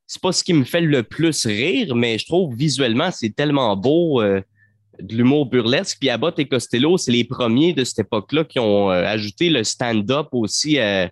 c'est 0.05 0.21
pas 0.21 0.31
ce 0.31 0.43
qui 0.43 0.53
me 0.53 0.63
fait 0.63 0.81
le 0.81 1.03
plus 1.03 1.45
rire, 1.45 1.95
mais 1.95 2.17
je 2.17 2.25
trouve 2.25 2.55
visuellement, 2.55 3.09
c'est 3.11 3.35
tellement 3.35 3.75
beau. 3.75 4.21
de 4.23 5.15
l'humour 5.15 5.47
burlesque. 5.47 5.97
Puis 5.99 6.09
Abbott 6.09 6.37
et 6.37 6.47
Costello, 6.47 6.97
c'est 6.97 7.11
les 7.11 7.23
premiers 7.23 7.73
de 7.73 7.83
cette 7.83 7.99
époque-là 7.99 8.43
qui 8.43 8.59
ont 8.59 8.89
ajouté 8.89 9.49
le 9.49 9.63
stand-up 9.63 10.27
aussi 10.33 10.79
à, 10.79 11.09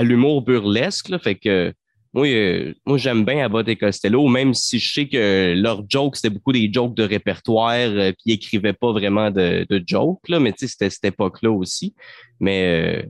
l'humour 0.00 0.42
burlesque. 0.42 1.16
Fait 1.18 1.36
que 1.36 1.72
moi, 2.12 2.26
euh, 2.26 2.74
moi 2.86 2.98
j'aime 2.98 3.24
bien 3.24 3.44
Abbott 3.44 3.68
et 3.68 3.76
Costello, 3.76 4.28
même 4.28 4.54
si 4.54 4.78
je 4.78 4.92
sais 4.92 5.08
que 5.08 5.54
leurs 5.56 5.84
jokes, 5.88 6.16
c'était 6.16 6.30
beaucoup 6.30 6.52
des 6.52 6.70
jokes 6.72 6.94
de 6.94 7.02
répertoire, 7.02 7.76
euh, 7.78 8.12
puis 8.12 8.22
ils 8.26 8.32
écrivaient 8.34 8.72
pas 8.72 8.92
vraiment 8.92 9.30
de, 9.30 9.66
de 9.68 9.82
jokes, 9.86 10.28
là, 10.28 10.40
mais 10.40 10.52
c'était 10.56 10.90
cette 10.90 11.04
époque-là 11.04 11.50
aussi. 11.50 11.94
Mais, 12.40 13.04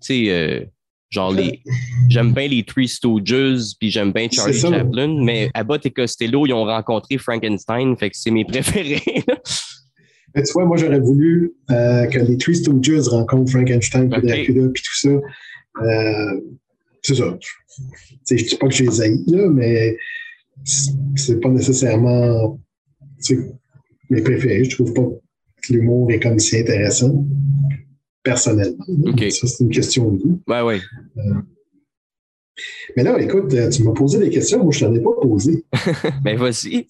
tu 0.00 0.26
sais, 0.28 0.70
Genre, 1.14 1.32
les, 1.32 1.60
j'aime 2.08 2.32
bien 2.32 2.48
les 2.48 2.64
Three 2.64 2.88
Stooges, 2.88 3.76
puis 3.78 3.90
j'aime 3.90 4.12
bien 4.12 4.28
Charlie 4.30 4.58
Chaplin, 4.58 5.22
mais 5.22 5.48
Abbott 5.54 5.86
et 5.86 5.90
Costello, 5.92 6.44
ils 6.44 6.52
ont 6.52 6.64
rencontré 6.64 7.18
Frankenstein, 7.18 7.96
fait 7.96 8.10
que 8.10 8.16
c'est 8.18 8.32
mes 8.32 8.44
préférés. 8.44 9.00
tu 10.34 10.52
vois, 10.54 10.64
moi, 10.64 10.76
j'aurais 10.76 10.98
voulu 10.98 11.54
euh, 11.70 12.06
que 12.06 12.18
les 12.18 12.36
Three 12.36 12.56
Stooges 12.56 13.06
rencontrent 13.06 13.52
Frankenstein, 13.52 14.10
puis 14.10 14.22
Dracula, 14.26 14.68
puis 14.74 14.82
tout 14.82 14.96
ça. 14.96 15.10
C'est 17.04 17.16
ça. 17.16 17.38
Je 18.28 18.34
ne 18.34 18.38
dis 18.38 18.56
pas 18.56 18.66
que 18.66 18.74
j'ai 18.74 18.86
les 18.86 19.16
là, 19.26 19.48
mais 19.50 19.96
c'est 21.14 21.38
pas 21.40 21.50
nécessairement 21.50 22.58
mes 24.10 24.22
préférés. 24.22 24.64
Je 24.64 24.70
trouve 24.70 24.94
pas 24.94 25.06
que 25.62 25.72
l'humour 25.72 26.10
est 26.10 26.18
comme 26.18 26.38
si 26.38 26.58
intéressant 26.58 27.24
personnellement. 28.22 28.86
Ça, 29.30 29.46
c'est 29.46 29.64
une 29.64 29.70
question 29.70 30.10
de 30.12 30.18
goût. 30.18 30.40
Ouais, 30.48 30.62
ouais. 30.62 30.80
Euh, 31.18 31.34
mais 32.96 33.02
là, 33.02 33.20
écoute, 33.20 33.52
euh, 33.52 33.68
tu 33.68 33.82
m'as 33.82 33.92
posé 33.92 34.18
des 34.18 34.30
questions, 34.30 34.62
moi, 34.62 34.72
je 34.72 34.86
ne 34.86 34.90
t'en 34.90 34.96
ai 34.96 35.00
pas 35.02 35.20
posé. 35.20 35.64
Mais 36.24 36.36
vas-y. 36.36 36.86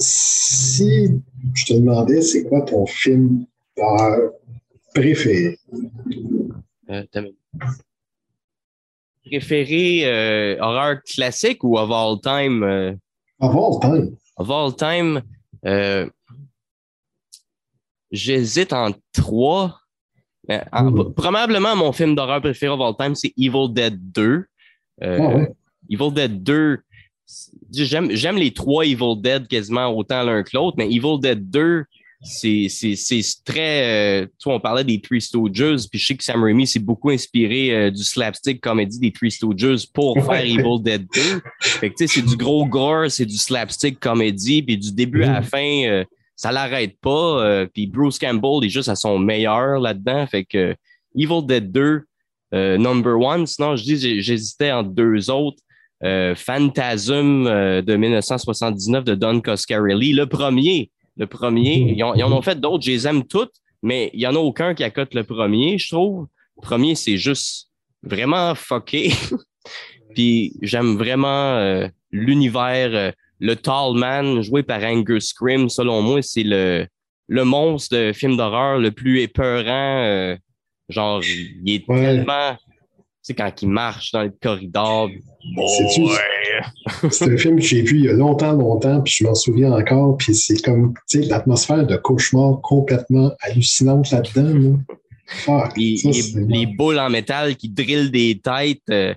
si 0.00 1.08
je 1.54 1.64
te 1.66 1.74
demandais, 1.74 2.20
c'est 2.20 2.42
quoi 2.44 2.62
ton 2.62 2.84
film 2.86 3.46
d'horreur 3.76 4.32
préféré? 4.92 5.56
Euh, 6.90 7.04
préféré 9.26 10.58
horreur 10.60 11.02
classique 11.02 11.62
ou 11.64 11.78
of 11.78 11.90
all 11.90 12.20
time? 12.20 12.98
Of 13.40 13.54
all 13.54 13.80
time. 13.80 14.16
Of 14.36 14.50
all 14.50 14.74
time. 14.74 15.22
J'hésite 18.10 18.72
entre 18.72 18.98
trois. 19.12 19.80
Hmm. 20.48 21.12
Probablement, 21.14 21.74
mon 21.74 21.92
film 21.92 22.14
d'horreur 22.14 22.40
préféré 22.40 22.72
of 22.72 22.80
all 22.80 22.94
time, 22.96 23.14
c'est 23.14 23.32
Evil 23.36 23.68
Dead 23.70 23.98
2. 24.12 24.46
Euh, 25.02 25.18
ah 25.20 25.52
Evil 25.90 26.12
Dead 26.12 26.42
2, 26.42 26.78
j'aime 27.72 28.36
les 28.36 28.52
trois 28.52 28.86
Evil 28.86 29.20
Dead 29.20 29.46
quasiment 29.46 29.88
autant 29.88 30.22
l'un 30.22 30.42
que 30.42 30.50
l'autre, 30.54 30.76
mais 30.78 30.86
Evil 30.86 31.20
Dead 31.20 31.50
2, 31.50 31.84
c'est 32.22 32.68
très. 33.44 34.22
Euh, 34.22 34.26
on 34.46 34.60
parlait 34.60 34.84
des 34.84 35.00
Three 35.00 35.20
Stooges, 35.20 35.88
puis 35.88 35.98
je 35.98 36.06
sais 36.06 36.16
que 36.16 36.24
Sam 36.24 36.42
Raimi 36.42 36.66
s'est 36.66 36.80
beaucoup 36.80 37.10
inspiré 37.10 37.74
euh, 37.74 37.90
du 37.90 38.02
slapstick 38.02 38.60
comédie 38.60 38.98
des 38.98 39.12
Three 39.12 39.30
Stooges 39.30 39.86
pour 39.92 40.16
faire 40.24 40.44
Evil 40.44 40.82
Dead 40.82 41.06
2. 41.14 41.20
Fait 41.60 41.90
que 41.90 41.94
tu 41.94 42.06
sais, 42.06 42.14
c'est 42.14 42.26
du 42.26 42.36
gros 42.36 42.66
gore, 42.66 43.10
c'est 43.10 43.26
du 43.26 43.36
slapstick 43.36 44.00
comédie, 44.00 44.62
puis 44.62 44.78
du 44.78 44.92
début 44.92 45.24
à 45.24 45.32
la 45.32 45.40
hmm. 45.40 45.44
fin 45.44 46.04
ça 46.36 46.52
l'arrête 46.52 47.00
pas. 47.00 47.44
Euh, 47.44 47.66
puis 47.72 47.86
Bruce 47.86 48.18
Campbell 48.18 48.64
est 48.64 48.68
juste 48.68 48.90
à 48.90 48.94
son 48.94 49.18
meilleur 49.18 49.80
là-dedans. 49.80 50.26
Fait 50.26 50.44
que 50.44 50.76
Evil 51.16 51.44
Dead 51.44 51.72
2, 51.72 52.02
euh, 52.54 52.78
number 52.78 53.18
one. 53.18 53.46
Sinon, 53.46 53.74
je 53.74 53.82
dis, 53.82 54.22
j'hésitais 54.22 54.70
entre 54.70 54.90
deux 54.90 55.30
autres. 55.30 55.58
Euh, 56.04 56.34
Phantasm 56.34 57.44
de 57.44 57.96
1979 57.96 59.04
de 59.04 59.14
Don 59.14 59.40
Coscarelli. 59.40 60.12
Le 60.12 60.26
premier, 60.26 60.90
le 61.16 61.26
premier, 61.26 61.94
ils, 61.96 62.02
en 62.02 62.32
ont 62.32 62.42
fait 62.42 62.60
d'autres, 62.60 62.84
je 62.84 62.90
les 62.90 63.06
aime 63.06 63.24
toutes, 63.26 63.54
mais 63.82 64.10
il 64.12 64.18
n'y 64.18 64.26
en 64.26 64.34
a 64.34 64.38
aucun 64.38 64.74
qui 64.74 64.84
accote 64.84 65.14
le 65.14 65.24
premier, 65.24 65.78
je 65.78 65.94
trouve. 65.94 66.26
Le 66.56 66.62
premier, 66.62 66.94
c'est 66.94 67.16
juste 67.16 67.70
vraiment 68.02 68.54
fucké. 68.54 69.12
Puis 70.14 70.54
j'aime 70.62 70.96
vraiment 70.96 71.88
l'univers 72.10 73.12
le 73.40 73.56
Tall 73.56 73.94
Man, 73.94 74.42
joué 74.42 74.62
par 74.62 74.82
Angus 74.82 75.28
Scrim, 75.28 75.68
selon 75.68 76.02
moi, 76.02 76.22
c'est 76.22 76.42
le, 76.42 76.86
le 77.28 77.44
monstre 77.44 77.96
de 77.96 78.12
film 78.12 78.36
d'horreur 78.36 78.78
le 78.78 78.90
plus 78.90 79.20
épeurant. 79.20 80.02
Euh, 80.04 80.36
genre, 80.88 81.22
il 81.24 81.70
est 81.70 81.86
tellement. 81.86 82.56
Sais, 83.26 83.34
quand 83.34 83.50
il 83.60 83.68
marche 83.68 84.12
dans 84.12 84.22
le 84.22 84.32
corridor. 84.40 85.10
c'est 87.10 87.32
un 87.32 87.36
film 87.36 87.56
que 87.56 87.62
j'ai 87.62 87.82
vu 87.82 87.98
il 87.98 88.04
y 88.04 88.08
a 88.08 88.12
longtemps, 88.12 88.52
longtemps, 88.52 89.00
puis 89.00 89.14
je 89.18 89.24
m'en 89.24 89.34
souviens 89.34 89.72
encore. 89.72 90.16
Puis 90.16 90.34
c'est 90.36 90.62
comme, 90.62 90.94
tu 91.08 91.22
sais, 91.22 91.28
l'atmosphère 91.28 91.84
de 91.84 91.96
cauchemar 91.96 92.60
complètement 92.62 93.32
hallucinante 93.40 94.12
là-dedans. 94.12 94.78
les, 95.76 96.66
boules 96.66 97.00
en 97.00 97.10
métal 97.10 97.56
qui 97.56 97.68
drillent 97.68 98.12
des 98.12 98.38
têtes. 98.38 98.82
Euh, 98.90 99.14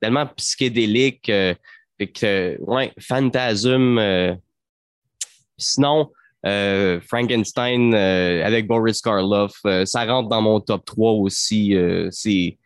tellement 0.00 0.26
psychédélique. 0.36 1.28
Euh, 1.28 1.54
que, 2.06 2.58
ouais, 2.60 2.92
Phantasm. 2.98 3.98
Euh, 3.98 4.34
sinon, 5.56 6.10
euh, 6.46 7.00
Frankenstein 7.00 7.94
euh, 7.94 8.44
avec 8.44 8.66
Boris 8.66 9.00
Karloff, 9.00 9.60
ça 9.84 10.04
rentre 10.04 10.28
dans 10.28 10.42
mon 10.42 10.60
top 10.60 10.84
3 10.84 11.12
aussi. 11.12 11.76
c'est 12.10 12.56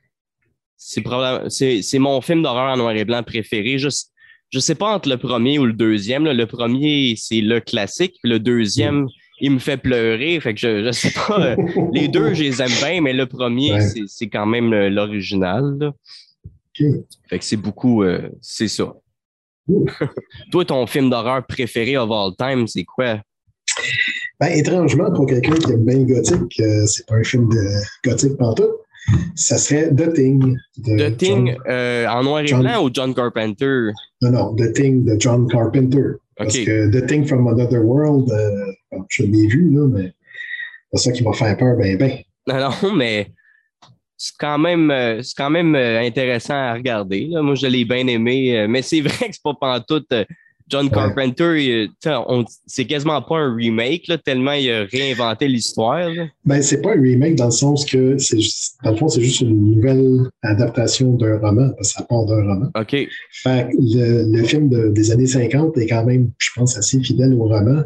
c'est 1.48 1.98
mon 1.98 2.20
film 2.20 2.42
d'horreur 2.42 2.72
en 2.72 2.76
noir 2.76 2.92
et 2.92 3.04
blanc 3.04 3.22
préféré. 3.22 3.78
Je, 3.78 3.88
je 4.50 4.58
sais 4.58 4.74
pas 4.74 4.94
entre 4.94 5.08
le 5.08 5.16
premier 5.16 5.58
ou 5.58 5.66
le 5.66 5.72
deuxième. 5.72 6.24
Le 6.24 6.46
premier, 6.46 7.14
c'est 7.16 7.40
le 7.40 7.60
classique. 7.60 8.16
Le 8.22 8.38
deuxième, 8.38 9.08
il 9.40 9.52
me 9.52 9.58
fait 9.58 9.76
pleurer. 9.76 10.38
Fait 10.40 10.54
que 10.54 10.60
je, 10.60 10.84
je 10.84 10.92
sais 10.92 11.12
pas. 11.12 11.56
les 11.92 12.08
deux, 12.08 12.34
je 12.34 12.42
les 12.42 12.62
aime 12.62 12.72
bien, 12.82 13.00
mais 13.00 13.12
le 13.12 13.26
premier, 13.26 13.78
c'est 14.06 14.28
quand 14.28 14.46
même 14.46 14.72
l'original. 14.88 15.92
Fait 16.74 17.38
que 17.38 17.44
c'est 17.44 17.56
beaucoup. 17.56 18.04
c'est 18.40 18.68
ça. 18.68 18.92
Toi, 20.50 20.64
ton 20.64 20.86
film 20.86 21.10
d'horreur 21.10 21.46
préféré 21.46 21.96
of 21.96 22.10
all 22.10 22.32
time, 22.36 22.66
c'est 22.66 22.84
quoi? 22.84 23.20
Ben, 24.40 24.48
étrangement, 24.48 25.12
pour 25.12 25.26
quelqu'un 25.26 25.54
qui 25.54 25.72
aime 25.72 25.84
bien 25.84 26.02
gothique, 26.02 26.60
euh, 26.60 26.86
c'est 26.86 27.06
pas 27.06 27.14
un 27.14 27.22
film 27.22 27.48
de 27.48 28.08
gothique 28.08 28.36
pantoute. 28.36 28.70
Ça 29.34 29.58
serait 29.58 29.90
The 29.94 30.12
Thing. 30.12 30.56
The 30.84 31.16
Thing 31.16 31.56
euh, 31.66 32.06
en 32.06 32.22
noir 32.22 32.40
et 32.40 32.52
blanc 32.52 32.84
ou 32.84 32.90
John 32.92 33.14
Carpenter? 33.14 33.90
Non, 34.20 34.30
non, 34.30 34.56
The 34.56 34.72
Thing 34.72 35.04
de 35.04 35.16
John 35.18 35.48
Carpenter. 35.48 36.16
Parce 36.36 36.56
que 36.56 36.90
The 36.90 37.06
Thing 37.06 37.26
from 37.26 37.46
Another 37.48 37.84
World, 37.84 38.30
euh, 38.30 38.98
je 39.08 39.24
l'ai 39.24 39.46
vu, 39.46 39.70
là, 39.70 39.86
mais 39.88 40.12
c'est 40.92 41.10
ça 41.10 41.12
qui 41.12 41.22
m'a 41.22 41.32
fait 41.32 41.56
peur, 41.58 41.76
ben, 41.76 41.96
ben. 41.96 42.18
Non, 42.46 42.70
non, 42.70 42.92
mais 42.96 43.28
c'est 44.16 44.34
quand 44.38 44.58
même, 44.58 44.90
euh, 44.90 45.22
c'est 45.22 45.36
quand 45.36 45.50
même 45.50 45.74
intéressant 45.74 46.54
à 46.54 46.74
regarder. 46.74 47.28
Moi, 47.42 47.54
je 47.54 47.66
l'ai 47.66 47.84
bien 47.84 48.06
aimé, 48.06 48.66
mais 48.68 48.82
c'est 48.82 49.00
vrai 49.02 49.28
que 49.28 49.32
c'est 49.32 49.42
pas 49.42 49.54
pantoute. 49.54 50.12
John 50.72 50.88
Carpenter, 50.88 51.86
c'est 52.66 52.86
quasiment 52.86 53.20
pas 53.20 53.36
un 53.36 53.54
remake, 53.54 54.10
tellement 54.24 54.52
il 54.52 54.70
a 54.70 54.84
réinventé 54.84 55.46
l'histoire. 55.46 56.08
Ben, 56.46 56.62
c'est 56.62 56.80
pas 56.80 56.94
un 56.96 57.00
remake 57.00 57.34
dans 57.34 57.46
le 57.46 57.50
sens 57.50 57.84
que, 57.84 58.16
c'est 58.16 58.38
dans 58.82 58.92
le 58.92 58.96
fond, 58.96 59.08
c'est 59.08 59.20
juste 59.20 59.42
une 59.42 59.74
nouvelle 59.74 60.30
adaptation 60.42 61.12
d'un 61.12 61.38
roman, 61.38 61.68
parce 61.76 61.92
que 61.92 61.98
ça 61.98 62.04
part 62.04 62.24
d'un 62.24 62.42
roman. 62.42 62.70
OK. 62.74 62.96
Fait 63.30 63.68
le, 63.78 64.42
film 64.44 64.92
des 64.94 65.10
années 65.10 65.26
50 65.26 65.76
est 65.76 65.86
quand 65.86 66.06
même, 66.06 66.30
je 66.38 66.48
pense, 66.56 66.78
assez 66.78 66.98
fidèle 67.00 67.34
au 67.34 67.44
roman. 67.44 67.82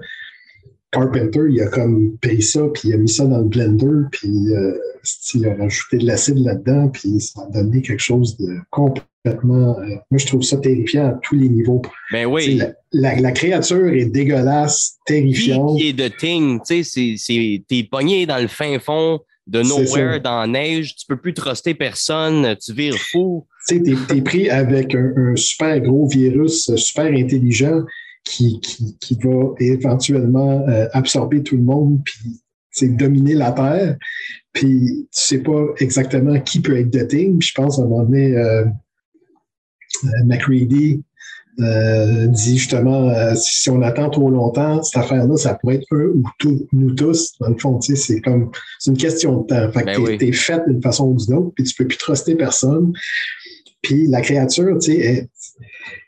Carpenter, 0.93 1.41
il 1.51 1.61
a 1.61 1.67
comme 1.67 2.17
payé 2.19 2.41
ça, 2.41 2.61
puis 2.73 2.89
il 2.89 2.95
a 2.95 2.97
mis 2.97 3.09
ça 3.09 3.27
dans 3.27 3.39
le 3.39 3.45
blender, 3.45 4.09
puis 4.13 4.31
euh, 4.55 4.79
il 5.35 5.47
a 5.47 5.55
rajouté 5.55 5.99
de 5.99 6.07
l'acide 6.07 6.39
là-dedans, 6.39 6.89
puis 6.89 7.21
ça 7.21 7.43
a 7.43 7.51
donné 7.51 7.83
quelque 7.83 8.03
chose 8.03 8.37
de 8.39 8.57
complètement. 8.71 9.79
Euh, 9.81 9.97
moi, 10.11 10.19
je 10.19 10.27
trouve 10.27 10.43
ça 10.43 10.57
terrifiant 10.59 11.09
à 11.09 11.19
tous 11.23 11.35
les 11.35 11.49
niveaux. 11.49 11.83
Ben 12.13 12.27
oui. 12.27 12.61
La, 12.93 13.33
créature 13.33 13.89
est 13.89 14.07
dégueulasse, 14.07 14.99
terrifiante. 15.05 15.79
Qui 15.79 15.89
est 15.89 15.93
de 15.93 16.09
Thing, 16.09 16.61
tu 16.67 16.85
sais, 16.85 17.65
t'es 17.69 17.83
pogné 17.91 18.25
dans 18.27 18.41
le 18.41 18.49
fin 18.49 18.79
fond 18.79 19.21
de 19.47 19.63
nowhere, 19.63 20.21
dans 20.21 20.41
la 20.41 20.47
neige, 20.47 20.97
tu 20.97 21.07
peux 21.07 21.17
plus 21.17 21.35
truster 21.35 21.75
personne, 21.75 22.57
tu 22.65 22.73
vires 22.73 22.97
fou. 22.97 23.47
Tu 23.69 23.77
sais, 23.77 23.83
t'es 23.83 24.17
es 24.17 24.23
pris 24.23 24.51
avec 24.51 24.95
un, 24.95 25.35
super 25.37 25.81
gros 25.81 26.09
virus, 26.09 26.75
super 26.77 27.07
intelligent 27.07 27.83
qui, 28.27 28.61
qui, 28.61 28.97
qui 28.98 29.19
va 29.23 29.55
éventuellement 29.61 30.66
euh, 30.69 30.89
absorber 30.93 31.43
tout 31.43 31.57
le 31.57 31.62
monde 31.62 32.01
puis 32.05 32.43
dominer 32.82 33.32
la 33.32 33.53
Terre. 33.53 33.97
Puis 34.53 35.09
tu 35.11 35.20
sais 35.20 35.39
pas 35.39 35.65
exactement 35.78 36.39
qui 36.40 36.61
peut 36.61 36.77
être 36.78 36.90
doté. 36.90 37.32
je 37.39 37.53
pense 37.55 37.78
à 37.78 37.82
un 37.82 37.86
moment 37.86 38.03
donné, 38.03 38.36
euh, 38.36 38.65
euh 40.05 40.24
McReady 40.27 41.03
euh, 41.59 42.27
dit 42.27 42.59
justement 42.59 43.35
si 43.35 43.70
on 43.70 43.81
attend 43.81 44.11
trop 44.11 44.28
longtemps, 44.28 44.82
cette 44.82 45.03
affaire-là, 45.03 45.36
ça 45.39 45.55
pourrait 45.55 45.77
être 45.77 45.86
eux 45.93 46.12
ou 46.15 46.24
tout, 46.39 46.66
nous 46.73 46.94
tous. 46.94 47.32
Dans 47.40 47.48
le 47.48 47.57
fond, 47.57 47.81
c'est 47.81 48.20
comme 48.20 48.51
c'est 48.78 48.90
une 48.90 48.98
question 48.98 49.40
de 49.40 49.47
temps. 49.47 49.73
Fait 49.73 49.85
que 49.85 50.05
ben 50.05 50.19
t'es, 50.19 50.32
fait 50.32 50.61
d'une 50.69 50.82
façon 50.82 51.07
ou 51.09 51.15
d'une 51.15 51.35
autre, 51.35 51.53
puis 51.55 51.65
tu 51.65 51.74
peux 51.74 51.86
plus 51.86 51.97
truster 51.97 52.35
personne. 52.35 52.93
Puis 53.81 54.07
la 54.09 54.20
créature, 54.20 54.77
tu 54.81 54.93
sais, 54.93 54.98
est, 54.98 55.31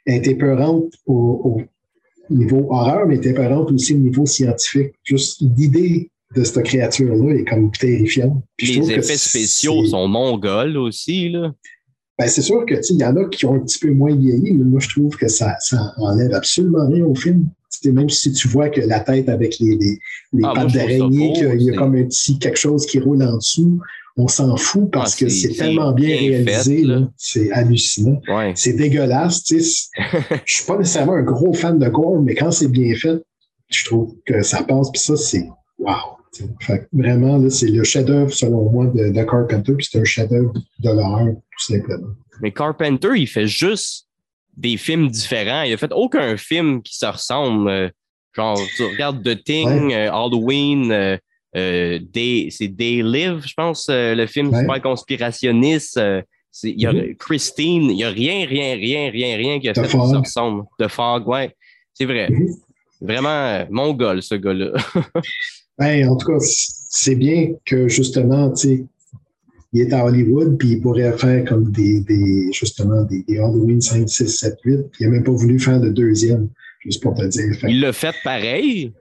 est 0.05 0.27
épeurante 0.27 0.93
au, 1.07 1.15
au 1.15 1.63
niveau 2.31 2.67
horreur, 2.71 3.07
mais 3.07 3.17
était 3.17 3.31
épeurante 3.31 3.71
aussi 3.73 3.95
au 3.95 3.99
niveau 3.99 4.27
scientifique. 4.27 4.93
Juste 5.05 5.41
l'idée 5.41 6.11
de 6.37 6.45
cette 6.45 6.63
créature-là 6.63 7.35
est 7.35 7.45
comme 7.45 7.71
terrifiante. 7.71 8.43
les 8.61 8.91
effets 8.91 9.17
spéciaux 9.17 9.87
sont 9.87 10.09
mongols 10.09 10.77
aussi, 10.77 11.31
là. 11.31 11.53
Ben, 12.19 12.27
c'est 12.27 12.43
sûr 12.43 12.67
que 12.67 12.75
il 12.91 12.97
y 12.97 13.05
en 13.05 13.17
a 13.17 13.25
qui 13.27 13.47
ont 13.47 13.55
un 13.55 13.61
petit 13.61 13.79
peu 13.79 13.93
moins 13.93 14.15
vieilli, 14.15 14.53
mais 14.53 14.65
moi 14.65 14.81
je 14.81 14.89
trouve 14.89 15.17
que 15.17 15.29
ça, 15.29 15.55
ça 15.61 15.95
enlève 15.99 16.35
absolument 16.35 16.89
rien 16.89 17.05
au 17.05 17.15
film. 17.15 17.47
même 17.85 18.11
si 18.11 18.33
tu 18.33 18.49
vois 18.49 18.71
que 18.71 18.81
la 18.81 18.99
tête 18.99 19.29
avec 19.29 19.61
les, 19.61 19.77
les, 19.77 19.99
les 20.33 20.43
ah, 20.43 20.53
pattes 20.53 20.73
d'araignée, 20.73 21.33
qu'il 21.35 21.63
y 21.63 21.71
a 21.71 21.75
comme 21.75 21.95
un 21.95 22.05
petit 22.05 22.37
quelque 22.41 22.59
chose 22.59 22.87
qui 22.87 22.99
roule 22.99 23.23
en 23.23 23.37
dessous, 23.37 23.79
on 24.19 24.27
s'en 24.27 24.57
fout 24.57 24.91
parce 24.91 25.15
ah, 25.15 25.25
que 25.25 25.29
c'est 25.31 25.55
tellement 25.55 25.93
bien, 25.93 26.17
réalisé. 26.17 26.85
C'est 27.17 27.51
hallucinant. 27.53 28.21
C'est 28.55 28.73
dégueulasse. 28.73 29.45
Je 29.49 29.63
suis 29.63 30.65
pas 30.67 30.77
nécessairement 30.77 31.15
un 31.15 31.23
gros 31.23 31.55
fan 31.55 31.79
de 31.79 31.89
gore, 31.89 32.21
mais 32.21 32.35
quand 32.35 32.51
c'est 32.51 32.69
bien 32.69 32.95
fait, 32.97 33.23
je 33.69 33.85
trouve 33.85 34.15
que 34.27 34.43
ça 34.43 34.65
passe. 34.65 34.91
Puis 34.91 35.01
ça, 35.01 35.17
c'est 35.17 35.47
wow. 35.79 35.95
vraiment, 36.93 37.49
c'est 37.49 37.69
le 37.69 37.85
chef-d'œuvre, 37.85 38.33
selon 38.33 38.71
moi, 38.71 38.87
de, 38.87 39.23
Carpenter. 39.23 39.75
Puis 39.75 39.89
c'est 39.91 40.01
un 40.01 40.05
chef-d'œuvre 40.05 40.53
de 40.81 40.91
l'horreur, 40.91 41.35
tout 41.35 41.73
simplement. 41.73 42.09
Mais 42.43 42.51
Carpenter, 42.51 43.11
il 43.17 43.29
fait 43.29 43.47
juste 43.47 44.09
des 44.57 44.77
films 44.77 45.09
différents. 45.09 45.63
Il 45.63 45.73
a 45.73 45.77
fait 45.77 45.93
aucun 45.93 46.37
film 46.37 46.83
qui 46.83 46.97
se 46.97 47.07
ressemble. 47.07 47.71
Euh, 47.71 47.89
genre, 48.33 48.59
tu 48.77 48.85
regardes 48.85 49.23
The 49.23 49.45
Thing, 49.45 49.93
euh, 49.93 50.11
Halloween, 50.11 50.91
euh, 50.91 51.17
c'est 51.55 52.69
Day 52.69 53.03
Live, 53.03 53.43
je 53.47 53.55
pense, 53.55 53.89
le 53.89 54.27
film 54.27 54.55
super 54.55 54.83
conspirationniste. 54.83 56.01
il 56.63 56.81
y 56.81 56.87
a 56.87 56.93
mm-hmm. 56.93 57.17
Christine, 57.17 57.91
il 57.91 57.97
n'y 57.97 58.05
a 58.05 58.11
rien, 58.11 58.47
rien, 58.47 58.75
rien, 58.75 59.11
rien, 59.11 59.37
rien 59.37 59.61
qui 59.61 59.69
a 59.69 59.75
fait 59.75 59.83
qui 59.83 59.91
se 59.91 59.97
ressemble. 59.97 60.65
De 60.79 60.89
Fog, 60.89 61.27
ouais. 61.29 61.55
C'est 61.95 62.05
vrai. 62.05 62.29
Mm-hmm. 62.29 62.55
Vraiment 63.01 63.67
mongol, 63.71 64.23
ce 64.23 64.35
gars-là. 64.35 64.73
ben, 65.79 66.09
en 66.09 66.17
tout 66.17 66.27
cas, 66.27 66.39
c'est 66.41 67.15
bien 67.15 67.55
que 67.65 67.89
justement, 67.89 68.51
tu 68.51 68.69
sais, 68.69 68.85
il 69.73 69.83
est 69.83 69.93
à 69.93 70.05
Hollywood, 70.05 70.57
puis 70.59 70.73
il 70.73 70.81
pourrait 70.81 71.17
faire 71.19 71.45
comme 71.45 71.71
des, 71.71 72.01
des 72.01 72.51
justement, 72.53 73.03
des, 73.05 73.25
Halloween 73.39 73.81
5, 73.81 74.09
6, 74.09 74.27
7, 74.27 74.55
8, 74.65 74.77
puis 74.91 75.01
il 75.01 75.07
n'a 75.07 75.13
même 75.13 75.25
pas 75.25 75.33
voulu 75.33 75.59
faire 75.59 75.79
le 75.79 75.91
deuxième, 75.91 76.49
juste 76.81 77.03
pour 77.03 77.15
te 77.15 77.25
dire. 77.27 77.45
il 77.69 77.81
l'a 77.81 77.93
fait 77.93 78.15
pareil? 78.25 78.93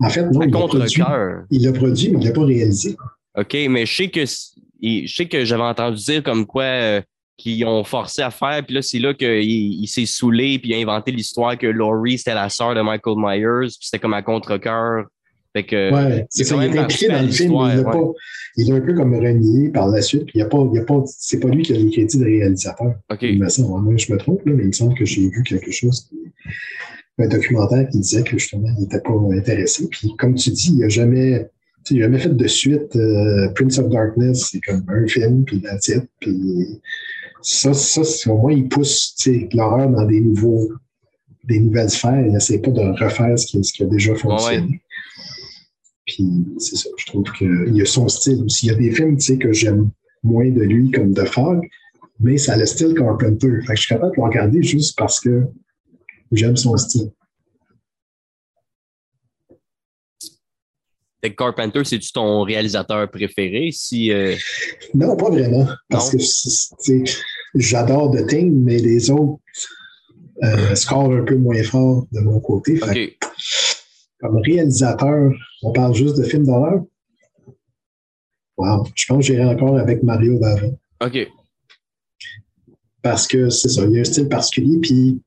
En 0.00 0.08
fait, 0.08 0.22
non. 0.30 0.42
il 0.42 0.50
contre 0.50 0.78
produit, 0.78 1.02
Il 1.50 1.64
l'a 1.64 1.72
produit, 1.72 2.10
mais 2.10 2.18
il 2.18 2.20
ne 2.20 2.26
l'a 2.26 2.32
pas 2.32 2.44
réalisé. 2.44 2.96
OK, 3.38 3.56
mais 3.70 3.86
je 3.86 3.96
sais 3.96 4.08
que 4.08 4.24
je 4.24 5.14
sais 5.14 5.26
que 5.26 5.44
j'avais 5.44 5.62
entendu 5.62 6.02
dire 6.02 6.22
comme 6.22 6.44
quoi 6.44 6.64
euh, 6.64 7.00
qu'ils 7.36 7.64
ont 7.64 7.84
forcé 7.84 8.22
à 8.22 8.30
faire, 8.30 8.64
puis 8.64 8.74
là, 8.74 8.82
c'est 8.82 8.98
là 8.98 9.14
qu'il 9.14 9.42
il, 9.42 9.86
s'est 9.86 10.06
saoulé, 10.06 10.58
puis 10.58 10.70
il 10.70 10.74
a 10.74 10.78
inventé 10.78 11.12
l'histoire 11.12 11.56
que 11.56 11.66
Laurie, 11.66 12.18
c'était 12.18 12.34
la 12.34 12.48
sœur 12.48 12.74
de 12.74 12.82
Michael 12.82 13.16
Myers, 13.16 13.68
puis 13.68 13.78
c'était 13.80 13.98
comme 13.98 14.14
à 14.14 14.22
contre-cœur. 14.22 15.06
Fait 15.54 15.64
que, 15.64 15.92
ouais, 15.92 16.26
c'est 16.30 16.44
ça. 16.44 16.56
Il 16.56 16.74
est 16.74 16.78
impliqué 16.78 17.08
dans 17.08 17.20
le 17.20 17.28
film. 17.28 17.52
Il, 17.52 17.80
est 17.80 17.84
pas, 17.84 18.12
il 18.56 18.70
est 18.70 18.72
un 18.72 18.80
peu 18.80 18.94
comme 18.94 19.14
renié 19.14 19.68
par 19.68 19.88
la 19.88 20.00
suite. 20.00 20.24
Puis 20.24 20.32
il 20.36 20.38
y 20.38 20.42
a 20.42 20.46
pas, 20.46 20.66
il 20.72 20.76
y 20.76 20.80
a 20.80 20.84
pas, 20.84 21.02
c'est 21.06 21.40
pas 21.40 21.48
lui 21.48 21.62
qui 21.62 21.74
a 21.74 21.76
les 21.76 21.90
crédits 21.90 22.18
de 22.18 22.24
réalisateur. 22.24 22.94
OK. 23.10 23.22
moi, 23.36 23.48
je 23.48 24.12
me 24.12 24.16
trompe, 24.16 24.46
là, 24.46 24.52
mais 24.54 24.62
il 24.62 24.68
me 24.68 24.72
semble 24.72 24.94
que 24.94 25.04
j'ai 25.04 25.28
vu 25.28 25.42
quelque 25.42 25.70
chose, 25.70 26.08
un 27.18 27.28
documentaire 27.28 27.88
qui 27.90 27.98
disait 27.98 28.22
que 28.22 28.38
justement, 28.38 28.68
il 28.76 28.82
n'était 28.82 29.00
pas 29.00 29.12
intéressé. 29.32 29.88
Puis 29.88 30.14
comme 30.18 30.34
tu 30.34 30.50
dis, 30.50 30.70
il 30.72 30.78
n'a 30.78 30.88
jamais, 30.88 31.48
il 31.90 32.00
jamais 32.00 32.18
fait 32.18 32.34
de 32.34 32.46
suite. 32.48 32.96
Euh, 32.96 33.48
Prince 33.54 33.78
of 33.78 33.90
Darkness, 33.90 34.48
c'est 34.50 34.60
comme 34.60 34.84
un 34.88 35.06
film, 35.06 35.44
puis 35.44 35.60
la 35.60 35.78
titre. 35.78 36.06
Puis 36.20 36.80
ça, 37.42 37.74
ça 37.74 38.02
au 38.30 38.38
moins, 38.38 38.52
il 38.52 38.68
pousse 38.68 39.14
l'horreur 39.52 39.90
dans 39.90 40.06
des 40.06 40.20
nouveaux 40.20 40.70
des 41.44 41.60
nouvelles 41.60 41.90
sphères. 41.90 42.24
Il 42.24 42.32
n'essaie 42.32 42.58
pas 42.58 42.70
de 42.70 42.80
refaire 43.02 43.38
ce 43.38 43.46
qui, 43.46 43.62
ce 43.64 43.72
qui 43.72 43.82
a 43.82 43.86
déjà 43.86 44.14
fonctionné. 44.14 44.80
Puis 46.06 46.26
c'est 46.58 46.76
ça, 46.76 46.88
je 46.96 47.06
trouve 47.06 47.24
qu'il 47.36 47.74
y 47.74 47.82
a 47.82 47.86
son 47.86 48.08
style 48.08 48.42
aussi. 48.44 48.66
Il 48.66 48.72
y 48.72 48.74
a 48.74 48.78
des 48.78 48.90
films 48.90 49.16
que 49.38 49.52
j'aime 49.52 49.90
moins 50.22 50.48
de 50.50 50.62
lui, 50.62 50.90
comme 50.90 51.14
The 51.14 51.26
Fog, 51.26 51.66
mais 52.20 52.38
ça 52.38 52.54
a 52.54 52.56
le 52.56 52.66
style 52.66 52.94
Carpenter. 52.94 53.60
Fait 53.66 53.74
que 53.74 53.76
je 53.76 53.82
suis 53.82 53.94
capable 53.94 54.12
de 54.12 54.16
le 54.16 54.22
regarder 54.22 54.62
juste 54.62 54.96
parce 54.96 55.20
que 55.20 55.44
j'aime 56.32 56.56
son 56.56 56.76
style. 56.76 57.10
Fait 61.22 61.34
Carpenter, 61.34 61.84
c'est-tu 61.84 62.10
ton 62.12 62.42
réalisateur 62.42 63.08
préféré? 63.08 63.70
Si, 63.72 64.10
euh, 64.10 64.34
Non, 64.92 65.16
pas 65.16 65.30
vraiment. 65.30 65.68
Parce 65.88 66.10
que 66.10 67.04
j'adore 67.54 68.10
The 68.10 68.26
Thing, 68.26 68.52
mais 68.64 68.78
les 68.78 69.08
autres 69.10 69.38
euh, 70.42 70.74
scorent 70.74 71.12
un 71.12 71.24
peu 71.24 71.36
moins 71.36 71.62
fort 71.62 72.06
de 72.10 72.20
mon 72.20 72.40
côté. 72.40 72.76
Fait 72.76 73.16
comme 74.20 74.36
réalisateur, 74.38 75.32
on 75.62 75.72
parle 75.72 75.94
juste 75.94 76.16
de 76.16 76.22
films 76.22 76.46
d'horreur? 76.46 76.84
Wow, 78.56 78.86
je 78.94 79.04
pense 79.06 79.18
que 79.18 79.32
j'irai 79.32 79.44
encore 79.44 79.76
avec 79.78 80.02
Mario 80.04 80.38
Bava. 80.38 80.68
OK. 81.04 81.28
Parce 83.02 83.26
que 83.26 83.50
c'est 83.50 83.68
ça, 83.68 83.84
il 83.84 83.92
y 83.92 83.98
a 83.98 84.00
un 84.02 84.04
style 84.04 84.28
particulier, 84.28 84.78
puis 84.80 85.20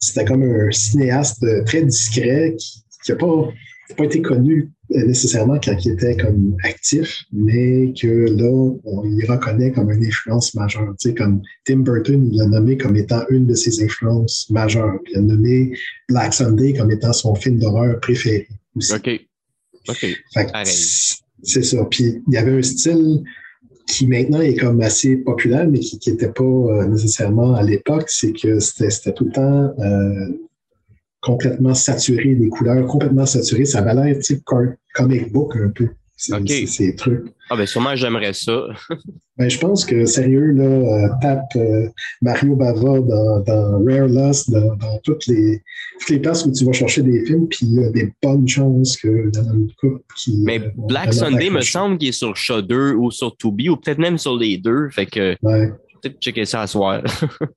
c'était 0.00 0.24
comme 0.24 0.42
un 0.42 0.70
cinéaste 0.70 1.44
très 1.66 1.82
discret 1.82 2.56
qui 2.56 3.12
n'a 3.12 3.16
pas, 3.16 3.48
pas 3.96 4.04
été 4.04 4.22
connu 4.22 4.70
nécessairement 4.90 5.58
quand 5.62 5.76
il 5.84 5.92
était 5.92 6.16
comme 6.16 6.56
actif, 6.64 7.24
mais 7.32 7.92
que 8.00 8.06
là, 8.06 8.74
on 8.84 9.04
y 9.04 9.24
reconnaît 9.24 9.70
comme 9.70 9.90
une 9.90 10.04
influence 10.04 10.54
majeure. 10.54 10.94
Tu 11.00 11.10
sais, 11.10 11.14
comme 11.14 11.42
Tim 11.64 11.78
Burton, 11.78 12.28
il 12.32 12.38
l'a 12.38 12.46
nommé 12.46 12.76
comme 12.76 12.96
étant 12.96 13.22
une 13.30 13.46
de 13.46 13.54
ses 13.54 13.82
influences 13.82 14.48
majeures. 14.50 14.98
il 15.10 15.18
a 15.18 15.20
nommé 15.20 15.72
Black 16.08 16.34
Sunday 16.34 16.72
comme 16.72 16.90
étant 16.90 17.12
son 17.12 17.34
film 17.34 17.58
d'horreur 17.58 18.00
préféré 18.00 18.48
aussi. 18.74 18.94
OK. 18.94 19.20
OK. 19.88 20.06
C'est 21.42 21.62
ça. 21.62 21.84
Puis 21.84 22.22
il 22.26 22.34
y 22.34 22.36
avait 22.36 22.58
un 22.58 22.62
style 22.62 23.22
qui 23.86 24.06
maintenant 24.06 24.40
est 24.40 24.54
comme 24.54 24.80
assez 24.80 25.16
populaire, 25.16 25.68
mais 25.68 25.80
qui 25.80 26.10
n'était 26.10 26.30
pas 26.30 26.44
euh, 26.44 26.86
nécessairement 26.86 27.54
à 27.54 27.62
l'époque, 27.62 28.08
c'est 28.08 28.32
que 28.32 28.60
c'était 28.60 29.12
tout 29.12 29.24
le 29.24 29.32
temps 29.32 29.74
euh, 29.78 30.28
complètement 31.20 31.74
saturé, 31.74 32.34
des 32.34 32.48
couleurs 32.48 32.86
complètement 32.86 33.26
saturées. 33.26 33.64
Ça 33.64 33.80
avait 33.80 33.94
l'air 33.94 34.18
type 34.18 34.42
comic 34.94 35.32
book 35.32 35.56
un 35.56 35.70
peu. 35.70 35.88
Ces 36.20 36.94
trucs. 36.96 37.24
Ah 37.48 37.56
ben 37.56 37.66
sûrement 37.66 37.96
j'aimerais 37.96 38.34
ça. 38.34 38.66
ben, 39.38 39.48
je 39.48 39.58
pense 39.58 39.86
que 39.86 40.04
sérieux, 40.04 40.52
là, 40.52 40.64
euh, 40.64 41.08
tape 41.22 41.56
euh, 41.56 41.88
Mario 42.20 42.54
Bava 42.54 43.00
dans, 43.00 43.40
dans 43.40 43.84
Rare 43.84 44.06
Lost, 44.06 44.50
dans, 44.50 44.98
toutes, 45.02 45.26
les, 45.26 45.62
toutes 45.98 46.10
les 46.10 46.18
places 46.18 46.44
où 46.44 46.52
tu 46.52 46.64
vas 46.66 46.72
chercher 46.72 47.02
des 47.02 47.24
films, 47.24 47.48
puis 47.48 47.60
il 47.62 47.80
y 47.80 47.84
a 47.84 47.90
des 47.90 48.12
bonnes 48.22 48.46
chances 48.46 48.98
que 48.98 49.30
dans 49.30 49.54
une 49.54 49.72
coupe 49.80 50.02
qui. 50.14 50.36
Mais 50.44 50.60
euh, 50.60 50.70
Black 50.76 51.14
Sunday 51.14 51.48
me 51.48 51.62
semble 51.62 51.96
qu'il 51.96 52.08
est 52.08 52.12
sur 52.12 52.36
Shudder 52.36 52.92
ou 52.96 53.10
sur 53.10 53.34
Tubi, 53.36 53.70
ou 53.70 53.76
peut-être 53.76 53.98
même 53.98 54.18
sur 54.18 54.36
les 54.36 54.58
deux. 54.58 54.90
Fait 54.90 55.06
que 55.06 55.36
ouais. 55.42 55.72
peut-être 56.02 56.20
checker 56.20 56.44
ça 56.44 56.62
à 56.62 56.66
soir. 56.66 57.02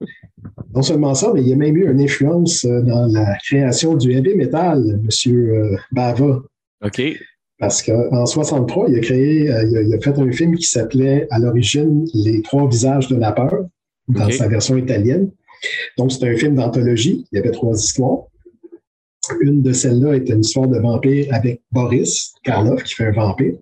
non 0.73 0.81
seulement 0.81 1.13
ça, 1.13 1.31
mais 1.33 1.41
il 1.41 1.49
y 1.49 1.53
a 1.53 1.57
même 1.57 1.75
eu 1.75 1.91
une 1.91 1.99
influence 1.99 2.65
dans 2.65 3.07
la 3.11 3.37
création 3.45 3.95
du 3.95 4.13
heavy 4.13 4.35
metal, 4.35 5.01
M. 5.03 5.77
Bava. 5.91 6.43
OK. 6.85 7.01
Parce 7.63 7.81
qu'en 7.81 8.25
63, 8.25 8.89
il 8.89 8.97
a 8.97 8.99
créé, 8.99 9.49
euh, 9.49 9.83
il 9.85 9.93
a, 9.93 9.99
fait 10.01 10.19
un 10.19 10.29
film 10.33 10.53
qui 10.57 10.67
s'appelait 10.67 11.27
à 11.29 11.39
l'origine 11.39 12.05
Les 12.13 12.41
trois 12.41 12.67
visages 12.67 13.07
de 13.07 13.15
la 13.15 13.31
peur, 13.31 13.67
dans 14.09 14.29
sa 14.29 14.49
version 14.49 14.75
italienne. 14.75 15.31
Donc, 15.97 16.11
c'est 16.11 16.27
un 16.27 16.35
film 16.35 16.55
d'anthologie. 16.55 17.25
Il 17.31 17.37
y 17.37 17.39
avait 17.39 17.51
trois 17.51 17.73
histoires. 17.73 18.23
Une 19.39 19.61
de 19.61 19.71
celles-là 19.71 20.15
est 20.15 20.27
une 20.27 20.41
histoire 20.41 20.67
de 20.67 20.77
vampire 20.77 21.27
avec 21.31 21.61
Boris 21.71 22.33
Karloff, 22.43 22.83
qui 22.83 22.95
fait 22.95 23.05
un 23.05 23.11
vampire. 23.13 23.53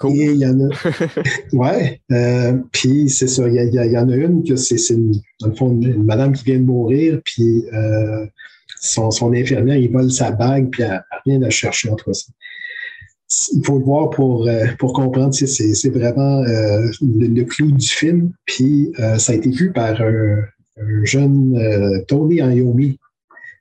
Cool. 0.00 0.10
Et 0.16 0.24
il 0.24 0.38
y 0.38 0.46
en 0.46 0.58
a. 0.58 0.68
ouais. 1.52 2.00
Euh, 2.10 2.54
puis 2.72 3.08
c'est 3.08 3.28
ça. 3.28 3.46
Il 3.46 3.54
y, 3.54 3.96
en 3.96 4.08
a 4.08 4.16
une 4.16 4.42
que 4.42 4.56
c'est 4.56 4.74
une, 4.90 5.12
une, 5.40 6.02
madame 6.02 6.32
qui 6.32 6.42
vient 6.42 6.58
de 6.58 6.64
mourir, 6.64 7.20
puis 7.24 7.64
euh, 7.72 8.26
son, 8.80 9.12
son 9.12 9.32
infirmière, 9.34 9.76
il 9.76 9.92
vole 9.92 10.10
sa 10.10 10.32
bague, 10.32 10.68
puis 10.70 10.82
elle 10.82 10.88
n'a 10.88 11.04
rien 11.24 11.42
à 11.42 11.50
chercher 11.50 11.90
entre 11.90 12.12
ça 12.12 12.32
il 13.52 13.64
faut 13.64 13.78
le 13.78 13.84
voir 13.84 14.10
pour, 14.10 14.46
euh, 14.46 14.66
pour 14.78 14.92
comprendre. 14.92 15.34
C'est 15.34 15.90
vraiment 15.90 16.42
euh, 16.42 16.88
le, 17.00 17.42
clou 17.42 17.72
du 17.72 17.88
film. 17.88 18.32
Puis 18.46 18.92
euh, 18.98 19.18
ça 19.18 19.32
a 19.32 19.34
été 19.34 19.50
vu 19.50 19.72
par 19.72 20.00
un, 20.00 20.44
jeune 21.04 22.04
Tony 22.06 22.36
Iommi, 22.36 22.98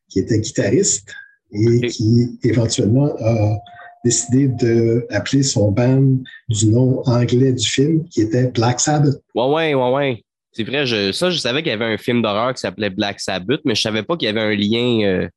qui 0.10 0.20
était 0.20 0.40
guitariste 0.40 1.10
et 1.54 1.88
qui 1.88 2.38
éventuellement 2.44 3.16
a 3.22 3.58
décidé 4.04 4.50
d'appeler 4.50 5.42
son 5.42 5.72
band 5.72 6.18
du 6.50 6.68
nom 6.68 7.02
anglais 7.06 7.54
du 7.54 7.66
film, 7.66 8.04
qui 8.10 8.22
était 8.22 8.48
Black 8.48 8.82
Sabbath. 8.82 9.16
Ouais, 9.34 9.48
ouais, 9.48 9.74
ouais, 9.74 9.92
ouais. 9.92 10.24
C'est 10.52 10.66
vrai, 10.66 10.86
je, 10.86 11.14
ça, 11.14 11.30
je 11.30 11.38
savais 11.38 11.64
qu'il 11.64 11.72
y 11.72 11.74
avait 11.74 11.86
un 11.86 11.98
film 11.98 12.22
d'horreur 12.22 12.54
qui 12.54 12.60
s'appelait 12.60 12.90
Black 12.90 13.22
Sabbath, 13.22 13.62
mais 13.64 13.76
je 13.76 13.82
savais 13.82 14.04
pas 14.04 14.18
qu'il 14.18 14.26
y 14.26 14.30
avait 14.30 14.42
un 14.42 14.56
lien 14.56 15.30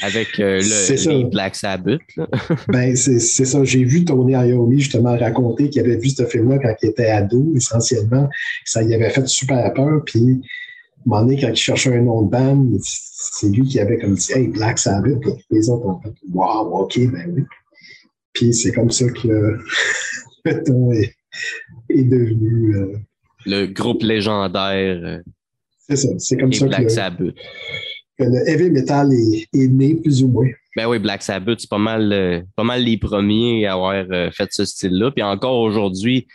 avec 0.00 0.38
euh, 0.38 0.60
le 0.60 1.28
Black 1.28 1.56
Sabbath. 1.56 2.00
ben, 2.68 2.94
c'est 2.96 3.18
ça. 3.18 3.64
J'ai 3.64 3.84
vu 3.84 4.04
Tony 4.04 4.32
Iommi 4.32 4.80
justement 4.80 5.16
raconter 5.16 5.68
qu'il 5.70 5.82
avait 5.82 5.96
vu 5.96 6.08
ce 6.08 6.24
film-là 6.24 6.58
quand 6.58 6.74
il 6.82 6.90
était 6.90 7.10
ado, 7.10 7.52
essentiellement. 7.56 8.28
Ça 8.64 8.82
y 8.82 8.94
avait 8.94 9.10
fait 9.10 9.26
super 9.26 9.72
peur. 9.74 10.02
Puis 10.06 10.40
moment 11.08 11.22
donné, 11.22 11.40
quand 11.40 11.48
il 11.48 11.56
cherchait 11.56 11.94
un 11.94 12.02
nom 12.02 12.22
de 12.22 12.30
band, 12.30 12.66
c'est 12.82 13.48
lui 13.48 13.62
qui 13.62 13.80
avait 13.80 13.98
comme 13.98 14.14
dit 14.14 14.32
Hey, 14.32 14.48
Black 14.48 14.78
Sabbath. 14.78 15.22
les 15.50 15.70
autres 15.70 15.86
ont 15.86 16.00
fait 16.00 16.14
Wow, 16.32 16.82
OK, 16.82 16.98
ben 17.10 17.32
oui. 17.34 17.42
Puis 18.32 18.54
c'est 18.54 18.72
comme 18.72 18.90
ça 18.90 19.06
que 19.08 19.28
le 20.44 20.62
ton 20.64 20.92
est, 20.92 21.14
devenu. 21.90 22.76
Euh, 22.76 22.98
le 23.46 23.66
groupe 23.66 24.02
légendaire. 24.02 25.00
Euh, 25.02 25.22
c'est 25.88 25.96
ça. 25.96 26.08
C'est 26.18 26.36
comme 26.36 26.52
ça 26.52 26.66
Black 26.66 26.84
que, 26.84 26.88
Sabbath. 26.88 27.34
Que 28.18 28.24
le 28.24 28.48
heavy 28.48 28.70
metal 28.70 29.12
est, 29.12 29.48
est, 29.54 29.68
né, 29.68 29.94
plus 29.94 30.22
ou 30.22 30.28
moins. 30.28 30.48
Ben 30.76 30.88
oui, 30.88 30.98
Black 30.98 31.22
Sabbath, 31.22 31.60
c'est 31.60 31.70
pas 31.70 31.78
mal, 31.78 32.12
euh, 32.12 32.40
pas 32.56 32.64
mal 32.64 32.82
les 32.82 32.98
premiers 32.98 33.66
à 33.66 33.74
avoir 33.74 34.04
fait 34.32 34.48
ce 34.50 34.64
style-là. 34.64 35.10
Puis 35.10 35.22
encore 35.22 35.58
aujourd'hui, 35.60 36.26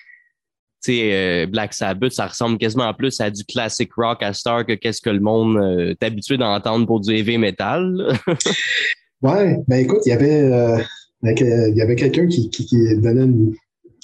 sais, 0.82 1.48
Black 1.48 1.74
Sabbath, 1.74 2.12
ça 2.12 2.28
ressemble 2.28 2.58
quasiment 2.58 2.94
plus 2.94 3.20
à 3.22 3.30
du 3.30 3.44
classic 3.46 3.90
rock 3.96 4.22
à 4.22 4.34
Star 4.34 4.66
que 4.66 4.74
qu'est-ce 4.74 5.02
que 5.02 5.10
le 5.10 5.22
monde 5.22 5.58
est 5.90 6.04
habitué 6.04 6.38
d'entendre 6.38 6.86
pour 6.86 7.00
du 7.00 7.16
heavy 7.16 7.38
metal. 7.38 8.20
ouais, 9.22 9.58
ben 9.68 9.78
écoute, 9.78 10.02
il 10.06 10.10
y 10.10 10.12
avait, 10.12 10.84
il 11.24 11.74
y 11.76 11.82
avait 11.82 11.96
quelqu'un 11.96 12.28
qui, 12.28 12.50
donnait 12.98 13.24
une, 13.24 13.56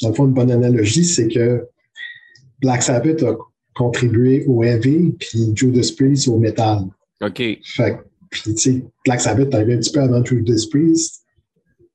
dans 0.01 0.09
le 0.09 0.15
fond, 0.15 0.25
une 0.25 0.33
bonne 0.33 0.51
analogie, 0.51 1.03
c'est 1.03 1.27
que 1.27 1.67
Black 2.61 2.83
Sabbath 2.83 3.23
a 3.23 3.35
contribué 3.75 4.43
au 4.47 4.63
heavy, 4.63 5.13
puis 5.19 5.51
Judas 5.55 5.91
Priest 5.97 6.27
au 6.27 6.37
metal. 6.37 6.83
OK. 7.21 7.41
Fait 7.63 7.99
puis, 8.29 8.53
tu 8.53 8.57
sais, 8.57 8.83
Black 9.05 9.21
Sabbath 9.21 9.53
arrivé 9.55 9.73
un 9.73 9.77
petit 9.77 9.91
peu 9.91 10.01
avant 10.01 10.23
Judas 10.23 10.67
Priest. 10.69 11.23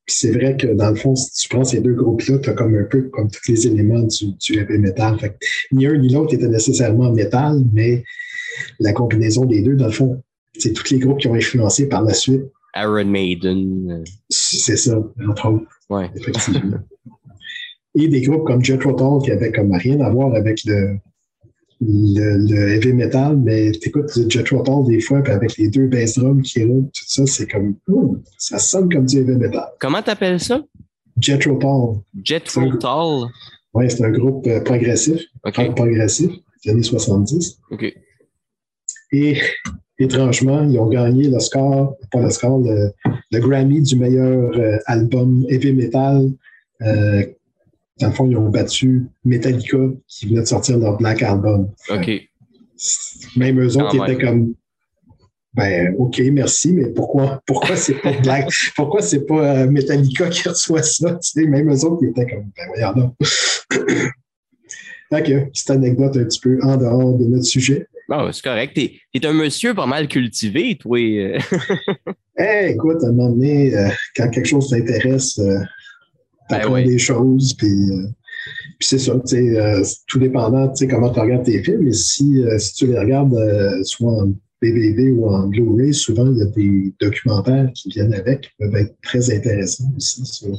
Puis 0.05 0.17
c'est 0.17 0.33
vrai 0.33 0.57
que, 0.57 0.67
dans 0.67 0.91
le 0.91 0.97
fond, 0.97 1.15
si 1.15 1.43
tu 1.43 1.49
prends 1.49 1.65
ces 1.65 1.81
deux 1.81 1.95
groupes-là, 1.95 2.39
tu 2.39 2.51
as 2.51 2.53
comme 2.53 2.75
un 2.75 2.85
peu 2.85 3.03
comme 3.11 3.31
tous 3.31 3.51
les 3.51 3.67
éléments 3.67 4.03
du, 4.03 4.59
heavy 4.59 4.79
metal. 4.79 5.19
Fait 5.19 5.39
ni 5.73 5.87
un 5.87 5.97
ni 5.97 6.13
l'autre 6.13 6.35
était 6.35 6.49
nécessairement 6.49 7.13
metal, 7.13 7.63
mais 7.73 8.03
la 8.81 8.93
combinaison 8.93 9.45
des 9.45 9.63
deux, 9.63 9.77
dans 9.77 9.87
le 9.87 9.93
fond, 9.93 10.23
c'est 10.59 10.73
tous 10.73 10.91
les 10.91 10.99
groupes 10.99 11.21
qui 11.21 11.29
ont 11.29 11.35
influencé 11.35 11.89
par 11.89 12.03
la 12.03 12.15
suite 12.15 12.43
Iron 12.77 13.07
Maiden. 13.07 13.91
Euh. 13.91 14.05
C'est 14.29 14.77
ça, 14.77 15.01
entre 15.29 15.49
autres. 15.49 15.67
Ouais. 15.89 16.11
Effectivement. 16.17 16.79
Et 17.97 18.09
des 18.09 18.23
groupes 18.23 18.45
comme 18.45 18.65
Jet 18.65 18.79
Tull 18.79 18.95
qui 19.23 19.31
avaient 19.31 19.53
comme 19.53 19.73
rien 19.73 20.01
à 20.01 20.11
voir 20.11 20.35
avec 20.35 20.65
le, 20.65 20.97
le, 21.81 22.75
heavy 22.75 22.93
metal, 22.93 23.37
mais 23.37 23.73
t'écoutes 23.73 24.11
Jet 24.29 24.45
Tull 24.45 24.63
des 24.87 25.01
fois, 25.01 25.23
puis 25.23 25.33
avec 25.33 25.57
les 25.57 25.69
deux 25.69 25.87
bass 25.87 26.19
drums 26.19 26.43
qui 26.43 26.65
roulent, 26.65 26.91
tout 26.93 27.05
ça, 27.07 27.27
c'est 27.27 27.47
comme, 27.47 27.77
oh, 27.89 28.17
ça 28.39 28.59
sonne 28.59 28.93
comme 28.93 29.07
du 29.07 29.19
heavy 29.19 29.37
metal. 29.37 29.67
Comment 29.81 30.03
t'appelles 30.03 30.41
ça? 30.41 30.63
Jet 31.21 31.39
Tull. 31.39 31.59
Jet 32.23 32.45
Tull? 32.45 33.29
Oui, 33.75 33.91
c'est 33.91 34.05
un 34.05 34.11
groupe 34.11 34.47
euh, 34.47 34.61
progressif, 34.61 35.21
okay. 35.45 35.71
progressif, 35.75 36.31
des 36.65 36.71
années 36.71 36.83
70. 36.83 37.59
OK. 37.71 37.93
Et 39.13 39.41
étrangement, 39.99 40.63
ils 40.65 40.79
ont 40.79 40.89
gagné 40.89 41.29
le 41.29 41.39
score, 41.41 41.97
pas 42.11 42.21
le 42.21 42.31
score, 42.31 42.61
le, 42.61 42.93
Grammy 43.41 43.83
du 43.83 43.97
meilleur 43.97 44.57
euh, 44.57 44.79
album 44.87 45.45
heavy 45.49 45.73
metal. 45.73 46.31
Euh, 46.83 47.25
dans 48.01 48.09
le 48.09 48.13
fond, 48.13 48.29
ils 48.29 48.37
ont 48.37 48.49
battu 48.49 49.07
Metallica 49.25 49.79
qui 50.09 50.27
venait 50.27 50.41
de 50.41 50.47
sortir 50.47 50.79
leur 50.79 50.97
Black 50.97 51.23
Album. 51.23 51.71
OK. 51.91 52.11
Même 53.37 53.61
eux 53.61 53.77
autres 53.77 54.11
étaient 54.11 54.23
comme 54.23 54.55
ben 55.55 55.95
OK, 55.99 56.21
merci, 56.33 56.73
mais 56.73 56.87
pourquoi 56.87 57.41
pourquoi 57.47 57.77
c'est 57.77 57.95
pas 57.95 58.11
Black 58.21 58.51
pourquoi 58.77 59.01
c'est 59.03 59.25
pas 59.25 59.59
euh, 59.59 59.71
Metallica 59.71 60.29
qui 60.29 60.49
reçoit 60.49 60.83
ça? 60.83 61.19
même 61.37 61.73
eux 61.73 61.85
autres 61.85 62.05
étaient 62.05 62.27
comme 62.27 62.51
ben 62.57 62.67
voyons 62.69 62.93
donc. 62.93 63.15
OK, 65.13 65.51
petite 65.53 65.71
anecdote 65.71 66.17
un 66.17 66.25
petit 66.25 66.41
peu 66.41 66.59
en 66.63 66.77
dehors 66.77 67.17
de 67.17 67.27
notre 67.27 67.45
sujet. 67.45 67.87
Bon, 68.09 68.31
c'est 68.33 68.43
correct. 68.43 68.75
T'es 68.75 69.01
es 69.15 69.27
un 69.27 69.33
monsieur 69.33 69.75
pas 69.75 69.87
mal 69.87 70.09
cultivé, 70.09 70.77
toi. 70.77 70.99
hey, 70.99 71.39
eh, 72.39 72.71
écoute, 72.73 73.03
à 73.03 73.09
un 73.09 73.13
moment 73.13 73.31
donné, 73.31 73.75
euh, 73.75 73.89
quand 74.17 74.29
quelque 74.31 74.47
chose 74.47 74.69
t'intéresse, 74.69 75.39
euh, 75.39 75.59
t'apprends 76.49 76.75
ben 76.75 76.87
des 76.87 76.99
choses, 76.99 77.55
puis, 77.55 77.91
euh, 77.91 78.07
puis 78.79 78.89
c'est 78.89 78.99
ça, 78.99 79.15
tu 79.27 79.37
sais, 79.37 79.83
tout 80.07 80.19
dépendant, 80.19 80.69
tu 80.69 80.77
sais, 80.77 80.89
comment 80.89 81.11
tu 81.11 81.21
regardes 81.21 81.45
tes 81.45 81.63
films, 81.63 81.85
mais 81.85 81.93
si, 81.93 82.43
si 82.59 82.75
tu 82.75 82.87
les 82.87 82.99
regardes 82.99 83.37
soit 83.85 84.13
en 84.13 84.33
DVD 84.63 85.11
ou 85.11 85.29
en 85.29 85.47
Blu-ray, 85.47 85.93
souvent, 85.93 86.31
il 86.33 86.39
y 86.39 86.43
a 86.43 86.47
des 86.47 86.95
documentaires 87.01 87.71
qui 87.75 87.91
viennent 87.91 88.15
avec, 88.15 88.43
qui 88.43 88.51
peuvent 88.59 88.77
être 88.77 88.95
très 89.03 89.35
intéressants 89.35 89.93
aussi 89.97 90.25
sur 90.25 90.57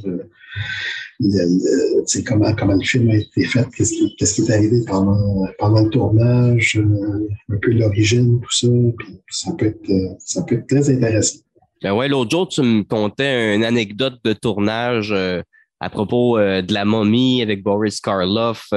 comment, 2.26 2.54
comment 2.56 2.74
le 2.74 2.84
film 2.84 3.10
a 3.10 3.16
été 3.16 3.46
fait, 3.46 3.66
qu'est-ce 3.76 3.94
qui, 3.94 4.16
qui, 4.16 4.42
est 4.42 4.52
arrivé 4.52 4.82
pendant, 4.88 5.46
pendant 5.60 5.84
le 5.84 5.90
tournage, 5.90 6.78
euh, 6.78 7.28
un 7.50 7.58
peu 7.62 7.72
l'origine, 7.72 8.40
tout 8.42 8.52
ça. 8.52 8.68
Puis 8.98 9.20
ça, 9.30 9.52
peut 9.58 9.68
être, 9.68 9.90
euh, 9.90 10.10
ça 10.20 10.44
peut 10.44 10.56
être 10.56 10.68
très 10.68 10.90
intéressant. 10.90 11.40
Ben 11.82 11.94
ouais, 11.94 12.08
l'autre 12.08 12.32
jour, 12.32 12.48
tu 12.48 12.62
me 12.62 12.84
contais 12.84 13.56
une 13.56 13.64
anecdote 13.64 14.16
de 14.24 14.34
tournage 14.34 15.12
euh, 15.12 15.42
à 15.86 15.90
propos 15.90 16.40
de 16.40 16.74
la 16.74 16.86
momie 16.86 17.42
avec 17.42 17.64
Boris 17.64 18.00
Karloff, 18.02 18.70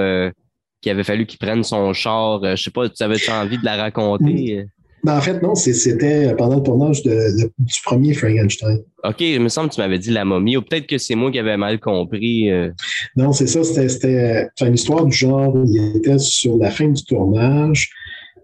qui 0.82 0.90
avait 0.90 1.05
fallu 1.05 1.26
qu'il 1.26 1.39
prenne 1.39 1.64
son 1.64 1.93
char. 1.93 2.40
je 2.56 2.62
sais 2.62 2.70
pas, 2.70 2.89
tu 2.89 3.02
avais 3.02 3.16
envie 3.30 3.59
de 3.59 3.64
la 3.64 3.76
raconter? 3.76 4.66
Ben, 5.05 5.16
en 5.16 5.20
fait, 5.20 5.40
non, 5.43 5.55
c'était 5.55 6.35
pendant 6.36 6.56
le 6.56 6.62
tournage 6.62 7.02
de, 7.02 7.51
du 7.59 7.74
premier 7.85 8.14
Frankenstein. 8.14 8.80
OK, 9.05 9.20
il 9.20 9.40
me 9.40 9.48
semble 9.48 9.70
que 9.70 9.76
tu 9.76 9.80
m'avais 9.80 9.98
dit 9.98 10.10
la 10.10 10.24
momie, 10.24 10.56
ou 10.56 10.62
peut-être 10.62 10.86
que 10.86 10.98
c'est 10.98 11.14
moi 11.14 11.30
qui 11.30 11.39
avais 11.39 11.56
mal 11.56 11.78
compris. 11.78 12.51
Euh. 12.51 12.70
Non, 13.16 13.32
c'est 13.32 13.47
ça, 13.47 13.62
c'était 13.62 14.48
une 14.60 14.74
histoire 14.74 15.06
du 15.06 15.16
genre, 15.16 15.56
il 15.66 15.97
était 15.97 16.18
sur 16.18 16.56
la 16.56 16.70
fin 16.70 16.89
du 16.89 17.02
tournage, 17.05 17.90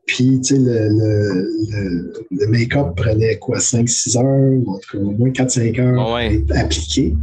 puis, 0.07 0.39
tu 0.41 0.55
sais, 0.55 0.61
le, 0.61 0.89
le, 0.89 2.12
le 2.31 2.47
make-up 2.47 2.95
prenait 2.95 3.39
quoi, 3.39 3.59
5-6 3.59 4.19
heures, 4.19 4.62
au 4.95 5.11
moins 5.12 5.31
4-5 5.31 5.81
heures 5.81 6.16
à 6.55 6.59
appliquer. 6.61 7.15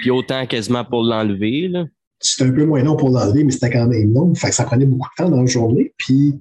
Puis 0.00 0.10
autant 0.10 0.46
quasiment 0.46 0.84
pour 0.84 1.02
l'enlever, 1.02 1.68
là. 1.68 1.84
C'était 2.20 2.50
un 2.50 2.52
peu 2.52 2.64
moins 2.64 2.82
long 2.82 2.96
pour 2.96 3.10
l'enlever, 3.10 3.44
mais 3.44 3.52
c'était 3.52 3.70
quand 3.70 3.86
même 3.86 4.12
long. 4.12 4.34
Fait 4.34 4.48
que 4.48 4.54
ça 4.54 4.64
prenait 4.64 4.86
beaucoup 4.86 5.08
de 5.16 5.22
temps 5.22 5.30
dans 5.30 5.40
la 5.40 5.46
journée. 5.46 5.94
Puis, 5.96 6.34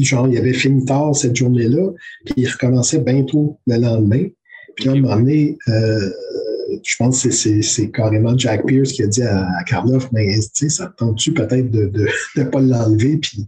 genre, 0.00 0.28
il 0.28 0.36
avait 0.36 0.52
fini 0.52 0.84
tard 0.84 1.16
cette 1.16 1.34
journée-là, 1.34 1.92
puis 2.26 2.34
il 2.36 2.48
recommençait 2.48 2.98
bientôt 2.98 3.58
le 3.66 3.78
lendemain. 3.78 4.26
Puis 4.76 4.84
là, 4.84 4.92
à 4.92 4.94
un 4.96 5.00
moment 5.00 5.16
donné, 5.16 5.56
euh, 5.68 6.10
je 6.84 6.96
pense 6.98 7.22
que 7.22 7.30
c'est 7.30 7.90
carrément 7.90 8.36
Jack 8.36 8.66
Pierce 8.66 8.92
qui 8.92 9.02
a 9.02 9.06
dit 9.06 9.22
à, 9.22 9.46
Karloff, 9.66 10.10
mais 10.12 10.38
tu 10.38 10.48
sais, 10.52 10.68
ça 10.68 10.92
tente-tu 10.96 11.32
peut-être 11.32 11.70
de 11.70 11.90
ne 12.36 12.44
pas 12.50 12.60
l'enlever? 12.60 13.16
Puis 13.16 13.46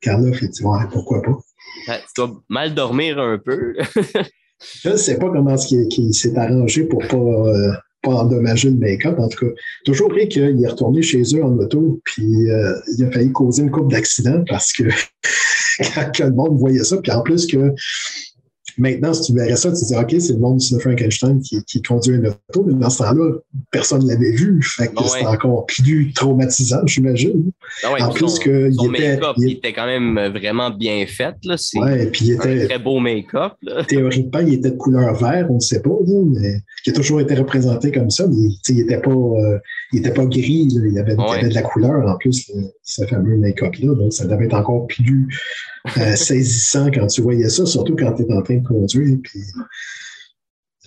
Karloff, 0.00 0.42
il 0.42 0.50
dit, 0.50 0.64
ouais, 0.64 0.78
pourquoi 0.92 1.22
pas? 1.22 1.38
tu 1.86 1.92
dois 2.16 2.40
mal 2.48 2.74
dormir 2.74 3.18
un 3.18 3.38
peu. 3.38 3.74
je 4.60 4.90
ne 4.90 4.96
sais 4.96 5.18
pas 5.18 5.30
comment 5.30 5.56
il, 5.70 6.14
s'est 6.14 6.36
arrangé 6.36 6.84
pour 6.84 7.06
pas, 7.06 7.16
euh, 7.16 7.72
pas 8.02 8.12
endommager 8.12 8.70
le 8.70 8.76
make-up. 8.76 9.18
En 9.18 9.28
tout 9.28 9.46
cas, 9.46 9.52
toujours 9.84 10.10
vrai 10.10 10.28
qu'il 10.28 10.62
est 10.62 10.68
retourné 10.68 11.02
chez 11.02 11.22
eux 11.34 11.44
en 11.44 11.56
auto, 11.58 12.00
puis 12.04 12.50
euh, 12.50 12.74
il 12.96 13.04
a 13.04 13.10
failli 13.10 13.32
causer 13.32 13.62
une 13.62 13.70
coupe 13.70 13.90
d'accident 13.90 14.44
parce 14.48 14.72
que 14.72 14.84
quand, 15.94 16.18
le 16.20 16.32
monde 16.32 16.58
voyait 16.58 16.84
ça. 16.84 16.98
Puis 16.98 17.12
en 17.12 17.22
plus 17.22 17.46
que 17.46 17.74
maintenant, 18.78 19.12
si 19.12 19.32
tu 19.32 19.38
verrais 19.38 19.56
ça, 19.56 19.70
tu 19.70 19.80
te 19.80 19.86
dis, 19.86 19.96
OK, 19.96 20.20
c'est 20.20 20.32
le 20.32 20.38
monde 20.38 20.58
de 20.58 20.78
Frankenstein 20.78 21.40
qui, 21.40 21.62
qui 21.64 21.82
conduit 21.82 22.16
un 22.16 22.24
auto, 22.24 22.64
mais 22.66 22.74
dans 22.74 22.90
ce 22.90 22.98
temps-là, 22.98 23.38
personne 23.70 24.02
ne 24.04 24.08
l'avait 24.08 24.32
vu. 24.32 24.60
Fait 24.62 24.88
que 24.88 25.02
c'est 25.04 25.26
encore 25.26 25.66
plus 25.66 26.12
traumatisant, 26.12 26.80
j'imagine. 26.86 27.50
Ah 27.82 27.94
en 28.00 28.10
plus 28.10 28.38
que 28.38 28.70
son 28.72 28.88
make-up 28.88 29.34
il, 29.38 29.52
était 29.52 29.72
quand 29.72 29.86
même 29.86 30.32
vraiment 30.32 30.70
bien 30.70 31.04
fait. 31.06 31.34
Là. 31.44 31.56
Ouais, 31.76 32.06
puis 32.06 32.26
il 32.26 32.32
était 32.32 32.62
un 32.62 32.66
très 32.66 32.78
beau 32.78 32.98
make-up. 33.00 33.52
Théoriquement, 33.88 34.40
il 34.40 34.54
était 34.54 34.70
de 34.70 34.76
couleur 34.76 35.14
vert, 35.14 35.46
on 35.50 35.56
ne 35.56 35.60
sait 35.60 35.80
pas, 35.80 35.90
mais 36.26 36.60
qui 36.82 36.90
a 36.90 36.92
toujours 36.92 37.20
été 37.20 37.34
représenté 37.34 37.90
comme 37.92 38.10
ça, 38.10 38.26
mais 38.26 38.36
il 38.68 38.76
n'était 38.76 39.00
pas, 39.00 39.10
euh, 39.10 39.58
pas 40.00 40.26
gris. 40.26 40.68
Il, 40.70 40.92
y 40.92 40.98
avait, 40.98 41.14
de 41.14 41.54
la 41.54 41.62
couleur 41.62 42.08
en 42.08 42.16
plus, 42.16 42.50
ce 42.82 43.06
fameux 43.06 43.36
make-up-là. 43.36 43.94
Donc, 43.94 44.12
ça 44.12 44.26
devait 44.26 44.46
être 44.46 44.54
encore 44.54 44.86
plus 44.86 45.28
euh, 45.98 46.16
saisissant 46.16 46.90
quand 46.90 47.06
tu 47.06 47.22
voyais 47.22 47.48
ça, 47.48 47.66
surtout 47.66 47.96
quand 47.96 48.12
tu 48.14 48.22
es 48.22 48.32
en 48.32 48.42
train 48.42 48.56
de 48.56 48.66
conduire. 48.66 49.18
Puis, 49.22 49.40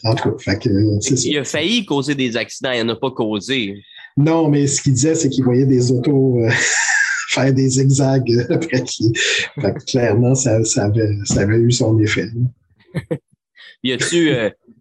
en 0.04 0.16
tout 0.16 0.32
cas, 0.32 0.38
fait 0.38 0.60
que, 0.60 1.26
Il 1.28 1.38
a 1.38 1.44
failli 1.44 1.86
causer 1.86 2.16
des 2.16 2.38
accidents, 2.38 2.72
il 2.72 2.84
n'en 2.84 2.94
a 2.94 2.96
pas 2.96 3.12
causé. 3.12 3.76
Non, 4.16 4.50
mais 4.50 4.68
ce 4.68 4.82
qu'il 4.82 4.94
disait, 4.94 5.16
c'est 5.16 5.30
qu'il 5.30 5.44
voyait 5.44 5.66
des 5.66 5.92
autos 5.92 6.40
euh, 6.40 6.50
faire 7.30 7.54
des 7.54 7.70
zigzags 7.70 8.46
après 8.50 8.82
que 8.82 9.86
clairement, 9.86 10.34
ça, 10.34 10.64
ça, 10.64 10.86
avait, 10.86 11.18
ça, 11.26 11.42
avait, 11.42 11.58
eu 11.58 11.72
son 11.72 12.00
effet. 12.00 12.30
y 13.84 13.92
a-tu 13.92 14.32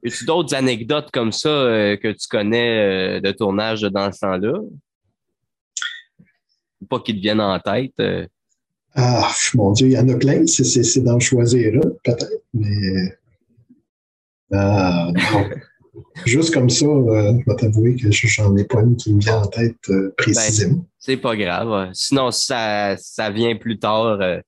euh, 0.06 0.26
d'autres 0.26 0.54
anecdotes 0.54 1.10
comme 1.12 1.32
ça 1.32 1.48
euh, 1.48 1.96
que 1.96 2.08
tu 2.08 2.28
connais 2.28 3.20
de 3.20 3.30
tournage 3.32 3.82
dans 3.82 4.10
ce 4.12 4.20
temps-là? 4.20 4.58
Pas 6.88 7.00
qu'ils 7.00 7.16
te 7.16 7.20
viennent 7.20 7.40
en 7.40 7.58
tête. 7.58 7.94
Ah, 8.94 9.30
mon 9.54 9.72
Dieu, 9.72 9.88
il 9.88 9.92
y 9.92 9.98
en 9.98 10.08
a 10.08 10.16
plein. 10.16 10.46
C'est 10.46 11.00
d'en 11.00 11.18
choisir 11.18 11.74
un, 11.74 11.90
peut-être, 12.02 12.42
mais. 12.54 13.18
Ah, 14.52 15.10
non. 15.14 15.50
Juste 16.24 16.52
comme 16.52 16.70
ça, 16.70 16.86
euh, 16.86 17.32
je 17.38 17.50
vais 17.50 17.56
t'avouer 17.56 17.96
que 17.96 18.10
j'en 18.10 18.56
ai 18.56 18.64
pas 18.64 18.80
une 18.80 18.96
qui 18.96 19.12
me 19.12 19.20
vient 19.20 19.42
en 19.42 19.46
tête 19.46 19.76
euh, 19.90 20.14
précisément. 20.16 20.76
Ben, 20.76 20.84
c'est 20.98 21.16
pas 21.16 21.36
grave. 21.36 21.90
Sinon, 21.92 22.30
ça, 22.30 22.96
ça 22.96 23.30
vient 23.30 23.56
plus 23.56 23.78
tard. 23.78 24.20
Euh, 24.20 24.40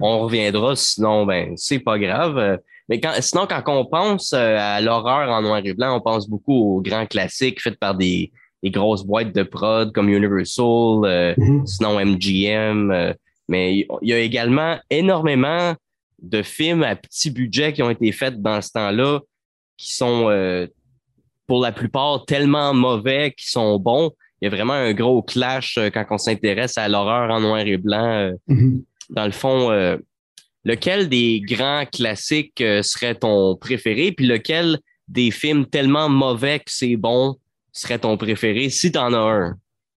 on, 0.00 0.20
reviendra, 0.20 0.76
sinon, 0.76 1.26
ben, 1.26 1.54
c'est 1.56 1.78
pas 1.78 1.98
grave. 1.98 2.58
Mais 2.90 3.00
quand, 3.00 3.12
sinon, 3.20 3.46
quand 3.48 3.62
on 3.68 3.86
pense 3.86 4.32
à 4.32 4.80
l'horreur 4.80 5.30
en 5.30 5.40
noir 5.40 5.62
et 5.64 5.72
blanc, 5.72 5.96
on 5.96 6.00
pense 6.00 6.28
beaucoup 6.28 6.76
aux 6.76 6.80
grands 6.82 7.06
classiques 7.06 7.62
faits 7.62 7.78
par 7.78 7.94
des, 7.94 8.32
grosses 8.64 9.04
boîtes 9.04 9.34
de 9.34 9.42
prod 9.42 9.90
comme 9.92 10.10
Universal, 10.10 11.34
mm-hmm. 11.36 11.66
sinon 11.66 12.04
MGM. 12.04 13.14
mais 13.48 13.86
il 14.02 14.08
y 14.08 14.12
a 14.12 14.18
également 14.18 14.76
énormément 14.90 15.74
de 16.22 16.42
films 16.42 16.82
à 16.82 16.96
petit 16.96 17.30
budget 17.30 17.72
qui 17.72 17.82
ont 17.82 17.90
été 17.90 18.12
faits 18.12 18.40
dans 18.40 18.60
ce 18.60 18.72
temps-là, 18.72 19.20
qui 19.76 19.94
sont 19.94 20.28
euh, 20.28 20.66
pour 21.46 21.62
la 21.62 21.72
plupart 21.72 22.24
tellement 22.26 22.74
mauvais 22.74 23.32
qu'ils 23.32 23.48
sont 23.48 23.78
bons. 23.78 24.10
Il 24.40 24.46
y 24.46 24.48
a 24.48 24.54
vraiment 24.54 24.74
un 24.74 24.92
gros 24.92 25.22
clash 25.22 25.78
euh, 25.78 25.90
quand 25.90 26.04
on 26.10 26.18
s'intéresse 26.18 26.78
à 26.78 26.88
l'horreur 26.88 27.30
en 27.30 27.40
noir 27.40 27.60
et 27.60 27.76
blanc. 27.76 28.06
Euh, 28.06 28.32
mm-hmm. 28.48 28.82
Dans 29.10 29.26
le 29.26 29.32
fond, 29.32 29.98
lequel 30.64 31.08
des 31.08 31.40
grands 31.40 31.86
classiques 31.86 32.62
serait 32.82 33.14
ton 33.14 33.56
préféré, 33.56 34.12
puis 34.12 34.26
lequel 34.26 34.78
des 35.08 35.30
films 35.30 35.66
tellement 35.66 36.08
mauvais 36.08 36.58
que 36.60 36.70
c'est 36.70 36.96
bon 36.96 37.36
serait 37.72 37.98
ton 37.98 38.16
préféré, 38.16 38.70
si 38.70 38.92
tu 38.92 38.98
en 38.98 39.12
as 39.12 39.18
un? 39.18 39.56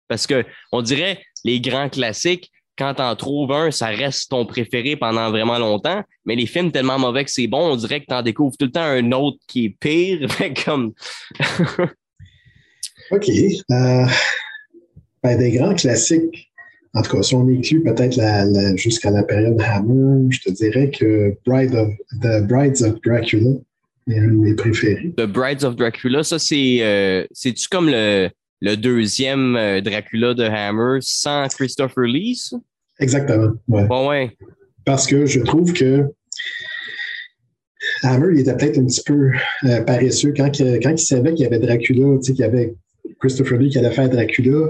Parce 0.09 0.27
que 0.27 0.45
on 0.73 0.83
dirait 0.83 1.23
les 1.45 1.61
grands 1.61 1.89
classiques, 1.89 2.51
quand 2.79 2.95
t'en 2.95 3.15
trouves 3.17 3.53
un, 3.53 3.71
ça 3.71 3.87
reste 3.89 4.31
ton 4.31 4.47
préféré 4.47 4.97
pendant 4.97 5.31
vraiment 5.31 5.59
longtemps. 5.59 6.03
Mais 6.25 6.37
les 6.37 6.47
films 6.47 6.73
tellement 6.73 6.99
mauvais 6.99 7.25
que 7.25 7.31
c'est 7.31 7.47
bon, 7.47 7.73
on 7.73 7.77
dirait 7.77 8.01
que 8.01 8.07
t'en 8.07 8.23
découvres 8.23 8.57
tout 8.59 8.67
le 8.67 8.73
temps 8.73 8.83
un 8.83 9.13
autre 9.13 9.39
qui 9.47 9.67
est 9.67 9.77
pire. 9.79 10.27
comme... 10.65 10.93
OK. 13.11 13.29
Euh, 13.29 14.07
ben, 15.23 15.39
des 15.39 15.53
grands 15.53 15.75
classiques. 15.75 16.52
En 16.95 17.03
tout 17.03 17.17
cas, 17.17 17.23
si 17.23 17.35
on 17.35 17.49
inclut 17.49 17.83
peut-être 17.83 18.17
la, 18.17 18.77
jusqu'à 18.77 19.11
la 19.11 19.23
période 19.23 19.61
Hammer, 19.61 20.27
je 20.31 20.41
te 20.41 20.51
dirais 20.51 20.91
que 20.91 21.35
Bride 21.47 21.75
of, 21.75 21.91
The 22.21 22.47
Brides 22.47 22.83
of 22.83 23.01
Dracula 23.03 23.57
est 24.09 24.19
un 24.19 24.27
de 24.29 24.33
mes 24.33 24.55
préférés. 24.55 25.15
The 25.17 25.27
Brides 25.27 25.65
of 25.65 25.77
Dracula, 25.77 26.23
ça, 26.23 26.39
c'est. 26.39 26.79
Euh, 26.83 27.25
c'est-tu 27.33 27.69
comme 27.69 27.89
le 27.89 28.29
le 28.63 28.77
deuxième 28.77 29.57
euh, 29.57 29.81
Dracula 29.81 30.35
de 30.35 30.45
Hammer 30.45 30.99
sans 31.01 31.49
Christopher 31.49 32.05
Lee? 32.05 32.53
Exactement. 33.01 33.55
Ouais. 33.67 33.85
Bon, 33.87 34.09
ouais. 34.09 34.31
Parce 34.85 35.07
que 35.09 35.27
je 35.27 35.41
trouve 35.41 35.73
que 35.73 36.05
Hammer, 38.05 38.29
il 38.33 38.41
était 38.41 38.57
peut-être 38.57 38.79
un 38.79 38.87
petit 38.87 39.03
peu 39.05 39.33
euh, 39.65 39.83
paresseux. 39.83 40.33
Quand, 40.37 40.51
quand 40.57 40.91
il 40.91 40.99
savait 40.99 41.35
qu'il 41.35 41.43
y 41.43 41.47
avait 41.47 41.59
Dracula, 41.59 42.19
qu'il 42.19 42.37
y 42.37 42.45
avait 42.45 42.75
Christopher 43.19 43.59
Lee 43.59 43.71
qui 43.71 43.79
allait 43.79 43.91
faire 43.91 44.09
Dracula, 44.09 44.69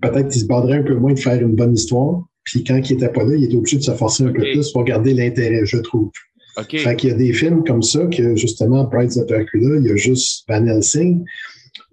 peut-être 0.00 0.28
qu'il 0.28 0.40
se 0.40 0.46
borderait 0.46 0.78
un 0.78 0.82
peu 0.82 0.94
moins 0.94 1.12
de 1.12 1.18
faire 1.18 1.40
une 1.40 1.54
bonne 1.54 1.74
histoire. 1.74 2.22
Puis 2.44 2.64
quand 2.64 2.76
il 2.76 2.96
n'était 2.96 3.12
pas 3.12 3.24
là, 3.24 3.34
il 3.36 3.44
était 3.44 3.54
obligé 3.54 3.76
de 3.76 3.82
se 3.82 3.92
forcer 3.92 4.24
un 4.24 4.32
peu 4.32 4.42
plus 4.42 4.70
pour 4.72 4.84
garder 4.84 5.14
l'intérêt, 5.14 5.64
je 5.64 5.78
trouve. 5.78 6.10
Okay. 6.56 6.78
Fait 6.78 6.96
qu'il 6.96 7.10
y 7.10 7.12
a 7.12 7.16
des 7.16 7.32
films 7.32 7.64
comme 7.64 7.82
ça 7.82 8.06
que, 8.06 8.36
justement, 8.36 8.84
Brides 8.84 9.16
of 9.16 9.26
Dracula, 9.26 9.78
il 9.78 9.86
y 9.86 9.90
a 9.90 9.96
juste 9.96 10.44
Van 10.48 10.66
Helsing. 10.66 11.24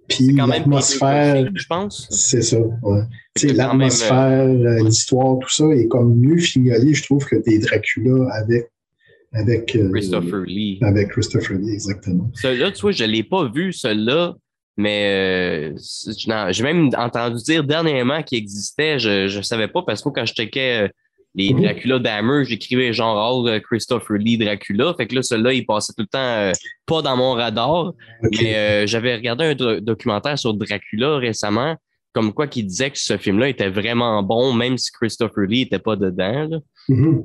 Puis 0.08 0.32
l'atmosphère, 0.34 1.48
je 1.54 1.66
pense. 1.66 2.08
C'est 2.10 2.42
ça, 2.42 2.58
ouais. 2.58 3.02
L'atmosphère, 3.54 4.48
euh, 4.48 4.84
l'histoire, 4.84 5.38
tout 5.38 5.48
ça 5.48 5.64
est 5.68 5.86
comme 5.86 6.16
mieux 6.16 6.38
fignolé, 6.38 6.92
je 6.92 7.04
trouve, 7.04 7.24
que 7.24 7.36
des 7.36 7.60
Dracula 7.60 8.28
avec 8.34 8.70
avec 9.32 9.76
euh, 9.76 9.90
Christopher 9.92 10.40
Lee. 10.40 10.78
Avec 10.82 11.10
Christopher 11.10 11.56
Lee, 11.56 11.72
exactement. 11.72 12.30
Celui-là, 12.34 12.72
tu 12.72 12.80
vois, 12.82 12.90
je 12.90 13.04
ne 13.04 13.10
l'ai 13.10 13.22
pas 13.22 13.48
vu, 13.48 13.72
celui-là, 13.72 14.36
mais 14.80 15.74
euh, 15.74 16.50
j'ai 16.50 16.62
même 16.62 16.90
entendu 16.96 17.42
dire 17.42 17.64
dernièrement 17.64 18.22
qu'il 18.22 18.38
existait. 18.38 18.98
Je 18.98 19.36
ne 19.36 19.42
savais 19.42 19.68
pas 19.68 19.82
parce 19.82 20.02
que 20.02 20.08
quand 20.08 20.24
je 20.24 20.32
checkais 20.32 20.90
les 21.34 21.52
mhm. 21.52 21.62
Dracula 21.62 21.98
d'Hammer, 21.98 22.44
j'écrivais 22.44 22.92
genre 22.92 23.44
oh, 23.44 23.48
Christopher 23.68 24.16
Lee 24.16 24.38
Dracula. 24.38 24.94
Fait 24.96 25.06
que 25.06 25.14
là, 25.14 25.22
celui-là, 25.22 25.52
il 25.52 25.66
passait 25.66 25.92
tout 25.92 26.02
le 26.02 26.06
temps 26.06 26.18
euh, 26.18 26.52
pas 26.86 27.02
dans 27.02 27.16
mon 27.16 27.32
radar. 27.32 27.92
Mais 28.22 28.56
euh, 28.56 28.86
j'avais 28.86 29.14
regardé 29.14 29.44
un 29.44 29.80
documentaire 29.80 30.38
sur 30.38 30.54
Dracula 30.54 31.18
récemment, 31.18 31.76
comme 32.12 32.32
quoi 32.32 32.46
qui 32.46 32.64
disait 32.64 32.90
que 32.90 32.98
ce 32.98 33.16
film-là 33.16 33.48
était 33.48 33.68
vraiment 33.68 34.22
bon, 34.22 34.52
même 34.52 34.76
si 34.78 34.90
Christopher 34.90 35.44
Lee 35.44 35.60
n'était 35.60 35.78
pas 35.78 35.96
dedans. 35.96 36.48
Là. 36.48 36.58
Mhm. 36.88 37.24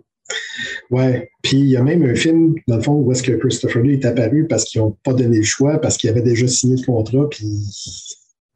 Ouais. 0.90 1.30
Puis 1.42 1.58
il 1.58 1.68
y 1.68 1.78
a 1.78 1.84
même 1.84 2.04
un 2.04 2.16
film, 2.16 2.56
dans 2.68 2.78
le 2.78 2.82
fond, 2.82 2.94
où 2.94 3.12
est-ce 3.12 3.24
que 3.24 3.34
Christopher 3.34 3.84
Lee 3.84 3.94
est 3.94 4.06
apparu 4.06 4.48
parce 4.48 4.66
qu'ils 4.66 4.82
n'ont 4.82 4.98
pas 5.04 5.14
donné 5.14 5.38
le 5.38 5.44
choix, 5.44 5.80
parce 5.80 5.98
qu'il 5.98 6.10
avait 6.10 6.22
déjà 6.22 6.48
signé 6.48 6.78
le 6.78 6.86
contrat, 6.86 7.30
puis 7.30 7.48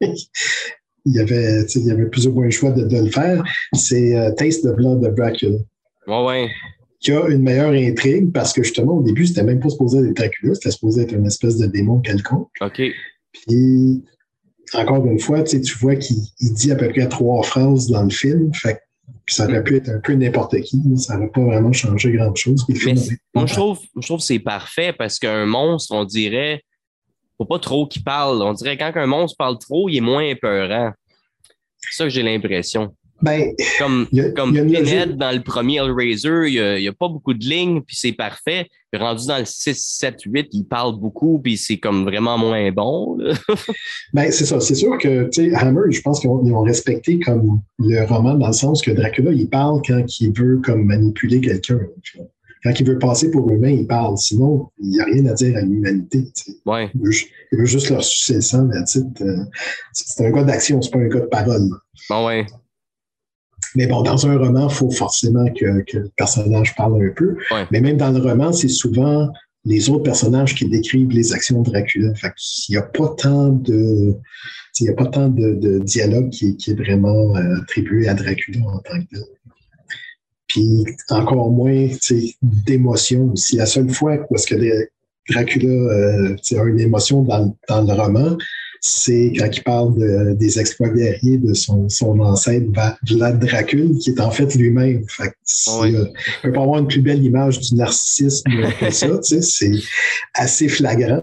il 0.00 1.14
y 1.14 1.18
avait, 1.18 1.62
il 1.74 1.86
y 1.86 1.90
avait 1.90 2.06
plus 2.06 2.26
ou 2.26 2.32
moins 2.32 2.44
le 2.44 2.50
choix 2.50 2.70
de, 2.70 2.96
le 2.96 3.10
faire. 3.10 3.42
C'est 3.74 4.16
euh, 4.16 4.32
Taste 4.32 4.64
the 4.64 4.74
Blood 4.76 5.04
of 5.04 5.14
Dracula. 5.14 5.58
Ouais, 6.06 6.24
ouais. 6.24 6.48
Qui 7.00 7.12
a 7.12 7.26
une 7.28 7.42
meilleure 7.42 7.72
intrigue 7.72 8.32
parce 8.32 8.52
que 8.52 8.62
justement, 8.62 8.98
au 8.98 9.02
début, 9.02 9.26
c'était 9.26 9.42
même 9.42 9.60
pas 9.60 9.70
supposé 9.70 9.98
être 9.98 10.14
Dracula, 10.14 10.54
c'était 10.54 10.70
supposé 10.70 11.02
être 11.02 11.12
une 11.12 11.26
espèce 11.26 11.56
de 11.56 11.66
démon 11.66 12.00
quelconque. 12.00 12.50
OK. 12.60 12.82
Puis, 13.32 14.04
encore 14.74 15.04
une 15.06 15.18
fois, 15.18 15.42
tu 15.42 15.60
vois 15.78 15.96
qu'il 15.96 16.22
dit 16.40 16.72
à 16.72 16.76
peu 16.76 16.88
près 16.88 17.08
trois 17.08 17.42
phrases 17.42 17.88
dans 17.88 18.02
le 18.02 18.10
film. 18.10 18.52
Fait 18.54 18.80
ça 19.32 19.46
aurait 19.46 19.62
pu 19.62 19.76
être 19.76 19.88
un 19.88 20.00
peu 20.00 20.14
n'importe 20.14 20.60
qui. 20.60 20.80
Ça 20.96 21.14
n'aurait 21.14 21.30
pas 21.30 21.40
vraiment 21.40 21.72
changé 21.72 22.12
grand-chose. 22.12 22.64
Moi, 23.34 23.46
je 23.46 23.54
trouve, 23.54 23.78
je 23.96 24.06
trouve 24.06 24.18
que 24.18 24.24
c'est 24.24 24.38
parfait 24.38 24.92
parce 24.92 25.18
qu'un 25.18 25.46
monstre, 25.46 25.94
on 25.94 26.04
dirait, 26.04 26.62
faut 27.38 27.44
pas 27.44 27.58
trop 27.58 27.86
qu'il 27.86 28.04
parle. 28.04 28.42
On 28.42 28.52
dirait 28.52 28.76
que 28.76 28.82
quand 28.82 29.00
un 29.00 29.06
monstre 29.06 29.36
parle 29.38 29.58
trop, 29.58 29.88
il 29.88 29.96
est 29.96 30.00
moins 30.00 30.22
épeurant. 30.22 30.92
C'est 31.78 31.96
ça 31.96 32.04
que 32.04 32.10
j'ai 32.10 32.22
l'impression. 32.22 32.94
Ben, 33.22 33.52
comme 33.78 34.06
comme 34.34 34.54
Pinhead 34.54 35.16
dans 35.16 35.32
le 35.32 35.42
premier 35.42 35.76
Hellraiser, 35.76 36.48
il 36.48 36.80
n'y 36.80 36.88
a, 36.88 36.92
pas 36.92 37.08
beaucoup 37.08 37.34
de 37.34 37.44
lignes, 37.44 37.82
puis 37.82 37.96
c'est 37.96 38.12
parfait. 38.12 38.66
Rendu 38.92 39.26
dans 39.26 39.38
le 39.38 39.44
6, 39.44 39.74
7, 39.74 40.22
8, 40.26 40.48
il 40.52 40.64
parle 40.64 40.98
beaucoup, 40.98 41.38
puis 41.38 41.56
c'est 41.56 41.76
comme 41.76 42.04
vraiment 42.04 42.38
moins 42.38 42.72
bon. 42.72 43.18
ben, 44.12 44.32
c'est 44.32 44.46
ça. 44.46 44.58
C'est 44.60 44.74
sûr 44.74 44.98
que, 44.98 45.28
Hammer, 45.54 45.90
je 45.90 46.00
pense 46.00 46.20
qu'ils 46.20 46.30
ont, 46.30 46.62
respecté 46.62 47.20
comme 47.20 47.60
le 47.78 48.04
roman 48.04 48.34
dans 48.34 48.48
le 48.48 48.52
sens 48.52 48.82
que 48.82 48.90
Dracula, 48.90 49.32
il 49.32 49.48
parle 49.48 49.80
quand 49.86 50.20
il 50.20 50.32
veut 50.32 50.60
comme 50.64 50.84
manipuler 50.84 51.40
quelqu'un. 51.40 51.80
Quand 52.62 52.78
il 52.78 52.86
veut 52.86 52.98
passer 52.98 53.30
pour 53.30 53.50
humain, 53.50 53.70
il 53.70 53.86
parle. 53.86 54.18
Sinon, 54.18 54.68
il 54.78 54.90
n'y 54.90 55.00
a 55.00 55.04
rien 55.04 55.26
à 55.26 55.32
dire 55.34 55.56
à 55.56 55.62
l'humanité. 55.62 56.24
Ouais. 56.66 56.90
Il, 56.94 57.00
veut, 57.58 57.64
juste 57.64 57.90
leur 57.90 58.04
sucer 58.04 58.34
le 58.34 58.40
sang. 58.40 58.68
Euh, 58.68 59.44
c'est 59.92 60.26
un 60.26 60.30
gars 60.30 60.44
d'action, 60.44 60.82
c'est 60.82 60.90
pas 60.90 60.98
un 60.98 61.08
gars 61.08 61.20
de 61.20 61.26
parole. 61.26 61.68
Bon, 62.10 62.26
ouais. 62.26 62.44
Mais 63.76 63.86
bon, 63.86 64.02
dans 64.02 64.26
un 64.26 64.36
roman, 64.36 64.68
il 64.68 64.74
faut 64.74 64.90
forcément 64.90 65.46
que, 65.52 65.64
le 65.64 66.10
personnage 66.16 66.74
parle 66.74 67.02
un 67.02 67.10
peu. 67.14 67.36
Mais 67.70 67.80
même 67.80 67.96
dans 67.96 68.10
le 68.10 68.20
roman, 68.20 68.52
c'est 68.52 68.68
souvent 68.68 69.28
les 69.64 69.90
autres 69.90 70.04
personnages 70.04 70.54
qui 70.54 70.66
décrivent 70.66 71.10
les 71.10 71.32
actions 71.32 71.62
de 71.62 71.70
Dracula. 71.70 72.14
Fait 72.14 72.32
il 72.68 72.72
n'y 72.72 72.78
a 72.78 72.82
pas 72.82 73.08
tant 73.16 73.48
de. 73.48 74.14
Il 74.78 74.84
n'y 74.84 74.88
a 74.88 74.94
pas 74.94 75.06
tant 75.06 75.28
de, 75.28 75.78
dialogue 75.80 76.30
qui, 76.30 76.56
est 76.66 76.74
vraiment 76.74 77.36
euh, 77.36 77.60
attribué 77.60 78.08
à 78.08 78.14
Dracula 78.14 78.60
en 78.66 78.78
tant 78.78 78.98
que 78.98 79.06
tel 79.12 79.24
puis 80.50 80.84
encore 81.10 81.50
moins 81.50 81.88
d'émotion 82.42 83.32
aussi. 83.32 83.56
La 83.56 83.66
seule 83.66 83.88
fois 83.88 84.16
où 84.28 84.34
est-ce 84.34 84.46
que 84.46 84.88
Dracula 85.28 85.68
euh, 85.68 86.36
a 86.58 86.64
une 86.64 86.80
émotion 86.80 87.22
dans, 87.22 87.54
le 87.68 87.92
roman, 87.92 88.36
c'est 88.80 89.32
quand 89.36 89.48
il 89.52 89.62
parle 89.62 90.36
des 90.36 90.58
exploits 90.58 90.88
guerriers 90.88 91.38
de 91.38 91.52
son, 91.54 91.88
ancêtre 92.20 92.66
Vlad 93.08 93.38
Dracul, 93.38 93.98
qui 93.98 94.10
est 94.10 94.20
en 94.20 94.30
fait 94.30 94.54
lui-même. 94.54 95.04
Fait 95.08 95.32
ah 95.66 95.82
euh, 95.84 96.06
on 96.06 96.42
peut 96.42 96.52
pas 96.52 96.62
avoir 96.62 96.78
une 96.80 96.88
plus 96.88 97.02
belle 97.02 97.22
image 97.22 97.60
du 97.60 97.74
narcissisme 97.74 98.50
que 98.80 98.90
ça, 98.90 99.08
c'est 99.22 99.72
assez 100.34 100.68
flagrant. 100.68 101.22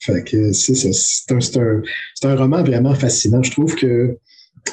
Fait 0.00 0.22
que 0.22 0.52
c'est 0.52 0.74
ça. 0.74 0.88
C'est 0.92 1.56
un, 1.58 1.82
un, 2.30 2.36
roman 2.36 2.62
vraiment 2.62 2.94
fascinant. 2.94 3.42
Je 3.42 3.50
trouve 3.50 3.74
que 3.74 4.16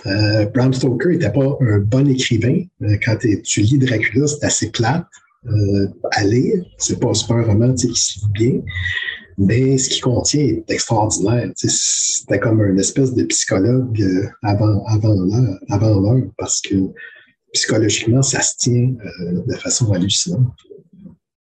euh, 0.06 0.46
Bram 0.48 0.74
Stoker 0.74 1.10
n'était 1.10 1.32
pas 1.32 1.58
un 1.62 1.80
bon 1.80 2.08
écrivain. 2.08 2.64
Euh, 2.82 2.98
quand 3.04 3.18
tu 3.44 3.62
lis 3.62 3.78
Dracula, 3.78 4.28
c'est 4.28 4.44
assez 4.44 4.72
plate 4.72 5.06
euh, 5.48 5.88
à 6.12 6.24
lire. 6.24 6.64
C'est 6.78 7.00
pas, 7.00 7.12
pas 7.28 7.36
un 7.36 7.44
roman 7.44 7.74
qui 7.74 7.94
se 7.96 8.20
lit 8.20 8.26
bien. 8.34 8.62
Mais 9.38 9.78
ce 9.78 9.90
qu'il 9.90 10.02
contient 10.02 10.42
est 10.42 10.64
extraordinaire. 10.70 11.52
C'était 11.56 12.40
comme 12.40 12.62
une 12.62 12.80
espèce 12.80 13.14
de 13.14 13.24
psychologue 13.24 14.02
avant, 14.44 14.84
avant 14.86 15.14
l'heure, 15.14 15.60
avant 15.70 16.22
parce 16.38 16.62
que 16.62 16.76
psychologiquement, 17.54 18.22
ça 18.22 18.42
se 18.42 18.56
tient 18.58 18.94
de 19.48 19.56
façon 19.56 19.92
hallucinante. 19.92 20.54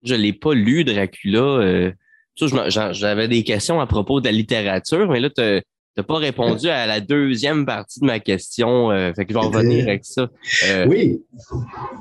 Je 0.03 0.15
ne 0.15 0.21
l'ai 0.21 0.33
pas 0.33 0.55
lu, 0.55 0.85
Dracula. 0.85 1.93
J'avais 2.37 3.29
des 3.29 3.45
questions 3.45 3.81
à 3.81 3.87
propos 3.87 4.21
de 4.21 4.27
la 4.27 4.33
littérature, 4.33 5.09
mais 5.09 5.21
là, 5.21 5.31
tu 5.31 5.43
n'as 5.43 6.03
pas 6.03 6.17
répondu 6.17 6.69
à 6.69 6.87
la 6.87 7.01
deuxième 7.01 7.65
partie 7.65 8.01
de 8.01 8.07
ma 8.07 8.19
question. 8.19 8.91
Euh, 8.91 9.13
fait 9.15 9.25
que 9.25 9.33
je 9.33 9.39
vais 9.39 9.45
revenir 9.45 9.87
avec 9.87 10.05
ça. 10.05 10.29
Euh, 10.69 10.87
oui, 10.89 11.23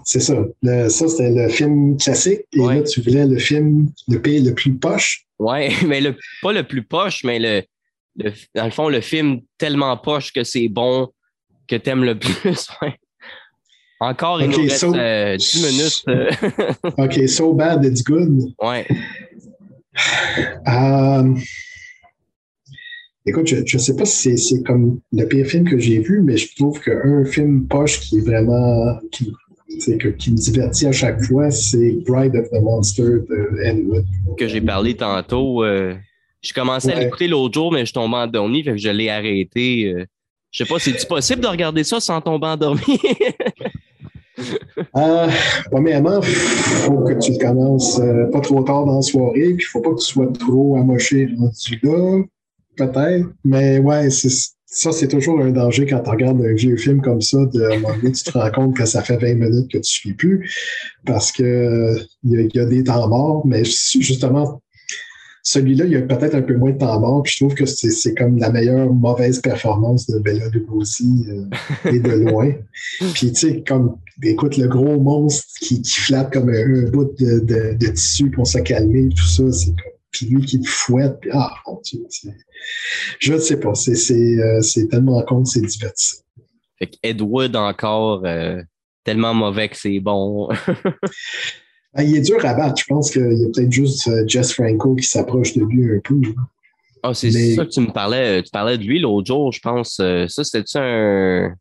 c'est 0.03 0.19
ça. 0.19 0.43
ça, 0.63 1.07
c'était 1.07 1.31
le 1.31 1.49
film 1.49 1.97
classique. 1.97 2.41
Et 2.53 2.59
là, 2.59 2.81
tu 2.81 3.01
voulais 3.01 3.27
le 3.27 3.37
film 3.37 3.89
le 4.07 4.21
pays 4.21 4.41
le 4.41 4.53
plus 4.53 4.73
poche. 4.73 5.25
Oui, 5.43 5.69
mais 5.87 6.01
le, 6.01 6.15
pas 6.41 6.53
le 6.53 6.63
plus 6.63 6.83
poche, 6.83 7.23
mais 7.23 7.39
le, 7.39 7.63
dans 8.55 8.65
le 8.65 8.71
fond, 8.71 8.89
le 8.89 9.01
film 9.01 9.41
tellement 9.57 9.97
poche 9.97 10.31
que 10.31 10.43
c'est 10.43 10.69
bon, 10.69 11.09
que 11.67 11.75
tu 11.75 11.89
aimes 11.89 12.03
le 12.03 12.17
plus. 12.19 12.67
Encore, 13.99 14.41
il 14.41 14.49
nous 14.49 14.63
reste 14.63 14.85
10 14.85 15.65
minutes. 15.65 16.03
OK, 16.97 17.27
so 17.27 17.53
bad, 17.53 17.83
it's 17.85 18.03
good. 18.03 18.53
Ouais. 18.61 18.85
Écoute, 23.25 23.47
je 23.47 23.77
ne 23.77 23.81
sais 23.81 23.95
pas 23.95 24.05
si 24.05 24.37
c'est 24.37 24.63
comme 24.63 24.99
le 25.13 25.25
pire 25.25 25.45
film 25.45 25.69
que 25.69 25.77
j'ai 25.77 25.99
vu, 25.99 26.21
mais 26.21 26.35
je 26.35 26.53
trouve 26.55 26.81
qu'un 26.81 27.23
film 27.23 27.67
poche 27.67 28.01
qui 28.01 28.17
est 28.17 28.21
vraiment. 28.21 28.99
qui, 29.11 29.31
que, 29.97 30.09
qui 30.09 30.31
me 30.31 30.37
divertit 30.37 30.87
à 30.87 30.91
chaque 30.91 31.21
fois, 31.23 31.51
c'est 31.51 31.97
Bride 32.05 32.35
of 32.35 32.49
the 32.49 32.61
Monster 32.61 33.19
de 33.29 33.61
Edward. 33.63 34.05
Que 34.37 34.47
j'ai 34.47 34.61
parlé 34.61 34.95
tantôt. 34.95 35.63
Euh, 35.63 35.95
je 36.43 36.53
commençais 36.53 36.93
à 36.93 36.99
l'écouter 36.99 37.27
l'autre 37.27 37.53
jour, 37.53 37.71
mais 37.71 37.85
je 37.85 37.93
tombais 37.93 38.17
endormi, 38.17 38.63
fait 38.63 38.71
que 38.71 38.77
je 38.77 38.89
l'ai 38.89 39.09
arrêté. 39.09 39.93
Euh. 39.93 40.05
je 40.51 40.63
sais 40.63 40.69
pas, 40.69 40.77
c'est-tu 40.77 41.05
possible 41.05 41.41
de 41.41 41.47
regarder 41.47 41.83
ça 41.83 41.99
sans 41.99 42.19
tomber 42.19 42.47
endormi? 42.47 42.81
euh, 44.97 45.27
premièrement, 45.71 46.19
il 46.21 46.35
faut 46.35 46.99
que 46.99 47.13
tu 47.13 47.37
commences 47.37 47.99
euh, 47.99 48.29
pas 48.29 48.41
trop 48.41 48.61
tard 48.63 48.85
dans 48.85 48.97
la 48.97 49.01
soirée, 49.01 49.53
puis 49.53 49.65
il 49.65 49.69
faut 49.71 49.81
pas 49.81 49.91
que 49.91 49.99
tu 49.99 50.05
sois 50.05 50.27
trop 50.37 50.75
amoché 50.75 51.29
rendu 51.37 51.79
là 51.81 52.23
peut-être. 52.75 53.27
Mais 53.45 53.79
ouais, 53.79 54.09
ça, 54.73 54.91
c'est 54.91 55.07
toujours 55.07 55.39
un 55.39 55.51
danger 55.51 55.85
quand 55.85 55.99
tu 55.99 56.09
regardes 56.09 56.41
un 56.41 56.53
vieux 56.53 56.77
film 56.77 56.99
comme 57.01 57.21
ça. 57.21 57.37
De, 57.45 57.63
à 57.63 57.75
un 57.75 57.79
moment 57.79 57.95
donné, 57.95 58.11
tu 58.11 58.23
te 58.23 58.31
rends 58.35 58.49
compte 58.49 58.75
que 58.75 58.85
ça 58.85 59.03
fait 59.03 59.17
20 59.17 59.35
minutes 59.35 59.67
que 59.67 59.73
tu 59.73 59.77
ne 59.77 59.83
suis 59.83 60.13
plus 60.13 60.51
parce 61.05 61.31
que 61.31 61.95
il 62.23 62.49
y, 62.53 62.59
a 62.59 62.65
des 62.65 62.83
temps 62.83 63.07
morts. 63.07 63.45
Mais 63.45 63.63
justement, 63.63 64.63
celui-là, 65.43 65.85
il 65.85 65.91
y 65.91 65.95
a 65.95 66.01
peut-être 66.01 66.33
un 66.33 66.41
peu 66.41 66.57
moins 66.57 66.71
de 66.71 66.79
temps 66.79 66.99
mort. 66.99 67.21
Puis 67.21 67.33
je 67.33 67.45
trouve 67.45 67.53
que 67.53 67.67
c'est 67.67 68.15
comme 68.15 68.39
la 68.39 68.49
meilleure 68.49 68.91
mauvaise 68.91 69.41
performance 69.41 70.07
de 70.07 70.17
Bella 70.17 70.49
Lugosi 70.49 71.27
euh, 71.29 71.91
et 71.91 71.99
de 71.99 72.11
loin. 72.29 72.51
puis 73.13 73.31
tu 73.31 73.35
sais, 73.35 73.63
comme 73.67 73.97
écoute, 74.23 74.57
le 74.57 74.67
gros 74.67 74.99
monstre 74.99 75.45
qui, 75.59 75.83
flatte 75.85 76.33
comme 76.33 76.49
un, 76.49 76.89
bout 76.89 77.11
de, 77.19 77.87
tissu 77.91 78.31
pour 78.31 78.47
se 78.47 78.57
calmer, 78.57 79.09
tout 79.09 79.27
ça, 79.27 79.51
c'est 79.51 79.67
comme 79.67 79.92
puis 80.13 80.27
lui 80.27 80.45
qui 80.45 80.59
le 80.59 80.63
fouette, 80.63 81.19
puis 81.19 81.31
ah, 81.33 81.53
je 83.19 83.33
ne 83.33 83.39
sais 83.39 83.59
pas, 83.59 83.71
euh, 83.71 84.61
c'est 84.61 84.87
tellement 84.87 85.21
con, 85.23 85.43
c'est 85.43 85.61
divertissant. 85.61 86.21
Fait 86.77 86.87
qu'Edward 86.87 87.55
encore 87.55 88.25
euh, 88.25 88.61
tellement 89.03 89.33
mauvais 89.33 89.67
que 89.67 89.75
c'est 89.77 89.99
bon. 89.99 90.49
Ben, 91.95 92.01
il 92.01 92.17
est 92.17 92.21
dur 92.21 92.43
à 92.43 92.55
battre. 92.55 92.81
Je 92.81 92.85
pense 92.87 93.11
qu'il 93.11 93.21
y 93.21 93.45
a 93.45 93.49
peut-être 93.53 93.71
juste 93.71 94.07
euh, 94.07 94.23
Jess 94.25 94.51
Franco 94.51 94.95
qui 94.95 95.05
s'approche 95.05 95.53
de 95.53 95.63
lui 95.63 95.95
un 95.95 95.99
peu. 96.03 96.19
Ah, 97.03 97.13
c'est 97.13 97.29
ça 97.53 97.65
que 97.65 97.69
tu 97.69 97.81
me 97.81 97.93
parlais. 97.93 98.41
Tu 98.41 98.49
parlais 98.49 98.79
de 98.79 98.83
lui 98.83 98.99
l'autre 98.99 99.27
jour, 99.27 99.51
je 99.51 99.59
pense. 99.59 99.97
Ça, 99.97 100.43
c'était-tu 100.43 100.79
un. 100.79 101.53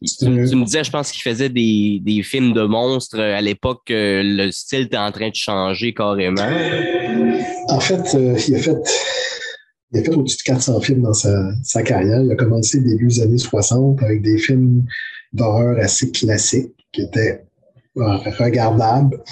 Tu, 0.00 0.28
me 0.28 0.64
disais, 0.64 0.84
je 0.84 0.90
pense 0.90 1.10
qu'il 1.10 1.22
faisait 1.22 1.48
des, 1.48 2.00
des, 2.02 2.22
films 2.22 2.52
de 2.52 2.62
monstres. 2.62 3.18
À 3.18 3.40
l'époque, 3.40 3.86
le 3.90 4.50
style 4.50 4.82
était 4.82 4.96
en 4.96 5.10
train 5.10 5.30
de 5.30 5.34
changer 5.34 5.92
carrément. 5.92 6.46
En 7.68 7.80
fait, 7.80 8.16
il 8.48 8.54
a 8.54 8.58
fait 8.58 8.76
il 9.92 10.00
a 10.00 10.02
fait 10.02 10.14
au-dessus 10.14 10.36
de 10.36 10.42
400 10.42 10.80
films 10.80 11.02
dans 11.02 11.14
sa, 11.14 11.50
sa, 11.62 11.82
carrière. 11.82 12.20
Il 12.20 12.30
a 12.30 12.36
commencé 12.36 12.80
début 12.80 13.06
des 13.06 13.22
années 13.22 13.38
60 13.38 14.02
avec 14.02 14.22
des 14.22 14.38
films 14.38 14.84
d'horreur 15.32 15.78
assez 15.78 16.10
classiques 16.10 16.74
qui 16.92 17.02
étaient 17.02 17.44
euh, 17.96 18.16
regardables. 18.38 19.22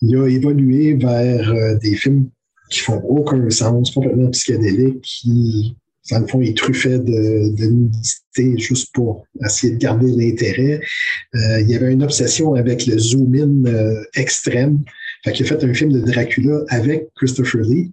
Il 0.00 0.16
a 0.16 0.26
évolué 0.26 0.94
vers 0.94 1.50
euh, 1.50 1.74
des 1.78 1.96
films 1.96 2.30
qui 2.70 2.80
font 2.80 3.00
aucun 3.04 3.48
sens, 3.50 3.90
complètement 3.90 4.30
psychédéliques, 4.30 5.00
qui, 5.02 5.76
dans 6.10 6.20
le 6.20 6.26
fond, 6.26 6.40
est 6.40 6.56
truffé 6.56 6.98
de, 6.98 7.54
de 7.56 7.66
nudité 7.66 8.58
juste 8.58 8.92
pour 8.94 9.24
essayer 9.44 9.74
de 9.74 9.78
garder 9.78 10.10
l'intérêt. 10.10 10.80
Euh, 11.34 11.60
il 11.60 11.70
y 11.70 11.74
avait 11.74 11.92
une 11.92 12.02
obsession 12.02 12.54
avec 12.54 12.86
le 12.86 12.98
zoom-in 12.98 13.64
euh, 13.66 14.02
extrême. 14.14 14.82
Fait 15.24 15.32
qu'il 15.32 15.46
a 15.46 15.48
fait 15.48 15.64
un 15.64 15.74
film 15.74 15.92
de 15.92 16.00
Dracula 16.00 16.60
avec 16.68 17.08
Christopher 17.16 17.62
Lee, 17.62 17.92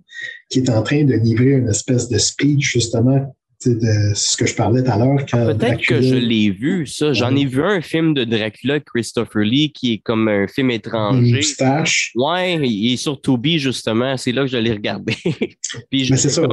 qui 0.50 0.60
est 0.60 0.70
en 0.70 0.84
train 0.84 1.04
de 1.04 1.16
livrer 1.16 1.52
une 1.52 1.70
espèce 1.70 2.08
de 2.08 2.18
speech, 2.18 2.72
justement, 2.74 3.36
de 3.66 4.14
ce 4.14 4.38
que 4.38 4.46
je 4.46 4.54
parlais 4.54 4.84
tout 4.84 4.92
à 4.92 4.98
l'heure. 4.98 5.26
Peut-être 5.26 5.82
que 5.82 6.02
je 6.02 6.16
l'ai 6.16 6.52
vu, 6.52 6.86
ça. 6.86 7.14
J'en 7.14 7.36
ai 7.36 7.46
vu 7.46 7.64
un 7.64 7.82
film 7.82 8.14
de 8.14 8.24
Dracula, 8.24 8.80
Christopher 8.80 9.42
Lee, 9.42 9.72
qui 9.72 9.94
est 9.94 9.98
comme 9.98 10.28
un 10.28 10.48
film 10.48 10.70
étranger. 10.70 11.34
Moustache. 11.34 12.12
Ouais, 12.16 12.56
il 12.62 12.94
est 12.94 12.98
sur 12.98 13.20
Tubi, 13.20 13.58
justement. 13.58 14.18
C'est 14.18 14.32
là 14.32 14.44
que 14.44 14.52
je 14.52 14.58
l'ai 14.58 14.72
regardé. 14.72 15.16
Puis 15.90 16.08
c'est 16.16 16.30
ça. 16.30 16.44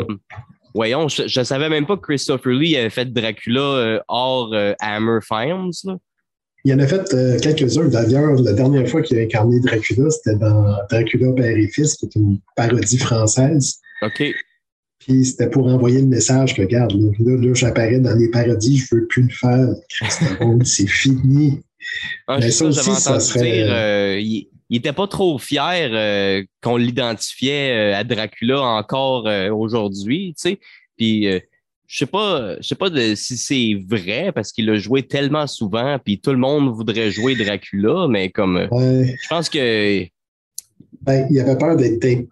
Voyons, 0.75 1.09
je 1.09 1.39
ne 1.39 1.45
savais 1.45 1.69
même 1.69 1.87
pas 1.87 1.97
que 1.97 2.03
Christopher 2.03 2.53
Lee 2.53 2.77
avait 2.77 2.91
fait 2.91 3.13
Dracula 3.13 3.61
euh, 3.61 4.01
hors 4.09 4.53
euh, 4.55 4.73
Hammer 4.81 5.19
Films. 5.23 5.99
Il 6.65 6.73
en 6.75 6.79
a 6.79 6.87
fait 6.87 7.13
euh, 7.13 7.39
quelques-uns. 7.41 7.89
D'ailleurs, 7.89 8.35
la 8.41 8.53
dernière 8.53 8.89
fois 8.89 9.03
qu'il 9.03 9.19
a 9.19 9.23
incarné 9.23 9.61
Dracula, 9.61 10.11
c'était 10.11 10.37
dans 10.37 10.77
Dracula 10.89 11.33
Père 11.33 11.57
et 11.57 11.69
Fils, 11.69 11.97
qui 11.97 12.07
est 12.07 12.15
une 12.15 12.39
parodie 12.57 12.99
française. 12.99 13.79
OK. 14.03 14.23
Puis 15.01 15.25
c'était 15.25 15.51
pour 15.51 15.67
envoyer 15.67 16.01
le 16.01 16.07
message 16.07 16.55
que, 16.55 16.63
regarde, 16.63 16.93
là, 16.93 17.37
là, 17.37 17.55
j'apparais 17.55 17.99
dans 17.99 18.17
les 18.17 18.29
paradis, 18.29 18.79
je 18.79 18.95
ne 18.95 19.01
veux 19.01 19.07
plus 19.09 19.23
le 19.25 19.31
faire. 19.31 19.69
c'est 20.65 20.87
fini. 20.87 21.61
Ah, 22.29 22.39
Mais 22.39 22.53
ça, 22.53 22.67
aussi, 22.67 22.95
ça 22.95 23.19
serait... 23.19 23.65
Dire, 23.65 23.67
euh, 23.69 24.43
il, 24.73 24.79
n'était 24.79 24.93
pas 24.93 25.07
trop 25.07 25.39
fier 25.39 25.91
euh, 25.93 26.43
qu'on 26.63 26.77
l'identifiait 26.77 27.93
à 27.93 28.05
Dracula 28.05 28.61
encore 28.61 29.29
aujourd'hui, 29.53 30.35
tu 30.37 30.51
sais. 30.51 30.61
Puis 30.97 31.27
je 31.87 31.99
sais 31.99 32.07
pas, 32.07 32.57
je 32.61 32.69
sais 32.69 32.75
pas 32.75 32.89
si 33.15 33.37
c'est 33.37 33.75
vrai 33.87 34.33
parce 34.33 34.51
qu'il 34.51 34.71
a 34.71 34.77
joué 34.77 35.03
tellement 35.03 35.47
souvent, 35.47 35.99
puis 36.03 36.21
tout 36.21 36.33
le 36.33 36.39
monde 36.39 36.75
voudrait 36.75 37.11
jouer 37.11 37.35
Dracula, 37.35 38.07
mais 38.09 38.31
comme 38.31 38.69
je 38.73 39.29
pense 39.29 39.49
que 39.49 40.07
ben, 41.03 41.27
il 41.31 41.41
avait 41.41 41.59
peur 41.59 41.77
d'être 41.77 42.01
type, 42.01 42.29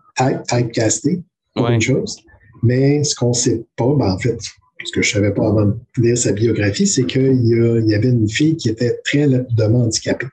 typecasté 0.49 1.21
pour 1.55 1.69
une 1.69 1.81
chose, 1.81 2.17
mais 2.62 3.03
ce 3.05 3.15
qu'on 3.15 3.33
sait 3.33 3.65
pas, 3.77 3.93
ben, 3.97 4.12
en 4.12 4.19
fait, 4.19 4.39
ce 4.85 4.93
que 4.93 5.03
je 5.03 5.11
savais 5.11 5.33
pas 5.33 5.49
avant 5.49 5.67
de 5.67 5.77
lire 5.99 6.17
sa 6.17 6.33
biographie, 6.33 6.87
c'est 6.87 7.05
qu'il 7.05 7.47
y, 7.87 7.95
avait 7.95 8.09
une 8.09 8.29
fille 8.29 8.57
qui 8.57 8.69
était 8.69 8.99
très 9.05 9.27
lourdement 9.27 9.85
handicapée. 9.85 10.27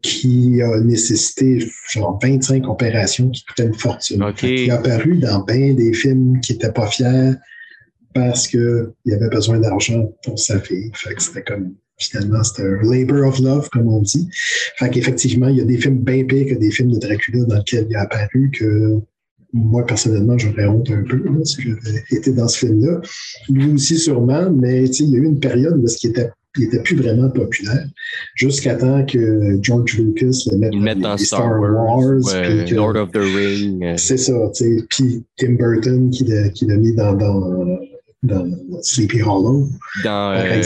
Qui 0.00 0.62
a 0.62 0.78
nécessité 0.80 1.58
genre 1.90 2.18
25 2.22 2.68
opérations 2.68 3.30
qui 3.30 3.44
coûtaient 3.44 3.66
une 3.66 3.74
fortune. 3.74 4.24
Il 4.42 4.70
a 4.70 4.76
apparu 4.76 5.18
dans 5.18 5.40
bien 5.40 5.74
des 5.74 5.92
films 5.92 6.40
qui 6.40 6.52
n'étaient 6.52 6.72
pas 6.72 6.86
fiers 6.86 7.32
parce 8.14 8.46
qu'il 8.46 9.12
avait 9.12 9.28
besoin 9.28 9.58
d'argent 9.58 10.12
pour 10.22 10.38
sa 10.38 10.60
fille. 10.60 10.90
Fait 10.94 11.14
que 11.14 11.22
c'était 11.22 11.42
comme, 11.42 11.74
finalement, 11.98 12.42
c'était 12.44 12.62
un 12.62 12.80
labor 12.82 13.28
of 13.28 13.40
love, 13.40 13.68
comme 13.70 13.88
on 13.88 14.00
dit. 14.02 14.28
Fait 14.76 14.90
qu'effectivement, 14.90 15.48
il 15.48 15.56
y 15.56 15.60
a 15.60 15.64
des 15.64 15.78
films 15.78 15.98
bien 15.98 16.24
pires 16.24 16.46
que 16.46 16.54
des 16.54 16.70
films 16.70 16.92
de 16.92 16.98
Dracula 16.98 17.44
dans 17.44 17.56
lesquels 17.56 17.86
il 17.90 17.96
a 17.96 18.02
apparu 18.02 18.50
que 18.52 19.00
moi, 19.52 19.84
personnellement, 19.86 20.36
j'aurais 20.36 20.66
honte 20.66 20.90
un 20.90 21.02
peu 21.02 21.16
là, 21.16 21.44
si 21.44 21.62
j'avais 21.62 22.04
été 22.10 22.32
dans 22.32 22.48
ce 22.48 22.66
film-là. 22.66 23.00
Lui 23.48 23.72
aussi, 23.72 23.98
sûrement, 23.98 24.50
mais 24.50 24.84
il 24.84 25.08
y 25.10 25.16
a 25.16 25.18
eu 25.18 25.24
une 25.24 25.40
période 25.40 25.78
où 25.78 25.86
il 25.86 26.10
était 26.10 26.30
il 26.58 26.64
n'était 26.64 26.82
plus 26.82 26.96
vraiment 26.96 27.30
populaire, 27.30 27.86
jusqu'à 28.34 28.74
temps 28.74 29.04
que 29.04 29.58
George 29.62 29.98
Lucas 29.98 30.48
le 30.50 30.80
mette 30.80 30.98
dans, 30.98 31.16
Star, 31.16 31.60
Wars, 31.60 32.20
Lord 32.70 32.96
of 32.96 33.12
the 33.12 33.18
Rings. 33.18 33.96
C'est 33.96 34.16
ça, 34.16 34.34
puis 34.88 35.24
Tim 35.36 35.54
Burton 35.54 36.10
qui 36.10 36.24
l'a 36.24 36.76
mis 36.76 36.94
dans, 36.94 37.14
dans 37.14 37.78
dans 38.22 38.44
Sleepy 38.82 39.22
Hollow, 39.22 39.68
dans, 40.04 40.34
euh, 40.36 40.60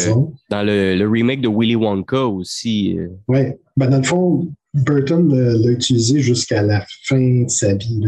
dans 0.51 0.62
le, 0.62 1.06
remake 1.06 1.43
de 1.43 1.48
Willy 1.48 1.77
Wonka 1.77 2.27
aussi. 2.27 2.98
Euh. 2.98 3.09
Oui. 3.28 3.40
Ben, 3.77 3.90
dans 3.90 3.98
le 3.98 4.02
fond, 4.02 4.48
Burton 4.74 5.28
l'a 5.35 5.70
utilisé 5.70 6.20
jusqu'à 6.20 6.62
la 6.62 6.85
fin 7.05 7.43
de 7.43 7.51
sa 7.51 7.74
vie. 7.74 8.01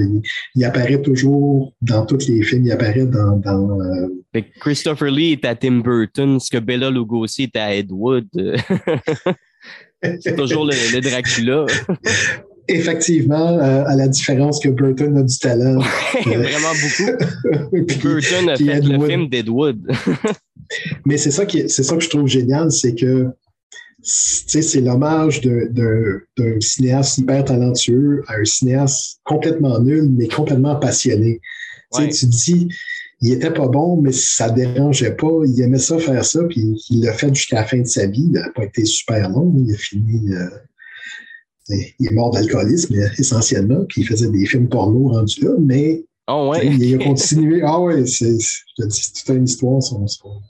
Il, 0.55 0.65
apparaît 0.65 1.01
toujours 1.03 1.75
dans 1.83 2.07
tous 2.07 2.27
les 2.29 2.43
films. 2.43 2.67
Il 2.67 2.73
apparaît 2.73 3.07
dans. 3.07 3.37
dans 3.37 3.81
euh, 3.81 4.41
Christopher 4.61 5.11
Lee 5.11 5.33
est 5.33 5.45
à 5.45 5.55
Tim 5.55 5.81
Burton, 5.81 6.41
ce 6.41 6.51
que 6.51 6.59
Bella 6.59 6.91
Lugosi 6.91 7.45
est 7.45 7.57
à 7.57 7.75
Ed 7.75 7.93
Wood. 7.93 8.27
C'est 10.21 10.37
toujours 10.37 10.65
le, 10.67 10.73
le 10.95 11.01
Dracula. 11.01 11.67
Effectivement, 12.69 13.59
euh, 13.59 13.85
à 13.85 13.95
la 13.95 14.09
différence 14.09 14.59
que 14.59 14.71
Burton 14.71 15.19
a 15.19 15.23
du 15.23 15.39
talent. 15.39 15.81
Vraiment 16.25 16.73
beaucoup. 16.83 17.99
Burton 18.03 18.49
a 18.49 18.57
fait 18.57 18.81
le 18.81 19.07
film 19.07 19.29
d'Edwood. 19.29 19.87
Mais 21.05 21.19
c'est 21.19 21.31
ça, 21.31 21.45
qui, 21.45 21.69
c'est 21.69 21.83
ça 21.83 21.97
que 21.97 22.03
je 22.03 22.09
trouve 22.09 22.27
génial, 22.27 22.73
c'est 22.73 22.95
que 22.95 23.29
c'est 24.05 24.81
l'hommage 24.81 25.41
d'un 25.41 26.61
cinéaste 26.61 27.19
hyper 27.19 27.45
talentueux 27.45 28.23
à 28.29 28.37
un 28.37 28.45
cinéaste 28.45 29.21
complètement 29.25 29.81
nul, 29.81 30.11
mais 30.11 30.29
complètement 30.29 30.77
passionné. 30.77 31.41
Tu 31.93 32.27
dis, 32.27 32.69
il 33.21 33.33
était 33.33 33.53
pas 33.53 33.69
bon, 33.69 34.01
mais 34.01 34.13
ça 34.13 34.51
dérangeait 34.51 35.15
pas. 35.15 35.43
Il 35.47 35.61
aimait 35.61 35.79
ça 35.79 35.99
faire 35.99 36.25
ça, 36.25 36.43
puis 36.45 36.77
il 36.91 37.03
l'a 37.03 37.13
fait 37.13 37.35
jusqu'à 37.35 37.57
la 37.57 37.65
fin 37.65 37.79
de 37.79 37.87
sa 37.87 38.07
vie. 38.07 38.25
Il 38.27 38.33
n'a 38.33 38.51
pas 38.51 38.65
été 38.65 38.85
super 38.85 39.31
long. 39.31 39.55
Il 39.57 39.73
a 39.73 39.79
fini 39.79 40.35
euh, 40.35 40.49
il 41.69 42.07
est 42.07 42.13
mort 42.13 42.31
d'alcoolisme 42.31 42.95
essentiellement, 43.19 43.85
puis 43.89 44.03
il 44.03 44.07
faisait 44.07 44.31
des 44.31 44.47
films 44.47 44.69
porno 44.69 45.09
rendus 45.09 45.43
là, 45.43 45.53
mais 45.59 46.05
oh 46.29 46.51
ouais. 46.51 46.67
il 46.67 46.95
a 46.95 46.99
continué. 47.05 47.63
Ah 47.65 47.81
ouais, 47.81 48.07
c'est, 48.07 48.39
je 48.39 48.83
te 48.83 48.87
dis, 48.87 49.01
c'est 49.01 49.25
toute 49.25 49.37
une 49.37 49.45
histoire. 49.45 49.83
Son, 49.83 50.07
son, 50.07 50.43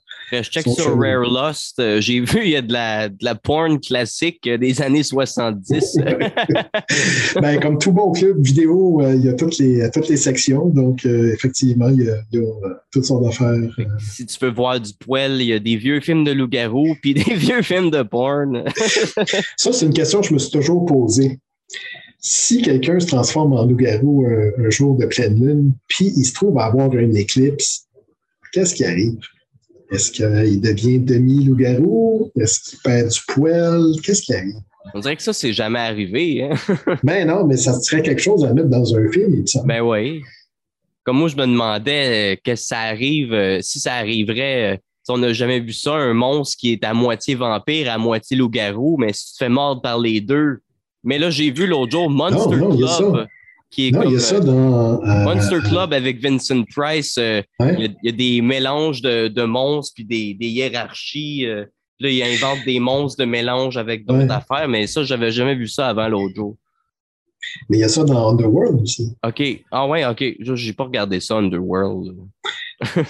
Je 0.43 0.51
check 0.51 0.67
sur 0.69 0.99
Rare 0.99 1.21
Lost. 1.21 1.79
Euh, 1.79 2.01
j'ai 2.01 2.21
vu, 2.25 2.41
il 2.45 2.51
y 2.51 2.57
a 2.57 2.63
de 2.63 2.73
la, 2.73 3.09
de 3.09 3.25
la 3.25 3.35
porn 3.35 3.81
classique 3.81 4.49
des 4.49 4.83
années 4.83 5.03
70. 5.03 5.99
ben, 7.41 7.61
comme 7.61 7.79
tout 7.79 7.93
bon 7.93 8.13
club 8.13 8.43
vidéo, 8.43 9.01
euh, 9.03 9.15
il 9.15 9.25
y 9.25 9.29
a 9.29 9.35
toutes 9.35 9.59
les, 9.59 9.89
toutes 9.93 10.09
les 10.09 10.17
sections. 10.17 10.67
Donc, 10.67 11.05
euh, 11.07 11.33
effectivement, 11.33 11.89
il 11.89 12.05
y 12.05 12.11
a, 12.11 12.17
il 12.33 12.41
y 12.41 12.43
a 12.43 12.49
toutes 12.91 13.05
sortes 13.05 13.25
d'affaires. 13.25 13.55
Si 13.99 14.27
tu 14.27 14.39
peux 14.39 14.51
voir 14.51 14.81
du 14.81 14.93
poil, 14.93 15.41
il 15.41 15.47
y 15.47 15.53
a 15.53 15.59
des 15.59 15.77
vieux 15.77 16.01
films 16.01 16.25
de 16.25 16.33
loup-garou 16.33 16.97
puis 17.01 17.15
des 17.15 17.35
vieux 17.35 17.63
films 17.63 17.91
de 17.91 18.03
porn. 18.03 18.65
Ça, 19.57 19.73
c'est 19.73 19.87
une 19.87 19.95
question 19.95 20.21
que 20.21 20.29
je 20.29 20.35
me 20.35 20.39
suis 20.39 20.51
toujours 20.51 20.85
posée. 20.87 21.39
Si 22.19 22.63
quelqu'un 22.63 22.99
se 23.01 23.07
transforme 23.07 23.53
en 23.53 23.67
loup-garou 23.67 24.25
un, 24.27 24.65
un, 24.65 24.71
jour 24.71 24.97
de 24.97 25.05
pleine 25.05 25.35
lune, 25.35 25.73
puis 25.89 26.11
il 26.17 26.25
se 26.25 26.33
trouve 26.33 26.59
à 26.59 26.65
avoir 26.65 26.95
une 26.95 27.17
éclipse, 27.17 27.87
qu'est-ce 28.53 28.75
qui 28.75 28.85
arrive? 28.85 29.19
Est-ce 29.95 30.11
qu'il 30.11 30.61
devient 30.61 30.99
demi-loup-garou? 30.99 32.33
Est-ce 32.39 32.61
qu'il 32.61 32.79
perd 32.81 33.11
du 33.11 33.21
poil? 33.29 33.93
Qu'est-ce 34.03 34.23
qui 34.23 34.35
arrive? 34.35 34.57
On 34.93 34.99
dirait 35.01 35.17
que 35.17 35.23
ça, 35.23 35.33
c'est 35.33 35.53
jamais 35.53 35.79
arrivé. 35.79 36.43
Hein? 36.43 36.57
ben 37.03 37.29
non, 37.29 37.47
mais 37.47 37.57
ça 37.57 37.73
serait 37.81 38.03
quelque 38.03 38.21
chose 38.21 38.45
à 38.45 38.53
mettre 38.53 38.69
dans 38.69 38.95
un 38.97 39.11
film, 39.11 39.47
ça. 39.47 39.63
Ben 39.65 39.81
oui. 39.81 40.23
Comme 41.05 41.19
moi, 41.19 41.29
je 41.29 41.37
me 41.37 41.47
demandais 41.47 42.35
euh, 42.35 42.37
que 42.43 42.57
ça 42.57 42.81
arrive, 42.81 43.33
euh, 43.33 43.61
si 43.61 43.79
ça 43.79 43.95
arriverait, 43.95 44.75
euh, 44.75 44.77
si 45.03 45.11
on 45.11 45.19
n'a 45.19 45.33
jamais 45.33 45.61
vu 45.61 45.73
ça, 45.73 45.95
un 45.95 46.15
monstre 46.15 46.57
qui 46.59 46.73
est 46.73 46.83
à 46.83 46.93
moitié 46.93 47.35
vampire, 47.35 47.93
à 47.93 47.99
moitié 47.99 48.37
loup-garou, 48.37 48.97
mais 48.99 49.13
si 49.13 49.27
tu 49.27 49.33
te 49.35 49.39
fais 49.45 49.49
mordre 49.49 49.81
par 49.81 49.99
les 49.99 50.21
deux. 50.21 50.61
Mais 51.03 51.19
là, 51.19 51.31
j'ai 51.31 51.51
vu 51.51 51.67
l'autre 51.67 51.93
jour 51.93 52.11
Monster 52.11 52.57
non, 52.57 52.75
non, 52.75 52.77
Club 52.77 53.27
qui 53.75 53.89
est 53.89 53.91
non, 53.91 54.03
il 54.05 54.13
y 54.13 54.17
a 54.17 54.21
ça 54.21 54.39
dans, 54.39 55.03
euh, 55.03 55.25
Monster 55.25 55.59
Club 55.69 55.93
avec 55.93 56.23
Vincent 56.23 56.63
Price. 56.75 57.17
Euh, 57.19 57.43
ouais. 57.59 57.75
il, 57.75 57.81
y 57.81 57.85
a, 57.85 57.89
il, 58.03 58.07
y 58.07 58.09
a, 58.09 58.13
des 58.13 58.41
mélanges 58.41 59.03
de, 59.03 59.29
de 59.29 59.43
monstres 59.43 59.95
puis 59.97 60.05
des, 60.05 60.35
des 60.35 60.47
hiérarchies. 60.47 61.45
Euh, 61.47 61.65
là, 61.99 62.09
il 62.09 62.23
invente 62.23 62.65
des 62.65 62.79
monstres 62.79 63.21
de 63.21 63.29
mélange 63.29 63.77
avec 63.77 64.07
d'autres 64.07 64.27
ouais. 64.27 64.31
affaires, 64.31 64.69
mais 64.69 64.87
ça, 64.87 65.03
j'avais 65.03 65.33
jamais 65.33 65.57
vu 65.57 65.67
ça 65.67 65.89
avant 65.89 66.09
l'autre 66.09 66.35
jour. 66.37 66.57
Mais 67.69 67.79
il 67.79 67.81
y 67.81 67.85
a 67.85 67.89
ça 67.89 68.05
dans 68.05 68.31
Underworld 68.31 68.81
aussi. 68.81 69.13
OK. 69.27 69.43
Ah 69.71 69.87
ouais, 69.87 70.07
OK. 70.07 70.25
J'ai 70.39 70.73
pas 70.73 70.85
regardé 70.85 71.21
ça, 71.21 71.37
Underworld. 71.37 72.15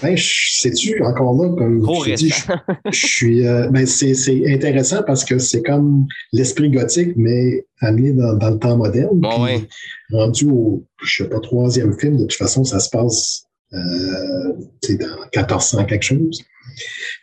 Ben, 0.01 0.15
sais-tu, 0.17 1.03
encore 1.03 1.41
là, 1.41 1.49
comme 1.55 1.85
je, 2.05 2.13
dis, 2.15 2.29
je, 2.29 2.51
je, 2.91 3.05
suis. 3.05 3.47
Euh, 3.47 3.67
ben, 3.69 3.85
c'est 3.85 4.53
intéressant 4.53 5.03
parce 5.03 5.23
que 5.23 5.37
c'est 5.39 5.61
comme 5.63 6.05
l'esprit 6.31 6.69
gothique, 6.69 7.13
mais 7.15 7.65
amené 7.81 8.13
dans, 8.13 8.33
dans, 8.35 8.51
le 8.51 8.59
temps 8.59 8.77
moderne. 8.77 9.19
Bon, 9.19 9.43
ouais. 9.43 9.67
Rendu 10.11 10.47
au, 10.49 10.85
je 11.03 11.23
sais 11.23 11.29
pas, 11.29 11.39
troisième 11.39 11.97
film, 11.99 12.17
de 12.17 12.23
toute 12.23 12.33
façon, 12.33 12.63
ça 12.63 12.79
se 12.79 12.89
passe 12.89 13.45
euh, 13.73 14.53
dans 14.89 15.15
1400 15.35 15.85
quelque 15.85 16.03
chose. 16.03 16.43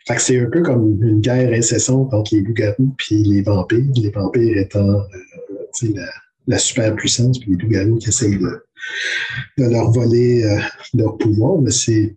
Fait 0.07 0.15
que 0.15 0.21
c'est 0.21 0.39
un 0.39 0.49
peu 0.49 0.61
comme 0.61 0.99
une 1.01 1.21
guerre 1.21 1.53
incessante 1.53 2.13
entre 2.13 2.35
les 2.35 2.41
loups-garous 2.41 2.93
puis 2.97 3.23
les 3.23 3.41
vampires. 3.41 3.85
Les 3.95 4.09
vampires 4.09 4.57
étant 4.57 4.89
euh, 4.89 5.93
la, 5.93 6.09
la 6.47 6.57
super 6.57 6.95
puissance, 6.95 7.39
puis 7.39 7.51
les 7.51 7.57
loups-garous 7.57 7.97
qui 7.97 8.09
essayent 8.09 8.37
de, 8.37 8.63
de, 9.57 9.69
leur 9.69 9.91
voler 9.91 10.43
euh, 10.43 10.59
leur 10.93 11.17
pouvoir, 11.17 11.61
mais 11.61 11.71
c'est 11.71 12.15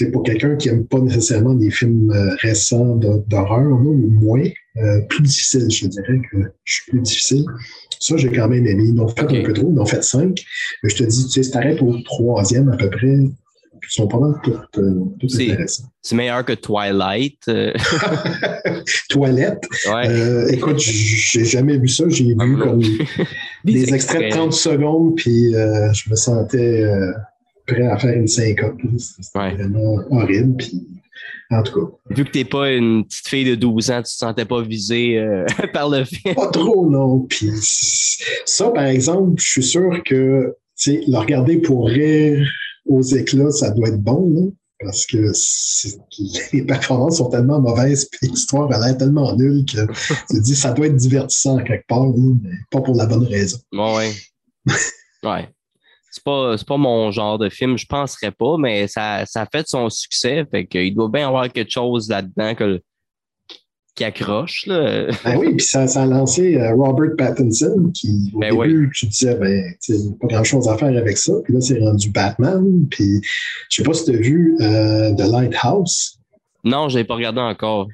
c'est 0.00 0.10
pour 0.10 0.22
quelqu'un 0.22 0.56
qui 0.56 0.70
n'aime 0.70 0.86
pas 0.86 0.98
nécessairement 0.98 1.52
des 1.52 1.70
films 1.70 2.10
euh, 2.10 2.34
récents 2.40 2.96
d'horreur, 2.96 3.70
ou 3.70 4.08
moins, 4.08 4.42
euh, 4.78 5.00
plus 5.10 5.22
difficile, 5.22 5.70
je 5.70 5.86
dirais 5.88 6.22
que 6.32 6.38
je 6.64 6.72
suis 6.72 6.90
plus 6.90 7.00
difficile. 7.00 7.44
Ça, 7.98 8.16
j'ai 8.16 8.30
quand 8.30 8.48
même 8.48 8.66
aimé. 8.66 8.84
Ils 8.94 8.98
ont 8.98 9.08
fait 9.08 9.24
okay. 9.24 9.40
un 9.40 9.44
peu 9.44 9.52
trop, 9.52 9.70
ils 9.70 9.78
ont 9.78 9.84
fait 9.84 10.02
cinq. 10.02 10.42
Mais 10.82 10.88
je 10.88 10.96
te 10.96 11.02
dis, 11.04 11.26
tu 11.26 11.32
sais, 11.32 11.42
si 11.42 11.50
t'arrêtes 11.50 11.82
au 11.82 12.00
troisième 12.00 12.70
à 12.70 12.78
peu 12.78 12.88
près, 12.88 13.08
ils 13.08 13.30
sont 13.90 14.08
pas 14.08 14.18
mal 14.18 14.36
toutes, 14.42 14.78
euh, 14.78 15.04
toutes 15.20 15.34
intéressants. 15.34 15.90
C'est 16.00 16.14
meilleur 16.14 16.46
que 16.46 16.54
Twilight. 16.54 17.44
Toilette. 19.10 19.64
Ouais. 19.86 20.08
Euh, 20.08 20.48
écoute, 20.48 20.78
j'ai 20.78 21.44
jamais 21.44 21.76
vu 21.76 21.88
ça. 21.88 22.04
J'ai 22.08 22.24
vu 22.24 22.56
comme 22.56 22.80
des, 23.64 23.84
des 23.84 23.94
extraits 23.94 24.22
de 24.22 24.30
30 24.30 24.54
secondes, 24.54 25.14
puis 25.16 25.52
je 25.52 26.08
me 26.08 26.16
sentais 26.16 26.86
prêt 27.74 27.86
à 27.86 27.98
faire 27.98 28.16
une 28.16 28.28
syncope. 28.28 28.80
C'était 28.98 29.38
ouais. 29.38 29.54
vraiment 29.54 30.02
horrible. 30.10 30.56
Puis, 30.56 30.86
en 31.50 31.62
tout 31.62 31.80
cas. 31.80 32.14
Vu 32.14 32.24
que 32.24 32.30
tu 32.30 32.38
n'es 32.38 32.44
pas 32.44 32.70
une 32.72 33.04
petite 33.04 33.28
fille 33.28 33.44
de 33.44 33.54
12 33.54 33.90
ans, 33.90 33.94
tu 33.94 33.98
ne 33.98 34.02
te 34.02 34.08
sentais 34.08 34.44
pas 34.44 34.62
visée 34.62 35.18
euh, 35.18 35.44
par 35.72 35.88
le 35.88 36.04
film. 36.04 36.34
Pas 36.34 36.48
trop, 36.48 36.88
non. 36.88 37.20
Puis 37.20 37.50
ça, 38.44 38.70
par 38.70 38.84
exemple, 38.84 39.40
je 39.40 39.48
suis 39.48 39.62
sûr 39.62 40.02
que 40.04 40.54
le 40.86 41.16
regarder 41.16 41.58
pour 41.58 41.88
rire 41.88 42.46
aux 42.86 43.02
éclats, 43.02 43.50
ça 43.50 43.70
doit 43.70 43.88
être 43.88 44.00
bon, 44.00 44.32
là, 44.32 44.42
parce 44.80 45.04
que 45.06 45.32
les 46.52 46.62
performances 46.62 47.18
sont 47.18 47.28
tellement 47.28 47.60
mauvaises, 47.60 48.06
puis 48.06 48.28
l'histoire 48.28 48.72
a 48.72 48.86
l'air 48.86 48.96
tellement 48.96 49.36
nulle 49.36 49.64
que 49.66 49.86
tu 49.92 50.36
te 50.36 50.40
dis 50.40 50.56
ça 50.56 50.72
doit 50.72 50.86
être 50.86 50.96
divertissant 50.96 51.62
quelque 51.62 51.86
part, 51.86 52.06
là, 52.06 52.34
mais 52.42 52.56
pas 52.70 52.80
pour 52.80 52.96
la 52.96 53.06
bonne 53.06 53.26
raison. 53.26 53.58
Bon, 53.72 53.96
ouais. 53.96 54.12
ouais 55.24 55.48
c'est 56.10 56.24
pas, 56.24 56.56
pas 56.66 56.76
mon 56.76 57.10
genre 57.10 57.38
de 57.38 57.48
film, 57.48 57.78
je 57.78 57.86
penserais 57.86 58.32
pas, 58.32 58.56
mais 58.58 58.88
ça, 58.88 59.24
ça 59.26 59.42
a 59.42 59.46
fait 59.46 59.66
son 59.68 59.88
succès. 59.88 60.44
Fait 60.50 60.66
qu'il 60.66 60.94
doit 60.94 61.08
bien 61.08 61.28
avoir 61.28 61.50
quelque 61.50 61.70
chose 61.70 62.08
là-dedans 62.08 62.54
que, 62.54 62.82
qui 63.94 64.04
accroche. 64.04 64.66
Là. 64.66 65.06
Ben 65.24 65.36
oui, 65.36 65.54
puis 65.56 65.64
ça, 65.66 65.86
ça, 65.86 66.02
a 66.02 66.06
lancé 66.06 66.56
euh, 66.56 66.74
Robert 66.74 67.16
Pattinson, 67.16 67.90
qui 67.94 68.32
au 68.34 68.40
ben 68.40 68.50
début, 68.50 68.86
oui. 68.86 68.92
tu 68.94 69.06
disais, 69.06 69.36
ben, 69.36 69.62
pas 70.20 70.26
grand-chose 70.26 70.68
à 70.68 70.76
faire 70.76 70.96
avec 70.96 71.16
ça. 71.16 71.32
Puis 71.44 71.54
là, 71.54 71.60
c'est 71.60 71.78
rendu 71.78 72.10
Batman. 72.10 72.86
Puis 72.90 73.20
je 73.70 73.76
sais 73.76 73.82
pas 73.82 73.94
si 73.94 74.04
tu 74.06 74.10
as 74.10 74.20
vu 74.20 74.56
euh, 74.60 75.14
The 75.14 75.30
Lighthouse. 75.30 76.18
Non, 76.64 76.88
je 76.88 76.98
l'ai 76.98 77.04
pas 77.04 77.14
regardé 77.14 77.40
encore. 77.40 77.86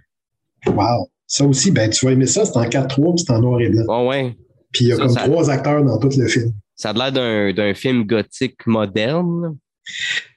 Wow. 0.67 1.09
Ça 1.27 1.45
aussi, 1.45 1.71
ben, 1.71 1.91
tu 1.91 2.07
vas 2.07 2.13
aimer 2.13 2.27
ça, 2.27 2.45
c'est 2.45 2.57
en 2.57 2.65
4-3 2.65 3.15
puis 3.15 3.25
c'est 3.27 3.33
en 3.33 3.41
noir 3.41 3.61
et 3.61 3.69
blanc. 3.69 3.85
Oh, 3.89 4.09
ouais. 4.09 4.35
Puis 4.73 4.87
il 4.87 4.89
y 4.89 4.93
a 4.93 4.97
Ça, 4.97 5.03
comme 5.03 5.13
ça- 5.13 5.21
trois 5.23 5.51
acteurs 5.51 5.85
dans 5.85 5.99
tout 5.99 6.11
le 6.17 6.29
film. 6.29 6.53
Ça 6.77 6.91
a 6.91 7.11
l'air 7.11 7.55
d'un, 7.55 7.75
film 7.75 8.05
gothique 8.05 8.67
moderne. 8.67 9.57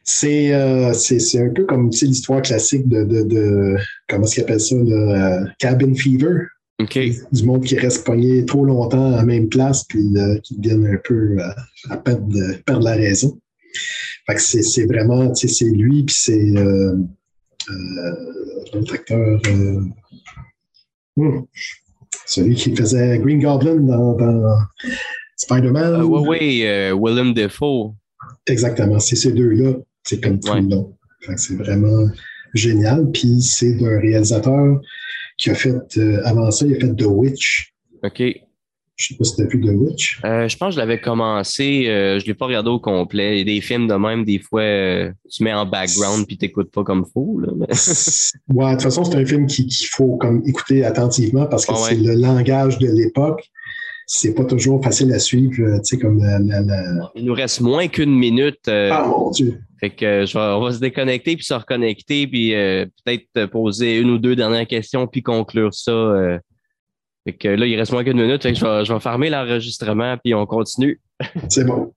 C'est 0.03 0.53
euh, 0.53 0.93
c'est 0.93 1.39
un 1.39 1.49
peu 1.49 1.65
comme 1.65 1.89
tu 1.89 1.99
sais, 1.99 2.05
l'histoire 2.05 2.41
classique 2.41 2.87
de, 2.87 3.03
de, 3.03 3.23
de 3.23 3.77
comment 4.07 4.23
est-ce 4.23 4.35
qu'ils 4.35 4.43
appellent 4.43 4.59
ça, 4.59 4.75
là, 4.75 5.41
euh, 5.41 5.45
Cabin 5.59 5.93
Fever. 5.93 6.45
OK. 6.81 6.97
Du 7.31 7.43
monde 7.43 7.63
qui 7.65 7.77
reste 7.77 8.05
pogné 8.05 8.45
trop 8.45 8.63
longtemps 8.63 9.13
à 9.13 9.17
la 9.17 9.25
même 9.25 9.49
place 9.49 9.83
puis 9.83 10.13
euh, 10.15 10.39
qui 10.39 10.57
deviennent 10.57 10.87
un 10.87 10.97
peu 11.03 11.37
euh, 11.39 11.49
à 11.89 11.97
perdre, 11.97 12.55
perdre 12.65 12.85
la 12.85 12.95
raison. 12.95 13.37
Fait 14.25 14.35
que 14.35 14.41
c'est 14.41 14.85
vraiment, 14.85 15.31
tu 15.33 15.47
sais, 15.47 15.53
c'est 15.53 15.69
lui 15.69 16.03
puis 16.03 16.15
c'est 16.17 16.53
l'autre 18.73 18.93
acteur, 18.93 19.41
hmm, 21.17 21.41
celui 22.25 22.55
qui 22.55 22.75
faisait 22.75 23.19
Green 23.19 23.41
Goblin 23.41 23.75
dans, 23.75 24.13
dans 24.13 24.57
Spider-Man. 25.39 26.01
Euh, 26.01 26.03
oui, 26.03 26.27
oui, 26.27 26.61
euh, 26.65 26.93
Willem 26.99 27.33
Dafoe. 27.33 27.93
Exactement, 28.47 28.99
c'est 28.99 29.15
ces 29.15 29.31
deux-là. 29.31 29.73
C'est 30.03 30.21
comme 30.21 30.39
tout 30.39 30.51
Ouais. 30.51 30.61
le 30.61 30.67
long. 30.69 30.95
C'est 31.37 31.55
vraiment 31.55 32.07
génial. 32.53 33.09
Puis 33.11 33.41
c'est 33.41 33.73
d'un 33.73 33.99
réalisateur 33.99 34.79
qui 35.37 35.49
a 35.49 35.55
fait, 35.55 35.75
euh, 35.97 36.21
avant 36.25 36.51
ça, 36.51 36.65
il 36.65 36.75
a 36.75 36.79
fait 36.79 36.93
The 36.95 37.05
Witch. 37.05 37.73
OK. 38.03 38.21
Je 38.95 39.07
sais 39.07 39.15
pas 39.15 39.23
si 39.23 39.35
tu 39.37 39.41
as 39.43 39.45
vu 39.45 39.61
The 39.61 39.69
Witch. 39.69 40.19
Euh, 40.25 40.49
je 40.49 40.57
pense 40.57 40.69
que 40.69 40.75
je 40.75 40.79
l'avais 40.79 40.99
commencé, 40.99 41.87
euh, 41.87 42.19
je 42.19 42.25
l'ai 42.25 42.33
pas 42.33 42.47
regardé 42.47 42.69
au 42.69 42.79
complet. 42.81 43.35
Il 43.35 43.37
y 43.37 43.41
a 43.53 43.55
des 43.55 43.61
films 43.61 43.87
de 43.87 43.93
même, 43.93 44.25
des 44.25 44.39
fois, 44.39 44.61
euh, 44.61 45.09
tu 45.31 45.43
mets 45.43 45.53
en 45.53 45.65
background 45.65 46.27
puis 46.27 46.37
t'écoutes 46.37 46.69
pas 46.71 46.83
comme. 46.83 47.05
Là, 47.15 47.47
mais- 47.55 47.65
ouais, 48.53 48.65
de 48.67 48.71
toute 48.73 48.81
façon, 48.83 49.05
c'est 49.05 49.15
un 49.15 49.25
film 49.25 49.45
qui- 49.47 49.67
qu'il 49.67 49.87
faut 49.87 50.17
comme 50.17 50.43
écouter 50.45 50.83
attentivement 50.83 51.45
parce 51.45 51.65
que 51.65 51.71
Ah 51.73 51.81
ouais. 51.81 51.89
c'est 51.91 51.95
le 51.95 52.13
langage 52.15 52.77
de 52.79 52.87
l'époque. 52.87 53.49
C'est 54.11 54.34
pas 54.34 54.44
toujours 54.44 54.84
facile 54.84 55.14
à 55.14 55.19
suivre, 55.19 55.53
euh, 55.61 55.77
tu 55.81 55.95
sais, 55.95 55.99
comme 55.99 56.18
la, 56.18 56.40
la- 56.40 56.61
la- 56.61 57.11
Il 57.14 57.26
nous 57.26 57.34
reste 57.36 57.61
moins 57.61 57.88
qu'une 57.88 58.15
minute. 58.18 58.68
euh, 58.68 58.90
Ah 58.91 59.06
mon 59.07 59.30
Dieu! 59.30 59.61
Fait 59.80 59.91
que 59.91 60.03
euh, 60.03 60.26
je 60.26 60.34
vais, 60.34 60.44
on 60.44 60.61
va 60.64 60.72
se 60.73 60.80
déconnecter 60.80 61.36
puis 61.36 61.45
se 61.45 61.53
reconnecter 61.53 62.26
puis 62.26 62.56
euh, 62.56 62.88
peut-être 63.06 63.45
poser 63.52 63.99
une 63.99 64.10
ou 64.10 64.18
deux 64.18 64.36
dernières 64.36 64.65
questions 64.65 65.06
puis 65.06 65.22
conclure 65.22 65.76
ça. 65.76 65.91
euh. 65.91 66.40
Fait 67.23 67.34
que 67.34 67.48
là, 67.49 67.68
il 67.68 67.76
reste 67.77 67.91
moins 67.91 68.03
qu'une 68.03 68.19
minute. 68.19 68.41
Fait 68.41 68.53
que 68.53 68.57
je 68.57 68.65
vais, 68.65 68.84
je 68.84 68.91
vais 68.91 68.99
fermer 68.99 69.30
l'enregistrement 69.30 70.18
puis 70.18 70.34
on 70.34 70.48
continue. 70.48 70.99
C'est 71.49 71.65
bon. 71.65 71.94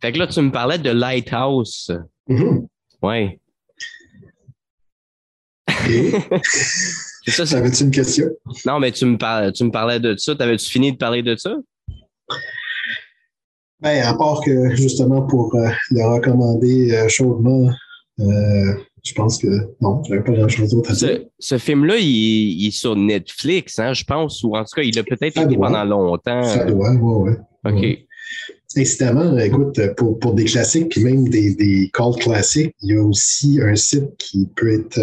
Fait 0.00 0.10
que 0.10 0.18
là, 0.18 0.26
tu 0.26 0.40
me 0.40 0.50
parlais 0.50 0.78
de 0.78 0.90
Lighthouse. 0.90 1.92
Mhm. 2.26 2.66
Ouais. 3.00 3.38
Et, 5.88 6.10
C'est 6.42 7.11
ça, 7.30 7.46
T'avais-tu 7.46 7.84
une 7.84 7.90
question? 7.90 8.26
Non, 8.66 8.80
mais 8.80 8.92
tu 8.92 9.04
me, 9.06 9.16
parlais, 9.16 9.52
tu 9.52 9.64
me 9.64 9.70
parlais 9.70 10.00
de 10.00 10.16
ça. 10.16 10.34
T'avais-tu 10.34 10.68
fini 10.68 10.92
de 10.92 10.96
parler 10.96 11.22
de 11.22 11.36
ça? 11.36 11.54
Ben, 13.80 14.04
à 14.04 14.14
part 14.14 14.40
que 14.44 14.74
justement 14.76 15.22
pour 15.22 15.54
euh, 15.56 15.68
le 15.90 16.04
recommander 16.04 16.92
euh, 16.92 17.08
chaudement, 17.08 17.68
euh, 18.20 18.74
je 19.02 19.12
pense 19.14 19.38
que 19.38 19.48
non, 19.80 20.02
j'avais 20.04 20.22
pas 20.22 20.32
grand-chose 20.32 20.70
d'autre 20.70 20.92
à 20.92 20.94
dire. 20.94 21.20
Ce, 21.40 21.56
ce 21.56 21.58
film-là, 21.58 21.96
il, 21.96 22.06
il 22.06 22.68
est 22.68 22.70
sur 22.70 22.94
Netflix, 22.94 23.80
hein, 23.80 23.92
je 23.92 24.04
pense, 24.04 24.44
ou 24.44 24.54
en 24.54 24.62
tout 24.62 24.76
cas, 24.76 24.82
il 24.82 24.96
a 24.98 25.02
peut-être 25.02 25.36
été 25.38 25.56
doit. 25.56 25.66
pendant 25.66 25.84
longtemps. 25.84 26.44
Ça 26.44 26.64
doit, 26.64 26.92
ouais, 26.92 27.30
ouais. 27.30 27.36
OK. 27.66 27.74
ouais. 27.74 28.06
incidemment, 28.76 29.36
écoute, 29.38 29.80
pour, 29.96 30.18
pour 30.20 30.34
des 30.34 30.44
classiques, 30.44 30.90
puis 30.90 31.02
même 31.02 31.28
des, 31.28 31.54
des 31.56 31.90
cult 31.92 32.18
classiques, 32.20 32.76
il 32.82 32.94
y 32.94 32.96
a 32.96 33.02
aussi 33.02 33.60
un 33.60 33.74
site 33.74 34.16
qui 34.16 34.48
peut 34.54 34.72
être, 34.72 35.00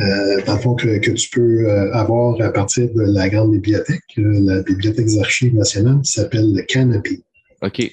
euh, 0.00 0.38
euh, 0.38 0.44
dans 0.44 0.54
le 0.54 0.60
fond, 0.60 0.74
que, 0.74 0.98
que, 0.98 1.10
tu 1.10 1.30
peux 1.30 1.68
euh, 1.68 1.92
avoir 1.92 2.40
à 2.40 2.50
partir 2.50 2.88
de 2.94 3.02
la 3.02 3.28
grande 3.28 3.52
bibliothèque, 3.52 4.02
la 4.16 4.62
Bibliothèque 4.62 5.06
des 5.06 5.18
archives 5.18 5.54
nationales, 5.54 6.00
qui 6.02 6.12
s'appelle 6.12 6.52
le 6.54 6.62
Canopy. 6.62 7.22
OK. 7.62 7.90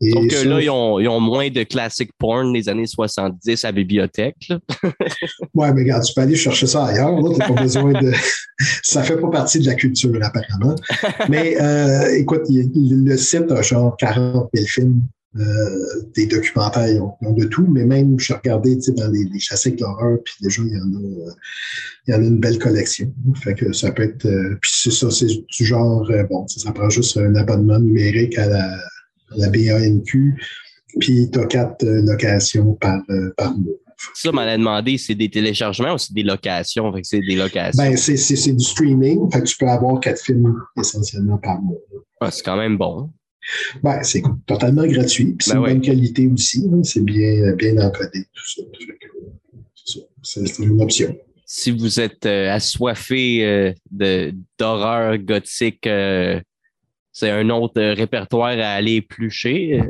Donc 0.00 0.30
là, 0.30 0.60
ils 0.60 0.70
ont, 0.70 1.00
ils 1.00 1.08
ont, 1.08 1.18
moins 1.18 1.50
de 1.50 1.64
classic 1.64 2.10
porn 2.18 2.52
des 2.52 2.68
années 2.68 2.86
70 2.86 3.64
à 3.64 3.68
la 3.68 3.72
bibliothèque. 3.72 4.48
ouais, 5.54 5.72
mais 5.72 5.82
regarde, 5.82 6.04
tu 6.04 6.14
peux 6.14 6.20
aller 6.20 6.36
chercher 6.36 6.68
ça 6.68 6.86
ailleurs. 6.86 7.18
Tu 7.32 7.38
pas 7.38 7.60
besoin 7.60 7.92
de. 8.00 8.12
ça 8.84 9.02
fait 9.02 9.16
pas 9.16 9.28
partie 9.28 9.58
de 9.58 9.66
la 9.66 9.74
culture, 9.74 10.16
apparemment. 10.22 10.76
mais 11.28 11.60
euh, 11.60 12.16
écoute, 12.16 12.42
le 12.48 13.16
site 13.16 13.50
a 13.50 13.60
genre 13.62 13.96
40 13.96 14.48
000 14.54 14.66
films, 14.68 15.02
euh, 15.36 16.02
des 16.14 16.26
documentaires, 16.26 16.88
ils 16.88 17.00
ont, 17.00 17.32
de 17.32 17.44
tout, 17.44 17.66
mais 17.68 17.84
même, 17.84 18.18
je 18.18 18.32
regardé 18.32 18.76
dans 18.76 19.10
les, 19.10 19.24
les 19.24 19.38
classiques 19.38 19.76
d'horreur, 19.76 20.18
puis 20.24 20.34
déjà, 20.40 20.62
il 20.62 20.72
y 20.72 20.76
en 20.76 20.94
a. 20.94 21.32
il 22.06 22.14
y 22.14 22.16
en 22.16 22.22
a 22.22 22.26
une 22.26 22.40
belle 22.40 22.58
collection. 22.58 23.12
Fait 23.42 23.54
que 23.54 23.72
ça 23.72 23.92
peut 23.92 24.04
être. 24.04 24.24
Euh, 24.24 24.56
puis 24.60 24.70
c'est 24.74 24.90
ça, 24.90 25.10
c'est 25.10 25.26
du 25.26 25.64
genre, 25.64 26.10
euh, 26.10 26.24
bon, 26.24 26.46
ça 26.48 26.72
prend 26.72 26.88
juste 26.88 27.16
un 27.18 27.34
abonnement 27.34 27.78
numérique 27.78 28.38
à 28.38 28.46
la, 28.46 28.78
la 29.36 29.48
BANQ, 29.48 30.34
puis 30.98 31.30
tu 31.30 31.38
as 31.38 31.46
quatre 31.46 31.84
euh, 31.84 32.02
locations 32.02 32.74
par, 32.74 33.00
euh, 33.10 33.32
par 33.36 33.56
mois. 33.56 33.74
Ça, 34.14 34.30
m'en 34.30 34.42
a 34.42 34.56
demandé, 34.56 34.96
c'est 34.96 35.16
des 35.16 35.28
téléchargements 35.28 35.94
ou 35.94 35.98
c'est 35.98 36.14
des 36.14 36.22
locations? 36.22 36.92
Fait 36.92 37.02
que 37.02 37.06
c'est 37.06 37.20
des 37.20 37.34
locations. 37.34 37.82
Ben, 37.82 37.96
c'est 37.96 38.52
du 38.52 38.64
streaming. 38.64 39.28
Fait 39.32 39.40
que 39.40 39.46
tu 39.46 39.56
peux 39.56 39.66
avoir 39.66 39.98
quatre 39.98 40.22
films 40.22 40.54
essentiellement 40.78 41.36
par 41.38 41.60
mois. 41.60 41.78
Ah, 42.20 42.30
c'est 42.30 42.44
quand 42.44 42.56
même 42.56 42.78
bon. 42.78 43.10
Ben, 43.82 44.02
c'est 44.02 44.22
totalement 44.46 44.86
gratuit. 44.86 45.34
Puis 45.38 45.48
c'est 45.48 45.54
ben 45.54 45.60
une 45.60 45.66
bonne 45.66 45.80
qualité 45.80 46.26
aussi. 46.26 46.68
Hein. 46.72 46.82
C'est 46.82 47.04
bien, 47.04 47.52
bien 47.52 47.78
encodé, 47.78 48.24
tout 48.32 48.62
ça. 49.84 50.00
C'est 50.22 50.58
une 50.58 50.82
option. 50.82 51.16
Si 51.46 51.70
vous 51.70 51.98
êtes 51.98 52.26
euh, 52.26 52.52
assoiffé 52.52 53.74
d'horreur 53.90 55.16
gothique 55.18 55.88
c'est 57.18 57.30
un 57.30 57.50
autre 57.50 57.80
euh, 57.80 57.94
répertoire 57.94 58.56
à 58.60 58.74
aller 58.74 58.96
éplucher. 58.96 59.80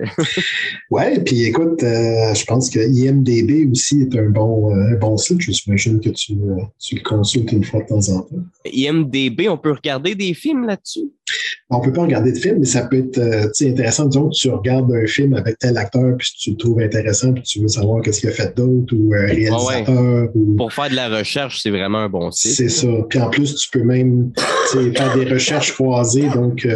ouais, 0.90 1.22
puis 1.22 1.44
écoute, 1.44 1.82
euh, 1.82 2.32
je 2.34 2.44
pense 2.46 2.70
que 2.70 2.78
IMDB 2.78 3.70
aussi 3.70 4.00
est 4.00 4.18
un 4.18 4.30
bon, 4.30 4.74
euh, 4.74 4.96
bon 4.96 5.14
site. 5.18 5.42
Je 5.42 5.50
m'imagine 5.66 6.00
que 6.00 6.08
tu, 6.08 6.32
tu, 6.78 6.94
le 6.94 7.02
consultes 7.02 7.52
une 7.52 7.64
fois 7.64 7.82
de 7.82 7.88
temps 7.88 8.08
en 8.08 8.22
temps. 8.22 8.36
IMDB, 8.64 9.46
on 9.50 9.58
peut 9.58 9.72
regarder 9.72 10.14
des 10.14 10.32
films 10.32 10.66
là-dessus? 10.66 11.10
On 11.70 11.80
peut 11.80 11.92
pas 11.92 12.02
regarder 12.02 12.32
de 12.32 12.38
films, 12.38 12.60
mais 12.60 12.66
ça 12.66 12.86
peut 12.86 12.96
être 12.96 13.20
intéressant. 13.60 14.06
Disons 14.06 14.30
que 14.30 14.34
tu 14.34 14.48
regardes 14.48 14.90
un 14.90 15.06
film 15.06 15.34
avec 15.34 15.58
tel 15.58 15.76
acteur, 15.76 16.16
puis 16.16 16.32
tu 16.38 16.50
le 16.52 16.56
trouves 16.56 16.80
intéressant, 16.80 17.34
puis 17.34 17.42
tu 17.42 17.60
veux 17.60 17.68
savoir 17.68 18.00
qu'est-ce 18.02 18.20
qu'il 18.20 18.30
a 18.30 18.32
fait 18.32 18.56
d'autre, 18.56 18.94
ou 18.96 19.12
un 19.12 19.26
réalisateur. 19.26 20.28
Pour 20.56 20.72
faire 20.72 20.88
de 20.88 20.94
la 20.96 21.10
recherche, 21.10 21.60
c'est 21.62 21.70
vraiment 21.70 21.98
un 21.98 22.08
bon 22.08 22.30
site. 22.30 22.52
C'est 22.52 22.70
ça. 22.70 22.88
Puis 23.10 23.18
en 23.18 23.28
plus, 23.28 23.54
tu 23.56 23.68
peux 23.70 23.84
même 23.84 24.32
faire 24.94 25.14
des 25.14 25.26
recherches 25.26 25.74
croisées. 25.74 26.30
Donc, 26.34 26.66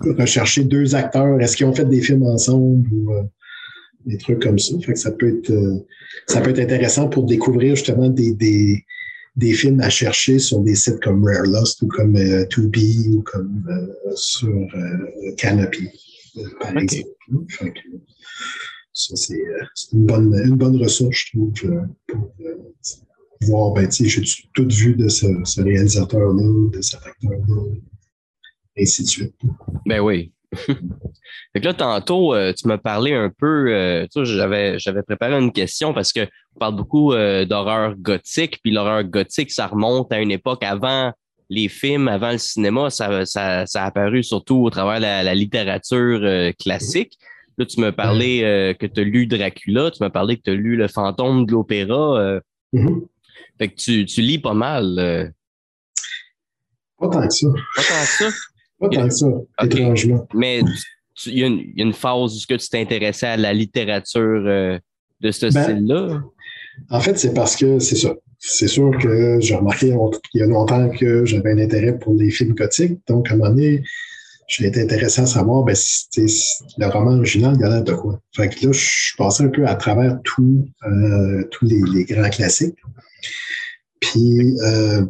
rechercher 0.00 0.64
deux 0.64 0.94
acteurs. 0.94 1.40
Est-ce 1.40 1.56
qu'ils 1.56 1.66
ont 1.66 1.74
fait 1.74 1.84
des 1.84 2.00
films 2.00 2.24
ensemble 2.24 2.88
ou 2.92 3.12
euh, 3.12 3.22
des 4.06 4.18
trucs 4.18 4.42
comme 4.42 4.58
ça? 4.58 4.74
Fait 4.80 4.92
que 4.92 4.98
ça 4.98 5.12
peut 5.12 5.28
être 5.28 5.50
euh, 5.50 5.84
ça 6.26 6.40
peut 6.40 6.50
être 6.50 6.60
intéressant 6.60 7.08
pour 7.08 7.24
découvrir 7.24 7.76
justement 7.76 8.08
des, 8.08 8.32
des, 8.32 8.84
des, 9.36 9.52
films 9.52 9.80
à 9.80 9.90
chercher 9.90 10.38
sur 10.38 10.60
des 10.60 10.74
sites 10.74 11.00
comme 11.00 11.24
Rare 11.24 11.46
Lost 11.46 11.82
ou 11.82 11.88
comme 11.88 12.16
euh, 12.16 12.44
2B 12.46 13.08
ou 13.14 13.22
comme 13.22 13.64
euh, 13.68 14.12
sur 14.16 14.52
Canopy, 15.36 15.88
par 16.60 16.76
exemple. 16.76 17.08
Fait 17.48 17.72
que, 17.72 17.80
ça, 18.92 19.16
c'est 19.16 19.42
une 19.92 20.06
bonne, 20.06 20.34
une 20.44 20.56
bonne 20.56 20.76
ressource, 20.80 21.16
je 21.16 21.32
trouve, 21.32 21.52
pour 22.06 22.32
voir, 23.42 23.72
ben, 23.72 23.88
tu 23.88 24.08
sais, 24.08 24.22
j'ai 24.22 24.48
tout 24.54 24.68
vu 24.68 24.94
de 24.94 25.08
ce, 25.08 25.26
ce 25.44 25.60
réalisateur-là, 25.60 26.70
de 26.70 26.80
cet 26.80 27.04
acteur-là 27.04 27.62
et 28.76 28.82
ainsi 28.82 29.02
de 29.02 29.08
suite. 29.08 29.34
Ben 29.86 30.00
oui. 30.00 30.32
Fait 30.56 31.60
que 31.60 31.64
là, 31.64 31.74
tantôt, 31.74 32.34
euh, 32.34 32.52
tu 32.52 32.68
m'as 32.68 32.78
parlé 32.78 33.14
un 33.14 33.30
peu, 33.30 33.66
euh, 33.68 34.06
j'avais, 34.14 34.78
j'avais 34.78 35.02
préparé 35.02 35.34
une 35.34 35.52
question 35.52 35.92
parce 35.92 36.12
que 36.12 36.26
on 36.56 36.58
parle 36.58 36.76
beaucoup 36.76 37.12
euh, 37.12 37.44
d'horreur 37.44 37.94
gothique, 37.96 38.60
puis 38.62 38.72
l'horreur 38.72 39.04
gothique, 39.04 39.50
ça 39.50 39.66
remonte 39.66 40.12
à 40.12 40.20
une 40.20 40.30
époque 40.30 40.62
avant 40.62 41.12
les 41.50 41.68
films, 41.68 42.08
avant 42.08 42.32
le 42.32 42.38
cinéma, 42.38 42.90
ça, 42.90 43.26
ça, 43.26 43.66
ça 43.66 43.82
a 43.84 43.86
apparu 43.86 44.22
surtout 44.22 44.56
au 44.56 44.70
travers 44.70 44.96
de 44.96 45.24
la, 45.26 45.34
littérature 45.34 46.52
classique. 46.58 47.18
Là, 47.58 47.66
tu 47.66 47.80
m'as 47.80 47.92
parlé 47.92 48.74
que 48.80 48.86
tu 48.86 49.00
as 49.00 49.04
lu 49.04 49.26
Dracula, 49.26 49.90
tu 49.90 50.02
m'as 50.02 50.10
parlé 50.10 50.38
que 50.38 50.42
tu 50.42 50.50
as 50.50 50.54
lu 50.54 50.74
Le 50.74 50.88
fantôme 50.88 51.44
de 51.44 51.52
l'opéra. 51.52 52.40
Mm-hmm. 52.72 53.06
Fait 53.58 53.68
que 53.68 53.74
tu, 53.74 54.06
tu 54.06 54.22
lis 54.22 54.38
pas 54.38 54.54
mal. 54.54 55.32
Pas 56.98 57.08
tant 57.08 57.28
que 57.28 57.34
ça. 57.34 57.48
Pas 57.76 57.82
tant 57.82 58.00
que 58.00 58.30
ça? 58.30 58.30
Pas 58.88 58.96
tant 58.96 59.08
que 59.08 59.14
ça, 59.14 59.26
étrangement. 59.62 60.26
Mais 60.34 60.62
il 61.26 61.38
y, 61.38 61.44
a 61.44 61.48
une 61.84 61.92
phase 61.92 62.36
où 62.36 62.56
tu 62.56 62.68
t'intéressais 62.68 63.26
à 63.26 63.36
la 63.36 63.52
littérature 63.52 64.42
euh, 64.46 64.78
de 65.20 65.30
ce 65.30 65.46
ben, 65.52 65.62
style-là? 65.62 66.22
En 66.90 67.00
fait, 67.00 67.18
c'est 67.18 67.34
parce 67.34 67.56
que 67.56 67.78
c'est 67.78 67.96
ça. 67.96 68.14
C'est 68.38 68.68
sûr 68.68 68.90
que 69.00 69.38
j'ai 69.40 69.54
remarqué 69.54 69.94
il 70.34 70.40
y 70.40 70.42
a 70.42 70.46
longtemps 70.46 70.90
que 70.90 71.24
j'avais 71.24 71.52
un 71.52 71.58
intérêt 71.58 71.98
pour 71.98 72.14
les 72.14 72.30
films 72.30 72.54
gothiques. 72.54 72.98
Donc, 73.08 73.30
à 73.30 73.34
un 73.34 73.36
moment 73.36 73.50
donné, 73.50 73.82
j'ai 74.48 74.66
été 74.66 74.82
intéressé 74.82 75.22
à 75.22 75.26
savoir 75.26 75.64
ben, 75.64 75.74
si, 75.74 76.20
le 76.76 76.86
roman 76.86 77.16
original, 77.16 77.54
il 77.56 77.62
y 77.62 77.64
a 77.64 77.68
l'air 77.70 77.84
de 77.84 77.92
quoi. 77.92 78.20
Fait 78.36 78.48
que 78.48 78.66
là, 78.66 78.72
je 78.72 78.78
suis 78.78 79.16
passé 79.16 79.44
un 79.44 79.48
peu 79.48 79.66
à 79.66 79.74
travers 79.76 80.18
tout, 80.24 80.66
euh, 80.86 81.44
tous 81.50 81.64
les, 81.64 81.80
les, 81.92 82.04
grands 82.04 82.28
classiques. 82.28 82.76
Puis, 84.00 84.58
euh, 84.60 85.06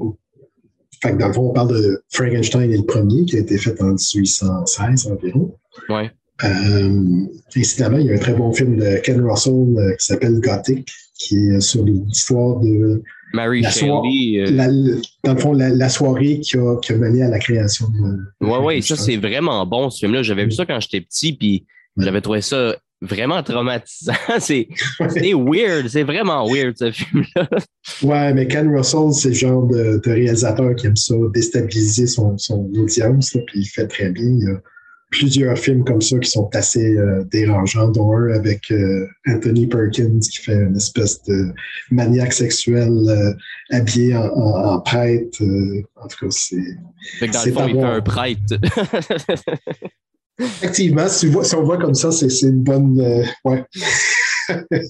fait 1.09 1.17
dans 1.17 1.29
le 1.29 1.33
fond, 1.33 1.49
on 1.51 1.53
parle 1.53 1.69
de 1.69 2.03
Frankenstein 2.11 2.73
est 2.73 2.77
le 2.77 2.85
premier, 2.85 3.25
qui 3.25 3.37
a 3.37 3.41
été 3.41 3.59
fait 3.59 3.81
en 3.81 3.95
1816 3.95 5.07
environ. 5.09 5.55
Ouais. 5.89 6.11
Euh, 6.43 7.27
incidemment, 7.57 7.99
il 7.99 8.07
y 8.07 8.11
a 8.11 8.15
un 8.15 8.19
très 8.19 8.35
bon 8.35 8.53
film 8.53 8.77
de 8.77 8.97
Ken 9.05 9.25
Russell 9.25 9.53
euh, 9.53 9.95
qui 9.97 10.07
s'appelle 10.07 10.41
Gothic, 10.41 10.89
qui 11.17 11.37
est 11.37 11.61
sur 11.61 11.85
l'histoire 11.85 12.59
de 12.61 13.03
Mary 13.33 13.61
la 13.61 13.71
Shelley. 13.71 14.41
Euh. 14.41 14.97
dans 15.23 15.35
le 15.35 15.39
fond, 15.39 15.53
la, 15.53 15.89
soirée 15.89 16.41
qui 16.41 16.57
a, 16.57 16.77
qui 16.81 16.93
a, 16.93 16.97
mené 16.97 17.23
à 17.23 17.29
la 17.29 17.39
création 17.39 17.87
de. 17.89 18.19
Oui, 18.41 18.59
oui, 18.63 18.83
ça, 18.83 18.97
c'est 18.97 19.17
vraiment 19.17 19.65
bon, 19.65 19.91
ce 19.91 20.01
film-là. 20.01 20.23
J'avais 20.23 20.45
vu 20.45 20.53
ça 20.53 20.67
quand 20.67 20.81
j'étais 20.81 21.01
petit, 21.01 21.35
puis 21.35 21.67
j'avais 21.97 22.21
trouvé 22.21 22.41
ça 22.41 22.77
vraiment 23.05 23.43
traumatisant. 23.43 24.13
c'est 24.39 24.69
weird, 25.35 25.89
c'est 25.89 26.03
vraiment 26.03 26.47
weird 26.47 26.77
ce 26.77 26.91
film-là. 26.91 27.49
Ouais, 28.03 28.35
mais 28.35 28.47
Ken 28.47 28.75
Russell, 28.75 29.13
c'est 29.13 29.29
le 29.29 29.35
genre 29.35 29.67
de, 29.67 30.01
réalisateur 30.05 30.75
qui 30.75 30.87
aime 30.87 30.97
ça, 30.97 31.15
déstabiliser 31.33 32.07
son, 32.07 32.37
son 32.39 32.71
audience, 32.77 33.37
puis 33.47 33.61
il 33.61 33.67
fait 33.67 33.87
très 33.87 34.11
bien. 34.11 34.25
Il 34.25 34.45
y 34.45 34.51
a 34.51 34.61
plusieurs 35.11 35.57
films 35.57 35.85
comme 35.85 36.01
ça 36.01 36.19
qui 36.19 36.29
sont 36.29 36.51
assez 36.55 36.97
euh, 36.97 37.25
dérangeants, 37.31 37.89
dont 37.89 38.17
un 38.17 38.33
avec 38.35 38.71
euh, 38.71 39.07
Anthony 39.29 39.67
Perkins 39.67 40.19
qui 40.19 40.39
fait 40.39 40.55
une 40.55 40.77
espèce 40.77 41.23
de 41.25 41.53
maniaque 41.91 42.33
sexuel 42.33 42.93
euh, 43.09 43.33
habillé 43.71 44.17
en, 44.17 44.81
prêtre. 44.81 45.43
en 45.97 46.09
tout 46.09 46.27
cas, 46.27 46.31
c'est. 46.31 46.57
Fait 47.19 47.29
que 47.29 47.33
dans 47.33 47.45
le 47.45 47.53
fond, 47.53 47.69
il 47.69 47.75
fait 47.75 47.83
un 47.83 48.01
prêtre. 48.01 48.55
Effectivement, 50.39 51.09
si, 51.09 51.27
on 51.27 51.63
voit 51.63 51.79
comme 51.79 51.95
ça, 51.95 52.11
c'est 52.11 52.29
une 52.43 52.63
bonne. 52.63 53.01
Euh, 53.01 53.25
ouais. 53.45 53.65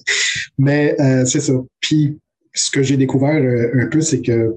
Mais 0.57 0.95
euh, 0.99 1.25
c'est 1.25 1.41
ça. 1.41 1.53
Puis, 1.81 2.17
ce 2.53 2.71
que 2.71 2.81
j'ai 2.81 2.97
découvert 2.97 3.35
euh, 3.35 3.71
un 3.75 3.87
peu, 3.87 4.01
c'est 4.01 4.21
que 4.21 4.55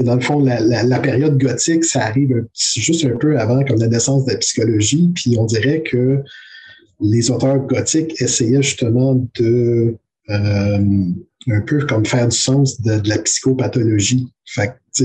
dans 0.00 0.14
le 0.16 0.20
fond, 0.20 0.40
la, 0.40 0.98
période 0.98 1.38
gothique, 1.38 1.84
ça 1.84 2.06
arrive 2.06 2.44
juste 2.54 3.04
un 3.04 3.16
peu 3.16 3.38
avant, 3.38 3.64
comme 3.64 3.78
la 3.78 3.86
naissance 3.86 4.24
de 4.24 4.32
la 4.32 4.38
psychologie. 4.38 5.10
Puis 5.14 5.36
on 5.38 5.44
dirait 5.44 5.82
que 5.82 6.22
les 7.00 7.30
auteurs 7.30 7.58
gothiques 7.58 8.20
essayaient 8.20 8.62
justement 8.62 9.14
de 9.38 9.96
un 10.28 11.60
peu 11.62 11.84
comme 11.86 12.04
faire 12.04 12.28
du 12.28 12.36
sens 12.36 12.80
de, 12.82 12.98
de 12.98 13.08
la 13.08 13.18
psychopathologie. 13.18 14.28
Fait 14.44 14.68
que, 14.68 15.04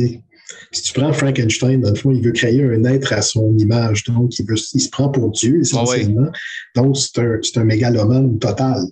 si 0.71 0.81
tu 0.83 0.93
prends 0.93 1.11
Frankenstein, 1.13 1.81
dans 1.81 1.89
le 1.89 1.95
fond, 1.95 2.11
il 2.11 2.21
veut 2.21 2.31
créer 2.31 2.63
un 2.63 2.83
être 2.85 3.13
à 3.13 3.21
son 3.21 3.57
image. 3.57 4.03
Donc, 4.05 4.37
il, 4.39 4.45
veut, 4.45 4.55
il 4.73 4.81
se 4.81 4.89
prend 4.89 5.09
pour 5.09 5.31
Dieu, 5.31 5.61
essentiellement. 5.61 6.31
Donc, 6.75 6.97
c'est 6.97 7.19
un, 7.19 7.39
un 7.55 7.63
mégalomane 7.63 8.37
total. 8.39 8.83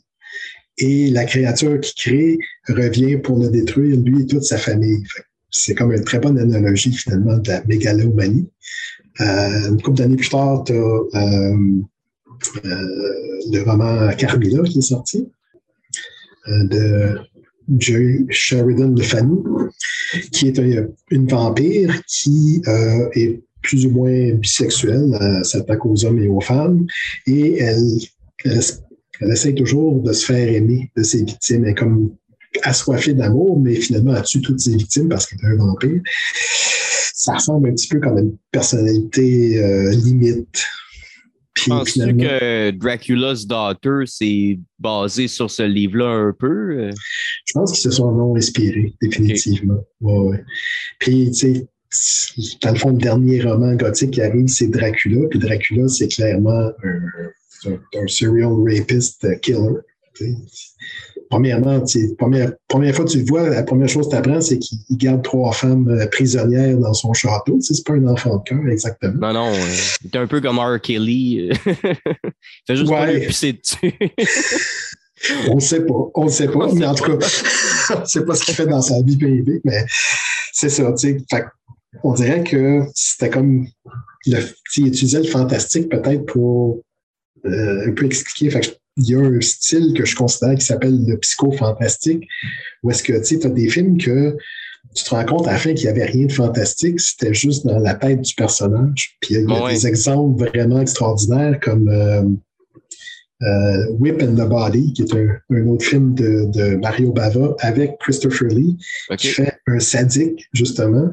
Et 0.77 1.11
la 1.11 1.25
créature 1.25 1.80
qu'il 1.81 1.93
crée 1.95 2.38
revient 2.67 3.17
pour 3.17 3.38
le 3.38 3.49
détruire, 3.49 3.97
lui 3.97 4.23
et 4.23 4.25
toute 4.25 4.43
sa 4.43 4.57
famille. 4.57 5.03
C'est 5.51 5.75
comme 5.75 5.93
une 5.93 6.03
très 6.03 6.19
bonne 6.19 6.39
analogie, 6.39 6.91
finalement, 6.93 7.38
de 7.38 7.49
la 7.49 7.63
mégalomanie. 7.65 8.49
Euh, 9.21 9.69
une 9.69 9.81
couple 9.81 9.97
d'années 9.97 10.15
plus 10.15 10.30
tard, 10.30 10.63
tu 10.63 10.73
as 10.73 10.75
euh, 10.75 11.55
euh, 12.65 13.13
le 13.51 13.61
roman 13.63 14.09
Carmilla 14.15 14.63
qui 14.63 14.80
est 14.80 14.81
sorti 14.81 15.30
euh, 16.47 16.63
de 16.65 17.19
Jerry 17.77 18.26
Sheridan 18.30 18.90
de 18.90 19.02
Fanny, 19.02 19.38
qui 20.31 20.48
est 20.48 20.60
une 21.10 21.27
vampire 21.27 22.02
qui 22.07 22.61
euh, 22.68 23.10
est 23.14 23.41
plus 23.61 23.85
ou 23.85 23.91
moins 23.91 24.34
bisexuelle, 24.34 25.18
elle 25.19 25.45
s'attaque 25.45 25.85
aux 25.85 26.06
hommes 26.06 26.22
et 26.22 26.27
aux 26.27 26.41
femmes, 26.41 26.85
et 27.26 27.60
elle, 27.60 27.98
elle, 28.44 29.31
essaie 29.31 29.53
toujours 29.53 30.02
de 30.02 30.11
se 30.11 30.26
faire 30.26 30.48
aimer 30.49 30.91
de 30.95 31.03
ses 31.03 31.23
victimes. 31.23 31.64
Elle 31.64 31.72
est 31.72 31.76
comme 31.76 32.14
assoiffée 32.64 33.14
d'amour, 33.14 33.60
mais 33.60 33.76
finalement, 33.76 34.15
elle 34.15 34.23
tue 34.23 34.41
toutes 34.41 34.60
ses 34.60 34.76
victimes 34.76 35.10
parce 35.10 35.26
qu'elle 35.26 35.40
est 35.40 35.53
un 35.53 35.56
vampire. 35.56 36.02
Ça 37.14 37.35
ressemble 37.35 37.69
un 37.69 37.73
petit 37.73 37.88
peu 37.88 37.99
comme 37.99 38.18
une 38.18 38.35
personnalité 38.52 39.64
euh, 39.64 39.91
limite. 39.91 40.65
Penses-tu 41.67 42.17
que 42.17 42.71
Dracula's 42.71 43.45
Daughter, 43.45 44.05
c'est 44.05 44.59
basé 44.80 45.27
sur 45.27 45.51
ce 45.51 45.63
livre-là 45.63 46.09
un 46.09 46.34
peu? 46.38 46.89
Je 47.45 47.53
pense 47.53 47.71
qu'ils 47.71 47.81
se 47.81 47.91
sont 47.91 48.11
non 48.11 48.35
inspirés, 48.35 48.93
définitivement. 49.01 49.84
Ouais, 50.01 50.43
Puis, 50.99 51.31
tu 51.31 51.55
sais, 51.55 51.67
dans 52.61 52.71
le 52.71 52.80
fond, 52.80 52.89
le 52.89 52.97
dernier 52.97 53.41
roman 53.41 53.75
gothique 53.75 54.11
qui 54.11 54.21
arrive, 54.21 54.47
c'est 54.47 54.67
Dracula. 54.67 55.27
Puis 55.30 55.39
Dracula, 55.39 55.88
c'est 55.88 56.07
clairement 56.07 56.71
un, 56.84 57.71
un, 57.95 58.07
serial 58.07 58.53
rapist 58.67 59.25
killer. 59.41 59.80
Premièrement, 61.34 61.84
première, 62.19 62.51
première 62.68 62.95
fois 62.95 63.05
que 63.05 63.10
tu 63.10 63.18
le 63.19 63.26
vois, 63.26 63.49
la 63.49 63.64
première 63.64 63.89
chose 63.89 64.05
que 64.05 64.11
tu 64.11 64.18
apprends, 64.18 64.39
c'est 64.39 64.60
qu'il 64.60 64.77
garde 64.91 65.23
trois 65.23 65.51
femmes 65.51 65.89
euh, 65.89 66.05
prisonnières 66.05 66.77
dans 66.77 66.93
son 66.93 67.11
château. 67.14 67.57
C'est 67.60 67.84
pas 67.84 67.93
un 67.93 68.05
enfant 68.05 68.38
de 68.38 68.43
cœur, 68.43 68.60
exactement. 68.68 69.14
Non, 69.19 69.34
non. 69.34 69.51
Euh, 69.51 69.76
il 70.03 70.11
est 70.14 70.18
un 70.18 70.27
peu 70.27 70.41
comme 70.41 70.60
R. 70.60 70.80
Kelly. 70.80 71.49
il 71.65 71.76
fait 72.68 72.76
juste 72.76 72.91
ouais. 72.91 73.19
pas 73.19 73.26
pisser 73.26 73.53
dessus. 73.53 73.95
on 75.49 75.55
ne 75.55 75.60
sait 75.60 75.84
pas. 75.84 76.11
On 76.14 76.26
ne 76.26 76.30
sait 76.30 76.47
pas. 76.47 76.72
mais 76.72 76.85
en 76.85 76.93
tout 76.93 77.05
cas, 77.05 77.14
on 77.95 77.99
ne 78.01 78.05
sait 78.05 78.26
pas 78.26 78.35
ce 78.35 78.45
qu'il 78.45 78.53
fait 78.53 78.68
dans 78.68 78.84
sa 78.84 79.01
vie 79.01 79.18
privée. 79.18 79.60
Mais 79.64 79.85
c'est 80.51 80.69
ça. 80.69 80.93
on 82.03 82.14
dirait 82.14 82.43
que 82.43 82.81
c'était 82.93 83.31
comme. 83.31 83.65
Le, 84.27 84.38
il 84.77 84.88
utilisait 84.88 85.23
le 85.23 85.27
fantastique 85.27 85.89
peut-être 85.89 86.27
pour 86.27 86.80
euh, 87.45 87.88
un 87.88 87.91
peu 87.91 88.05
expliquer. 88.05 88.51
Fait 88.51 88.80
il 88.98 89.10
y 89.10 89.15
a 89.15 89.20
un 89.20 89.41
style 89.41 89.94
que 89.95 90.06
je 90.06 90.15
considère 90.15 90.56
qui 90.56 90.65
s'appelle 90.65 91.06
le 91.06 91.18
psycho-fantastique, 91.18 92.28
où 92.84 92.91
est-ce 92.91 93.03
que 93.03 93.24
tu 93.24 93.45
as 93.45 93.49
des 93.49 93.70
films 93.70 93.98
que 93.98 94.38
tu 94.95 95.03
te 95.03 95.10
rends 95.10 95.26
compte 95.26 95.48
à 95.48 95.53
la 95.53 95.57
fin 95.57 95.74
qu'il 95.74 95.86
n'y 95.86 95.91
avait 95.91 96.06
rien 96.06 96.28
de 96.28 96.32
fantastique, 96.32 96.99
c'était 96.99 97.34
juste 97.34 97.65
dans 97.65 97.80
la 97.80 97.95
tête 97.95 98.22
du 98.22 98.36
personnage. 98.36 99.18
Puis 99.22 99.36
il 99.36 99.49
y 99.49 99.53
a 99.53 99.70
des 99.70 99.88
exemples 99.88 100.48
vraiment 100.48 100.82
extraordinaires 100.82 101.60
comme 101.61 101.88
euh, 101.90 102.24
euh, 103.41 103.88
Whip 103.99 104.22
and 104.22 104.36
the 104.36 104.48
Body, 104.48 104.94
qui 104.94 105.02
est 105.02 105.15
un, 105.15 105.68
autre 105.68 105.86
film 105.86 106.14
de, 106.14 106.76
Mario 106.76 107.11
Bava 107.11 107.56
avec 107.60 107.98
Christopher 107.99 108.49
Lee, 108.49 108.78
qui 109.18 109.28
fait 109.28 109.53
un 109.68 109.80
sadique, 109.80 110.48
justement, 110.53 111.11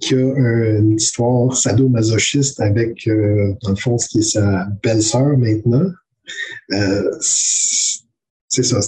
qui 0.00 0.14
a 0.14 0.78
une 0.78 0.92
histoire 0.92 1.56
sadomasochiste 1.56 2.60
avec, 2.60 3.08
euh, 3.08 3.52
dans 3.62 3.70
le 3.70 3.76
fond, 3.76 3.98
ce 3.98 4.08
qui 4.08 4.20
est 4.20 4.22
sa 4.22 4.68
belle-sœur 4.82 5.36
maintenant, 5.36 5.90
euh, 6.72 7.16
c'est 7.20 8.62
ça. 8.62 8.80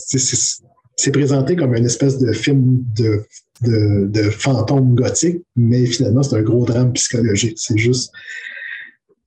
C'est 0.96 1.12
présenté 1.12 1.56
comme 1.56 1.74
une 1.74 1.86
espèce 1.86 2.18
de 2.18 2.32
film 2.32 2.84
de, 2.96 3.24
de, 3.62 4.30
fantôme 4.30 4.94
gothique, 4.94 5.42
mais 5.56 5.86
finalement, 5.86 6.22
c'est 6.22 6.36
un 6.36 6.42
gros 6.42 6.64
drame 6.64 6.92
psychologique. 6.92 7.58
C'est 7.58 7.78
juste 7.78 8.12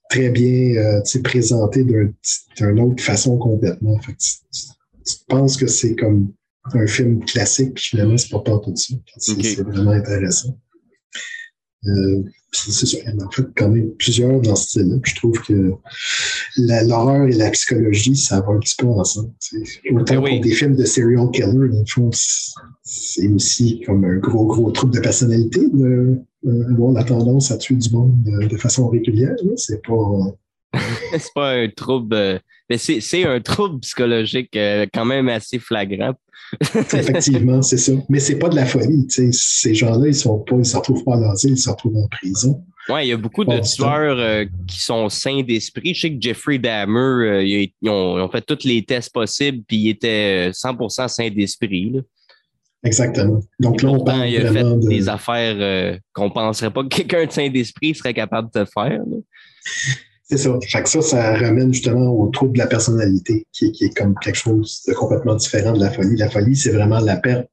très 0.10 0.30
bien 0.30 0.76
euh, 0.76 1.22
présenté 1.24 1.84
d'une 1.84 2.80
autre 2.80 3.04
façon 3.04 3.38
complètement. 3.38 4.00
tu, 4.00 5.16
penses 5.28 5.58
que 5.58 5.68
c'est 5.68 5.96
comme 5.96 6.32
un 6.74 6.88
film 6.88 7.26
classique, 7.26 7.74
puis 7.74 7.84
finalement, 7.84 8.18
c'est 8.18 8.30
pas 8.30 8.40
pas 8.40 8.60
tout 8.60 8.76
ça. 8.76 8.96
C'est 9.18 9.62
vraiment 9.62 9.92
intéressant. 9.92 10.58
Euh, 11.86 12.24
c'est 12.54 12.86
ça, 12.86 12.98
il 13.06 13.10
y 13.10 13.16
en 13.16 13.26
a 13.26 13.30
quand 13.56 13.70
même 13.70 13.92
plusieurs 13.96 14.40
dans 14.42 14.56
ce 14.56 14.64
style-là. 14.70 14.98
Je 15.04 15.16
trouve 15.16 15.40
que 15.42 15.74
l'horreur 16.58 17.28
et 17.28 17.34
la 17.34 17.50
psychologie, 17.52 18.16
ça 18.16 18.42
va 18.42 18.54
un 18.54 18.60
petit 18.60 18.76
peu 18.78 18.88
ensemble. 18.88 19.32
Autant 19.92 20.22
pour 20.22 20.40
des 20.40 20.52
films 20.52 20.76
de 20.76 20.86
serial 20.86 21.30
killer, 21.32 21.70
dans 21.70 21.80
le 21.80 21.86
fond, 21.88 22.10
c'est 22.84 23.28
aussi 23.28 23.82
comme 23.86 24.06
un 24.06 24.18
gros, 24.18 24.46
gros 24.46 24.72
trouble 24.72 24.94
de 24.94 25.00
personnalité 25.00 25.62
de 25.72 26.20
avoir 26.72 26.92
la 26.92 27.04
tendance 27.04 27.52
à 27.52 27.58
tuer 27.58 27.76
du 27.76 27.90
monde 27.90 28.22
de, 28.24 28.58
façon 28.58 28.90
régulière. 28.90 29.36
C'est 29.56 29.82
pas. 29.82 30.34
c'est 31.12 31.34
pas 31.34 31.54
un 31.54 31.70
trouble. 31.70 32.16
Euh, 32.16 32.40
mais 32.70 32.78
c'est 32.78 33.26
un 33.26 33.40
trouble 33.42 33.80
psychologique 33.82 34.56
euh, 34.56 34.86
quand 34.94 35.06
même 35.06 35.30
assez 35.30 35.60
flagrant 35.60 36.14
Effectivement, 36.76 37.62
c'est 37.62 37.78
ça. 37.78 37.94
Mais 38.10 38.20
c'est 38.20 38.38
pas 38.38 38.50
de 38.50 38.56
la 38.56 38.66
folie. 38.66 39.08
Ces 39.10 39.74
gens-là, 39.74 40.08
ils 40.08 40.16
sont 40.16 40.40
pas, 40.40 40.56
ils 40.58 40.66
se 40.66 40.76
retrouvent 40.78 41.04
pas 41.04 41.12
en 41.12 41.32
asile, 41.32 41.52
ils 41.52 41.58
se 41.58 41.70
retrouvent 41.70 41.98
en 41.98 42.08
prison. 42.08 42.64
Oui, 42.90 43.06
il 43.06 43.08
y 43.10 43.12
a 43.14 43.18
beaucoup 43.18 43.46
de 43.46 43.60
tueurs 43.62 44.20
euh, 44.20 44.46
qui 44.68 44.80
sont 44.80 45.08
sains 45.08 45.42
d'esprit. 45.42 45.94
Je 45.94 46.02
sais 46.02 46.14
que 46.14 46.22
Jeffrey 46.22 46.58
Dahmer, 46.58 47.00
euh, 47.00 47.44
ils, 47.44 47.90
ont, 47.90 48.30
fait 48.30 48.42
tous 48.42 48.66
les 48.66 48.84
tests 48.84 49.14
possibles, 49.14 49.64
puis 49.66 49.78
il 49.78 49.90
était 49.90 50.50
100% 50.52 51.08
sain 51.08 51.30
d'esprit. 51.30 52.02
Exactement. 52.84 53.40
Donc 53.60 53.82
là, 53.82 53.90
on 53.90 54.04
parle 54.04 54.28
il 54.28 54.46
a 54.46 54.52
fait 54.52 54.80
des 54.80 55.08
affaires 55.08 55.98
qu'on 56.12 56.26
ne 56.26 56.34
penserait 56.34 56.72
pas 56.72 56.84
que 56.84 56.90
quelqu'un 56.90 57.26
de 57.26 57.32
sain 57.32 57.50
d'esprit 57.50 57.96
serait 57.96 58.14
capable 58.14 58.50
de 58.54 58.66
faire. 58.66 59.00
C'est 60.24 60.38
ça. 60.38 60.58
Fait 60.66 60.88
ça, 60.88 61.02
ça 61.02 61.36
ramène 61.38 61.74
justement 61.74 62.08
au 62.08 62.30
trouble 62.30 62.54
de 62.54 62.60
la 62.60 62.68
personnalité, 62.68 63.46
qui, 63.52 63.66
est 63.82 63.96
comme 63.96 64.16
quelque 64.22 64.38
chose 64.38 64.82
de 64.88 64.94
complètement 64.94 65.36
différent 65.36 65.74
de 65.74 65.80
la 65.80 65.92
folie. 65.92 66.16
La 66.16 66.30
folie, 66.30 66.56
c'est 66.56 66.72
vraiment 66.72 67.00
la 67.00 67.18
perte 67.18 67.48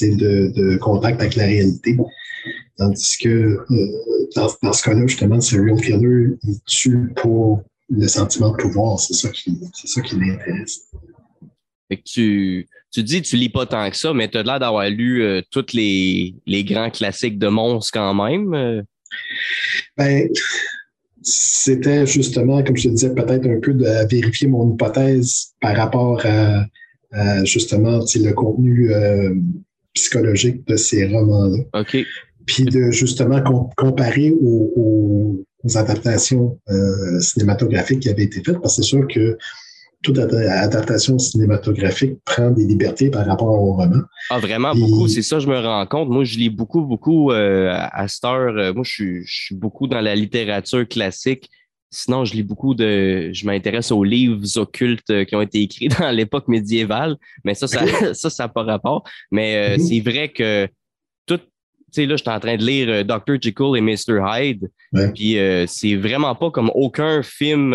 de, 0.00 0.52
de 0.54 0.76
contact 0.76 1.20
avec 1.20 1.34
la 1.34 1.44
réalité. 1.44 1.96
Tandis 2.76 3.18
que 3.18 3.28
euh, 3.28 4.26
dans, 4.34 4.72
ce 4.72 4.82
cas-là, 4.82 5.06
justement, 5.06 5.36
le 5.36 5.40
serial 5.40 5.80
killer, 5.80 6.36
il 6.42 6.60
tue 6.66 7.12
pour 7.16 7.62
le 7.88 8.08
sentiment 8.08 8.50
de 8.50 8.56
pouvoir. 8.56 8.98
C'est 8.98 9.14
ça 9.14 9.28
qui, 9.28 9.60
c'est 9.72 9.88
ça 9.88 10.00
qui 10.00 10.16
l'intéresse. 10.16 10.90
Fait 11.88 11.98
que 11.98 12.02
tu, 12.02 12.68
tu 12.90 13.02
dis 13.02 13.22
tu 13.22 13.36
lis 13.36 13.48
pas 13.48 13.66
tant 13.66 13.88
que 13.90 13.96
ça, 13.96 14.12
mais 14.12 14.28
tu 14.28 14.38
as 14.38 14.42
l'air 14.42 14.58
d'avoir 14.58 14.88
lu 14.88 15.22
euh, 15.22 15.42
tous 15.50 15.72
les, 15.72 16.34
les, 16.46 16.64
grands 16.64 16.90
classiques 16.90 17.38
de 17.38 17.48
monstres 17.48 17.92
quand 17.92 18.14
même. 18.14 18.54
Euh. 18.54 18.82
Ben, 19.96 20.28
c'était 21.24 22.06
justement, 22.06 22.62
comme 22.62 22.76
je 22.76 22.88
te 22.88 22.94
disais, 22.94 23.14
peut-être 23.14 23.46
un 23.46 23.60
peu 23.60 23.72
de 23.72 23.86
vérifier 24.08 24.46
mon 24.46 24.74
hypothèse 24.74 25.54
par 25.60 25.76
rapport 25.76 26.24
à, 26.24 26.66
justement 27.44 28.00
le 28.00 28.32
contenu 28.32 28.92
euh, 28.92 29.32
psychologique 29.94 30.66
de 30.66 30.76
ces 30.76 31.06
romans-là. 31.06 31.80
OK. 31.80 31.96
Puis 32.44 32.64
de 32.64 32.90
justement 32.90 33.40
comparer 33.76 34.32
aux, 34.32 35.44
adaptations 35.76 36.58
euh, 36.68 37.20
cinématographiques 37.20 38.00
qui 38.00 38.10
avaient 38.10 38.24
été 38.24 38.42
faites, 38.42 38.60
parce 38.60 38.76
que 38.76 38.82
c'est 38.82 38.88
sûr 38.88 39.06
que 39.08 39.38
toute 40.04 40.18
adaptation 40.18 41.18
cinématographique 41.18 42.18
prend 42.24 42.50
des 42.50 42.66
libertés 42.66 43.10
par 43.10 43.26
rapport 43.26 43.48
au 43.48 43.72
roman. 43.72 44.02
Ah, 44.30 44.38
vraiment 44.38 44.74
beaucoup. 44.74 45.08
C'est 45.08 45.22
ça, 45.22 45.40
je 45.40 45.48
me 45.48 45.58
rends 45.58 45.86
compte. 45.86 46.10
Moi, 46.10 46.24
je 46.24 46.38
lis 46.38 46.50
beaucoup, 46.50 46.82
beaucoup 46.82 47.32
euh, 47.32 47.74
à 47.74 48.06
cette 48.06 48.24
heure. 48.24 48.56
Euh, 48.56 48.72
moi, 48.74 48.84
je 48.84 49.22
suis, 49.24 49.54
beaucoup 49.54 49.88
dans 49.88 50.02
la 50.02 50.14
littérature 50.14 50.86
classique. 50.86 51.48
Sinon, 51.90 52.24
je 52.24 52.34
lis 52.34 52.42
beaucoup 52.42 52.74
de. 52.74 53.30
Je 53.32 53.46
m'intéresse 53.46 53.90
aux 53.92 54.04
livres 54.04 54.58
occultes 54.58 55.08
euh, 55.10 55.24
qui 55.24 55.34
ont 55.36 55.40
été 55.40 55.62
écrits 55.62 55.88
dans 55.98 56.10
l'époque 56.10 56.48
médiévale. 56.48 57.16
Mais 57.42 57.54
ça, 57.54 57.66
ça, 57.66 57.80
ça, 58.14 58.30
ça 58.30 58.44
n'a 58.44 58.48
pas 58.48 58.62
rapport. 58.62 59.04
Mais 59.30 59.76
mm-hmm. 59.76 59.88
c'est 59.88 60.00
vrai 60.00 60.28
que 60.28 60.68
tout. 61.24 61.38
Tu 61.38 62.02
sais, 62.02 62.06
là, 62.06 62.16
je 62.16 62.22
suis 62.22 62.30
en 62.30 62.40
train 62.40 62.56
de 62.56 62.64
lire 62.64 63.04
Dr. 63.06 63.40
Jekyll 63.40 63.76
et 63.76 63.80
Mr. 63.80 64.20
Hyde. 64.28 64.68
Puis 65.14 65.38
c'est 65.68 65.94
vraiment 65.94 66.34
pas 66.34 66.50
comme 66.50 66.70
aucun 66.74 67.22
film 67.22 67.72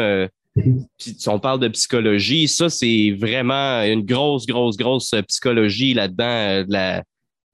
puis 0.97 1.15
on 1.27 1.39
parle 1.39 1.59
de 1.59 1.67
psychologie, 1.69 2.47
ça, 2.47 2.69
c'est 2.69 3.15
vraiment 3.19 3.81
une 3.81 4.05
grosse, 4.05 4.45
grosse, 4.45 4.77
grosse 4.77 5.13
psychologie 5.27 5.93
là-dedans, 5.93 6.25
euh, 6.25 6.63
de 6.63 6.73
la, 6.73 7.03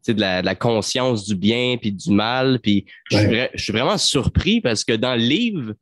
de 0.08 0.46
la, 0.46 0.56
conscience 0.56 1.26
du 1.26 1.36
bien 1.36 1.78
puis 1.78 1.92
du 1.92 2.12
mal. 2.12 2.60
Puis 2.62 2.86
je, 3.12 3.48
suis 3.56 3.74
vraiment 3.74 3.98
surpris 3.98 4.62
parce 4.62 4.84
que 4.84 4.94
dans 4.94 5.16
le 5.16 5.22
livre, 5.22 5.74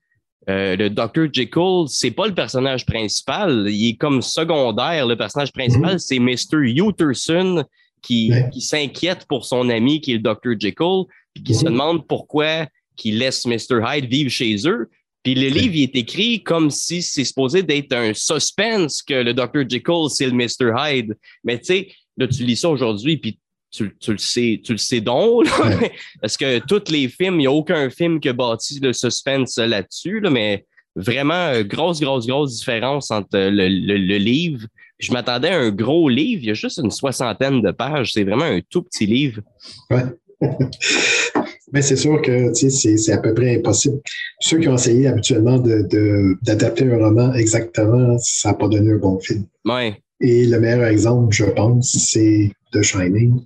euh, 0.49 0.75
le 0.75 0.89
Dr. 0.89 1.27
Jekyll, 1.31 1.85
c'est 1.87 2.11
pas 2.11 2.27
le 2.27 2.35
personnage 2.35 2.85
principal, 2.85 3.67
il 3.69 3.89
est 3.89 3.95
comme 3.95 4.21
secondaire. 4.21 5.07
Le 5.07 5.15
personnage 5.15 5.51
principal, 5.51 5.95
mm-hmm. 5.95 5.99
c'est 5.99 6.19
Mr. 6.19 6.87
Utterson 6.87 7.63
qui, 8.01 8.33
qui 8.51 8.61
s'inquiète 8.61 9.25
pour 9.27 9.45
son 9.45 9.69
ami 9.69 10.01
qui 10.01 10.11
est 10.11 10.15
le 10.15 10.21
Dr. 10.21 10.59
Jekyll, 10.59 11.03
puis 11.33 11.43
qui 11.43 11.53
se 11.53 11.61
mm-hmm. 11.61 11.71
demande 11.71 12.07
pourquoi 12.07 12.67
qu'il 12.95 13.19
laisse 13.19 13.45
Mr. 13.45 13.81
Hyde 13.85 14.05
vivre 14.05 14.29
chez 14.29 14.55
eux. 14.67 14.89
Puis 15.23 15.35
le 15.35 15.47
livre 15.47 15.75
il 15.75 15.83
est 15.83 15.95
écrit 15.95 16.43
comme 16.43 16.69
si 16.69 17.01
c'est 17.01 17.23
supposé 17.23 17.63
d'être 17.63 17.93
un 17.93 18.13
suspense 18.13 19.01
que 19.01 19.13
le 19.13 19.33
Dr. 19.33 19.67
Jekyll, 19.67 20.09
c'est 20.09 20.27
le 20.27 20.33
Mr. 20.33 20.73
Hyde. 20.77 21.17
Mais 21.43 21.57
tu 21.59 21.65
sais, 21.65 21.87
là, 22.17 22.27
tu 22.27 22.43
lis 22.43 22.57
ça 22.57 22.69
aujourd'hui, 22.69 23.17
puis 23.17 23.39
tu, 23.71 23.95
tu, 23.99 24.11
le 24.11 24.17
sais, 24.19 24.61
tu 24.63 24.73
le 24.73 24.77
sais 24.77 25.01
donc, 25.01 25.47
parce 26.21 26.37
que 26.37 26.59
tous 26.59 26.91
les 26.91 27.07
films, 27.07 27.35
il 27.35 27.39
n'y 27.39 27.47
a 27.47 27.51
aucun 27.51 27.89
film 27.89 28.19
qui 28.19 28.29
a 28.29 28.33
bâti 28.33 28.79
le 28.79 28.93
suspense 28.93 29.57
là-dessus, 29.57 30.19
là, 30.19 30.29
mais 30.29 30.65
vraiment, 30.95 31.47
euh, 31.47 31.63
grosse, 31.63 31.99
grosse, 31.99 32.27
grosse 32.27 32.57
différence 32.57 33.09
entre 33.09 33.35
le, 33.35 33.67
le, 33.67 34.17
livre. 34.17 34.67
Je 34.99 35.11
m'attendais 35.11 35.49
à 35.49 35.57
un 35.57 35.71
gros 35.71 36.07
livre, 36.07 36.43
il 36.43 36.47
y 36.47 36.51
a 36.51 36.53
juste 36.53 36.77
une 36.77 36.91
soixantaine 36.91 37.61
de 37.61 37.71
pages, 37.71 38.13
c'est 38.13 38.23
vraiment 38.23 38.45
un 38.45 38.61
tout 38.69 38.83
petit 38.83 39.07
livre. 39.07 39.41
Ouais. 39.89 40.03
Mais 41.73 41.81
c'est 41.81 41.95
sûr 41.95 42.21
que 42.21 42.53
c'est 42.53 43.11
à 43.11 43.17
peu 43.17 43.33
près 43.33 43.55
impossible. 43.55 43.99
Ceux 44.39 44.59
qui 44.59 44.67
ont 44.67 44.75
essayé 44.75 45.07
habituellement 45.07 45.57
d'adapter 45.57 46.85
un 46.85 46.97
roman 46.97 47.33
exactement, 47.33 48.15
ça 48.19 48.49
n'a 48.49 48.55
pas 48.55 48.67
donné 48.67 48.91
un 48.91 48.97
bon 48.97 49.19
film. 49.19 49.45
Ouais. 49.65 49.97
Et 50.21 50.45
le 50.45 50.59
meilleur 50.59 50.85
exemple, 50.85 51.35
je 51.35 51.45
pense, 51.45 51.91
c'est 51.97 52.51
The 52.71 52.83
Shining. 52.83 53.39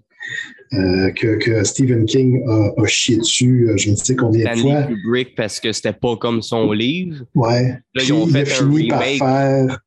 Euh, 0.74 1.12
que, 1.12 1.64
Stephen 1.64 2.06
King 2.06 2.44
a, 2.46 2.86
chié 2.86 3.18
dessus, 3.18 3.70
euh, 3.70 3.78
je 3.78 3.92
ne 3.92 3.96
sais 3.96 4.18
combien 4.18 4.54
de 4.54 4.60
fois. 4.60 4.84
Kubrick 4.84 5.34
parce 5.36 5.62
que 5.62 5.72
c'était 5.72 5.94
pas 5.94 6.18
comme 6.18 6.42
son 6.42 6.74
livre. 6.74 7.24
Ouais. 7.34 7.80
Là, 7.96 8.04
ils 8.04 8.12
ont 8.12 8.28
fait 8.28 8.44
il 8.44 8.52
a 8.52 8.56
fini 8.56 8.88
par 8.90 9.04
faire 9.04 9.80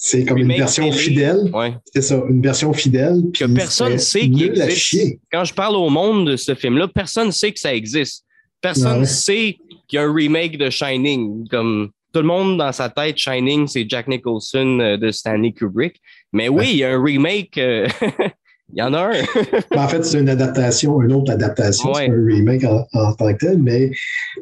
c'est 0.00 0.24
comme 0.24 0.38
une 0.38 0.56
version 0.56 0.92
fidèle. 0.92 1.50
Ouais. 1.52 1.74
C'est 1.92 2.02
ça, 2.02 2.22
une 2.28 2.40
version 2.40 2.72
fidèle. 2.72 3.20
Que 3.34 3.46
personne 3.46 3.94
ne 3.94 3.98
sait 3.98 4.30
qu'il 4.30 4.62
existe. 4.62 5.18
Quand 5.32 5.42
je 5.42 5.52
parle 5.52 5.74
au 5.74 5.90
monde 5.90 6.30
de 6.30 6.36
ce 6.36 6.54
film-là, 6.54 6.86
personne 6.86 7.26
ne 7.26 7.32
sait 7.32 7.50
que 7.50 7.58
ça 7.58 7.74
existe. 7.74 8.24
Personne 8.60 9.00
ne 9.00 9.04
sait 9.04 9.58
qu'il 9.88 9.96
y 9.96 9.98
a 9.98 10.04
un 10.04 10.14
remake 10.14 10.56
de 10.56 10.70
Shining. 10.70 11.48
Comme 11.48 11.90
tout 12.12 12.20
le 12.20 12.28
monde 12.28 12.58
dans 12.58 12.70
sa 12.70 12.88
tête, 12.88 13.18
Shining, 13.18 13.66
c'est 13.66 13.86
Jack 13.88 14.06
Nicholson 14.06 14.78
euh, 14.80 14.96
de 14.96 15.10
Stanley 15.10 15.50
Kubrick. 15.50 16.00
Mais 16.32 16.48
oui, 16.48 16.68
il 16.70 16.76
y 16.76 16.84
a 16.84 16.92
un 16.92 17.02
remake. 17.02 17.58
Euh, 17.58 17.88
il 18.74 18.78
y 18.78 18.82
en 18.82 18.92
a 18.92 19.10
un. 19.10 19.22
en 19.76 19.88
fait, 19.88 20.04
c'est 20.04 20.20
une 20.20 20.28
adaptation, 20.28 21.00
une 21.02 21.12
autre 21.12 21.32
adaptation, 21.32 21.94
c'est 21.94 22.10
un 22.10 22.24
remake 22.24 22.64
en, 22.64 23.12
tant 23.14 23.32
que 23.32 23.38
tel, 23.38 23.58
mais 23.58 23.90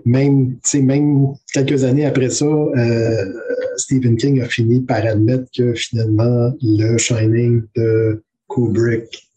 même, 0.05 0.57
même 0.75 1.29
quelques 1.53 1.85
années 1.85 2.07
après 2.07 2.31
ça, 2.31 2.45
euh, 2.45 3.25
Stephen 3.77 4.17
King 4.17 4.41
a 4.41 4.47
fini 4.47 4.81
par 4.81 5.05
admettre 5.05 5.45
que 5.57 5.75
finalement, 5.75 6.53
le 6.61 6.99
Shining 6.99 7.63
de 7.77 8.23
Kubrick 8.49 9.29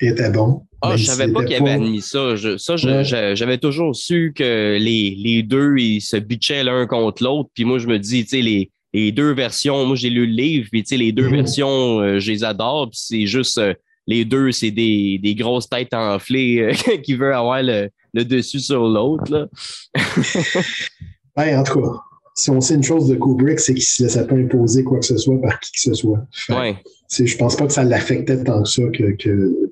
était 0.00 0.30
bon. 0.30 0.62
Ah, 0.82 0.96
je 0.96 1.04
savais 1.04 1.32
pas 1.32 1.44
qu'il 1.44 1.56
avait 1.56 1.70
admis 1.70 2.02
ça. 2.02 2.34
ça, 2.58 2.76
j'avais 2.76 3.58
toujours 3.58 3.96
su 3.96 4.32
que 4.36 4.76
les, 4.78 5.14
les, 5.16 5.42
deux, 5.42 5.76
ils 5.78 6.00
se 6.00 6.16
bitchaient 6.16 6.62
l'un 6.62 6.86
contre 6.86 7.22
l'autre. 7.22 7.50
Puis 7.54 7.64
moi, 7.64 7.78
je 7.78 7.86
me 7.86 7.98
dis, 7.98 8.24
tu 8.24 8.36
sais, 8.36 8.42
les, 8.42 8.70
les, 8.92 9.10
deux 9.10 9.32
versions, 9.32 9.84
moi, 9.86 9.96
j'ai 9.96 10.10
lu 10.10 10.26
le 10.26 10.32
livre, 10.32 10.68
puis 10.70 10.82
tu 10.82 10.90
sais, 10.90 10.96
les 10.96 11.12
deux 11.12 11.28
mm-hmm. 11.28 11.34
versions, 11.34 12.00
euh, 12.00 12.18
je 12.20 12.30
les 12.30 12.44
adore. 12.44 12.90
Puis 12.90 13.00
c'est 13.02 13.26
juste, 13.26 13.58
euh, 13.58 13.72
les 14.06 14.24
deux, 14.24 14.52
c'est 14.52 14.70
des, 14.70 15.18
des, 15.22 15.34
grosses 15.34 15.68
têtes 15.68 15.94
enflées 15.94 16.60
euh, 16.60 16.96
qui 17.02 17.14
veulent 17.14 17.34
avoir 17.34 17.62
le, 17.62 17.90
le 18.14 18.24
dessus 18.24 18.60
sur 18.60 18.86
l'autre. 18.86 19.48
ben, 21.36 21.58
en 21.58 21.64
tout 21.64 21.80
cas, 21.80 22.00
si 22.34 22.50
on 22.50 22.60
sait 22.60 22.74
une 22.74 22.82
chose 22.82 23.08
de 23.08 23.16
Kubrick, 23.16 23.58
c'est 23.58 23.72
qu'il 23.72 23.82
ne 23.82 23.86
se 23.86 24.02
laissait 24.02 24.26
pas 24.26 24.34
imposer 24.34 24.84
quoi 24.84 24.98
que 24.98 25.06
ce 25.06 25.16
soit 25.16 25.40
par 25.40 25.58
qui 25.58 25.72
que 25.72 25.80
ce 25.80 25.94
soit. 25.94 26.20
ouais. 26.50 26.76
Je 27.08 27.36
pense 27.36 27.56
pas 27.56 27.66
que 27.66 27.72
ça 27.72 27.84
l'affectait 27.84 28.42
tant 28.42 28.62
que 28.64 28.68
ça 28.68 28.82
que, 28.92 29.16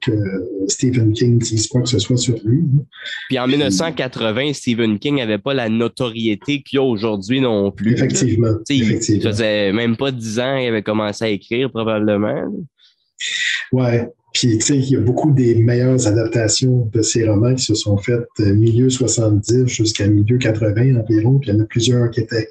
que, 0.00 0.68
Stephen 0.68 1.12
King 1.12 1.38
dise 1.38 1.66
quoi 1.66 1.82
que 1.82 1.88
ce 1.88 1.98
soit 1.98 2.16
sur 2.16 2.36
lui. 2.44 2.62
Puis 3.28 3.38
en 3.38 3.48
1980, 3.48 4.52
Stephen 4.52 4.98
King 5.00 5.16
n'avait 5.16 5.38
pas 5.38 5.52
la 5.52 5.68
notoriété 5.68 6.62
qu'il 6.62 6.78
a 6.78 6.82
aujourd'hui 6.82 7.40
non 7.40 7.72
plus. 7.72 7.92
Effectivement. 7.94 8.56
effectivement. 8.70 9.20
Il 9.20 9.28
faisait 9.28 9.72
même 9.72 9.96
pas 9.96 10.12
dix 10.12 10.38
ans 10.38 10.56
qu'il 10.58 10.68
avait 10.68 10.82
commencé 10.82 11.24
à 11.24 11.28
écrire, 11.28 11.70
probablement. 11.70 12.44
Ouais. 13.72 14.08
Puis, 14.34 14.58
tu 14.58 14.60
sais, 14.60 14.76
il 14.76 14.90
y 14.90 14.96
a 14.96 15.00
beaucoup 15.00 15.30
des 15.30 15.54
meilleures 15.54 16.08
adaptations 16.08 16.90
de 16.92 17.02
ces 17.02 17.26
romans 17.26 17.54
qui 17.54 17.62
se 17.62 17.74
sont 17.74 17.96
faites 17.96 18.26
euh, 18.40 18.52
milieu 18.52 18.90
70 18.90 19.68
jusqu'à 19.68 20.08
milieu 20.08 20.38
80 20.38 20.96
environ. 20.96 21.38
Puis, 21.38 21.50
il 21.50 21.54
y 21.54 21.56
en 21.56 21.62
a 21.62 21.66
plusieurs 21.66 22.10
qui 22.10 22.20
étaient 22.20 22.48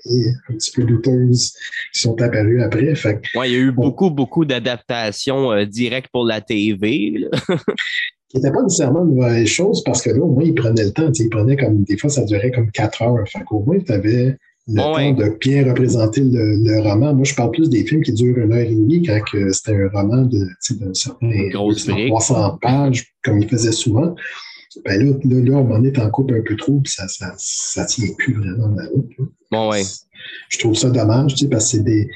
un 0.49 0.53
petit 0.53 0.71
peu 0.71 0.83
douteuses 0.83 1.53
qui 1.93 1.99
sont 1.99 2.19
apparues 2.21 2.63
après. 2.63 2.95
Fait 2.95 3.21
ouais, 3.35 3.49
il 3.49 3.53
y 3.53 3.57
a 3.57 3.59
eu 3.59 3.71
beaucoup, 3.71 4.09
beaucoup 4.09 4.45
d'adaptations 4.45 5.51
euh, 5.51 5.65
directes 5.65 6.09
pour 6.11 6.25
la 6.25 6.39
TV. 6.39 7.27
qui 8.29 8.37
n'était 8.37 8.51
pas 8.51 8.63
nécessairement 8.63 9.03
une 9.05 9.15
mauvaise 9.15 9.47
chose 9.47 9.83
parce 9.83 10.01
que 10.01 10.09
là, 10.09 10.21
au 10.21 10.31
moins, 10.31 10.45
il 10.45 10.55
prenait 10.55 10.85
le 10.85 10.91
temps. 10.91 11.11
Il 11.13 11.29
prenait 11.29 11.57
comme, 11.57 11.83
des 11.83 11.97
fois, 11.97 12.09
ça 12.09 12.23
durait 12.23 12.51
comme 12.51 12.71
quatre 12.71 13.01
heures. 13.01 13.27
Fait 13.27 13.43
qu'au 13.43 13.59
moins, 13.59 13.77
tu 13.79 13.91
avais 13.91 14.37
le 14.67 14.75
temps 14.75 15.11
de 15.11 15.37
bien 15.39 15.65
représenter 15.67 16.21
le, 16.23 16.81
roman. 16.81 17.13
Moi, 17.13 17.25
je 17.25 17.35
parle 17.35 17.51
plus 17.51 17.69
des 17.69 17.85
films 17.85 18.01
qui 18.01 18.13
durent 18.13 18.37
une 18.37 18.53
heure 18.53 18.59
et 18.59 18.75
demie 18.75 19.03
quand 19.03 19.19
c'était 19.51 19.75
un 19.75 19.89
roman 19.89 20.23
de, 20.23 20.47
de 20.71 20.93
certain 20.93 21.49
300 22.07 22.57
pages, 22.61 23.13
comme 23.23 23.39
il 23.39 23.49
faisait 23.49 23.71
souvent. 23.71 24.15
Ben 24.85 25.03
là, 25.03 25.13
là, 25.23 25.41
là, 25.41 25.57
on 25.57 25.71
en 25.71 25.83
est 25.83 25.99
en 25.99 26.09
couple 26.09 26.35
un 26.35 26.41
peu 26.41 26.55
trop, 26.55 26.79
puis 26.79 26.91
ça, 26.91 27.07
ça, 27.07 27.33
ça 27.37 27.85
tient 27.85 28.07
plus 28.17 28.33
vraiment 28.33 28.73
la 28.75 28.87
route. 28.87 29.11
Bon, 29.51 29.69
ouais. 29.69 29.83
Je 30.49 30.57
trouve 30.57 30.75
ça 30.75 30.89
dommage, 30.89 31.35
tu 31.35 31.43
sais, 31.43 31.47
parce 31.47 31.65
que 31.65 31.77
c'est 31.77 31.83
des, 31.83 32.07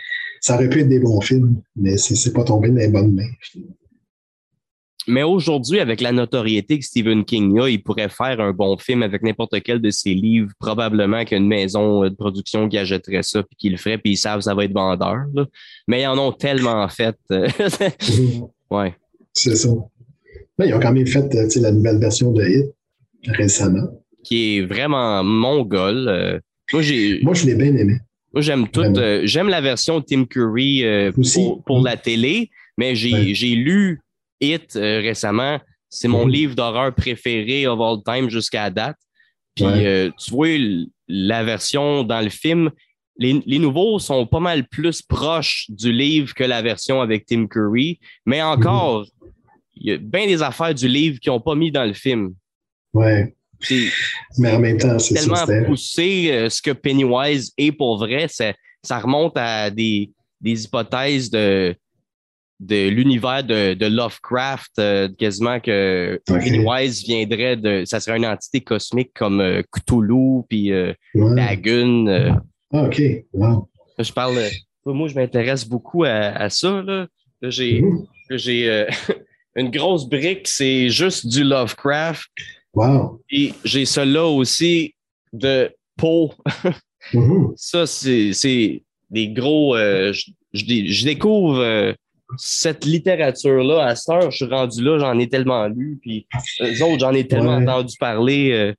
ça 0.42 0.56
aurait 0.56 0.70
pu 0.70 0.80
être 0.80 0.90
des 0.90 1.00
bons 1.00 1.22
films, 1.22 1.62
mais 1.76 1.98
c'est 1.98 2.34
pas 2.34 2.44
tombé 2.44 2.70
dans 2.70 2.76
les 2.76 2.88
bonnes 2.88 3.14
mains. 3.14 3.30
Mais 5.08 5.24
aujourd'hui, 5.24 5.80
avec 5.80 6.02
la 6.02 6.12
notoriété 6.12 6.78
que 6.80 6.86
Stephen 6.86 7.24
King 7.24 7.58
a, 7.60 7.70
il 7.70 7.82
pourrait 7.82 8.10
faire 8.10 8.42
un 8.42 8.52
bon 8.52 8.78
film 8.78 9.04
avec 9.04 9.24
n'importe 9.24 9.62
quel 9.64 9.80
de 9.80 9.90
ses 9.90 10.14
livres. 10.14 10.52
Probablement 10.60 11.24
qu'il 11.24 11.32
y 11.32 11.36
a 11.36 11.38
une 11.38 11.48
maison 11.48 12.04
de 12.04 12.14
production 12.14 12.68
qui 12.68 12.78
achèterait 12.78 13.24
ça 13.24 13.42
puis 13.42 13.56
qui 13.58 13.70
le 13.70 13.78
ferait, 13.78 13.98
puis 13.98 14.14
ils 14.14 14.18
savent 14.18 14.40
que 14.40 14.44
ça 14.44 14.54
va 14.54 14.66
être 14.66 14.74
vendeur. 14.74 15.26
Mais 15.88 16.02
ils 16.02 16.08
en 16.08 16.18
ont 16.18 16.34
tellement 16.34 16.86
fait. 16.90 17.16
ouais. 18.70 18.94
C'est 19.34 19.56
ça. 19.56 19.70
Mais 20.60 20.68
ils 20.68 20.74
ont 20.74 20.80
quand 20.80 20.92
même 20.92 21.08
fait 21.08 21.34
euh, 21.36 21.48
la 21.62 21.72
nouvelle 21.72 22.00
version 22.00 22.32
de 22.32 22.44
Hit 22.44 22.74
récemment. 23.28 23.88
Qui 24.24 24.58
est 24.58 24.62
vraiment 24.66 25.24
mongol. 25.24 26.08
Euh. 26.10 26.40
moi, 26.74 26.82
j'ai, 26.82 27.22
moi, 27.22 27.34
je 27.34 27.46
l'ai 27.46 27.56
bien 27.56 27.74
aimé. 27.76 28.00
Moi, 28.34 28.42
j'aime 28.42 28.68
tout. 28.68 28.82
Euh, 28.82 29.22
j'aime 29.24 29.48
la 29.48 29.62
version 29.62 30.02
Tim 30.02 30.26
Curry 30.26 30.84
pour, 31.66 31.82
la 31.82 31.96
télé, 31.96 32.50
mais 32.78 32.94
j'ai, 32.94 33.34
j'ai 33.34 33.56
lu 33.56 34.02
Hit 34.40 34.76
euh, 34.76 35.00
récemment. 35.00 35.60
C'est 35.90 36.08
mon 36.08 36.26
mhm. 36.26 36.32
livre 36.32 36.56
d'horreur 36.56 36.94
préféré 36.94 37.66
of 37.68 37.80
all 37.80 38.04
time 38.04 38.30
jusqu'à 38.30 38.70
date. 38.70 38.98
Puis 39.56 39.66
euh, 39.66 40.12
tu 40.18 40.32
vois, 40.32 40.50
la 41.08 41.44
version 41.44 42.04
dans 42.04 42.22
le 42.22 42.30
film, 42.30 42.70
les, 43.18 43.42
les, 43.46 43.58
nouveaux 43.58 43.98
sont 43.98 44.28
pas 44.28 44.40
mal 44.40 44.68
plus 44.68 45.02
proches 45.02 45.66
du 45.70 45.92
livre 45.92 46.34
que 46.36 46.44
la 46.44 46.62
version 46.62 47.02
avec 47.02 47.26
Tim 47.26 47.48
Curry. 47.48 48.00
Mais 48.26 48.42
encore, 48.44 49.06
il 49.76 49.90
y 49.90 49.94
a 49.94 49.98
bien 49.98 50.28
des 50.28 50.42
affaires 50.42 50.74
du 50.74 50.88
livre 50.88 51.20
qui 51.20 51.30
n'ont 51.30 51.40
pas 51.40 51.56
mis 51.56 51.72
dans 51.72 51.86
le 51.86 51.94
film. 51.94 52.34
Ouais. 52.94 53.34
mais 54.38 54.52
en 54.52 54.60
même 54.60 54.78
temps, 54.78 55.00
c'est 55.00 55.16
tellement 55.16 55.46
poussé 55.66 56.30
euh, 56.32 56.50
ce 56.50 56.62
que 56.62 56.72
Pennywise 56.72 57.52
est 57.58 57.72
pour 57.72 57.98
vrai. 57.98 58.28
Ça, 58.28 58.54
ça 58.84 59.00
remonte 59.00 59.36
à 59.36 59.72
des, 59.72 60.12
des 60.40 60.66
hypothèses 60.66 61.30
de 61.30 61.76
de 62.60 62.90
l'univers 62.90 63.44
de, 63.44 63.86
Lovecraft, 63.86 64.80
euh, 64.80 65.10
quasiment 65.18 65.60
que 65.60 66.20
Pennywise 66.26 67.04
viendrait 67.04 67.56
de. 67.56 67.84
Ça 67.86 68.00
serait 68.00 68.18
une 68.18 68.26
entité 68.26 68.62
cosmique 68.62 69.12
comme 69.14 69.42
euh, 69.42 69.62
Cthulhu 69.72 70.44
puis 70.50 70.72
euh, 70.72 70.94
Dagon. 71.14 72.42
Ah, 72.74 72.84
OK. 72.84 73.02
Je 74.00 74.14
parle. 74.14 74.40
moi, 74.86 75.08
je 75.08 75.16
m'intéresse 75.16 75.68
beaucoup 75.68 76.04
à, 76.04 76.50
ça. 76.50 76.82
Là. 76.82 77.08
J'ai 77.42 77.82
mm-hmm. 78.30 78.88
une 79.56 79.70
grosse 79.70 80.08
brique, 80.08 80.48
c'est 80.48 80.90
juste 80.90 81.28
du 81.28 81.44
Lovecraft. 81.44 82.28
Wow. 82.74 83.22
Et 83.32 83.54
j'ai 83.64 83.86
cela 83.86 84.26
aussi 84.26 84.96
de 85.34 85.72
Poe. 85.96 86.32
Mm-hmm. 87.14 87.54
Ça, 87.56 87.86
c'est 87.88 88.84
des 89.10 89.30
gros. 89.30 89.78
je, 89.78 90.32
je, 90.54 91.06
découvre 91.06 91.96
cette 92.36 92.86
littérature-là, 92.86 93.86
à 93.86 93.96
cette 93.96 94.10
heure, 94.10 94.32
je 94.32 94.38
suis 94.38 94.46
rendu 94.46 94.84
là, 94.84 95.00
j'en 95.00 95.18
ai 95.18 95.30
tellement 95.30 95.68
lu, 95.68 95.98
puis 96.02 96.28
eux 96.62 96.84
autres, 96.84 97.00
j'en 97.00 97.14
ai 97.14 97.28
tellement 97.28 97.56
entendu 97.56 97.96
parler. 98.00 98.52
Euh, 98.52 98.74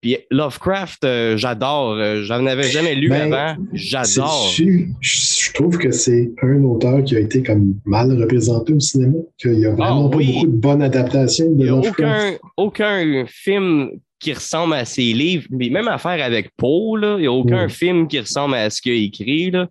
puis 0.00 0.18
Lovecraft, 0.30 1.04
euh, 1.04 1.36
j'adore. 1.38 1.92
Euh, 1.92 2.22
j'en 2.24 2.44
avais 2.44 2.64
jamais 2.64 2.94
lu 2.94 3.08
ben, 3.08 3.32
avant. 3.32 3.62
J'adore. 3.72 4.52
Je, 5.00 5.52
trouve 5.54 5.78
que 5.78 5.90
c'est 5.92 6.30
un 6.42 6.62
auteur 6.62 7.02
qui 7.04 7.16
a 7.16 7.20
été 7.20 7.42
comme 7.42 7.74
mal 7.86 8.12
représenté 8.20 8.74
au 8.74 8.80
cinéma, 8.80 9.16
qu'il 9.38 9.52
n'y 9.52 9.64
a 9.64 9.70
vraiment 9.70 10.08
ah 10.08 10.10
pas 10.10 10.18
beaucoup 10.18 10.46
de 10.46 10.56
bonnes 10.56 10.82
adaptations 10.82 11.50
de 11.52 11.66
Lovecraft. 11.66 12.38
Aucun, 12.56 13.04
aucun 13.06 13.24
film 13.26 13.92
qui 14.24 14.32
ressemble 14.32 14.74
à 14.74 14.84
ses 14.84 15.12
livres, 15.12 15.46
mais 15.50 15.70
même 15.70 15.88
à 15.88 15.98
faire 15.98 16.22
avec 16.22 16.50
Paul, 16.56 17.04
il 17.18 17.22
n'y 17.22 17.26
a 17.26 17.32
aucun 17.32 17.68
film 17.68 18.08
qui 18.08 18.20
ressemble 18.20 18.54
à 18.54 18.70
ce 18.70 18.80
qu'il 18.80 18.92
a 18.92 18.96
écrit. 18.96 19.50
Là. 19.50 19.68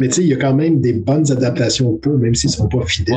Mais 0.00 0.08
tu 0.08 0.14
sais, 0.14 0.22
il 0.22 0.28
y 0.28 0.34
a 0.34 0.36
quand 0.36 0.54
même 0.54 0.80
des 0.80 0.92
bonnes 0.92 1.30
adaptations 1.30 1.92
de 1.92 1.98
Paul, 1.98 2.18
même 2.18 2.34
s'ils 2.34 2.50
ne 2.50 2.54
sont 2.54 2.68
pas 2.68 2.84
fidèles. 2.86 3.16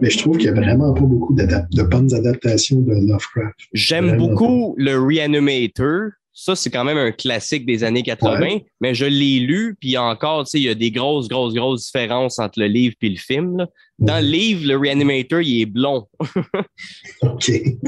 Mais 0.00 0.10
je 0.10 0.18
trouve 0.18 0.36
qu'il 0.38 0.50
n'y 0.52 0.58
a 0.58 0.60
vraiment 0.60 0.92
pas 0.92 1.02
beaucoup 1.02 1.34
de 1.34 1.82
bonnes 1.82 2.14
adaptations 2.14 2.80
de 2.80 2.92
Lovecraft. 2.92 3.58
J'aime 3.72 4.16
beaucoup 4.16 4.74
le 4.78 4.98
Reanimator. 4.98 6.10
Ça, 6.40 6.54
c'est 6.54 6.70
quand 6.70 6.84
même 6.84 6.98
un 6.98 7.10
classique 7.10 7.66
des 7.66 7.82
années 7.82 8.04
80, 8.04 8.58
mais 8.80 8.94
je 8.94 9.04
l'ai 9.04 9.40
lu, 9.40 9.76
puis 9.80 9.98
encore, 9.98 10.44
tu 10.44 10.50
sais, 10.50 10.58
il 10.60 10.64
y 10.66 10.68
a 10.68 10.74
des 10.76 10.92
grosses, 10.92 11.26
grosses, 11.26 11.52
grosses 11.52 11.86
différences 11.86 12.38
entre 12.38 12.60
le 12.60 12.68
livre 12.68 12.94
et 13.02 13.08
le 13.08 13.16
film. 13.16 13.66
Dans 13.98 14.22
le 14.22 14.30
livre, 14.30 14.64
le 14.64 14.76
Reanimator, 14.76 15.40
il 15.40 15.62
est 15.62 15.66
blond. 15.66 16.06
OK. 17.22 17.42
c'est 17.42 17.82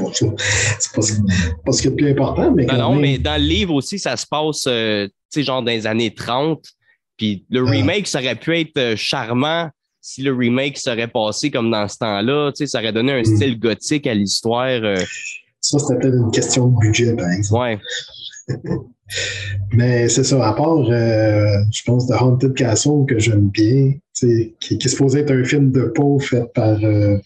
pas, 0.93 1.01
ce 1.01 1.81
qui 1.81 1.87
est 1.87 1.89
le 1.91 1.95
plus 1.95 2.11
important, 2.11 2.51
mais. 2.51 2.65
non, 2.65 2.77
non, 2.77 2.95
mais 2.95 3.17
dans 3.17 3.41
le 3.41 3.47
livre 3.47 3.73
aussi, 3.73 3.97
ça 3.97 4.17
se 4.17 4.25
passe, 4.27 4.65
euh, 4.67 5.07
tu 5.07 5.13
sais, 5.29 5.43
genre 5.43 5.63
dans 5.63 5.71
les 5.71 5.87
années 5.87 6.13
30. 6.13 6.61
Puis 7.21 7.45
le 7.51 7.63
ah. 7.67 7.69
remake, 7.69 8.07
ça 8.07 8.17
aurait 8.17 8.35
pu 8.35 8.59
être 8.59 8.77
euh, 8.77 8.95
charmant 8.95 9.69
si 10.01 10.23
le 10.23 10.33
remake 10.33 10.75
serait 10.79 11.07
passé 11.07 11.51
comme 11.51 11.69
dans 11.69 11.87
ce 11.87 11.99
temps-là. 11.99 12.51
Tu 12.51 12.65
sais, 12.65 12.67
ça 12.67 12.79
aurait 12.79 12.93
donné 12.93 13.11
un 13.11 13.21
mm. 13.21 13.35
style 13.35 13.59
gothique 13.59 14.07
à 14.07 14.15
l'histoire. 14.15 14.65
Euh, 14.65 14.97
Ça, 15.59 15.77
c'était 15.77 15.99
peut-être 15.99 16.15
une 16.15 16.31
question 16.31 16.69
de 16.69 16.79
budget, 16.79 17.15
par 17.15 17.29
exemple. 17.29 17.61
Ouais. 17.61 17.79
Mais 19.73 20.09
c'est 20.09 20.23
ça, 20.23 20.47
à 20.47 20.53
part, 20.53 20.79
euh, 20.79 21.57
je 21.71 21.83
pense, 21.85 22.07
The 22.07 22.19
Haunted 22.19 22.55
Castle 22.55 23.05
que 23.07 23.19
j'aime 23.19 23.49
bien, 23.49 23.93
qui, 24.15 24.55
qui 24.59 24.73
est 24.73 24.87
supposé 24.87 25.19
être 25.19 25.31
un 25.31 25.43
film 25.43 25.71
de 25.71 25.83
Poe 25.83 26.17
fait 26.19 26.51
par, 26.55 26.83
euh, 26.83 27.19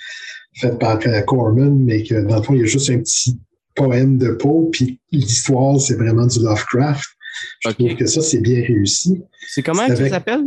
fait 0.56 0.78
par 0.78 1.00
Corman, 1.26 1.74
mais 1.86 2.04
que 2.04 2.26
dans 2.28 2.38
le 2.38 2.42
fond, 2.42 2.54
il 2.54 2.60
y 2.60 2.64
a 2.64 2.66
juste 2.66 2.90
un 2.90 2.98
petit 2.98 3.40
poème 3.76 4.18
de 4.18 4.32
Poe, 4.32 4.70
puis 4.72 5.00
l'histoire, 5.14 5.80
c'est 5.80 5.96
vraiment 5.96 6.26
du 6.26 6.40
Lovecraft. 6.40 7.15
Je 7.60 7.70
trouve 7.70 7.96
que 7.96 8.06
ça, 8.06 8.22
c'est 8.22 8.42
bien 8.42 8.62
réussi. 8.62 9.22
C'est 9.50 9.62
comment 9.64 9.84
C'est 9.88 9.96
ça 9.96 10.10
s'appelle? 10.10 10.44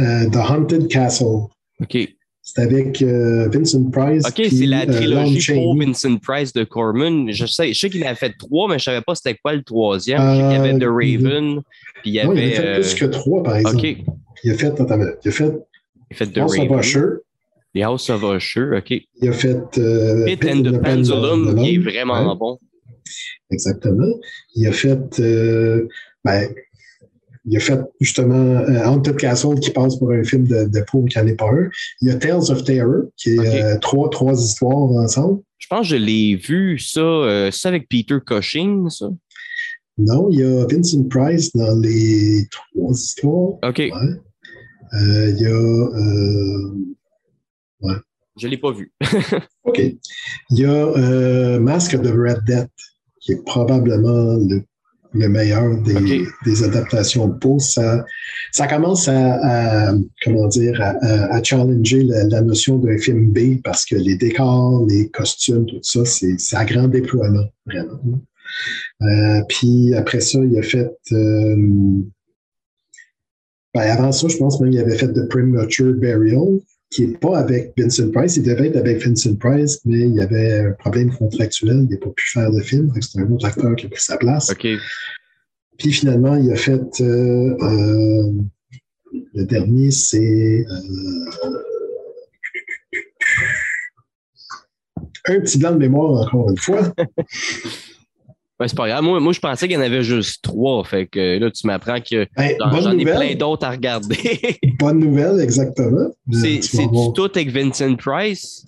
Euh, 0.00 0.28
The 0.30 0.36
Haunted 0.36 0.88
Castle. 0.88 1.46
OK. 1.80 2.08
C'est 2.40 2.62
avec 2.62 3.02
euh, 3.02 3.48
Vincent 3.52 3.90
Price. 3.90 4.24
OK, 4.26 4.46
c'est 4.48 4.64
la 4.66 4.82
euh, 4.82 4.86
trilogie 4.86 5.52
pour. 5.52 5.76
Vincent 5.78 6.16
Price 6.16 6.52
de 6.54 6.64
Corman. 6.64 7.30
Je 7.30 7.44
sais, 7.44 7.74
je 7.74 7.78
sais 7.78 7.90
qu'il 7.90 8.04
a 8.04 8.14
fait 8.14 8.32
trois, 8.38 8.68
mais 8.68 8.78
je 8.78 8.84
savais 8.84 9.02
pas 9.02 9.14
c'était 9.14 9.34
quoi 9.34 9.52
le 9.52 9.62
troisième. 9.62 10.18
Je 10.18 10.24
sais 10.24 10.42
qu'il 10.42 10.52
y 10.52 10.54
avait 10.54 10.78
The 10.78 10.84
Raven, 10.88 11.60
puis 12.02 12.10
il 12.10 12.14
y 12.14 12.24
Non, 12.24 12.32
il 12.32 12.38
avait. 12.38 12.56
a 12.56 12.62
fait 12.62 12.80
plus 12.80 12.94
que 12.94 13.04
trois, 13.06 13.42
par 13.42 13.56
exemple. 13.56 13.76
OK. 13.76 13.96
Il 14.44 14.50
a 14.50 14.54
fait, 14.54 14.66
attends, 14.80 14.98
il 15.24 15.28
a 15.28 15.30
fait 15.32 15.44
Il 16.10 16.14
a 16.14 16.16
fait 16.16 16.26
The 16.26 16.38
House 16.38 16.58
of. 16.58 16.80
Usher. 16.80 17.06
The 17.74 17.82
House 17.82 18.08
of 18.08 18.22
Usher, 18.22 18.76
OK. 18.78 18.90
Il 19.20 19.28
a 19.28 19.32
fait 19.32 19.78
euh, 19.78 20.24
Pit 20.24 20.40
Pit 20.40 20.50
and 20.50 20.62
the 20.62 20.80
Pendulum, 20.82 21.54
qui 21.62 21.74
est 21.74 21.78
vraiment 21.78 22.30
Ouais, 22.30 22.38
bon. 22.38 22.58
Exactement. 23.50 24.14
Il 24.54 24.66
a 24.66 24.72
fait, 24.72 25.20
euh, 25.20 25.86
ben, 26.28 26.54
il 27.46 27.56
a 27.56 27.60
fait 27.60 27.80
justement 28.00 28.34
euh, 28.34 28.84
Haunted 28.86 29.16
Castle 29.16 29.58
qui 29.60 29.70
passe 29.70 29.96
pour 29.96 30.12
un 30.12 30.22
film 30.22 30.46
de, 30.46 30.64
de 30.66 31.08
qui 31.08 31.18
n'en 31.18 31.26
est 31.26 31.34
pas 31.36 31.46
un. 31.50 31.68
Il 32.02 32.08
y 32.08 32.10
a 32.10 32.16
Tales 32.16 32.50
of 32.50 32.62
Terror 32.64 33.04
qui 33.16 33.30
est 33.36 33.64
euh, 33.64 33.78
trois, 33.78 34.10
trois 34.10 34.34
histoires 34.34 34.76
ensemble. 34.76 35.40
Je 35.58 35.66
pense 35.68 35.88
que 35.88 35.96
je 35.96 35.96
l'ai 35.96 36.36
vu, 36.36 36.78
ça. 36.78 37.00
euh, 37.00 37.50
c'est 37.50 37.68
avec 37.68 37.88
Peter 37.88 38.18
Cushing, 38.24 38.90
ça? 38.90 39.08
Non, 39.96 40.28
il 40.30 40.40
y 40.40 40.42
a 40.44 40.66
Vincent 40.66 41.02
Price 41.08 41.50
dans 41.56 41.78
les 41.80 42.46
trois 42.50 42.92
histoires. 42.92 43.54
OK. 43.62 43.78
Ouais. 43.78 43.90
Euh, 44.94 45.30
il 45.30 45.40
y 45.40 45.46
a. 45.46 45.50
euh, 47.84 47.94
Je 48.36 48.46
l'ai 48.46 48.58
pas 48.58 48.72
vu. 48.72 48.92
OK. 49.64 49.80
Il 50.50 50.58
y 50.58 50.64
a 50.64 51.58
Mask 51.58 51.94
of 51.94 52.02
the 52.02 52.12
Red 52.14 52.44
Death, 52.46 52.70
qui 53.20 53.32
est 53.32 53.44
probablement 53.44 54.36
le, 54.36 54.62
le 55.14 55.28
meilleur 55.28 55.76
des, 55.82 56.62
adaptations 56.64 57.28
de 57.28 57.34
Poe. 57.38 57.58
Ça, 57.58 58.04
ça 58.52 58.66
commence 58.66 59.08
à, 59.08 59.88
à- 59.90 59.94
comment 60.22 60.46
dire, 60.48 60.80
à, 60.80 60.90
à- 61.00 61.34
à 61.36 61.42
challenger 61.42 62.04
la, 62.04 62.24
la 62.24 62.40
notion 62.42 62.78
d'un 62.78 62.98
film 62.98 63.32
B 63.32 63.60
parce 63.62 63.84
que 63.86 63.96
les 63.96 64.16
décors, 64.16 64.86
les 64.86 65.08
costumes, 65.10 65.66
tout 65.66 65.78
ça, 65.82 66.04
c'est 66.04 66.36
à 66.52 66.64
grand 66.64 66.88
déploiement, 66.88 67.46
vraiment. 67.66 68.00
Euh, 69.02 69.40
puis 69.48 69.94
après 69.94 70.20
ça, 70.20 70.38
il 70.40 70.58
a 70.58 70.62
fait. 70.62 70.90
euh, 71.12 71.56
ben, 73.74 73.82
avant 73.82 74.12
ça, 74.12 74.28
je 74.28 74.36
pense 74.36 74.60
même 74.60 74.70
qu'il 74.70 74.80
avait 74.80 74.96
fait 74.96 75.12
The 75.12 75.28
Premature 75.28 75.92
Burial, 75.94 76.58
qui 76.90 77.06
n'est 77.06 77.18
pas 77.18 77.38
avec 77.38 77.72
Vincent 77.76 78.10
Price. 78.10 78.36
Il 78.36 78.44
devait 78.44 78.68
être 78.68 78.76
avec 78.76 79.04
Vincent 79.04 79.34
Price, 79.36 79.80
mais 79.84 80.00
il 80.00 80.14
y 80.14 80.20
avait 80.20 80.60
un 80.60 80.72
problème 80.72 81.10
contractuel. 81.14 81.86
Il 81.88 81.94
n'a 81.94 81.96
pas 81.98 82.10
pu 82.10 82.24
faire 82.30 82.50
de 82.50 82.60
film. 82.60 82.92
C'est 83.00 83.20
un 83.20 83.30
autre 83.30 83.46
acteur 83.46 83.76
qui 83.76 83.86
a 83.86 83.88
pris 83.88 84.00
sa 84.00 84.16
place. 84.16 84.52
Puis 85.78 85.92
finalement, 85.92 86.36
il 86.36 86.50
a 86.50 86.56
fait 86.56 86.80
euh, 87.00 87.56
euh, 87.62 88.32
le 89.34 89.44
dernier, 89.44 89.90
c'est 89.90 90.66
euh, 90.68 91.60
un 95.26 95.40
petit 95.40 95.58
blanc 95.58 95.72
de 95.72 95.78
mémoire 95.78 96.26
encore 96.26 96.50
une 96.50 96.58
fois. 96.58 96.92
Ouais, 98.60 98.66
c'est 98.66 98.76
pas 98.76 98.88
grave. 98.88 99.04
Moi, 99.04 99.20
moi, 99.20 99.32
je 99.32 99.38
pensais 99.38 99.68
qu'il 99.68 99.76
y 99.76 99.78
en 99.78 99.82
avait 99.84 100.02
juste 100.02 100.42
trois. 100.42 100.82
Fait 100.84 101.06
que 101.06 101.38
là, 101.38 101.48
tu 101.50 101.66
m'apprends 101.66 102.00
que 102.00 102.26
Ben, 102.36 102.56
j'en 102.82 102.98
ai 102.98 103.04
plein 103.04 103.34
d'autres 103.36 103.64
à 103.66 103.70
regarder. 103.70 104.58
Bonne 104.80 104.98
nouvelle, 104.98 105.40
exactement. 105.40 106.08
Euh, 106.34 106.58
c'est 106.60 106.88
tout 107.14 107.30
avec 107.34 107.50
Vincent 107.50 107.94
Price? 107.94 108.64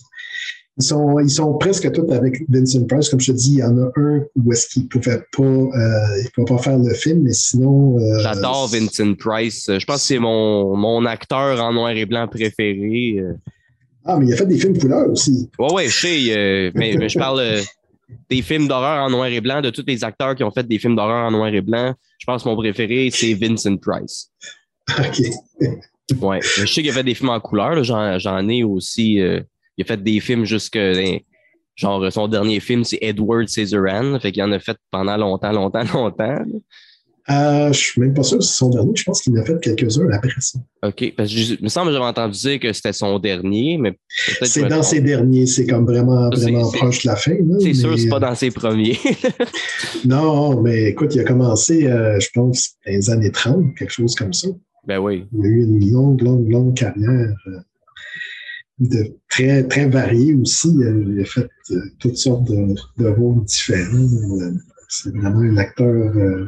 Ils 0.78 0.84
sont, 0.84 1.18
ils 1.18 1.28
sont 1.28 1.58
presque 1.58 1.90
tous 1.92 2.10
avec 2.12 2.42
Vincent 2.48 2.86
Price. 2.86 3.08
Comme 3.08 3.20
je 3.20 3.32
te 3.32 3.36
dis, 3.36 3.54
il 3.54 3.58
y 3.58 3.62
en 3.64 3.76
a 3.78 3.90
un 3.96 4.20
où 4.36 4.52
est-ce 4.52 4.68
qu'il 4.68 4.84
ne 4.84 4.88
pouvait 4.88 5.20
pas, 5.36 5.42
euh, 5.42 6.22
il 6.22 6.30
pouvait 6.34 6.56
pas 6.56 6.62
faire 6.62 6.78
le 6.78 6.94
film, 6.94 7.22
mais 7.24 7.32
sinon. 7.32 7.98
euh, 7.98 8.20
J'adore 8.20 8.68
Vincent 8.68 9.14
Price. 9.18 9.68
Je 9.76 9.84
pense 9.84 9.96
que 9.96 10.02
c'est 10.02 10.18
mon, 10.20 10.76
mon 10.76 11.04
acteur 11.04 11.60
en 11.62 11.72
noir 11.72 11.90
et 11.90 12.06
blanc 12.06 12.28
préféré. 12.28 13.16
Euh, 13.18 13.32
Ah, 14.06 14.16
mais 14.18 14.26
il 14.28 14.32
a 14.32 14.36
fait 14.36 14.46
des 14.46 14.56
films 14.56 14.78
couleurs 14.78 15.10
aussi. 15.10 15.50
Ouais, 15.58 15.72
ouais, 15.72 15.88
je 15.88 16.00
sais, 16.00 16.18
euh, 16.30 16.70
mais, 16.76 16.94
mais 16.96 17.08
je 17.10 17.18
parle 17.18 17.40
euh, 17.40 17.60
des 18.28 18.42
films 18.42 18.68
d'horreur 18.68 19.04
en 19.04 19.10
noir 19.10 19.26
et 19.26 19.40
blanc, 19.40 19.60
de 19.60 19.70
tous 19.70 19.84
les 19.86 20.04
acteurs 20.04 20.34
qui 20.34 20.44
ont 20.44 20.50
fait 20.50 20.66
des 20.66 20.78
films 20.78 20.96
d'horreur 20.96 21.26
en 21.26 21.30
noir 21.30 21.48
et 21.48 21.60
blanc. 21.60 21.94
Je 22.18 22.26
pense 22.26 22.42
que 22.42 22.48
mon 22.48 22.56
préféré, 22.56 23.10
c'est 23.10 23.34
Vincent 23.34 23.76
Price. 23.76 24.30
OK. 24.98 25.20
Ouais. 26.20 26.40
Je 26.42 26.66
sais 26.66 26.82
qu'il 26.82 26.90
a 26.90 26.94
fait 26.94 27.04
des 27.04 27.14
films 27.14 27.28
en 27.28 27.38
couleur. 27.38 27.84
J'en, 27.84 28.48
ai 28.48 28.64
aussi. 28.64 29.20
euh, 29.20 29.40
il 29.76 29.82
a 29.82 29.86
fait 29.86 30.02
des 30.02 30.18
films 30.18 30.44
jusque. 30.44 30.78
Genre, 31.76 32.12
son 32.12 32.28
dernier 32.28 32.60
film, 32.60 32.82
c'est 32.84 32.98
Edward 33.00 33.48
Scissorhands. 33.48 34.18
Fait 34.18 34.32
qu'il 34.32 34.42
en 34.42 34.52
a 34.52 34.58
fait 34.58 34.76
pendant 34.90 35.16
longtemps, 35.16 35.52
longtemps, 35.52 35.84
longtemps. 35.94 36.44
Euh, 37.30 37.64
je 37.64 37.68
ne 37.68 37.72
suis 37.74 38.00
même 38.00 38.12
pas 38.14 38.24
sûr 38.24 38.38
que 38.38 38.44
c'est 38.44 38.54
son 38.54 38.70
dernier. 38.70 38.90
Je 38.96 39.04
pense 39.04 39.22
qu'il 39.22 39.32
en 39.38 39.42
a 39.42 39.44
fait 39.44 39.60
quelques-uns 39.60 40.08
après 40.10 40.30
ça. 40.40 40.58
OK. 40.84 41.14
Parce 41.16 41.30
que 41.32 41.36
je- 41.38 41.54
il 41.54 41.62
me 41.62 41.68
semble 41.68 41.88
que 41.88 41.92
j'avais 41.92 42.04
entendu 42.06 42.36
dire 42.36 42.58
que 42.58 42.72
c'était 42.72 42.92
son 42.92 43.18
dernier, 43.20 43.78
mais 43.78 43.96
C'est 44.42 44.66
dans 44.68 44.82
ses 44.82 45.00
derniers. 45.00 45.46
C'est 45.46 45.64
comme 45.66 45.84
vraiment, 45.86 46.28
vraiment 46.30 46.68
proche 46.72 47.04
de 47.04 47.08
la 47.08 47.16
fin. 47.16 47.36
C'est 47.60 47.74
sûr, 47.74 47.90
mais- 47.90 47.98
c'est 47.98 48.08
pas 48.08 48.18
dans 48.20 48.34
ses 48.34 48.50
premiers. 48.50 48.98
Non, 50.04 50.60
mais 50.60 50.84
écoute, 50.90 51.14
il 51.14 51.20
a 51.20 51.24
commencé, 51.24 51.86
euh, 51.86 52.18
je 52.20 52.28
pense, 52.34 52.70
dans 52.86 52.92
les 52.92 53.10
années 53.10 53.30
30, 53.30 53.74
quelque 53.76 53.92
chose 53.92 54.14
comme 54.14 54.32
ça. 54.32 54.48
ben 54.86 54.98
oui. 54.98 55.26
Il 55.32 55.44
a 55.44 55.48
eu 55.48 55.62
une 55.64 55.92
longue, 55.92 56.20
longue, 56.22 56.50
longue 56.50 56.74
carrière 56.74 57.34
euh, 57.46 57.58
de, 58.78 59.14
très, 59.28 59.62
très 59.68 59.88
variée 59.88 60.34
aussi. 60.34 60.68
Euh, 60.82 61.04
Il 61.06 61.20
a 61.20 61.24
fait 61.24 61.48
euh, 61.70 61.80
toutes 61.98 62.16
sortes 62.16 62.44
de, 62.44 62.74
de 62.98 63.08
rôles 63.08 63.44
différents. 63.44 64.08
Euh, 64.40 64.52
C'est 64.88 65.14
vraiment 65.14 65.40
un 65.40 65.56
acteur 65.58 65.86
euh, 66.16 66.46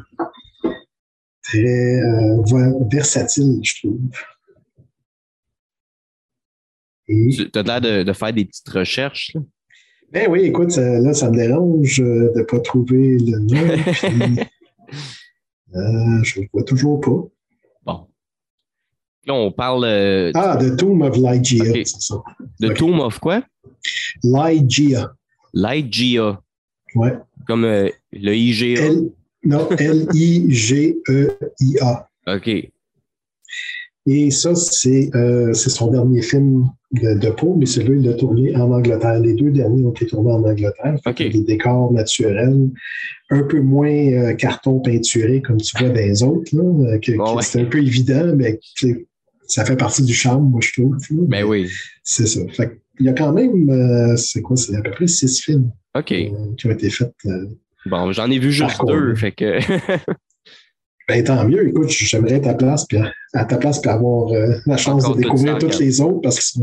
très 1.58 2.00
euh, 2.00 2.42
ver- 2.46 2.74
versatile, 2.90 3.60
je 3.62 3.74
trouve. 3.80 4.00
Et, 7.08 7.28
Tu 7.52 7.58
as 7.58 7.62
l'air 7.62 7.80
de, 7.80 8.02
de 8.02 8.12
faire 8.12 8.32
des 8.32 8.44
petites 8.44 8.68
recherches. 8.68 9.32
là. 9.34 9.40
ben 10.12 10.30
oui, 10.30 10.40
écoute, 10.44 10.70
ça- 10.70 11.00
là, 11.00 11.12
ça 11.12 11.30
me 11.30 11.36
dérange 11.36 12.00
euh, 12.00 12.32
de 12.34 12.38
ne 12.40 12.44
pas 12.44 12.60
trouver 12.60 13.18
le 13.18 13.38
nom. 13.38 13.82
puis, 13.92 14.40
euh, 15.74 16.22
je 16.22 16.38
ne 16.38 16.42
le 16.44 16.48
vois 16.52 16.64
toujours 16.64 17.00
pas. 17.00 17.22
Bon. 17.84 18.06
Là, 19.26 19.34
on 19.34 19.52
parle 19.52 19.84
euh, 19.84 20.30
Ah, 20.34 20.56
The 20.60 20.76
Tomb 20.76 21.02
of 21.02 21.16
Lygia, 21.16 21.62
Ok. 21.64 21.80
c'est 21.84 22.00
ça. 22.00 22.16
de. 22.60 22.68
Tomb 22.72 23.00
of 23.00 23.18
quoi? 23.18 23.42
Lygia. 24.22 25.12
Ligeia. 25.54 26.40
Ouais. 26.94 27.12
Comme 27.46 27.64
euh, 27.64 27.88
le 28.12 28.34
IGA. 28.36 28.82
L, 28.82 29.10
non, 29.44 29.68
L-I-G-E-I-A. 30.82 32.08
OK. 32.28 32.50
Et 34.06 34.30
ça, 34.32 34.54
c'est 34.56 35.10
euh, 35.14 35.52
c'est 35.52 35.70
son 35.70 35.88
dernier 35.92 36.22
film 36.22 36.64
de, 36.90 37.14
de 37.18 37.30
Poe, 37.30 37.54
mais 37.56 37.66
celui-là, 37.66 37.94
il 38.00 38.04
l'a 38.08 38.14
tourné 38.14 38.56
en 38.56 38.72
Angleterre. 38.72 39.20
Les 39.20 39.34
deux 39.34 39.50
derniers 39.52 39.84
ont 39.84 39.92
été 39.92 40.06
tournés 40.06 40.32
en 40.32 40.42
Angleterre. 40.42 40.96
Fait 41.04 41.10
OK. 41.10 41.16
que 41.18 41.28
Des 41.32 41.42
décors 41.42 41.92
naturels, 41.92 42.68
un 43.30 43.42
peu 43.44 43.60
moins 43.60 43.88
euh, 43.92 44.34
carton 44.34 44.80
peinturé 44.80 45.40
comme 45.40 45.58
tu 45.58 45.76
vois 45.78 45.88
dans 45.90 45.94
les 45.94 46.22
autres. 46.24 46.50
Là, 46.56 46.62
euh, 46.94 46.98
que- 46.98 47.12
Bon, 47.16 47.24
que 47.32 47.36
ouais. 47.36 47.42
C'est 47.42 47.60
un 47.60 47.64
peu 47.66 47.78
évident, 47.78 48.34
mais 48.34 48.58
ça 49.46 49.64
fait 49.64 49.76
partie 49.76 50.02
du 50.02 50.14
charme, 50.14 50.50
moi, 50.50 50.60
je 50.60 50.72
trouve. 50.80 50.96
là. 51.10 51.22
Ben 51.28 51.44
oui. 51.44 51.68
C'est 52.02 52.26
ça. 52.26 52.40
Fait 52.52 52.80
il 52.98 53.06
y 53.06 53.08
a 53.08 53.12
quand 53.14 53.32
même, 53.32 53.70
euh, 53.70 54.16
c'est 54.16 54.42
quoi, 54.42 54.56
c'est 54.56 54.76
à 54.76 54.82
peu 54.82 54.90
près 54.90 55.06
six 55.06 55.40
films 55.40 55.70
euh, 56.34 56.54
qui 56.58 56.66
ont 56.66 56.70
été 56.72 56.90
faits. 56.90 57.12
Bon, 57.86 58.12
j'en 58.12 58.30
ai 58.30 58.38
vu 58.38 58.52
juste 58.52 58.76
Par 58.78 58.86
deux. 58.86 59.08
contre. 59.08 59.18
Fait 59.20 59.32
que. 59.32 59.58
Ben, 61.08 61.22
tant 61.24 61.44
mieux. 61.44 61.68
Écoute, 61.68 61.88
j'aimerais 61.90 62.40
ta 62.40 62.54
place, 62.54 62.86
puis 62.86 62.96
à 63.34 63.44
ta 63.44 63.56
place, 63.56 63.80
puis 63.80 63.90
avoir 63.90 64.28
euh, 64.32 64.54
la 64.66 64.76
chance 64.76 65.02
Encore 65.04 65.16
de 65.16 65.22
découvrir 65.22 65.58
toutes 65.58 65.78
les 65.80 66.00
autres 66.00 66.20
parce 66.22 66.38
qu'ils 66.38 66.62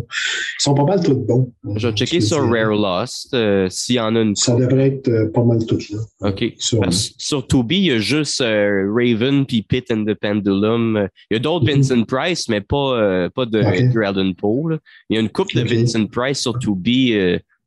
sont, 0.59 0.73
pas 0.73 0.85
mal 0.85 1.03
tous 1.03 1.13
bons. 1.13 1.51
Je 1.75 1.89
vais 1.89 1.93
checker 1.93 2.21
sur 2.21 2.49
Rare 2.49 2.71
Lost 2.71 3.33
euh, 3.33 3.67
s'il 3.69 3.95
y 3.95 3.99
en 3.99 4.15
a 4.15 4.21
une. 4.21 4.37
Ça 4.37 4.55
devrait 4.55 4.87
être 4.87 5.09
euh, 5.09 5.29
pas 5.29 5.43
mal 5.43 5.59
toutes 5.65 5.89
là. 5.89 5.99
OK. 6.21 6.53
Sur- 6.57 6.79
Parce- 6.79 7.11
sur 7.17 7.45
Tubi, 7.47 7.75
il 7.79 7.83
y 7.87 7.91
a 7.91 7.99
juste 7.99 8.39
Raven 8.39 9.45
puis 9.45 9.61
Pit 9.61 9.91
and 9.91 10.05
the 10.05 10.13
Pendulum. 10.13 11.09
Il 11.29 11.33
y 11.33 11.37
a 11.37 11.39
d'autres 11.39 11.65
Mhm. 11.65 11.75
Vincent 11.81 12.03
Price, 12.05 12.47
mais 12.47 12.61
pas, 12.61 13.29
pas 13.35 13.45
de 13.45 13.59
Ok. 13.59 13.75
Edgar 13.75 14.09
Allan 14.15 14.31
Poe. 14.33 14.69
là. 14.69 14.77
Il 15.09 15.15
y 15.15 15.17
a 15.17 15.21
une 15.21 15.29
couple 15.29 15.57
de. 15.57 15.63
Vincent 15.63 16.05
Price 16.07 16.39
sur 16.39 16.57
Tubi 16.57 17.13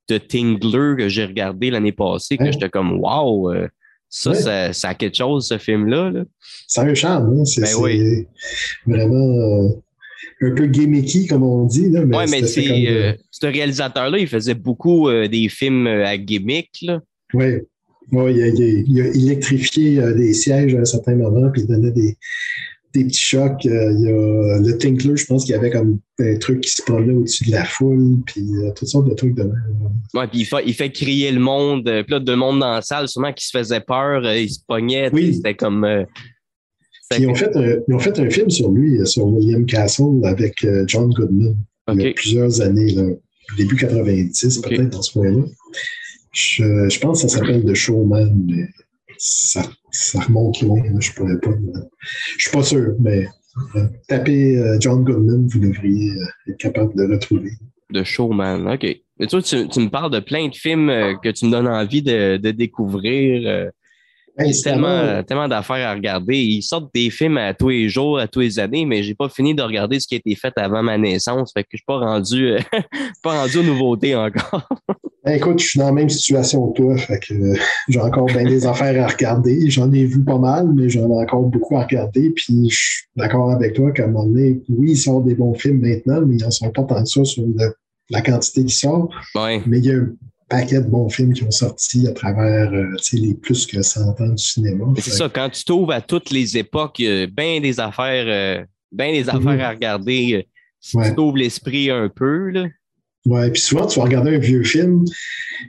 de 0.09 0.19
Tingler 0.19 0.95
que 0.99 1.09
j'ai 1.09 1.25
regardé 1.25 1.71
l'année 1.71 1.93
passée, 1.93 2.37
que 2.37 2.45
Ouais. 2.45 2.53
j'étais 2.53 2.69
comme 2.69 2.99
Wow, 3.01 3.53
euh, 3.53 3.69
ça, 4.09 4.31
Ouais. 4.31 4.37
ça, 4.37 4.73
ça 4.73 4.89
a 4.91 4.95
quelque 4.95 5.17
chose, 5.17 5.47
ce 5.47 5.59
film-là. 5.59 6.11
là. 6.11 6.25
Ça 6.67 6.83
a 6.83 6.87
un 6.87 6.95
charme, 6.95 7.39
hein? 7.41 7.45
C'est 7.45 7.63
Ben 7.63 7.75
oui. 7.81 8.27
vraiment 8.87 9.65
euh, 9.65 9.69
un 10.43 10.55
peu 10.55 10.67
gimmicky, 10.67 11.27
comme 11.27 11.43
on 11.45 11.65
dit. 11.65 11.89
Là, 11.89 12.05
mais 12.05 12.17
ouais, 12.17 12.27
mais 12.31 12.41
comme, 12.41 12.87
euh, 12.89 13.13
ce 13.31 13.47
réalisateur-là, 13.47 14.19
il 14.19 14.29
faisait 14.29 14.55
beaucoup 14.55 15.09
euh, 15.09 15.29
des 15.29 15.49
films 15.49 15.87
à 15.87 16.17
gimmick. 16.19 16.71
Là. 16.83 17.01
ouais. 17.35 17.65
Oui, 18.11 18.35
il 18.35 19.01
a, 19.01 19.07
électrifié 19.07 20.03
des 20.15 20.35
sièges 20.35 20.75
à 20.75 20.81
un 20.81 20.85
certain 20.85 21.15
moment, 21.15 21.49
puis 21.51 21.63
il 21.63 21.67
donnait 21.67 21.93
des, 22.95 23.05
petits 23.05 23.21
chocs. 23.21 23.67
Euh, 23.67 23.93
il 23.93 24.01
y 24.01 24.09
a 24.09 24.59
le 24.61 24.79
Tinkler, 24.79 25.17
je 25.17 25.27
pense 25.27 25.45
qu'il 25.45 25.55
y 25.55 25.59
avait 25.59 25.71
comme 25.71 25.99
un 26.19 26.37
truc 26.37 26.61
qui 26.61 26.71
se 26.71 26.83
promenait 26.83 27.15
au-dessus 27.15 27.45
de 27.45 27.53
la 27.53 27.65
foule, 27.65 28.19
puis 28.27 28.45
toutes 28.77 28.89
sortes 28.89 29.09
de 29.09 29.15
trucs 29.15 29.35
de 29.35 29.45
même. 29.45 29.55
Oui, 30.15 30.25
puis 30.31 30.49
il 30.67 30.75
fait, 30.75 30.91
crier 30.91 31.33
le 31.33 31.41
monde, 31.41 31.85
puis 31.85 32.13
là, 32.13 32.21
de 32.21 32.35
monde 32.35 32.61
dans 32.61 32.75
la 32.75 32.83
salle, 32.83 33.09
sûrement 33.09 33.33
qui 33.33 33.47
se 33.47 33.57
faisait 33.57 33.81
peur, 33.81 34.25
il 34.35 34.51
se 34.51 34.61
pognait, 34.67 35.11
oui. 35.13 35.35
c'était 35.35 35.55
comme... 35.55 35.87
ils, 37.19 37.27
ont 37.27 37.35
fait 37.35 37.57
un, 37.57 37.79
ils 37.89 37.95
ont 37.95 37.99
fait 37.99 38.19
un 38.21 38.31
film 38.31 38.51
sur 38.51 38.71
lui, 38.71 39.05
sur 39.07 39.27
William 39.27 39.67
Castle, 39.67 40.25
avec 40.25 40.67
John 40.87 41.11
Goodman, 41.11 41.57
il 41.93 42.01
y 42.01 42.07
a 42.07 42.13
plusieurs 42.13 42.61
années, 42.61 42.93
là, 42.93 43.05
début 43.57 43.77
90, 43.77 44.61
peut-être 44.61 44.91
dans 44.91 45.03
ce 45.03 45.19
moment 45.19 45.41
là 45.41 45.45
je, 46.33 46.89
je, 46.89 46.99
pense 46.99 47.23
que 47.23 47.29
ça 47.29 47.39
s'appelle 47.39 47.65
The 47.65 47.75
Showman, 47.75 48.47
mais 48.47 48.69
ça, 49.23 49.63
remonte 50.27 50.61
loin. 50.63 50.83
Je 50.99 51.13
pourrais 51.13 51.39
pas. 51.39 51.51
Je 52.37 52.43
suis 52.43 52.51
pas 52.51 52.63
sûr, 52.63 52.95
mais 52.99 53.27
euh, 53.77 53.85
tapez 54.09 54.59
euh, 54.59 54.79
John 54.81 55.05
Goodman, 55.05 55.47
vous 55.47 55.61
devriez 55.61 56.11
euh, 56.11 56.51
être 56.51 56.59
capable 56.59 56.97
de 56.97 57.05
le 57.05 57.15
retrouver. 57.15 57.53
The 57.93 58.03
Showman, 58.03 58.67
OK. 58.67 58.87
Mais 59.19 59.27
toi, 59.27 59.43
tu, 59.43 59.57
me 59.57 59.89
parles 59.89 60.11
de 60.11 60.21
plein 60.21 60.49
de 60.49 60.55
films 60.55 60.89
que 61.23 61.29
tu 61.31 61.47
me 61.47 61.51
donnes 61.53 61.69
envie 61.69 62.03
de, 62.03 62.39
de 62.39 62.51
découvrir. 62.51 63.71
Il 64.39 64.47
y 64.47 64.59
a 64.59 64.63
tellement, 64.63 65.23
tellement 65.23 65.49
d'affaires 65.49 65.89
à 65.89 65.95
regarder. 65.95 66.39
Ils 66.39 66.63
sortent 66.63 66.93
des 66.95 67.11
films 67.11 67.37
à 67.37 67.53
tous 67.53 67.69
les 67.69 67.89
jours, 67.89 68.19
à 68.19 68.27
tous 68.27 68.41
les 68.41 68.59
années, 68.59 68.87
mais 68.87 69.03
j'ai 69.03 69.15
pas 69.15 69.29
fini 69.29 69.55
de 69.55 69.63
regarder 69.63 70.01
ce 70.01 70.07
qui 70.07 70.15
a 70.15 70.19
été 70.19 70.35
fait 70.35 70.53
avant 70.57 70.83
ma 70.83 70.97
naissance. 70.97 71.53
Fait 71.53 71.63
que 71.63 71.71
je 71.73 71.79
suis 71.79 71.85
pas 71.87 71.99
rendu, 71.99 72.57
pas 73.23 73.41
rendu 73.43 73.59
aux 73.59 73.63
nouveautés 73.63 74.17
encore. 74.17 74.69
Ben, 75.25 75.37
écoute, 75.37 75.61
je 75.61 75.69
suis 75.69 75.79
dans 75.79 75.87
la 75.87 75.93
même 75.93 76.09
situation 76.09 76.73
que 76.73 76.83
toi. 76.83 76.97
Fait 76.97 77.21
que 77.21 77.33
j'ai 77.89 78.01
encore 78.01 78.27
bien 78.27 78.43
des 78.43 78.67
affaires 78.67 79.05
à 79.05 79.07
regarder. 79.07 79.71
J'en 79.71 79.93
ai 79.93 80.05
vu 80.05 80.25
pas 80.25 80.39
mal, 80.39 80.69
mais 80.75 80.89
j'en 80.89 81.09
ai 81.11 81.23
encore 81.23 81.43
beaucoup 81.43 81.77
à 81.77 81.85
regarder. 81.85 82.31
Puis 82.31 82.69
je 82.69 82.75
suis 82.75 83.05
d'accord 83.15 83.53
avec 83.53 83.75
toi 83.75 83.93
qu'à 83.93 84.07
un 84.07 84.09
moment 84.09 84.27
donné, 84.27 84.61
oui, 84.69 84.91
ils 84.91 84.97
sortent 84.97 85.25
des 85.25 85.37
bons 85.37 85.55
films 85.55 85.81
maintenant, 85.81 86.23
mais 86.27 86.35
ils 86.35 86.43
n'en 86.43 86.51
sont 86.51 86.71
pas 86.71 86.83
tant 86.83 87.05
que 87.05 87.09
ça 87.09 87.25
sur 87.25 87.45
la 88.11 88.21
quantité 88.21 88.65
qui 88.65 88.75
sort. 88.75 89.11
Mais 89.37 89.79
il 89.79 89.85
y 89.85 89.93
a 89.93 90.01
paquet 90.53 90.81
de 90.81 90.89
bons 90.89 91.09
films 91.09 91.33
qui 91.33 91.43
ont 91.45 91.51
sorti 91.51 92.07
à 92.07 92.13
travers 92.13 92.73
euh, 92.73 92.95
les 93.13 93.35
plus 93.35 93.67
que 93.67 93.83
100 93.83 94.21
ans 94.21 94.29
du 94.29 94.43
cinéma. 94.43 94.85
C'est 94.99 95.11
ça, 95.11 95.29
quand 95.29 95.51
tu 95.51 95.65
t'ouvres 95.65 95.93
à 95.93 96.01
toutes 96.01 96.31
les 96.31 96.57
époques, 96.57 96.99
il 96.99 97.05
y 97.05 97.23
a 97.23 97.27
bien 97.27 97.61
des 97.61 97.81
affaires, 97.81 98.67
bien 98.93 99.13
des 99.13 99.29
affaires 99.29 99.41
mm-hmm. 99.41 99.61
à 99.61 99.71
regarder. 99.71 100.35
Euh, 100.35 100.43
si 100.81 100.97
tu 100.99 101.15
t'ouvres 101.15 101.37
l'esprit 101.37 101.91
un 101.91 102.09
peu, 102.09 102.51
là. 102.51 102.67
Ouais, 103.25 103.51
puis 103.53 103.63
souvent, 103.63 103.87
tu 103.87 104.01
vas 104.01 104.07
regarder 104.07 104.35
un 104.35 104.39
vieux 104.39 104.65
film, 104.65 105.05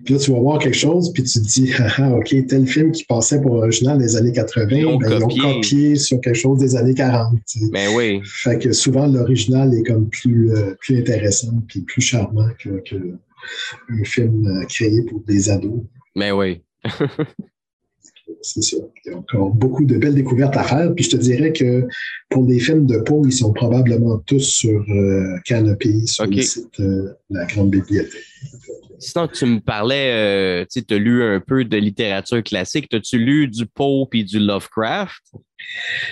puis 0.03 0.15
là, 0.15 0.19
tu 0.19 0.31
vas 0.31 0.39
voir 0.39 0.57
quelque 0.57 0.75
chose, 0.75 1.13
puis 1.13 1.21
tu 1.21 1.39
te 1.39 1.45
dis, 1.45 1.71
ah, 1.77 1.87
ah 1.97 2.15
OK, 2.15 2.35
tel 2.47 2.65
film 2.65 2.91
qui 2.91 3.03
passait 3.03 3.39
pour 3.39 3.53
original 3.53 3.99
des 3.99 4.15
années 4.15 4.31
80, 4.31 4.67
ils 4.71 4.85
ont, 4.87 4.97
ben, 4.97 5.19
copié. 5.19 5.95
sur 5.95 6.19
quelque 6.19 6.35
chose 6.35 6.59
des 6.59 6.75
années 6.75 6.95
40. 6.95 7.37
Mais 7.71 7.85
ben 7.85 7.95
oui. 7.95 8.21
Fait 8.25 8.57
que 8.57 8.73
souvent, 8.73 9.05
l'original 9.05 9.71
est 9.75 9.83
comme 9.83 10.09
plus, 10.09 10.51
euh, 10.51 10.73
plus 10.79 10.97
intéressant, 10.97 11.53
puis 11.67 11.81
plus 11.81 12.01
charmant 12.01 12.49
que, 12.57 12.81
que 12.89 12.95
un 13.89 14.03
film 14.03 14.45
euh, 14.45 14.65
créé 14.65 15.03
pour 15.03 15.21
des 15.21 15.49
ados. 15.49 15.81
Mais 16.15 16.31
oui. 16.31 16.61
c'est 18.41 18.61
ça. 18.61 18.77
Il 19.05 19.11
y 19.11 19.15
a 19.15 19.17
encore 19.17 19.49
beaucoup 19.49 19.85
de 19.85 19.97
belles 19.97 20.15
découvertes 20.15 20.55
à 20.57 20.63
faire. 20.63 20.93
Puis 20.93 21.05
je 21.05 21.11
te 21.11 21.17
dirais 21.17 21.53
que 21.53 21.87
pour 22.29 22.45
des 22.45 22.59
films 22.59 22.85
de 22.85 22.97
peau, 22.97 23.23
ils 23.25 23.33
sont 23.33 23.53
probablement 23.53 24.19
tous 24.19 24.41
sur 24.41 24.83
euh, 24.89 25.37
Canopy, 25.45 26.07
sur 26.07 26.25
le 26.25 26.41
site 26.41 26.67
de 26.79 26.85
euh, 26.85 27.13
la 27.29 27.45
Grande 27.45 27.71
Bibliothèque. 27.71 28.21
Sinon, 28.99 29.27
tu 29.27 29.45
me 29.45 29.59
parlais, 29.59 30.11
euh, 30.11 30.65
tu 30.71 30.93
as 30.93 30.97
lu 30.97 31.23
un 31.23 31.39
peu 31.39 31.65
de 31.65 31.77
littérature 31.77 32.41
classique. 32.43 32.93
As-tu 32.93 33.17
lu 33.17 33.47
du 33.47 33.65
Poe 33.65 34.07
puis 34.09 34.23
du 34.23 34.39
Lovecraft? 34.39 35.21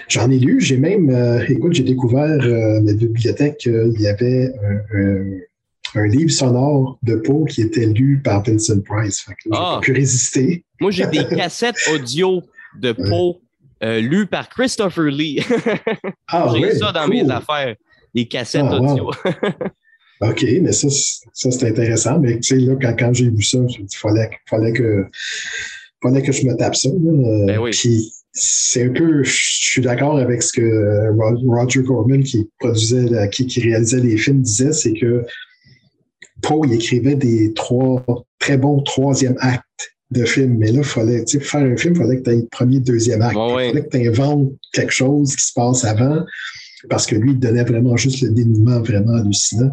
J'en 0.10 0.30
ai 0.30 0.40
lu. 0.40 0.60
J'ai 0.60 0.78
même, 0.78 1.10
écoute, 1.48 1.74
j'ai 1.74 1.84
découvert 1.84 2.38
dans 2.38 2.86
la 2.86 2.94
bibliothèque 2.94 3.58
qu'il 3.58 3.96
y 4.00 4.08
avait 4.08 4.52
un 4.64 4.82
un 4.94 5.24
livre 5.96 6.32
sonore 6.32 6.98
de 7.04 7.16
Poe 7.16 7.46
qui 7.46 7.62
était 7.62 7.86
lu 7.86 8.22
par 8.24 8.44
Vincent 8.44 8.80
Price. 8.82 9.22
Fait 9.22 9.34
que 9.34 9.50
ah. 9.54 9.80
pu 9.82 9.94
résister. 9.94 10.64
Moi, 10.80 10.92
j'ai 10.92 11.08
des 11.08 11.26
cassettes 11.26 11.78
audio 11.94 12.42
de 12.80 12.92
Poe 12.94 13.40
euh, 13.84 14.00
lues 14.00 14.28
par 14.28 14.50
Christopher 14.50 15.06
Lee. 15.06 15.44
ah, 16.28 16.54
j'ai 16.56 16.76
ça 16.76 16.92
dans 16.92 17.08
mes 17.08 17.30
affaires, 17.30 17.76
des 18.14 18.28
cassettes 18.28 18.66
ah, 18.70 18.80
audio. 18.80 19.12
OK, 20.22 20.46
mais 20.62 20.72
ça, 20.72 20.88
ça 21.34 21.52
c'est 21.52 21.70
intéressant. 21.70 22.20
Mais 22.20 22.40
tu 22.40 22.56
sais, 22.56 22.56
là, 22.58 22.76
quand, 22.80 22.96
quand 22.98 23.14
j'ai 23.14 23.30
vu 23.30 23.42
ça, 23.42 23.58
il 23.68 23.88
fallait, 23.96 24.30
fallait, 24.48 24.72
que, 24.72 25.08
fallait 26.02 26.22
que 26.22 26.32
je 26.32 26.46
me 26.46 26.56
tape 26.56 26.76
ça. 26.76 26.90
Ben 26.94 27.58
oui. 27.58 27.72
Puis, 27.72 28.14
c'est 28.34 28.86
un 28.86 28.94
peu, 28.94 29.24
je 29.24 29.32
suis 29.34 29.82
d'accord 29.82 30.18
avec 30.18 30.42
ce 30.42 30.54
que 30.54 31.10
Roger 31.48 31.84
Corman, 31.84 32.24
qui 32.24 32.50
produisait, 32.60 33.30
qui, 33.30 33.46
qui 33.48 33.62
réalisait 33.62 34.00
les 34.00 34.16
films, 34.16 34.42
disait, 34.42 34.72
c'est 34.72 34.94
que 34.94 35.26
Poe, 36.42 36.66
il 36.66 36.74
écrivait 36.74 37.16
des 37.16 37.54
trois 37.54 38.04
très 38.40 38.58
bons 38.58 38.82
troisième 38.82 39.36
actes 39.40 39.96
de 40.12 40.26
film. 40.26 40.58
Mais 40.58 40.72
là, 40.72 40.80
il 40.80 40.84
fallait, 40.84 41.24
tu 41.24 41.40
sais, 41.40 41.44
faire 41.44 41.62
un 41.62 41.78
film, 41.78 41.96
il 41.96 42.02
fallait 42.02 42.18
que 42.18 42.24
tu 42.24 42.30
aies 42.32 42.36
le 42.36 42.48
premier, 42.52 42.80
deuxième 42.80 43.22
acte. 43.22 43.36
Il 43.36 43.72
fallait 43.72 43.84
que 43.84 43.98
tu 43.98 44.08
inventes 44.08 44.52
quelque 44.74 44.94
chose 44.94 45.36
qui 45.36 45.46
se 45.46 45.54
passe 45.54 45.86
avant. 45.86 46.24
Parce 46.90 47.06
que 47.06 47.16
lui, 47.16 47.32
il 47.32 47.40
donnait 47.40 47.64
vraiment 47.64 47.96
juste 47.96 48.22
le 48.22 48.32
dénouement 48.32 48.82
vraiment 48.82 49.14
hallucinant. 49.14 49.72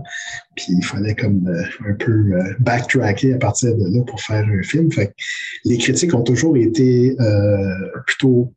Puis 0.56 0.66
il 0.68 0.84
fallait 0.84 1.14
comme 1.14 1.48
euh, 1.48 1.90
un 1.90 1.94
peu 1.94 2.12
euh, 2.12 2.54
backtracker 2.60 3.32
à 3.34 3.38
partir 3.38 3.74
de 3.74 3.96
là 3.96 4.02
pour 4.04 4.20
faire 4.20 4.46
un 4.46 4.62
film. 4.62 4.92
Fait 4.92 5.14
les 5.64 5.78
critiques 5.78 6.14
ont 6.14 6.22
toujours 6.22 6.56
été 6.56 7.16
euh, 7.18 7.74
plutôt 8.06 8.52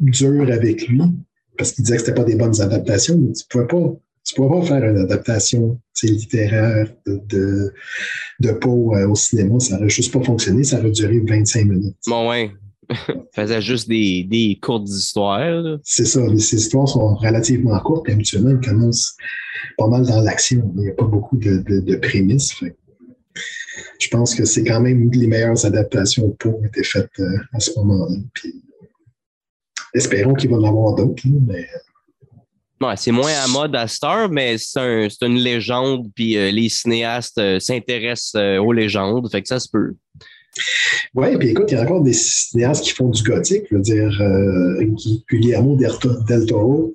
dures 0.00 0.50
avec 0.50 0.88
lui 0.88 1.02
parce 1.56 1.72
qu'il 1.72 1.84
disait 1.84 1.96
que 1.96 2.02
c'était 2.02 2.14
pas 2.14 2.24
des 2.24 2.34
bonnes 2.34 2.60
adaptations, 2.60 3.16
mais 3.16 3.32
tu 3.32 3.44
pouvais 3.48 3.66
pas 3.66 3.94
tu 4.24 4.34
pourras 4.34 4.60
pas 4.60 4.66
faire 4.66 4.84
une 4.84 4.98
adaptation 4.98 5.78
littéraire 6.02 6.92
de, 7.06 7.20
de, 7.28 7.74
de 8.40 8.52
Poe 8.52 8.96
euh, 8.96 9.08
au 9.08 9.14
cinéma. 9.14 9.60
Ça 9.60 9.74
n'aurait 9.76 9.88
juste 9.88 10.12
pas 10.12 10.22
fonctionné. 10.22 10.64
Ça 10.64 10.78
aurait 10.78 10.90
duré 10.90 11.20
25 11.20 11.64
minutes. 11.66 11.96
Bon, 12.06 12.30
ouais. 12.30 12.50
faisait 13.34 13.62
juste 13.62 13.88
des, 13.88 14.24
des 14.24 14.58
courtes 14.60 14.88
histoires. 14.88 15.78
C'est 15.82 16.06
ça. 16.06 16.20
Ces 16.38 16.56
histoires 16.56 16.88
sont 16.88 17.14
relativement 17.14 17.78
courtes. 17.80 18.08
Habituellement, 18.08 18.50
elles 18.50 18.60
commencent 18.60 19.16
pas 19.78 19.88
mal 19.88 20.06
dans 20.06 20.20
l'action. 20.20 20.72
Il 20.76 20.82
n'y 20.82 20.90
a 20.90 20.94
pas 20.94 21.06
beaucoup 21.06 21.36
de, 21.36 21.58
de, 21.58 21.80
de 21.80 21.96
prémices. 21.96 22.54
je 23.98 24.08
pense 24.08 24.34
que 24.34 24.44
c'est 24.44 24.64
quand 24.64 24.80
même 24.80 25.10
les 25.12 25.26
meilleures 25.26 25.64
adaptations 25.64 26.36
qui 26.40 26.48
été 26.66 26.84
faites 26.84 27.10
euh, 27.20 27.38
à 27.52 27.60
ce 27.60 27.70
moment-là. 27.78 28.16
espérons 29.94 30.34
qu'il 30.34 30.50
va 30.50 30.56
en 30.56 30.64
avoir 30.64 30.94
d'autres. 30.94 31.22
Mais 31.46 31.66
c'est 32.96 33.12
moins 33.12 33.32
à 33.32 33.48
mode 33.48 33.74
à 33.76 33.88
Star, 33.88 34.28
mais 34.28 34.56
c'est 34.58 35.08
une 35.22 35.36
légende, 35.36 36.10
puis 36.14 36.36
euh, 36.36 36.50
les 36.50 36.68
cinéastes 36.68 37.38
euh, 37.38 37.58
s'intéressent 37.58 38.34
euh, 38.36 38.58
aux 38.58 38.72
légendes, 38.72 39.30
fait 39.30 39.42
que 39.42 39.48
ça 39.48 39.60
se 39.60 39.68
peut. 39.70 39.94
Oui, 41.14 41.36
puis 41.36 41.48
écoute, 41.48 41.66
il 41.70 41.74
y 41.74 41.78
a 41.78 41.82
encore 41.82 42.02
des 42.02 42.12
cinéastes 42.12 42.84
qui 42.84 42.90
font 42.90 43.08
du 43.08 43.22
gothique, 43.22 43.64
je 43.70 43.76
veux 43.76 43.82
dire, 43.82 44.20
Guillermo 45.30 45.76
del 45.76 46.46
Toro 46.46 46.94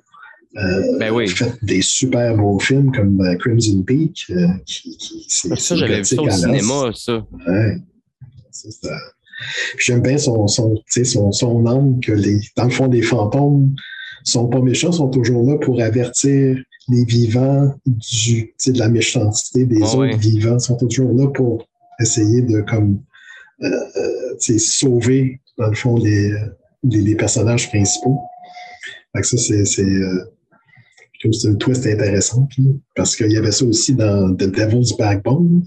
ben 0.54 1.12
oui. 1.12 1.28
fait 1.28 1.52
des 1.62 1.82
super 1.82 2.36
beaux 2.36 2.58
films 2.58 2.90
comme 2.90 3.36
Crimson 3.38 3.84
Peak, 3.86 4.32
qui, 4.64 4.96
qui 4.96 5.26
Ça, 5.28 5.76
j'avais 5.76 5.98
vu 5.98 6.04
ça 6.04 6.22
au 6.22 6.30
cinéma, 6.30 6.90
ça. 6.94 7.22
Ouais. 7.46 7.76
J'aime 9.78 10.00
bien 10.00 10.16
son, 10.16 10.46
son, 10.48 10.82
son, 11.04 11.30
son 11.30 11.66
âme 11.66 12.00
que 12.00 12.12
les, 12.12 12.40
dans 12.56 12.64
le 12.64 12.70
fond, 12.70 12.88
des 12.88 13.02
fantômes 13.02 13.74
sont 14.24 14.48
pas 14.48 14.60
méchants, 14.60 14.92
sont 14.92 15.08
toujours 15.08 15.44
là 15.48 15.56
pour 15.58 15.80
avertir 15.80 16.56
les 16.88 17.04
vivants 17.04 17.74
du, 17.86 18.54
de 18.66 18.78
la 18.78 18.88
méchanceté 18.88 19.64
des 19.64 19.80
ah 19.82 19.96
autres 19.96 20.18
vivants, 20.18 20.58
sont 20.58 20.76
toujours 20.76 21.12
là 21.12 21.28
pour 21.28 21.66
essayer 22.00 22.42
de 22.42 22.60
comme 22.62 23.00
euh, 23.62 23.68
euh 23.96 24.58
sauver, 24.58 25.40
dans 25.58 25.68
le 25.68 25.74
fond, 25.74 25.96
les, 25.96 26.32
les, 26.82 27.14
personnages 27.14 27.68
principaux. 27.68 28.18
Fait 29.14 29.22
ça, 29.22 29.36
c'est, 29.36 29.64
c'est, 29.66 29.82
euh, 29.84 30.24
un 31.44 31.54
twist 31.56 31.86
intéressant, 31.86 32.48
parce 32.96 33.14
qu'il 33.14 33.30
y 33.30 33.36
avait 33.36 33.52
ça 33.52 33.66
aussi 33.66 33.94
dans 33.94 34.34
The 34.34 34.44
Devil's 34.44 34.96
Backbone. 34.96 35.64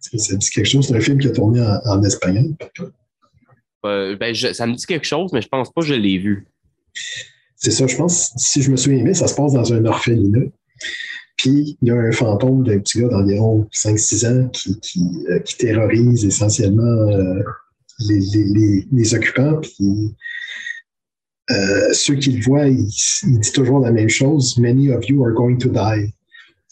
Ça 0.00 0.34
dit 0.34 0.50
quelque 0.50 0.66
chose, 0.66 0.88
c'est 0.88 0.96
un 0.96 1.00
film 1.00 1.18
qui 1.18 1.26
a 1.26 1.30
tourné 1.30 1.60
en, 1.84 2.02
espagnol. 2.02 2.54
Euh, 3.84 4.16
ben, 4.16 4.34
ça 4.34 4.66
me 4.66 4.74
dit 4.74 4.86
quelque 4.86 5.06
chose, 5.06 5.30
mais 5.34 5.42
je 5.42 5.48
pense 5.48 5.70
pas 5.70 5.82
que 5.82 5.86
je 5.86 5.94
l'ai 5.94 6.16
vu. 6.16 6.46
C'est 7.60 7.72
ça, 7.72 7.86
je 7.86 7.94
pense, 7.94 8.32
si 8.36 8.62
je 8.62 8.70
me 8.70 8.76
souviens 8.76 9.04
bien, 9.04 9.12
ça 9.12 9.28
se 9.28 9.34
passe 9.34 9.52
dans 9.52 9.70
un 9.72 9.84
orphelinat. 9.84 10.46
Puis 11.36 11.76
il 11.82 11.88
y 11.88 11.90
a 11.90 11.94
un 11.94 12.10
fantôme 12.10 12.64
d'un 12.64 12.78
petit 12.78 13.00
gars 13.00 13.08
d'environ 13.08 13.68
5-6 13.72 14.26
ans 14.26 14.48
qui, 14.48 14.80
qui, 14.80 15.04
euh, 15.28 15.40
terrorise 15.58 16.24
essentiellement 16.24 16.82
euh, 16.82 17.42
les, 18.08 19.14
occupants. 19.14 19.60
Puis 19.60 20.14
euh, 21.50 21.92
ceux 21.92 22.14
qui 22.14 22.32
le 22.32 22.42
voient, 22.42 22.66
il, 22.66 22.86
dit 22.86 23.52
toujours 23.52 23.80
la 23.80 23.92
même 23.92 24.08
chose 24.08 24.56
Many 24.56 24.90
of 24.90 25.06
you 25.06 25.22
are 25.22 25.34
going 25.34 25.58
to 25.58 25.68
die. 25.68 26.14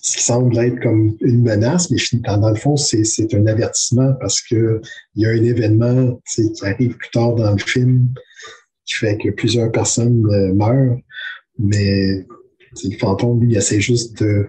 ce 0.00 0.16
qui 0.16 0.22
semble 0.22 0.56
être 0.58 0.80
comme 0.80 1.16
une 1.20 1.42
menace, 1.42 1.90
mais 1.90 1.98
dans 2.22 2.48
le 2.48 2.56
fond, 2.56 2.78
c'est 2.78 3.34
un 3.34 3.46
avertissement 3.46 4.14
parce 4.20 4.40
qu'il 4.40 4.80
y 5.16 5.26
a 5.26 5.30
un 5.30 5.42
événement 5.42 6.18
qui 6.34 6.50
arrive 6.62 6.96
plus 6.96 7.10
tard 7.10 7.34
dans 7.34 7.52
le 7.52 7.58
film 7.58 8.08
qui 8.88 8.94
fait 8.94 9.18
que 9.18 9.28
plusieurs 9.30 9.70
personnes 9.70 10.26
euh, 10.32 10.54
meurent, 10.54 10.98
mais 11.58 12.26
le 12.84 12.98
fantôme, 12.98 13.40
lui, 13.40 13.52
il 13.52 13.56
essaie 13.56 13.80
juste 13.80 14.22
de. 14.22 14.48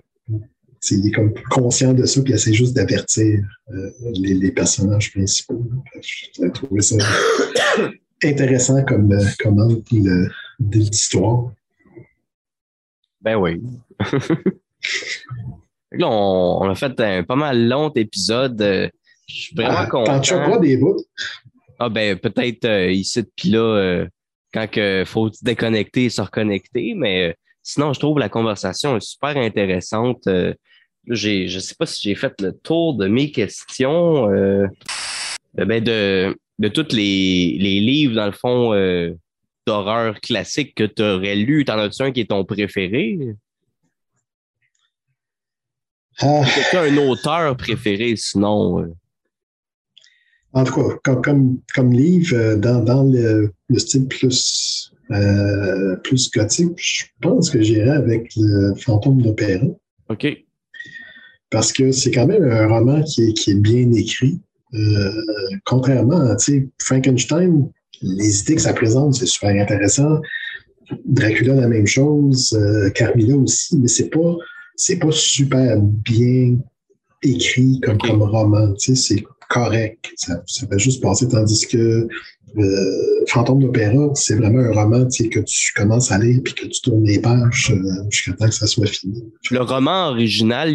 Il 0.91 1.07
est 1.07 1.11
comme 1.11 1.33
conscient 1.49 1.93
de 1.93 2.05
ça, 2.05 2.21
puis 2.21 2.31
il 2.31 2.35
essaie 2.35 2.53
juste 2.53 2.73
d'avertir 2.73 3.43
euh, 3.73 3.91
les, 4.13 4.51
personnages 4.51 5.11
principaux. 5.11 5.69
J'ai 6.01 6.51
trouvé 6.51 6.81
ça 6.81 6.95
intéressant 8.23 8.85
comme, 8.85 9.11
euh, 9.11 9.25
comme 9.39 9.59
angle 9.59 10.31
d'histoire. 10.57 11.51
Ben 13.21 13.35
oui. 13.35 13.61
Là, 15.91 16.07
on, 16.07 16.69
a 16.69 16.75
fait 16.75 16.97
un 17.01 17.23
pas 17.23 17.35
mal 17.35 17.67
long 17.67 17.91
épisode. 17.95 18.89
Je 19.27 19.33
suis 19.35 19.55
vraiment 19.55 19.79
ah, 19.79 19.87
content. 19.87 20.21
T'en 20.21 20.59
des 20.61 20.77
bouts? 20.77 21.03
Ah 21.79 21.87
ben 21.87 22.17
peut-être 22.19 22.65
euh, 22.65 22.91
ici 22.91 23.23
puis 23.37 23.51
là, 23.51 23.59
euh, 23.59 24.07
quand 24.53 24.67
il 24.75 25.05
faut 25.05 25.31
se 25.31 25.43
déconnecter 25.43 26.05
et 26.05 26.09
se 26.09 26.21
reconnecter, 26.21 26.93
mais 26.95 27.29
euh, 27.29 27.33
sinon, 27.63 27.93
je 27.93 27.99
trouve 27.99 28.19
la 28.19 28.29
conversation 28.29 28.99
super 28.99 29.37
intéressante. 29.37 30.27
j'ai, 31.07 31.47
je 31.47 31.59
sais 31.59 31.75
pas 31.77 31.85
si 31.85 32.01
j'ai 32.03 32.15
fait 32.15 32.39
le 32.41 32.53
tour 32.53 32.95
de 32.95 33.07
mes 33.07 33.31
questions. 33.31 34.27
ben 35.53 35.83
de, 35.83 36.37
de 36.59 36.67
tous 36.67 36.93
les, 36.93 37.57
les 37.59 37.79
livres, 37.79 38.15
dans 38.15 38.25
le 38.27 38.31
fond, 38.31 38.73
d'horreur 39.69 40.19
classique 40.19 40.73
que 40.73 40.83
tu 40.83 41.03
aurais 41.03 41.35
lu. 41.35 41.63
T'en 41.63 41.77
as-tu 41.77 42.01
un 42.01 42.11
qui 42.11 42.21
est 42.21 42.29
ton 42.29 42.43
préféré? 42.43 43.19
Ah. 46.21 46.43
tu 46.71 46.77
un 46.77 46.97
auteur 46.97 47.55
préféré, 47.55 48.15
sinon? 48.15 48.93
Euh? 50.55 50.59
En 50.59 50.63
tout 50.63 50.73
cas, 51.03 51.15
comme, 51.15 51.59
comme, 51.75 51.93
livre, 51.93 52.35
euh, 52.35 52.55
dans, 52.55 52.83
dans 52.83 53.03
le, 53.03 53.51
style 53.77 54.07
plus, 54.07 54.91
euh, 55.11 55.95
plus 55.97 56.29
gothique, 56.31 56.73
je 56.77 57.05
pense 57.21 57.49
que 57.49 57.61
j'irai 57.61 57.91
avec 57.91 58.31
le 58.35 58.73
Fantôme 58.75 59.21
d'Opéra. 59.21 59.65
OK. 60.09 60.27
Parce 61.51 61.71
que 61.73 61.91
c'est 61.91 62.11
quand 62.11 62.27
même 62.27 62.43
un 62.43 62.67
roman 62.67 63.01
qui 63.03 63.23
est, 63.23 63.33
qui 63.33 63.51
est 63.51 63.59
bien 63.59 63.91
écrit. 63.93 64.39
contrairement 65.65 66.21
à 66.21 66.37
Frankenstein, 66.79 67.69
les 68.03 68.41
idées 68.41 68.55
que 68.55 68.61
ça 68.61 68.73
présente, 68.73 69.15
c'est 69.15 69.25
super 69.25 69.49
intéressant. 69.49 70.21
Dracula, 71.05 71.55
la 71.55 71.67
même 71.67 71.87
chose. 71.87 72.57
Carmilla 72.93 73.35
aussi, 73.35 73.79
mais 73.79 73.87
c'est 73.87 74.09
pas 74.09 74.35
c'est 74.79 74.97
pas 74.97 75.11
super 75.11 75.81
bien 75.81 76.57
écrit 77.23 77.81
comme, 77.81 77.97
comme 77.97 78.21
roman. 78.21 78.73
C'est 78.77 79.23
correct. 79.49 80.11
Ça, 80.15 80.41
ça, 80.45 80.65
va 80.67 80.77
juste 80.77 81.01
passer. 81.01 81.27
Tandis 81.27 81.67
que 81.67 82.07
euh, 82.57 83.25
Fantôme 83.27 83.61
d'Opéra, 83.61 84.09
c'est 84.15 84.35
vraiment 84.35 84.59
un 84.59 84.71
roman 84.71 85.05
que 85.05 85.39
tu 85.39 85.73
commences 85.75 86.11
à 86.11 86.17
lire 86.17 86.39
puis 86.43 86.53
que 86.53 86.65
tu 86.65 86.81
tournes 86.81 87.03
les 87.03 87.19
pages 87.19 87.71
euh, 87.71 88.09
jusqu'à 88.09 88.33
temps 88.33 88.47
que 88.47 88.53
ça 88.53 88.67
soit 88.67 88.87
fini. 88.87 89.23
Le 89.51 89.61
roman 89.61 90.09
original, 90.09 90.73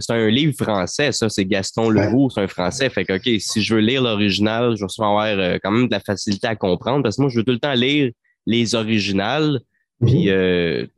c'est 0.00 0.12
un 0.12 0.28
livre 0.28 0.54
français, 0.58 1.12
ça, 1.12 1.28
c'est 1.28 1.44
Gaston 1.44 1.90
Leroux, 1.90 2.28
c'est 2.30 2.40
un 2.40 2.48
français. 2.48 2.90
Fait 2.90 3.04
que, 3.04 3.14
OK, 3.14 3.40
si 3.40 3.62
je 3.62 3.74
veux 3.74 3.80
lire 3.80 4.02
l'original, 4.02 4.74
je 4.76 4.84
vais 4.84 4.88
avoir 4.98 5.26
euh, 5.26 5.58
quand 5.62 5.70
même 5.70 5.86
de 5.86 5.92
la 5.92 6.00
facilité 6.00 6.46
à 6.46 6.56
comprendre 6.56 7.02
parce 7.02 7.16
que 7.16 7.22
moi, 7.22 7.30
je 7.30 7.38
veux 7.38 7.44
tout 7.44 7.52
le 7.52 7.58
temps 7.58 7.74
lire 7.74 8.10
les 8.46 8.74
originales. 8.74 9.60
Puis, 10.04 10.28
mhm 10.30 10.88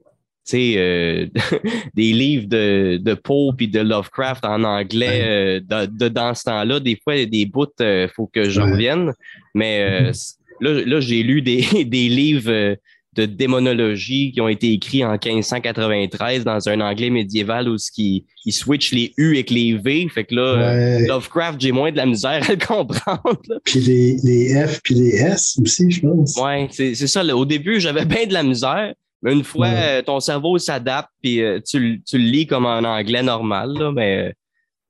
sais, 0.47 0.74
euh, 0.77 1.27
des 1.94 2.12
livres 2.12 2.47
de, 2.47 2.98
de 3.02 3.14
Poe 3.14 3.52
puis 3.56 3.68
de 3.68 3.81
Lovecraft 3.81 4.44
en 4.44 4.64
anglais 4.64 5.23
euh, 5.24 5.86
de, 5.89 6.09
dans 6.09 6.35
ce 6.35 6.44
temps-là. 6.44 6.81
Des 6.81 6.98
fois, 7.02 7.16
il 7.16 7.20
y 7.20 7.23
a 7.23 7.27
des 7.27 7.47
bouts, 7.47 7.66
il 7.81 7.85
euh, 7.85 8.09
faut 8.09 8.27
que 8.27 8.48
je 8.48 8.60
revienne. 8.60 9.12
Mais 9.55 10.12
là, 10.60 10.82
là 10.85 11.01
j'ai 11.01 11.23
lu 11.23 11.43
des, 11.43 11.62
des 11.85 12.09
livres 12.09 12.77
de 13.14 13.24
démonologie 13.24 14.31
qui 14.31 14.43
ont 14.43 14.48
été 14.48 14.74
écrits 14.74 15.02
en 15.02 15.12
1593 15.12 16.44
dans 16.44 16.68
un 16.68 16.82
anglais 16.82 17.09
médiéval 17.09 17.66
où 17.66 17.77
qui 17.94 18.27
il 18.44 18.52
switch 18.52 18.93
les 18.93 19.14
U 19.16 19.35
avec 19.35 19.48
les 19.48 19.73
V. 19.73 20.06
Fait 20.12 20.24
que 20.24 20.35
là, 20.35 20.98
Lovecraft, 21.06 21.59
j'ai 21.60 21.73
moins 21.73 21.90
de 21.90 21.97
la 21.97 22.05
misère 22.05 22.43
à 22.47 22.52
le 22.52 22.59
comprendre. 22.66 23.40
Puis 23.64 23.81
les, 23.81 24.16
les 24.23 24.66
F 24.66 24.81
puis 24.82 24.94
les 24.94 25.16
S 25.16 25.59
aussi, 25.62 25.90
je 25.90 26.02
pense. 26.02 26.36
Ouais, 26.36 26.68
c'est 26.70 26.94
ça. 26.94 27.24
au 27.35 27.47
début, 27.47 27.81
j'avais 27.81 28.05
bien 28.05 28.27
de 28.27 28.35
la 28.35 28.43
misère. 28.43 28.93
Mais 29.23 29.33
une 29.33 29.45
fois, 29.45 29.69
euh, 29.69 30.03
ton 30.03 30.21
cerveau 30.21 30.59
s'adapte, 30.59 31.11
puis 31.23 31.43
euh, 31.43 31.61
tu, 31.67 32.03
tu, 32.07 32.19
le 32.19 32.25
lis 32.25 32.47
comme 32.47 32.67
en 32.67 32.79
anglais 32.79 33.23
normal, 33.23 33.73
là, 33.73 33.93
mais 33.93 34.35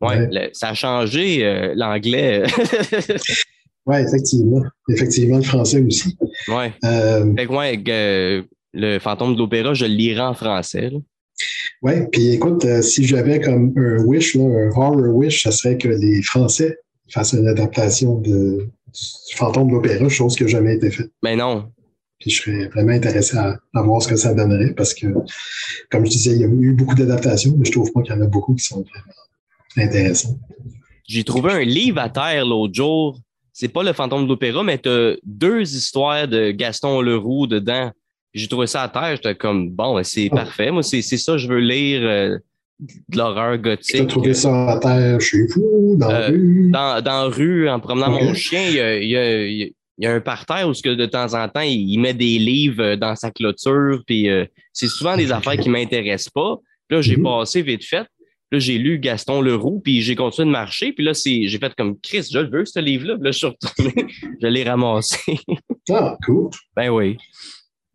euh, 0.02 0.06
ouais, 0.06 0.50
ça 0.52 0.70
a 0.70 0.74
changé 0.74 1.72
l'anglais. 1.74 2.42
oui, 3.86 3.96
effectivement. 3.98 4.62
Effectivement, 4.90 5.36
le 5.38 5.42
français 5.42 5.80
aussi. 5.80 6.16
Oui. 6.48 6.66
Fait 6.82 7.82
que, 7.82 8.44
le 8.74 8.98
fantôme 8.98 9.34
de 9.34 9.38
l'opéra, 9.38 9.72
je 9.74 9.86
le 9.86 9.92
lirai 9.92 10.20
en 10.20 10.34
français. 10.34 10.90
Oui, 11.82 11.92
puis 12.10 12.30
écoute, 12.32 12.66
si 12.82 13.04
j'avais 13.04 13.40
comme 13.40 13.72
un 13.76 14.02
wish, 14.04 14.36
un 14.36 14.70
horror 14.74 14.96
wish, 15.14 15.42
ça 15.42 15.50
serait 15.50 15.78
que 15.78 15.88
les 15.88 16.22
Français 16.22 16.78
fassent 17.10 17.34
une 17.34 17.46
adaptation 17.46 18.18
de, 18.20 18.68
du 19.28 19.36
fantôme 19.36 19.68
de 19.68 19.74
l'opéra, 19.74 20.08
chose 20.08 20.36
qui 20.36 20.44
n'a 20.44 20.48
jamais 20.48 20.74
été 20.74 20.90
faite. 20.90 21.10
Mais 21.22 21.36
non, 21.36 21.70
puis 22.18 22.30
je 22.30 22.42
serais 22.42 22.68
vraiment 22.68 22.92
intéressé 22.92 23.36
à, 23.36 23.58
voir 23.74 24.00
ce 24.00 24.08
que 24.08 24.16
ça 24.16 24.34
donnerait 24.34 24.72
parce 24.74 24.94
que, 24.94 25.06
comme 25.90 26.06
je 26.06 26.10
disais, 26.10 26.32
il 26.32 26.40
y 26.40 26.44
a 26.44 26.48
eu 26.48 26.72
beaucoup 26.72 26.94
d'adaptations, 26.94 27.54
mais 27.56 27.64
je 27.64 27.72
trouve 27.72 27.92
pas 27.92 28.02
qu'il 28.02 28.14
y 28.14 28.18
en 28.18 28.22
a 28.22 28.26
beaucoup 28.26 28.54
qui 28.54 28.64
sont 28.64 28.82
vraiment 28.82 29.88
intéressants. 29.88 30.38
J'ai 31.06 31.24
trouvé 31.24 31.52
un 31.52 31.64
livre 31.64 31.98
à 32.00 32.08
terre 32.08 32.46
l'autre 32.46 32.74
jour. 32.74 33.18
C'est 33.52 33.68
pas 33.68 33.82
le 33.82 33.92
fantôme 33.92 34.24
de 34.24 34.28
l'opéra, 34.28 34.62
mais 34.62 34.78
tu 34.78 34.88
as 34.88 35.14
deux 35.24 35.62
histoires 35.62 36.26
de 36.26 36.50
Gaston 36.50 37.00
Leroux 37.00 37.46
dedans. 37.46 37.90
J'ai 38.34 38.48
trouvé 38.48 38.66
ça 38.66 38.82
à 38.82 38.88
terre. 38.88 39.16
J'étais 39.16 39.34
comme, 39.34 39.70
bon, 39.70 39.94
ben, 39.94 40.02
c'est 40.02 40.28
ah. 40.32 40.36
parfait. 40.36 40.70
Moi, 40.70 40.82
c'est 40.82 41.02
ça, 41.02 41.38
je 41.38 41.48
veux 41.48 41.60
lire 41.60 42.00
euh, 42.02 42.38
de 42.80 43.16
l'horreur 43.16 43.56
gothique. 43.56 43.96
Tu 43.96 44.02
as 44.02 44.06
trouvé 44.06 44.34
ça 44.34 44.72
à 44.72 44.78
terre 44.78 45.20
chez 45.20 45.46
vous, 45.54 45.96
dans 45.96 46.08
la 46.08 46.22
euh, 46.22 46.28
rue? 46.28 46.70
Dans, 46.70 47.02
dans 47.02 47.22
la 47.22 47.34
rue, 47.34 47.68
en 47.68 47.80
promenant 47.80 48.10
mon 48.10 48.34
chien, 48.34 48.62
il 48.68 48.74
y 48.74 48.80
a 48.80 48.98
il 49.46 49.56
y 49.56 49.62
a 49.64 49.66
un 50.04 50.20
parterre 50.20 50.68
où 50.68 50.72
que 50.72 50.94
de 50.94 51.06
temps 51.06 51.34
en 51.34 51.48
temps, 51.48 51.62
il, 51.62 51.98
met 51.98 52.14
des 52.14 52.38
livres 52.38 52.82
euh, 52.82 52.96
dans 52.96 53.16
sa 53.16 53.30
clôture, 53.30 54.02
puis 54.06 54.28
euh, 54.28 54.44
c'est 54.72 54.88
souvent 54.88 55.16
des 55.16 55.32
affaires 55.32 55.56
qui 55.56 55.70
m'intéressent 55.70 56.30
pas. 56.30 56.56
Puis 56.88 56.96
là, 56.96 57.02
j'ai 57.02 57.16
mhm. 57.16 57.24
passé 57.24 57.62
vite 57.62 57.84
fait. 57.84 58.06
Là, 58.52 58.60
j'ai 58.60 58.78
lu 58.78 58.98
Gaston 59.00 59.40
Leroux, 59.40 59.80
puis 59.82 60.02
j'ai 60.02 60.14
continué 60.14 60.46
de 60.46 60.52
marcher. 60.52 60.92
Puis 60.92 61.04
là, 61.04 61.12
j'ai 61.14 61.58
fait 61.58 61.74
comme 61.74 61.98
Chris, 62.00 62.28
je 62.30 62.38
le 62.38 62.48
veux, 62.48 62.64
ce 62.64 62.78
livre-là. 62.78 63.14
Puis 63.16 63.24
là, 63.24 63.30
je 63.32 63.38
suis 63.38 63.46
retourné, 63.46 64.06
je 64.42 64.46
l'ai 64.46 64.62
ramassé. 64.62 65.18
ah, 65.90 66.16
cool. 66.24 66.50
Ben 66.76 66.90
oui. 66.90 67.16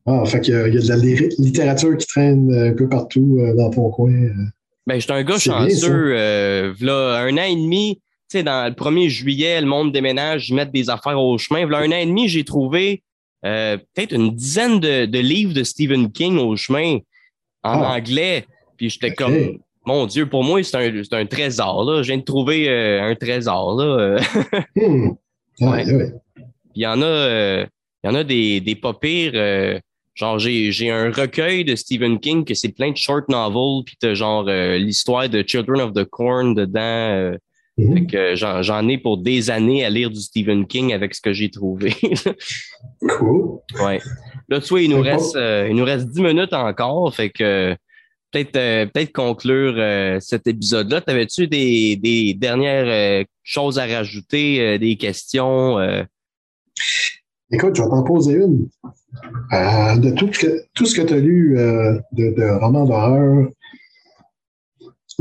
Ah, 0.05 0.25
fait 0.25 0.41
qu'il 0.41 0.53
y 0.53 0.57
a, 0.57 0.67
il 0.67 0.73
y 0.73 0.77
a 0.77 0.81
de 0.81 0.87
la 0.87 0.97
littérature 0.97 1.95
qui 1.95 2.07
traîne 2.07 2.53
un 2.53 2.73
peu 2.73 2.89
partout 2.89 3.37
euh, 3.39 3.55
dans 3.55 3.69
ton 3.69 3.89
coin. 3.91 4.11
Ben, 4.87 4.99
j'étais 4.99 5.13
un 5.13 5.23
gars 5.23 5.37
chanceux. 5.37 6.13
là, 6.13 7.21
un 7.21 7.37
an 7.37 7.43
et 7.43 7.55
demi, 7.55 8.01
sais, 8.31 8.43
dans 8.43 8.67
le 8.67 8.73
1er 8.73 9.09
juillet, 9.09 9.61
le 9.61 9.67
monde 9.67 9.91
déménage, 9.91 10.49
ils 10.49 10.55
mettent 10.55 10.71
des 10.71 10.89
affaires 10.89 11.19
au 11.19 11.37
chemin. 11.37 11.69
A 11.71 11.79
un 11.79 11.91
an 11.91 11.97
et 11.97 12.05
demi, 12.05 12.27
j'ai 12.27 12.43
trouvé 12.43 13.03
euh, 13.45 13.77
peut-être 13.77 14.13
une 14.13 14.35
dizaine 14.35 14.79
de, 14.79 15.19
livres 15.19 15.53
de 15.53 15.63
Stephen 15.63 16.11
King 16.11 16.37
au 16.37 16.55
chemin 16.55 16.97
en 17.63 17.81
ah. 17.81 17.95
anglais. 17.95 18.45
Puis 18.77 18.89
j'étais 18.89 19.13
comme, 19.13 19.59
mon 19.85 20.05
Dieu, 20.05 20.27
pour 20.27 20.43
moi, 20.43 20.63
c'est 20.63 20.77
un, 20.77 21.19
un, 21.19 21.25
trésor. 21.25 21.83
Là. 21.83 22.03
Je 22.03 22.07
viens 22.07 22.17
de 22.17 22.23
trouver 22.23 22.69
euh, 22.69 23.03
un 23.03 23.15
trésor. 23.15 23.75
Là. 23.75 24.17
Hmm. 25.59 25.75
il 26.73 26.81
y 26.81 26.87
en 26.87 27.01
a, 27.01 27.05
euh, 27.05 27.65
il 28.03 28.07
y 28.07 28.09
en 28.09 28.15
a 28.15 28.23
des, 28.23 28.61
des 28.61 28.73
pas 28.73 28.93
pires. 28.93 29.33
genre, 30.15 30.39
j'ai 30.39 30.89
un 30.89 31.11
recueil 31.11 31.65
de 31.65 31.75
Stephen 31.75 32.19
King 32.19 32.45
que 32.45 32.55
c'est 32.55 32.69
plein 32.69 32.89
de 32.89 32.97
short 32.97 33.29
novels, 33.29 33.83
puis 33.85 33.95
t'as 33.99 34.15
genre 34.15 34.45
l'histoire 34.45 35.29
de 35.29 35.43
Children 35.45 35.81
of 35.81 35.93
the 35.93 36.05
Corn 36.05 36.55
dedans. 36.55 37.37
Mhm. 37.81 38.35
j'en 38.61 38.87
ai 38.87 38.97
pour 38.97 39.17
des 39.17 39.49
années 39.49 39.83
à 39.85 39.89
lire 39.89 40.09
du 40.09 40.19
Stephen 40.19 40.65
King 40.67 40.93
avec 40.93 41.13
ce 41.15 41.21
que 41.21 41.33
j'ai 41.33 41.49
trouvé. 41.49 41.93
cool. 43.17 43.59
Ouais. 43.83 43.99
Là, 44.49 44.59
tu 44.59 44.69
vois, 44.69 44.81
il 44.81 44.89
nous, 44.89 45.01
reste, 45.01 45.35
euh, 45.35 45.67
il 45.69 45.75
nous 45.75 45.85
reste 45.85 46.07
10 46.09 46.21
minutes 46.21 46.53
encore. 46.53 47.13
Fait 47.15 47.29
que 47.29 47.75
peut-être 48.31 48.55
euh, 48.55 48.85
peut-être 48.85 49.13
conclure 49.13 49.75
euh, 49.77 50.19
cet 50.19 50.47
épisode-là. 50.47 51.01
T'avais-tu 51.01 51.47
des, 51.47 51.95
des 51.95 52.33
dernières 52.33 53.25
choses 53.43 53.79
à 53.79 53.85
rajouter, 53.85 54.77
des 54.77 54.97
questions? 54.97 55.77
Écoute, 57.53 57.75
je 57.75 57.81
vais 57.81 57.89
t'en 57.89 58.03
poser 58.03 58.33
une. 58.33 58.67
de 59.51 60.11
tout, 60.11 60.29
tout 60.73 60.85
ce 60.85 60.95
que 60.95 61.01
tu 61.01 61.13
as 61.13 61.19
lu 61.19 61.55
de, 61.55 62.35
de 62.35 62.59
romans 62.59 62.85
d'horreur, 62.85 63.47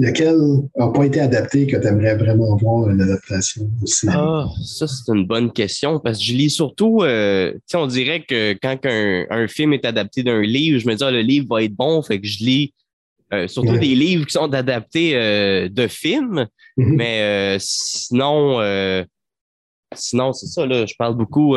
lequel 0.01 0.37
n'a 0.77 0.89
pas 0.89 1.05
été 1.05 1.21
adapté 1.21 1.67
que 1.67 1.77
tu 1.77 1.87
aimerais 1.87 2.17
vraiment 2.17 2.57
voir 2.57 2.89
une 2.91 3.01
adaptation 3.01 3.71
aussi? 3.83 4.07
Ah, 4.11 4.47
ça, 4.65 4.87
c'est 4.87 5.13
une 5.13 5.27
bonne 5.27 5.53
question 5.53 6.01
parce 6.01 6.19
que 6.19 6.25
je 6.25 6.33
lis 6.33 6.51
surtout, 6.51 7.03
euh, 7.03 7.53
tu 7.53 7.61
sais, 7.67 7.77
on 7.77 7.87
dirait 7.87 8.23
que 8.23 8.55
quand 8.55 8.79
un, 8.85 9.27
un, 9.31 9.47
film 9.47 9.73
est 9.73 9.85
adapté 9.85 10.23
d'un 10.23 10.41
livre, 10.43 10.79
je 10.79 10.89
me 10.89 10.95
dis, 10.95 11.05
ah, 11.05 11.11
le 11.11 11.21
livre 11.21 11.47
va 11.51 11.63
être 11.63 11.75
bon, 11.75 12.03
fait 12.03 12.21
que 12.21 12.27
je 12.27 12.45
lis 12.45 12.75
surtout 13.47 13.79
des 13.79 13.95
livres 13.95 14.27
qui 14.27 14.33
sont 14.33 14.53
adaptés 14.53 15.13
de 15.13 15.87
films. 15.87 16.49
Mm-hmm. 16.77 16.97
Mais 16.97 17.57
sinon, 17.61 18.59
sinon, 19.95 20.33
c'est 20.33 20.47
ça, 20.47 20.67
là, 20.67 20.85
je 20.85 20.95
parle 20.99 21.17
beaucoup. 21.17 21.57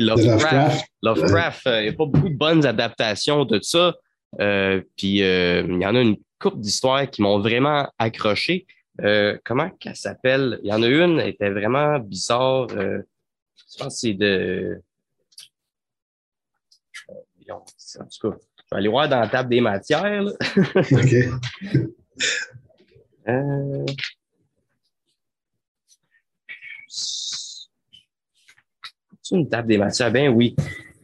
Lovecraft. 0.00 0.86
Lovecraft, 1.02 1.62
il 1.66 1.82
n'y 1.82 1.88
a 1.88 1.92
pas 1.92 2.06
beaucoup 2.06 2.28
de 2.28 2.36
bonnes 2.36 2.64
adaptations 2.64 3.44
de 3.44 3.58
ça. 3.62 3.94
Puis 4.38 5.18
il 5.18 5.78
y 5.80 5.86
en 5.86 5.94
a 5.94 6.00
une 6.00 6.16
couple 6.42 6.58
d'histoires 6.58 7.08
qui 7.08 7.22
m'ont 7.22 7.38
vraiment 7.38 7.90
accroché. 7.98 8.66
Euh, 9.00 9.38
comment 9.44 9.70
qu'elle 9.70 9.96
s'appelle? 9.96 10.60
Il 10.62 10.68
y 10.68 10.72
en 10.72 10.82
a 10.82 10.86
une, 10.86 11.18
elle 11.18 11.30
était 11.30 11.50
vraiment 11.50 11.98
bizarre. 11.98 12.66
Euh, 12.72 13.02
je 13.56 13.78
pense 13.78 13.94
que 13.94 14.00
c'est 14.00 14.14
de. 14.14 14.82
Euh, 17.08 17.52
en 17.52 17.60
tout 17.60 18.30
cas, 18.30 18.36
je 18.56 18.62
vais 18.70 18.78
aller 18.78 18.88
voir 18.88 19.08
dans 19.08 19.20
la 19.20 19.28
table 19.28 19.48
des 19.48 19.60
matières. 19.60 20.24
OK. 20.76 21.14
euh... 23.28 23.86
C'est 29.24 29.36
une 29.36 29.48
table 29.48 29.68
des 29.68 29.78
matières? 29.78 30.10
Ben 30.10 30.28
oui. 30.28 30.54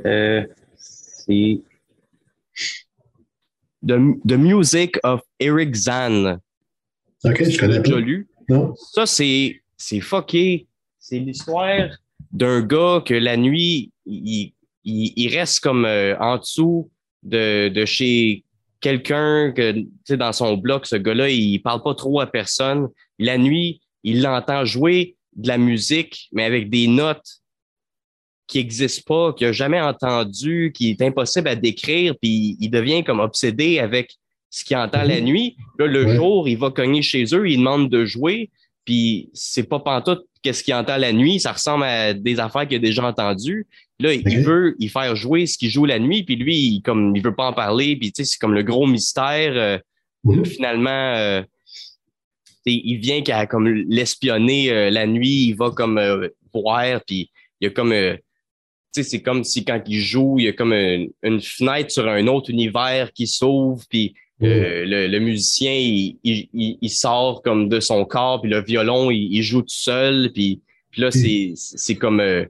Euh, 0.05 0.47
c'est 0.77 1.63
The, 3.87 4.37
Music 4.37 4.99
of 5.05 5.21
Eric 5.39 5.75
Zahn. 5.75 6.41
OK, 7.25 7.45
je 7.45 7.59
connais 7.59 7.81
déjà 7.81 7.99
lu? 7.99 8.29
Non. 8.49 8.75
Ça, 8.77 9.07
c'est, 9.07 9.61
c'est 9.77 10.01
fucké. 10.01 10.67
C'est 10.99 11.19
l'histoire 11.19 11.89
d'un 12.33 12.61
gars 12.61 13.03
que 13.05 13.15
la 13.15 13.37
nuit, 13.37 13.93
il, 14.07 14.53
il, 14.85 15.29
reste 15.37 15.61
comme 15.61 15.85
euh, 15.85 16.17
en 16.19 16.39
dessous 16.39 16.91
de, 17.23 17.69
de 17.69 17.85
chez 17.85 18.45
quelqu'un 18.81 19.53
que, 19.53 19.73
tu 19.73 19.89
sais, 20.05 20.17
dans 20.17 20.33
son 20.33 20.57
bloc, 20.57 20.87
ce 20.87 20.97
gars-là, 20.97 21.29
il 21.31 21.59
parle 21.61 21.83
pas 21.83 21.95
trop 21.95 22.21
à 22.21 22.27
personne. 22.27 22.89
La 23.19 23.39
nuit, 23.39 23.81
il 24.03 24.23
l'entend 24.23 24.65
jouer 24.65 25.17
de 25.37 25.49
la 25.49 25.59
musique, 25.59 26.29
mais 26.33 26.45
avec 26.45 26.71
des 26.71 26.87
notes 26.87 27.41
qui 28.49 28.59
n'existe 28.59 29.07
pas, 29.07 29.35
qu'il 29.35 29.47
n'a 29.47 29.53
jamais 29.53 29.81
entendu, 29.81 30.73
qui 30.75 30.91
est 30.91 31.03
impossible 31.03 31.49
à 31.49 31.55
décrire, 31.55 32.15
puis 32.21 32.57
il 32.59 32.71
devient 32.71 33.05
comme 33.05 33.21
obsédé 33.21 33.79
avec 33.79 34.17
ce 34.51 34.65
qu'il 34.65 34.77
entend 34.79 35.03
la 35.03 35.21
mhm. 35.21 35.27
nuit. 35.27 35.57
Là, 35.79 35.87
le 35.87 36.09
jour, 36.09 36.49
il 36.49 36.57
va 36.57 36.71
cogner 36.71 37.03
chez 37.03 37.25
eux, 37.35 37.49
il 37.49 37.59
demande 37.59 37.91
de 37.91 38.07
jouer, 38.07 38.51
puis 38.87 39.29
c'est 39.35 39.69
pas 39.69 39.79
pantoute 39.79 40.25
qu'est-ce 40.43 40.65
qu'il 40.65 40.75
entend 40.75 40.97
la 40.97 41.13
nuit, 41.13 41.41
ça 41.41 41.53
ressemble 41.53 41.85
à 41.85 42.15
des 42.15 42.41
affaires 42.41 42.67
qu'il 42.67 42.79
a 42.79 42.81
déjà 42.81 43.05
entendues. 43.05 43.67
Là, 44.01 44.15
il 44.15 44.41
veut 44.41 44.77
y 44.79 44.89
faire 44.89 45.15
jouer 45.15 45.47
ce 45.47 45.59
qu'il 45.59 45.69
joue 45.69 45.85
la 45.85 45.99
nuit, 45.99 46.23
puis 46.23 46.37
lui, 46.37 46.57
il, 46.57 46.83
comme 46.83 47.15
il 47.15 47.23
veut 47.23 47.35
pas 47.35 47.49
en 47.49 47.53
parler, 47.53 47.97
puis 47.97 48.13
tu 48.13 48.25
sais, 48.25 48.31
c'est 48.31 48.39
comme 48.39 48.55
le 48.55 48.63
gros 48.63 48.87
mystère. 48.87 49.53
Euh, 49.55 49.79
mhm. 50.25 50.47
Finalement, 50.47 51.15
euh, 51.17 51.43
il 52.65 52.97
vient 52.97 53.21
qu'à 53.23 53.47
comme 53.47 53.69
l'espionner 53.69 54.71
euh, 54.71 54.91
la 54.91 55.07
nuit, 55.07 55.49
il 55.49 55.55
va 55.55 55.71
comme 55.71 56.01
voir, 56.55 57.01
puis 57.07 57.31
il 57.61 57.65
y 57.65 57.67
a 57.67 57.71
comme 57.71 57.93
c'est 58.93 59.23
comme 59.23 59.45
si 59.45 59.65
quand 59.65 59.81
il 59.87 60.01
joue, 60.01 60.37
il 60.39 60.45
y 60.45 60.49
a 60.49 60.53
comme 60.53 60.73
une, 60.73 61.41
fenêtre 61.41 61.91
sur 61.91 62.09
un 62.09 62.27
autre 62.27 62.51
univers 62.51 63.13
qui 63.13 63.27
s'ouvre, 63.27 63.83
puis 63.89 64.15
euh, 64.43 64.85
le, 64.87 65.19
musicien, 65.19 65.73
il, 65.73 66.91
sort 66.91 67.43
comme 67.43 67.69
de 67.69 67.81
son 67.81 68.05
corps, 68.05 68.41
puis 68.41 68.51
le 68.51 68.63
violon, 68.63 69.11
il, 69.11 69.43
joue 69.43 69.63
tout 69.63 69.69
seul, 69.69 70.31
puis, 70.33 70.61
puis 70.91 71.03
là, 71.03 71.11
c'est 71.11 71.95
comme... 71.97 72.21
Euh, 72.21 72.45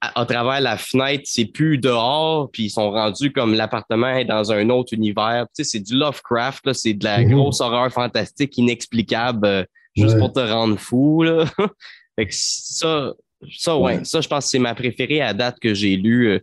à, 0.00 0.20
à, 0.20 0.24
travers 0.24 0.60
la 0.60 0.78
fenêtre, 0.78 1.24
c'est 1.26 1.44
plus 1.44 1.76
dehors, 1.76 2.48
puis 2.50 2.64
ils 2.64 2.70
sont 2.70 2.90
rendus 2.90 3.30
comme 3.30 3.52
l'appartement 3.52 4.08
est 4.08 4.24
dans 4.24 4.52
un 4.52 4.70
autre 4.70 4.94
univers. 4.94 5.46
C'est 5.52 5.80
du 5.80 5.94
Lovecraft, 5.94 6.72
c'est 6.72 6.94
de 6.94 7.04
la 7.04 7.24
grosse 7.24 7.60
horreur 7.60 7.92
fantastique 7.92 8.56
inexplicable, 8.56 9.46
euh, 9.46 9.64
juste 9.94 10.18
pour 10.18 10.32
te 10.32 10.40
rendre 10.40 10.78
fou. 10.78 11.24
Là. 11.24 11.44
fait 12.16 12.26
que 12.26 12.32
ça, 12.32 13.12
ça, 13.56 13.78
ouais. 13.78 14.04
Ça, 14.04 14.20
je 14.20 14.28
pense 14.28 14.44
que 14.44 14.50
c'est 14.50 14.58
ma 14.58 14.74
préférée 14.74 15.20
à 15.20 15.34
date 15.34 15.58
que 15.60 15.74
j'ai 15.74 15.96
lu. 15.96 16.28
Euh, 16.28 16.38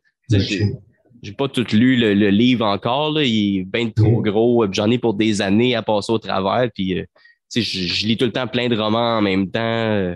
j'ai 1.21 1.33
pas 1.33 1.47
tout 1.47 1.65
lu 1.73 1.97
le, 1.97 2.29
livre 2.29 2.65
encore. 2.65 3.11
Là. 3.11 3.23
Il 3.23 3.59
est 3.59 3.63
bien 3.63 3.89
trop 3.89 4.21
gros. 4.21 4.65
J'en 4.71 4.89
ai 4.91 4.97
pour 4.97 5.13
des 5.13 5.41
années 5.41 5.75
à 5.75 5.81
passer 5.81 6.11
au 6.11 6.19
travers. 6.19 6.69
Puis, 6.73 6.99
euh, 6.99 7.05
je, 7.53 7.61
je, 7.61 8.07
lis 8.07 8.17
tout 8.17 8.25
le 8.25 8.31
temps 8.31 8.47
plein 8.47 8.69
de 8.69 8.77
romans 8.77 9.17
en 9.17 9.21
même 9.21 9.49
temps. 9.49 9.59
Euh, 9.61 10.15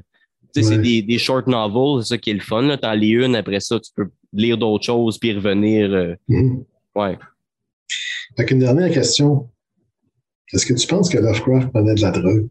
c'est 0.54 0.82
des, 0.82 1.02
des, 1.02 1.18
short 1.20 1.48
novels, 1.48 2.04
c'est 2.04 2.10
ça 2.10 2.18
qui 2.18 2.32
est 2.32 2.34
le 2.34 2.40
fun. 2.40 2.76
T'en 2.78 2.94
lis 2.94 3.12
une, 3.12 3.36
après 3.36 3.60
ça, 3.60 3.80
tu 3.80 3.92
peux 3.96 4.10
lire 4.34 4.58
d'autres 4.58 4.86
choses 4.86 5.18
puis 5.18 5.34
revenir. 5.34 5.90
Mm-hmm. 6.28 6.64
Ouais. 6.96 7.18
Fait 8.36 8.52
une 8.52 8.60
dernière 8.60 8.92
question. 8.92 9.50
Est-ce 10.52 10.66
que 10.66 10.74
tu 10.74 10.88
penses 10.88 11.10
que 11.10 11.18
Lovecraft 11.18 11.70
prenait 11.70 11.96
de 11.96 12.02
la 12.02 12.12
drogue? 12.12 12.50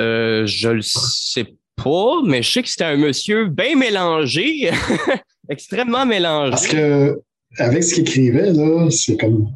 Euh, 0.00 0.46
je 0.46 0.68
le 0.68 0.82
sais 0.82 1.44
pas, 1.82 2.22
mais 2.24 2.42
je 2.42 2.52
sais 2.52 2.62
que 2.62 2.68
c'était 2.68 2.84
un 2.84 2.96
monsieur 2.96 3.46
bien 3.46 3.76
mélangé, 3.76 4.70
extrêmement 5.48 6.06
mélangé. 6.06 6.50
Parce 6.50 6.66
que 6.66 7.20
avec 7.58 7.82
ce 7.82 7.94
qu'il 7.94 8.02
écrivait, 8.02 8.52
là, 8.52 8.88
c'est 8.90 9.16
comme 9.16 9.48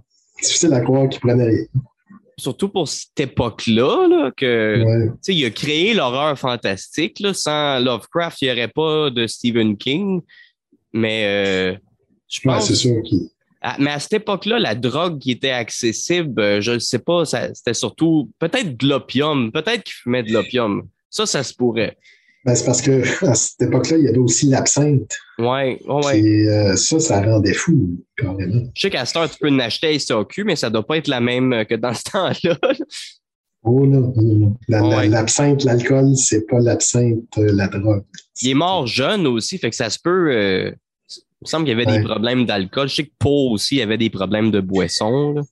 difficile 0.42 0.72
à 0.72 0.80
croire 0.80 1.08
qu'il 1.08 1.20
prenait 1.20 1.44
rien. 1.44 1.64
Surtout 2.38 2.68
pour 2.68 2.88
cette 2.88 3.20
époque-là, 3.20 4.08
là, 4.08 4.30
que 4.36 5.08
il 5.28 5.44
a 5.44 5.50
créé 5.50 5.94
l'horreur 5.94 6.38
fantastique. 6.38 7.20
Là, 7.20 7.34
sans 7.34 7.78
Lovecraft, 7.78 8.42
il 8.42 8.46
n'y 8.46 8.52
aurait 8.52 8.68
pas 8.68 9.10
de 9.10 9.26
Stephen 9.26 9.76
King. 9.76 10.22
Mais 10.92 11.24
euh, 11.26 11.78
je 12.28 12.40
pense. 12.40 12.66
c'est 12.66 12.74
sûr 12.74 13.02
mais 13.78 13.90
à 13.90 14.00
cette 14.00 14.14
époque-là, 14.14 14.58
la 14.58 14.74
drogue 14.74 15.18
qui 15.18 15.30
était 15.30 15.50
accessible, 15.50 16.40
euh, 16.40 16.60
je 16.60 16.72
ne 16.72 16.78
sais 16.78 16.98
pas, 16.98 17.24
c'était 17.24 17.74
surtout 17.74 18.30
peut-être 18.38 18.76
de 18.76 18.88
l'opium, 18.88 19.52
peut-être 19.52 19.84
qu'il 19.84 19.94
fumait 19.94 20.22
de 20.22 20.32
l'opium. 20.32 20.88
Ça, 21.10 21.26
ça 21.26 21.42
se 21.42 21.54
pourrait. 21.54 21.96
Ben, 22.44 22.54
c'est 22.54 22.64
parce 22.64 22.82
que 22.82 23.02
à 23.26 23.34
cette 23.34 23.62
époque-là, 23.62 23.98
il 23.98 24.04
y 24.04 24.08
avait 24.08 24.18
aussi 24.18 24.46
l'absinthe. 24.46 25.16
Oui. 25.38 25.78
Et 26.14 26.48
euh, 26.48 26.76
ça, 26.76 26.98
ça 26.98 27.22
rendait 27.22 27.54
fou, 27.54 27.98
carrément. 28.16 28.64
Je 28.74 28.80
sais 28.80 28.90
qu'à 28.90 29.04
cette 29.04 29.16
heure, 29.16 29.30
tu 29.30 29.38
peux 29.38 29.48
en 29.48 29.58
acheter 29.58 29.94
à 29.94 29.98
SAQ, 29.98 30.44
mais 30.44 30.56
ça 30.56 30.68
ne 30.68 30.74
doit 30.74 30.86
pas 30.86 30.96
être 30.96 31.08
la 31.08 31.20
même 31.20 31.64
que 31.68 31.74
dans 31.74 31.94
ce 31.94 32.02
temps-là. 32.10 32.58
Oh 33.64 33.86
non, 33.86 34.12
non, 34.16 34.56
non. 34.68 35.00
L'absinthe, 35.08 35.62
l'alcool, 35.64 36.16
c'est 36.16 36.46
pas 36.48 36.58
l'absinthe, 36.58 37.38
euh, 37.38 37.52
la 37.54 37.68
drogue. 37.68 38.02
Il 38.40 38.50
est 38.50 38.54
mort 38.54 38.88
jeune 38.88 39.26
aussi, 39.28 39.58
fait 39.58 39.70
que 39.70 39.76
ça 39.76 39.88
se 39.88 39.98
peut. 40.02 40.32
Euh, 40.32 40.72
il 41.10 41.44
me 41.44 41.48
semble 41.48 41.64
qu'il 41.64 41.78
y 41.78 41.80
avait 41.80 41.98
des 41.98 42.04
problèmes 42.04 42.44
d'alcool. 42.44 42.88
Je 42.88 42.94
sais 42.96 43.04
que 43.04 43.12
Pau 43.18 43.50
aussi 43.50 43.80
avait 43.80 43.98
des 43.98 44.10
problèmes 44.10 44.50
de 44.50 44.60
boisson. 44.60 45.32
Là. 45.32 45.42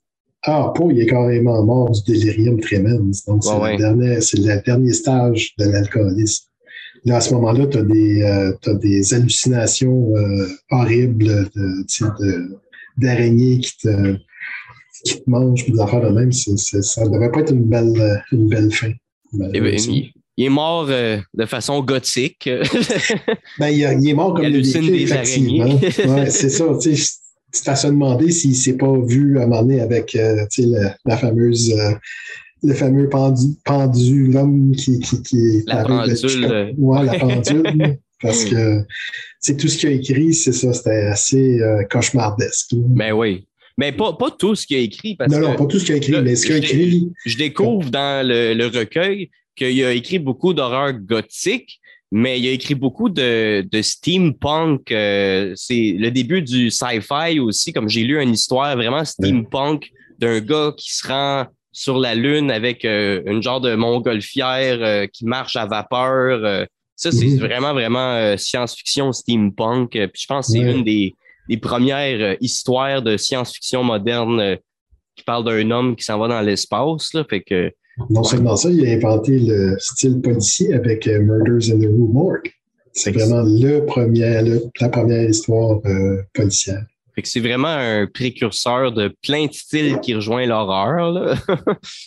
Ah, 0.42 0.72
Pau, 0.74 0.90
il 0.90 1.00
est 1.00 1.06
carrément 1.06 1.62
mort 1.64 1.90
du 1.90 2.12
délirium 2.12 2.60
tremens. 2.60 3.12
Donc, 3.26 3.44
c'est 3.44 4.38
le, 4.38 4.62
dernier 4.62 4.92
stage 4.92 5.54
de 5.58 5.64
l'alcoolisme. 5.66 6.46
Là, 7.04 7.16
à 7.16 7.20
ce 7.20 7.32
moment-là, 7.34 7.66
tu 7.66 7.78
as, 7.78 7.80
euh, 7.80 8.74
des 8.74 9.14
hallucinations 9.14 10.14
euh, 10.16 10.48
horribles 10.70 11.48
d'araignées 12.98 13.60
qui 13.60 13.78
te, 13.78 14.16
qui 15.04 15.20
te 15.22 15.30
mangent, 15.30 15.64
puis 15.64 15.72
des 15.72 15.80
affaires 15.80 16.02
de 16.02 16.14
même. 16.14 16.32
ça 16.32 17.04
ne 17.04 17.10
devrait 17.10 17.32
pas 17.32 17.40
être 17.40 17.52
une 17.52 17.64
belle, 17.64 18.22
une 18.32 18.48
belle 18.48 18.70
fin. 18.70 18.92
Eh 19.54 19.60
ben, 19.60 19.78
il, 20.36 20.44
est 20.44 20.48
mort 20.48 20.86
euh, 20.90 21.18
de 21.34 21.46
façon 21.46 21.82
gothique. 21.82 22.48
ben, 23.58 23.68
il, 23.68 23.82
est 23.82 24.14
mort 24.14 24.34
comme 24.34 24.44
il 24.44 24.60
des 24.60 25.12
araignées. 25.12 25.62
ouais, 25.62 26.30
c'est 26.30 26.50
ça. 26.50 26.66
Tu 26.82 26.94
t'as 27.64 27.74
se 27.74 27.88
demander 27.88 28.30
s'il 28.30 28.54
s'est 28.54 28.76
pas 28.76 28.92
vu 29.06 29.38
à 29.38 29.42
un 29.42 29.46
moment 29.46 29.62
donné 29.62 29.80
avec 29.80 30.12
la, 30.12 30.46
la, 31.04 31.16
fameuse 31.16 31.74
le 32.62 32.74
fameux 32.74 33.08
pendu, 33.08 33.54
pendu 33.64 34.26
l'homme 34.30 34.72
qui, 34.72 35.00
qui, 35.00 35.22
qui 35.22 35.62
La 35.66 35.84
pendule. 35.84 36.74
Ouais, 36.78 37.04
la 37.04 37.18
pendule. 37.18 37.98
parce 38.22 38.44
que 38.44 38.84
c'est 39.40 39.56
tout 39.56 39.68
ce 39.68 39.78
qu'il 39.78 39.88
a 39.88 39.92
écrit, 39.92 40.34
c'est 40.34 40.52
ça, 40.52 40.72
c'était 40.72 41.06
assez 41.06 41.60
euh, 41.60 41.84
cauchemardesque. 41.90 42.72
Mais 42.94 43.10
ben 43.10 43.12
oui. 43.12 43.46
Mais 43.78 43.92
pas, 43.92 44.12
pas 44.12 44.30
tout 44.30 44.54
ce 44.54 44.66
qu'il 44.66 44.76
a 44.76 44.80
écrit. 44.80 45.16
Parce 45.16 45.32
non, 45.32 45.40
non, 45.40 45.56
pas 45.56 45.64
tout 45.64 45.78
ce 45.78 45.86
qu'il 45.86 45.94
a 45.94 45.98
écrit, 45.98 46.20
mais 46.22 46.36
ce 46.36 46.44
qu'il 46.44 46.54
a 46.54 46.58
écrit. 46.58 47.10
Je 47.24 47.36
découvre 47.38 47.90
dans 47.90 48.26
le, 48.26 48.52
le 48.52 48.66
recueil 48.66 49.30
qu'il 49.56 49.82
a 49.84 49.92
écrit 49.92 50.18
beaucoup 50.18 50.52
d'horreur 50.52 50.92
gothique, 50.92 51.80
mais 52.12 52.38
il 52.38 52.48
a 52.48 52.50
écrit 52.50 52.74
beaucoup 52.74 53.08
de, 53.08 53.66
de 53.70 53.82
steampunk. 53.82 54.90
Euh, 54.92 55.52
c'est 55.56 55.94
le 55.98 56.10
début 56.10 56.42
du 56.42 56.70
sci-fi 56.70 57.38
aussi, 57.38 57.72
comme 57.72 57.88
j'ai 57.88 58.02
lu 58.02 58.20
une 58.20 58.34
histoire 58.34 58.76
vraiment 58.76 59.04
steampunk 59.04 59.90
d'un 60.18 60.40
gars 60.40 60.74
qui 60.76 60.94
se 60.94 61.06
rend 61.06 61.46
sur 61.72 61.98
la 61.98 62.14
Lune 62.14 62.50
avec 62.50 62.84
euh, 62.84 63.22
une 63.26 63.42
genre 63.42 63.60
de 63.60 63.74
montgolfière 63.74 64.78
euh, 64.80 65.06
qui 65.06 65.24
marche 65.24 65.56
à 65.56 65.66
vapeur. 65.66 66.44
Euh. 66.44 66.64
ça, 66.96 67.12
c'est 67.12 67.26
mhm. 67.26 67.38
vraiment, 67.38 67.72
vraiment 67.72 68.36
science-fiction 68.36 69.12
steampunk. 69.12 69.90
Puis 69.90 70.22
je 70.22 70.26
pense 70.26 70.48
que 70.48 70.52
c'est 70.54 70.58
une 70.58 70.84
des, 70.84 71.14
des 71.48 71.56
premières 71.56 72.36
histoires 72.40 73.02
de 73.02 73.16
science-fiction 73.16 73.84
moderne 73.84 74.56
qui 75.16 75.24
parle 75.24 75.44
d'un 75.44 75.70
homme 75.70 75.96
qui 75.96 76.04
s'en 76.04 76.18
va 76.18 76.28
dans 76.28 76.40
l'espace. 76.40 77.10
Fait 77.28 77.42
que, 77.42 77.72
non 78.08 78.22
seulement 78.22 78.56
ça, 78.56 78.70
il 78.70 78.86
a 78.86 78.92
inventé 78.92 79.38
le 79.38 79.76
style 79.78 80.20
policier 80.20 80.74
avec 80.74 81.06
Murders 81.06 81.72
in 81.72 81.78
the 81.78 81.86
Rue 81.86 82.12
Morgue. 82.12 82.50
C'est 82.92 83.12
vraiment 83.12 83.42
le 83.42 83.84
premier, 83.86 84.42
la 84.80 84.88
première 84.88 85.28
histoire 85.28 85.80
policière. 86.32 86.84
Fait 87.14 87.22
que 87.22 87.28
c'est 87.28 87.40
vraiment 87.40 87.68
un 87.68 88.06
précurseur 88.06 88.92
de 88.92 89.14
plein 89.22 89.46
de 89.46 89.52
styles 89.52 89.98
qui 90.00 90.14
rejoint 90.14 90.46
l'horreur. 90.46 91.36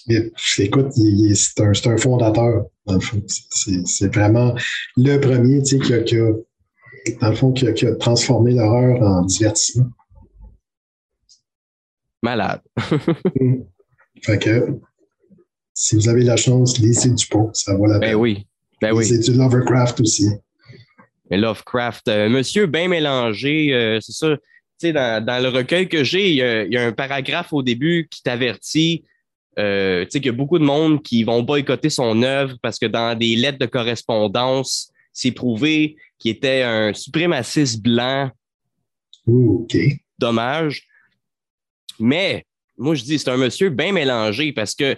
Écoute, 0.57 0.91
c'est 0.93 1.61
un, 1.61 1.71
un, 1.71 1.97
fondateur, 1.97 2.65
dans 2.85 2.93
le 2.95 2.99
fond. 2.99 3.21
C'est 3.27 4.13
vraiment 4.13 4.55
le 4.95 5.17
premier 5.17 5.61
qui 5.61 5.93
a, 5.93 5.99
qui 6.03 6.17
a, 6.17 6.31
dans 7.21 7.29
le 7.29 7.35
fond, 7.35 7.51
qui 7.51 7.67
a, 7.67 7.73
qui 7.73 7.85
a 7.85 7.95
transformé 7.95 8.53
l'horreur 8.53 9.01
en 9.01 9.21
divertissement. 9.23 9.89
Malade. 12.21 12.61
Mm. 13.39 13.63
fait 14.21 14.37
que 14.37 14.79
si 15.73 15.95
vous 15.95 16.07
avez 16.07 16.23
la 16.23 16.37
chance, 16.37 16.77
lisez 16.77 17.09
Dupont, 17.09 17.49
ça 17.53 17.75
vaut 17.75 17.87
la 17.87 17.95
ben 17.97 18.01
peine. 18.01 18.09
Ben 18.11 18.19
oui. 18.19 18.47
Ben 18.79 18.97
lisez 18.97 19.17
du 19.17 19.33
Lovecraft 19.33 19.99
aussi. 20.01 20.29
Mais 21.29 21.37
Lovecraft, 21.37 22.07
euh, 22.07 22.29
monsieur 22.29 22.67
bien 22.67 22.87
mélangé, 22.87 23.73
euh, 23.73 23.99
c'est 24.01 24.11
ça. 24.11 24.37
Dans, 24.81 25.23
dans, 25.23 25.41
le 25.41 25.47
recueil 25.47 25.87
que 25.87 26.03
j'ai, 26.03 26.31
il 26.31 26.73
y, 26.73 26.77
a 26.77 26.85
un 26.85 26.91
paragraphe 26.91 27.53
au 27.53 27.63
début 27.63 28.07
qui 28.11 28.21
t'avertit 28.21 29.05
euh, 29.59 30.03
tu 30.05 30.11
sais, 30.11 30.19
qu'il 30.19 30.27
y 30.27 30.29
a 30.29 30.37
beaucoup 30.37 30.57
de 30.57 30.63
monde 30.63 31.03
qui 31.03 31.23
vont 31.23 31.43
boycotter 31.43 31.89
son 31.89 32.23
œuvre 32.23 32.57
parce 32.61 32.79
que 32.79 32.87
dans 32.87 33.17
des 33.17 33.35
lettres 33.35 33.59
de 33.59 33.65
correspondance, 33.65 34.91
c'est 35.11 35.31
prouvé 35.31 35.95
qu'il 36.17 36.31
était 36.31 36.63
un 36.63 36.93
suprémaciste 36.93 37.81
blanc. 37.81 38.31
Dommage. 40.17 40.87
Mais 41.99 42.45
moi, 42.77 42.95
je 42.95 43.03
dis, 43.03 43.19
c'est 43.19 43.29
un 43.29 43.37
monsieur 43.37 43.69
bien 43.69 43.91
mélangé 43.91 44.51
parce 44.53 44.73
que, 44.73 44.95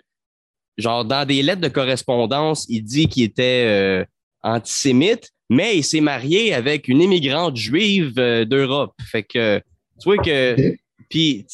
genre, 0.78 1.04
dans 1.04 1.28
des 1.28 1.44
lettres 1.44 1.62
de 1.62 1.68
correspondance, 1.68 2.66
il 2.70 2.82
dit 2.82 3.08
qu'il 3.08 3.24
était 3.24 4.06
antisémite, 4.42 5.32
mais 5.50 5.78
il 5.78 5.84
s'est 5.84 6.02
marié 6.02 6.54
avec 6.54 6.88
une 6.88 7.02
immigrante 7.02 7.56
juive 7.56 8.14
euh, 8.18 8.46
d'Europe. 8.46 8.94
Fait 9.12 9.24
que, 9.24 9.60
tu 10.00 10.10
vois 10.10 10.18
que. 10.18 10.76
Puis, 11.10 11.46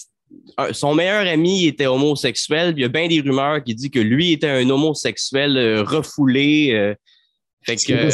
son 0.71 0.95
meilleur 0.95 1.27
ami 1.27 1.65
était 1.65 1.87
homosexuel. 1.87 2.73
Il 2.77 2.81
y 2.81 2.85
a 2.85 2.87
bien 2.87 3.07
des 3.07 3.19
rumeurs 3.19 3.63
qui 3.63 3.75
disent 3.75 3.89
que 3.89 3.99
lui 3.99 4.31
était 4.31 4.49
un 4.49 4.69
homosexuel 4.69 5.57
euh, 5.57 5.83
refoulé. 5.83 6.71
Euh. 6.73 6.95
fait 7.63 7.75
que. 7.75 8.09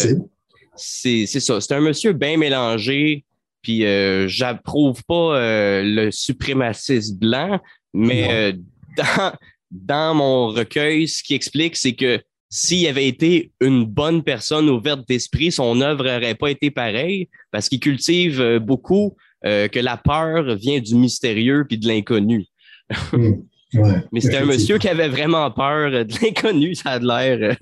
C'est 0.76 1.26
ça. 1.26 1.60
C'est 1.62 1.74
un 1.74 1.82
monsieur 1.82 2.14
bien 2.14 2.38
mélangé. 2.38 3.24
Puis, 3.62 3.84
j'approuve 4.28 5.04
pas 5.04 5.82
le 5.84 6.10
suprémaciste 6.10 7.18
blanc, 7.18 7.60
mais 7.94 8.54
dans, 8.96 9.34
dans 9.72 10.14
mon 10.14 10.48
recueil, 10.48 11.08
ce 11.08 11.22
qui 11.22 11.34
explique, 11.34 11.76
c'est 11.76 11.94
que 11.94 12.22
s'il 12.50 12.88
avait 12.88 13.08
été 13.08 13.52
une 13.60 13.86
bonne 13.86 14.24
personne 14.24 14.70
ouverte 14.70 15.08
d'esprit, 15.08 15.52
son 15.52 15.82
œuvre 15.82 16.04
n'aurait 16.06 16.36
pas 16.36 16.50
été 16.50 16.72
pareille 16.72 17.30
parce 17.52 17.70
qu'il 17.70 17.80
cultive 17.80 18.40
euh, 18.40 18.60
beaucoup 18.60 19.16
euh, 19.46 19.68
que 19.68 19.80
la 19.80 19.98
peur 19.98 20.56
vient 20.56 20.80
du 20.80 20.96
mystérieux 20.96 21.66
puis 21.68 21.78
de 21.78 21.88
l'inconnu. 21.88 22.46
Hmm. 23.74 24.02
Mais 24.14 24.22
c'était 24.22 24.38
un 24.38 24.46
monsieur 24.46 24.78
qui 24.78 24.88
avait 24.88 25.10
vraiment 25.10 25.52
peur 25.52 25.92
de 25.92 26.14
l'inconnu, 26.22 26.74
ça 26.74 26.92
a 26.92 27.00
l'air. 27.00 27.58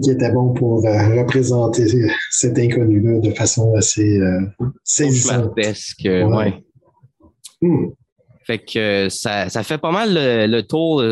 qui 0.00 0.10
était 0.12 0.30
bon 0.30 0.54
pour 0.54 0.86
euh, 0.86 1.20
représenter 1.20 1.86
cet 2.30 2.56
inconnu-là 2.56 3.18
de 3.18 3.32
façon 3.32 3.74
assez 3.74 4.20
euh, 4.20 4.40
saisissante. 4.84 5.56
ouais. 5.56 6.54
Hmm. 7.60 7.86
Fait 8.46 8.58
que 8.58 9.08
ça, 9.10 9.48
ça, 9.48 9.64
fait 9.64 9.78
pas 9.78 9.90
mal 9.90 10.14
le, 10.14 10.60
tour 10.62 11.02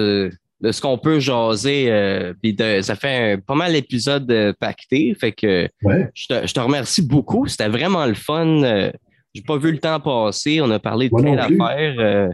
de 0.60 0.72
ce 0.72 0.80
qu'on 0.80 0.98
peut 0.98 1.20
jaser. 1.20 1.90
Euh, 1.90 2.34
puis 2.40 2.54
de, 2.54 2.80
ça 2.82 2.96
fait 2.96 3.42
pas 3.44 3.54
mal 3.54 3.72
d'épisodes 3.72 4.30
euh, 4.30 4.52
pactés. 4.58 5.14
Fait 5.18 5.32
que 5.32 5.68
je, 6.14 6.26
te, 6.52 6.60
remercie 6.60 7.02
beaucoup. 7.02 7.46
C'était 7.46 7.68
vraiment 7.68 8.06
le 8.06 8.14
fun. 8.14 8.62
Euh, 8.62 8.90
j'ai 9.34 9.42
pas 9.42 9.56
vu 9.56 9.72
le 9.72 9.78
temps 9.78 10.00
passer. 10.00 10.60
On 10.60 10.70
a 10.70 10.78
parlé 10.78 11.08
de 11.08 11.14
plein 11.14 11.36
d'affaires. 11.36 12.30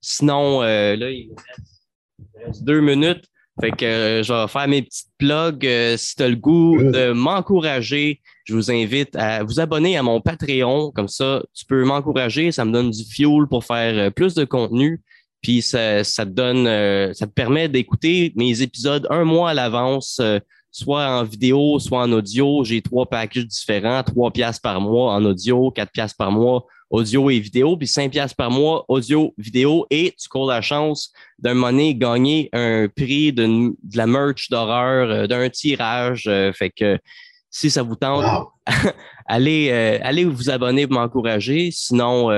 sinon, 0.00 0.60
là, 0.60 0.94
il 0.94 1.30
reste, 2.46 2.62
deux 2.62 2.80
minutes. 2.80 3.24
Fait 3.60 3.70
que 3.70 4.20
je 4.24 4.32
vais 4.32 4.48
faire 4.48 4.68
mes 4.68 4.82
petites 4.82 5.10
plugs. 5.16 5.96
si 5.96 6.16
tu 6.16 6.22
as 6.22 6.28
le 6.28 6.36
goût 6.36 6.76
de 6.82 7.12
m'encourager, 7.12 8.20
je 8.44 8.54
vous 8.54 8.70
invite 8.70 9.16
à 9.16 9.42
vous 9.42 9.58
abonner 9.58 9.96
à 9.96 10.02
mon 10.02 10.20
Patreon. 10.20 10.92
Comme 10.92 11.08
ça, 11.08 11.42
tu 11.54 11.64
peux 11.64 11.84
m'encourager. 11.84 12.52
Ça 12.52 12.64
me 12.64 12.72
donne 12.72 12.90
du 12.90 13.04
fuel 13.04 13.46
pour 13.48 13.64
faire 13.64 14.12
plus 14.12 14.34
de 14.34 14.44
contenu. 14.44 15.00
Puis 15.44 15.60
ça, 15.60 16.02
ça 16.04 16.24
te 16.24 16.30
donne, 16.30 16.66
euh, 16.66 17.12
ça 17.12 17.26
te 17.26 17.32
permet 17.32 17.68
d'écouter 17.68 18.32
mes 18.34 18.62
épisodes 18.62 19.06
un 19.10 19.24
mois 19.24 19.50
à 19.50 19.54
l'avance, 19.54 20.16
euh, 20.22 20.38
soit 20.70 21.06
en 21.06 21.22
vidéo, 21.22 21.78
soit 21.78 22.00
en 22.00 22.12
audio. 22.12 22.64
J'ai 22.64 22.80
trois 22.80 23.04
packages 23.04 23.46
différents, 23.46 24.02
trois 24.02 24.30
piastres 24.30 24.62
par 24.62 24.80
mois 24.80 25.12
en 25.12 25.22
audio, 25.26 25.70
quatre 25.70 25.92
piastres 25.92 26.16
par 26.16 26.32
mois 26.32 26.64
audio 26.88 27.28
et 27.28 27.40
vidéo, 27.40 27.76
puis 27.76 27.86
cinq 27.86 28.12
piastres 28.12 28.36
par 28.36 28.50
mois 28.50 28.86
audio, 28.88 29.34
vidéo, 29.36 29.86
et 29.90 30.14
tu 30.18 30.28
cours 30.28 30.46
la 30.46 30.62
chance 30.62 31.12
d'un 31.38 31.52
moment 31.52 31.90
gagner 31.90 32.48
un 32.54 32.88
prix 32.88 33.30
de, 33.32 33.46
de 33.46 33.96
la 33.98 34.06
merch 34.06 34.48
d'horreur, 34.48 35.10
euh, 35.10 35.26
d'un 35.26 35.50
tirage. 35.50 36.22
fait 36.54 36.70
que 36.70 36.98
si 37.50 37.68
ça 37.68 37.82
vous 37.82 37.96
tente, 37.96 38.24
allez, 39.26 39.70
allez 40.02 40.24
vous 40.24 40.48
abonner 40.48 40.86
pour 40.86 40.98
m'encourager. 40.98 41.70
Sinon, 41.70 42.30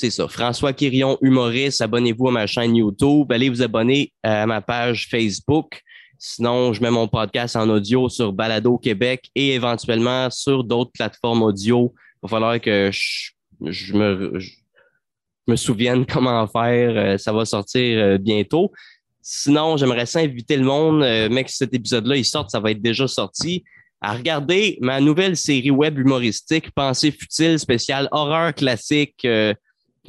c'est 0.00 0.10
ça. 0.10 0.28
François 0.28 0.72
Quirion, 0.72 1.18
humoriste. 1.22 1.80
Abonnez-vous 1.80 2.28
à 2.28 2.30
ma 2.30 2.46
chaîne 2.46 2.76
YouTube. 2.76 3.32
Allez 3.32 3.48
vous 3.48 3.62
abonner 3.62 4.12
à 4.22 4.46
ma 4.46 4.60
page 4.60 5.08
Facebook. 5.10 5.82
Sinon, 6.16 6.72
je 6.72 6.80
mets 6.80 6.92
mon 6.92 7.08
podcast 7.08 7.56
en 7.56 7.68
audio 7.68 8.08
sur 8.08 8.32
Balado 8.32 8.78
Québec 8.78 9.28
et 9.34 9.54
éventuellement 9.54 10.30
sur 10.30 10.62
d'autres 10.62 10.92
plateformes 10.92 11.42
audio. 11.42 11.92
Il 11.96 12.18
va 12.22 12.28
falloir 12.28 12.60
que 12.60 12.92
je, 12.92 13.92
me, 13.92 15.56
souvienne 15.56 16.06
comment 16.08 16.46
faire. 16.46 16.92
Euh, 16.94 17.18
ça 17.18 17.32
va 17.32 17.44
sortir 17.44 17.98
euh, 17.98 18.18
bientôt. 18.18 18.70
Sinon, 19.20 19.76
j'aimerais 19.76 20.06
ça 20.06 20.20
inviter 20.20 20.58
le 20.58 20.64
monde, 20.64 21.02
euh, 21.02 21.28
mais 21.28 21.42
que 21.42 21.50
cet 21.50 21.74
épisode-là, 21.74 22.14
il 22.14 22.24
sorte, 22.24 22.50
ça 22.50 22.60
va 22.60 22.70
être 22.70 22.80
déjà 22.80 23.08
sorti, 23.08 23.64
à 24.00 24.12
regarder 24.12 24.78
ma 24.80 25.00
nouvelle 25.00 25.36
série 25.36 25.72
web 25.72 25.98
humoristique, 25.98 26.70
Pensée 26.70 27.10
futile, 27.10 27.58
spéciale 27.58 28.08
horreur 28.12 28.54
classique 28.54 29.26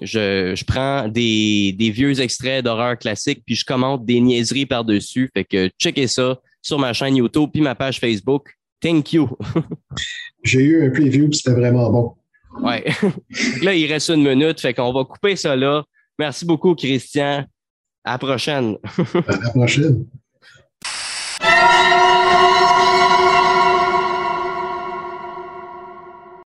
je, 0.02 0.64
prends 0.66 1.08
des, 1.08 1.76
vieux 1.94 2.20
extraits 2.20 2.64
d'horreur 2.64 2.98
classique, 2.98 3.44
puis 3.46 3.56
je 3.56 3.66
commente 3.66 4.06
des 4.06 4.20
niaiseries 4.20 4.66
par-dessus. 4.66 5.30
Fait 5.34 5.44
que 5.44 5.70
checkez 5.80 6.08
ça 6.08 6.40
sur 6.62 6.80
ma 6.80 6.94
chaîne 6.94 7.16
YouTube 7.16 7.50
puis 7.52 7.62
ma 7.62 7.76
page 7.76 8.00
Facebook. 8.00 8.56
Thank 8.82 9.14
you. 9.14 9.30
J'ai 10.44 10.62
eu 10.62 10.88
un 10.88 10.90
preview, 10.92 11.30
puis 11.30 11.38
c'était 11.38 11.60
vraiment 11.60 11.90
bon. 11.92 12.14
Ouais. 12.62 12.86
là, 13.62 13.74
il 13.74 13.92
reste 13.92 14.10
une 14.10 14.28
minute, 14.28 14.60
fait 14.60 14.74
qu'on 14.74 14.94
va 14.94 15.04
couper 15.04 15.36
ça 15.36 15.56
là. 15.56 15.84
Merci 16.18 16.46
beaucoup, 16.46 16.76
Christian. 16.76 17.46
À 18.04 18.14
la 18.14 18.18
prochaine. 18.18 18.78
à 18.98 19.32
la 19.44 19.50
prochaine. 19.50 20.06